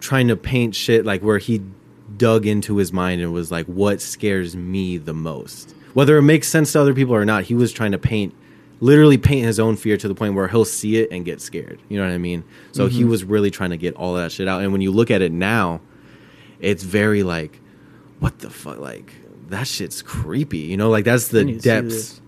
trying 0.00 0.28
to 0.28 0.36
paint 0.36 0.74
shit 0.74 1.04
like 1.04 1.22
where 1.22 1.38
he 1.38 1.62
dug 2.16 2.46
into 2.46 2.76
his 2.76 2.92
mind 2.92 3.20
and 3.22 3.32
was 3.32 3.50
like 3.50 3.66
what 3.66 4.00
scares 4.00 4.54
me 4.54 4.98
the 4.98 5.14
most? 5.14 5.74
Whether 5.94 6.16
it 6.18 6.22
makes 6.22 6.48
sense 6.48 6.72
to 6.72 6.80
other 6.80 6.94
people 6.94 7.14
or 7.14 7.24
not 7.24 7.44
he 7.44 7.54
was 7.54 7.72
trying 7.72 7.92
to 7.92 7.98
paint 7.98 8.34
literally 8.82 9.16
paint 9.16 9.46
his 9.46 9.60
own 9.60 9.76
fear 9.76 9.96
to 9.96 10.08
the 10.08 10.14
point 10.14 10.34
where 10.34 10.48
he'll 10.48 10.64
see 10.64 10.96
it 10.96 11.12
and 11.12 11.24
get 11.24 11.40
scared. 11.40 11.80
You 11.88 11.98
know 11.98 12.04
what 12.04 12.12
i 12.12 12.18
mean? 12.18 12.42
So 12.72 12.88
he 12.88 13.04
was 13.04 13.22
really 13.22 13.50
trying 13.50 13.70
to 13.70 13.76
get 13.76 13.94
all 13.94 14.14
that 14.14 14.32
shit 14.32 14.48
out. 14.48 14.60
And 14.62 14.72
when 14.72 14.80
you 14.80 14.90
look 14.90 15.10
at 15.10 15.22
it 15.22 15.30
now 15.30 15.80
it's 16.58 16.82
very 16.82 17.22
like 17.22 17.60
what 18.18 18.40
the 18.40 18.50
fuck? 18.50 18.78
Like 18.78 19.12
that 19.48 19.66
shit's 19.68 20.02
creepy. 20.02 20.58
You 20.58 20.76
know 20.76 20.90
like 20.90 21.04
that's 21.04 21.28
the 21.28 21.40
I 21.40 21.44
need 21.44 21.54
to 21.54 21.60
see 21.62 21.68
depths. 21.68 22.20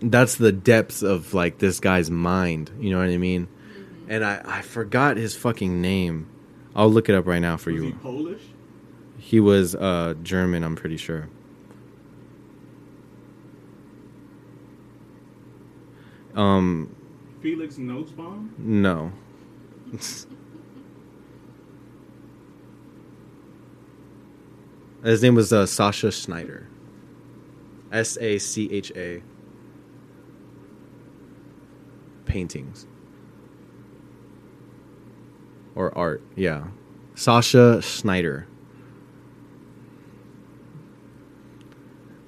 that's 0.00 0.36
the 0.36 0.52
depths 0.52 1.02
of 1.02 1.34
like 1.34 1.58
this 1.58 1.78
guy's 1.78 2.10
mind. 2.10 2.70
You 2.80 2.90
know 2.90 2.98
what 2.98 3.08
i 3.10 3.18
mean? 3.18 3.48
And 4.08 4.24
i 4.24 4.40
i 4.44 4.62
forgot 4.62 5.16
his 5.18 5.36
fucking 5.36 5.80
name. 5.80 6.28
I'll 6.74 6.90
look 6.90 7.08
it 7.08 7.14
up 7.14 7.26
right 7.26 7.38
now 7.42 7.56
for 7.56 7.70
Was 7.70 7.82
you. 7.82 7.88
he 7.88 7.92
Polish? 7.92 8.42
he 9.18 9.40
was 9.40 9.74
uh 9.76 10.12
german 10.22 10.62
i'm 10.64 10.76
pretty 10.76 10.96
sure 10.98 11.28
um 16.34 16.94
Felix 17.40 17.78
Nussbaum? 17.78 18.54
no. 18.58 19.12
His 25.04 25.22
name 25.22 25.34
was 25.34 25.52
uh, 25.52 25.64
Sascha 25.64 26.10
Schneider. 26.10 26.66
S-a-c-h-a 27.92 29.22
paintings. 32.24 32.86
Or 35.74 35.96
art 35.96 36.22
yeah. 36.36 36.64
Sascha 37.14 37.82
Schneider. 37.82 38.46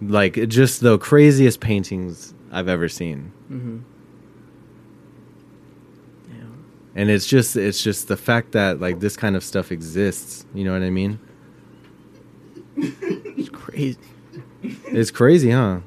Like 0.02 0.34
just 0.48 0.82
the 0.82 0.98
craziest 0.98 1.60
paintings 1.60 2.34
i've 2.52 2.68
ever 2.68 2.88
seen. 2.88 3.32
Mm-hmm. 3.50 3.78
And 6.96 7.10
it's 7.10 7.26
just 7.26 7.54
it's 7.56 7.80
just 7.82 8.08
the 8.08 8.16
fact 8.16 8.52
that 8.52 8.80
like 8.80 8.98
this 8.98 9.16
kind 9.16 9.36
of 9.36 9.44
stuff 9.44 9.70
exists 9.70 10.44
you 10.54 10.64
know 10.64 10.72
what 10.72 10.82
i 10.82 10.90
mean 10.90 11.20
It's 12.76 13.48
crazy. 13.50 13.98
it's 14.62 15.10
crazy 15.10 15.50
huh 15.50 15.80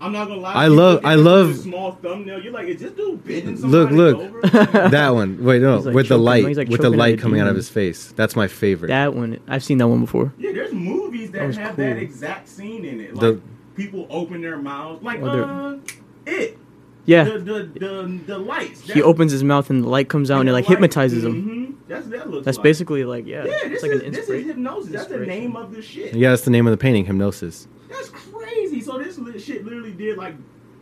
I'm 0.00 0.12
not 0.12 0.28
gonna 0.28 0.40
lie. 0.42 0.52
I 0.52 0.66
you 0.66 0.74
love- 0.74 1.00
I 1.02 1.14
love- 1.14 1.48
with 1.48 1.58
a 1.60 1.62
small 1.62 1.92
thumbnail. 1.92 2.38
You're 2.42 2.52
like, 2.52 2.68
is 2.68 2.78
this 2.78 2.92
dude 2.92 3.24
bending 3.24 3.56
Look, 3.56 3.90
look. 3.90 4.16
over? 4.18 4.40
that 4.90 5.10
one 5.14 5.42
wait 5.42 5.62
no 5.62 5.78
like, 5.78 5.94
with 5.94 6.08
the 6.08 6.18
light 6.18 6.44
like, 6.56 6.68
with 6.68 6.82
the 6.82 6.90
light 6.90 7.18
a 7.18 7.22
coming 7.22 7.40
out 7.40 7.46
of 7.48 7.56
his 7.56 7.70
face 7.70 8.12
that's 8.12 8.36
my 8.36 8.46
favorite 8.46 8.88
That 8.88 9.14
one, 9.14 9.40
I've 9.48 9.64
seen 9.64 9.78
that 9.78 9.88
one 9.88 10.00
before. 10.02 10.34
Yeah, 10.36 10.52
there's 10.52 10.74
movies 10.74 11.30
that, 11.30 11.38
That 11.38 11.46
was 11.46 11.56
have 11.56 11.76
that 11.76 11.96
exact 11.96 12.48
scene 12.48 12.84
in 12.84 13.00
it. 13.00 13.14
Like 13.14 13.20
The- 13.20 13.40
people 13.76 14.06
open 14.10 14.42
their 14.42 14.58
mouths, 14.58 15.02
like 15.02 15.20
oh, 15.22 15.26
uh, 15.26 15.78
it. 16.26 16.58
Yeah. 17.06 17.24
The 17.24 17.38
the 17.38 17.62
the, 17.78 18.20
the 18.26 18.38
lights. 18.38 18.80
he 18.90 19.02
opens 19.02 19.30
his 19.32 19.44
mouth 19.44 19.68
and 19.70 19.84
the 19.84 19.88
light 19.88 20.08
comes 20.08 20.30
out 20.30 20.40
and 20.40 20.48
it 20.48 20.52
like 20.52 20.64
hypnotizes 20.66 21.24
him. 21.24 21.42
hmm 21.42 21.72
That's 21.88 22.06
that 22.08 22.30
looks. 22.30 22.44
That's 22.44 22.56
like. 22.58 22.62
basically 22.64 23.04
like 23.04 23.26
yeah, 23.26 23.44
Yeah, 23.44 23.52
it's 23.64 23.68
this 23.68 23.82
like 23.82 23.92
is 23.92 24.00
an 24.02 24.06
this 24.12 24.14
is 24.14 24.18
inspiration. 24.30 24.48
hypnosis. 24.48 24.92
That's 24.92 25.08
the 25.08 25.18
name 25.18 25.56
of 25.56 25.74
the 25.74 25.82
shit. 25.82 26.14
Yeah, 26.14 26.30
that's 26.30 26.42
the 26.42 26.50
name 26.50 26.66
of 26.66 26.70
the 26.70 26.76
painting, 26.78 27.04
Hypnosis. 27.04 27.68
That's 27.90 28.08
crazy. 28.08 28.80
So 28.80 28.98
this 28.98 29.18
shit 29.44 29.64
literally 29.64 29.92
did 29.92 30.16
like 30.18 30.34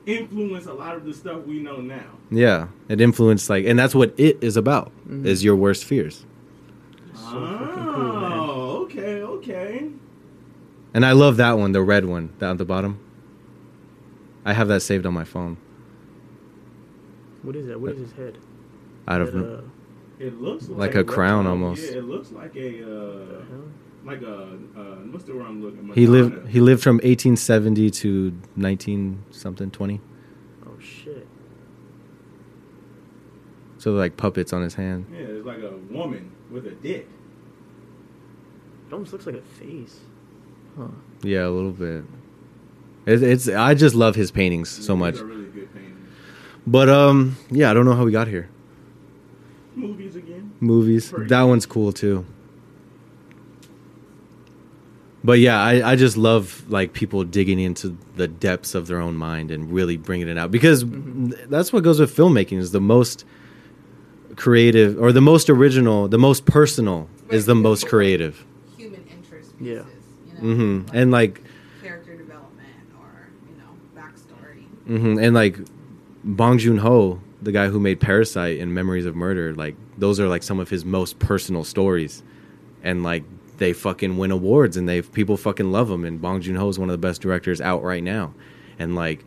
influence 0.07 0.66
a 0.66 0.73
lot 0.73 0.97
of 0.97 1.05
the 1.05 1.12
stuff 1.15 1.44
we 1.47 1.61
know 1.61 1.77
now. 1.81 2.05
Yeah, 2.31 2.69
it 2.89 3.01
influenced 3.01 3.49
like, 3.51 3.65
and 3.66 3.78
that's 3.78 3.94
what 3.94 4.15
it 4.16 4.39
is 4.43 4.57
about. 4.57 4.90
Mhm. 5.09 5.27
Is 5.27 5.43
your 5.44 5.57
worst 5.57 5.85
fears. 5.85 6.24
So 7.15 7.23
fucking 7.23 7.85
cool. 7.85 8.24
Oh, 8.24 8.82
okay, 8.85 9.23
okay. 9.23 9.89
And 10.94 11.05
I 11.07 11.12
love 11.12 11.36
that 11.39 11.53
one, 11.59 11.73
the 11.73 11.82
red 11.82 12.05
one 12.05 12.31
down 12.39 12.53
at 12.53 12.59
the 12.59 12.65
bottom. 12.65 12.99
I 14.44 14.53
have 14.55 14.69
that 14.69 14.81
saved 14.82 15.07
on 15.07 15.15
my 15.15 15.24
phone. 15.24 15.57
What 17.43 17.56
is 17.56 17.66
that? 17.66 17.81
What 17.81 17.93
is 17.93 17.98
his 18.01 18.12
head? 18.12 18.39
I 19.06 19.19
don't 19.19 19.35
know. 19.35 19.64
It 20.19 20.40
looks 20.40 20.69
like, 20.69 20.78
Like 20.78 20.94
a 20.94 21.05
crown 21.05 21.39
reptile. 21.47 21.52
almost. 21.52 21.82
Yeah, 21.90 21.98
it 21.98 22.05
looks 22.05 22.31
like 22.31 22.55
a 22.56 22.85
uh, 22.85 23.43
like 24.05 24.23
a 24.23 24.59
uh, 24.77 24.82
what's 25.10 25.24
the 25.24 25.35
word 25.35 25.47
I'm 25.47 25.62
looking? 25.62 25.90
At. 25.90 25.97
He 25.97 26.06
lived. 26.06 26.48
He 26.48 26.60
lived 26.60 26.82
from 26.82 26.97
1870 26.97 27.90
to 27.90 28.32
19 28.56 29.24
something 29.31 29.70
20. 29.70 30.01
Oh 30.66 30.70
shit. 30.81 31.27
So 33.78 33.93
like 33.93 34.16
puppets 34.16 34.52
on 34.52 34.62
his 34.62 34.74
hand. 34.74 35.06
Yeah, 35.12 35.19
it's 35.20 35.47
like 35.47 35.59
a 35.59 35.73
woman 35.93 36.31
with 36.51 36.66
a 36.66 36.70
dick. 36.70 37.09
It 38.89 38.93
almost 38.93 39.12
looks 39.12 39.27
like 39.27 39.35
a 39.35 39.43
face. 39.43 39.98
Huh. 40.78 40.89
Yeah, 41.23 41.47
a 41.47 41.51
little 41.51 41.73
bit. 41.73 42.05
It, 43.06 43.23
it's. 43.24 43.48
I 43.48 43.74
just 43.74 43.97
love 43.97 44.14
his 44.14 44.31
paintings 44.31 44.69
so 44.69 44.94
much. 44.94 45.16
are 45.19 45.24
really 45.24 45.41
good 45.41 45.41
paintings. 45.41 45.41
But 46.66 46.89
um, 46.89 47.36
yeah, 47.51 47.70
I 47.70 47.74
don't 47.74 47.84
know 47.84 47.94
how 47.94 48.05
we 48.05 48.12
got 48.12 48.28
here. 48.28 48.48
Movies 49.74 50.16
again. 50.16 50.52
Movies. 50.60 51.10
Pretty 51.10 51.28
That 51.28 51.43
good. 51.43 51.48
one's 51.48 51.66
cool 51.66 51.93
too. 51.93 52.24
But 55.24 55.39
yeah, 55.39 55.60
I, 55.62 55.93
I 55.93 55.97
just 55.97 56.16
love 56.16 56.64
like 56.68 56.93
people 56.93 57.22
digging 57.24 57.60
into 57.60 57.97
the 58.16 58.26
depths 58.26 58.74
of 58.74 58.89
their 58.89 59.01
own 59.01 59.14
mind 59.16 59.51
and 59.52 59.72
really 59.72 59.97
bringing 59.97 60.28
it 60.28 60.36
out 60.36 60.51
because 60.51 60.84
Mhm. 60.84 61.48
that's 61.48 61.72
what 61.72 61.84
goes 61.84 62.01
with 62.01 62.14
filmmaking 62.14 62.59
is 62.59 62.72
the 62.72 62.80
most 62.80 63.24
creative 64.34 65.01
or 65.01 65.12
the 65.12 65.20
most 65.20 65.48
original, 65.48 66.09
the 66.09 66.18
most 66.18 66.44
personal 66.44 67.09
is 67.30 67.47
the 67.47 67.55
most 67.55 67.86
creative. 67.86 68.44
Human 68.76 69.01
interest 69.14 69.51
Yeah. 69.60 69.82
pieces. 69.82 70.43
You 70.43 70.48
know, 70.48 70.80
hmm 70.90 70.97
And 70.97 71.10
like 71.12 71.40
character 71.82 72.16
development 72.16 72.68
or 72.98 73.28
you 73.48 73.56
know 73.59 74.01
backstory. 74.01 74.64
Mm-hmm. 74.89 75.18
And 75.22 75.34
like 75.34 75.59
Bong 76.24 76.59
Joon 76.59 76.78
Ho, 76.78 77.20
the 77.40 77.53
guy 77.53 77.69
who 77.69 77.81
made 77.81 78.01
Parasite 78.01 78.61
and 78.61 78.74
Memories 78.74 79.07
of 79.07 79.16
Murder, 79.16 79.55
like 79.55 79.77
those 79.99 80.20
are 80.20 80.28
like 80.28 80.43
some 80.43 80.61
of 80.61 80.70
his 80.70 80.85
most 80.85 81.19
personal 81.19 81.65
stories, 81.65 82.23
and 82.82 83.03
like 83.03 83.24
they 83.59 83.73
fucking 83.73 84.16
win 84.19 84.31
awards 84.31 84.77
and 84.77 84.89
they 84.89 85.03
people 85.03 85.36
fucking 85.36 85.70
love 85.73 85.89
them. 85.89 86.05
And 86.05 86.20
Bong 86.20 86.40
Joon 86.40 86.57
Ho 86.57 86.69
is 86.69 86.78
one 86.78 86.89
of 86.89 86.93
the 86.93 87.07
best 87.07 87.20
directors 87.20 87.61
out 87.61 87.82
right 87.82 88.03
now, 88.03 88.35
and 88.78 88.94
like 88.94 89.24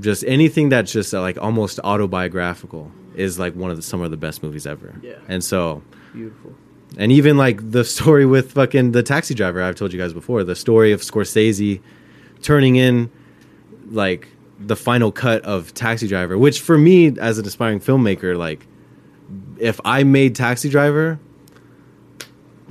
just 0.00 0.24
anything 0.26 0.68
that's 0.68 0.92
just 0.92 1.14
uh, 1.14 1.20
like 1.20 1.38
almost 1.38 1.78
autobiographical 1.84 2.90
is 3.14 3.38
like 3.38 3.54
one 3.54 3.70
of 3.70 3.76
the, 3.76 3.82
some 3.82 4.00
of 4.00 4.10
the 4.10 4.16
best 4.16 4.42
movies 4.42 4.66
ever. 4.66 4.94
Yeah. 5.02 5.18
And 5.28 5.42
so 5.42 5.82
Beautiful. 6.12 6.54
and 6.96 7.12
even 7.12 7.36
like 7.36 7.70
the 7.70 7.84
story 7.96 8.26
with 8.26 8.52
fucking 8.52 8.92
the 8.92 9.02
taxi 9.02 9.34
driver 9.34 9.62
I've 9.62 9.76
told 9.76 9.92
you 9.92 9.98
guys 9.98 10.12
before, 10.12 10.42
the 10.44 10.56
story 10.56 10.92
of 10.92 11.00
Scorsese 11.00 11.80
turning 12.42 12.76
in 12.76 13.10
like 13.86 14.28
the 14.66 14.76
final 14.76 15.12
cut 15.12 15.42
of 15.44 15.74
Taxi 15.74 16.06
Driver, 16.08 16.38
which 16.38 16.60
for 16.60 16.78
me 16.78 17.18
as 17.18 17.38
an 17.38 17.46
aspiring 17.46 17.80
filmmaker, 17.80 18.36
like 18.36 18.66
if 19.58 19.80
I 19.84 20.04
made 20.04 20.34
Taxi 20.34 20.68
Driver, 20.68 21.18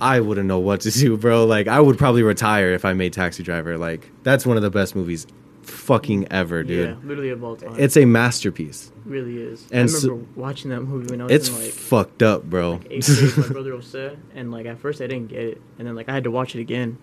I 0.01 0.19
wouldn't 0.19 0.47
know 0.47 0.59
what 0.59 0.81
to 0.81 0.91
do, 0.91 1.17
bro. 1.17 1.45
Like 1.45 1.67
I 1.67 1.79
would 1.79 1.97
probably 1.97 2.23
retire 2.23 2.71
if 2.73 2.83
I 2.85 2.93
made 2.93 3.13
Taxi 3.13 3.43
Driver. 3.43 3.77
Like 3.77 4.09
that's 4.23 4.45
one 4.45 4.57
of 4.57 4.63
the 4.63 4.69
best 4.71 4.95
movies 4.95 5.27
fucking 5.61 6.27
ever, 6.31 6.61
dude. 6.63 6.89
Yeah, 6.89 6.95
literally 7.07 7.29
of 7.29 7.43
all 7.43 7.55
time. 7.55 7.75
It's 7.79 7.95
a 7.95 8.05
masterpiece. 8.05 8.91
It 9.05 9.09
really 9.09 9.37
is. 9.41 9.65
and 9.71 9.83
I 9.89 9.91
so- 9.93 10.09
remember 10.09 10.27
watching 10.35 10.71
that 10.71 10.81
movie 10.81 11.07
when 11.11 11.21
I 11.21 11.25
was 11.25 11.31
It's 11.33 11.49
in 11.49 11.55
like 11.55 11.71
fucked 11.71 12.21
up, 12.23 12.43
bro. 12.43 12.71
like 12.73 12.87
eighth 12.89 13.07
grade. 13.07 13.37
My 13.37 13.47
brother 13.53 13.81
said, 13.81 14.19
and 14.35 14.51
like 14.51 14.65
at 14.65 14.79
first 14.79 15.01
I 15.01 15.07
didn't 15.07 15.27
get 15.29 15.41
it, 15.43 15.61
and 15.79 15.87
then 15.87 15.95
like 15.95 16.09
I 16.09 16.13
had 16.13 16.25
to 16.25 16.31
watch 16.31 16.55
it 16.55 16.59
again, 16.59 16.97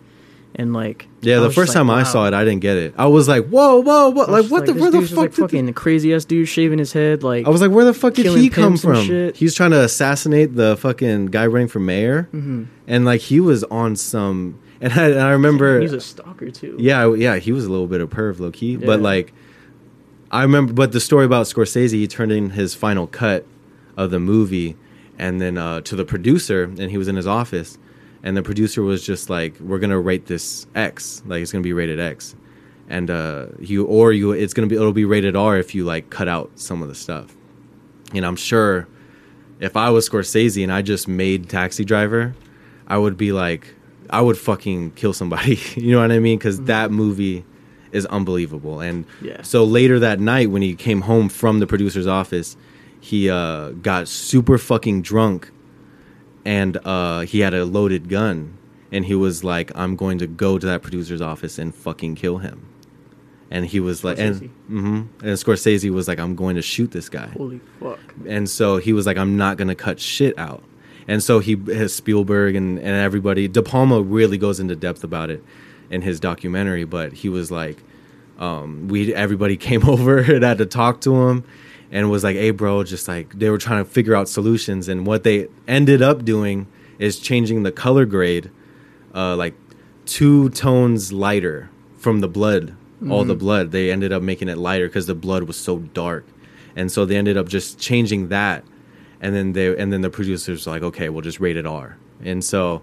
and 0.56 0.72
like 0.72 1.06
Yeah, 1.20 1.38
the 1.40 1.48
first 1.50 1.68
just 1.68 1.74
time 1.74 1.88
like, 1.88 2.06
I 2.06 2.08
saw 2.10 2.26
it, 2.26 2.34
I 2.34 2.44
didn't 2.44 2.60
get 2.60 2.76
it. 2.76 2.94
I 2.98 3.06
was 3.06 3.28
like, 3.28 3.46
"Whoa, 3.48 3.80
whoa, 3.80 4.10
what? 4.10 4.28
Like, 4.30 4.46
what 4.46 4.66
the? 4.66 4.74
Where 4.74 4.90
the 4.90 4.98
fuck 4.98 5.02
just, 5.02 5.14
did 5.14 5.18
like 5.20 5.32
fucking 5.32 5.72
crazy 5.74 6.12
ass 6.14 6.24
dude 6.24 6.48
shaving 6.48 6.78
his 6.78 6.92
head 6.92 7.22
like 7.22 7.46
I 7.46 7.50
was 7.50 7.60
like, 7.60 7.70
where 7.70 7.84
the 7.84 7.94
fuck 7.94 8.14
did 8.14 8.26
he 8.26 8.48
come 8.50 8.76
from? 8.76 9.06
He's 9.34 9.54
trying 9.54 9.70
to 9.70 9.80
assassinate 9.82 10.56
the 10.56 10.76
fucking 10.76 11.26
guy 11.26 11.46
running 11.46 11.68
for 11.68 11.78
mayor, 11.80 12.28
Mhm. 12.34 12.66
and 12.88 13.04
like 13.04 13.20
he 13.20 13.40
was 13.40 13.64
on 13.64 13.96
some. 13.96 14.58
And 14.82 14.94
I, 14.94 15.08
and 15.10 15.20
I 15.20 15.30
remember, 15.32 15.78
he's 15.80 15.92
a 15.92 16.00
stalker 16.00 16.50
too. 16.50 16.74
yeah, 16.78 17.12
yeah, 17.14 17.36
he 17.36 17.52
was 17.52 17.66
a 17.66 17.70
little 17.70 17.86
bit 17.86 18.00
of 18.00 18.08
perv, 18.08 18.40
low 18.40 18.50
key. 18.50 18.76
But 18.76 19.00
like, 19.02 19.32
I 20.30 20.42
remember, 20.42 20.72
but 20.72 20.92
the 20.92 21.00
story 21.00 21.24
about 21.26 21.46
Scorsese, 21.46 21.92
he 21.92 22.06
turned 22.06 22.32
in 22.32 22.50
his 22.50 22.74
final 22.74 23.06
cut 23.06 23.44
of 23.96 24.10
the 24.10 24.18
movie, 24.18 24.76
and 25.18 25.38
then 25.40 25.58
uh, 25.58 25.82
to 25.82 25.96
the 25.96 26.04
producer, 26.06 26.62
and 26.62 26.90
he 26.90 26.96
was 26.96 27.08
in 27.08 27.16
his 27.16 27.26
office, 27.26 27.76
and 28.22 28.36
the 28.36 28.42
producer 28.42 28.82
was 28.82 29.04
just 29.04 29.30
like, 29.30 29.58
"We're 29.60 29.78
gonna 29.78 29.98
rate 30.00 30.26
this 30.26 30.66
X, 30.74 31.22
like 31.26 31.42
it's 31.42 31.52
gonna 31.52 31.62
be 31.62 31.72
rated 31.72 32.00
X." 32.00 32.34
And 32.88 33.08
uh, 33.10 33.46
you 33.58 33.84
or 33.84 34.12
you, 34.12 34.32
it's 34.32 34.52
gonna 34.54 34.66
be 34.66 34.74
it'll 34.76 34.92
be 34.92 35.04
rated 35.04 35.36
R 35.36 35.56
if 35.58 35.74
you 35.74 35.84
like 35.84 36.10
cut 36.10 36.28
out 36.28 36.50
some 36.56 36.82
of 36.82 36.88
the 36.88 36.94
stuff. 36.94 37.34
And 38.14 38.26
I'm 38.26 38.36
sure 38.36 38.88
if 39.60 39.76
I 39.76 39.90
was 39.90 40.08
Scorsese 40.08 40.62
and 40.62 40.72
I 40.72 40.82
just 40.82 41.06
made 41.06 41.48
Taxi 41.48 41.84
Driver, 41.84 42.34
I 42.88 42.98
would 42.98 43.16
be 43.16 43.30
like, 43.30 43.74
I 44.08 44.20
would 44.20 44.36
fucking 44.38 44.92
kill 44.92 45.12
somebody. 45.12 45.60
you 45.76 45.92
know 45.92 46.00
what 46.00 46.10
I 46.10 46.18
mean? 46.18 46.38
Because 46.38 46.62
that 46.62 46.90
movie 46.90 47.44
is 47.92 48.06
unbelievable. 48.06 48.80
And 48.80 49.04
Yeah. 49.22 49.42
so 49.42 49.62
later 49.64 49.98
that 50.00 50.18
night, 50.18 50.50
when 50.50 50.62
he 50.62 50.74
came 50.74 51.02
home 51.02 51.28
from 51.28 51.58
the 51.60 51.66
producer's 51.68 52.06
office, 52.08 52.56
he 53.00 53.30
uh, 53.30 53.70
got 53.70 54.08
super 54.08 54.58
fucking 54.58 55.02
drunk, 55.02 55.50
and 56.44 56.76
uh, 56.84 57.20
he 57.20 57.40
had 57.40 57.54
a 57.54 57.64
loaded 57.64 58.08
gun, 58.08 58.56
and 58.92 59.04
he 59.04 59.14
was 59.14 59.44
like, 59.44 59.70
"I'm 59.74 59.96
going 59.96 60.18
to 60.18 60.26
go 60.26 60.58
to 60.58 60.66
that 60.66 60.82
producer's 60.82 61.20
office 61.20 61.58
and 61.58 61.74
fucking 61.74 62.14
kill 62.16 62.38
him." 62.38 62.66
And 63.52 63.66
he 63.66 63.80
was 63.80 64.04
like, 64.04 64.18
and, 64.18 64.36
Scorsese. 64.36 64.48
hmm 64.68 64.96
and 65.22 65.36
Scorsese 65.36 65.90
was 65.90 66.06
like, 66.08 66.18
"I'm 66.20 66.34
going 66.36 66.56
to 66.56 66.62
shoot 66.62 66.92
this 66.92 67.08
guy." 67.08 67.26
Holy 67.28 67.60
fuck. 67.80 67.98
and 68.26 68.48
so 68.48 68.76
he 68.78 68.92
was 68.92 69.06
like, 69.06 69.16
"I'm 69.16 69.36
not 69.36 69.56
gonna 69.56 69.74
cut 69.74 69.98
shit 70.00 70.38
out." 70.38 70.62
And 71.08 71.22
so 71.22 71.40
he 71.40 71.56
has 71.66 71.92
Spielberg 71.92 72.54
and, 72.54 72.78
and 72.78 72.88
everybody. 72.88 73.48
De 73.48 73.62
Palma 73.62 74.00
really 74.00 74.38
goes 74.38 74.60
into 74.60 74.76
depth 74.76 75.02
about 75.02 75.30
it 75.30 75.42
in 75.90 76.02
his 76.02 76.20
documentary, 76.20 76.84
but 76.84 77.12
he 77.12 77.28
was 77.28 77.50
like, 77.50 77.78
um, 78.38 78.86
we 78.86 79.12
everybody 79.12 79.56
came 79.68 79.88
over 79.88 80.18
and 80.18 80.44
had 80.44 80.58
to 80.58 80.66
talk 80.66 81.00
to 81.02 81.28
him, 81.28 81.44
and 81.90 82.10
was 82.10 82.22
like, 82.24 82.36
"Hey, 82.36 82.50
bro," 82.50 82.84
just 82.84 83.08
like 83.08 83.38
they 83.38 83.50
were 83.50 83.58
trying 83.58 83.84
to 83.84 83.90
figure 83.90 84.14
out 84.14 84.28
solutions, 84.28 84.88
and 84.88 85.06
what 85.06 85.24
they 85.24 85.48
ended 85.66 86.02
up 86.02 86.24
doing 86.24 86.66
is 86.98 87.18
changing 87.18 87.62
the 87.62 87.72
color 87.72 88.04
grade, 88.04 88.50
uh, 89.14 89.34
like 89.36 89.54
two 90.06 90.48
tones 90.50 91.12
lighter 91.12 91.68
from 91.98 92.20
the 92.20 92.28
blood, 92.28 92.74
all 93.08 93.24
the 93.24 93.34
blood. 93.34 93.70
They 93.72 93.90
ended 93.90 94.12
up 94.12 94.22
making 94.22 94.48
it 94.48 94.58
lighter 94.58 94.86
because 94.86 95.06
the 95.06 95.14
blood 95.14 95.44
was 95.44 95.56
so 95.56 95.78
dark, 95.78 96.24
and 96.76 96.92
so 96.92 97.04
they 97.04 97.16
ended 97.16 97.36
up 97.36 97.48
just 97.48 97.78
changing 97.78 98.28
that, 98.28 98.64
and 99.20 99.34
then 99.34 99.52
they 99.54 99.76
and 99.76 99.92
then 99.92 100.00
the 100.02 100.10
producers 100.10 100.66
were 100.66 100.72
like, 100.72 100.82
okay, 100.82 101.08
we'll 101.08 101.22
just 101.22 101.40
rate 101.40 101.56
it 101.56 101.66
R, 101.66 101.96
and 102.22 102.44
so. 102.44 102.82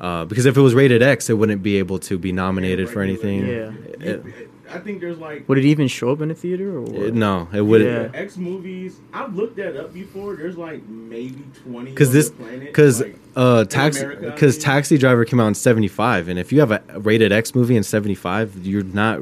Uh, 0.00 0.24
because 0.24 0.46
if 0.46 0.56
it 0.56 0.60
was 0.60 0.74
rated 0.74 1.00
X, 1.00 1.30
it 1.30 1.34
wouldn't 1.34 1.62
be 1.62 1.76
able 1.78 1.96
to 2.00 2.18
be 2.18 2.32
nominated 2.32 2.90
for 2.90 3.02
anything. 3.02 3.46
Yeah. 3.46 3.70
It- 4.00 4.50
I 4.74 4.78
think 4.78 5.00
there's 5.00 5.18
like 5.18 5.48
Would 5.48 5.58
it 5.58 5.64
even 5.64 5.88
show 5.88 6.10
up 6.12 6.20
in 6.20 6.30
a 6.30 6.34
theater 6.34 6.78
or 6.78 6.84
it- 7.06 7.14
no, 7.14 7.48
it 7.52 7.60
wouldn't. 7.62 8.12
Yeah. 8.14 8.18
X 8.20 8.36
movies. 8.36 8.98
I've 9.12 9.34
looked 9.34 9.56
that 9.56 9.76
up 9.76 9.92
before. 9.92 10.36
There's 10.36 10.56
like 10.56 10.82
maybe 10.88 11.44
twenty. 11.64 11.90
because 11.90 12.12
this 12.12 12.30
the 12.30 12.58
because 12.58 13.00
like, 13.02 13.18
uh 13.36 13.60
in 13.62 13.68
taxi 13.68 14.00
America, 14.02 14.26
I 14.26 14.30
because 14.30 14.56
mean. 14.56 14.62
taxi 14.64 14.98
driver 14.98 15.24
came 15.24 15.40
out 15.40 15.46
in 15.48 15.54
75 15.54 16.28
and 16.28 16.38
if 16.38 16.52
you 16.52 16.60
have 16.60 16.70
a 16.70 16.82
rated 17.00 17.32
x 17.32 17.54
movie 17.54 17.76
in 17.76 17.82
75 17.82 18.66
you're 18.66 18.82
not 18.82 19.20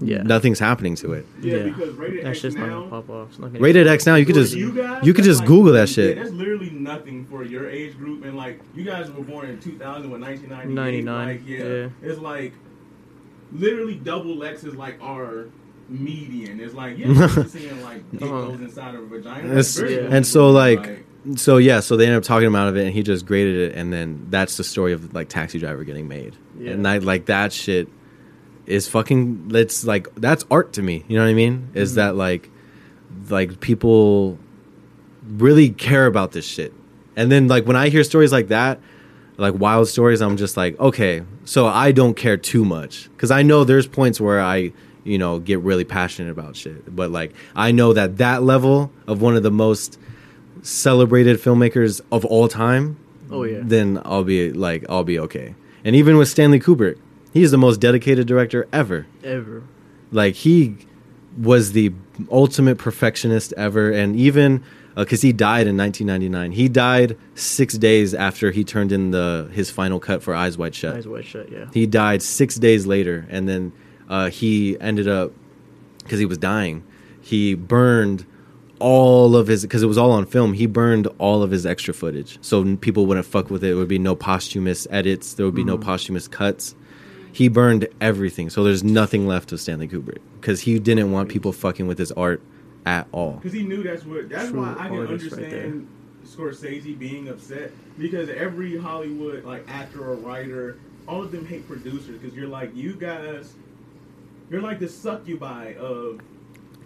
Yeah. 0.00 0.22
nothing's 0.22 0.58
happening 0.58 0.94
to 0.96 1.12
it 1.14 1.26
Yeah, 1.40 1.56
Yeah. 1.56 1.62
because 1.64 1.94
rated 1.94 2.24
That's 2.24 2.36
X 2.38 2.42
just 2.42 2.56
not 2.58 2.68
now. 2.68 2.78
gonna 2.80 2.90
pop 2.90 3.08
off. 3.10 3.28
It's 3.30 3.38
not 3.38 3.48
gonna 3.52 3.60
rated 3.64 3.86
x 3.86 4.04
now 4.06 4.16
you 4.16 4.26
could 4.26 4.34
just 4.34 4.54
you, 4.54 4.72
guys, 4.72 5.06
you 5.06 5.14
could 5.14 5.24
just 5.24 5.40
like- 5.40 5.48
google 5.48 5.72
that 5.72 5.88
yeah, 5.88 5.94
shit 5.94 6.16
that's 6.16 6.32
literally 6.32 6.70
nothing 6.70 7.24
for 7.30 7.44
your 7.44 7.68
age 7.70 7.96
group, 7.96 8.24
and 8.24 8.36
like 8.36 8.60
you 8.74 8.84
guys 8.84 9.10
were 9.10 9.24
born 9.24 9.48
in 9.48 9.58
2000 9.58 10.10
with 10.10 10.20
1998. 10.20 10.74
99, 10.74 11.26
Like, 11.28 11.42
yeah, 11.48 11.58
yeah. 11.64 11.88
it's 12.10 12.20
like 12.20 12.52
literally 13.52 13.94
double 13.96 14.42
X 14.44 14.64
is 14.64 14.74
like 14.74 14.98
our 15.02 15.46
median. 15.88 16.60
It's 16.60 16.74
like 16.74 16.98
yeah, 16.98 17.26
seeing 17.44 17.82
like 17.82 18.08
dick 18.10 18.20
goes 18.20 18.60
inside 18.60 18.94
of 18.94 19.02
a 19.04 19.06
vagina. 19.06 19.38
It's- 19.48 19.54
That's 19.54 19.78
very 19.78 19.94
yeah. 19.96 20.14
and 20.16 20.26
so 20.26 20.50
like 20.50 21.04
so 21.36 21.56
yeah 21.56 21.80
so 21.80 21.96
they 21.96 22.04
ended 22.06 22.18
up 22.18 22.22
talking 22.24 22.46
him 22.46 22.54
out 22.54 22.68
of 22.68 22.76
it 22.76 22.84
and 22.84 22.92
he 22.92 23.02
just 23.02 23.26
graded 23.26 23.56
it 23.72 23.76
and 23.76 23.92
then 23.92 24.26
that's 24.30 24.56
the 24.58 24.62
story 24.64 24.92
of 24.92 25.12
like 25.12 25.28
taxi 25.28 25.58
driver 25.58 25.82
getting 25.82 26.06
made 26.06 26.36
Yeah. 26.56 26.70
and 26.72 26.86
I 26.86 26.98
like 26.98 27.26
that 27.26 27.52
shit 27.52 27.88
is 28.64 28.86
fucking 28.86 29.50
it's 29.52 29.84
like 29.84 30.06
that's 30.14 30.44
art 30.52 30.72
to 30.74 30.82
me 30.82 31.04
you 31.08 31.16
know 31.16 31.24
what 31.24 31.30
I 31.30 31.34
mean 31.34 31.70
is 31.74 31.92
Mhm. 31.92 31.94
that 31.96 32.14
like 32.16 32.48
like 33.28 33.58
people 33.60 34.38
really 35.28 35.70
care 35.70 36.06
about 36.06 36.30
this 36.32 36.44
shit. 36.46 36.72
And 37.16 37.32
then 37.32 37.48
like 37.48 37.66
when 37.66 37.76
I 37.76 37.88
hear 37.88 38.04
stories 38.04 38.30
like 38.30 38.48
that, 38.48 38.78
like 39.38 39.54
wild 39.54 39.88
stories, 39.88 40.20
I'm 40.22 40.36
just 40.36 40.56
like, 40.56 40.78
okay, 40.80 41.22
so 41.44 41.66
I 41.66 41.92
don't 41.92 42.14
care 42.14 42.36
too 42.36 42.64
much 42.64 43.08
because 43.16 43.30
I 43.30 43.42
know 43.42 43.64
there's 43.64 43.86
points 43.86 44.20
where 44.20 44.40
I, 44.40 44.72
you 45.04 45.18
know, 45.18 45.38
get 45.38 45.60
really 45.60 45.84
passionate 45.84 46.30
about 46.30 46.56
shit. 46.56 46.94
But 46.94 47.10
like 47.10 47.32
I 47.54 47.72
know 47.72 47.92
that 47.92 48.16
that 48.18 48.42
level 48.42 48.90
of 49.06 49.20
one 49.20 49.36
of 49.36 49.42
the 49.42 49.50
most 49.50 49.98
celebrated 50.62 51.38
filmmakers 51.38 52.00
of 52.10 52.24
all 52.24 52.48
time, 52.48 52.96
Oh 53.30 53.44
yeah. 53.44 53.60
then 53.62 54.00
I'll 54.04 54.24
be 54.24 54.52
like, 54.52 54.84
I'll 54.88 55.04
be 55.04 55.18
okay. 55.18 55.54
And 55.84 55.94
even 55.94 56.16
with 56.16 56.28
Stanley 56.28 56.58
Kubrick, 56.60 56.98
he's 57.32 57.50
the 57.50 57.58
most 57.58 57.80
dedicated 57.80 58.26
director 58.26 58.66
ever 58.72 59.06
Ever. 59.22 59.62
like 60.10 60.34
he 60.34 60.76
was 61.38 61.72
the 61.72 61.92
ultimate 62.30 62.78
perfectionist 62.78 63.52
ever 63.56 63.90
and 63.92 64.16
even 64.16 64.62
because 64.96 65.22
he 65.22 65.32
died 65.32 65.66
in 65.66 65.76
1999 65.76 66.52
he 66.52 66.68
died 66.68 67.16
six 67.34 67.76
days 67.78 68.14
after 68.14 68.50
he 68.50 68.64
turned 68.64 68.92
in 68.92 69.10
the 69.10 69.48
his 69.52 69.70
final 69.70 70.00
cut 70.00 70.22
for 70.22 70.34
eyes 70.34 70.56
wide 70.58 70.74
shut. 70.74 70.96
Eyes 70.96 71.06
wide 71.06 71.24
shut. 71.24 71.50
Yeah. 71.52 71.66
he 71.72 71.86
died 71.86 72.22
six 72.22 72.56
days 72.56 72.86
later 72.86 73.26
and 73.28 73.48
then 73.48 73.72
uh, 74.08 74.30
he 74.30 74.78
ended 74.80 75.06
up 75.08 75.32
because 76.02 76.18
he 76.18 76.26
was 76.26 76.38
dying 76.38 76.82
he 77.20 77.54
burned 77.54 78.24
all 78.78 79.34
of 79.36 79.46
his 79.48 79.62
because 79.62 79.82
it 79.82 79.86
was 79.86 79.98
all 79.98 80.12
on 80.12 80.26
film 80.26 80.52
he 80.52 80.66
burned 80.66 81.06
all 81.18 81.42
of 81.42 81.50
his 81.50 81.64
extra 81.66 81.92
footage. 81.94 82.38
So 82.40 82.76
people 82.76 83.06
wouldn't 83.06 83.26
fuck 83.26 83.50
with 83.50 83.64
it. 83.64 83.68
There 83.68 83.76
would 83.76 83.88
be 83.88 83.98
no 83.98 84.14
posthumous 84.14 84.86
edits. 84.90 85.34
There 85.34 85.46
would 85.46 85.54
be 85.54 85.64
no 85.64 85.78
posthumous 85.78 86.28
cuts. 86.28 86.74
He 87.32 87.48
burned 87.48 87.88
everything. 88.00 88.48
So 88.50 88.64
there's 88.64 88.84
nothing 88.84 89.26
left 89.26 89.50
of 89.52 89.60
stanley 89.60 89.88
kubrick 89.88 90.20
because 90.40 90.60
he 90.60 90.78
didn't 90.78 91.10
want 91.10 91.28
people 91.28 91.52
fucking 91.52 91.86
with 91.86 91.98
his 91.98 92.12
art 92.12 92.42
at 92.86 93.06
all 93.12 93.32
Because 93.32 93.52
he 93.52 93.62
knew 93.64 93.82
that's 93.82 94.04
what. 94.06 94.28
That's 94.30 94.50
True 94.50 94.60
why 94.62 94.76
I 94.78 94.88
can 94.88 94.98
artist 95.00 95.32
right 95.32 95.44
understand 95.44 95.88
Scorsese 96.26 96.98
being 96.98 97.28
upset 97.28 97.72
because 97.98 98.28
every 98.30 98.78
Hollywood 98.78 99.44
like 99.44 99.64
actor 99.68 100.08
or 100.08 100.14
writer, 100.14 100.78
all 101.06 101.22
of 101.22 101.30
them 101.32 101.44
hate 101.46 101.66
producers 101.68 102.18
because 102.18 102.34
you're 102.36 102.48
like 102.48 102.74
you 102.74 102.94
guys, 102.94 103.52
you're 104.50 104.62
like 104.62 104.78
the 104.78 104.88
succubi 104.88 105.74
of 105.78 106.20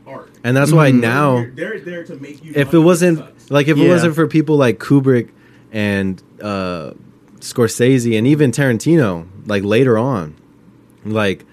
art. 0.06 0.30
and 0.44 0.56
that's 0.56 0.72
why 0.72 0.90
Mhm. 0.90 1.00
now 1.00 1.38
You're- 1.38 1.50
they're 1.54 1.80
there 1.80 2.04
to 2.04 2.16
make 2.16 2.42
you. 2.44 2.52
if 2.56 2.72
it 2.74 2.78
wasn't 2.78 3.18
sucks. 3.18 3.50
like 3.50 3.68
if 3.68 3.76
it 3.78 3.86
wasn't 3.88 4.14
for 4.14 4.26
people 4.26 4.56
like 4.56 4.78
Kubrick 4.78 5.28
and 5.72 6.22
uh, 6.42 6.92
Scorsese 7.40 8.16
and 8.18 8.26
even 8.26 8.50
Tarantino, 8.52 9.26
like 9.46 9.62
later 9.64 9.96
on, 9.98 10.34
like 11.04 11.44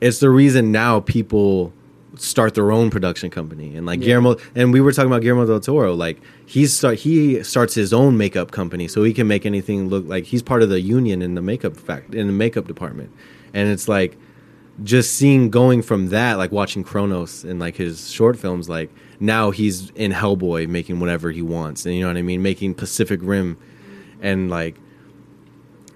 it's 0.00 0.18
the 0.18 0.30
reason 0.30 0.72
now 0.72 1.00
people 1.00 1.72
start 2.16 2.54
their 2.54 2.70
own 2.72 2.90
production 2.90 3.30
company. 3.30 3.74
And 3.76 3.86
like 3.86 4.00
Yeah. 4.00 4.06
Guillermo 4.06 4.36
and 4.54 4.72
we 4.72 4.80
were 4.80 4.92
talking 4.92 5.10
about 5.10 5.22
Guillermo 5.22 5.46
del 5.46 5.60
Toro. 5.60 5.94
Like 5.94 6.20
he's 6.46 6.72
start 6.76 6.98
he 6.98 7.42
starts 7.42 7.74
his 7.74 7.92
own 7.92 8.16
makeup 8.18 8.50
company 8.50 8.86
so 8.88 9.02
he 9.02 9.12
can 9.14 9.26
make 9.26 9.46
anything 9.46 9.88
look 9.88 10.04
like 10.06 10.24
he's 10.24 10.42
part 10.42 10.62
of 10.62 10.68
the 10.68 10.80
union 10.80 11.22
in 11.22 11.34
the 11.34 11.42
makeup 11.42 11.76
fact 11.76 12.14
in 12.14 12.26
the 12.26 12.32
makeup 12.32 12.66
department. 12.66 13.10
And 13.54 13.68
it's 13.70 13.88
like 13.88 14.16
just 14.82 15.14
seeing 15.14 15.50
going 15.50 15.82
from 15.82 16.08
that 16.08 16.38
like 16.38 16.52
watching 16.52 16.82
Cronos 16.84 17.44
and 17.44 17.58
like 17.60 17.76
his 17.76 18.10
short 18.10 18.38
films 18.38 18.68
like 18.68 18.90
now 19.20 19.50
he's 19.50 19.90
in 19.90 20.12
Hellboy 20.12 20.68
making 20.68 20.98
whatever 21.00 21.30
he 21.30 21.42
wants. 21.42 21.86
And 21.86 21.94
you 21.94 22.02
know 22.02 22.08
what 22.08 22.16
I 22.16 22.22
mean? 22.22 22.42
Making 22.42 22.74
Pacific 22.74 23.20
Rim 23.22 23.56
and 24.20 24.50
like 24.50 24.76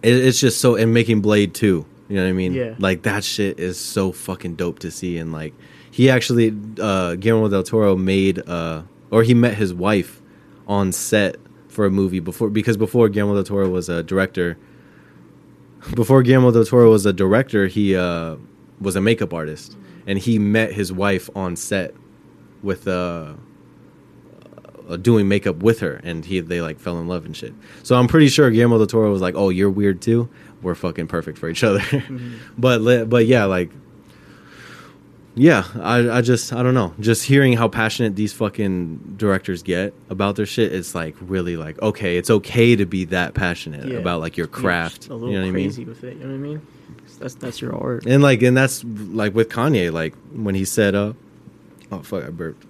it, 0.03 0.15
it's 0.15 0.41
just 0.41 0.61
so 0.61 0.77
and 0.77 0.95
making 0.95 1.21
Blade 1.21 1.55
too. 1.55 1.85
You 2.09 2.17
know 2.17 2.23
what 2.23 2.29
I 2.31 2.33
mean? 2.33 2.55
Yeah. 2.55 2.75
like 2.79 3.03
that 3.03 3.25
shit 3.25 3.59
is 3.59 3.79
so 3.79 4.13
fucking 4.13 4.55
dope 4.55 4.79
to 4.81 4.91
see. 4.91 5.19
And 5.19 5.33
like 5.33 5.53
he 5.97 6.11
actually 6.11 6.55
uh 6.79 7.15
Guillermo 7.15 7.49
del 7.49 7.63
Toro 7.63 7.97
made 7.97 8.47
uh 8.47 8.83
or 9.11 9.23
he 9.23 9.33
met 9.33 9.55
his 9.55 9.73
wife 9.73 10.21
on 10.69 10.93
set 10.93 11.37
for 11.69 11.87
a 11.87 11.91
movie 11.91 12.21
before 12.21 12.51
because 12.51 12.77
before 12.77 13.09
Guillermo 13.09 13.35
del 13.35 13.45
Toro 13.45 13.69
was 13.71 13.89
a 13.89 14.03
director 14.03 14.59
before 15.95 16.23
Guillermo 16.23 16.51
del 16.51 16.65
Toro 16.65 16.91
was 16.91 17.07
a 17.07 17.13
director, 17.13 17.67
he 17.67 17.97
uh, 17.97 18.37
was 18.81 18.97
a 18.97 19.01
makeup 19.01 19.33
artist, 19.33 19.77
and 20.07 20.19
he 20.19 20.39
met 20.39 20.73
his 20.73 20.93
wife 20.93 21.31
on 21.37 21.57
set 21.57 21.95
with 22.63 22.89
uh, 22.89 23.35
uh, 24.89 24.97
doing 24.97 25.29
makeup 25.29 25.57
with 25.63 25.81
her, 25.81 26.01
and 26.03 26.25
he 26.25 26.41
they 26.41 26.61
like 26.61 26.81
fell 26.81 26.99
in 26.99 27.07
love 27.07 27.25
and 27.25 27.37
shit. 27.37 27.55
So 27.83 27.97
I'm 27.97 28.09
pretty 28.09 28.29
sure 28.29 28.51
Guillermo 28.51 28.79
del 28.79 28.87
Toro 28.87 29.11
was 29.11 29.23
like, 29.23 29.35
"Oh, 29.37 29.49
you're 29.49 29.71
weird 29.71 30.03
too. 30.03 30.29
We're 30.63 30.75
fucking 30.75 31.07
perfect 31.07 31.39
for 31.39 31.49
each 31.49 31.63
other." 31.63 31.83
but 32.59 33.09
but 33.09 33.27
yeah, 33.27 33.45
like 33.45 33.71
yeah, 35.37 35.65
I 35.81 36.11
I 36.19 36.21
just 36.23 36.53
I 36.53 36.63
don't 36.63 36.75
know. 36.75 36.95
Just 36.99 37.25
hearing 37.25 37.53
how 37.53 37.69
passionate 37.69 38.17
these 38.17 38.33
fucking 38.33 39.15
directors 39.19 39.63
get 39.63 39.93
about 40.11 40.37
their 40.37 40.47
shit, 40.47 40.73
it's 40.73 40.95
like 40.95 41.15
really 41.21 41.57
like 41.57 41.81
okay, 41.83 42.17
it's 42.17 42.31
okay 42.31 42.75
to 42.75 42.87
be 42.87 43.05
that 43.07 43.35
passionate 43.35 43.87
Yeah. 43.87 43.99
about 43.99 44.21
like 44.21 44.37
your 44.37 44.47
craft. 44.47 45.09
You 45.09 45.15
A 45.15 45.19
know 45.19 45.27
little 45.27 45.41
what 45.43 45.49
I 45.49 45.53
crazy 45.53 45.81
mean? 45.85 45.89
with 45.89 46.05
it. 46.05 46.17
You 46.17 46.25
know 46.25 46.29
what 46.31 46.35
I 46.35 46.39
mean? 46.39 46.63
'Cause 47.07 47.17
That's 47.19 47.35
that's 47.35 47.61
your 47.61 47.75
art. 47.77 48.07
And 48.07 48.23
like 48.23 48.43
and 48.43 48.57
that's 48.57 48.83
like 48.85 49.35
with 49.35 49.49
Kanye, 49.51 49.93
like 49.93 50.15
when 50.33 50.55
he 50.55 50.65
said 50.65 50.95
uh 50.95 51.13
oh 51.93 51.99
fuck 52.01 52.25
I 52.25 52.31
burped. 52.31 52.65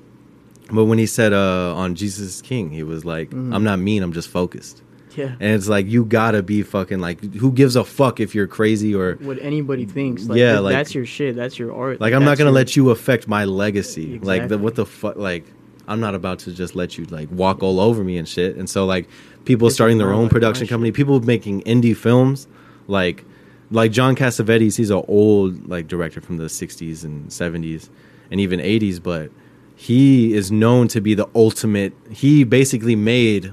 But 0.70 0.86
when 0.86 0.98
he 0.98 1.06
said 1.06 1.32
uh 1.32 1.72
on 1.76 1.94
Jesus 1.94 2.36
is 2.36 2.42
King, 2.42 2.70
he 2.70 2.82
was 2.82 3.04
like, 3.04 3.30
Mhm. 3.30 3.54
I'm 3.54 3.62
not 3.64 3.78
mean, 3.78 4.02
I'm 4.02 4.12
just 4.12 4.28
focused. 4.28 4.82
Yeah. 5.16 5.32
And 5.40 5.54
it's 5.54 5.68
like 5.68 5.86
you 5.86 6.04
gotta 6.04 6.42
be 6.42 6.62
fucking 6.62 7.00
like 7.00 7.22
who 7.34 7.50
gives 7.52 7.74
a 7.76 7.84
fuck 7.84 8.20
if 8.20 8.34
you're 8.34 8.46
crazy 8.46 8.94
or 8.94 9.14
what 9.16 9.38
anybody 9.40 9.84
thinks. 9.86 10.26
Like, 10.26 10.38
Yeah, 10.38 10.58
like- 10.60 10.74
that's 10.74 10.94
your 10.94 11.06
shit. 11.06 11.34
That's 11.36 11.58
your 11.58 11.74
art. 11.74 12.00
like 12.00 12.12
I'm 12.12 12.24
not 12.24 12.38
gonna 12.38 12.50
your- 12.50 12.54
let 12.54 12.76
you 12.76 12.90
affect 12.90 13.26
my 13.28 13.44
legacy. 13.44 14.18
Like 14.18 14.48
the, 14.48 14.58
what 14.58 14.74
the 14.74 14.86
fuck 14.86 15.16
like 15.16 15.44
I'm 15.88 16.00
not 16.00 16.14
about 16.14 16.40
to 16.40 16.52
just 16.52 16.74
let 16.74 16.98
you 16.98 17.04
like 17.06 17.30
walk 17.30 17.62
all 17.62 17.80
over 17.80 18.02
me 18.04 18.16
and 18.18 18.28
shit. 18.28 18.56
And 18.56 18.68
so 18.68 18.84
like 18.86 19.08
people 19.44 19.68
It's 19.68 19.76
starting 19.76 19.98
their 19.98 20.12
own 20.12 20.24
like 20.24 20.32
production 20.32 20.66
company, 20.66 20.92
people 20.92 21.20
making 21.20 21.62
indie 21.62 21.96
films, 21.96 22.46
like 22.88 23.24
like 23.70 23.92
John 23.92 24.14
Cassavetes, 24.16 24.76
he's 24.76 24.90
an 24.90 25.02
old 25.08 25.68
like 25.68 25.86
director 25.88 26.20
from 26.20 26.36
the 26.36 26.44
60s 26.44 27.04
and 27.04 27.28
70s 27.30 27.88
and 28.30 28.40
even 28.40 28.60
80s, 28.60 29.02
but 29.02 29.30
he 29.76 30.34
is 30.34 30.50
known 30.50 30.88
to 30.88 31.00
be 31.00 31.14
the 31.14 31.28
ultimate. 31.34 31.92
He 32.10 32.44
basically 32.44 32.96
made 32.96 33.52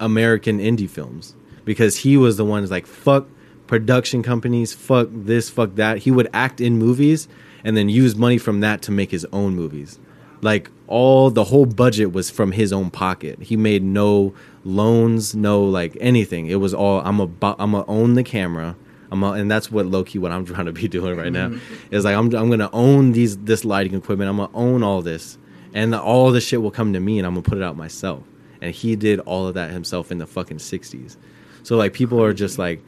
American 0.00 0.58
indie 0.58 0.90
films 0.90 1.34
because 1.64 1.96
he 1.96 2.16
was 2.16 2.36
the 2.36 2.44
one 2.44 2.62
who's 2.62 2.70
like 2.70 2.86
fuck 2.86 3.26
production 3.66 4.22
companies, 4.22 4.74
fuck 4.74 5.08
this, 5.12 5.48
fuck 5.48 5.76
that. 5.76 5.98
He 5.98 6.10
would 6.10 6.28
act 6.32 6.60
in 6.60 6.76
movies 6.76 7.28
and 7.62 7.76
then 7.76 7.88
use 7.88 8.16
money 8.16 8.38
from 8.38 8.60
that 8.60 8.82
to 8.82 8.90
make 8.90 9.12
his 9.12 9.24
own 9.32 9.54
movies. 9.54 10.00
Like 10.42 10.70
all 10.86 11.30
the 11.30 11.44
whole 11.44 11.66
budget 11.66 12.12
was 12.12 12.30
from 12.30 12.52
his 12.52 12.72
own 12.72 12.90
pocket. 12.90 13.40
He 13.42 13.56
made 13.56 13.82
no 13.82 14.34
loans, 14.64 15.34
no 15.34 15.62
like 15.62 15.96
anything. 16.00 16.48
It 16.48 16.56
was 16.56 16.74
all 16.74 17.00
I'm 17.00 17.20
a 17.20 17.24
I'm 17.58 17.72
gonna 17.72 17.84
own 17.86 18.14
the 18.14 18.24
camera. 18.24 18.76
I'm 19.12 19.22
a, 19.22 19.32
and 19.32 19.50
that's 19.50 19.70
what 19.70 19.86
low 19.86 20.04
key 20.04 20.18
what 20.18 20.32
I'm 20.32 20.44
trying 20.46 20.66
to 20.66 20.72
be 20.72 20.88
doing 20.88 21.16
right 21.16 21.32
now 21.32 21.50
mm-hmm. 21.50 21.94
is 21.94 22.04
like 22.04 22.16
I'm 22.16 22.34
I'm 22.34 22.50
gonna 22.50 22.70
own 22.72 23.12
these 23.12 23.36
this 23.38 23.64
lighting 23.64 23.94
equipment. 23.94 24.30
I'm 24.30 24.38
gonna 24.38 24.50
own 24.54 24.82
all 24.82 25.02
this, 25.02 25.38
and 25.74 25.94
all 25.94 26.32
the 26.32 26.40
shit 26.40 26.62
will 26.62 26.70
come 26.70 26.92
to 26.94 27.00
me, 27.00 27.18
and 27.18 27.26
I'm 27.26 27.34
gonna 27.34 27.42
put 27.42 27.58
it 27.58 27.64
out 27.64 27.76
myself. 27.76 28.22
And 28.62 28.74
he 28.74 28.96
did 28.96 29.20
all 29.20 29.46
of 29.46 29.54
that 29.54 29.70
himself 29.70 30.10
in 30.12 30.18
the 30.18 30.26
fucking 30.26 30.58
'60s. 30.58 31.16
So 31.62 31.76
like 31.76 31.92
people 31.92 32.22
are 32.22 32.32
just 32.32 32.58
like 32.58 32.82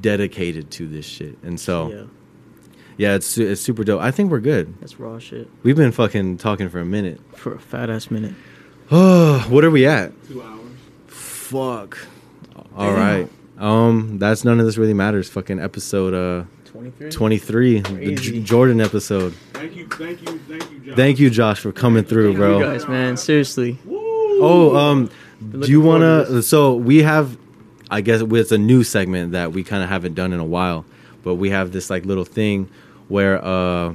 dedicated 0.00 0.70
to 0.72 0.86
this 0.86 1.04
shit, 1.06 1.38
and 1.42 1.58
so 1.60 1.88
Yeah, 1.90 2.04
yeah, 2.96 3.14
it's 3.14 3.36
it's 3.38 3.60
super 3.60 3.84
dope. 3.84 4.00
I 4.00 4.10
think 4.10 4.30
we're 4.30 4.40
good. 4.40 4.74
that's 4.80 4.98
raw 4.98 5.18
shit 5.18 5.48
We've 5.62 5.76
been 5.76 5.92
fucking 5.92 6.38
talking 6.38 6.68
for 6.68 6.80
a 6.80 6.84
minute. 6.84 7.20
for 7.36 7.54
a 7.54 7.58
fat 7.60 7.90
ass 7.90 8.10
minute. 8.10 8.34
Oh, 8.90 9.46
what 9.48 9.64
are 9.64 9.70
we 9.70 9.86
at? 9.86 10.12
two 10.28 10.42
hours. 10.42 10.60
Fuck. 11.06 11.98
All 12.76 12.92
right. 12.92 13.28
Um, 13.58 14.18
that's 14.18 14.44
none 14.44 14.60
of 14.60 14.66
this 14.66 14.76
really 14.76 14.92
matters. 14.94 15.28
Fucking 15.30 15.58
episode 15.60 16.12
uh 16.14 16.44
Twenty 16.64 16.90
three. 16.90 17.10
twenty 17.10 17.38
three, 17.38 17.80
the 17.80 18.14
J- 18.16 18.40
Jordan 18.42 18.80
episode. 18.82 19.32
Thank 19.54 19.76
you, 19.76 19.86
thank 19.88 20.20
you, 20.20 20.38
thank 20.40 20.70
you, 20.70 20.78
Josh. 20.80 20.96
Thank 20.96 21.18
you, 21.18 21.30
Josh, 21.30 21.60
for 21.60 21.72
coming 21.72 22.04
through, 22.04 22.32
You 22.32 22.36
bro. 22.36 22.60
guys, 22.60 22.86
man, 22.86 23.16
seriously. 23.16 23.78
Woo! 23.86 23.96
Oh, 24.38 24.76
um, 24.76 25.10
do 25.60 25.70
you 25.70 25.80
wanna? 25.80 26.42
So 26.42 26.74
we 26.74 27.02
have, 27.02 27.36
I 27.90 28.00
guess 28.00 28.20
it's 28.22 28.52
a 28.52 28.58
new 28.58 28.84
segment 28.84 29.32
that 29.32 29.52
we 29.52 29.64
kind 29.64 29.82
of 29.82 29.88
haven't 29.88 30.14
done 30.14 30.32
in 30.32 30.40
a 30.40 30.44
while, 30.44 30.84
but 31.22 31.34
we 31.36 31.50
have 31.50 31.72
this 31.72 31.90
like 31.90 32.04
little 32.04 32.24
thing 32.24 32.68
where 33.08 33.42
uh, 33.44 33.94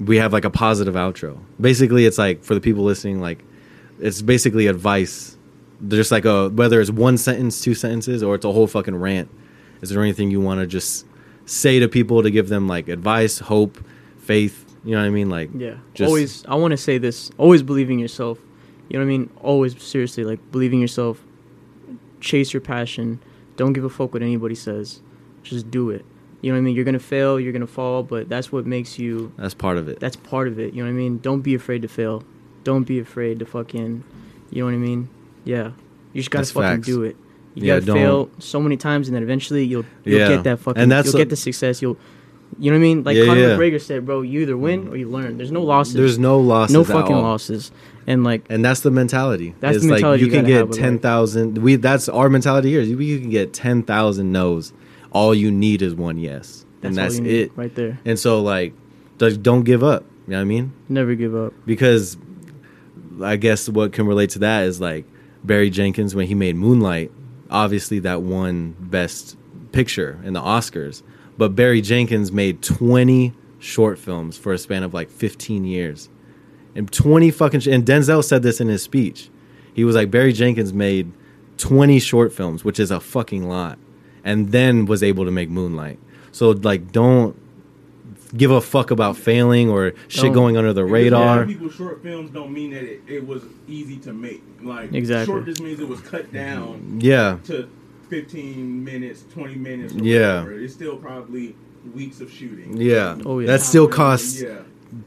we 0.00 0.16
have 0.16 0.32
like 0.32 0.44
a 0.44 0.50
positive 0.50 0.94
outro. 0.94 1.38
Basically, 1.60 2.06
it's 2.06 2.18
like 2.18 2.42
for 2.44 2.54
the 2.54 2.60
people 2.60 2.84
listening, 2.84 3.20
like 3.20 3.42
it's 3.98 4.22
basically 4.22 4.66
advice. 4.66 5.36
There's 5.80 6.10
like 6.10 6.24
a 6.24 6.48
whether 6.50 6.80
it's 6.80 6.90
one 6.90 7.16
sentence, 7.18 7.60
two 7.60 7.74
sentences, 7.74 8.22
or 8.22 8.34
it's 8.34 8.44
a 8.44 8.52
whole 8.52 8.66
fucking 8.66 8.96
rant. 8.96 9.30
Is 9.82 9.90
there 9.90 10.02
anything 10.02 10.30
you 10.30 10.40
want 10.40 10.60
to 10.60 10.66
just 10.66 11.06
say 11.46 11.78
to 11.80 11.88
people 11.88 12.22
to 12.22 12.30
give 12.30 12.48
them 12.48 12.68
like 12.68 12.88
advice, 12.88 13.38
hope, 13.38 13.82
faith? 14.18 14.66
You 14.84 14.92
know 14.92 15.00
what 15.00 15.06
I 15.06 15.10
mean? 15.10 15.30
Like 15.30 15.50
Yeah. 15.54 15.76
Just- 15.94 16.08
always, 16.08 16.44
I 16.46 16.54
want 16.54 16.72
to 16.72 16.76
say 16.76 16.98
this. 16.98 17.30
Always 17.38 17.62
believe 17.62 17.90
in 17.90 17.98
yourself. 17.98 18.38
You 18.90 18.98
know 18.98 19.04
what 19.06 19.12
I 19.14 19.16
mean? 19.18 19.30
Always, 19.40 19.80
seriously, 19.82 20.24
like 20.24 20.40
believe 20.52 20.72
in 20.72 20.80
yourself. 20.80 21.22
Chase 22.20 22.52
your 22.52 22.60
passion. 22.60 23.20
Don't 23.56 23.72
give 23.72 23.84
a 23.84 23.88
fuck 23.88 24.12
what 24.12 24.22
anybody 24.22 24.54
says. 24.54 25.00
Just 25.42 25.70
do 25.70 25.88
it. 25.90 26.04
You 26.42 26.50
know 26.50 26.56
what 26.56 26.60
I 26.60 26.62
mean? 26.62 26.74
You're 26.76 26.84
gonna 26.84 26.98
fail. 26.98 27.38
You're 27.40 27.52
gonna 27.52 27.66
fall, 27.66 28.02
but 28.02 28.28
that's 28.28 28.50
what 28.52 28.66
makes 28.66 28.98
you. 28.98 29.32
that's 29.38 29.54
part 29.54 29.76
of 29.78 29.88
it. 29.88 30.00
That's 30.00 30.16
part 30.16 30.48
of 30.48 30.58
it. 30.58 30.74
You 30.74 30.82
know 30.82 30.90
what 30.90 30.94
I 30.94 30.98
mean? 30.98 31.18
Don't 31.18 31.40
be 31.40 31.54
afraid 31.54 31.82
to 31.82 31.88
fail. 31.88 32.24
don't 32.62 32.84
be 32.84 32.98
afraid 32.98 33.38
to 33.38 33.46
fucking, 33.46 34.04
you 34.50 34.60
know 34.60 34.66
what 34.66 34.74
I 34.74 34.76
mean? 34.76 35.08
Yeah, 35.44 35.70
you 36.12 36.20
just 36.20 36.30
gotta 36.30 36.42
That's 36.42 36.50
fucking 36.50 36.68
facts. 36.82 36.86
do 36.86 37.04
it. 37.04 37.16
You 37.54 37.64
Yeah, 37.64 37.74
gotta 37.76 37.86
don't- 37.86 37.96
fail 37.96 38.30
so 38.38 38.60
many 38.60 38.76
times, 38.76 39.08
and 39.08 39.14
then 39.16 39.22
eventually 39.22 39.64
you'll 39.64 39.86
you'll 40.04 40.18
Yeah. 40.20 40.28
get 40.28 40.44
that 40.44 40.58
fucking. 40.58 40.82
And 40.82 40.92
that's 40.92 41.06
you'll 41.06 41.16
a- 41.16 41.20
get 41.20 41.30
the 41.30 41.36
success. 41.36 41.80
You'll, 41.80 41.96
you 42.60 42.70
know 42.70 42.76
what 42.76 42.80
I 42.80 42.82
mean? 42.82 43.02
Like 43.04 43.16
Yeah, 43.16 43.26
Conor 43.26 43.40
yeah. 43.40 43.46
McGregor 43.56 43.80
said, 43.80 44.04
bro, 44.06 44.20
you 44.22 44.40
either 44.42 44.56
win 44.56 44.88
or 44.88 44.96
you 44.96 45.08
learn. 45.08 45.38
There's 45.38 45.50
no 45.50 45.62
losses. 45.62 45.94
There's 45.94 46.18
no 46.18 46.38
losses. 46.38 46.74
no 46.74 46.82
at 46.82 46.86
fucking 46.86 47.16
all. 47.16 47.22
losses. 47.22 47.72
And 48.06 48.22
like, 48.22 48.44
And 48.50 48.64
that's 48.64 48.80
the 48.80 48.90
mentality. 48.90 49.54
That's 49.60 49.76
it's 49.76 49.84
the 49.86 49.92
mentality 49.92 50.24
like 50.24 50.32
you 50.32 50.36
you 50.38 50.42
can 50.42 50.68
get 50.68 50.72
ten 50.78 50.98
life. 50.98 51.02
We 51.58 51.76
that's 51.76 52.08
our 52.08 52.28
mentality 52.28 52.70
here. 52.70 52.80
is 52.80 52.88
you 52.90 53.18
can 53.18 53.30
get 53.30 53.52
ten 53.52 53.82
thousand 53.82 54.30
no's. 54.32 54.72
All 55.12 55.34
you 55.34 55.50
need 55.50 55.82
is 55.82 55.94
one 55.94 56.18
yes, 56.18 56.64
and 56.82 56.94
that's 56.94 57.16
you 57.16 57.22
need 57.22 57.34
it. 57.34 57.52
right 57.56 57.74
there. 57.74 57.98
And 58.04 58.18
so 58.18 58.42
like, 58.42 58.74
don't 59.42 59.64
give 59.64 59.82
up. 59.82 60.04
You 60.26 60.32
know 60.32 60.36
what 60.38 60.42
I 60.42 60.44
mean? 60.44 60.72
Never 60.88 61.14
give 61.16 61.34
up. 61.34 61.52
Because 61.66 62.16
I 63.22 63.36
guess 63.36 63.68
what 63.68 63.92
can 63.92 64.06
relate 64.06 64.30
to 64.30 64.38
that 64.40 64.64
is 64.64 64.80
like 64.80 65.04
Barry 65.42 65.70
Jenkins 65.70 66.14
when 66.14 66.26
he 66.26 66.34
made 66.34 66.56
Moonlight. 66.56 67.10
Obviously, 67.50 67.98
that 68.00 68.22
won 68.22 68.76
Best 68.78 69.36
Picture 69.72 70.20
in 70.24 70.32
the 70.32 70.40
Oscars. 70.40 71.02
But 71.40 71.56
Barry 71.56 71.80
Jenkins 71.80 72.30
made 72.30 72.60
twenty 72.60 73.32
short 73.58 73.98
films 73.98 74.36
for 74.36 74.52
a 74.52 74.58
span 74.58 74.82
of 74.82 74.92
like 74.92 75.08
fifteen 75.08 75.64
years, 75.64 76.10
and 76.74 76.92
twenty 76.92 77.30
fucking. 77.30 77.60
Sh- 77.60 77.68
and 77.68 77.82
Denzel 77.86 78.22
said 78.22 78.42
this 78.42 78.60
in 78.60 78.68
his 78.68 78.82
speech. 78.82 79.30
He 79.72 79.82
was 79.82 79.96
like 79.96 80.10
Barry 80.10 80.34
Jenkins 80.34 80.74
made 80.74 81.10
twenty 81.56 81.98
short 81.98 82.30
films, 82.34 82.62
which 82.62 82.78
is 82.78 82.90
a 82.90 83.00
fucking 83.00 83.48
lot, 83.48 83.78
and 84.22 84.52
then 84.52 84.84
was 84.84 85.02
able 85.02 85.24
to 85.24 85.30
make 85.30 85.48
Moonlight. 85.48 85.98
So 86.30 86.50
like, 86.50 86.92
don't 86.92 87.34
give 88.36 88.50
a 88.50 88.60
fuck 88.60 88.90
about 88.90 89.16
failing 89.16 89.70
or 89.70 89.94
shit 90.08 90.24
Don't. 90.24 90.32
going 90.34 90.56
under 90.58 90.74
the 90.74 90.84
radar. 90.84 91.38
having 91.38 91.54
People 91.54 91.70
short 91.70 92.02
films 92.02 92.30
don't 92.30 92.52
mean 92.52 92.72
that 92.72 92.84
it, 92.84 93.00
it 93.08 93.26
was 93.26 93.42
easy 93.66 93.96
to 94.00 94.12
make. 94.12 94.42
Like 94.62 94.92
Exactly. 94.92 95.32
short 95.32 95.46
just 95.46 95.62
means 95.62 95.80
it 95.80 95.88
was 95.88 96.00
cut 96.02 96.30
down 96.32 96.98
Yeah, 97.00 97.38
to 97.44 97.66
15 98.10 98.84
minutes, 98.84 99.24
20 99.32 99.54
minutes. 99.54 99.94
Or 99.94 99.98
Yeah. 100.04 100.42
whatever. 100.42 100.60
It's 100.60 100.74
still 100.74 100.96
probably 100.96 101.54
weeks 101.94 102.20
of 102.20 102.30
shooting. 102.30 102.76
yeah. 102.76 103.16
Oh, 103.24 103.38
yeah. 103.38 103.46
That 103.46 103.62
still 103.62 103.88
costs 103.88 104.42
Yeah. 104.42 104.58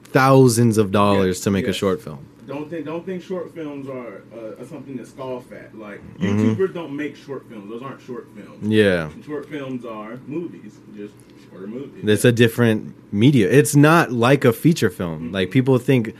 thousands 0.05 0.77
of 0.77 0.91
dollars 0.91 1.37
Yes, 1.37 1.39
to 1.41 1.51
make 1.51 1.67
a 1.67 1.73
short 1.73 2.01
film. 2.01 2.19
Don't 2.47 2.69
think 2.69 2.85
don't 2.85 3.05
think 3.05 3.23
short 3.23 3.53
films 3.55 3.87
are 3.87 4.21
uh, 4.35 4.61
are 4.61 4.65
something 4.65 4.97
to 4.97 5.05
scoff 5.05 5.51
at. 5.53 5.77
Like 5.77 6.01
Mhm. 6.19 6.55
YouTubers 6.57 6.73
don't 6.73 6.93
make 6.95 7.15
short 7.15 7.45
films. 7.49 7.69
Those 7.69 7.81
aren't 7.81 8.01
short 8.01 8.27
films. 8.35 8.67
Yeah. 8.67 9.09
Short 9.25 9.45
films 9.49 9.85
are 9.85 10.19
movies, 10.27 10.73
just 10.97 11.13
shorter 11.49 11.67
movies. 11.67 12.03
It's 12.05 12.25
a 12.25 12.33
different 12.33 12.93
media. 13.13 13.49
It's 13.49 13.75
not 13.77 14.11
like 14.11 14.43
a 14.43 14.51
feature 14.51 14.89
film. 14.89 15.29
Mhm. 15.29 15.33
Like 15.33 15.51
people 15.51 15.77
think 15.77 16.13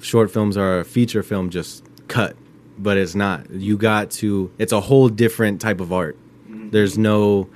short 0.00 0.30
films 0.30 0.56
are 0.56 0.78
a 0.80 0.84
feature 0.84 1.24
film 1.24 1.50
just 1.50 1.82
cut, 2.06 2.36
but 2.78 2.96
it's 2.96 3.16
not. 3.16 3.50
You 3.50 3.76
got 3.76 4.10
to 4.22 4.50
it's 4.58 4.72
a 4.72 4.80
whole 4.82 5.08
different 5.08 5.60
type 5.60 5.80
of 5.80 5.92
art. 5.92 6.16
Mhm. 6.64 6.70
There's 6.72 6.96
no 6.98 7.48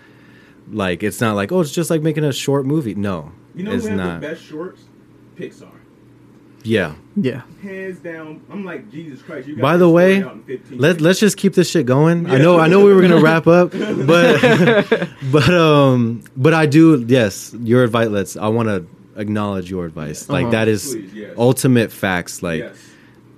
like 0.70 1.02
it's 1.02 1.20
not 1.20 1.34
like, 1.34 1.50
oh, 1.52 1.60
it's 1.60 1.72
just 1.72 1.90
like 1.90 2.02
making 2.02 2.24
a 2.24 2.32
short 2.32 2.66
movie. 2.66 2.94
No. 2.94 3.32
you 3.54 3.64
know 3.64 3.72
it's 3.72 3.84
who 3.84 3.90
has 3.90 3.98
not. 3.98 4.20
the 4.20 4.28
best 4.28 4.42
shorts? 4.42 4.82
Pixar. 5.36 5.68
Yeah. 6.64 6.94
Yeah. 7.16 7.42
Hands 7.62 7.98
down. 8.00 8.40
I'm 8.50 8.64
like 8.64 8.90
Jesus 8.90 9.22
Christ. 9.22 9.46
You 9.48 9.54
got 9.56 9.62
By 9.62 9.76
the 9.76 9.88
way, 9.88 10.22
out 10.22 10.32
in 10.34 10.42
15 10.42 10.78
Let 10.78 10.88
minutes. 10.88 11.00
let's 11.02 11.20
just 11.20 11.36
keep 11.36 11.54
this 11.54 11.70
shit 11.70 11.86
going. 11.86 12.28
I 12.28 12.38
know 12.38 12.58
I 12.58 12.66
know 12.68 12.84
we 12.84 12.92
were 12.92 13.00
gonna 13.00 13.20
wrap 13.20 13.46
up, 13.46 13.70
but 14.06 15.08
but 15.32 15.48
um 15.54 16.22
but 16.36 16.52
I 16.54 16.66
do 16.66 17.04
yes 17.06 17.54
your 17.62 17.84
advice. 17.84 18.08
Let's 18.08 18.36
I 18.36 18.48
want 18.48 18.68
to 18.68 18.84
acknowledge 19.20 19.70
your 19.70 19.86
advice. 19.86 20.28
Like 20.28 20.44
Uh-huh. 20.46 20.50
that 20.52 20.68
is 20.68 20.94
Please, 20.94 21.14
yes. 21.14 21.34
ultimate 21.38 21.92
facts. 21.92 22.42
Like 22.42 22.60
yes. 22.60 22.76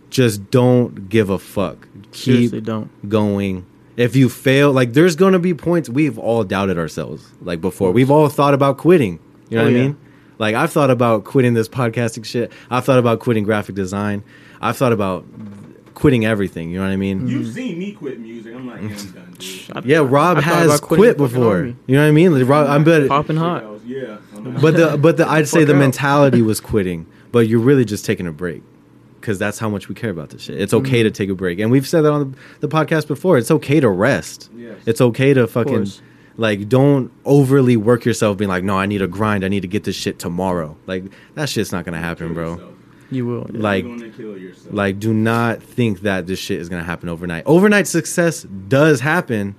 just 0.08 0.50
don't 0.50 1.08
give 1.10 1.28
a 1.30 1.38
fuck. 1.38 1.86
Seriously, 2.12 2.58
Keep 2.58 2.64
don't. 2.64 3.08
going. 3.08 3.66
If 3.96 4.16
you 4.16 4.28
fail, 4.28 4.72
like 4.72 4.92
there's 4.94 5.16
gonna 5.16 5.38
be 5.38 5.52
points 5.54 5.88
we've 5.88 6.18
all 6.18 6.44
doubted 6.44 6.78
ourselves. 6.78 7.26
Like 7.42 7.60
before, 7.60 7.90
we've 7.92 8.10
all 8.10 8.28
thought 8.28 8.54
about 8.54 8.78
quitting. 8.78 9.18
You 9.48 9.58
know 9.58 9.62
Oh, 9.62 9.66
what 9.66 9.70
I 9.76 9.78
mean? 9.80 9.96
Like 10.38 10.54
I've 10.54 10.72
thought 10.72 10.90
about 10.90 11.24
quitting 11.24 11.54
this 11.54 11.68
podcasting 11.68 12.24
shit. 12.24 12.50
I've 12.70 12.84
thought 12.84 12.98
about 12.98 13.20
quitting 13.20 13.44
graphic 13.44 13.74
design. 13.74 14.22
I've 14.60 14.76
thought 14.76 14.92
about 14.92 15.24
quitting 15.94 16.24
everything. 16.24 16.70
You 16.70 16.78
know 16.78 16.84
what 16.86 16.92
I 16.92 16.96
mean? 16.96 17.26
You've 17.28 17.52
seen 17.52 17.78
me 17.78 17.92
quit 17.92 18.20
music. 18.20 18.54
I'm 18.54 18.66
like, 18.66 18.80
yeah, 18.80 18.88
I'm 18.88 19.10
done, 19.12 19.36
dude. 19.38 19.70
I- 19.76 19.82
Yeah, 19.84 19.98
Rob 19.98 20.38
I 20.38 20.40
has 20.42 20.80
quit 20.80 21.16
before. 21.18 21.64
You 21.64 21.76
know 21.96 22.00
what 22.02 22.08
I 22.08 22.10
mean? 22.12 22.32
Like, 22.38 22.48
Rob, 22.48 22.68
I'm 22.68 22.84
but 22.84 23.08
Popping 23.08 23.36
hot. 23.36 23.64
Yeah. 23.84 24.16
But 24.62 24.76
the 24.76 24.96
but 24.96 25.16
the 25.18 25.28
I'd 25.28 25.48
say 25.48 25.64
the 25.64 25.74
mentality 25.74 26.40
was 26.42 26.60
quitting, 26.60 27.06
but 27.32 27.40
you're 27.48 27.60
really 27.60 27.84
just 27.84 28.04
taking 28.06 28.26
a 28.26 28.32
break 28.32 28.62
because 29.20 29.38
that's 29.38 29.58
how 29.58 29.68
much 29.68 29.88
we 29.88 29.94
care 29.94 30.10
about 30.10 30.30
this 30.30 30.42
shit. 30.42 30.60
It's 30.60 30.72
okay 30.74 31.00
Mm-hmm. 31.00 31.04
to 31.04 31.10
take 31.10 31.30
a 31.30 31.34
break, 31.34 31.58
and 31.58 31.70
we've 31.70 31.86
said 31.86 32.02
that 32.02 32.12
on 32.12 32.32
the, 32.60 32.66
the 32.66 32.68
podcast 32.68 33.06
before. 33.06 33.38
It's 33.38 33.50
okay 33.50 33.80
to 33.80 33.88
rest. 33.88 34.50
Yes. 34.56 34.78
It's 34.86 35.00
okay 35.00 35.34
to 35.34 35.46
fucking 35.46 35.88
like 36.36 36.68
don't 36.68 37.12
overly 37.24 37.76
work 37.76 38.04
yourself, 38.04 38.38
being 38.38 38.48
like, 38.48 38.64
no, 38.64 38.78
I 38.78 38.86
need 38.86 39.02
a 39.02 39.06
grind. 39.08 39.44
I 39.44 39.48
need 39.48 39.60
to 39.60 39.68
get 39.68 39.84
this 39.84 39.96
shit 39.96 40.18
tomorrow. 40.18 40.76
Like 40.86 41.04
that 41.34 41.48
shit's 41.48 41.72
not 41.72 41.84
gonna 41.84 41.98
happen, 41.98 42.34
bro. 42.34 42.52
yourself. 42.52 42.74
You 43.12 43.26
will. 43.26 43.50
yeah. 43.52 43.60
Like 43.60 43.84
kill 44.16 44.36
like 44.70 45.00
do 45.00 45.12
not 45.12 45.62
think 45.62 46.00
that 46.02 46.26
this 46.28 46.38
shit 46.38 46.60
is 46.60 46.68
gonna 46.68 46.84
happen 46.84 47.08
overnight. 47.08 47.42
Overnight 47.44 47.88
success 47.88 48.44
does 48.68 49.00
happen, 49.00 49.56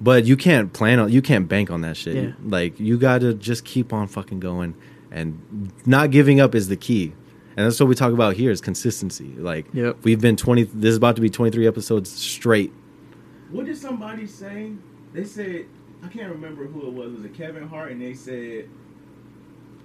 but 0.00 0.24
you 0.24 0.36
can't 0.36 0.72
plan 0.72 0.98
on 0.98 1.12
you 1.12 1.20
can't 1.22 1.46
bank 1.46 1.70
on 1.70 1.82
that 1.82 1.96
shit. 1.96 2.16
Yeah. 2.16 2.32
Like 2.42 2.80
you 2.80 2.98
gotta 2.98 3.34
just 3.34 3.64
keep 3.64 3.92
on 3.92 4.08
fucking 4.08 4.40
going 4.40 4.74
and 5.10 5.70
not 5.84 6.10
giving 6.10 6.40
up 6.40 6.54
is 6.54 6.68
the 6.68 6.76
key. 6.76 7.12
And 7.56 7.64
that's 7.66 7.80
what 7.80 7.88
we 7.88 7.94
talk 7.94 8.12
about 8.12 8.36
here 8.36 8.50
is 8.50 8.60
consistency. 8.60 9.32
Like 9.38 9.66
Yep. 9.72 9.98
we've 10.02 10.20
been 10.20 10.36
twenty 10.36 10.64
this 10.64 10.90
is 10.90 10.96
about 10.96 11.16
to 11.16 11.22
be 11.22 11.30
twenty 11.30 11.50
three 11.52 11.66
episodes 11.66 12.10
straight. 12.10 12.72
What 13.50 13.66
did 13.66 13.76
somebody 13.78 14.26
say? 14.26 14.72
They 15.14 15.24
said 15.24 15.66
I 16.04 16.08
can't 16.08 16.30
remember 16.30 16.66
who 16.66 16.86
it 16.86 16.92
was. 16.92 17.12
It 17.12 17.16
Was 17.16 17.24
it 17.24 17.34
Kevin 17.34 17.66
Hart? 17.68 17.92
And 17.92 18.00
they 18.02 18.12
said 18.14 18.68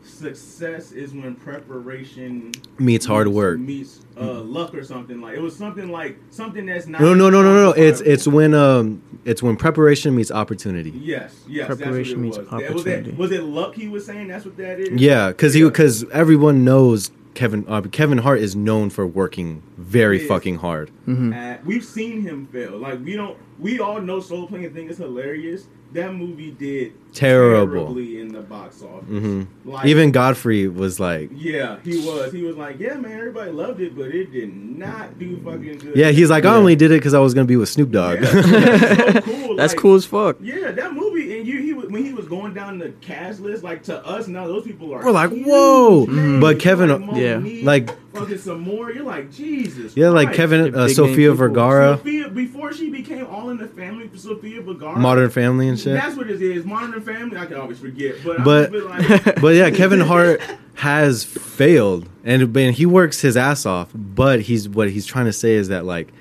success 0.03 0.91
is 0.91 1.13
when 1.13 1.35
preparation 1.35 2.51
Meets 2.79 3.05
hard 3.05 3.27
work. 3.27 3.59
meets 3.59 4.03
uh, 4.19 4.41
luck 4.41 4.73
or 4.73 4.83
something 4.83 5.21
like. 5.21 5.35
It 5.37 5.41
was 5.41 5.55
something 5.55 5.89
like 5.91 6.17
something 6.31 6.65
that's 6.65 6.87
not. 6.87 7.01
No 7.01 7.13
no 7.13 7.29
no 7.29 7.41
no 7.43 7.53
no. 7.53 7.71
It's 7.71 8.01
it's 8.01 8.27
when 8.27 8.53
um 8.53 9.01
it's 9.25 9.43
when 9.43 9.55
preparation 9.55 10.15
meets 10.15 10.31
opportunity. 10.31 10.89
Yes, 10.91 11.35
yes. 11.47 11.67
Preparation 11.67 12.23
that's 12.23 12.37
meets 12.37 12.51
what 12.51 12.61
it 12.61 12.65
was. 12.65 12.67
That- 12.67 12.73
Was, 12.73 12.81
opportunity. 12.81 13.11
that, 13.11 13.17
was 13.19 13.31
it 13.31 13.43
luck 13.43 13.75
he 13.75 13.87
was 13.87 14.05
saying? 14.05 14.27
That's 14.27 14.43
what 14.45 14.57
that 14.57 14.79
is. 14.79 14.99
Yeah, 14.99 15.27
because 15.29 15.53
he 15.53 15.61
Yeah. 15.61 15.67
because 15.67 16.03
everyone 16.11 16.65
knows 16.65 17.11
Kevin 17.33 17.65
uh, 17.67 17.81
Kevin 17.81 18.17
Hart 18.19 18.39
is 18.39 18.55
known 18.55 18.89
for 18.89 19.05
working 19.07 19.61
very 19.77 20.19
fucking 20.19 20.57
hard. 20.57 20.91
Mhm. 21.07 21.33
Uh, 21.33 21.61
we've 21.65 21.85
seen 21.85 22.21
him 22.21 22.47
fail. 22.47 22.77
Like 22.77 23.03
we 23.03 23.15
don't. 23.15 23.37
We 23.59 23.79
all 23.79 24.01
know 24.01 24.19
Soul 24.19 24.47
Plane 24.47 24.65
and 24.65 24.73
think 24.73 24.89
it's 24.89 24.99
hilarious. 24.99 25.67
That 25.93 26.13
movie 26.15 26.51
did 26.51 26.93
Terrible. 27.13 27.83
terribly 27.87 28.21
in 28.21 28.29
the 28.29 28.39
box 28.39 28.81
office. 28.81 29.09
hmm 29.09 29.41
Like, 29.65 29.85
Even 29.87 30.11
Godfrey 30.13 30.69
was 30.69 31.01
like, 31.01 31.29
Yeah, 31.33 31.79
he 31.83 31.97
was. 32.05 32.31
He 32.31 32.43
was 32.43 32.55
like, 32.55 32.79
yeah, 32.79 32.93
man, 32.93 33.11
everybody 33.11 33.51
loved 33.51 33.81
it, 33.81 33.93
but 33.93 34.05
it 34.05 34.31
did 34.31 34.55
not 34.55 35.19
do 35.19 35.35
fucking 35.43 35.79
good. 35.79 35.95
yeah, 35.97 36.11
he's 36.11 36.29
like, 36.29 36.45
I 36.45 36.51
Yeah. 36.53 36.57
only 36.59 36.77
did 36.77 36.91
it 36.91 36.99
because 37.01 37.13
I 37.13 37.19
was 37.19 37.33
gonna 37.33 37.45
be 37.45 37.57
with 37.57 37.67
Snoop 37.67 37.91
Dogg. 37.91 38.21
Yeah, 38.21 38.31
that's 38.41 39.13
so 39.13 39.21
cool. 39.33 39.55
That's 39.57 39.73
like, 39.73 39.81
cool 39.81 39.95
as 39.95 40.05
fuck. 40.05 40.37
Yeah, 40.39 40.71
that 40.71 40.93
movie, 40.93 41.37
and 41.37 41.45
you, 41.45 41.59
he 41.61 41.73
was- 41.73 41.80
when 41.91 42.05
he 42.05 42.13
was 42.13 42.27
going 42.27 42.53
down 42.53 42.77
the 42.79 42.89
cast 43.01 43.39
list, 43.39 43.63
like 43.63 43.83
to 43.83 44.05
us 44.05 44.27
now, 44.27 44.47
those 44.47 44.63
people 44.63 44.93
are. 44.93 45.03
We're 45.03 45.11
like, 45.11 45.31
huge 45.31 45.45
whoa. 45.45 46.05
names. 46.05 46.41
But 46.41 46.59
Kevin- 46.59 46.89
like, 47.07 47.15
Yeah. 47.21 47.35
Mo'Nique, 47.37 47.63
like, 47.63 48.13
fucking 48.13 48.37
some 48.37 48.61
more. 48.61 48.91
You're 48.91 49.03
like, 49.03 49.31
Jesus. 49.31 49.95
yeah, 49.95 50.09
like 50.09 50.27
Christ. 50.29 50.37
Kevin, 50.37 50.71
They're 50.71 50.81
uh, 50.81 50.87
big 50.87 50.95
Sofia 50.95 51.15
name 51.15 51.17
people. 51.19 51.35
Vergara, 51.37 51.97
Sofia 51.97 52.29
before 52.29 52.73
she 52.73 52.89
became 52.89 53.25
All 53.27 53.49
in 53.49 53.57
the 53.57 53.67
Family. 53.67 54.09
Sofia 54.15 54.61
Vergara. 54.61 54.97
Modern 54.97 55.29
Family 55.29 55.67
and 55.67 55.79
shit. 55.79 55.93
That's 55.93 56.15
what 56.15 56.29
it 56.29 56.41
is. 56.41 56.65
Modern 56.65 57.01
Family. 57.01 57.37
I 57.37 57.45
can 57.45 57.57
always 57.57 57.79
forget, 57.79 58.15
but 58.23 58.43
But- 58.43 58.69
I 58.73 59.01
just 59.01 59.23
feel 59.23 59.23
like, 59.25 59.41
But 59.41 59.55
yeah, 59.55 59.69
Kevin 59.71 59.99
Hart 60.01 60.41
has 60.75 61.23
failed, 61.23 62.07
and 62.23 62.55
and 62.57 62.75
he 62.75 62.85
works 62.85 63.21
his 63.21 63.35
ass 63.37 63.65
off. 63.65 63.89
But 63.93 64.41
he's 64.41 64.67
what 64.69 64.89
he's 64.89 65.05
trying 65.05 65.25
to 65.25 65.33
say 65.33 65.53
is 65.55 65.67
that 65.67 65.85
like, 65.85 66.11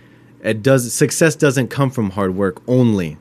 it 0.42 0.62
does 0.62 0.92
success 0.92 1.36
doesn't 1.36 1.68
come 1.68 1.90
from 1.90 2.10
hard 2.10 2.34
work 2.34 2.62
only. 2.68 3.16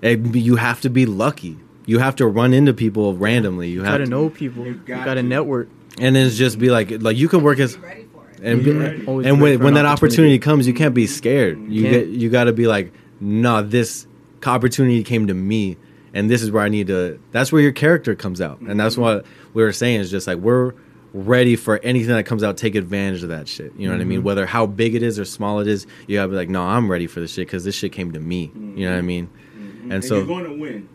It, 0.00 0.34
you 0.36 0.56
have 0.56 0.80
to 0.82 0.90
be 0.90 1.06
lucky. 1.06 1.58
You 1.88 1.98
have 2.00 2.16
to 2.16 2.26
run 2.26 2.52
into 2.52 2.74
people 2.74 3.14
randomly. 3.16 3.68
You 3.68 3.76
You 3.76 3.82
have 3.84 3.94
gotta 3.94 4.04
to, 4.04 4.10
know 4.10 4.28
people. 4.28 4.64
You 4.66 4.72
You 4.72 4.80
got 4.84 5.04
gotta 5.06 5.22
network. 5.22 5.68
and 5.98 6.14
then 6.14 6.26
it's 6.26 6.36
just 6.36 6.58
be 6.58 6.70
like 6.70 7.02
like 7.02 7.16
you 7.16 7.28
can 7.28 7.42
work 7.42 7.58
as 7.58 7.76
Be 7.76 7.82
ready 7.82 8.04
for 8.12 8.24
it. 8.30 8.40
and 8.42 8.62
be- 8.64 8.72
Ready. 8.72 9.06
And 9.28 9.40
when 9.40 9.56
for 9.58 9.64
when 9.64 9.74
that 9.74 9.86
opportunity 9.86 10.38
comes, 10.38 10.66
you 10.66 10.74
can't 10.74 10.94
be 10.94 11.06
scared. 11.06 11.58
You 11.68 11.82
Can't. 11.84 11.94
get 11.94 12.08
you 12.08 12.28
got 12.28 12.44
to 12.44 12.52
be 12.52 12.66
like, 12.66 12.92
nah, 13.20 13.62
this 13.62 14.06
opportunity 14.44 15.02
came 15.02 15.26
to 15.28 15.34
me, 15.34 15.76
and 16.14 16.28
this 16.30 16.42
is 16.42 16.50
where 16.50 16.62
I 16.62 16.68
need 16.68 16.88
to. 16.88 17.18
That's 17.32 17.50
where 17.52 17.62
your 17.62 17.72
character 17.72 18.14
comes 18.14 18.40
out, 18.42 18.60
and 18.60 18.78
that's 18.78 18.96
what 18.98 19.24
we 19.54 19.62
were 19.62 19.72
saying 19.72 20.00
is 20.00 20.10
just 20.10 20.26
like 20.26 20.36
we're 20.38 20.74
ready 21.14 21.56
for 21.56 21.78
anything 21.82 22.14
that 22.14 22.26
comes 22.26 22.42
out. 22.42 22.58
Take 22.58 22.74
advantage 22.74 23.22
of 23.22 23.30
that 23.30 23.48
shit. 23.48 23.72
You 23.78 23.88
know 23.88 23.94
what 23.94 24.02
I 24.02 24.04
mean? 24.04 24.22
Whether 24.22 24.44
how 24.44 24.66
big 24.66 24.94
it 24.94 25.02
is 25.02 25.18
or 25.18 25.24
small 25.24 25.60
it 25.60 25.66
is, 25.66 25.86
you 26.06 26.16
gotta 26.18 26.28
be 26.28 26.36
like, 26.36 26.50
no, 26.50 26.62
I'm 26.62 26.90
ready 26.90 27.06
for 27.06 27.20
this 27.20 27.32
shit 27.32 27.46
because 27.46 27.64
this 27.64 27.74
shit 27.74 27.92
came 27.92 28.12
to 28.12 28.20
me. 28.20 28.52
You 28.76 28.84
know 28.84 28.92
what 28.92 28.98
I 28.98 29.02
mean? 29.02 29.30
Mhm. 29.58 29.92
And 29.94 30.04
so- 30.04 30.18
you're 30.18 30.26
going 30.26 30.44
to 30.44 30.52
win. 30.52 30.86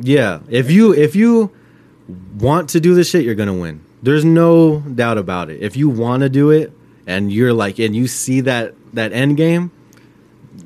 Yeah. 0.00 0.40
If 0.48 0.70
you 0.70 0.92
if 0.94 1.16
you 1.16 1.50
want 2.38 2.70
to 2.70 2.80
do 2.80 2.94
this 2.94 3.08
shit, 3.08 3.24
you're 3.24 3.34
gonna 3.34 3.54
win. 3.54 3.80
There's 4.02 4.24
no 4.24 4.80
doubt 4.80 5.18
about 5.18 5.50
it. 5.50 5.60
If 5.62 5.76
you 5.76 5.88
want 5.88 6.22
to 6.22 6.28
do 6.28 6.50
it, 6.50 6.72
and 7.06 7.32
you're 7.32 7.52
like, 7.52 7.78
and 7.78 7.94
you 7.94 8.06
see 8.06 8.40
that 8.42 8.74
that 8.94 9.12
end 9.12 9.36
game, 9.36 9.70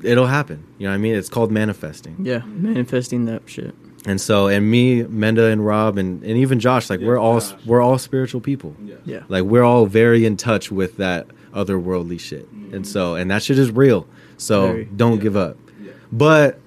it'll 0.03 0.27
happen. 0.27 0.63
You 0.77 0.85
know 0.87 0.91
what 0.91 0.95
I 0.95 0.99
mean? 0.99 1.15
It's 1.15 1.29
called 1.29 1.51
manifesting. 1.51 2.15
Yeah, 2.19 2.39
manifesting 2.45 3.25
that 3.25 3.43
shit. 3.47 3.75
And 4.07 4.21
so, 4.21 4.47
and 4.47 4.69
me, 4.69 5.01
Menda, 5.03 5.51
and 5.51 5.65
Rob, 5.65 5.97
and, 5.97 6.21
and 6.23 6.37
even 6.37 6.59
Josh, 6.59 6.91
like 6.91 6.99
Yeah, 6.99 7.07
we're 7.07 7.17
all 7.17 7.39
Josh. 7.39 7.53
we're 7.65 7.81
all 7.81 7.97
spiritual 7.97 8.39
people. 8.39 8.75
Yeah. 8.83 8.95
Yeah. 9.03 9.23
Like 9.29 9.43
we're 9.45 9.63
all 9.63 9.87
very 9.87 10.25
in 10.25 10.37
touch 10.37 10.71
with 10.71 10.97
that 10.97 11.27
otherworldly 11.53 12.19
shit, 12.19 12.47
and 12.71 12.85
so 12.87 13.15
and 13.15 13.31
that 13.31 13.41
shit 13.43 13.57
is 13.57 13.71
real. 13.71 14.07
So 14.37 14.67
Very. 14.67 14.85
don't 14.85 15.15
Yeah. 15.17 15.21
give 15.23 15.35
up. 15.37 15.57
Yeah. 15.81 15.91
But 16.11 16.59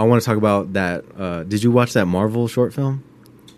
I 0.00 0.04
want 0.04 0.22
to 0.22 0.26
talk 0.26 0.36
about 0.36 0.72
that. 0.72 1.04
Uh, 1.18 1.42
did 1.44 1.62
you 1.62 1.70
watch 1.70 1.92
that 1.92 2.06
Marvel 2.06 2.48
short 2.48 2.72
film? 2.72 3.04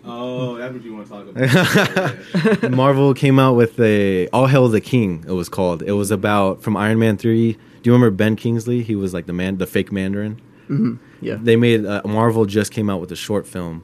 Oh, 0.05 0.57
that's 0.57 0.73
what 0.73 0.83
you 0.83 0.93
want 0.93 1.07
to 1.07 1.11
talk 1.13 1.27
about. 1.29 2.61
Yeah. 2.63 2.69
Marvel 2.69 3.13
came 3.13 3.39
out 3.39 3.53
with 3.55 3.79
a 3.79 4.27
All 4.29 4.47
Hail 4.47 4.67
the 4.67 4.81
King. 4.81 5.23
It 5.27 5.31
was 5.31 5.47
called. 5.49 5.81
It 5.81 5.93
was 5.93 6.11
about 6.11 6.61
from 6.61 6.75
Iron 6.75 6.99
Man 6.99 7.17
three. 7.17 7.53
Do 7.53 7.89
you 7.89 7.93
remember 7.93 8.11
Ben 8.15 8.35
Kingsley? 8.35 8.81
He 8.83 8.95
was 8.95 9.13
like 9.13 9.25
the 9.25 9.33
man, 9.33 9.57
the 9.57 9.65
fake 9.67 9.91
Mandarin. 9.91 10.41
hmm 10.67 10.95
Yeah. 11.21 11.37
They 11.41 11.55
made 11.55 11.85
uh, 11.85 12.01
Marvel 12.05 12.45
just 12.45 12.71
came 12.71 12.89
out 12.89 12.99
with 12.99 13.11
a 13.11 13.15
short 13.15 13.47
film 13.47 13.83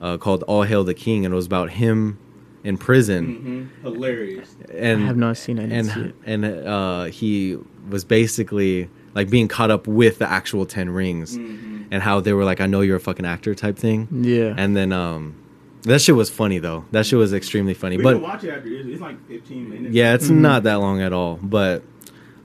uh, 0.00 0.16
called 0.18 0.42
All 0.44 0.62
Hail 0.64 0.82
the 0.84 0.94
King, 0.94 1.24
and 1.24 1.32
it 1.32 1.36
was 1.36 1.46
about 1.46 1.70
him 1.70 2.18
in 2.64 2.76
prison. 2.78 3.70
hmm 3.80 3.86
Hilarious. 3.86 4.56
And 4.72 5.04
I 5.04 5.06
have 5.06 5.16
not 5.16 5.36
seen 5.36 5.58
it. 5.58 5.64
I 5.64 5.66
didn't 5.66 5.84
see 5.86 6.00
it. 6.00 6.14
and 6.26 6.44
and 6.44 6.66
uh, 6.66 7.04
he 7.04 7.56
was 7.88 8.04
basically 8.04 8.88
like 9.14 9.28
being 9.30 9.46
caught 9.46 9.70
up 9.70 9.86
with 9.86 10.18
the 10.18 10.28
actual 10.28 10.64
Ten 10.66 10.90
Rings, 10.90 11.36
Mhm. 11.38 11.81
And 11.92 12.02
how 12.02 12.18
they 12.20 12.32
were 12.32 12.44
like, 12.44 12.60
"I 12.60 12.66
know 12.66 12.80
you're 12.80 12.96
a 12.96 13.00
fucking 13.00 13.24
actor" 13.24 13.54
type 13.54 13.76
thing. 13.78 14.08
Yeah. 14.10 14.54
And 14.56 14.76
then 14.76 14.92
um, 14.92 15.34
that 15.82 16.00
shit 16.00 16.16
was 16.16 16.28
funny 16.30 16.58
though. 16.58 16.84
That 16.90 17.06
shit 17.06 17.18
was 17.18 17.32
extremely 17.32 17.74
funny. 17.74 17.98
We 17.98 18.02
but 18.02 18.14
can 18.14 18.22
watch 18.22 18.42
it 18.44 18.50
after. 18.50 18.68
It's, 18.68 18.88
it's 18.88 19.00
like 19.00 19.24
15 19.28 19.68
minutes. 19.70 19.94
yeah, 19.94 20.14
it's 20.14 20.28
Mhm. 20.28 20.36
not 20.38 20.62
that 20.64 20.76
long 20.80 21.00
at 21.02 21.12
all. 21.12 21.38
But 21.42 21.82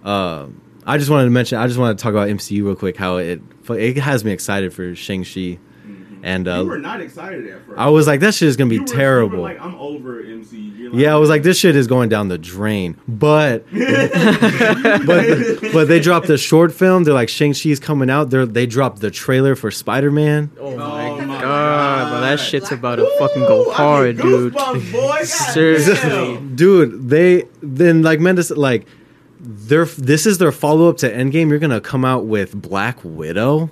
uh, 0.04 0.48
I 0.86 0.98
just 0.98 1.10
wanted 1.10 1.26
to 1.26 1.32
mention. 1.32 1.58
I 1.58 1.66
just 1.68 1.80
want 1.80 1.98
to 1.98 2.04
talk 2.04 2.12
about 2.12 2.30
MCU 2.30 2.64
real 2.66 2.76
quick. 2.76 2.98
How 2.98 3.18
it 3.18 3.42
it 3.70 3.98
has 3.98 4.24
me 4.24 4.32
excited 4.32 4.74
for 4.74 4.94
Shang 4.96 5.24
Chi, 5.24 5.58
And 6.28 6.46
you 6.46 6.66
were 6.68 6.76
uh, 6.76 6.80
not 6.80 7.00
excited 7.00 7.48
at 7.48 7.66
first. 7.66 7.80
I 7.80 7.90
was 7.90 8.06
like, 8.06 8.20
that 8.20 8.34
shit 8.34 8.50
is 8.50 8.58
gonna 8.58 8.70
be 8.70 8.76
You 8.76 8.82
were- 8.82 8.88
you 8.88 8.94
were 8.94 8.98
terrible. 8.98 9.42
like, 9.42 9.62
I'm 9.62 9.76
over 9.76 10.20
MC. 10.22 10.58
You're 10.58 10.94
yeah, 10.94 11.14
I 11.14 11.18
was 11.18 11.30
like, 11.30 11.44
this 11.44 11.58
shit 11.58 11.76
is 11.76 11.88
going 11.88 12.10
down 12.10 12.28
the 12.28 12.38
drain. 12.38 12.98
But 13.08 13.66
but 13.72 15.06
but 15.06 15.72
but 15.74 15.88
they 15.88 16.00
dropped 16.00 16.28
the 16.28 16.38
short 16.38 16.74
film. 16.74 17.04
They're 17.04 17.14
like 17.14 17.30
Shang 17.30 17.54
Chi's 17.54 17.80
coming 17.80 18.10
out. 18.10 18.30
They 18.30 18.46
they 18.46 18.66
dropped 18.66 19.00
the 19.00 19.12
trailer 19.12 19.56
for 19.56 19.72
Spider 19.72 20.12
Man. 20.12 20.52
Oh 20.60 20.76
my 20.76 21.10
my 21.26 21.34
God. 21.36 21.42
god, 21.42 22.10
bro, 22.12 22.22
that 22.22 22.40
shit's 22.40 22.72
about 22.72 22.98
to 22.98 23.10
fucking 23.20 23.44
Ooh, 23.44 23.48
go 23.48 23.72
I 23.72 23.74
hard, 23.76 24.18
dude. 24.18 24.54
goosebumps, 24.54 24.92
boy. 24.92 25.00
God 25.02 25.26
Seriously. 25.26 26.38
Dude, 26.56 27.10
they 27.10 27.44
then 27.62 28.02
like 28.02 28.20
Mendes 28.20 28.52
like 28.52 28.86
their 29.40 29.86
this 29.86 30.26
is 30.26 30.40
their 30.40 30.52
follow 30.52 30.90
up 30.90 30.98
to 30.98 31.10
Endgame. 31.12 31.50
You're 31.50 31.60
gonna 31.60 31.82
come 31.82 32.04
out 32.06 32.26
with 32.26 32.54
Black 32.60 32.98
Widow. 33.04 33.70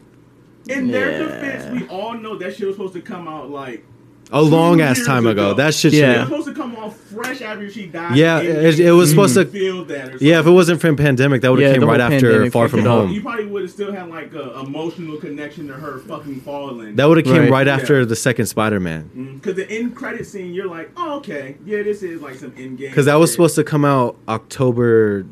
In 0.67 0.87
their 0.91 1.19
defense, 1.23 1.71
we 1.71 1.87
all 1.87 2.13
know 2.15 2.37
that 2.37 2.55
shit 2.55 2.67
was 2.67 2.75
supposed 2.75 2.93
to 2.93 3.01
come 3.01 3.27
out 3.27 3.49
like 3.51 3.83
A 4.31 4.41
long 4.41 4.81
ass 4.81 5.05
time 5.05 5.27
ago. 5.27 5.49
ago. 5.49 5.53
That 5.57 5.75
shit. 5.75 5.93
Yeah. 5.93 6.23
should- 6.25 6.31
was 6.31 6.45
supposed 6.45 6.47
to 6.47 6.53
come 6.55 6.75
off 6.75 6.97
fresh 6.97 7.41
after 7.43 7.69
she 7.69 7.85
died. 7.85 8.15
Yeah, 8.17 8.39
it- 8.39 8.79
it 8.79 8.91
was 8.91 9.09
you 9.09 9.15
supposed 9.15 9.35
to- 9.35 9.45
feel 9.45 9.85
that. 9.85 10.15
Or 10.15 10.17
Yeah, 10.19 10.39
if 10.39 10.47
it 10.47 10.51
wasn't 10.51 10.81
from 10.81 10.95
pandemic, 10.95 11.41
that 11.43 11.51
would 11.51 11.61
have 11.61 11.71
Yeah, 11.73 11.77
came 11.79 11.87
right 11.87 11.99
after 12.01 12.49
Far 12.49 12.67
From. 12.67 12.79
Home. 12.81 13.11
you 13.11 13.21
probably 13.21 13.45
would 13.45 13.61
have 13.61 13.71
still 13.71 13.91
had 13.91 14.09
like 14.09 14.33
a 14.33 14.59
emotional 14.61 15.17
connection 15.17 15.67
to 15.67 15.73
her 15.73 15.99
fucking 15.99 16.41
falling. 16.41 16.95
That 16.95 17.07
would 17.07 17.17
have 17.17 17.25
came 17.27 17.43
Right. 17.43 17.51
right, 17.51 17.67
Yeah. 17.67 17.75
after 17.75 18.03
the 18.03 18.15
second 18.15 18.47
Spider 18.47 18.79
Man. 18.79 19.11
because 19.35 19.53
mm, 19.53 19.57
the 19.57 19.69
end 19.71 19.93
credit 19.95 20.25
scene, 20.25 20.55
you're 20.55 20.67
like, 20.67 20.89
oh 20.97 21.17
okay, 21.17 21.57
yeah, 21.63 21.83
this 21.83 22.01
is 22.01 22.21
like 22.23 22.35
some 22.35 22.51
end 22.57 22.79
game. 22.79 22.89
Because 22.89 23.05
that 23.05 23.19
was 23.19 23.31
supposed 23.31 23.53
to 23.55 23.63
come 23.63 23.85
out 23.85 24.15
October. 24.27 25.25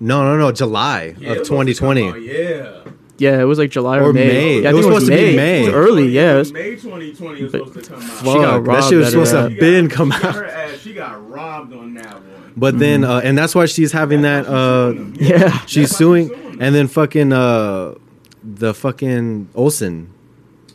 No, 0.00 0.22
no, 0.22 0.36
no, 0.36 0.52
July 0.52 1.14
of 1.24 1.44
2020. 1.44 2.12
yeah. 2.26 2.80
Yeah, 3.18 3.40
it 3.40 3.44
was 3.44 3.58
like 3.58 3.70
July 3.70 3.98
or, 3.98 4.10
Or 4.10 4.12
May. 4.12 4.26
May. 4.26 4.60
Yeah, 4.62 4.68
I 4.68 4.72
It 4.72 4.74
was 4.74 4.84
think 4.86 4.94
supposed 4.94 5.06
to 5.12 5.16
be 5.16 5.36
May. 5.36 5.62
It 5.62 5.66
was 5.66 5.74
early, 5.74 6.08
yeah. 6.08 6.34
it 6.34 6.38
was- 6.38 6.52
May 6.52 6.70
2020 6.76 7.42
was 7.44 7.52
But- 7.52 7.66
supposed 7.68 7.84
to 7.86 7.90
come 7.94 8.02
out. 8.02 8.08
Fuck, 8.08 8.18
She 8.18 8.24
got, 8.34 8.40
that 8.40 8.60
robbed 8.70 8.88
shit 8.88 8.98
was 8.98 9.10
supposed 9.10 9.30
to 9.30 9.36
that. 9.36 9.48
She 9.48 9.54
have 9.54 9.60
been 9.60 9.86
got- 9.88 9.96
come 9.96 10.10
she 10.10 10.18
got 10.20 10.24
out. 10.24 10.34
her 10.34 10.44
ass- 10.46 10.78
she 10.80 10.94
got 10.94 11.30
robbed 11.30 11.72
on 11.74 11.94
that 11.94 12.12
one. 12.14 12.52
But 12.56 12.78
then, 12.78 13.04
uh, 13.04 13.20
and 13.22 13.36
that's 13.38 13.54
why 13.54 13.66
she's 13.66 13.92
having 13.92 14.22
that. 14.22 14.46
Uh, 14.46 14.94
Yeah. 15.14 15.58
she's 15.66 15.88
That's 15.90 15.96
suing, 15.96 16.28
she's 16.28 16.36
suing 16.36 16.56
and 16.60 16.74
then 16.74 16.86
fucking 16.88 17.32
uh, 17.32 17.94
the 18.42 18.74
fucking 18.74 19.48
Olsen. 19.54 20.10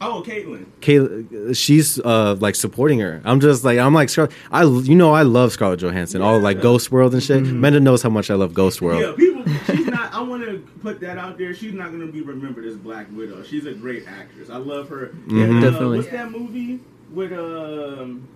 Oh, 0.01 0.23
Caitlyn. 0.25 0.63
Kay, 0.79 1.53
she's 1.53 1.99
uh 1.99 2.35
like 2.39 2.55
supporting 2.55 2.99
her. 2.99 3.21
I'm 3.25 3.41
just 3.41 3.65
like 3.65 3.77
I'm 3.79 3.93
like 3.93 4.07
Scar- 4.07 4.29
I 4.49 4.63
you 4.63 4.95
know 4.95 5.11
I 5.11 5.23
love 5.23 5.51
Scarlett 5.51 5.81
Johansson. 5.81 6.21
All 6.21 6.39
like 6.39 6.61
Ghost 6.61 6.89
World 6.89 7.13
and 7.13 7.21
shit. 7.21 7.43
Mm-hmm. 7.43 7.63
Menda 7.65 7.81
knows 7.81 8.01
how 8.01 8.09
much 8.09 8.31
I 8.31 8.35
love 8.35 8.53
Ghost 8.53 8.81
World. 8.81 9.01
Yeah, 9.01 9.11
people. 9.17 9.43
She's 9.65 9.78
not. 9.78 9.78
I 10.19 10.21
want 10.23 10.43
to 10.43 10.59
put 10.81 10.99
that 10.99 11.17
out 11.17 11.37
there. 11.37 11.53
She's 11.53 11.73
not 11.73 11.91
going 11.91 12.05
to 12.05 12.11
be 12.11 12.21
remembered 12.21 12.65
as 12.65 12.75
Black 12.75 13.07
Widow. 13.13 13.41
She's 13.43 13.65
a 13.65 13.73
great 13.73 14.05
actress. 14.05 14.49
I 14.49 14.57
love 14.57 14.89
her. 14.89 15.13
Mhm. 15.27 15.43
And, 15.43 15.63
uh, 15.63 15.71
Definitely. 15.71 15.97
What's 15.99 16.11
that 16.11 16.29
movie 16.31 16.81
with 17.13 17.31
um 17.31 18.27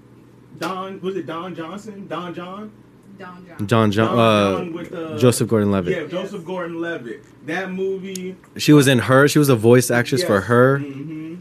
Don? 0.60 1.02
Was 1.02 1.18
it 1.18 1.26
Don 1.26 1.54
Johnson? 1.54 2.08
Don 2.08 2.34
Jon? 2.34 2.72
Don 3.20 3.46
Jon. 3.46 3.68
John 3.68 3.92
John 3.92 4.16
Don 4.16 4.20
uh, 4.20 4.58
John 4.58 4.74
with, 4.74 4.94
uh, 4.94 5.18
Joseph 5.18 5.48
Gordon-Levitt. 5.50 5.96
Yeah, 5.96 6.08
Joseph 6.08 6.46
Gordon-Levitt. 6.46 7.46
That 7.48 7.70
movie. 7.72 8.38
She 8.58 8.72
was 8.72 8.88
in 8.88 9.00
her. 9.00 9.28
She 9.28 9.38
was 9.38 9.50
a 9.50 9.56
voice 9.56 9.92
actress 9.92 10.24
for 10.24 10.36
yes. 10.36 10.46
her. 10.46 10.80
Mhm. 10.80 11.40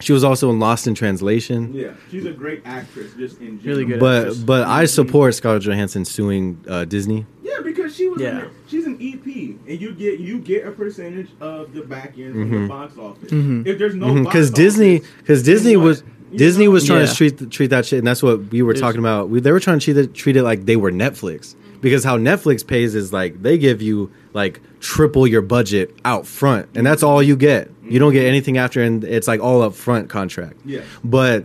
She 0.00 0.12
was 0.12 0.24
also 0.24 0.50
in 0.50 0.58
Lost 0.58 0.86
in 0.86 0.94
Translation. 0.94 1.72
Yeah, 1.74 1.92
she's 2.10 2.26
a 2.26 2.32
great 2.32 2.62
actress, 2.64 3.12
just 3.14 3.38
in 3.40 3.60
general. 3.60 3.78
Really 3.78 3.84
good. 3.84 4.00
But 4.00 4.18
actress. 4.18 4.38
but 4.38 4.66
I 4.66 4.84
support 4.84 5.34
Scarlett 5.34 5.62
Johansson 5.62 6.04
suing 6.04 6.58
uh, 6.68 6.84
Disney. 6.84 7.26
Yeah, 7.42 7.60
because 7.90 7.96
she 7.96 8.08
was. 8.08 8.20
Yeah. 8.20 8.40
in- 8.42 8.50
she's 8.68 8.86
an 8.86 8.96
EP, 9.00 9.56
and 9.68 9.80
you 9.80 9.92
get 9.92 10.20
you 10.20 10.38
get 10.38 10.66
a 10.66 10.70
percentage 10.70 11.28
of 11.40 11.72
the 11.74 11.82
back 11.82 12.14
end 12.18 12.32
from 12.34 12.50
Mhm. 12.50 12.62
the 12.62 12.68
box 12.68 12.96
office. 12.98 13.30
Mhm. 13.30 13.66
If 13.66 13.78
there's 13.78 13.94
no 13.94 14.14
Because 14.14 14.50
box 14.50 14.56
Disney 14.58 15.02
because 15.18 15.42
Disney 15.42 15.76
was 15.76 16.02
You 16.32 16.38
Disney 16.38 16.64
know? 16.66 16.70
was 16.72 16.86
trying 16.86 17.00
Yeah. 17.00 17.06
to 17.06 17.14
treat 17.16 17.50
treat 17.50 17.70
that 17.70 17.86
shit, 17.86 17.98
and 17.98 18.06
that's 18.06 18.22
what 18.22 18.50
we 18.50 18.62
were 18.62 18.70
It's- 18.72 18.80
talking 18.80 19.00
about. 19.00 19.28
We, 19.30 19.40
they 19.40 19.50
were 19.52 19.60
trying 19.60 19.78
to 19.80 19.84
treat 19.84 19.96
it 19.96 20.14
treat 20.14 20.36
it 20.36 20.42
like 20.44 20.66
they 20.66 20.76
were 20.76 20.92
Netflix 20.92 21.54
because 21.80 22.04
how 22.04 22.16
Netflix 22.18 22.64
pays 22.66 22.94
is 22.94 23.12
like 23.12 23.42
they 23.42 23.58
give 23.58 23.82
you 23.82 24.10
like 24.32 24.60
triple 24.78 25.26
your 25.26 25.42
budget 25.42 25.94
out 26.04 26.26
front, 26.26 26.66
and 26.74 26.86
that's 26.86 27.02
all 27.02 27.22
you 27.22 27.34
get. 27.36 27.70
You 27.88 27.98
don't 27.98 28.12
get 28.12 28.24
anything 28.24 28.56
after, 28.56 28.80
and 28.80 29.02
it's 29.02 29.26
like 29.26 29.40
all 29.42 29.62
up 29.62 29.74
front 29.74 30.08
contract. 30.08 30.54
Yeah. 30.64 30.82
But 31.02 31.44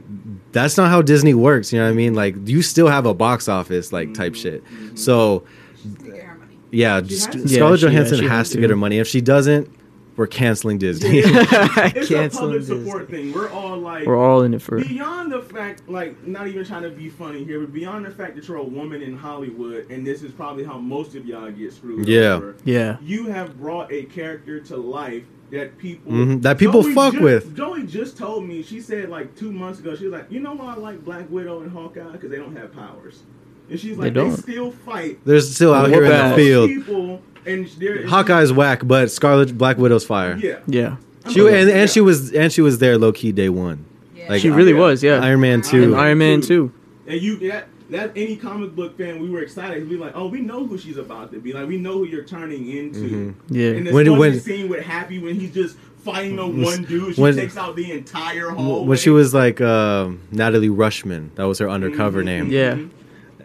that's 0.51 0.77
not 0.77 0.91
how 0.91 1.01
Disney 1.01 1.33
works. 1.33 1.73
You 1.73 1.79
know 1.79 1.85
what 1.85 1.91
I 1.91 1.95
mean? 1.95 2.13
Like 2.13 2.35
you 2.47 2.61
still 2.61 2.87
have 2.87 3.07
a 3.07 3.15
box 3.15 3.47
office 3.49 3.91
like 3.91 4.13
type 4.13 4.35
shit. 4.35 4.61
So 4.93 5.41
She's 5.81 5.93
to 5.95 6.03
get 6.11 6.23
her 6.23 6.35
money. 6.37 6.54
Yeah, 6.71 7.01
She 7.03 7.13
has 7.13 7.23
Sc- 7.23 7.33
Yeah, 7.35 7.45
Scarlett 7.45 7.79
she- 7.79 7.85
yeah, 7.85 7.91
Johansson 7.91 8.17
she 8.17 8.23
has 8.23 8.31
has 8.31 8.49
to 8.49 8.55
to. 8.55 8.61
get 8.61 8.69
her 8.69 8.75
money. 8.75 8.97
If 8.99 9.07
she 9.07 9.21
doesn't, 9.21 9.69
we're 10.17 10.27
canceling 10.27 10.77
Disney. 10.85 11.19
It's 11.19 12.11
a 12.11 12.29
public 12.37 12.59
this. 12.61 12.67
support 12.67 13.09
thing. 13.09 13.33
We're 13.33 13.49
all 13.49 13.77
like 13.77 14.05
We're 14.05 14.17
all 14.17 14.43
in 14.43 14.53
it 14.53 14.61
for. 14.61 14.79
beyond 14.79 15.31
the 15.31 15.41
fact, 15.41 15.87
like 15.89 16.25
not 16.25 16.47
even 16.47 16.63
trying 16.65 16.83
to 16.83 16.89
be 16.89 17.09
funny 17.09 17.43
here, 17.43 17.59
but 17.59 17.73
beyond 17.73 18.05
the 18.05 18.11
fact 18.11 18.35
that 18.35 18.47
you're 18.47 18.57
a 18.57 18.63
woman 18.63 19.01
in 19.01 19.17
Hollywood, 19.17 19.89
and 19.91 20.07
this 20.07 20.23
is 20.23 20.31
probably 20.31 20.63
how 20.63 20.77
most 20.77 21.15
of 21.15 21.25
y'all 21.25 21.51
get 21.51 21.73
screwed. 21.73 22.07
Yeah. 22.07 22.33
over, 22.35 22.55
Yeah. 22.63 22.97
you 23.01 23.27
have 23.27 23.57
brought 23.59 23.91
a 23.91 24.03
character 24.03 24.59
to 24.61 24.77
life 24.77 25.23
that 25.51 25.77
people 25.77 26.11
Mhm, 26.11 26.41
that 26.41 26.57
people 26.57 26.81
fuck 26.81 27.13
just, 27.13 27.23
with. 27.23 27.55
Joey 27.55 27.83
just 27.83 28.17
told 28.17 28.45
me. 28.47 28.63
She 28.63 28.79
said 28.81 29.09
like 29.09 29.35
two 29.35 29.51
months 29.51 29.79
ago. 29.79 29.95
She 29.95 30.05
was 30.05 30.13
like, 30.13 30.31
you 30.31 30.39
know 30.39 30.53
why 30.55 30.73
I 30.73 30.77
like 30.77 31.03
Black 31.05 31.29
Widow 31.29 31.59
and 31.61 31.71
Hawkeye 31.71 32.11
because 32.13 32.31
they 32.31 32.37
don't 32.37 32.55
have 32.55 32.73
powers, 32.73 33.23
and 33.69 33.79
she's 33.79 33.97
like, 33.97 34.13
They 34.13 34.21
they, 34.21 34.27
don't. 34.29 34.37
still 34.37 34.71
fight. 34.71 35.19
They're 35.25 35.39
still 35.41 35.73
out 35.73 35.89
here 35.89 36.03
in 36.05 36.29
the 36.29 36.35
field. 36.35 36.69
People 36.69 37.21
and 37.45 37.67
they're- 37.79 38.07
Hawkeye's 38.07 38.51
whack, 38.53 38.81
but 38.85 39.11
Scarlett 39.11 39.57
Black 39.57 39.77
Widow's 39.77 40.05
fire. 40.05 40.35
Yeah. 40.37 40.59
Yeah. 40.67 40.97
She 41.29 41.39
and, 41.41 41.69
and 41.69 41.89
she 41.89 42.01
was 42.01 42.31
and 42.33 42.51
she 42.53 42.61
was 42.61 42.77
there 42.79 42.97
low 42.97 43.11
key 43.11 43.31
day 43.31 43.49
one. 43.49 43.83
Yeah. 44.15 44.29
Like, 44.29 44.41
She 44.41 44.49
really 44.49 44.73
Yeah. 44.73 44.79
was. 44.79 45.03
Yeah. 45.03 45.19
Iron 45.21 45.41
Man 45.41 45.59
Iron 45.59 45.61
two. 45.63 45.83
And 45.83 45.95
Iron 45.95 46.17
Man 46.19 46.41
too. 46.41 46.71
And 47.07 47.21
you 47.21 47.37
that 47.49 47.67
that 47.91 48.11
any 48.15 48.35
comic 48.35 48.75
book 48.75 48.97
fan, 48.97 49.21
we 49.21 49.29
were 49.29 49.41
excited 49.41 49.79
to 49.79 49.85
be 49.85 49.95
like, 49.97 50.13
oh, 50.15 50.27
we 50.27 50.41
know 50.41 50.65
who 50.65 50.77
she's 50.77 50.97
about 50.97 51.31
to 51.33 51.39
be. 51.39 51.53
Like 51.53 51.67
we 51.67 51.77
know 51.77 51.93
who 51.99 52.05
you're 52.05 52.23
turning 52.23 52.67
into. 52.69 52.99
Mhm. 52.99 53.33
Yeah. 53.49 53.69
And 53.71 53.87
the 53.87 53.91
When- 53.93 54.09
when, 54.11 54.19
when- 54.19 54.39
scene 54.39 54.69
with 54.69 54.83
Happy 54.83 55.19
when 55.19 55.35
he's 55.39 55.51
just 55.53 55.77
fighting 56.03 56.37
on 56.39 56.61
one 56.61 56.83
dude, 56.83 57.15
she 57.15 57.21
when- 57.21 57.35
takes 57.35 57.57
out 57.57 57.75
the 57.75 57.91
entire 57.91 58.49
hallway. 58.49 58.87
when 58.87 58.97
she 58.97 59.09
was 59.11 59.33
like 59.33 59.59
uh, 59.61 60.09
Natalie 60.31 60.69
Rushman, 60.69 61.29
that 61.35 61.43
was 61.47 61.57
her 61.59 61.69
undercover 61.69 62.21
Mhm. 62.21 62.25
name. 62.25 62.47
Yeah. 62.51 62.77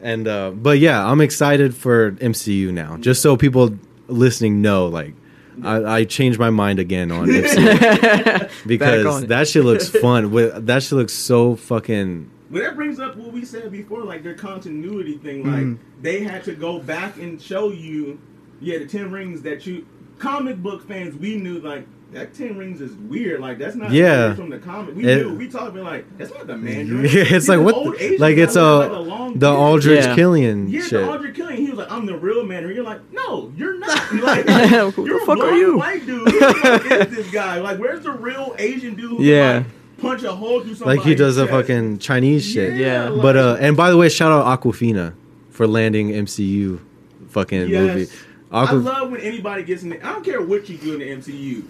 And 0.02 0.26
uh, 0.26 0.50
but 0.52 0.78
yeah, 0.78 1.04
I'm 1.06 1.20
excited 1.20 1.74
for 1.74 2.12
MCU 2.12 2.72
now. 2.72 2.96
Just 2.96 3.20
so 3.22 3.36
people 3.36 3.76
listening 4.08 4.62
know, 4.62 4.86
like 4.86 5.14
I, 5.62 5.84
I 5.84 6.04
changed 6.04 6.38
my 6.38 6.50
mind 6.50 6.78
again 6.78 7.12
on 7.12 7.26
MCU 7.28 8.50
because 8.66 9.06
on 9.06 9.26
that 9.26 9.46
shit 9.48 9.64
looks 9.64 9.88
fun. 9.88 10.30
With 10.30 10.66
that 10.66 10.82
shit 10.82 10.92
looks 10.92 11.12
so 11.12 11.56
fucking. 11.56 12.30
But 12.50 12.62
that 12.62 12.76
brings 12.76 12.98
up 12.98 13.16
what 13.16 13.32
we 13.32 13.44
said 13.44 13.70
before, 13.70 14.02
like 14.02 14.22
their 14.22 14.34
continuity 14.34 15.18
thing. 15.18 15.44
Like 15.44 15.62
Mhm. 15.64 15.78
they 16.02 16.22
had 16.24 16.44
to 16.44 16.52
go 16.54 16.80
back 16.80 17.16
and 17.18 17.40
show 17.40 17.70
you, 17.70 18.18
yeah, 18.60 18.78
the 18.78 18.86
ten 18.86 19.10
rings 19.12 19.42
that 19.42 19.66
you 19.66 19.86
comic 20.18 20.56
book 20.62 20.86
fans 20.88 21.14
we 21.16 21.36
knew 21.36 21.58
like 21.60 21.86
that 22.12 22.34
Ten 22.34 22.56
Rings 22.58 22.80
is 22.80 22.92
weird. 22.92 23.40
Like 23.40 23.58
that's 23.58 23.76
not 23.76 23.90
Yeah. 23.92 24.34
from 24.34 24.50
the 24.50 24.58
comic. 24.58 24.96
We 24.96 25.04
It- 25.04 25.26
knew. 25.26 25.34
We 25.34 25.48
talked 25.48 25.74
been 25.74 25.84
like 25.84 26.04
that's 26.18 26.30
not 26.32 26.46
the 26.46 26.56
Mandarin. 26.56 27.04
Yeah, 27.04 27.20
it's 27.22 27.28
He's 27.30 27.48
like 27.48 27.60
what? 27.60 27.74
the- 27.98 28.16
like 28.18 28.36
it's 28.36 28.56
a 28.56 28.62
like, 28.62 28.90
a 28.90 28.94
long 28.98 29.38
the. 29.38 29.48
Aldrich 29.48 30.04
Yeah. 30.04 30.14
Killian 30.14 30.68
Yeah, 30.68 30.80
shit. 30.82 30.90
the 30.90 31.08
Aldrich 31.10 31.34
Killian. 31.34 31.60
He 31.60 31.70
was 31.70 31.78
like, 31.78 31.92
"I'm 31.92 32.06
the 32.06 32.16
real 32.18 32.44
Mandarin." 32.44 32.74
You're 32.76 32.84
like, 32.84 33.00
"No, 33.12 33.52
you're 33.56 33.78
not." 33.78 34.12
Like, 34.22 34.46
Who 34.94 35.06
you're 35.06 35.18
the 35.18 35.22
a 35.22 35.26
fuck 35.26 35.38
are 35.38 35.42
blonde 35.42 35.56
you? 35.58 35.78
White 35.78 36.04
dude. 36.06 36.28
Who 36.28 36.94
is 36.94 37.16
this 37.16 37.30
guy? 37.30 37.60
Like, 37.60 37.78
where's 37.78 38.02
the 38.02 38.10
real 38.12 38.54
Asian 38.58 38.94
dude? 38.94 39.10
Who 39.10 39.22
Yeah. 39.22 39.54
Like, 39.58 39.66
punch 40.02 40.22
a 40.24 40.32
hole 40.32 40.60
through 40.62 40.74
somebody's 40.74 40.98
like 40.98 41.06
he 41.06 41.14
does 41.14 41.36
a 41.36 41.46
fucking 41.46 41.98
Chinese 41.98 42.44
shit. 42.44 42.76
Yeah. 42.76 43.08
like- 43.10 43.22
But 43.22 43.36
uh, 43.36 43.56
and 43.60 43.76
by 43.76 43.90
the 43.90 43.96
way, 43.96 44.08
shout 44.08 44.32
out 44.32 44.44
Awkwafina 44.60 45.12
for 45.50 45.66
landing 45.66 46.10
MCU 46.10 46.80
fucking 47.28 47.68
Yes. 47.68 47.94
movie. 47.94 48.06
I 48.50 48.72
love 48.72 49.10
when 49.12 49.20
anybody 49.20 49.62
gets 49.62 49.82
in. 49.84 49.90
The, 49.90 50.04
I 50.04 50.10
don't 50.12 50.24
care 50.24 50.40
what 50.42 50.68
you 50.68 50.76
do 50.76 50.94
in 50.94 50.98
the 51.00 51.08
MCU. 51.10 51.62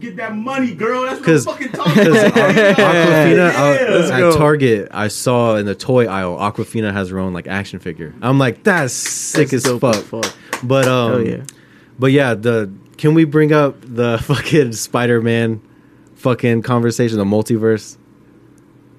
Get 0.00 0.16
that 0.16 0.34
money, 0.34 0.72
girl. 0.74 1.02
That's 1.02 1.20
what 1.46 1.60
I'm 1.60 1.68
fucking 1.68 1.72
talking 1.72 2.06
about. 2.08 2.32
Awkwafina 2.34 3.36
Yeah. 3.36 3.52
uh, 3.56 4.10
at 4.12 4.18
go. 4.18 4.36
Target, 4.36 4.88
I 4.92 5.08
saw 5.08 5.56
in 5.56 5.66
the 5.66 5.74
toy 5.74 6.06
aisle, 6.06 6.36
Awkwafina 6.38 6.92
has 6.92 7.10
her 7.10 7.18
own 7.18 7.32
like 7.34 7.46
action 7.46 7.78
figure. 7.80 8.14
I'm 8.22 8.38
like, 8.38 8.62
that's 8.64 8.94
sick 8.94 9.50
That's 9.50 9.64
as 9.66 9.80
dope 9.80 9.80
fuck. 9.82 9.96
as 9.96 10.02
fuck. 10.04 10.34
But 10.62 10.86
um, 10.88 11.12
Hell 11.12 11.26
yeah. 11.26 11.42
but 11.98 12.12
yeah, 12.12 12.34
the 12.34 12.72
can 12.96 13.12
we 13.14 13.24
bring 13.24 13.52
up 13.52 13.76
the 13.82 14.18
fucking 14.22 14.72
Spider-Man 14.72 15.60
fucking 16.16 16.62
conversation, 16.62 17.18
the 17.18 17.24
multiverse? 17.24 17.96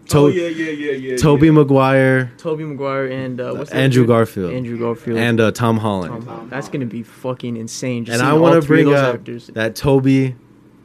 To- 0.10 0.18
oh 0.18 0.27
yeah, 0.27 0.48
yeah, 0.48 0.72
yeah, 0.72 0.91
yeah. 0.91 1.18
Tobey 1.18 1.45
yeah. 1.48 1.52
Maguire 1.53 2.34
Tobey 2.38 2.64
Maguire 2.65 3.06
and 3.07 3.39
uh, 3.39 3.53
what's 3.53 3.69
that 3.72 3.77
Andrew 3.77 4.03
dude? 4.03 4.10
Garfield. 4.10 4.52
Andrew 4.53 4.77
Garfield 4.77 5.18
and 5.18 5.39
uh, 5.39 5.52
Tom 5.52 5.77
Holland. 5.77 6.11
Tom 6.14 6.26
Holland. 6.27 6.49
That's 6.52 6.69
gonna 6.69 6.85
be 6.85 7.02
fucking 7.03 7.56
insane. 7.57 8.06
Just 8.06 8.19
and 8.19 8.27
I 8.27 8.34
want 8.34 8.61
to 8.61 8.68
bring 8.68 8.93
up 8.93 9.15
actors. 9.15 9.48
that 9.48 9.76
Tobey 9.76 10.35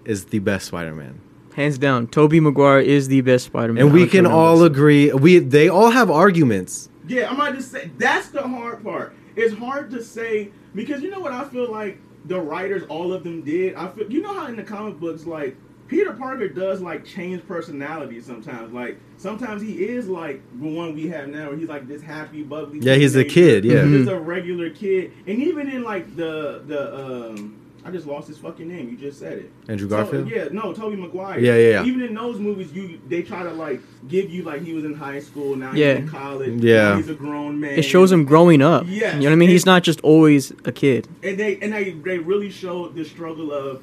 is 0.06 0.26
the 0.26 0.38
best 0.38 0.66
Spider-Man. 0.66 1.20
hands 1.54 1.78
down. 1.78 2.06
Tobey 2.06 2.38
Maguire 2.40 2.80
is 2.80 3.08
the 3.08 3.20
best 3.22 3.46
Spider-Man. 3.46 3.82
and 3.84 3.92
we 3.92 4.06
can 4.06 4.26
all 4.26 4.56
nobody 4.56 4.72
agree. 4.74 5.12
We 5.12 5.38
they 5.38 5.68
all 5.68 5.90
have 5.90 6.10
arguments. 6.10 6.88
Yeah, 7.08 7.28
I'm 7.30 7.36
about 7.36 7.54
to 7.54 7.62
say 7.62 7.90
that's 7.98 8.28
the 8.28 8.42
hard 8.42 8.82
part. 8.82 9.14
It's 9.36 9.54
hard 9.54 9.90
to 9.92 10.02
say 10.02 10.50
because 10.74 11.02
you 11.02 11.10
know 11.10 11.20
what 11.20 11.32
I 11.32 11.44
feel 11.44 11.70
like 11.70 11.98
the 12.26 12.40
writers, 12.40 12.82
all 12.88 13.12
of 13.12 13.22
them 13.24 13.42
did. 13.42 13.74
I 13.74 13.88
feel 13.88 14.10
you 14.10 14.20
know 14.22 14.34
how 14.34 14.46
in 14.46 14.56
the 14.56 14.62
comic 14.64 14.98
books, 14.98 15.24
like 15.24 15.56
Peter 15.88 16.12
Parker 16.12 16.48
does 16.48 16.80
like 16.80 17.04
change 17.04 17.46
personality 17.46 18.20
sometimes. 18.20 18.72
Like 18.72 18.98
sometimes 19.16 19.62
he 19.62 19.84
is 19.84 20.08
like 20.08 20.42
the 20.60 20.68
one 20.68 20.94
we 20.94 21.06
have 21.08 21.28
now, 21.28 21.48
where 21.48 21.56
he's 21.56 21.68
like 21.68 21.86
this 21.86 22.02
happy, 22.02 22.42
bubbly. 22.42 22.80
Yeah, 22.80 22.96
he's 22.96 23.14
a 23.16 23.24
kid, 23.24 23.64
yeah. 23.64 23.76
Mhm. 23.82 24.08
a 24.08 24.18
regular 24.20 24.70
kid. 24.70 25.12
And 25.26 25.38
even 25.42 25.70
in 25.70 25.84
like 25.84 26.16
the 26.16 26.62
the 26.66 26.96
um. 27.30 27.56
I 27.86 27.90
just 27.90 28.06
lost 28.06 28.26
his 28.28 28.36
fucking 28.38 28.66
name. 28.68 28.88
You 28.90 28.96
just 28.96 29.20
said 29.20 29.34
it. 29.38 29.50
Andrew 29.68 29.88
So- 29.88 29.96
Garfield. 29.96 30.28
yeah, 30.28 30.48
no, 30.50 30.72
Tobey 30.72 30.96
Maguire. 30.96 31.38
Yeah, 31.38 31.56
yeah, 31.56 31.70
yeah. 31.70 31.84
Even 31.84 32.02
in 32.02 32.14
those 32.14 32.38
movies, 32.38 32.72
you 32.72 32.98
they 33.08 33.22
try 33.22 33.42
to 33.44 33.52
like 33.52 33.80
give 34.08 34.28
you 34.30 34.42
like 34.42 34.62
he 34.62 34.72
was 34.72 34.84
in 34.84 34.94
high 34.94 35.20
school, 35.20 35.54
now 35.56 35.72
Yeah. 35.72 35.94
he's 35.94 36.02
in 36.02 36.08
college, 36.08 36.62
Yeah. 36.64 36.96
he's 36.96 37.08
a 37.08 37.14
grown 37.14 37.60
man. 37.60 37.78
It 37.78 37.82
shows 37.82 38.10
him 38.10 38.24
growing 38.24 38.62
up. 38.62 38.86
Yes. 38.88 39.14
You 39.14 39.20
know 39.20 39.26
what 39.26 39.32
I 39.32 39.36
mean? 39.36 39.50
He's 39.50 39.66
not 39.66 39.82
just 39.84 40.00
always 40.00 40.52
a 40.64 40.72
kid. 40.72 41.06
and 41.22 41.38
they 41.38 41.58
and 41.62 41.72
they 41.72 41.90
they 41.90 42.18
really 42.18 42.50
showed 42.50 42.94
the 42.96 43.04
struggle 43.04 43.52
of 43.52 43.80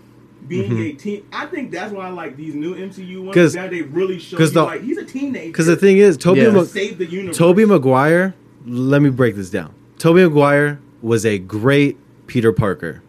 being 0.48 0.72
Mhm. 0.72 0.90
a 0.90 0.94
teen. 0.98 1.24
I 1.32 1.46
think 1.46 1.72
that's 1.72 1.94
why 1.94 2.08
I 2.08 2.10
like 2.10 2.36
these 2.36 2.54
new 2.56 2.74
MCU 2.76 3.22
ones. 3.22 3.34
'Cause- 3.34 3.56
Now 3.56 3.68
they 3.70 3.82
really 3.84 4.20
show 4.20 4.38
you 4.38 4.48
the- 4.48 4.64
like 4.64 4.84
he's 4.84 4.98
a 4.98 5.06
teenager. 5.06 5.48
Because 5.48 5.68
the 5.68 5.78
thing 5.78 5.98
is, 6.00 6.18
Tobey 6.18 6.42
Yeah. 6.42 6.50
Ma- 6.50 6.64
save 6.64 6.98
the 6.98 7.06
universe. 7.06 7.38
Tobey 7.38 7.64
Maguire. 7.64 8.34
Let 8.68 9.02
me 9.02 9.10
break 9.10 9.36
this 9.38 9.50
down. 9.50 9.70
Tobey 10.00 10.24
Maguire 10.24 10.80
was 11.02 11.26
a 11.26 11.38
great 11.38 11.96
Peter 12.28 12.52
Parker, 12.52 13.02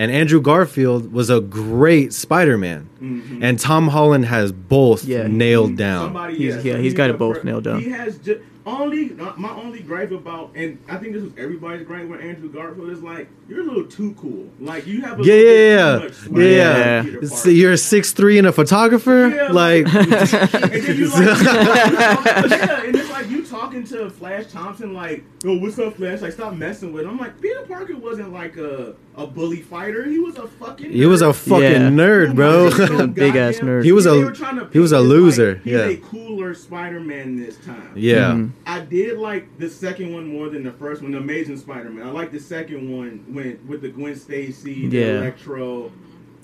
and 0.00 0.10
Andrew 0.10 0.40
Garfield 0.40 1.12
was 1.12 1.28
a 1.30 1.40
great 1.40 2.12
Spider-Man. 2.12 2.88
Mhm. 3.02 3.38
And 3.42 3.58
Tom 3.58 3.88
Holland 3.88 4.24
has 4.26 4.50
both 4.52 5.04
Yeah. 5.04 5.26
nailed 5.28 5.76
down. 5.76 6.06
Somebody, 6.06 6.36
He's- 6.36 6.64
yeah, 6.64 6.72
yeah, 6.72 6.76
so 6.78 6.82
he's 6.82 6.94
got 6.94 7.10
it 7.10 7.18
both 7.18 7.36
per- 7.38 7.42
nailed 7.44 7.64
down. 7.64 7.80
He 7.82 7.90
has 7.90 8.16
just 8.18 8.40
only 8.66 9.10
my 9.36 9.50
only 9.64 9.80
gripe 9.80 10.12
about, 10.12 10.50
and 10.54 10.76
I 10.88 10.96
think 10.96 11.14
this 11.14 11.22
was 11.22 11.32
everybody's 11.38 11.86
gripe 11.86 12.06
with 12.08 12.20
Andrew 12.20 12.48
Garfield 12.50 12.90
is 12.90 13.02
like 13.02 13.26
you're 13.48 13.60
a 13.62 13.64
little 13.64 13.84
too 13.84 14.14
cool. 14.20 14.46
Like 14.60 14.86
you 14.86 15.00
have 15.00 15.18
a 15.18 15.22
Yeah, 15.24 15.34
little 15.34 15.48
yeah, 15.48 15.98
bit 15.98 16.02
yeah, 16.02 16.04
much 16.04 16.12
swag 16.14 16.42
yeah. 16.44 17.04
Yeah. 17.22 17.28
So 17.28 17.48
you're 17.48 17.72
a 17.72 17.78
six 17.78 18.12
three 18.12 18.36
and 18.38 18.46
a 18.46 18.52
photographer, 18.52 19.32
Yeah, 19.34 19.48
like. 19.50 19.86
and 19.92 20.02
then 20.12 20.96
you 20.96 21.08
like, 21.08 21.42
yeah, 22.50 22.82
and 22.84 22.94
it's 23.82 23.90
talking 23.90 24.04
to 24.08 24.10
Flash 24.10 24.46
Thompson 24.52 24.92
like, 24.92 25.24
"Yo, 25.44 25.58
what's 25.58 25.78
up, 25.78 25.96
Flash?" 25.96 26.20
Like, 26.20 26.32
stop 26.32 26.54
messing 26.54 26.92
with 26.92 27.04
him. 27.04 27.10
I'm 27.10 27.18
like, 27.18 27.40
Peter 27.40 27.62
Parker 27.62 27.96
wasn't 27.96 28.32
like 28.32 28.56
a 28.56 28.94
a 29.16 29.26
bully 29.26 29.60
fighter. 29.60 30.04
He 30.04 30.18
was 30.18 30.36
a 30.36 30.46
fucking. 30.46 30.90
he 30.92 31.06
was 31.06 31.22
a 31.22 31.32
fucking 31.32 31.62
Yeah. 31.62 31.88
nerd, 31.90 32.34
bro. 32.34 32.70
He 32.70 32.78
was 32.80 32.88
He 32.88 32.94
was 32.94 33.00
a 33.00 33.06
big-ass 33.08 33.56
nerd. 33.58 33.84
He 33.84 33.92
was 33.92 34.06
a- 34.06 34.10
They 34.10 34.24
were 34.24 34.32
trying 34.32 34.56
to 34.58 34.68
he 34.72 34.78
was 34.78 34.92
a 34.92 35.00
loser, 35.00 35.54
Like, 35.54 35.62
he's 35.64 35.72
yeah. 35.72 35.84
a 35.86 35.96
cooler 35.96 36.54
Spider-Man 36.54 37.36
this 37.36 37.56
time. 37.58 37.92
yeah. 37.94 38.32
Mhm. 38.32 38.50
I 38.66 38.80
did 38.80 39.18
like 39.18 39.58
the 39.58 39.68
second 39.68 40.12
one 40.14 40.26
more 40.26 40.48
than 40.48 40.62
the 40.62 40.72
first 40.72 41.02
one, 41.02 41.12
the 41.12 41.18
Amazing 41.18 41.58
Spider-Man. 41.58 42.06
I 42.06 42.10
like 42.10 42.30
the 42.32 42.40
second 42.40 42.90
one 42.90 43.24
when 43.28 43.58
with 43.66 43.82
the 43.82 43.88
Gwen 43.88 44.16
Stacy, 44.16 44.88
the 44.88 44.96
Yeah. 44.98 45.18
Electro. 45.18 45.90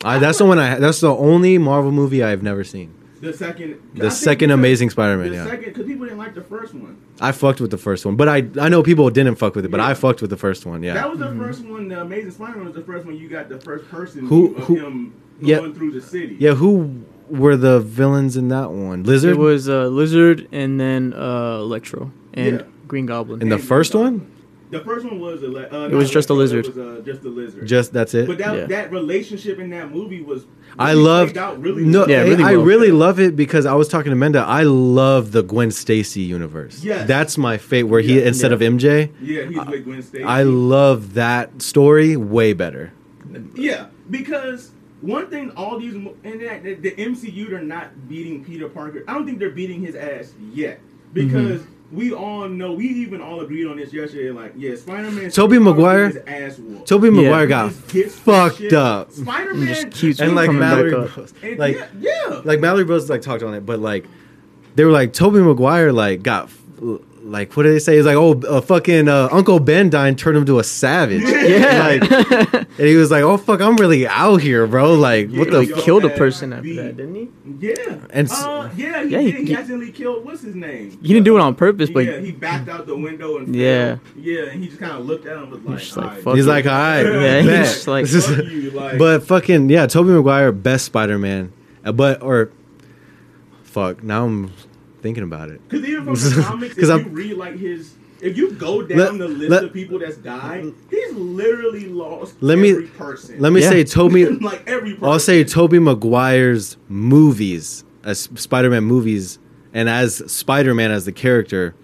I, 0.05 0.19
that's 0.19 0.39
the 0.39 0.45
one 0.45 0.59
I. 0.59 0.79
That's 0.79 1.01
the 1.01 1.15
only 1.15 1.57
Marvel 1.57 1.91
movie 1.91 2.23
I've 2.23 2.43
never 2.43 2.65
seen. 2.65 2.93
The 3.23 3.33
second, 3.33 3.77
The 3.95 4.01
think 4.03 4.13
second 4.13 4.51
Amazing 4.51 4.91
Spider-Man. 4.91 5.31
The 5.31 5.35
Yeah, 5.37 5.47
second, 5.47 5.65
because 5.73 5.87
people 5.87 6.05
didn't 6.05 6.19
like 6.19 6.35
the 6.35 6.43
first 6.43 6.75
one. 6.75 6.99
I 7.21 7.33
fucked 7.33 7.61
with 7.61 7.71
the 7.71 7.79
first 7.79 8.05
one, 8.05 8.17
but 8.17 8.29
I 8.29 8.47
I 8.61 8.69
know 8.69 8.83
people 8.83 9.09
didn't 9.11 9.37
fuck 9.37 9.55
with 9.55 9.65
it, 9.65 9.71
but 9.71 9.81
Yeah. 9.81 9.87
I 9.89 9.95
fucked 9.95 10.21
with 10.21 10.31
the 10.31 10.37
first 10.37 10.67
one. 10.67 10.83
Yeah, 10.83 10.95
that 10.95 11.09
was 11.11 11.19
the 11.19 11.35
first 11.35 11.65
one. 11.65 11.89
The 11.89 12.01
Amazing 12.03 12.33
Spider-Man 12.33 12.67
was 12.67 12.75
the 12.75 12.83
first 12.83 13.07
one. 13.07 13.17
You 13.17 13.29
got 13.29 13.49
the 13.49 13.59
first 13.61 13.89
person 13.91 14.27
Who- 14.27 14.49
view 14.49 14.57
of 14.59 14.65
who- 14.65 14.75
him 14.77 15.13
yeah. 15.41 15.57
going 15.59 15.75
through 15.75 15.93
the 15.93 16.01
city. 16.03 16.37
yeah. 16.39 16.55
Who 16.55 17.03
were 17.31 17.57
the 17.57 17.81
villains 17.81 18.37
in 18.37 18.49
that 18.49 18.71
one? 18.71 19.03
Lizard 19.05 19.33
It 19.37 19.39
was 19.39 19.69
uh, 19.69 19.87
Lizard 19.89 20.47
and 20.53 20.79
then 20.79 21.13
uh, 21.15 21.59
Electro 21.61 22.13
and 22.35 22.57
Yeah. 22.61 22.63
Green 22.87 23.07
Goblin. 23.07 23.41
in 23.43 23.49
the 23.49 23.57
and- 23.57 23.65
first 23.65 23.95
one. 23.95 24.27
The 24.71 24.81
first 24.81 25.05
one 25.05 25.21
was 25.21 25.43
ele- 25.45 25.57
uh, 25.59 25.89
It 25.89 25.95
was 25.95 26.11
just 26.11 26.29
a 26.29 26.35
lizard. 26.35 26.67
It 26.67 26.75
was 26.75 26.99
uh, 26.99 27.03
just 27.05 27.23
a 27.25 27.29
lizard. 27.29 27.67
Just 27.69 27.93
that's 27.93 28.15
it. 28.15 28.27
but 28.27 28.39
that 28.39 28.57
Yeah. 28.57 28.67
that 28.67 28.91
relationship 28.91 29.59
in 29.61 29.71
that 29.71 29.93
movie 29.93 30.23
was. 30.23 30.45
I 30.79 30.91
really 30.91 31.03
loved 31.05 31.35
played 31.35 31.43
out 31.45 31.63
really 31.63 31.85
no, 31.85 32.01
well. 32.01 32.11
Yeah, 32.11 32.21
I- 32.23 32.25
really 32.29 32.45
I 32.45 32.57
well. 32.57 32.65
really 32.67 32.91
love 32.91 33.21
it 33.21 33.37
because 33.37 33.65
I 33.65 33.75
was 33.75 33.89
talking 33.89 34.11
to 34.11 34.17
Menda. 34.17 34.45
I 34.45 34.65
love 34.65 35.31
the 35.33 35.43
Gwen 35.43 35.71
Stacy 35.71 36.23
universe. 36.23 36.83
Yeah, 36.85 37.05
that's 37.05 37.39
my 37.39 37.59
favorite. 37.59 37.91
Where 37.91 38.01
he 38.01 38.19
Yeah. 38.19 38.27
instead 38.27 38.51
Yeah. 38.51 38.55
of 38.57 38.61
MJ, 38.63 39.11
Yeah, 39.23 39.45
he's 39.47 39.67
with 39.67 39.85
Gwen 39.85 40.03
Stacy. 40.03 40.25
I 40.25 40.43
love 40.43 41.15
that 41.15 41.63
story 41.63 42.17
way 42.17 42.53
better. 42.53 42.93
Yeah, 43.55 43.87
because 44.11 44.73
one 45.01 45.27
thing 45.29 45.51
all 45.57 45.79
these 45.79 45.95
mo- 45.95 46.15
and 46.25 46.41
that, 46.41 46.65
the, 46.65 46.75
the 46.75 46.91
MCU 46.93 47.49
they're 47.51 47.63
not 47.63 48.09
beating 48.09 48.45
Peter 48.45 48.69
Parker. 48.69 49.05
I 49.07 49.15
don't 49.15 49.27
think 49.27 49.39
they're 49.39 49.51
beating 49.51 49.81
his 49.83 49.95
ass 49.95 50.33
yet 50.53 50.81
because 51.13 51.63
we 51.93 52.13
all 52.13 52.49
know 52.49 52.73
we 52.73 52.87
even 52.89 53.21
all 53.21 53.41
agreed 53.41 53.67
on 53.67 53.77
this 53.77 53.93
yesterday. 53.93 54.31
Like, 54.31 54.53
yeah, 54.57 54.75
Spider 54.77 55.11
Man. 55.11 55.31
Tobey 55.31 55.59
Maguire- 55.59 56.09
his 56.09 56.17
ass. 56.27 56.61
Tobey 56.85 57.09
Yeah. 57.09 57.15
Maguire 57.23 57.43
He 57.43 57.49
got 57.49 57.71
just 57.73 57.89
gets 57.89 58.15
the 58.17 58.21
fucked 58.23 58.73
up. 58.73 59.13
Spider 59.13 59.51
And 59.51 59.61
Man 59.61 59.75
just 59.75 59.91
keeps 60.01 60.21
and 60.21 60.35
like 60.35 60.47
coming 60.47 60.61
Mallory. 60.61 60.91
Bros, 60.91 61.35
and 61.43 61.59
like 61.59 61.77
yeah, 61.77 61.89
yeah. 62.29 62.41
like 62.45 62.61
Mallory 62.61 62.85
Bros 62.85 63.09
like 63.09 63.23
talked 63.23 63.43
on 63.43 63.55
it, 63.55 63.65
but 63.65 63.79
like 63.81 64.05
they 64.75 64.85
were 64.85 64.91
like 64.91 65.13
Tobey 65.13 65.41
Maguire 65.41 65.93
like 65.93 66.23
got 66.23 66.51
like 67.27 67.57
what 67.57 67.65
do 67.65 67.73
they 67.73 67.79
say? 67.79 67.97
It's 67.99 68.07
like 68.07 68.17
oh 68.17 68.41
uh, 68.49 68.61
fucking 68.61 69.09
uh, 69.09 69.29
Uncle 69.33 69.59
Ben 69.59 69.91
died 69.91 70.17
turned 70.17 70.37
him 70.39 70.47
to 70.47 70.59
a 70.59 70.65
savage. 70.65 71.23
Yeah. 71.47 71.99
like, 72.01 72.55
and 72.79 72.87
he 72.89 72.97
was 72.97 73.11
like 73.11 73.23
oh 73.23 73.37
fuck 73.37 73.61
I'm 73.61 73.77
really 73.77 74.07
out 74.07 74.41
here, 74.41 74.67
bro. 74.67 74.95
Like 74.95 75.31
what 75.31 75.49
Yeah, 75.49 75.55
the 75.59 75.63
he 75.65 75.71
yo, 75.71 75.77
f- 75.77 75.83
killed 75.85 76.05
a 76.05 76.11
person 76.11 76.53
after 76.53 76.63
beat. 76.63 76.77
that, 76.77 76.97
didn't 76.97 77.15
he? 77.15 77.29
yeah, 77.61 77.75
And 78.11 78.29
s- 78.31 78.43
uh, 78.43 78.71
yeah, 78.77 79.03
he 79.05 79.09
Yeah, 79.11 79.19
he- 79.21 79.33
did. 79.33 79.41
He, 79.41 79.47
he- 79.47 79.55
accidentally 79.57 79.93
killed 79.93 80.25
what's 80.25 80.43
his 80.43 80.55
name? 80.55 80.91
He 81.03 81.09
didn't 81.09 81.25
do 81.25 81.37
it 81.37 81.41
on 81.41 81.55
purpose, 81.55 81.91
but 81.91 82.05
yeah, 82.07 82.21
he 82.21 82.33
backed 82.33 82.69
out 82.69 82.87
the 82.87 82.97
window 82.97 83.39
and 83.39 83.55
Yeah. 83.55 83.97
fell. 83.97 84.01
yeah, 84.17 84.43
and 84.47 84.63
he 84.63 84.69
just 84.69 84.79
kind 84.81 84.93
of 84.93 85.05
looked 85.07 85.27
at 85.27 85.37
him 85.37 85.53
and 85.53 85.53
was 85.53 85.63
like, 85.65 85.79
just 85.79 85.97
like, 85.97 86.07
"Alright, 86.07 86.23
fuck 86.25 86.37
he's 86.37 86.47
like 86.47 86.67
all 86.67 86.73
right, 86.73 87.03
Yeah, 87.03 87.41
he's 87.43 87.51
just 87.75 87.89
like- 87.89 88.07
fuck 88.07 88.45
you, 88.53 88.71
like, 88.75 88.99
but 88.99 89.23
fucking 89.25 89.69
yeah, 89.71 89.87
Tobey 89.87 90.11
Maguire 90.11 90.53
best 90.53 90.85
Spider 90.87 91.19
Man, 91.19 91.53
but 91.83 92.23
or 92.23 92.51
fuck 93.63 94.03
now 94.03 94.25
I'm 94.27 94.53
thinking 95.07 95.23
about 95.23 95.51
it. 95.51 95.61
Because 95.69 95.87
even 95.89 96.05
from 96.05 96.15
the 96.15 96.43
comics, 96.49 96.75
if 96.77 96.81
'Cause 96.81 96.89
you 96.89 96.95
I'm- 96.97 97.15
read 97.15 97.37
like 97.37 97.57
his, 97.57 97.95
if 98.21 98.37
you 98.37 98.51
go 98.53 98.83
down 98.83 98.99
Let- 98.99 99.19
the 99.19 99.29
list 99.29 99.51
let- 99.51 99.65
of 99.65 99.73
people 99.73 100.01
that's 100.01 100.17
died, 100.17 100.73
he's 100.91 101.13
literally 101.15 101.87
lost 101.87 102.35
Let 102.41 102.59
me- 102.59 102.71
every 102.73 102.87
person. 102.89 103.37
Let 103.39 103.53
me 103.53 103.61
Yeah. 103.61 103.71
say 103.71 103.85
Tobey. 103.85 104.27
like 104.41 104.65
every 104.67 104.95
person. 104.95 105.05
I'll 105.09 105.21
say 105.21 105.45
Tobey 105.45 105.79
Maguire's 105.79 106.77
movies, 106.89 107.85
as 108.03 108.29
Spider-Man 108.35 108.83
movies, 108.85 109.39
and 109.73 109.89
as 109.89 110.23
Spider-Man 110.27 110.91
as 110.91 111.05
the 111.05 111.13
character, 111.13 111.75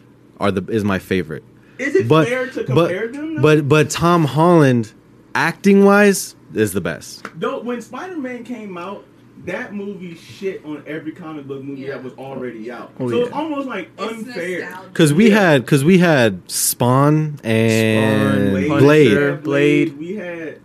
are 0.40 0.50
the 0.50 0.64
is 0.72 0.82
my 0.84 0.98
favorite. 0.98 1.44
Is 1.78 1.94
it 1.94 2.08
But 2.08 2.26
fair 2.28 2.46
to 2.48 2.60
but 2.64 2.66
compare 2.66 3.06
them? 3.08 3.36
Though? 3.36 3.42
but 3.42 3.68
but 3.68 3.90
Tom 3.90 4.24
Holland, 4.24 4.92
acting 5.36 5.84
wise, 5.84 6.34
is 6.54 6.72
the 6.72 6.80
best. 6.80 7.24
Though 7.38 7.60
when 7.60 7.80
Spider 7.80 8.16
Man 8.18 8.42
came 8.42 8.76
out, 8.76 9.04
that 9.46 9.74
movie 9.74 10.14
shit 10.14 10.64
on 10.64 10.84
every 10.86 11.12
comic 11.12 11.46
book 11.46 11.62
movie 11.62 11.82
Yeah. 11.82 11.94
that 11.94 12.04
was 12.04 12.12
already 12.14 12.70
out. 12.70 12.92
Oh, 13.00 13.08
so 13.10 13.16
yeah. 13.16 13.24
it's 13.24 13.32
almost 13.32 13.68
like 13.68 13.90
It's 13.98 14.12
unfair. 14.12 14.78
Because 14.88 15.12
we 15.12 15.30
Yeah. 15.30 15.40
had 15.40 15.64
because 15.64 15.84
we 15.84 15.98
had 15.98 16.42
Spawn 16.50 17.40
and 17.42 18.50
Spawn, 18.66 18.78
Blade. 18.78 19.08
Punisher. 19.08 19.20
We 19.26 19.30
had 19.32 19.42
Blade. 19.42 19.98
We 19.98 20.14
had 20.16 20.58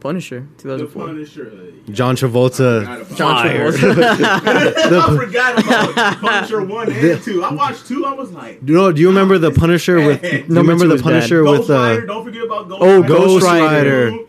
Punisher, 0.00 0.44
The 0.56 0.62
2004. 0.64 1.06
Punisher. 1.06 1.52
John 1.92 2.12
I 2.12 2.16
forgot 2.16 2.32
Travolta. 2.32 2.82
about 2.82 3.16
John 3.16 3.36
Fire. 3.46 3.70
Travolta. 3.70 4.14
I 4.98 5.16
forgot 5.16 5.64
about 5.64 6.20
Punisher 6.20 6.64
one 6.64 6.90
and 6.92 7.22
two. 7.22 7.44
I 7.44 7.52
watched 7.54 7.86
two. 7.86 8.04
I 8.04 8.12
was 8.12 8.32
like, 8.32 8.60
You 8.66 8.74
know, 8.74 8.90
do 8.90 9.00
you 9.00 9.06
remember 9.08 9.38
the 9.38 9.48
It's 9.50 9.58
Punisher 9.58 10.04
with? 10.04 10.20
Do 10.22 10.28
bad. 10.28 10.32
you 10.48 10.54
Number 10.54 10.72
remember 10.72 10.86
the 10.88 10.94
is 10.94 11.02
bad. 11.02 11.08
Punisher 11.12 11.44
Ghost 11.44 11.60
with? 11.68 11.70
Rider. 11.70 12.02
Uh, 12.02 12.06
Don't 12.06 12.24
forget 12.24 12.42
about 12.44 12.68
Ghost 12.68 12.82
Oh, 12.82 13.00
Rider. 13.00 13.08
Ghost 13.08 13.46
Rider. 13.46 14.10
Two. 14.10 14.28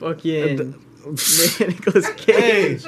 Fucking 0.00 0.74
Nicolas 1.60 2.10
Cage. 2.16 2.84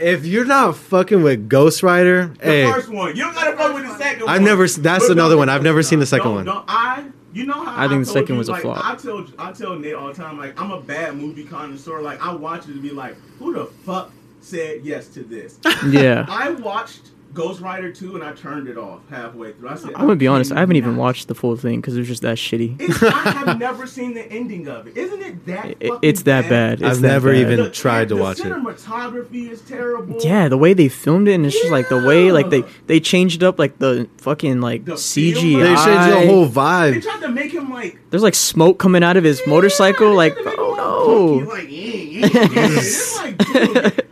if 0.00 0.24
you're 0.26 0.44
not 0.44 0.76
fucking 0.76 1.22
with 1.22 1.48
Ghost 1.48 1.82
Rider, 1.82 2.26
The 2.40 2.44
hey, 2.44 2.70
first 2.72 2.88
one. 2.88 3.16
You 3.16 3.22
don't 3.24 3.34
gotta 3.34 3.56
fuck 3.56 3.74
with 3.74 3.84
the 3.84 3.96
second 3.98 4.24
one. 4.24 4.30
I've 4.34 4.42
never 4.42 4.64
s- 4.64 4.76
that's 4.76 5.06
But 5.06 5.12
another 5.12 5.36
one. 5.36 5.48
I've 5.48 5.62
never 5.62 5.82
seen 5.82 5.98
the 5.98 6.06
second 6.06 6.26
don't- 6.26 6.34
one. 6.36 6.44
don't- 6.44 6.64
I, 6.68 7.04
you 7.32 7.46
know 7.46 7.64
how 7.64 7.84
I 7.84 7.88
think 7.88 8.04
the 8.04 8.12
told 8.12 8.14
second 8.24 8.34
you, 8.34 8.38
was 8.38 8.48
a 8.48 8.52
like, 8.52 8.62
flop. 8.62 8.84
I 8.84 8.94
tell 8.96 9.26
I 9.38 9.52
tell 9.52 9.78
Nate 9.78 9.94
all 9.94 10.08
the 10.08 10.14
time, 10.14 10.36
like 10.38 10.60
I'm 10.60 10.70
a 10.70 10.80
bad 10.80 11.16
movie 11.16 11.44
connoisseur. 11.44 12.02
Like 12.02 12.20
I 12.22 12.32
watch 12.34 12.68
it 12.68 12.74
to 12.74 12.80
be 12.80 12.90
like, 12.90 13.16
who 13.38 13.54
the 13.54 13.66
fuck 13.86 14.10
said 14.42 14.80
yes 14.82 15.08
to 15.08 15.22
this? 15.22 15.58
Yeah. 15.88 16.26
I 16.28 16.50
watched 16.50 17.11
Ghost 17.34 17.60
Rider 17.60 17.90
2 17.90 18.14
and 18.16 18.22
I 18.24 18.32
turned 18.32 18.68
it 18.68 18.76
off 18.76 19.00
halfway 19.08 19.52
through. 19.52 19.68
I 19.70 19.74
said, 19.76 19.92
I'm 19.94 20.02
gonna 20.02 20.16
be 20.16 20.26
honest. 20.26 20.52
I 20.52 20.60
haven't 20.60 20.76
even 20.76 20.96
watched 20.96 21.28
the 21.28 21.34
full 21.34 21.56
thing 21.56 21.80
because 21.80 21.96
it 21.96 22.00
was 22.00 22.08
just 22.08 22.22
that 22.22 22.36
shitty. 22.36 22.76
It's, 22.80 23.02
I 23.02 23.08
have 23.10 23.58
never 23.58 23.86
seen 23.86 24.12
the 24.14 24.30
ending 24.30 24.68
of 24.68 24.86
it. 24.86 24.96
Isn't 24.96 25.22
it 25.22 25.46
that? 25.46 25.66
It- 25.80 25.92
it's 26.02 26.22
that 26.24 26.48
bad. 26.50 26.82
It's 26.82 26.96
I've 26.96 27.00
that 27.00 27.08
never 27.08 27.32
bad. 27.32 27.40
even 27.40 27.56
The- 27.64 27.70
tried 27.70 28.08
to 28.10 28.16
watch 28.16 28.40
it. 28.40 28.44
Cinematography 28.46 29.50
is 29.50 29.60
terrible. 29.62 30.18
Yeah, 30.22 30.48
the 30.48 30.58
way 30.58 30.72
they 30.74 30.88
filmed 30.88 31.28
it, 31.28 31.32
and 31.34 31.46
it's 31.46 31.58
just 31.58 31.70
like 31.72 31.88
the 31.88 32.02
way, 32.06 32.30
like 32.32 32.50
they 32.50 32.64
they 32.86 33.00
changed 33.00 33.42
up 33.42 33.58
like 33.58 33.78
the 33.78 34.08
fucking 34.18 34.60
like 34.60 34.84
The 34.84 34.92
CGI. 34.94 35.34
feel, 35.34 35.58
They 35.60 35.74
changed 35.76 36.12
the 36.12 36.26
whole 36.26 36.48
vibe. 36.48 36.94
They 36.94 37.00
tried 37.00 37.20
to 37.20 37.28
make 37.28 37.52
him 37.52 37.70
like 37.70 37.98
There's 38.10 38.22
like 38.22 38.34
smoke 38.34 38.78
coming 38.78 39.02
out 39.02 39.16
of 39.16 39.24
his 39.24 39.40
motorcycle. 39.46 40.12
Like, 40.14 40.34
they 40.34 40.42
tried 40.42 40.56
to 40.56 40.58
make 40.58 40.58
him 40.58 40.64
all 40.64 40.80
oh 40.80 41.40
no. 41.40 41.48
like, 41.48 41.64
eh. 41.64 41.68
it's 41.72 43.16
like, 43.18 43.38
dude, 43.38 44.06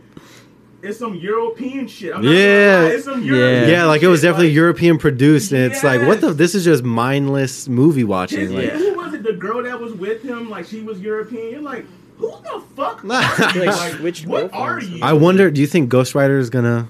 it's 0.83 0.99
some 0.99 1.15
European 1.15 1.87
shit. 1.87 2.15
I'm 2.15 2.23
not 2.23 2.31
Yeah. 2.31 2.73
gonna 2.75 2.87
lie, 2.87 2.93
it's 2.95 3.05
some 3.05 3.23
European 3.23 3.69
Yeah, 3.69 3.85
like 3.85 4.03
it 4.03 4.07
was 4.07 4.19
shit, 4.21 4.27
definitely 4.27 4.47
like, 4.49 4.55
European 4.55 4.97
produced, 4.97 5.51
and 5.51 5.71
it's 5.71 5.83
like, 5.83 6.01
what 6.07 6.21
the? 6.21 6.33
This 6.33 6.55
is 6.55 6.63
just 6.63 6.83
mindless 6.83 7.67
movie 7.69 8.03
watching. 8.03 8.39
His, 8.39 8.51
Like, 8.51 8.65
Yeah. 8.65 8.77
Who 8.77 8.93
was 8.95 9.13
it? 9.13 9.23
The 9.23 9.33
girl 9.33 9.63
that 9.63 9.79
was 9.79 9.93
with 9.93 10.21
him, 10.23 10.49
like 10.49 10.65
she 10.65 10.81
was 10.81 10.99
European. 10.99 11.51
You're 11.51 11.61
like, 11.61 11.85
who 12.17 12.31
the 12.43 12.61
fuck? 12.75 13.03
Like, 13.03 13.39
are 13.39 13.53
you? 13.57 13.65
Like, 13.65 13.93
switched 13.99 14.27
what 14.27 14.53
are 14.53 14.79
you? 14.81 14.99
I 15.03 15.13
wonder. 15.13 15.49
Do 15.51 15.61
you 15.61 15.67
think 15.67 15.89
Ghost 15.89 16.15
Rider 16.15 16.37
is 16.39 16.49
gonna 16.49 16.89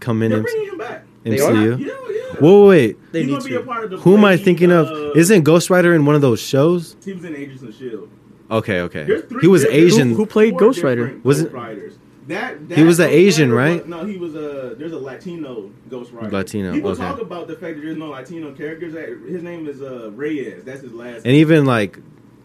come 0.00 0.22
in 0.22 0.30
They're 0.30 0.38
M- 0.38 0.44
bringing 0.44 0.68
him 0.68 0.78
back. 0.78 1.04
They 1.24 1.38
are? 1.40 1.50
MCU? 1.52 1.78
Yeah, 1.80 1.86
yeah. 1.86 2.20
Whoa, 2.40 2.66
wait. 2.68 2.96
They 3.12 3.20
He's 3.20 3.28
need 3.28 3.38
gonna 3.38 3.48
be 3.50 3.54
a 3.56 3.60
part 3.60 3.84
of 3.84 3.90
the 3.90 3.98
Who 3.98 4.16
am 4.16 4.24
I 4.24 4.36
thinking 4.36 4.70
of? 4.72 4.86
uh, 4.88 5.10
Isn't 5.14 5.42
Ghost 5.42 5.68
Rider 5.70 5.94
in 5.94 6.06
one 6.06 6.14
of 6.14 6.20
those 6.22 6.40
shows? 6.40 6.96
he 7.04 7.12
was 7.12 7.24
in 7.24 7.34
Agents 7.36 7.62
of 7.62 7.74
Shield? 7.74 8.08
Okay, 8.50 8.80
okay. 8.80 9.04
Three 9.28 9.40
He 9.42 9.46
was 9.46 9.64
Asian. 9.66 10.10
Who- 10.10 10.14
who 10.16 10.26
played 10.26 10.52
four 10.52 10.60
Ghost 10.60 10.82
Rider? 10.82 11.12
Was 11.22 11.40
it- 11.42 11.52
Riders. 11.52 11.94
That, 12.30 12.68
that 12.68 12.78
He 12.78 12.84
was 12.84 12.98
an 12.98 13.10
Asian, 13.10 13.52
right? 13.52 13.80
was- 13.82 13.86
no, 13.88 14.04
he 14.04 14.16
was 14.16 14.34
a. 14.34 14.74
There's 14.78 14.92
a 14.92 14.98
Latino 14.98 15.70
Ghost 15.88 16.12
Rider. 16.12 16.30
Latino, 16.30 16.72
People 16.72 16.90
okay. 16.92 17.02
talk 17.02 17.20
about 17.20 17.46
the 17.46 17.54
fact 17.54 17.76
that 17.76 17.82
there's 17.82 17.96
no 17.96 18.08
Latino 18.08 18.52
characters. 18.54 18.94
His 19.28 19.42
name 19.42 19.68
is 19.68 19.82
uh, 19.82 20.10
Reyes. 20.12 20.64
That's 20.64 20.80
his 20.80 20.92
last. 20.92 21.26
And 21.26 21.34
even 21.36 21.64
like 21.66 21.98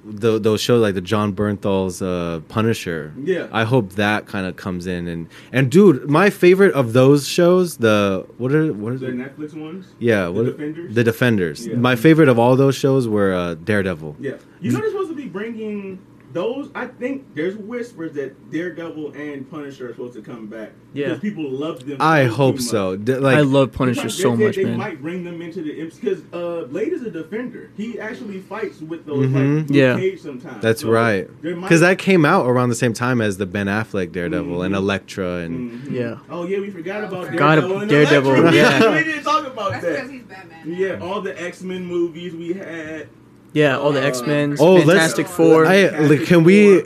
the, 0.08 0.38
those 0.38 0.62
shows 0.62 0.82
like 0.82 0.94
the 0.94 1.02
Jon 1.02 1.34
Bernthal's 1.34 2.02
uh, 2.02 2.42
Punisher. 2.48 3.12
Yeah. 3.18 3.48
I 3.52 3.64
hope 3.64 3.94
that 3.94 4.28
kind 4.28 4.46
of 4.46 4.56
comes 4.56 4.86
in 4.86 5.08
and 5.08 5.28
and 5.52 5.72
dude, 5.72 6.08
my 6.10 6.30
favorite 6.30 6.74
of 6.74 6.94
those 6.94 7.28
shows, 7.28 7.78
the 7.78 8.26
what 8.38 8.54
are 8.54 8.72
what 8.72 8.94
is 8.94 9.02
the? 9.02 9.08
Netflix 9.08 9.60
ones. 9.60 9.88
Yeah, 10.00 10.26
The 10.26 10.32
what 10.32 10.46
Defenders? 10.46 10.96
The 10.96 11.04
Defenders. 11.04 11.68
Yeah. 11.68 11.76
My 11.78 11.96
favorite 11.96 12.30
of 12.30 12.38
all 12.38 12.56
those 12.56 12.76
shows 12.76 13.08
were 13.08 13.34
uh, 13.34 13.56
Daredevil. 13.56 14.18
Yeah, 14.20 14.34
you 14.62 14.72
know 14.72 14.80
they're 14.80 14.90
supposed 14.92 15.10
to 15.10 15.16
be 15.16 15.26
bringing 15.28 16.00
those. 16.36 16.70
I 16.76 16.86
think 16.86 17.34
there's 17.34 17.56
whispers 17.56 18.14
that 18.14 18.52
Daredevil 18.52 19.14
and 19.14 19.50
Punisher 19.50 19.90
are 19.90 19.94
supposed 19.94 20.14
to 20.14 20.22
come 20.22 20.46
back. 20.46 20.74
Yeah. 20.94 21.08
because 21.08 21.20
people 21.22 21.50
love 21.50 21.86
them. 21.86 21.98
I 22.00 22.24
hope 22.26 22.60
so. 22.60 22.96
D- 22.96 23.16
like 23.16 23.38
I 23.38 23.42
love 23.42 23.72
Punisher 23.74 24.04
might- 24.04 24.12
so 24.12 24.36
they, 24.36 24.46
much, 24.46 24.56
they, 24.56 24.64
they 24.64 24.70
man. 24.70 24.78
might 24.78 25.02
bring 25.02 25.24
them 25.26 25.42
into 25.42 25.62
the 25.62 25.84
because 25.84 26.22
uh, 26.32 26.68
Blade 26.68 26.94
is 26.94 27.02
a 27.02 27.10
defender. 27.12 27.70
He 27.76 28.00
actually 28.00 28.40
fights 28.40 28.80
with 28.82 29.06
those 29.06 29.26
Mhm. 29.26 29.62
like 29.68 29.76
Yeah. 29.76 29.98
Cage 29.98 30.22
sometimes. 30.22 30.62
that's 30.62 30.82
So 30.82 30.90
right. 30.92 31.28
there 31.42 31.56
might- 31.56 31.64
Because 31.68 31.82
that 31.82 31.98
came 31.98 32.24
out 32.26 32.46
around 32.46 32.70
the 32.70 32.76
same 32.76 32.94
time 32.94 33.20
as 33.20 33.38
the 33.38 33.46
Ben 33.46 33.66
Affleck 33.68 34.12
Daredevil 34.14 34.62
and 34.62 34.74
Mhm. 34.74 34.78
Elektra 34.78 35.38
and 35.40 35.72
Mhm. 35.82 35.92
Yeah. 35.92 36.18
Oh 36.30 36.46
yeah, 36.48 36.60
we 36.60 36.70
forgot 36.70 37.04
about 37.04 37.26
Forgot 37.28 37.56
Daredevil. 37.56 37.72
about 37.72 37.82
and 37.82 37.90
Daredevil, 37.92 38.54
yeah. 38.54 38.96
we 38.98 39.04
didn't 39.04 39.24
talk 39.24 39.48
about 39.48 39.72
That's 39.72 39.86
because 39.86 40.10
he's 40.12 40.22
Batman. 40.24 40.74
Yeah, 40.78 41.00
all 41.02 41.22
the 41.22 41.42
X 41.42 41.62
Men 41.62 41.86
movies 41.86 42.34
we 42.36 42.54
had. 42.54 43.08
Yeah, 43.56 43.78
all 43.78 43.92
the 43.94 44.04
X 44.04 44.22
Men, 44.28 44.58
Oh, 44.60 44.74
let's- 44.76 44.86
Fantastic 44.90 45.28
Four. 45.28 45.66
I 45.66 45.88
like, 46.00 46.26
can 46.26 46.44
we? 46.44 46.84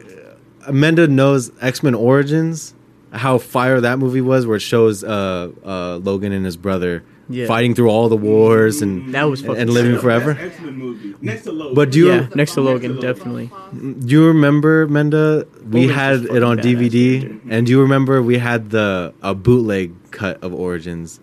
Amanda 0.68 1.08
knows 1.08 1.52
X 1.62 1.82
Men 1.84 1.96
Origins. 1.96 2.74
How 3.12 3.40
fire 3.40 3.82
that 3.82 3.98
movie 3.98 4.22
was, 4.22 4.46
where 4.46 4.58
it 4.58 4.62
shows 4.62 5.04
uh, 5.04 5.50
uh, 5.66 5.98
Logan 5.98 6.32
and 6.32 6.46
his 6.46 6.56
brother 6.58 7.02
Yeah. 7.28 7.48
fighting 7.48 7.74
through 7.74 7.90
all 7.90 8.08
the 8.08 8.16
wars 8.16 8.84
and 8.84 9.16
That 9.16 9.24
was 9.24 9.40
and, 9.42 9.50
fucking 9.50 9.68
living 9.74 9.94
sick. 9.94 10.02
forever. 10.02 10.38
X 10.40 10.60
Men 10.62 10.76
movie 10.78 11.16
next 11.20 11.44
to 11.46 11.52
Logan. 11.52 11.74
But 11.74 11.90
do 11.90 11.98
you- 11.98 12.08
yeah, 12.10 12.20
next 12.20 12.30
to 12.30 12.38
Next 12.38 12.58
Logan, 12.58 13.00
definitely. 13.00 13.50
Do 13.74 14.06
you 14.14 14.28
remember, 14.28 14.88
Menda? 14.88 15.48
We 15.68 15.88
Logan's 15.88 15.96
had 15.96 16.36
it 16.38 16.44
on 16.44 16.58
DVD, 16.60 16.90
dude. 17.22 17.40
and 17.50 17.66
do 17.66 17.72
you 17.72 17.82
remember 17.82 18.22
we 18.22 18.38
had 18.38 18.70
the 18.70 19.12
a 19.24 19.34
bootleg 19.34 19.94
cut 20.12 20.44
of 20.44 20.54
Origins? 20.54 21.20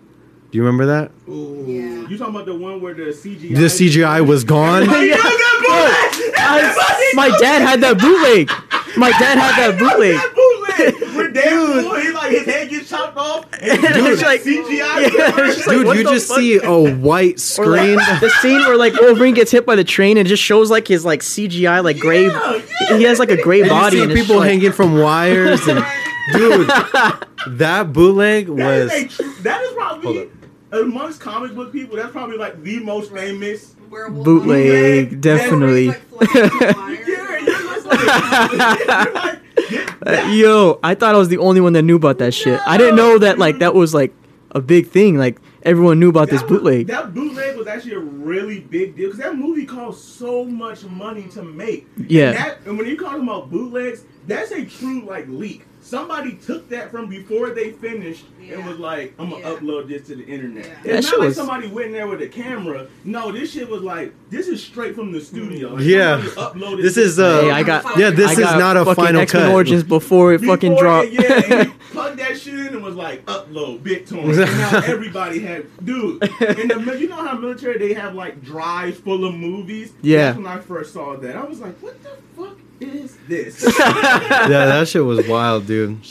Do 0.51 0.57
you 0.57 0.63
remember 0.63 0.85
that? 0.85 1.11
Ooh. 1.29 1.63
Yeah. 1.67 2.07
You 2.07 2.17
talking 2.17 2.33
about 2.35 2.45
the 2.45 2.55
one 2.55 2.79
where 2.81 2.93
the 2.93 3.11
CGI? 3.11 3.55
The 3.55 3.65
CGI 3.65 4.25
was 4.25 4.43
gone. 4.45 4.85
Hey, 4.87 5.07
you 5.07 5.11
got! 5.11 5.23
I- 6.39 7.11
my 7.13 7.29
dad 7.39 7.61
had 7.61 7.81
that 7.81 7.97
bootleg. 7.99 8.49
My 8.97 9.09
dad 9.11 9.37
had 9.37 9.71
that 9.71 9.79
bootleg. 9.79 10.15
That 10.15 10.33
bootleg! 10.35 11.15
Where 11.17 11.31
Deadpool, 11.31 12.01
he 12.01 12.11
like 12.11 12.31
his 12.31 12.45
head 12.45 12.69
gets 12.69 12.89
chopped 12.89 13.17
off, 13.17 13.45
and 13.61 13.81
Dude, 13.81 13.93
dude, 13.93 14.05
it's 14.13 14.21
like- 14.21 14.41
CGI. 14.43 15.17
yeah, 15.17 15.31
just 15.47 15.67
Dude, 15.67 15.85
what 15.85 15.97
you 15.97 16.03
just 16.03 16.27
fuck? 16.29 16.37
see 16.37 16.59
a 16.61 16.95
white 16.95 17.39
screen. 17.41 17.95
like, 17.95 18.19
the 18.21 18.29
scene 18.41 18.59
where 18.61 18.77
like 18.77 18.93
Wolverine 19.01 19.33
gets 19.33 19.51
hit 19.51 19.65
by 19.65 19.75
the 19.75 19.83
train 19.83 20.17
and 20.17 20.27
it 20.27 20.29
just 20.29 20.43
shows 20.43 20.69
like 20.71 20.87
his 20.87 21.03
like 21.03 21.21
CGI 21.21 21.83
like 21.83 21.99
gray. 21.99 22.27
Yeah, 22.27 22.61
yeah. 22.89 22.97
He 22.97 23.03
has 23.03 23.19
like 23.19 23.31
a 23.31 23.41
gray 23.41 23.61
And 23.61 23.69
body 23.69 23.97
you 23.97 24.03
and 24.03 24.11
see 24.13 24.19
it's 24.19 24.27
people 24.27 24.39
like, 24.41 24.49
hanging 24.49 24.71
from 24.71 24.97
wires 24.97 25.67
and 25.67 25.79
dude, 26.33 26.67
that 27.57 27.89
bootleg 27.91 28.47
was. 28.49 28.91
is, 28.93 29.19
a 29.19 29.23
tr- 29.23 29.41
that 29.43 29.61
is 29.63 29.69
Hold 29.69 29.77
probably 30.01 30.21
up. 30.23 30.27
Amongst 30.71 31.19
comic 31.21 31.53
book 31.55 31.71
people. 31.71 31.95
That's 31.97 32.11
probably 32.11 32.37
like 32.37 32.61
the 32.63 32.79
most 32.79 33.11
famous. 33.11 33.75
Werewolf 33.89 34.25
bootleg, 34.25 35.11
Yeah, 35.13 35.17
definitely. 35.19 35.87
Like 35.87 36.01
flying 36.01 36.49
through 36.49 36.73
wires. 36.75 37.07
Yeah, 37.07 37.39
you're 37.39 37.45
just 37.45 37.85
like, 37.85 37.99
you're 37.99 39.13
like 39.13 39.39
yeah, 39.71 39.95
that- 40.01 40.33
Yo, 40.35 40.79
I 40.83 40.93
thought 40.95 41.15
I 41.15 41.17
was 41.17 41.29
the 41.29 41.37
only 41.37 41.61
one 41.61 41.73
that 41.73 41.83
knew 41.83 41.95
about 41.95 42.17
that 42.19 42.33
shit. 42.33 42.59
I 42.65 42.77
didn't 42.77 42.95
know 42.95 43.17
that 43.19 43.37
like 43.39 43.59
that 43.59 43.73
was 43.73 43.93
like 43.93 44.13
a 44.51 44.59
big 44.61 44.87
thing. 44.87 45.17
Like 45.17 45.39
everyone 45.63 45.99
knew 45.99 46.09
about 46.09 46.29
this 46.29 46.41
That 46.41 46.49
was- 46.49 46.59
bootleg. 46.59 46.87
that 46.87 47.13
bootleg 47.13 47.55
was 47.57 47.67
actually 47.67 47.93
a 47.93 47.99
really 47.99 48.59
big 48.59 48.95
deal 48.97 49.07
because 49.09 49.19
that 49.23 49.35
movie 49.37 49.65
cost 49.65 50.17
so 50.17 50.43
much 50.45 50.83
money 50.85 51.27
to 51.29 51.43
make. 51.43 51.87
Yeah. 51.97 52.29
And, 52.29 52.37
that, 52.37 52.57
and 52.65 52.77
when 52.77 52.87
you 52.87 52.97
talking 52.97 53.23
about 53.23 53.49
bootlegs, 53.49 54.03
that's 54.25 54.51
a 54.51 54.65
true 54.65 55.05
like 55.05 55.27
leak. 55.29 55.65
Somebody 55.87 56.33
took 56.33 56.67
that 56.69 56.91
from 56.91 57.07
before 57.07 57.51
they 57.51 57.71
finished 57.71 58.25
and 58.51 58.65
was 58.65 58.77
like, 58.77 59.13
"I'm 59.17 59.29
gonna 59.29 59.41
Yeah. 59.41 59.55
upload 59.55 59.87
this 59.87 60.05
to 60.07 60.15
the 60.15 60.25
internet." 60.25 60.65
Yeah. 60.83 60.95
It's 60.97 61.07
shit 61.07 61.13
not 61.13 61.19
like 61.19 61.27
was- 61.29 61.35
somebody 61.37 61.67
went 61.67 61.87
in 61.87 61.93
there 61.93 62.07
with 62.07 62.21
a 62.21 62.27
camera. 62.27 62.87
No, 63.05 63.31
this 63.31 63.53
shit 63.53 63.69
was 63.69 63.81
like, 63.83 64.13
"This 64.29 64.47
is 64.49 64.61
straight 64.61 64.95
from 64.95 65.13
the 65.13 65.21
studio." 65.21 65.75
Like, 65.75 65.85
Yeah. 65.85 66.21
somebody 66.35 66.59
uploaded 66.59 66.81
This 66.81 66.97
is 66.97 67.19
uh. 67.19 67.41
Hey, 67.43 67.51
I 67.51 67.63
got- 67.63 67.97
yeah, 67.97 68.09
this 68.09 68.27
I 68.29 68.31
is 68.33 68.39
got 68.39 68.59
not 68.59 68.75
a 68.75 68.83
final 68.95 69.21
X-Men 69.21 69.43
cut. 69.43 69.53
Origins 69.53 69.83
before 69.83 70.33
it 70.33 70.41
fucking 70.41 70.75
dropped. 70.75 71.09
Yeah, 71.09 71.63
he 71.63 71.71
plugged 71.91 72.19
that 72.19 72.37
shit 72.37 72.53
in 72.55 72.67
and 72.67 72.83
was 72.83 72.95
like, 72.95 73.25
upload 73.25 73.79
BitTorrent. 73.79 74.45
and 74.45 74.57
now 74.59 74.81
everybody 74.93 75.39
had, 75.39 75.65
dude. 75.85 76.21
In 76.59 76.67
the 76.67 76.97
you 76.99 77.07
know 77.07 77.15
how 77.15 77.37
military 77.37 77.77
they 77.77 77.93
have 77.93 78.13
like 78.13 78.43
drives 78.43 78.97
full 78.99 79.23
of 79.23 79.33
movies. 79.33 79.93
Yeah. 80.01 80.17
That's 80.33 80.37
when 80.37 80.47
I 80.47 80.57
first 80.59 80.91
saw 80.93 81.15
that. 81.15 81.37
I 81.37 81.45
was 81.45 81.61
like, 81.61 81.77
what 81.79 81.95
the 82.03 82.09
fuck 82.35 82.57
is 82.79 83.17
this? 83.27 83.63
yeah, 83.79 84.47
that 84.47 84.87
shit 84.87 85.03
was 85.03 85.27
wild, 85.27 85.67
dude. 85.67 86.01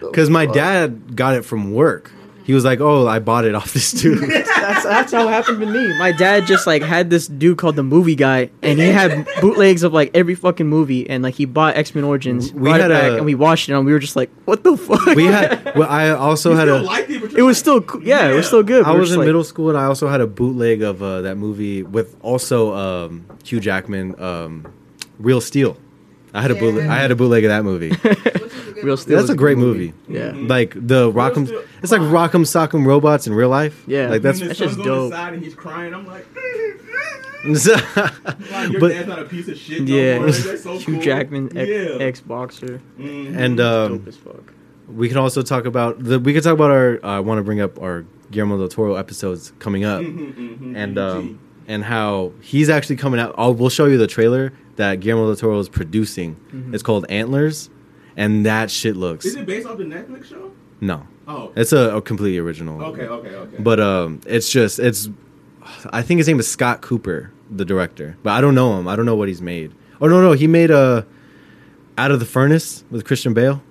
Because 0.00 0.30
my 0.30 0.46
dad 0.46 1.16
got 1.16 1.34
it 1.34 1.44
from 1.44 1.72
work. 1.72 2.12
He 2.42 2.54
was 2.54 2.64
like, 2.64 2.80
"Oh, 2.80 3.06
I 3.06 3.20
bought 3.20 3.44
it 3.44 3.54
off 3.54 3.72
this 3.74 3.92
dude." 3.92 4.18
That's 4.28 4.82
that's 4.82 5.12
how 5.12 5.26
it 5.28 5.30
happened 5.30 5.60
to 5.60 5.66
me. 5.66 5.96
My 5.98 6.10
dad 6.10 6.46
just 6.46 6.66
like 6.66 6.82
had 6.82 7.08
this 7.08 7.28
dude 7.28 7.58
called 7.58 7.76
the 7.76 7.82
Movie 7.84 8.16
Guy, 8.16 8.50
and 8.62 8.78
he 8.80 8.88
had 8.88 9.28
bootlegs 9.40 9.82
of 9.84 9.92
like 9.92 10.10
every 10.14 10.34
fucking 10.34 10.66
movie, 10.66 11.08
and 11.08 11.22
like 11.22 11.34
he 11.34 11.44
bought 11.44 11.76
X 11.76 11.94
Men 11.94 12.02
Origins, 12.02 12.52
We 12.52 12.70
had 12.70 12.80
it 12.80 12.88
back, 12.88 13.02
a- 13.12 13.16
and 13.18 13.24
we 13.26 13.34
watched 13.36 13.68
it, 13.68 13.74
and 13.74 13.86
we 13.86 13.92
were 13.92 13.98
just 14.00 14.16
like, 14.16 14.30
"What 14.46 14.64
the 14.64 14.76
fuck?" 14.76 15.06
we 15.14 15.26
had. 15.26 15.74
Well, 15.76 15.88
I 15.88 16.10
also 16.10 16.50
You 16.50 16.56
had 16.56 16.64
still 16.64 16.80
a. 16.80 16.82
liked 16.82 17.10
it, 17.10 17.22
it 17.22 17.42
was 17.42 17.56
like, 17.56 17.56
still, 17.56 17.80
co- 17.82 18.00
yeah, 18.00 18.30
it 18.30 18.34
was 18.34 18.46
still 18.48 18.62
good. 18.64 18.84
I 18.84 18.92
was 18.92 19.12
in 19.12 19.18
like- 19.18 19.26
middle 19.26 19.44
school 19.44 19.68
and 19.68 19.78
I 19.78 19.84
also 19.84 20.08
had 20.08 20.20
a 20.20 20.26
bootleg 20.26 20.82
of 20.82 21.02
uh, 21.02 21.20
that 21.20 21.36
movie 21.36 21.82
with 21.84 22.16
also 22.22 22.74
um, 22.74 23.26
Hugh 23.44 23.60
Jackman, 23.60 24.20
um, 24.20 24.66
Real 25.20 25.40
Steel. 25.40 25.76
I 26.32 26.42
had 26.42 26.50
a 26.50 26.54
Yeah. 26.54 26.60
bootleg. 26.60 26.86
I 26.88 26.96
had 26.96 27.10
a 27.10 27.16
bootleg 27.16 27.44
of 27.44 27.48
that 27.50 27.64
movie. 27.64 27.88
Which 28.02 28.04
is 28.04 28.68
a 28.68 28.72
good 28.74 28.84
Real. 28.84 28.96
Steel 28.96 29.16
That's 29.18 29.30
a 29.30 29.34
great 29.34 29.58
movie. 29.58 29.92
Yeah, 30.08 30.32
Like 30.34 30.74
the 30.74 31.10
Rock'em. 31.12 31.46
Steel- 31.46 31.62
It's 31.82 31.92
like 31.92 32.00
Rock'em 32.02 32.42
Sock'em 32.46 32.86
Robots 32.86 33.26
in 33.26 33.34
real 33.34 33.48
life. 33.48 33.82
Yeah. 33.86 34.08
like 34.08 34.22
that's 34.22 34.38
when 34.40 34.48
the 34.48 34.54
That's 34.54 34.58
just 34.60 34.78
on 34.80 34.84
dope. 34.86 35.10
the 35.10 35.16
side 35.16 35.34
and 35.34 35.42
he's 35.42 35.54
crying. 35.54 35.92
I'm 35.94 36.06
like, 36.06 36.26
Like, 37.44 38.70
your 38.70 38.80
but 38.80 38.88
dad's 38.92 39.08
not 39.08 39.18
a 39.18 39.24
piece 39.24 39.48
of 39.48 39.56
shit. 39.56 39.82
No 39.82 39.94
Yeah, 39.94 40.18
more. 40.18 40.30
That's 40.30 40.62
so 40.62 40.78
Hugh 40.78 40.94
cool. 40.94 41.02
Jackman, 41.02 41.56
ex, 41.56 41.68
Yeah. 41.70 41.96
ex 42.04 42.20
boxer, 42.20 42.80
Mhm. 42.98 43.36
and 43.36 43.56
dope 43.56 43.90
um, 43.92 44.04
as 44.06 44.16
fuck. 44.16 44.52
we 44.88 45.08
can 45.08 45.16
also 45.16 45.40
talk 45.42 45.64
about 45.64 46.02
the. 46.04 46.18
We 46.20 46.34
could 46.34 46.42
talk 46.42 46.52
about 46.52 46.70
our. 46.70 47.00
I 47.02 47.20
want 47.20 47.38
to 47.38 47.42
bring 47.42 47.60
up 47.62 47.80
our 47.80 48.04
Guillermo 48.30 48.58
del 48.58 48.68
Toro 48.68 48.94
episodes 48.96 49.52
coming 49.58 49.84
up. 49.84 50.02
Mhm, 50.02 50.34
mhm, 50.34 50.76
and 50.76 50.96
mhm. 50.96 51.14
um, 51.16 51.38
and 51.70 51.84
how 51.84 52.32
he's 52.40 52.68
actually 52.68 52.96
coming 52.96 53.20
out. 53.20 53.34
I'll, 53.38 53.54
we'll 53.54 53.70
show 53.70 53.86
you 53.86 53.96
the 53.96 54.06
trailer 54.08 54.52
that 54.76 54.96
Guillermo 55.00 55.26
del 55.26 55.36
Toro 55.36 55.58
is 55.60 55.68
producing. 55.68 56.36
Mhm. 56.52 56.74
It's 56.74 56.82
called 56.82 57.06
Antlers, 57.08 57.70
and 58.16 58.44
that 58.44 58.70
shit 58.70 58.96
looks 58.96 59.24
is 59.24 59.36
it 59.36 59.46
based 59.46 59.66
off 59.66 59.78
the 59.78 59.84
Netflix 59.84 60.24
show? 60.26 60.50
no. 60.80 61.06
Oh, 61.28 61.52
It's 61.54 61.72
a, 61.72 61.96
a 61.96 62.02
completely 62.02 62.38
original. 62.38 62.82
okay, 62.82 63.06
okay, 63.06 63.28
okay. 63.36 63.56
But 63.60 63.78
um, 63.78 64.20
it's 64.26 64.50
just 64.50 64.80
it's. 64.80 65.08
I 65.92 66.02
think 66.02 66.18
his 66.18 66.26
name 66.26 66.40
is 66.40 66.48
Scott 66.50 66.80
Cooper, 66.80 67.30
the 67.48 67.64
director, 67.64 68.16
but 68.24 68.30
I 68.32 68.40
don't 68.40 68.56
know 68.56 68.76
him. 68.78 68.88
I 68.88 68.96
don't 68.96 69.06
know 69.06 69.14
what 69.14 69.28
he's 69.28 69.40
made. 69.40 69.72
Oh 70.00 70.08
no, 70.08 70.20
no, 70.20 70.32
he 70.32 70.48
made 70.48 70.72
a 70.72 71.06
Out 71.96 72.10
of 72.10 72.18
the 72.18 72.26
Furnace 72.26 72.82
with 72.90 73.04
Christian 73.04 73.32
Bale. 73.32 73.62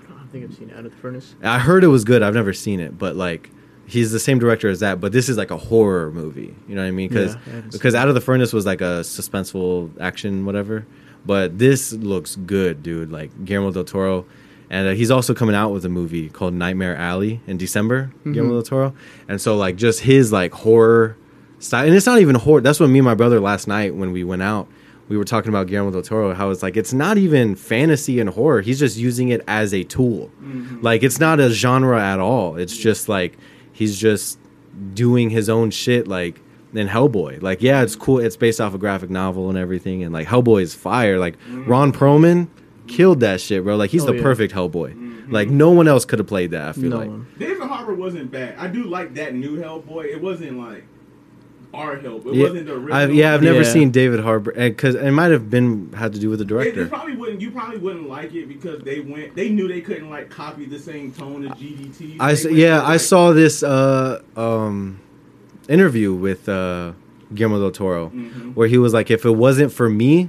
I 0.00 0.10
don't 0.12 0.28
think 0.30 0.44
I've 0.44 0.54
seen 0.56 0.70
Out 0.70 0.84
of 0.84 0.92
the 0.92 0.96
Furnace. 0.98 1.34
I 1.42 1.58
heard 1.58 1.82
it 1.82 1.88
was 1.88 2.04
good. 2.04 2.22
I've 2.22 2.34
never 2.34 2.52
seen 2.52 2.78
it, 2.78 2.96
but 2.96 3.16
like 3.16 3.50
he's 3.90 4.12
the 4.12 4.18
same 4.20 4.38
director 4.38 4.68
as 4.68 4.80
that. 4.80 5.00
But 5.00 5.12
this 5.12 5.28
is 5.28 5.36
like 5.36 5.50
a 5.50 5.56
horror 5.56 6.10
movie. 6.12 6.54
You 6.68 6.74
know 6.74 6.82
what 6.82 6.88
I 6.88 6.90
mean? 6.92 7.08
Because 7.08 7.34
Yeah, 7.46 7.60
because 7.72 7.94
Out 7.94 8.08
of 8.08 8.14
the 8.14 8.20
Furnace 8.20 8.52
was 8.52 8.64
like 8.66 8.80
a 8.80 9.02
suspenseful 9.02 9.90
action, 10.00 10.44
whatever. 10.46 10.86
But 11.26 11.58
this 11.58 11.92
looks 11.92 12.36
good, 12.36 12.82
dude. 12.82 13.10
Like 13.12 13.30
Guillermo 13.44 13.72
del 13.72 13.84
Toro, 13.84 14.24
and 14.70 14.88
uh, 14.88 14.92
he's 14.92 15.10
also 15.10 15.34
coming 15.34 15.54
out 15.54 15.70
with 15.70 15.84
a 15.84 15.88
movie 15.90 16.28
called 16.30 16.54
Nightmare 16.54 16.96
Alley 16.96 17.40
in 17.46 17.56
December. 17.58 18.10
Guillermo 18.24 18.52
Mhm. 18.54 18.56
del 18.56 18.62
Toro, 18.62 18.94
and 19.28 19.40
so 19.40 19.56
like 19.56 19.76
just 19.76 20.00
his 20.00 20.32
like 20.32 20.52
horror 20.54 21.16
style, 21.58 21.84
and 21.86 21.94
it's 21.94 22.06
not 22.06 22.20
even 22.20 22.36
horror. 22.36 22.62
That's 22.62 22.80
what 22.80 22.88
me 22.88 22.98
and 23.00 23.04
my 23.04 23.14
brother 23.14 23.38
last 23.40 23.68
night 23.68 23.94
when 23.94 24.12
we 24.12 24.24
went 24.24 24.42
out. 24.42 24.66
We 25.10 25.18
were 25.18 25.24
talking 25.24 25.48
about 25.48 25.66
Guillermo 25.66 25.90
del 25.90 26.02
Toro, 26.02 26.32
how 26.34 26.50
it's 26.50 26.62
like 26.62 26.76
it's 26.76 26.92
not 26.94 27.18
even 27.18 27.56
fantasy 27.56 28.20
and 28.20 28.30
horror. 28.30 28.60
He's 28.62 28.78
just 28.78 28.96
using 28.96 29.28
it 29.28 29.42
as 29.48 29.74
a 29.74 29.82
tool. 29.82 30.30
Mhm. 30.42 30.82
Like 30.82 31.02
it's 31.02 31.18
not 31.20 31.40
a 31.40 31.50
genre 31.50 32.00
at 32.00 32.20
all. 32.20 32.56
It's 32.56 32.76
just 32.76 33.08
like 33.08 33.36
he's 33.80 33.98
just 33.98 34.38
doing 34.94 35.30
his 35.30 35.48
own 35.48 35.70
shit 35.70 36.06
like 36.06 36.40
in 36.74 36.86
Hellboy. 36.86 37.42
Like 37.42 37.62
yeah, 37.62 37.82
it's 37.82 37.96
cool. 37.96 38.18
It's 38.20 38.36
based 38.36 38.60
off 38.60 38.74
a 38.74 38.78
graphic 38.78 39.10
novel 39.10 39.48
and 39.48 39.58
everything 39.58 40.02
and 40.04 40.12
like 40.12 40.28
Hellboy 40.28 40.62
is 40.62 40.74
fire. 40.74 41.18
Like 41.18 41.36
Ron 41.48 41.92
Perlman 41.92 42.48
killed 42.86 43.20
that 43.20 43.40
shit, 43.40 43.64
bro. 43.64 43.76
Like 43.76 43.90
he's 43.90 44.04
Oh, 44.04 44.06
the 44.08 44.16
yeah. 44.16 44.22
perfect 44.22 44.52
Hellboy. 44.54 44.94
Mhm. 44.94 45.32
Like 45.32 45.48
no 45.48 45.70
one 45.70 45.88
else 45.88 46.04
could 46.04 46.18
have 46.20 46.28
played 46.28 46.50
that, 46.52 46.68
I 46.68 46.72
feel 46.72 46.90
No 46.90 46.96
like. 46.98 47.08
one. 47.08 47.26
David 47.38 47.62
Harbour 47.68 47.94
wasn't 47.94 48.30
bad. 48.30 48.54
I 48.58 48.66
do 48.68 48.84
like 48.84 49.14
that 49.14 49.34
new 49.34 49.56
Hellboy. 49.58 50.04
It 50.06 50.20
wasn't 50.22 50.58
like 50.58 50.84
our 51.72 51.96
Hellboy. 51.98 52.26
It 52.26 52.34
Yeah, 52.34 52.42
wasn't 52.44 52.66
the 52.66 52.72
original. 52.74 52.94
I've, 52.94 53.14
yeah, 53.14 53.34
I've 53.34 53.42
never 53.42 53.58
Yeah. 53.62 53.72
seen 53.72 53.90
David 53.90 54.20
Harbour 54.20 54.52
because 54.52 54.94
it 54.94 55.10
might 55.12 55.30
have 55.30 55.50
been 55.50 55.92
had 55.94 56.12
to 56.14 56.18
do 56.18 56.28
with 56.30 56.38
the 56.40 56.44
It, 56.44 56.66
it 56.68 56.74
director. 56.74 56.86
probably 56.86 57.16
wouldn't. 57.16 57.40
You 57.40 57.50
probably 57.50 57.78
wouldn't 57.78 58.08
like 58.08 58.34
it 58.34 58.48
because 58.48 58.82
they 58.82 59.00
went. 59.00 59.34
They 59.36 59.48
knew 59.50 59.68
they 59.68 59.80
couldn't 59.80 60.10
like 60.10 60.30
copy 60.30 60.64
the 60.66 60.78
same 60.78 61.12
tone 61.12 61.46
as 61.46 61.52
GDT. 61.58 62.16
I 62.18 62.26
They 62.28 62.32
s- 62.32 62.44
went 62.44 62.56
yeah, 62.56 62.78
to, 62.78 62.84
I 62.84 62.88
like- 62.92 63.00
saw 63.00 63.32
this 63.32 63.62
uh, 63.62 64.20
um, 64.36 64.98
interview 65.68 66.12
with 66.12 66.48
uh, 66.48 66.92
Guillermo 67.34 67.60
del 67.60 67.70
Toro 67.70 68.10
Mhm. 68.14 68.54
where 68.54 68.66
he 68.68 68.78
was 68.78 68.92
like, 68.92 69.10
if 69.10 69.24
it 69.24 69.30
wasn't 69.36 69.72
for 69.72 69.88
me, 69.88 70.28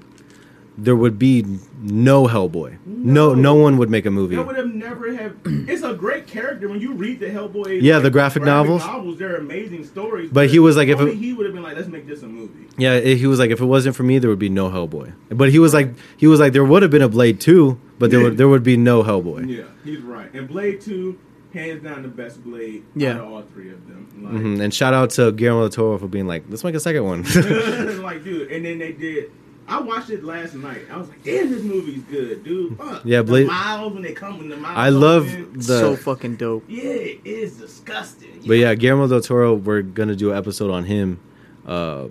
there 0.84 0.96
would 0.96 1.18
be 1.20 1.46
no 1.82 2.28
Hellboy. 2.28 2.78
No, 2.86 3.30
No. 3.30 3.34
no 3.36 3.56
one 3.56 3.78
would 3.78 3.90
make 3.90 4.06
a 4.06 4.12
movie. 4.12 4.36
Would 4.38 4.56
have 4.56 4.74
never 4.74 5.14
have. 5.14 5.34
It's 5.72 5.84
a 5.84 5.94
great 5.94 6.26
character 6.28 6.68
when 6.70 6.80
you 6.82 6.94
read 6.94 7.20
the 7.20 7.28
Hellboy. 7.28 7.82
Yeah, 7.82 8.00
the 8.00 8.10
graphic 8.10 8.44
novels. 8.44 8.82
Novels, 8.86 9.18
they're 9.20 9.36
amazing 9.38 9.84
stories. 9.86 10.30
But 10.32 10.50
he 10.50 10.60
was 10.60 10.76
like, 10.78 10.88
if 10.90 11.00
it- 11.00 11.16
he 11.16 11.34
would 11.34 11.46
have 11.46 11.54
been 11.54 11.64
like, 11.64 11.76
let's 11.76 11.88
make 11.88 12.08
this 12.08 12.24
a 12.24 12.28
movie. 12.28 12.66
Yeah, 12.78 13.00
he 13.00 13.28
was 13.28 13.38
like, 13.40 13.52
if 13.52 13.62
it 13.62 13.66
wasn't 13.66 13.96
for 13.96 14.04
me, 14.04 14.18
there 14.20 14.30
would 14.30 14.40
be 14.40 14.50
no 14.50 14.70
Hellboy. 14.70 15.14
But 15.30 15.50
he 15.52 15.60
was 15.60 15.74
like, 15.74 15.90
he 16.18 16.28
was 16.28 16.40
like, 16.40 16.54
there 16.54 16.66
would 16.66 16.82
have 16.82 16.92
been 16.92 17.02
a 17.04 17.10
Blade 17.10 17.40
two, 17.40 17.80
but 18.00 18.10
there 18.12 18.20
Yeah. 18.20 18.30
would 18.30 18.38
there 18.38 18.50
would 18.50 18.64
be 18.64 18.78
no 18.78 19.04
Hellboy. 19.04 19.48
Yeah, 19.58 19.64
he's 19.84 20.02
right. 20.02 20.34
And 20.34 20.48
Blade 20.48 20.82
Two, 20.82 21.18
hands 21.54 21.84
down 21.84 22.02
the 22.02 22.08
best 22.08 22.44
Blade. 22.44 22.84
Yeah. 22.96 23.16
out 23.16 23.22
of 23.22 23.32
all 23.34 23.42
three 23.54 23.70
of 23.72 23.88
them. 23.88 24.08
Like, 24.22 24.32
hmm 24.34 24.62
And 24.62 24.74
shout 24.74 24.94
out 24.94 25.10
to 25.12 25.32
Guillermo 25.32 25.62
del 25.62 25.70
Toro 25.70 25.98
for 25.98 26.08
being 26.08 26.28
like, 26.28 26.44
let's 26.50 26.64
make 26.64 26.76
a 26.76 26.80
second 26.80 27.04
one. 27.04 27.24
like, 28.02 28.24
dude, 28.24 28.52
and 28.52 28.66
then 28.66 28.80
they 28.80 28.94
did. 28.94 29.32
I 29.72 29.80
watched 29.80 30.10
it 30.10 30.24
last 30.24 30.54
night. 30.54 30.82
I 30.92 30.98
was 30.98 31.08
like, 31.08 31.24
damn, 31.24 31.50
this 31.50 31.64
movie's 31.64 32.04
good, 32.04 32.44
dude. 32.44 32.78
Fuck. 32.78 33.04
Yeah, 33.06 33.20
the 33.20 33.24
Blade- 33.24 33.48
miles 33.48 33.94
when 33.94 34.04
they 34.04 34.12
come 34.12 34.38
when 34.38 34.50
the 34.50 34.58
miles. 34.58 34.78
I 34.78 34.90
love 34.90 35.28
open. 35.32 35.54
the. 35.54 35.64
so 35.64 35.96
fucking 35.96 36.36
dope. 36.36 36.66
Yeah, 36.68 36.84
it 36.84 37.22
is 37.26 37.58
disgusting. 37.58 38.42
But 38.46 38.58
yeah, 38.58 38.76
Guillermo 38.76 39.08
del 39.08 39.22
Toro, 39.22 39.54
we're 39.54 39.82
gonna 39.82 40.16
do 40.16 40.32
an 40.32 40.38
episode 40.38 40.72
on 40.72 40.84
him, 40.84 41.20
uh, 41.66 42.08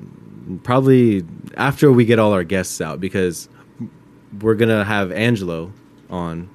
probably 0.62 1.24
after 1.56 1.92
we 1.92 2.04
get 2.06 2.18
all 2.18 2.32
our 2.32 2.44
guests 2.44 2.80
out 2.80 2.98
because 3.00 3.48
we're 4.40 4.54
gonna 4.54 4.84
have 4.84 5.12
Angelo 5.12 5.72
on 6.08 6.48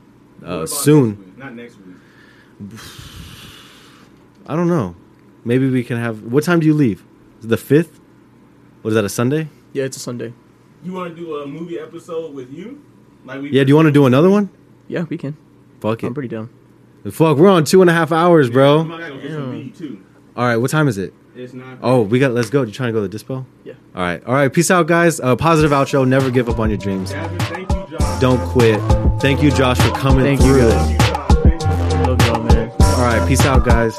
uh, 0.44 0.66
soon. 0.66 1.10
next 1.10 1.20
week? 1.20 1.38
Not 1.38 1.56
next 1.56 1.78
week. 1.78 2.80
I 4.48 4.56
don't 4.56 4.68
know. 4.68 4.96
Maybe 5.44 5.70
we 5.70 5.84
can 5.84 5.98
have. 5.98 6.24
What 6.24 6.44
time 6.44 6.60
do 6.60 6.66
you 6.66 6.74
leave? 6.74 7.04
The 7.42 7.58
fifth? 7.58 8.00
What 8.82 8.90
is 8.90 8.96
that? 8.96 9.06
A 9.06 9.10
Sunday? 9.10 9.50
Yeah, 9.74 9.84
it's 9.84 9.98
a 9.98 10.00
Sunday. 10.00 10.34
You 10.86 10.94
want 10.94 11.16
to 11.16 11.20
do 11.20 11.38
a 11.38 11.48
movie 11.48 11.80
episode 11.80 12.34
with 12.34 12.52
you? 12.52 12.82
Like 13.26 13.42
we 13.42 13.50
Yeah. 13.52 13.64
Do 13.64 13.70
you 13.70 13.76
want 13.76 13.88
to 13.88 13.92
do 13.92 14.06
another 14.06 14.30
one? 14.30 14.50
Yeah, 14.88 15.06
we 15.10 15.18
can. 15.18 15.36
Fuck 15.82 16.04
it. 16.04 16.08
I'm 16.08 16.14
pretty 16.14 16.30
down. 16.30 16.50
Fuck. 17.12 17.38
We're 17.38 17.50
on 17.50 17.64
two 17.66 17.82
and 17.82 17.90
a 17.90 17.94
half 17.94 18.12
hours, 18.12 18.48
I'm 18.48 18.54
bro. 18.54 18.84
gonna 18.84 19.10
go 19.10 19.18
get 19.20 19.32
some 19.32 19.44
Yeah. 19.44 19.50
weed 19.50 19.76
too. 19.76 19.98
All 20.36 20.46
right. 20.46 20.58
What 20.58 20.70
time 20.70 20.88
is 20.88 20.98
it? 21.00 21.14
It's 21.36 21.54
not. 21.54 21.80
Oh, 21.82 22.02
we 22.04 22.20
got. 22.20 22.34
Let's 22.34 22.50
go. 22.50 22.62
You 22.64 22.72
trying 22.72 22.90
to 22.90 22.94
go 22.94 23.02
to 23.06 23.08
the 23.08 23.18
dispo? 23.18 23.46
Yeah. 23.64 23.74
All 23.96 24.02
right. 24.04 24.24
All 24.26 24.34
right. 24.36 24.52
Peace 24.54 24.70
out, 24.72 24.88
guys. 24.88 25.20
Uh, 25.20 25.36
positive 25.36 25.72
outro. 25.72 26.08
Never 26.08 26.30
give 26.30 26.48
up 26.50 26.60
on 26.60 26.70
your 26.70 26.78
dreams. 26.78 27.12
Jasmine, 27.12 27.40
thank 27.40 27.72
you, 27.74 27.98
Josh. 27.98 28.22
Don't 28.22 28.40
quit. 28.50 28.80
Thank 29.20 29.42
you, 29.42 29.50
Josh, 29.52 29.80
for 29.80 29.90
coming 29.96 30.24
Thank 30.24 30.42
you, 30.42 30.54
through. 30.54 30.70
guys. 30.70 30.88
Thank 30.88 30.92
you, 30.92 30.98
Josh. 31.08 31.44
Thank 31.44 31.62
you. 32.08 32.12
Love 32.14 32.22
y'all, 32.28 32.44
man. 32.44 32.72
All 32.80 33.02
right. 33.02 33.28
Peace 33.28 33.46
out, 33.46 33.66
guys. 33.66 33.98